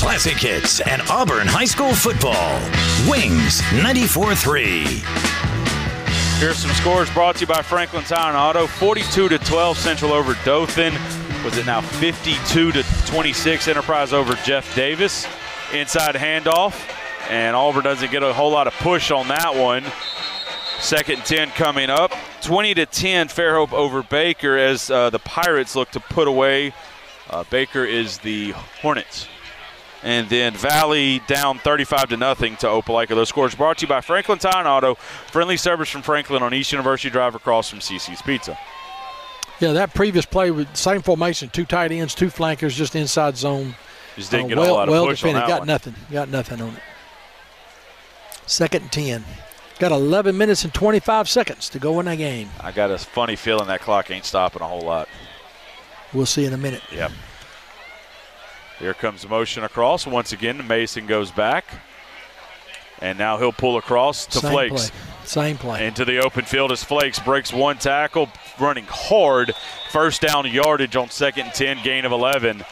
Classic 0.00 0.38
hits 0.38 0.80
and 0.80 1.02
Auburn 1.10 1.46
High 1.46 1.66
School 1.66 1.94
football. 1.94 2.58
Wings 3.06 3.60
94 3.82 4.34
3. 4.34 4.84
Here's 6.38 6.56
some 6.56 6.70
scores 6.70 7.10
brought 7.10 7.34
to 7.34 7.42
you 7.42 7.46
by 7.46 7.60
Franklin 7.60 8.04
Tire 8.04 8.28
and 8.28 8.36
Auto. 8.36 8.66
42 8.66 9.28
to 9.28 9.38
12 9.38 9.76
Central 9.76 10.14
over 10.14 10.34
Dothan. 10.42 10.94
Was 11.44 11.58
it 11.58 11.66
now 11.66 11.82
52 11.82 12.72
to 12.72 12.82
26 13.08 13.68
Enterprise 13.68 14.14
over 14.14 14.32
Jeff 14.36 14.74
Davis? 14.74 15.26
Inside 15.74 16.14
handoff, 16.14 16.90
and 17.28 17.54
Auburn 17.54 17.84
doesn't 17.84 18.10
get 18.10 18.22
a 18.22 18.32
whole 18.32 18.52
lot 18.52 18.66
of 18.66 18.72
push 18.78 19.10
on 19.10 19.28
that 19.28 19.54
one. 19.54 19.84
Second 20.78 21.16
and 21.16 21.24
10 21.26 21.50
coming 21.50 21.90
up. 21.90 22.10
20 22.40 22.72
to 22.72 22.86
10 22.86 23.28
Fairhope 23.28 23.74
over 23.74 24.02
Baker 24.02 24.56
as 24.56 24.90
uh, 24.90 25.10
the 25.10 25.18
Pirates 25.18 25.76
look 25.76 25.90
to 25.90 26.00
put 26.00 26.26
away. 26.26 26.72
Uh, 27.28 27.44
Baker 27.50 27.84
is 27.84 28.16
the 28.18 28.52
Hornets. 28.80 29.28
And 30.02 30.28
then 30.30 30.54
Valley 30.54 31.20
down 31.26 31.58
35 31.58 32.08
to 32.10 32.16
nothing 32.16 32.56
to 32.58 32.66
Opelika. 32.66 33.08
Those 33.08 33.28
scores 33.28 33.54
brought 33.54 33.78
to 33.78 33.82
you 33.84 33.88
by 33.88 34.00
Franklin 34.00 34.38
Tire 34.38 34.52
and 34.60 34.66
Auto. 34.68 34.94
Friendly 34.94 35.58
service 35.58 35.90
from 35.90 36.00
Franklin 36.02 36.42
on 36.42 36.54
East 36.54 36.72
University 36.72 37.10
Drive 37.10 37.34
across 37.34 37.68
from 37.68 37.80
CC's 37.80 38.22
Pizza. 38.22 38.58
Yeah, 39.60 39.72
that 39.74 39.92
previous 39.92 40.24
play 40.24 40.50
with 40.50 40.74
same 40.74 41.02
formation, 41.02 41.50
two 41.50 41.66
tight 41.66 41.92
ends, 41.92 42.14
two 42.14 42.30
flankers, 42.30 42.74
just 42.74 42.96
inside 42.96 43.36
zone. 43.36 43.74
Just 44.16 44.30
didn't 44.30 44.46
Uh, 44.46 44.48
get 44.48 44.56
well, 44.58 44.72
a 44.72 44.74
lot 44.74 44.88
of 44.88 44.92
well 44.92 45.06
push 45.06 45.22
on 45.22 45.34
that 45.34 45.46
Got 45.46 45.58
one. 45.60 45.66
nothing. 45.68 45.94
Got 46.10 46.28
nothing 46.30 46.62
on 46.62 46.70
it. 46.70 46.82
Second 48.46 48.82
and 48.84 48.92
10. 48.92 49.24
Got 49.78 49.92
11 49.92 50.36
minutes 50.36 50.64
and 50.64 50.72
25 50.74 51.28
seconds 51.28 51.68
to 51.70 51.78
go 51.78 52.00
in 52.00 52.06
that 52.06 52.16
game. 52.16 52.50
I 52.60 52.72
got 52.72 52.90
a 52.90 52.98
funny 52.98 53.36
feeling 53.36 53.66
that 53.68 53.80
clock 53.80 54.10
ain't 54.10 54.24
stopping 54.24 54.62
a 54.62 54.66
whole 54.66 54.80
lot. 54.82 55.08
We'll 56.12 56.26
see 56.26 56.44
in 56.46 56.52
a 56.52 56.58
minute. 56.58 56.82
Yep. 56.90 57.12
Here 58.80 58.94
comes 58.94 59.28
motion 59.28 59.62
across. 59.62 60.06
Once 60.06 60.32
again, 60.32 60.66
Mason 60.66 61.06
goes 61.06 61.30
back. 61.30 61.64
And 63.02 63.18
now 63.18 63.38
he'll 63.38 63.52
pull 63.52 63.76
across 63.78 64.26
to 64.26 64.38
Same 64.40 64.50
Flakes. 64.52 64.90
play. 64.90 65.00
Same 65.24 65.58
play. 65.58 65.86
Into 65.86 66.04
the 66.04 66.18
open 66.18 66.44
field 66.44 66.72
as 66.72 66.82
Flakes 66.82 67.18
breaks 67.18 67.52
one 67.52 67.78
tackle, 67.78 68.28
running 68.58 68.84
hard. 68.88 69.54
First 69.90 70.20
down 70.22 70.46
yardage 70.50 70.96
on 70.96 71.08
second 71.10 71.46
and 71.46 71.54
10, 71.54 71.82
gain 71.82 72.04
of 72.04 72.12
11. 72.12 72.64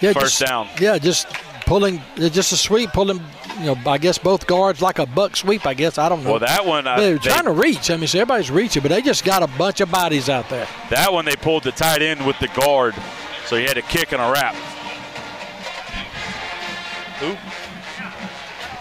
Yeah, 0.00 0.12
First 0.12 0.38
just- 0.38 0.40
down. 0.50 0.68
Yeah, 0.80 0.98
just 0.98 1.28
pulling, 1.66 2.00
just 2.16 2.52
a 2.52 2.56
sweep, 2.56 2.90
pulling, 2.92 3.20
you 3.60 3.66
know, 3.66 3.76
I 3.86 3.98
guess 3.98 4.18
both 4.18 4.46
guards 4.46 4.80
like 4.82 4.98
a 4.98 5.06
buck 5.06 5.36
sweep, 5.36 5.66
I 5.66 5.74
guess. 5.74 5.98
I 5.98 6.08
don't 6.08 6.24
know. 6.24 6.30
Well, 6.30 6.40
that 6.40 6.64
one, 6.66 6.86
I- 6.88 6.98
They're 6.98 7.18
they- 7.18 7.30
trying 7.30 7.44
to 7.44 7.52
reach. 7.52 7.90
I 7.90 7.96
mean, 7.96 8.06
so 8.08 8.18
everybody's 8.18 8.50
reaching, 8.50 8.82
but 8.82 8.88
they 8.88 9.02
just 9.02 9.24
got 9.24 9.42
a 9.42 9.46
bunch 9.58 9.80
of 9.80 9.90
bodies 9.90 10.28
out 10.28 10.48
there. 10.48 10.66
That 10.88 11.12
one 11.12 11.24
they 11.26 11.36
pulled 11.36 11.62
the 11.64 11.72
tight 11.72 12.02
end 12.02 12.24
with 12.26 12.38
the 12.40 12.48
guard, 12.48 12.94
so 13.46 13.56
he 13.56 13.64
had 13.64 13.76
a 13.78 13.82
kick 13.82 14.10
and 14.12 14.20
a 14.22 14.30
wrap. 14.32 14.56
Who? 17.20 17.36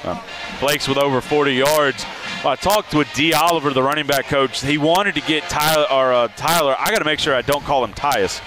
Uh, 0.09 0.15
Flakes 0.59 0.87
with 0.87 0.97
over 0.97 1.21
40 1.21 1.53
yards. 1.53 2.05
I 2.45 2.55
talked 2.55 2.93
with 2.93 3.11
D. 3.13 3.33
Oliver, 3.33 3.71
the 3.71 3.83
running 3.83 4.07
back 4.07 4.25
coach. 4.27 4.61
He 4.61 4.77
wanted 4.77 5.15
to 5.15 5.21
get 5.21 5.43
Tyler, 5.43 5.85
or 5.91 6.13
uh, 6.13 6.27
Tyler. 6.35 6.75
I 6.77 6.89
got 6.91 6.99
to 6.99 7.05
make 7.05 7.19
sure 7.19 7.35
I 7.35 7.41
don't 7.41 7.63
call 7.65 7.83
him 7.83 7.93
Tyus. 7.93 8.41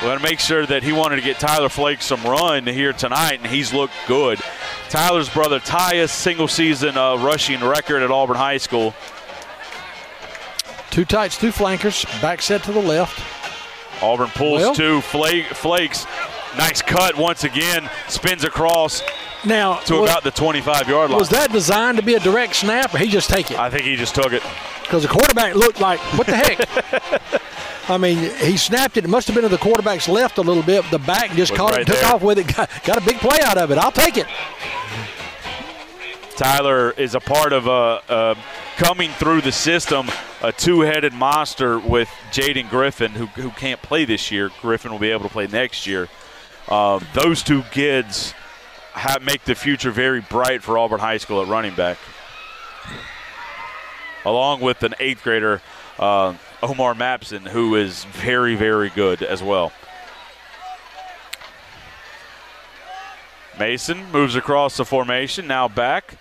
We 0.00 0.08
got 0.08 0.18
to 0.18 0.22
make 0.22 0.38
sure 0.40 0.64
that 0.66 0.82
he 0.82 0.92
wanted 0.92 1.16
to 1.16 1.22
get 1.22 1.38
Tyler 1.38 1.68
Flake 1.68 2.00
some 2.02 2.22
run 2.22 2.66
here 2.66 2.92
tonight, 2.92 3.40
and 3.40 3.46
he's 3.46 3.72
looked 3.72 3.94
good. 4.06 4.38
Tyler's 4.88 5.28
brother 5.28 5.58
Tyus, 5.60 6.10
single 6.10 6.46
season 6.48 6.96
uh, 6.96 7.16
rushing 7.16 7.62
record 7.64 8.02
at 8.02 8.10
Auburn 8.10 8.36
High 8.36 8.58
School. 8.58 8.94
Two 10.90 11.04
tights, 11.04 11.36
two 11.38 11.50
flankers, 11.50 12.04
back 12.22 12.40
set 12.40 12.62
to 12.64 12.72
the 12.72 12.80
left. 12.82 13.20
Auburn 14.02 14.28
pulls 14.28 14.60
Well- 14.60 14.74
two. 14.74 15.00
Flake, 15.00 15.46
Flakes, 15.46 16.06
nice 16.56 16.82
cut 16.82 17.16
once 17.16 17.42
again. 17.42 17.90
Spins 18.08 18.44
across 18.44 19.02
Now, 19.46 19.78
to 19.80 20.00
was, 20.00 20.10
about 20.10 20.22
the 20.22 20.30
25 20.30 20.88
yard 20.88 21.10
line. 21.10 21.18
was 21.18 21.28
that 21.30 21.52
designed 21.52 21.98
to 21.98 22.02
be 22.02 22.14
a 22.14 22.20
direct 22.20 22.56
snap, 22.56 22.94
or 22.94 22.98
he 22.98 23.08
just 23.08 23.28
take 23.28 23.50
it? 23.50 23.58
I 23.58 23.70
think 23.70 23.84
he 23.84 23.96
just 23.96 24.14
took 24.14 24.32
it. 24.32 24.42
Because 24.82 25.02
the 25.02 25.08
quarterback 25.08 25.54
looked 25.54 25.80
like, 25.80 26.00
what 26.18 26.26
the 26.26 26.36
heck? 26.36 27.40
I 27.88 27.98
mean, 27.98 28.18
he 28.36 28.56
snapped 28.56 28.96
it. 28.96 29.04
It 29.04 29.08
must 29.08 29.26
have 29.28 29.34
been 29.34 29.42
to 29.42 29.48
the 29.48 29.58
quarterback's 29.58 30.08
left 30.08 30.38
a 30.38 30.42
little 30.42 30.62
bit. 30.62 30.84
The 30.90 30.98
back 30.98 31.32
just 31.32 31.52
Was 31.52 31.58
caught 31.58 31.70
it 31.72 31.72
right 31.72 31.80
and 31.80 31.86
took 31.86 32.00
there. 32.00 32.12
off 32.14 32.22
with 32.22 32.38
it. 32.38 32.54
Got, 32.54 32.70
got 32.84 32.96
a 32.96 33.04
big 33.04 33.16
play 33.18 33.38
out 33.42 33.58
of 33.58 33.70
it. 33.70 33.78
I'll 33.78 33.92
take 33.92 34.16
it. 34.16 34.26
Tyler 36.36 36.90
is 36.92 37.14
a 37.14 37.20
part 37.20 37.52
of 37.52 37.66
a, 37.66 38.00
a 38.08 38.36
coming 38.76 39.10
through 39.12 39.42
the 39.42 39.52
system, 39.52 40.08
a 40.42 40.50
two-headed 40.50 41.12
monster 41.12 41.78
with 41.78 42.08
Jaden 42.32 42.68
Griffin, 42.70 43.12
who, 43.12 43.26
who 43.26 43.50
can't 43.50 43.80
play 43.82 44.04
this 44.04 44.30
year. 44.30 44.50
Griffin 44.60 44.90
will 44.90 44.98
be 44.98 45.10
able 45.10 45.24
to 45.24 45.28
play 45.28 45.46
next 45.46 45.86
year. 45.86 46.08
Um, 46.68 47.06
those 47.12 47.42
two 47.42 47.62
kids 47.70 48.34
make 49.22 49.44
the 49.44 49.54
future 49.54 49.90
very 49.90 50.20
bright 50.20 50.62
for 50.62 50.78
Auburn 50.78 51.00
High 51.00 51.18
School 51.18 51.42
at 51.42 51.48
running 51.48 51.74
back, 51.74 51.98
along 54.24 54.60
with 54.60 54.82
an 54.82 54.94
eighth 55.00 55.22
grader, 55.22 55.60
uh, 55.98 56.34
Omar 56.62 56.94
Mapson, 56.94 57.48
who 57.48 57.74
is 57.74 58.04
very, 58.04 58.54
very 58.54 58.90
good 58.90 59.22
as 59.22 59.42
well. 59.42 59.72
Mason 63.58 64.10
moves 64.10 64.34
across 64.34 64.76
the 64.76 64.84
formation, 64.84 65.46
now 65.46 65.68
back. 65.68 66.16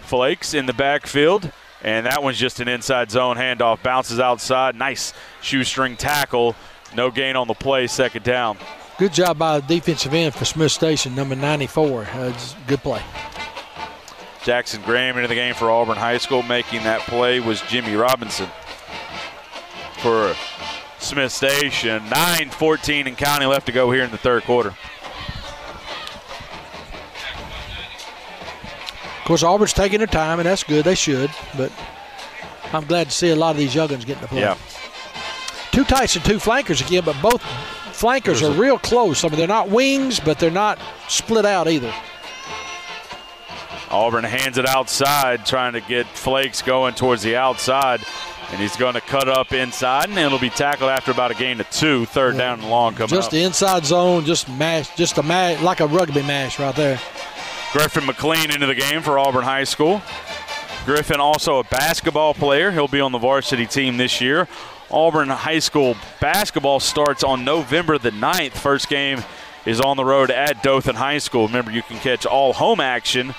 Flakes 0.00 0.52
in 0.52 0.66
the 0.66 0.72
backfield, 0.72 1.52
and 1.82 2.06
that 2.06 2.22
one's 2.24 2.38
just 2.38 2.58
an 2.58 2.66
inside 2.66 3.10
zone 3.10 3.36
handoff. 3.36 3.82
Bounces 3.82 4.18
outside. 4.18 4.74
Nice 4.74 5.12
shoestring 5.40 5.96
tackle. 5.96 6.56
No 6.94 7.10
gain 7.10 7.36
on 7.36 7.46
the 7.46 7.54
play, 7.54 7.86
second 7.86 8.24
down. 8.24 8.58
Good 8.98 9.14
job 9.14 9.38
by 9.38 9.60
the 9.60 9.66
defensive 9.66 10.12
end 10.12 10.34
for 10.34 10.44
Smith 10.44 10.70
Station, 10.70 11.14
number 11.14 11.34
94. 11.34 12.04
Uh, 12.04 12.38
good 12.66 12.80
play. 12.80 13.02
Jackson 14.44 14.82
Graham 14.82 15.16
into 15.16 15.28
the 15.28 15.34
game 15.34 15.54
for 15.54 15.70
Auburn 15.70 15.96
High 15.96 16.18
School. 16.18 16.42
Making 16.42 16.82
that 16.84 17.00
play 17.02 17.40
was 17.40 17.60
Jimmy 17.62 17.94
Robinson 17.94 18.48
for 19.98 20.34
Smith 20.98 21.32
Station. 21.32 22.02
9 22.10 22.50
14 22.50 23.06
and 23.06 23.16
counting 23.16 23.48
left 23.48 23.66
to 23.66 23.72
go 23.72 23.90
here 23.90 24.04
in 24.04 24.10
the 24.10 24.18
third 24.18 24.42
quarter. 24.42 24.74
Of 29.18 29.26
course, 29.26 29.44
Auburn's 29.44 29.72
taking 29.72 29.98
their 29.98 30.08
time, 30.08 30.40
and 30.40 30.46
that's 30.46 30.64
good. 30.64 30.84
They 30.84 30.96
should, 30.96 31.30
but 31.56 31.70
I'm 32.72 32.84
glad 32.84 33.06
to 33.06 33.12
see 33.12 33.30
a 33.30 33.36
lot 33.36 33.52
of 33.52 33.56
these 33.56 33.72
youngins 33.74 34.04
getting 34.04 34.22
the 34.22 34.28
play. 34.28 34.40
Yeah. 34.40 34.58
Two 35.70 35.84
tights 35.84 36.16
and 36.16 36.24
two 36.24 36.40
flankers 36.40 36.80
again, 36.80 37.04
but 37.04 37.16
both 37.22 37.40
flankers 38.02 38.42
are 38.42 38.50
real 38.50 38.80
close. 38.80 39.22
I 39.22 39.28
mean, 39.28 39.38
they're 39.38 39.46
not 39.46 39.68
wings, 39.68 40.18
but 40.18 40.40
they're 40.40 40.50
not 40.50 40.76
split 41.06 41.44
out 41.44 41.68
either. 41.68 41.94
Auburn 43.90 44.24
hands 44.24 44.58
it 44.58 44.66
outside, 44.66 45.46
trying 45.46 45.74
to 45.74 45.80
get 45.80 46.08
Flakes 46.08 46.62
going 46.62 46.94
towards 46.94 47.22
the 47.22 47.36
outside. 47.36 48.00
And 48.50 48.60
he's 48.60 48.74
going 48.76 48.94
to 48.94 49.00
cut 49.00 49.28
up 49.28 49.52
inside, 49.52 50.08
and 50.08 50.18
it'll 50.18 50.40
be 50.40 50.50
tackled 50.50 50.90
after 50.90 51.12
about 51.12 51.30
a 51.30 51.34
gain 51.34 51.60
of 51.60 51.70
two. 51.70 52.04
Third 52.06 52.36
down 52.36 52.58
and 52.58 52.68
long 52.68 52.94
coming 52.94 53.04
up. 53.04 53.10
Just 53.10 53.28
up. 53.28 53.32
the 53.32 53.44
inside 53.44 53.86
zone, 53.86 54.24
just 54.24 54.48
mash, 54.48 54.94
just 54.96 55.16
a 55.18 55.22
mash, 55.22 55.62
like 55.62 55.78
a 55.78 55.86
rugby 55.86 56.22
mash 56.22 56.58
right 56.58 56.74
there. 56.74 57.00
Griffin 57.72 58.04
McLean 58.04 58.50
into 58.50 58.66
the 58.66 58.74
game 58.74 59.00
for 59.00 59.16
Auburn 59.16 59.44
High 59.44 59.64
School. 59.64 60.02
Griffin 60.84 61.20
also 61.20 61.60
a 61.60 61.64
basketball 61.64 62.34
player. 62.34 62.72
He'll 62.72 62.88
be 62.88 63.00
on 63.00 63.12
the 63.12 63.18
varsity 63.18 63.66
team 63.66 63.96
this 63.96 64.20
year. 64.20 64.48
Auburn 64.92 65.28
High 65.28 65.60
School 65.60 65.96
basketball 66.20 66.80
starts 66.80 67.24
on 67.24 67.44
November 67.44 67.98
the 67.98 68.10
9th. 68.10 68.52
First 68.52 68.88
game 68.88 69.22
is 69.64 69.80
on 69.80 69.96
the 69.96 70.04
road 70.04 70.30
at 70.30 70.62
Dothan 70.62 70.96
High 70.96 71.18
School. 71.18 71.46
Remember, 71.46 71.70
you 71.70 71.82
can 71.82 71.98
catch 71.98 72.26
all 72.26 72.52
home 72.52 72.80
action 72.80 73.34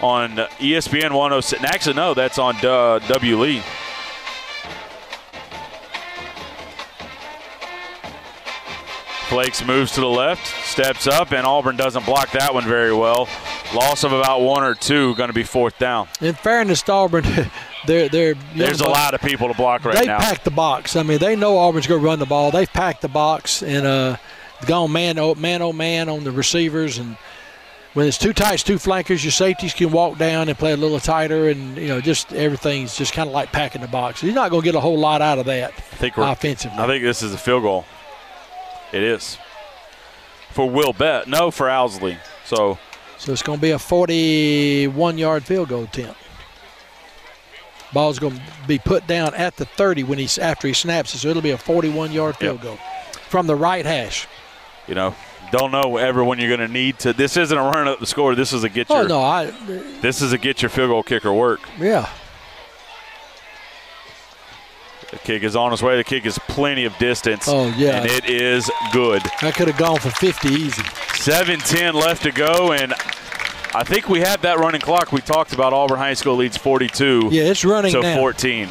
on 0.00 0.36
ESPN 0.36 1.12
106. 1.12 1.62
Actually, 1.64 1.94
no, 1.94 2.14
that's 2.14 2.38
on 2.38 2.56
uh, 2.64 2.98
W. 3.00 3.60
Flakes 9.28 9.62
moves 9.62 9.92
to 9.92 10.00
the 10.00 10.08
left, 10.08 10.46
steps 10.64 11.06
up, 11.06 11.32
and 11.32 11.46
Auburn 11.46 11.76
doesn't 11.76 12.06
block 12.06 12.30
that 12.30 12.54
one 12.54 12.64
very 12.64 12.94
well. 12.94 13.28
Loss 13.74 14.04
of 14.04 14.12
about 14.12 14.40
one 14.40 14.64
or 14.64 14.74
two, 14.74 15.14
going 15.16 15.28
to 15.28 15.34
be 15.34 15.42
fourth 15.42 15.78
down. 15.78 16.08
In 16.22 16.34
fairness 16.34 16.80
to 16.84 16.92
Auburn, 16.92 17.24
they're 17.86 18.08
they're 18.08 18.34
There's 18.56 18.80
a 18.80 18.88
lot 18.88 19.12
of 19.12 19.20
people 19.20 19.48
to 19.48 19.54
block 19.54 19.84
right 19.84 19.98
they 19.98 20.06
now. 20.06 20.18
They 20.18 20.24
packed 20.24 20.44
the 20.44 20.50
box. 20.50 20.96
I 20.96 21.02
mean, 21.02 21.18
they 21.18 21.36
know 21.36 21.58
Auburn's 21.58 21.86
going 21.86 22.00
to 22.00 22.06
run 22.06 22.18
the 22.20 22.26
ball. 22.26 22.50
They've 22.50 22.72
packed 22.72 23.02
the 23.02 23.08
box 23.08 23.62
and 23.62 23.86
uh, 23.86 24.16
gone 24.66 24.92
man 24.92 25.18
oh 25.18 25.34
man 25.34 25.60
oh 25.60 25.74
man 25.74 26.08
on 26.08 26.24
the 26.24 26.32
receivers. 26.32 26.96
And 26.96 27.18
when 27.92 28.08
it's 28.08 28.16
two 28.16 28.32
tights, 28.32 28.62
two 28.62 28.78
flankers, 28.78 29.22
your 29.22 29.32
safeties 29.32 29.74
can 29.74 29.90
walk 29.90 30.16
down 30.16 30.48
and 30.48 30.58
play 30.58 30.72
a 30.72 30.76
little 30.78 31.00
tighter, 31.00 31.50
and 31.50 31.76
you 31.76 31.88
know, 31.88 32.00
just 32.00 32.32
everything's 32.32 32.96
just 32.96 33.12
kind 33.12 33.28
of 33.28 33.34
like 33.34 33.52
packing 33.52 33.82
the 33.82 33.88
box. 33.88 34.22
You're 34.22 34.32
not 34.32 34.50
going 34.50 34.62
to 34.62 34.64
get 34.64 34.74
a 34.74 34.80
whole 34.80 34.98
lot 34.98 35.20
out 35.20 35.38
of 35.38 35.44
that 35.46 35.72
I 35.72 35.96
think 35.96 36.16
offensively. 36.16 36.78
I 36.78 36.86
think 36.86 37.04
this 37.04 37.22
is 37.22 37.34
a 37.34 37.38
field 37.38 37.62
goal. 37.62 37.84
It 38.92 39.02
is 39.02 39.38
for 40.50 40.68
Will 40.68 40.92
Bet. 40.92 41.28
No, 41.28 41.50
for 41.50 41.68
Owsley. 41.68 42.18
So, 42.44 42.78
so 43.18 43.32
it's 43.32 43.42
going 43.42 43.58
to 43.58 43.62
be 43.62 43.72
a 43.72 43.76
41-yard 43.78 45.44
field 45.44 45.68
goal 45.68 45.84
attempt. 45.84 46.18
Ball's 47.92 48.18
going 48.18 48.34
to 48.34 48.42
be 48.66 48.78
put 48.78 49.06
down 49.06 49.34
at 49.34 49.56
the 49.56 49.64
30 49.64 50.04
when 50.04 50.18
he's 50.18 50.36
after 50.38 50.68
he 50.68 50.74
snaps 50.74 51.14
it, 51.14 51.18
so 51.18 51.28
it'll 51.28 51.42
be 51.42 51.50
a 51.52 51.56
41-yard 51.58 52.36
field 52.36 52.60
goal 52.60 52.76
from 53.28 53.46
the 53.46 53.54
right 53.54 53.84
hash. 53.86 54.26
you 54.86 54.94
know, 54.94 55.14
don't 55.52 55.70
know 55.70 55.96
ever 55.96 56.22
when 56.24 56.38
you're 56.38 56.54
going 56.54 56.66
to 56.66 56.72
need 56.72 56.98
to. 57.00 57.12
This 57.12 57.36
isn't 57.36 57.56
a 57.56 57.62
run 57.62 57.88
up 57.88 58.00
the 58.00 58.06
score. 58.06 58.34
This 58.34 58.52
is 58.52 58.64
a 58.64 58.68
get 58.68 58.88
oh, 58.90 58.96
your. 58.96 59.04
Oh 59.04 59.08
no, 59.08 59.20
I 59.20 59.46
This 60.00 60.20
is 60.20 60.32
a 60.32 60.38
get 60.38 60.60
your 60.60 60.68
field 60.68 60.90
goal 60.90 61.02
kicker 61.02 61.32
work. 61.32 61.60
yeah. 61.78 62.10
The 65.10 65.18
kick 65.18 65.42
is 65.42 65.56
on 65.56 65.72
its 65.72 65.82
way. 65.82 65.96
The 65.96 66.04
kick 66.04 66.26
is 66.26 66.38
plenty 66.48 66.84
of 66.84 66.96
distance. 66.98 67.46
Oh, 67.48 67.68
yeah. 67.78 68.02
and 68.02 68.06
it 68.10 68.28
is 68.28 68.70
good. 68.92 69.22
I 69.40 69.50
could 69.50 69.68
have 69.68 69.78
gone 69.78 69.98
for 69.98 70.10
50 70.10 70.48
easy. 70.48 70.82
7-10 70.82 71.94
left 71.94 72.22
to 72.24 72.30
go, 72.32 72.72
and 72.72 72.92
I 73.74 73.84
think 73.84 74.08
we 74.08 74.20
have 74.20 74.42
that 74.42 74.58
running 74.58 74.80
clock. 74.82 75.10
We 75.12 75.20
talked 75.20 75.52
about 75.54 75.72
Auburn 75.72 75.98
High 75.98 76.14
School 76.14 76.36
leads 76.36 76.56
42. 76.58 77.28
Yeah, 77.30 77.44
it's 77.44 77.64
running 77.64 77.92
to 77.92 78.00
now. 78.02 78.16
14, 78.16 78.68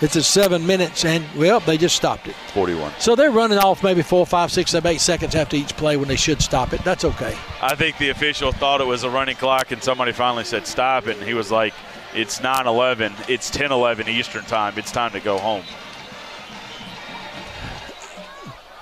It's 0.00 0.16
at 0.16 0.24
seven 0.24 0.66
minutes, 0.66 1.04
and 1.04 1.24
well, 1.36 1.60
they 1.60 1.76
just 1.78 1.94
stopped 1.94 2.26
it. 2.26 2.34
41. 2.52 2.92
So 2.98 3.14
they're 3.14 3.30
running 3.30 3.58
off 3.58 3.84
maybe 3.84 4.02
four, 4.02 4.26
five, 4.26 4.50
six, 4.50 4.72
seven, 4.72 4.90
eight 4.92 5.00
seconds 5.00 5.36
after 5.36 5.56
each 5.56 5.76
play 5.76 5.96
when 5.96 6.08
they 6.08 6.16
should 6.16 6.42
stop 6.42 6.72
it. 6.72 6.82
That's 6.82 7.04
okay. 7.04 7.36
I 7.62 7.76
think 7.76 7.96
the 7.98 8.08
official 8.08 8.50
thought 8.50 8.80
it 8.80 8.86
was 8.88 9.04
a 9.04 9.10
running 9.10 9.36
clock, 9.36 9.70
and 9.70 9.80
somebody 9.82 10.10
finally 10.10 10.44
said 10.44 10.66
stop 10.66 11.06
it, 11.06 11.16
and 11.16 11.26
he 11.26 11.34
was 11.34 11.50
like, 11.52 11.74
"It's 12.14 12.40
9:11. 12.40 13.12
It's 13.28 13.50
10:11 13.50 14.08
Eastern 14.08 14.44
time. 14.44 14.74
It's 14.76 14.92
time 14.92 15.12
to 15.12 15.20
go 15.20 15.38
home." 15.38 15.64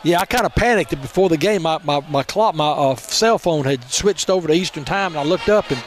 Yeah, 0.04 0.20
I 0.20 0.26
kind 0.26 0.46
of 0.46 0.54
panicked 0.54 0.90
before 1.02 1.28
the 1.28 1.36
game. 1.36 1.62
My 1.62 1.78
my, 1.82 2.00
my 2.08 2.22
clock, 2.22 2.54
my 2.54 2.70
uh, 2.70 2.96
cell 2.96 3.38
phone 3.38 3.64
had 3.64 3.90
switched 3.90 4.30
over 4.30 4.48
to 4.48 4.54
Eastern 4.54 4.84
time, 4.84 5.12
and 5.12 5.20
I 5.20 5.24
looked 5.24 5.48
up 5.48 5.70
and 5.70 5.82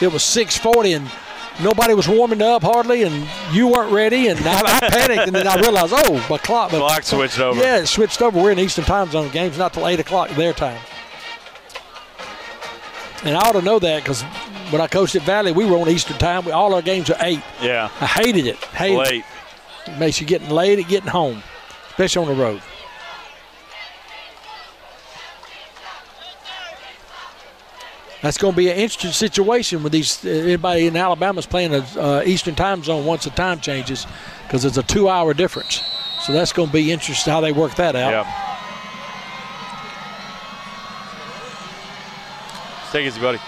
it 0.00 0.12
was 0.12 0.22
6:40, 0.22 0.96
and 0.96 1.10
nobody 1.62 1.94
was 1.94 2.08
warming 2.08 2.42
up 2.42 2.62
hardly, 2.62 3.02
and 3.02 3.26
you 3.52 3.68
weren't 3.68 3.92
ready, 3.92 4.28
and 4.28 4.38
I, 4.40 4.76
I 4.76 4.88
panicked, 4.88 5.26
and 5.26 5.34
then 5.34 5.46
I 5.46 5.56
realized, 5.56 5.92
oh, 5.96 6.26
my 6.30 6.38
clock, 6.38 6.72
my 6.72 6.78
Clock 6.78 7.02
switched 7.02 7.38
over. 7.38 7.60
Yeah, 7.60 7.78
it 7.78 7.86
switched 7.86 8.20
over. 8.22 8.40
We're 8.40 8.52
in 8.52 8.58
Eastern 8.58 8.84
time 8.84 9.10
zone. 9.10 9.26
The 9.26 9.32
game's 9.32 9.58
not 9.58 9.72
till 9.72 9.86
eight 9.86 10.00
o'clock 10.00 10.30
their 10.30 10.52
time. 10.52 10.80
And 13.24 13.36
I 13.36 13.40
ought 13.40 13.52
to 13.52 13.62
know 13.62 13.78
that 13.78 14.02
because 14.02 14.22
when 14.70 14.80
I 14.80 14.86
coached 14.86 15.14
at 15.16 15.22
Valley, 15.22 15.52
we 15.52 15.64
were 15.64 15.76
on 15.76 15.88
Eastern 15.88 16.18
time. 16.18 16.44
We, 16.44 16.52
all 16.52 16.74
our 16.74 16.82
games 16.82 17.10
are 17.10 17.16
eight. 17.20 17.42
Yeah. 17.62 17.88
I 18.00 18.06
hated 18.06 18.46
it. 18.46 18.56
Hated 18.56 18.98
Late. 18.98 19.24
It. 19.86 19.92
it 19.92 19.98
makes 19.98 20.20
you 20.20 20.26
getting 20.26 20.50
late 20.50 20.78
at 20.78 20.88
getting 20.88 21.08
home, 21.08 21.42
especially 21.90 22.28
on 22.28 22.36
the 22.36 22.42
road. 22.42 22.62
That's 28.22 28.38
going 28.38 28.54
to 28.54 28.56
be 28.56 28.70
an 28.70 28.76
interesting 28.76 29.12
situation 29.12 29.82
with 29.82 29.92
these. 29.92 30.24
uh, 30.24 30.28
Everybody 30.30 30.86
in 30.86 30.96
Alabama's 30.96 31.46
playing 31.46 31.74
a 31.74 31.78
uh, 32.00 32.22
Eastern 32.26 32.54
time 32.54 32.82
zone 32.82 33.04
once 33.04 33.24
the 33.24 33.30
time 33.30 33.60
changes 33.60 34.06
because 34.42 34.64
it's 34.64 34.78
a 34.78 34.82
two-hour 34.82 35.34
difference. 35.34 35.82
So 36.22 36.32
that's 36.32 36.52
going 36.52 36.68
to 36.68 36.72
be 36.72 36.90
interesting 36.90 37.32
how 37.32 37.40
they 37.40 37.52
work 37.52 37.76
that 37.76 37.94
out. 37.94 38.10
Yeah. 38.10 38.42
Take 42.90 43.04
it 43.04 43.08
easy, 43.08 43.20
buddy. 43.20 43.38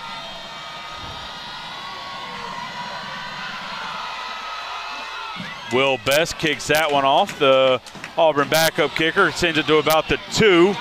Will 5.73 5.99
Best 6.05 6.39
kicks 6.39 6.69
that 6.69 6.91
one 6.91 7.05
off. 7.05 7.39
The 7.39 7.81
Auburn 8.17 8.49
backup 8.49 8.93
kicker 8.93 9.31
sends 9.33 9.59
it 9.59 9.67
to 9.67 9.77
about 9.77 10.09
the 10.09 10.19
two. 10.33 10.75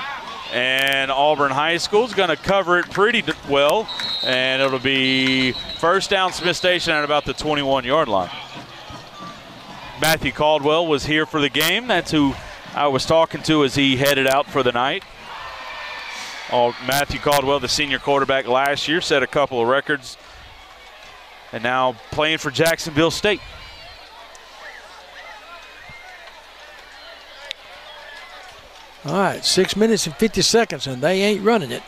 And 0.53 1.11
Auburn 1.11 1.51
High 1.51 1.77
School 1.77 2.05
is 2.05 2.13
going 2.13 2.29
to 2.29 2.37
cover 2.37 2.79
it 2.79 2.89
pretty 2.89 3.23
well. 3.49 3.87
And 4.23 4.61
it'll 4.61 4.79
be 4.79 5.51
first 5.79 6.09
down 6.09 6.31
Smith 6.31 6.55
Station 6.55 6.93
at 6.93 7.03
about 7.03 7.25
the 7.25 7.33
21 7.33 7.83
yard 7.83 8.07
line. 8.07 8.29
Matthew 9.99 10.31
Caldwell 10.31 10.87
was 10.87 11.05
here 11.05 11.25
for 11.25 11.41
the 11.41 11.49
game. 11.49 11.87
That's 11.87 12.11
who 12.11 12.33
I 12.73 12.87
was 12.87 13.05
talking 13.05 13.41
to 13.43 13.63
as 13.63 13.75
he 13.75 13.97
headed 13.97 14.27
out 14.27 14.45
for 14.45 14.63
the 14.63 14.71
night. 14.71 15.03
Oh, 16.51 16.75
Matthew 16.87 17.19
Caldwell, 17.19 17.59
the 17.59 17.67
senior 17.67 17.99
quarterback 17.99 18.47
last 18.47 18.87
year, 18.87 19.01
set 19.01 19.21
a 19.21 19.27
couple 19.27 19.61
of 19.61 19.67
records. 19.67 20.17
And 21.51 21.63
now 21.63 21.93
playing 22.11 22.37
for 22.37 22.51
Jacksonville 22.51 23.11
State. 23.11 23.41
All 29.05 29.13
right, 29.13 29.43
six 29.45 29.75
minutes 29.75 30.05
and 30.07 30.15
50 30.15 30.41
seconds, 30.41 30.87
and 30.87 31.01
they 31.01 31.21
ain't 31.21 31.43
running 31.43 31.71
it. 31.71 31.83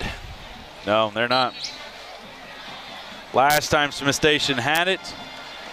No, 0.85 1.11
they're 1.13 1.27
not. 1.27 1.53
Last 3.33 3.69
time 3.69 3.91
Smith 3.91 4.15
Station 4.15 4.57
had 4.57 4.87
it, 4.87 4.99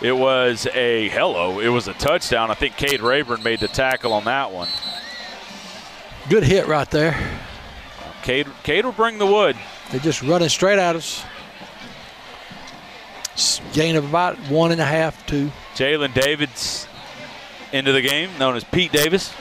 it 0.02 0.12
was 0.12 0.66
a 0.74 1.08
hello. 1.08 1.60
It 1.60 1.68
was 1.68 1.88
a 1.88 1.94
touchdown. 1.94 2.50
I 2.50 2.54
think 2.54 2.76
Cade 2.76 3.00
Rayburn 3.00 3.42
made 3.42 3.60
the 3.60 3.68
tackle 3.68 4.12
on 4.12 4.24
that 4.24 4.50
one. 4.50 4.68
Good 6.28 6.42
hit 6.42 6.66
right 6.66 6.90
there. 6.90 7.16
Cade, 8.22 8.48
Cade 8.62 8.84
will 8.84 8.92
bring 8.92 9.18
the 9.18 9.26
wood. 9.26 9.56
They're 9.90 10.00
just 10.00 10.22
running 10.22 10.48
straight 10.48 10.78
at 10.78 10.96
us. 10.96 11.24
Gain 13.72 13.96
of 13.96 14.04
about 14.08 14.36
one 14.50 14.72
and 14.72 14.80
a 14.80 14.84
half, 14.84 15.24
two. 15.26 15.50
Jalen 15.74 16.12
Davids 16.14 16.88
into 17.72 17.92
the 17.92 18.00
game, 18.00 18.30
known 18.38 18.56
as 18.56 18.64
Pete 18.64 18.92
Davis. 18.92 19.32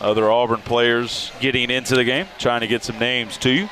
Other 0.00 0.30
Auburn 0.30 0.60
players 0.60 1.32
getting 1.40 1.70
into 1.70 1.94
the 1.94 2.04
game, 2.04 2.26
trying 2.38 2.60
to 2.60 2.66
get 2.66 2.82
some 2.82 2.98
names 2.98 3.36
too. 3.36 3.68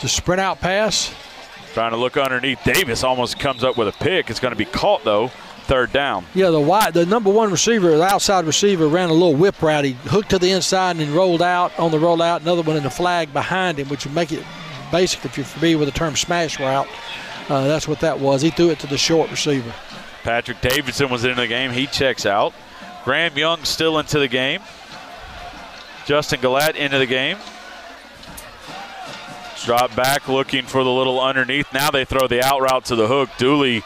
The 0.00 0.08
sprint 0.08 0.40
out 0.40 0.60
pass. 0.60 1.14
Trying 1.72 1.92
to 1.92 1.96
look 1.96 2.16
underneath. 2.16 2.62
Davis 2.64 3.04
almost 3.04 3.38
comes 3.38 3.62
up 3.62 3.76
with 3.76 3.88
a 3.88 3.92
pick. 3.92 4.28
It's 4.30 4.40
going 4.40 4.52
to 4.52 4.58
be 4.58 4.64
caught 4.64 5.04
though. 5.04 5.28
Third 5.64 5.92
down. 5.92 6.26
Yeah, 6.34 6.50
the 6.50 6.60
wide, 6.60 6.94
the 6.94 7.06
number 7.06 7.30
one 7.30 7.52
receiver, 7.52 7.96
the 7.96 8.02
outside 8.02 8.44
receiver, 8.44 8.88
ran 8.88 9.08
a 9.08 9.12
little 9.12 9.36
whip 9.36 9.62
route. 9.62 9.84
He 9.84 9.92
hooked 9.92 10.30
to 10.30 10.38
the 10.38 10.50
inside 10.50 10.92
and 10.92 11.00
then 11.00 11.14
rolled 11.14 11.42
out 11.42 11.78
on 11.78 11.92
the 11.92 11.98
rollout. 11.98 12.40
Another 12.40 12.62
one 12.62 12.76
in 12.76 12.82
the 12.82 12.90
flag 12.90 13.32
behind 13.32 13.78
him, 13.78 13.88
which 13.88 14.04
would 14.04 14.14
make 14.14 14.32
it 14.32 14.44
basic 14.90 15.24
if 15.24 15.36
you're 15.36 15.46
familiar 15.46 15.78
with 15.78 15.86
the 15.86 15.96
term 15.96 16.16
smash 16.16 16.58
route. 16.58 16.88
Uh, 17.48 17.68
that's 17.68 17.86
what 17.86 18.00
that 18.00 18.18
was. 18.18 18.42
He 18.42 18.50
threw 18.50 18.70
it 18.70 18.80
to 18.80 18.88
the 18.88 18.98
short 18.98 19.30
receiver. 19.30 19.72
Patrick 20.24 20.60
Davidson 20.60 21.08
was 21.08 21.24
in 21.24 21.36
the 21.36 21.46
game. 21.46 21.70
He 21.70 21.86
checks 21.86 22.26
out. 22.26 22.52
Graham 23.04 23.36
Young 23.36 23.64
still 23.64 23.98
into 23.98 24.18
the 24.18 24.28
game. 24.28 24.60
Justin 26.06 26.40
Galat 26.40 26.74
into 26.74 26.98
the 26.98 27.06
game. 27.06 27.36
Drop 29.64 29.94
back 29.94 30.28
looking 30.28 30.64
for 30.64 30.82
the 30.82 30.90
little 30.90 31.20
underneath. 31.20 31.72
Now 31.72 31.90
they 31.90 32.04
throw 32.04 32.26
the 32.26 32.44
out 32.44 32.60
route 32.60 32.86
to 32.86 32.96
the 32.96 33.06
hook. 33.06 33.28
Dooley 33.36 33.82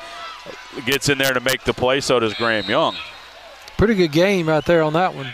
gets 0.86 1.08
in 1.08 1.18
there 1.18 1.32
to 1.32 1.40
make 1.40 1.64
the 1.64 1.74
play. 1.74 2.00
So 2.00 2.20
does 2.20 2.34
Graham 2.34 2.64
Young. 2.66 2.96
Pretty 3.76 3.94
good 3.94 4.12
game 4.12 4.48
right 4.48 4.64
there 4.64 4.82
on 4.82 4.92
that 4.92 5.14
one. 5.14 5.32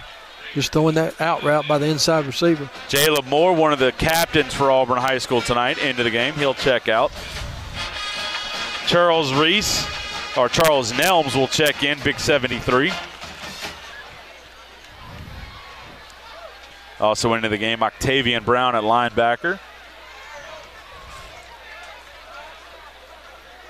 Just 0.55 0.73
throwing 0.73 0.97
that 0.97 1.21
out 1.21 1.43
route 1.45 1.69
by 1.69 1.79
the 1.79 1.87
inside 1.87 2.27
receiver. 2.27 2.69
Jayla 2.89 3.25
Moore, 3.27 3.55
one 3.55 3.73
of 3.73 3.79
the 3.79 3.93
captains 3.93 4.53
for 4.53 4.71
Auburn 4.71 4.99
High 4.99 5.19
School 5.19 5.41
tonight, 5.41 5.79
into 5.79 6.03
the 6.03 6.11
game. 6.11 6.35
He'll 6.35 6.55
check 6.55 6.89
out. 6.89 7.13
Charles 8.87 9.33
Reese, 9.33 9.87
or 10.37 10.49
Charles 10.49 10.91
Nelms, 10.93 11.37
will 11.37 11.47
check 11.47 11.85
in, 11.85 11.99
big 12.03 12.19
73. 12.19 12.91
Also 17.01 17.33
into 17.35 17.49
the 17.49 17.59
game, 17.59 17.83
Octavian 17.83 18.45
Brown 18.45 18.77
at 18.77 18.83
linebacker. 18.83 19.59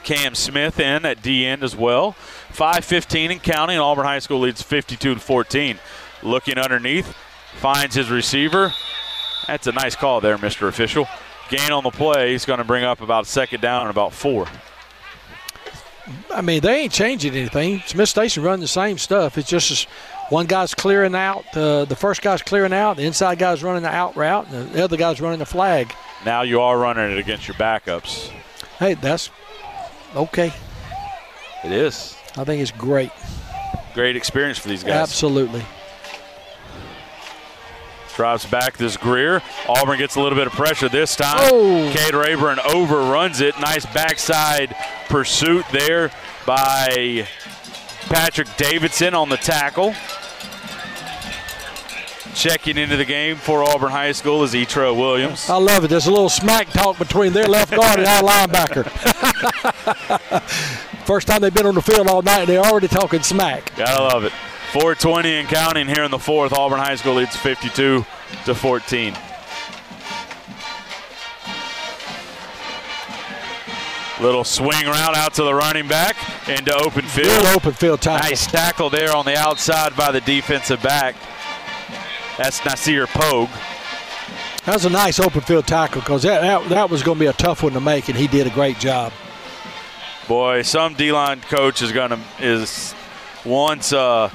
Cam 0.02 0.34
Smith 0.34 0.80
in 0.80 1.04
at 1.04 1.22
D 1.22 1.46
end 1.46 1.62
as 1.62 1.76
well. 1.76 2.16
5:15 2.52 3.30
and 3.30 3.42
counting. 3.42 3.78
Auburn 3.78 4.04
High 4.04 4.18
School 4.18 4.40
leads 4.40 4.62
52 4.62 5.14
to 5.14 5.20
14. 5.20 5.78
Looking 6.22 6.58
underneath, 6.58 7.14
finds 7.54 7.94
his 7.94 8.10
receiver. 8.10 8.74
That's 9.46 9.66
a 9.66 9.72
nice 9.72 9.94
call 9.94 10.20
there, 10.20 10.36
Mr. 10.36 10.68
Official. 10.68 11.08
Gain 11.48 11.72
on 11.72 11.84
the 11.84 11.90
play. 11.90 12.32
He's 12.32 12.44
going 12.44 12.58
to 12.58 12.64
bring 12.64 12.84
up 12.84 13.00
about 13.00 13.26
second 13.26 13.60
down 13.60 13.82
and 13.82 13.90
about 13.90 14.12
four. 14.12 14.46
I 16.32 16.40
mean, 16.42 16.60
they 16.60 16.82
ain't 16.82 16.92
changing 16.92 17.34
anything. 17.34 17.82
Smith 17.86 18.08
Station 18.08 18.42
running 18.42 18.60
the 18.60 18.68
same 18.68 18.98
stuff. 18.98 19.38
It's 19.38 19.48
just 19.48 19.86
one 20.30 20.46
guy's 20.46 20.74
clearing 20.74 21.14
out. 21.14 21.44
Uh, 21.56 21.84
the 21.84 21.96
first 21.96 22.22
guy's 22.22 22.40
clearing 22.40 22.72
out. 22.72 22.96
The 22.96 23.04
inside 23.04 23.38
guy's 23.38 23.62
running 23.62 23.82
the 23.82 23.94
out 23.94 24.16
route. 24.16 24.48
And 24.48 24.72
the 24.72 24.82
other 24.82 24.96
guy's 24.96 25.20
running 25.20 25.38
the 25.38 25.46
flag. 25.46 25.92
Now 26.24 26.42
you 26.42 26.60
are 26.60 26.78
running 26.78 27.10
it 27.10 27.18
against 27.18 27.46
your 27.46 27.56
backups. 27.56 28.28
Hey, 28.78 28.94
that's 28.94 29.30
okay. 30.14 30.52
It 31.64 31.72
is. 31.72 32.16
I 32.36 32.44
think 32.44 32.62
it's 32.62 32.70
great. 32.70 33.10
Great 33.92 34.16
experience 34.16 34.58
for 34.58 34.68
these 34.68 34.82
guys. 34.82 34.92
Absolutely. 34.92 35.64
Drives 38.14 38.44
back 38.44 38.76
this 38.76 38.96
Greer. 38.96 39.42
Auburn 39.66 39.98
gets 39.98 40.16
a 40.16 40.20
little 40.20 40.36
bit 40.36 40.46
of 40.46 40.52
pressure 40.52 40.88
this 40.88 41.16
time. 41.16 41.38
Oh. 41.40 41.90
Cade 41.94 42.14
Rayburn 42.14 42.58
overruns 42.60 43.40
it. 43.40 43.58
Nice 43.58 43.86
backside 43.86 44.76
pursuit 45.08 45.64
there 45.72 46.10
by 46.44 47.26
Patrick 48.10 48.48
Davidson 48.56 49.14
on 49.14 49.28
the 49.28 49.36
tackle. 49.36 49.94
Checking 52.34 52.76
into 52.76 52.96
the 52.96 53.04
game 53.04 53.36
for 53.36 53.64
Auburn 53.64 53.90
High 53.90 54.12
School 54.12 54.42
is 54.42 54.52
Etro 54.52 54.96
Williams. 54.96 55.48
I 55.48 55.56
love 55.56 55.84
it. 55.84 55.88
There's 55.88 56.06
a 56.06 56.10
little 56.10 56.28
smack 56.28 56.68
talk 56.70 56.98
between 56.98 57.32
their 57.32 57.46
left 57.46 57.74
guard 57.74 58.00
and 58.00 58.08
our 58.08 58.22
linebacker. 58.22 58.90
First 61.06 61.28
time 61.28 61.40
they've 61.40 61.54
been 61.54 61.66
on 61.66 61.74
the 61.74 61.82
field 61.82 62.08
all 62.08 62.22
night, 62.22 62.40
and 62.40 62.48
they're 62.48 62.60
already 62.60 62.88
talking 62.88 63.22
smack. 63.22 63.74
Gotta 63.76 64.02
love 64.02 64.24
it. 64.24 64.32
420 64.72 65.34
and 65.34 65.48
counting 65.48 65.88
here 65.88 66.04
in 66.04 66.10
the 66.10 66.18
fourth. 66.18 66.52
Auburn 66.52 66.78
High 66.78 66.96
School 66.96 67.14
leads 67.14 67.36
52 67.36 68.04
to 68.44 68.54
14. 68.54 69.14
Little 74.20 74.44
swing 74.44 74.84
route 74.84 75.16
out 75.16 75.32
to 75.34 75.42
the 75.42 75.54
running 75.54 75.88
back 75.88 76.14
into 76.46 76.74
open 76.76 77.06
field. 77.06 77.28
Good 77.28 77.56
open 77.56 77.72
field 77.72 78.02
tackle. 78.02 78.28
Nice 78.28 78.46
tackle 78.46 78.90
there 78.90 79.16
on 79.16 79.24
the 79.24 79.36
outside 79.36 79.96
by 79.96 80.12
the 80.12 80.20
defensive 80.20 80.82
back. 80.82 81.16
That's 82.36 82.62
Nasir 82.64 83.06
Pogue. 83.06 83.48
That 84.66 84.74
was 84.74 84.84
a 84.84 84.90
nice 84.90 85.18
open 85.18 85.40
field 85.40 85.66
tackle 85.66 86.02
because 86.02 86.22
that, 86.24 86.42
that, 86.42 86.68
that 86.68 86.90
was 86.90 87.02
going 87.02 87.16
to 87.16 87.20
be 87.20 87.28
a 87.28 87.32
tough 87.32 87.62
one 87.62 87.72
to 87.72 87.80
make, 87.80 88.08
and 88.08 88.18
he 88.18 88.26
did 88.26 88.46
a 88.46 88.50
great 88.50 88.78
job. 88.78 89.12
Boy, 90.28 90.62
some 90.62 90.94
D-line 90.94 91.40
coach 91.40 91.80
is 91.80 91.90
going 91.90 92.10
to 92.10 92.20
is 92.40 92.94
wants 93.44 93.90
uh, 93.92 94.30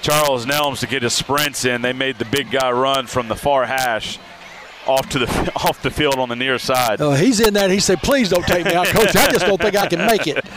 Charles 0.00 0.46
Nelms 0.46 0.80
to 0.80 0.86
get 0.86 1.02
his 1.02 1.12
sprints 1.12 1.66
in. 1.66 1.82
They 1.82 1.92
made 1.92 2.18
the 2.18 2.24
big 2.24 2.50
guy 2.50 2.72
run 2.72 3.06
from 3.06 3.28
the 3.28 3.36
far 3.36 3.66
hash 3.66 4.18
off 4.86 5.08
to 5.10 5.18
the 5.18 5.26
off 5.56 5.82
the 5.82 5.90
field 5.90 6.16
on 6.16 6.28
the 6.28 6.36
near 6.36 6.58
side. 6.58 7.00
Uh, 7.00 7.12
he's 7.12 7.40
in 7.40 7.54
that. 7.54 7.70
He 7.70 7.80
said, 7.80 8.00
"Please 8.02 8.28
don't 8.28 8.46
take 8.46 8.64
me 8.64 8.74
out, 8.74 8.86
coach. 8.86 9.14
I 9.16 9.30
just 9.30 9.46
don't 9.46 9.60
think 9.60 9.76
I 9.76 9.86
can 9.86 10.06
make 10.06 10.26
it." 10.26 10.44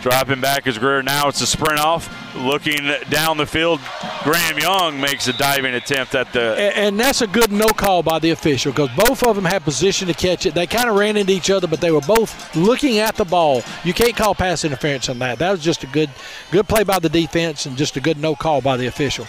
Dropping 0.00 0.40
back 0.40 0.68
is 0.68 0.78
Greer. 0.78 1.02
Now 1.02 1.28
it's 1.28 1.40
a 1.40 1.46
sprint 1.46 1.80
off. 1.80 2.14
Looking 2.36 2.88
down 3.10 3.36
the 3.36 3.46
field, 3.46 3.80
Graham 4.22 4.56
Young 4.56 5.00
makes 5.00 5.26
a 5.26 5.32
diving 5.32 5.74
attempt 5.74 6.14
at 6.14 6.32
the. 6.32 6.54
And, 6.56 6.74
and 6.76 7.00
that's 7.00 7.20
a 7.20 7.26
good 7.26 7.50
no 7.50 7.66
call 7.66 8.04
by 8.04 8.20
the 8.20 8.30
official 8.30 8.70
because 8.70 8.90
both 8.96 9.24
of 9.24 9.34
them 9.34 9.44
had 9.44 9.64
position 9.64 10.06
to 10.06 10.14
catch 10.14 10.46
it. 10.46 10.54
They 10.54 10.68
kind 10.68 10.88
of 10.88 10.96
ran 10.96 11.16
into 11.16 11.32
each 11.32 11.50
other, 11.50 11.66
but 11.66 11.80
they 11.80 11.90
were 11.90 12.00
both 12.02 12.54
looking 12.54 12.98
at 12.98 13.16
the 13.16 13.24
ball. 13.24 13.62
You 13.82 13.92
can't 13.92 14.16
call 14.16 14.36
pass 14.36 14.64
interference 14.64 15.08
on 15.08 15.18
that. 15.18 15.40
That 15.40 15.50
was 15.50 15.64
just 15.64 15.82
a 15.82 15.88
good, 15.88 16.10
good 16.52 16.68
play 16.68 16.84
by 16.84 17.00
the 17.00 17.08
defense 17.08 17.66
and 17.66 17.76
just 17.76 17.96
a 17.96 18.00
good 18.00 18.18
no 18.18 18.36
call 18.36 18.60
by 18.60 18.76
the 18.76 18.86
official. 18.86 19.26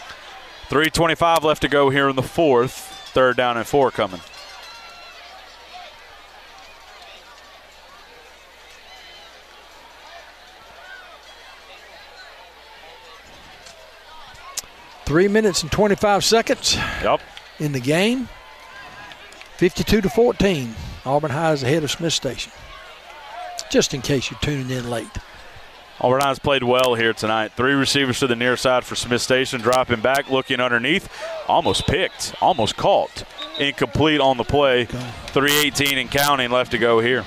3:25 0.69 1.43
left 1.43 1.63
to 1.63 1.67
go 1.67 1.89
here 1.89 2.09
in 2.09 2.15
the 2.15 2.21
fourth. 2.21 2.88
Third 3.11 3.37
down 3.37 3.57
and 3.57 3.65
four 3.65 3.89
coming. 3.91 4.21
Three 15.05 15.27
minutes 15.27 15.63
and 15.63 15.71
25 15.71 16.23
seconds. 16.23 16.75
Yep. 16.75 17.21
In 17.59 17.71
the 17.71 17.79
game. 17.79 18.29
52 19.57 20.01
to 20.01 20.09
14. 20.09 20.75
Auburn 21.03 21.31
High 21.31 21.53
is 21.53 21.63
ahead 21.63 21.83
of 21.83 21.89
Smith 21.89 22.13
Station. 22.13 22.51
Just 23.71 23.95
in 23.95 24.03
case 24.03 24.29
you're 24.29 24.39
tuning 24.39 24.69
in 24.69 24.87
late. 24.87 25.07
Auburn 26.01 26.21
High's 26.21 26.39
played 26.39 26.63
well 26.63 26.95
here 26.95 27.13
tonight. 27.13 27.51
Three 27.57 27.73
receivers 27.73 28.19
to 28.19 28.27
the 28.27 28.35
near 28.35 28.55
side 28.55 28.85
for 28.85 28.95
Smith 28.95 29.21
Station, 29.21 29.59
dropping 29.59 29.99
back, 29.99 30.29
looking 30.29 30.61
underneath. 30.61 31.09
Almost 31.47 31.87
picked, 31.87 32.33
almost 32.41 32.77
caught. 32.77 33.23
Incomplete 33.59 34.21
on 34.21 34.37
the 34.37 34.45
play. 34.45 34.85
318 34.85 35.97
and 35.97 36.09
counting 36.09 36.51
left 36.51 36.71
to 36.71 36.77
go 36.77 37.01
here. 37.01 37.25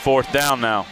Fourth 0.00 0.30
down 0.32 0.60
now. 0.60 0.86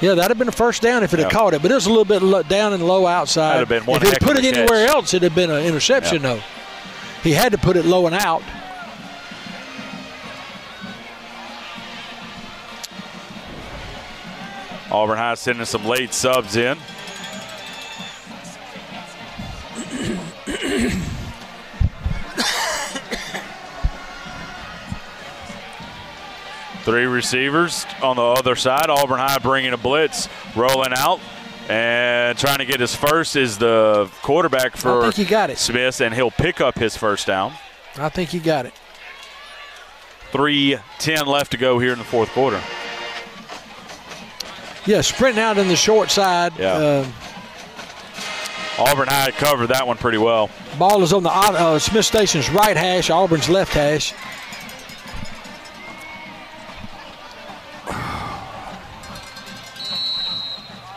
Yeah, 0.00 0.14
that'd 0.14 0.30
have 0.30 0.38
been 0.38 0.48
a 0.48 0.52
first 0.52 0.82
down 0.82 1.04
if 1.04 1.12
it 1.14 1.20
had 1.20 1.30
caught 1.30 1.54
it, 1.54 1.62
but 1.62 1.70
it 1.70 1.74
was 1.74 1.86
a 1.86 1.92
little 1.92 2.04
bit 2.06 2.48
down 2.48 2.72
and 2.72 2.82
low 2.82 3.06
outside. 3.06 3.58
That'd 3.58 3.68
have 3.68 3.80
been 3.80 3.86
one 3.86 3.98
if 3.98 4.02
he 4.02 4.08
heck 4.08 4.20
put 4.20 4.38
of 4.38 4.44
it 4.44 4.56
a 4.56 4.58
anywhere 4.60 4.86
else, 4.88 5.14
it'd 5.14 5.22
have 5.22 5.34
been 5.36 5.50
an 5.50 5.64
interception, 5.64 6.22
Yeah. 6.22 6.34
though. 6.34 6.40
He 7.22 7.32
had 7.32 7.52
to 7.52 7.58
put 7.58 7.76
it 7.76 7.84
low 7.84 8.06
and 8.06 8.14
out. 8.16 8.42
Auburn 14.90 15.18
High 15.18 15.34
sending 15.34 15.64
some 15.66 15.84
late 15.84 16.12
subs 16.12 16.56
in. 16.56 16.76
Three 26.82 27.04
receivers 27.04 27.84
on 28.02 28.16
the 28.16 28.22
other 28.22 28.56
side. 28.56 28.88
Auburn 28.88 29.18
High 29.18 29.38
bringing 29.38 29.72
a 29.72 29.76
blitz, 29.76 30.28
rolling 30.56 30.92
out, 30.94 31.20
and 31.68 32.36
trying 32.38 32.58
to 32.58 32.64
get 32.64 32.80
his 32.80 32.96
first 32.96 33.36
is 33.36 33.58
the 33.58 34.10
quarterback 34.22 34.76
for 34.76 35.00
I 35.00 35.02
think 35.10 35.14
he 35.14 35.24
got 35.24 35.50
it. 35.50 35.58
Smith, 35.58 36.00
and 36.00 36.14
he'll 36.14 36.30
pick 36.30 36.60
up 36.60 36.78
his 36.78 36.96
first 36.96 37.26
down. 37.26 37.52
I 37.96 38.08
think 38.08 38.30
he 38.30 38.38
got 38.38 38.66
it. 38.66 38.72
3.10 40.32 41.26
left 41.26 41.50
to 41.52 41.58
go 41.58 41.78
here 41.78 41.92
in 41.92 41.98
the 41.98 42.04
fourth 42.04 42.30
quarter. 42.30 42.60
Yeah, 44.86 45.00
sprinting 45.02 45.42
out 45.42 45.58
in 45.58 45.68
the 45.68 45.76
short 45.76 46.10
side. 46.10 46.52
Yeah. 46.58 46.72
Uh, 46.72 47.06
Auburn 48.78 49.08
High 49.08 49.30
covered 49.32 49.66
that 49.68 49.86
one 49.86 49.98
pretty 49.98 50.16
well. 50.18 50.48
ball 50.78 51.02
is 51.02 51.12
on 51.12 51.22
the 51.22 51.30
uh, 51.30 51.78
Smith 51.78 52.06
Station's 52.06 52.48
right 52.50 52.76
hash, 52.76 53.10
Auburn's 53.10 53.48
left 53.48 53.72
hash. 53.74 54.14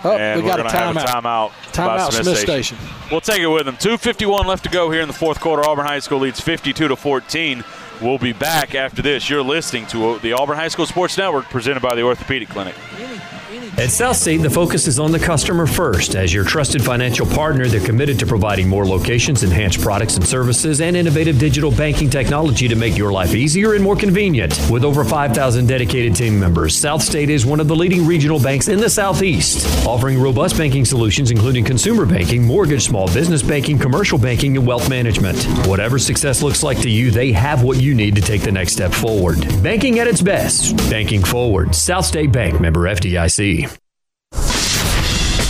Oh, 0.06 0.18
and 0.18 0.42
we 0.42 0.46
got 0.50 0.60
we're 0.60 0.66
a 0.68 0.70
gonna 0.70 0.78
have 0.78 0.96
timeout. 0.98 1.50
a 1.50 1.72
timeout. 1.72 2.10
Timeout, 2.12 2.12
Smith 2.24 2.38
Station. 2.38 2.78
We'll 3.10 3.22
take 3.22 3.40
it 3.40 3.48
with 3.48 3.66
them. 3.66 3.78
2:51 3.78 4.46
left 4.46 4.66
to 4.66 4.70
go 4.70 4.92
here 4.92 5.00
in 5.02 5.08
the 5.08 5.14
fourth 5.14 5.40
quarter. 5.40 5.64
Auburn 5.66 5.86
High 5.86 6.00
School 6.00 6.20
leads 6.20 6.42
52 6.42 6.90
to 6.90 6.96
14. 6.98 7.64
We'll 8.02 8.18
be 8.18 8.34
back 8.34 8.76
after 8.76 9.02
this. 9.02 9.30
You're 9.30 9.42
listening 9.44 9.88
to 9.88 10.20
the 10.20 10.34
Auburn 10.34 10.58
High 10.58 10.68
School 10.68 10.86
Sports 10.88 11.18
Network, 11.18 11.46
presented 11.46 11.82
by 11.82 11.96
the 11.96 12.02
Orthopedic 12.02 12.50
Clinic. 12.50 12.76
At 13.54 13.90
Southstate, 13.90 14.42
the 14.42 14.50
focus 14.50 14.88
is 14.88 15.00
on 15.00 15.12
the 15.12 15.20
customer 15.20 15.68
first. 15.68 16.16
As 16.16 16.34
your 16.34 16.44
trusted 16.44 16.84
financial 16.84 17.28
partner, 17.28 17.68
they're 17.68 17.86
committed 17.86 18.18
to 18.20 18.26
providing 18.26 18.68
more 18.68 18.84
locations, 18.84 19.44
enhanced 19.44 19.80
products 19.80 20.16
and 20.16 20.26
services, 20.26 20.82
and 20.82 20.98
innovative 20.98 21.38
digital 21.38 21.70
banking 21.70 22.10
technology 22.10 22.68
to 22.68 22.76
make 22.76 22.98
your 22.98 23.12
life 23.12 23.36
easier 23.36 23.74
and 23.76 23.84
more 23.84 23.96
convenient. 23.96 24.60
With 24.72 24.84
over 24.84 25.04
5,000 25.04 25.68
dedicated 25.68 26.16
team 26.16 26.40
members, 26.40 26.76
Southstate 26.76 27.30
is 27.30 27.46
one 27.46 27.60
of 27.60 27.68
the 27.68 27.76
leading 27.76 28.08
regional 28.08 28.40
banks 28.40 28.70
in 28.70 28.80
the 28.80 28.90
Southeast, 28.90 29.68
offering 29.86 30.20
robust 30.20 30.58
banking 30.58 30.84
solutions 30.84 31.30
including 31.30 31.64
consumer 31.64 32.08
banking, 32.08 32.44
mortgage, 32.44 32.84
small 32.84 33.06
business 33.14 33.44
banking, 33.44 33.78
commercial 33.78 34.18
banking, 34.18 34.58
and 34.58 34.66
wealth 34.66 34.90
management. 34.90 35.38
Whatever 35.68 36.00
success 36.00 36.42
looks 36.42 36.64
like 36.64 36.80
to 36.80 36.90
you, 36.90 37.12
they 37.12 37.32
have 37.32 37.62
what 37.62 37.80
you 37.80 37.94
need 37.94 38.16
to 38.16 38.22
take 38.22 38.42
the 38.42 38.52
next 38.52 38.74
step 38.74 38.92
forward. 38.92 39.40
Banking 39.62 40.00
at 40.00 40.08
its 40.08 40.24
best. 40.24 40.76
Banking 40.90 41.24
forward. 41.24 41.76
South 41.76 42.06
State 42.06 42.32
Bank 42.32 42.60
member 42.60 42.82
FDIC. 42.82 43.43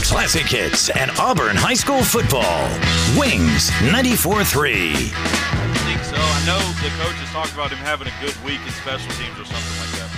Classic 0.01 0.47
hits 0.47 0.89
and 0.89 1.11
Auburn 1.19 1.55
High 1.55 1.75
School 1.75 2.01
football. 2.01 2.65
Wings 3.13 3.69
94.3. 3.85 5.13
I 5.13 5.77
think 5.85 6.01
so. 6.01 6.17
I 6.17 6.41
know 6.49 6.57
the 6.81 6.89
coach 6.97 7.13
has 7.21 7.29
talked 7.29 7.53
about 7.53 7.69
him 7.69 7.77
having 7.77 8.07
a 8.07 8.13
good 8.17 8.33
week 8.41 8.57
in 8.65 8.73
special 8.81 9.11
teams 9.13 9.37
or 9.37 9.45
something 9.45 9.77
like 9.77 9.93
that. 10.01 10.09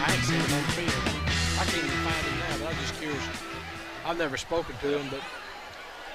I 0.00 0.14
ain't 0.16 0.24
seen 0.24 0.40
him 0.40 0.48
on 0.56 0.62
the 0.64 0.72
field. 0.80 1.04
I 1.60 1.64
can't 1.68 1.84
even 1.84 2.00
find 2.08 2.24
him 2.24 2.36
now, 2.40 2.56
but 2.64 2.66
I'm 2.72 2.80
just 2.80 2.96
curious. 2.96 3.24
I've 4.06 4.16
never 4.16 4.36
spoken 4.38 4.74
to 4.80 4.96
him, 4.96 5.08
but 5.12 5.20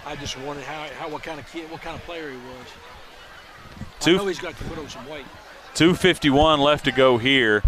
I 0.10 0.16
just 0.16 0.40
wondered 0.42 0.66
how, 0.66 0.90
how 0.98 1.08
what 1.08 1.22
kind 1.22 1.40
of 1.40 1.46
kid, 1.52 1.70
what 1.70 1.82
kind 1.82 1.94
of 1.96 2.02
player 2.02 2.32
he 2.32 2.38
was. 2.38 2.68
Two- 4.00 4.16
I 4.16 4.18
know 4.18 4.26
he's 4.26 4.40
got 4.42 4.58
to 4.58 4.64
put 4.64 4.80
on 4.80 4.90
some 4.90 5.06
weight. 5.08 5.26
251 5.76 6.60
left 6.62 6.86
to 6.86 6.92
go 6.92 7.20
here. 7.20 7.62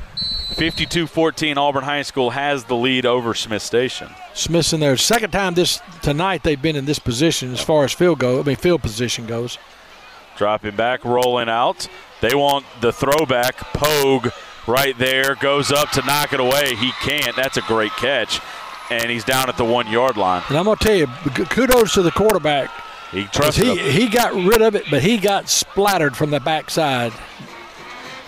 52-14 0.51 1.57
Auburn 1.57 1.83
High 1.83 2.01
School 2.01 2.31
has 2.31 2.63
the 2.65 2.75
lead 2.75 3.05
over 3.05 3.33
Smith 3.33 3.61
Station. 3.61 4.09
Smith's 4.33 4.73
in 4.73 4.79
there. 4.79 4.95
Second 4.97 5.31
time 5.31 5.53
this 5.53 5.81
tonight 6.01 6.43
they've 6.43 6.61
been 6.61 6.75
in 6.75 6.85
this 6.85 6.99
position 6.99 7.51
as 7.53 7.61
far 7.61 7.83
as 7.83 7.93
field 7.93 8.19
go. 8.19 8.39
I 8.39 8.43
mean 8.43 8.55
field 8.55 8.81
position 8.81 9.25
goes. 9.25 9.57
Dropping 10.37 10.75
back, 10.75 11.03
rolling 11.03 11.49
out. 11.49 11.87
They 12.21 12.33
want 12.33 12.65
the 12.81 12.91
throwback. 12.91 13.57
Pogue 13.73 14.29
right 14.67 14.97
there 14.97 15.35
goes 15.35 15.71
up 15.71 15.91
to 15.91 16.05
knock 16.05 16.33
it 16.33 16.39
away. 16.39 16.75
He 16.75 16.91
can't. 17.01 17.35
That's 17.35 17.57
a 17.57 17.61
great 17.61 17.91
catch. 17.91 18.39
And 18.89 19.09
he's 19.09 19.23
down 19.23 19.49
at 19.49 19.57
the 19.57 19.65
one 19.65 19.87
yard 19.91 20.15
line. 20.15 20.43
And 20.47 20.57
I'm 20.57 20.65
going 20.65 20.77
to 20.77 20.83
tell 20.83 20.95
you, 20.95 21.07
kudos 21.45 21.93
to 21.95 22.01
the 22.01 22.11
quarterback. 22.11 22.69
He 23.11 23.25
trusted 23.25 23.65
he, 23.65 23.77
him. 23.77 23.91
he 23.91 24.09
got 24.09 24.33
rid 24.33 24.61
of 24.61 24.75
it, 24.75 24.85
but 24.89 25.01
he 25.01 25.17
got 25.17 25.49
splattered 25.49 26.15
from 26.15 26.29
the 26.29 26.39
backside. 26.39 27.13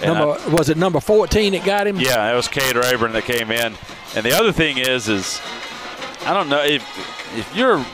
Number, 0.02 0.38
was 0.56 0.69
it 0.69 0.78
number 0.78 1.00
14 1.00 1.53
that 1.53 1.66
got 1.66 1.88
him? 1.88 2.00
Yeah, 2.00 2.32
it 2.32 2.36
was 2.36 2.48
Cade 2.48 2.76
Rayburn 2.76 3.11
that 3.14 3.24
came 3.24 3.52
in. 3.52 3.74
And 4.16 4.26
the 4.26 4.32
other 4.34 4.52
thing 4.52 4.78
is, 4.78 5.08
is 5.10 5.42
I 6.26 6.34
don't 6.34 6.50
know 6.50 6.64
if 6.64 6.84
if 7.38 7.56
you're 7.56 7.86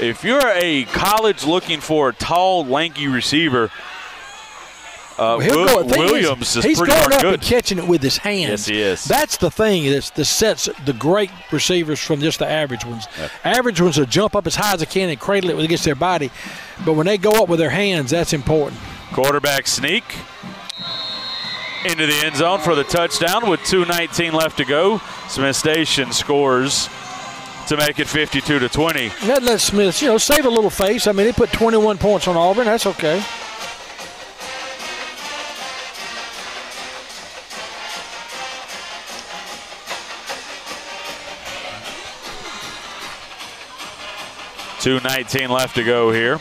if 0.00 0.24
you're 0.24 0.40
a 0.54 0.84
college 0.86 1.44
looking 1.44 1.80
for 1.80 2.08
a 2.08 2.12
tall, 2.14 2.64
lanky 2.64 3.06
receiver, 3.06 3.70
uh, 5.18 5.38
He'll 5.38 5.66
go- 5.66 5.84
Williams 5.84 6.56
is, 6.56 6.64
he's 6.64 6.78
pretty 6.78 6.92
going 6.94 7.02
darn 7.10 7.12
up 7.12 7.20
good. 7.20 7.34
and 7.34 7.42
catching 7.42 7.76
it 7.78 7.86
with 7.86 8.02
his 8.02 8.16
hands. 8.16 8.48
Yes, 8.50 8.66
he 8.66 8.80
is. 8.80 9.04
That's 9.04 9.36
the 9.36 9.50
thing 9.50 9.90
that's, 9.90 10.08
that 10.10 10.24
sets 10.24 10.68
the 10.86 10.94
great 10.94 11.30
receivers 11.52 12.00
from 12.00 12.20
just 12.20 12.38
the 12.38 12.48
average 12.48 12.86
ones. 12.86 13.06
Average 13.44 13.80
ones 13.82 13.98
will 13.98 14.06
jump 14.06 14.34
up 14.34 14.46
as 14.46 14.54
high 14.54 14.72
as 14.72 14.80
they 14.80 14.86
can 14.86 15.10
and 15.10 15.20
cradle 15.20 15.50
it 15.50 15.62
against 15.62 15.84
their 15.84 15.94
body, 15.94 16.30
but 16.86 16.94
when 16.94 17.04
they 17.06 17.18
go 17.18 17.32
up 17.42 17.50
with 17.50 17.58
their 17.58 17.68
hands, 17.70 18.10
that's 18.10 18.32
important. 18.32 18.80
Quarterback 19.12 19.66
sneak 19.66 20.04
into 21.84 22.06
the 22.06 22.14
end 22.24 22.36
zone 22.36 22.60
for 22.60 22.74
the 22.74 22.84
touchdown 22.84 23.48
with 23.48 23.60
2.19 23.60 24.32
left 24.32 24.58
to 24.58 24.64
go. 24.64 24.98
Smith 25.28 25.56
Station 25.56 26.12
scores 26.12 26.88
to 27.68 27.76
make 27.76 27.98
it 27.98 28.08
52 28.08 28.58
to 28.58 28.68
20. 28.68 29.08
That 29.26 29.42
lets 29.42 29.64
Smith, 29.64 30.02
you 30.02 30.08
know, 30.08 30.18
save 30.18 30.44
a 30.44 30.50
little 30.50 30.70
face. 30.70 31.06
I 31.06 31.12
mean, 31.12 31.26
they 31.26 31.32
put 31.32 31.52
21 31.52 31.98
points 31.98 32.28
on 32.28 32.36
Auburn. 32.36 32.66
That's 32.66 32.86
okay. 32.86 33.22
Two 44.80 44.98
nineteen 45.00 45.50
left 45.50 45.74
to 45.74 45.84
go 45.84 46.10
here. 46.10 46.40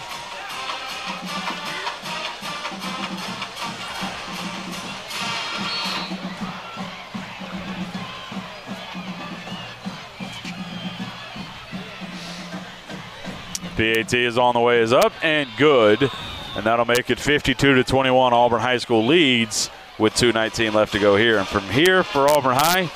PAT 13.79 14.13
is 14.13 14.37
on 14.37 14.55
the 14.55 14.59
way 14.59 14.81
is 14.81 14.91
up 14.91 15.13
and 15.23 15.49
good, 15.55 16.11
and 16.57 16.65
that'll 16.65 16.83
make 16.83 17.09
it 17.09 17.17
52 17.17 17.75
to 17.75 17.83
21. 17.85 18.33
Auburn 18.33 18.59
High 18.59 18.77
School 18.77 19.05
leads 19.05 19.69
with 19.97 20.13
2:19 20.15 20.73
left 20.73 20.91
to 20.91 20.99
go 20.99 21.15
here, 21.15 21.37
and 21.37 21.47
from 21.47 21.63
here 21.69 22.03
for 22.03 22.29
Auburn 22.29 22.57
High, 22.57 22.91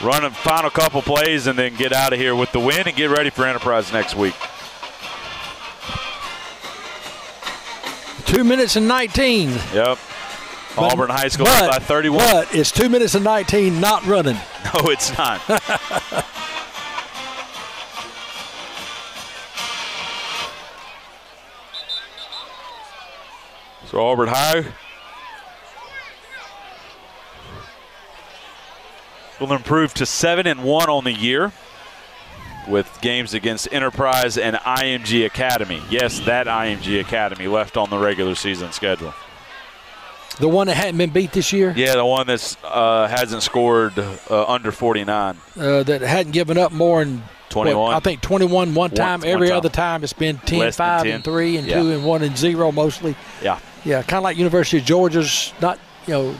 run 0.00 0.24
a 0.24 0.30
final 0.30 0.70
couple 0.70 1.02
plays 1.02 1.48
and 1.48 1.58
then 1.58 1.74
get 1.74 1.92
out 1.92 2.12
of 2.12 2.20
here 2.20 2.36
with 2.36 2.52
the 2.52 2.60
win 2.60 2.86
and 2.86 2.94
get 2.94 3.10
ready 3.10 3.30
for 3.30 3.44
Enterprise 3.44 3.92
next 3.92 4.14
week. 4.14 4.36
Two 8.26 8.44
minutes 8.44 8.76
and 8.76 8.86
19. 8.86 9.50
Yep. 9.50 9.98
But- 10.76 10.92
Auburn 10.92 11.10
High 11.10 11.28
School 11.28 11.46
but, 11.46 11.68
by 11.68 11.78
31. 11.80 12.18
But 12.18 12.54
it's 12.54 12.70
two 12.70 12.88
minutes 12.88 13.16
and 13.16 13.24
19 13.24 13.80
not 13.80 14.06
running. 14.06 14.36
No, 14.72 14.88
it's 14.88 15.16
not. 15.18 15.40
Auburn 24.00 24.28
High 24.28 24.64
will 29.40 29.52
improve 29.52 29.92
to 29.94 30.06
seven 30.06 30.46
and 30.46 30.62
one 30.62 30.88
on 30.88 31.04
the 31.04 31.12
year 31.12 31.52
with 32.68 32.98
games 33.02 33.34
against 33.34 33.70
Enterprise 33.72 34.38
and 34.38 34.56
IMG 34.56 35.26
Academy. 35.26 35.82
Yes, 35.90 36.20
that 36.20 36.46
IMG 36.46 37.00
Academy 37.00 37.46
left 37.46 37.76
on 37.76 37.90
the 37.90 37.98
regular 37.98 38.34
season 38.34 38.72
schedule. 38.72 39.12
The 40.40 40.48
one 40.48 40.66
that 40.66 40.74
hadn't 40.76 40.98
been 40.98 41.10
beat 41.10 41.32
this 41.32 41.52
year, 41.52 41.72
Yeah, 41.76 41.94
the 41.94 42.04
one 42.04 42.26
that 42.26 42.56
uh, 42.64 43.06
hasn't 43.06 43.42
scored 43.42 43.96
uh, 43.98 44.44
under 44.48 44.72
49. 44.72 45.36
uh, 45.56 45.82
that 45.84 46.00
hadn't 46.00 46.32
given 46.32 46.58
up 46.58 46.72
more 46.72 47.04
than 47.04 47.22
21. 47.50 47.80
what, 47.80 47.94
I 47.94 48.00
think 48.00 48.20
21 48.20 48.74
one 48.74 48.90
time. 48.90 49.20
one 49.20 49.28
Every 49.28 49.48
time. 49.48 49.58
other 49.58 49.68
time 49.68 50.02
it's 50.02 50.12
been 50.12 50.38
10, 50.38 50.58
Less 50.58 50.76
5, 50.76 51.04
10. 51.04 51.12
and 51.16 51.24
3, 51.24 51.56
and 51.58 51.66
Yeah. 51.68 51.80
2, 51.82 51.90
and 51.92 52.04
1, 52.04 52.22
and 52.22 52.36
0 52.36 52.72
mostly. 52.72 53.14
Yeah. 53.42 53.60
Yeah, 53.84 54.02
kind 54.02 54.18
of 54.18 54.24
like 54.24 54.36
University 54.36 54.78
of 54.78 54.84
Georgia's 54.84 55.52
not, 55.60 55.78
you 56.06 56.12
know, 56.14 56.34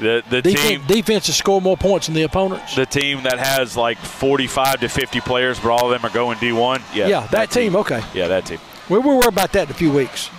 The 0.00 0.22
the 0.30 0.42
defense, 0.42 0.68
team 0.68 0.82
defenses 0.86 1.36
score 1.36 1.60
more 1.60 1.76
points 1.76 2.06
than 2.06 2.14
the 2.14 2.22
opponents. 2.22 2.74
the 2.76 2.86
team 2.86 3.22
that 3.24 3.38
has 3.38 3.76
like 3.76 3.98
45 3.98 4.80
to 4.80 4.88
50 4.88 5.20
players, 5.20 5.58
but 5.60 5.70
all 5.70 5.86
of 5.86 5.90
them 5.90 6.08
are 6.08 6.12
going 6.12 6.38
D1. 6.38 6.82
Yeah, 6.94 7.08
Yeah, 7.08 7.26
that 7.28 7.50
team, 7.50 7.76
okay. 7.76 8.02
Yeah, 8.14 8.28
that 8.28 8.46
team. 8.46 8.58
We 8.88 8.98
will 8.98 9.18
worry 9.18 9.28
about 9.28 9.52
that 9.52 9.64
in 9.64 9.70
a 9.70 9.74
few 9.74 9.92
weeks. 9.92 10.30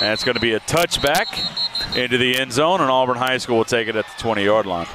And 0.00 0.12
it's 0.12 0.24
going 0.24 0.34
to 0.34 0.40
be 0.40 0.54
a 0.54 0.60
touchback 0.60 1.96
into 1.96 2.18
the 2.18 2.38
end 2.38 2.52
zone, 2.52 2.80
and 2.80 2.90
Auburn 2.90 3.16
High 3.16 3.38
School 3.38 3.56
will 3.58 3.64
take 3.64 3.88
it 3.88 3.96
at 3.96 4.04
the 4.06 4.22
20 4.22 4.44
yard 4.44 4.66
line. 4.66 4.86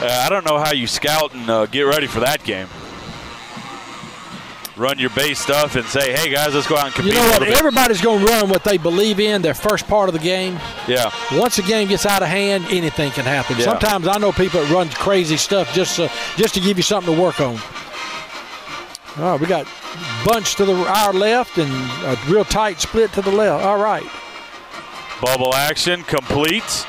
Uh, 0.00 0.22
I 0.24 0.28
don't 0.28 0.44
know 0.44 0.58
how 0.58 0.72
you 0.72 0.86
scout 0.86 1.34
and 1.34 1.48
uh, 1.50 1.66
get 1.66 1.82
ready 1.82 2.06
for 2.06 2.20
that 2.20 2.44
game. 2.44 2.68
Run 4.76 4.96
your 5.00 5.10
base 5.10 5.40
stuff 5.40 5.74
and 5.74 5.84
say, 5.86 6.12
"Hey 6.12 6.30
guys, 6.30 6.54
let's 6.54 6.68
go 6.68 6.76
out 6.76 6.86
and 6.86 6.94
compete." 6.94 7.14
You 7.14 7.18
know 7.18 7.28
what? 7.30 7.42
Everybody's 7.42 8.00
going 8.00 8.24
to 8.24 8.26
run 8.26 8.48
what 8.48 8.62
they 8.62 8.78
believe 8.78 9.18
in 9.18 9.42
their 9.42 9.54
first 9.54 9.88
part 9.88 10.08
of 10.08 10.12
the 10.12 10.20
game. 10.20 10.56
Yeah. 10.86 11.10
Once 11.32 11.56
the 11.56 11.62
game 11.62 11.88
gets 11.88 12.06
out 12.06 12.22
of 12.22 12.28
hand, 12.28 12.64
anything 12.70 13.10
can 13.10 13.24
happen. 13.24 13.56
Yeah. 13.58 13.64
Sometimes 13.64 14.06
I 14.06 14.18
know 14.18 14.30
people 14.30 14.62
that 14.62 14.72
run 14.72 14.88
crazy 14.90 15.36
stuff 15.36 15.74
just 15.74 15.96
to, 15.96 16.08
just 16.36 16.54
to 16.54 16.60
give 16.60 16.76
you 16.76 16.84
something 16.84 17.12
to 17.12 17.20
work 17.20 17.40
on. 17.40 17.58
All 19.16 19.32
right, 19.32 19.40
we 19.40 19.48
got 19.48 19.66
bunch 20.24 20.54
to 20.56 20.64
the 20.64 20.74
our 20.74 21.12
left 21.12 21.58
and 21.58 21.72
a 22.04 22.16
real 22.30 22.44
tight 22.44 22.80
split 22.80 23.12
to 23.14 23.22
the 23.22 23.32
left. 23.32 23.64
All 23.64 23.82
right. 23.82 24.06
Bubble 25.20 25.56
action 25.56 26.04
complete 26.04 26.86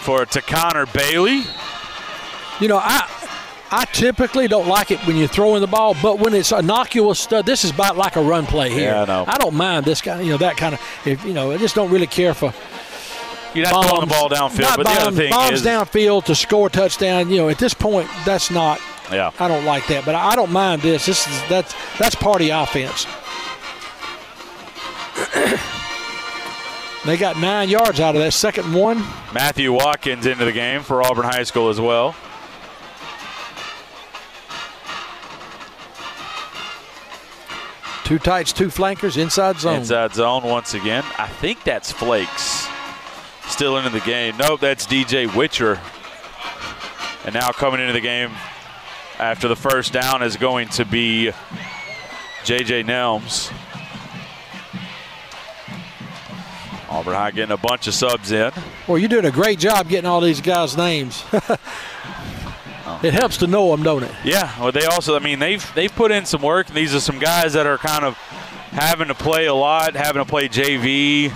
for 0.00 0.24
to 0.24 0.40
Connor 0.40 0.86
Bailey. 0.86 1.42
You 2.60 2.68
know, 2.68 2.78
I 2.78 3.06
I 3.70 3.84
typically 3.86 4.48
don't 4.48 4.66
like 4.66 4.90
it 4.90 4.98
when 5.06 5.16
you're 5.16 5.28
throwing 5.28 5.60
the 5.60 5.66
ball, 5.66 5.94
but 6.02 6.18
when 6.18 6.34
it's 6.34 6.52
innocuous 6.52 7.20
stuff, 7.20 7.46
this 7.46 7.64
is 7.64 7.70
about 7.70 7.96
like 7.96 8.16
a 8.16 8.22
run 8.22 8.46
play 8.46 8.70
here. 8.70 8.90
Yeah, 8.92 9.02
I 9.02 9.04
know. 9.06 9.24
I 9.26 9.38
don't 9.38 9.54
mind 9.54 9.84
this 9.86 10.00
kind 10.02 10.20
of, 10.20 10.26
you 10.26 10.32
know, 10.32 10.38
that 10.38 10.56
kind 10.56 10.74
of. 10.74 10.80
If 11.06 11.24
you 11.24 11.32
know, 11.32 11.52
I 11.52 11.56
just 11.56 11.74
don't 11.74 11.90
really 11.90 12.06
care 12.08 12.34
for. 12.34 12.52
You're 13.54 13.64
not 13.70 13.84
throwing 13.86 14.00
the 14.02 14.06
ball 14.06 14.28
downfield, 14.28 14.60
not 14.60 14.76
but 14.76 14.84
the 14.86 14.90
other 14.92 15.04
bombs, 15.06 15.16
thing 15.16 15.30
bombs 15.30 15.52
is- 15.60 15.66
downfield 15.66 16.24
to 16.26 16.34
score 16.34 16.68
a 16.68 16.70
touchdown. 16.70 17.30
You 17.30 17.38
know, 17.38 17.48
at 17.48 17.58
this 17.58 17.74
point, 17.74 18.08
that's 18.24 18.50
not. 18.50 18.80
Yeah. 19.10 19.32
I 19.40 19.48
don't 19.48 19.64
like 19.64 19.86
that, 19.88 20.04
but 20.04 20.14
I 20.14 20.36
don't 20.36 20.52
mind 20.52 20.82
this. 20.82 21.06
This 21.06 21.26
is 21.26 21.42
that's 21.48 21.74
that's 21.98 22.14
party 22.14 22.50
offense. 22.50 23.06
they 27.04 27.16
got 27.16 27.38
nine 27.38 27.68
yards 27.68 27.98
out 27.98 28.14
of 28.14 28.20
that 28.22 28.32
second 28.32 28.72
one. 28.72 28.98
Matthew 29.32 29.72
Watkins 29.72 30.26
into 30.26 30.44
the 30.44 30.52
game 30.52 30.82
for 30.82 31.02
Auburn 31.02 31.24
High 31.24 31.42
School 31.44 31.68
as 31.70 31.80
well. 31.80 32.14
Two 38.10 38.18
tights, 38.18 38.52
two 38.52 38.70
flankers, 38.70 39.16
inside 39.16 39.60
zone. 39.60 39.76
Inside 39.76 40.12
zone 40.16 40.42
once 40.42 40.74
again. 40.74 41.04
I 41.16 41.28
think 41.28 41.62
that's 41.62 41.92
Flakes 41.92 42.66
still 43.46 43.76
into 43.78 43.90
the 43.90 44.00
game. 44.00 44.36
Nope, 44.36 44.58
that's 44.58 44.84
DJ 44.84 45.32
Witcher. 45.32 45.80
And 47.24 47.32
now 47.32 47.52
coming 47.52 47.78
into 47.78 47.92
the 47.92 48.00
game 48.00 48.32
after 49.20 49.46
the 49.46 49.54
first 49.54 49.92
down 49.92 50.24
is 50.24 50.36
going 50.36 50.70
to 50.70 50.84
be 50.84 51.30
JJ 52.42 52.84
Nelms. 52.84 53.52
Auburn 56.88 57.14
High 57.14 57.30
getting 57.30 57.52
a 57.52 57.56
bunch 57.56 57.86
of 57.86 57.94
subs 57.94 58.32
in. 58.32 58.50
Well, 58.88 58.98
you're 58.98 59.08
doing 59.08 59.26
a 59.26 59.30
great 59.30 59.60
job 59.60 59.88
getting 59.88 60.10
all 60.10 60.20
these 60.20 60.40
guys' 60.40 60.76
names. 60.76 61.22
Oh. 63.02 63.06
It 63.06 63.14
helps 63.14 63.36
to 63.38 63.46
know 63.46 63.70
them, 63.70 63.82
don't 63.82 64.02
it? 64.02 64.10
Yeah, 64.24 64.50
well, 64.60 64.72
they 64.72 64.84
also, 64.84 65.14
I 65.16 65.18
mean, 65.20 65.38
they've 65.38 65.74
they've 65.74 65.94
put 65.94 66.10
in 66.10 66.24
some 66.26 66.42
work. 66.42 66.68
And 66.68 66.76
these 66.76 66.94
are 66.94 67.00
some 67.00 67.18
guys 67.18 67.52
that 67.52 67.66
are 67.66 67.78
kind 67.78 68.04
of 68.04 68.14
having 68.72 69.08
to 69.08 69.14
play 69.14 69.46
a 69.46 69.54
lot, 69.54 69.94
having 69.94 70.22
to 70.24 70.28
play 70.28 70.48
JV. 70.48 71.32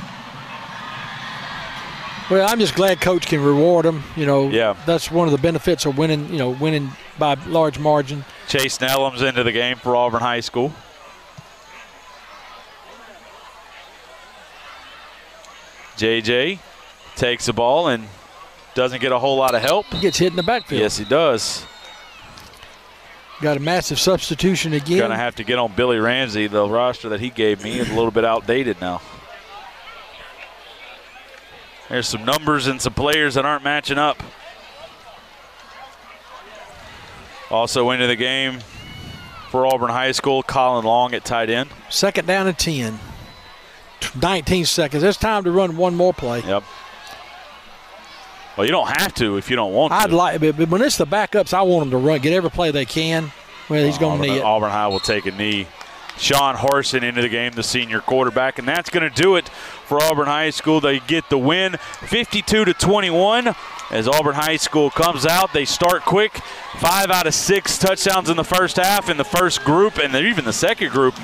Well, 2.30 2.48
I'm 2.48 2.58
just 2.58 2.74
glad 2.74 3.00
coach 3.02 3.26
can 3.26 3.42
reward 3.42 3.84
them. 3.84 4.02
You 4.16 4.24
know, 4.26 4.48
Yeah. 4.48 4.74
that's 4.86 5.10
one 5.10 5.28
of 5.28 5.32
the 5.32 5.38
benefits 5.38 5.84
of 5.84 5.98
winning. 5.98 6.30
You 6.32 6.38
know, 6.38 6.50
winning 6.50 6.90
by 7.18 7.34
large 7.46 7.78
margin. 7.78 8.24
Chase 8.48 8.80
Nellum's 8.80 9.22
into 9.22 9.42
the 9.44 9.52
game 9.52 9.76
for 9.76 9.94
Auburn 9.94 10.20
High 10.22 10.40
School. 10.40 10.72
JJ 15.96 16.58
takes 17.16 17.46
the 17.46 17.52
ball 17.52 17.88
and 17.88 18.08
doesn't 18.74 19.00
get 19.00 19.12
a 19.12 19.18
whole 19.18 19.36
lot 19.36 19.54
of 19.54 19.62
help. 19.62 19.86
Gets 20.00 20.18
hit 20.18 20.28
in 20.32 20.36
the 20.36 20.42
backfield. 20.42 20.80
Yes, 20.80 20.96
he 20.98 21.04
does. 21.04 21.64
Got 23.40 23.56
a 23.56 23.60
massive 23.60 23.98
substitution 23.98 24.72
again. 24.72 24.98
Gonna 24.98 25.16
have 25.16 25.34
to 25.36 25.44
get 25.44 25.58
on 25.58 25.72
Billy 25.74 25.98
Ramsey. 25.98 26.46
The 26.46 26.66
roster 26.68 27.08
that 27.10 27.20
he 27.20 27.30
gave 27.30 27.62
me 27.62 27.78
is 27.78 27.90
a 27.90 27.94
little 27.94 28.10
bit 28.10 28.24
outdated 28.24 28.80
now. 28.80 29.00
There's 31.88 32.08
some 32.08 32.24
numbers 32.24 32.66
and 32.66 32.80
some 32.80 32.94
players 32.94 33.34
that 33.34 33.44
aren't 33.44 33.62
matching 33.62 33.98
up. 33.98 34.22
Also 37.50 37.90
into 37.90 38.06
the 38.06 38.16
game 38.16 38.60
for 39.50 39.66
Auburn 39.66 39.90
High 39.90 40.12
School, 40.12 40.42
Colin 40.42 40.84
Long 40.84 41.14
at 41.14 41.24
tight 41.24 41.50
end. 41.50 41.70
Second 41.90 42.26
down 42.26 42.46
and 42.46 42.58
10. 42.58 42.98
19 44.20 44.64
seconds. 44.64 45.02
There's 45.02 45.16
time 45.16 45.44
to 45.44 45.50
run 45.50 45.76
one 45.76 45.94
more 45.94 46.14
play. 46.14 46.40
Yep. 46.40 46.64
Well, 48.56 48.64
you 48.66 48.72
don't 48.72 48.88
have 48.88 49.14
to 49.14 49.36
if 49.36 49.50
you 49.50 49.56
don't 49.56 49.72
want 49.72 49.92
to. 49.92 49.96
I'd 49.96 50.12
like, 50.12 50.40
but 50.40 50.56
but 50.56 50.68
when 50.68 50.82
it's 50.82 50.96
the 50.96 51.06
backups, 51.06 51.52
I 51.52 51.62
want 51.62 51.90
them 51.90 52.00
to 52.00 52.06
run, 52.06 52.20
get 52.20 52.32
every 52.32 52.50
play 52.50 52.70
they 52.70 52.84
can. 52.84 53.32
Well, 53.68 53.84
he's 53.84 53.98
going 53.98 54.20
to 54.20 54.26
need 54.26 54.36
it. 54.38 54.42
Auburn 54.42 54.70
High 54.70 54.88
will 54.88 55.00
take 55.00 55.26
a 55.26 55.30
knee. 55.30 55.66
Sean 56.16 56.54
Horson 56.54 57.02
into 57.02 57.22
the 57.22 57.28
game, 57.28 57.52
the 57.52 57.62
senior 57.62 58.00
quarterback, 58.00 58.58
and 58.58 58.68
that's 58.68 58.88
going 58.88 59.10
to 59.10 59.22
do 59.22 59.34
it 59.34 59.48
for 59.48 60.00
Auburn 60.00 60.26
High 60.26 60.50
School. 60.50 60.80
They 60.80 61.00
get 61.00 61.28
the 61.28 61.38
win, 61.38 61.76
52 62.02 62.66
to 62.66 62.72
21. 62.72 63.54
As 63.90 64.06
Auburn 64.06 64.34
High 64.34 64.56
School 64.56 64.90
comes 64.90 65.26
out, 65.26 65.52
they 65.52 65.64
start 65.64 66.02
quick. 66.02 66.38
Five 66.78 67.10
out 67.10 67.26
of 67.26 67.34
six 67.34 67.78
touchdowns 67.78 68.30
in 68.30 68.36
the 68.36 68.44
first 68.44 68.76
half 68.76 69.10
in 69.10 69.16
the 69.16 69.24
first 69.24 69.64
group, 69.64 69.98
and 69.98 70.14
even 70.14 70.44
the 70.44 70.52
second 70.52 70.90
group. 70.90 71.14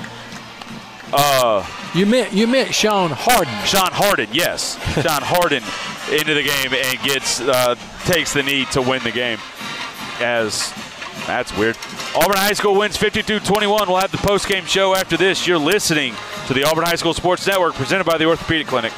Uh, 1.13 1.65
you 1.93 2.05
meant 2.05 2.33
you 2.33 2.47
meant 2.47 2.73
Sean 2.73 3.11
Harden. 3.11 3.53
Sean 3.65 3.91
Harden, 3.91 4.29
yes, 4.31 4.75
Sean 4.95 5.21
Harden 5.21 5.63
into 6.11 6.33
the 6.33 6.43
game 6.43 6.73
and 6.73 6.99
gets 7.03 7.41
uh, 7.41 7.75
takes 8.05 8.33
the 8.33 8.43
knee 8.43 8.65
to 8.71 8.81
win 8.81 9.03
the 9.03 9.11
game. 9.11 9.39
As 10.19 10.73
that's 11.27 11.55
weird. 11.57 11.77
Auburn 12.15 12.37
High 12.37 12.53
School 12.53 12.75
wins 12.75 12.97
52-21. 12.97 13.87
We'll 13.87 13.97
have 13.97 14.11
the 14.11 14.17
post-game 14.17 14.65
show 14.65 14.95
after 14.95 15.17
this. 15.17 15.47
You're 15.47 15.57
listening 15.57 16.13
to 16.47 16.53
the 16.53 16.63
Auburn 16.63 16.83
High 16.85 16.95
School 16.95 17.13
Sports 17.13 17.45
Network 17.47 17.75
presented 17.75 18.05
by 18.05 18.17
the 18.17 18.25
Orthopedic 18.25 18.67
Clinic. 18.67 18.91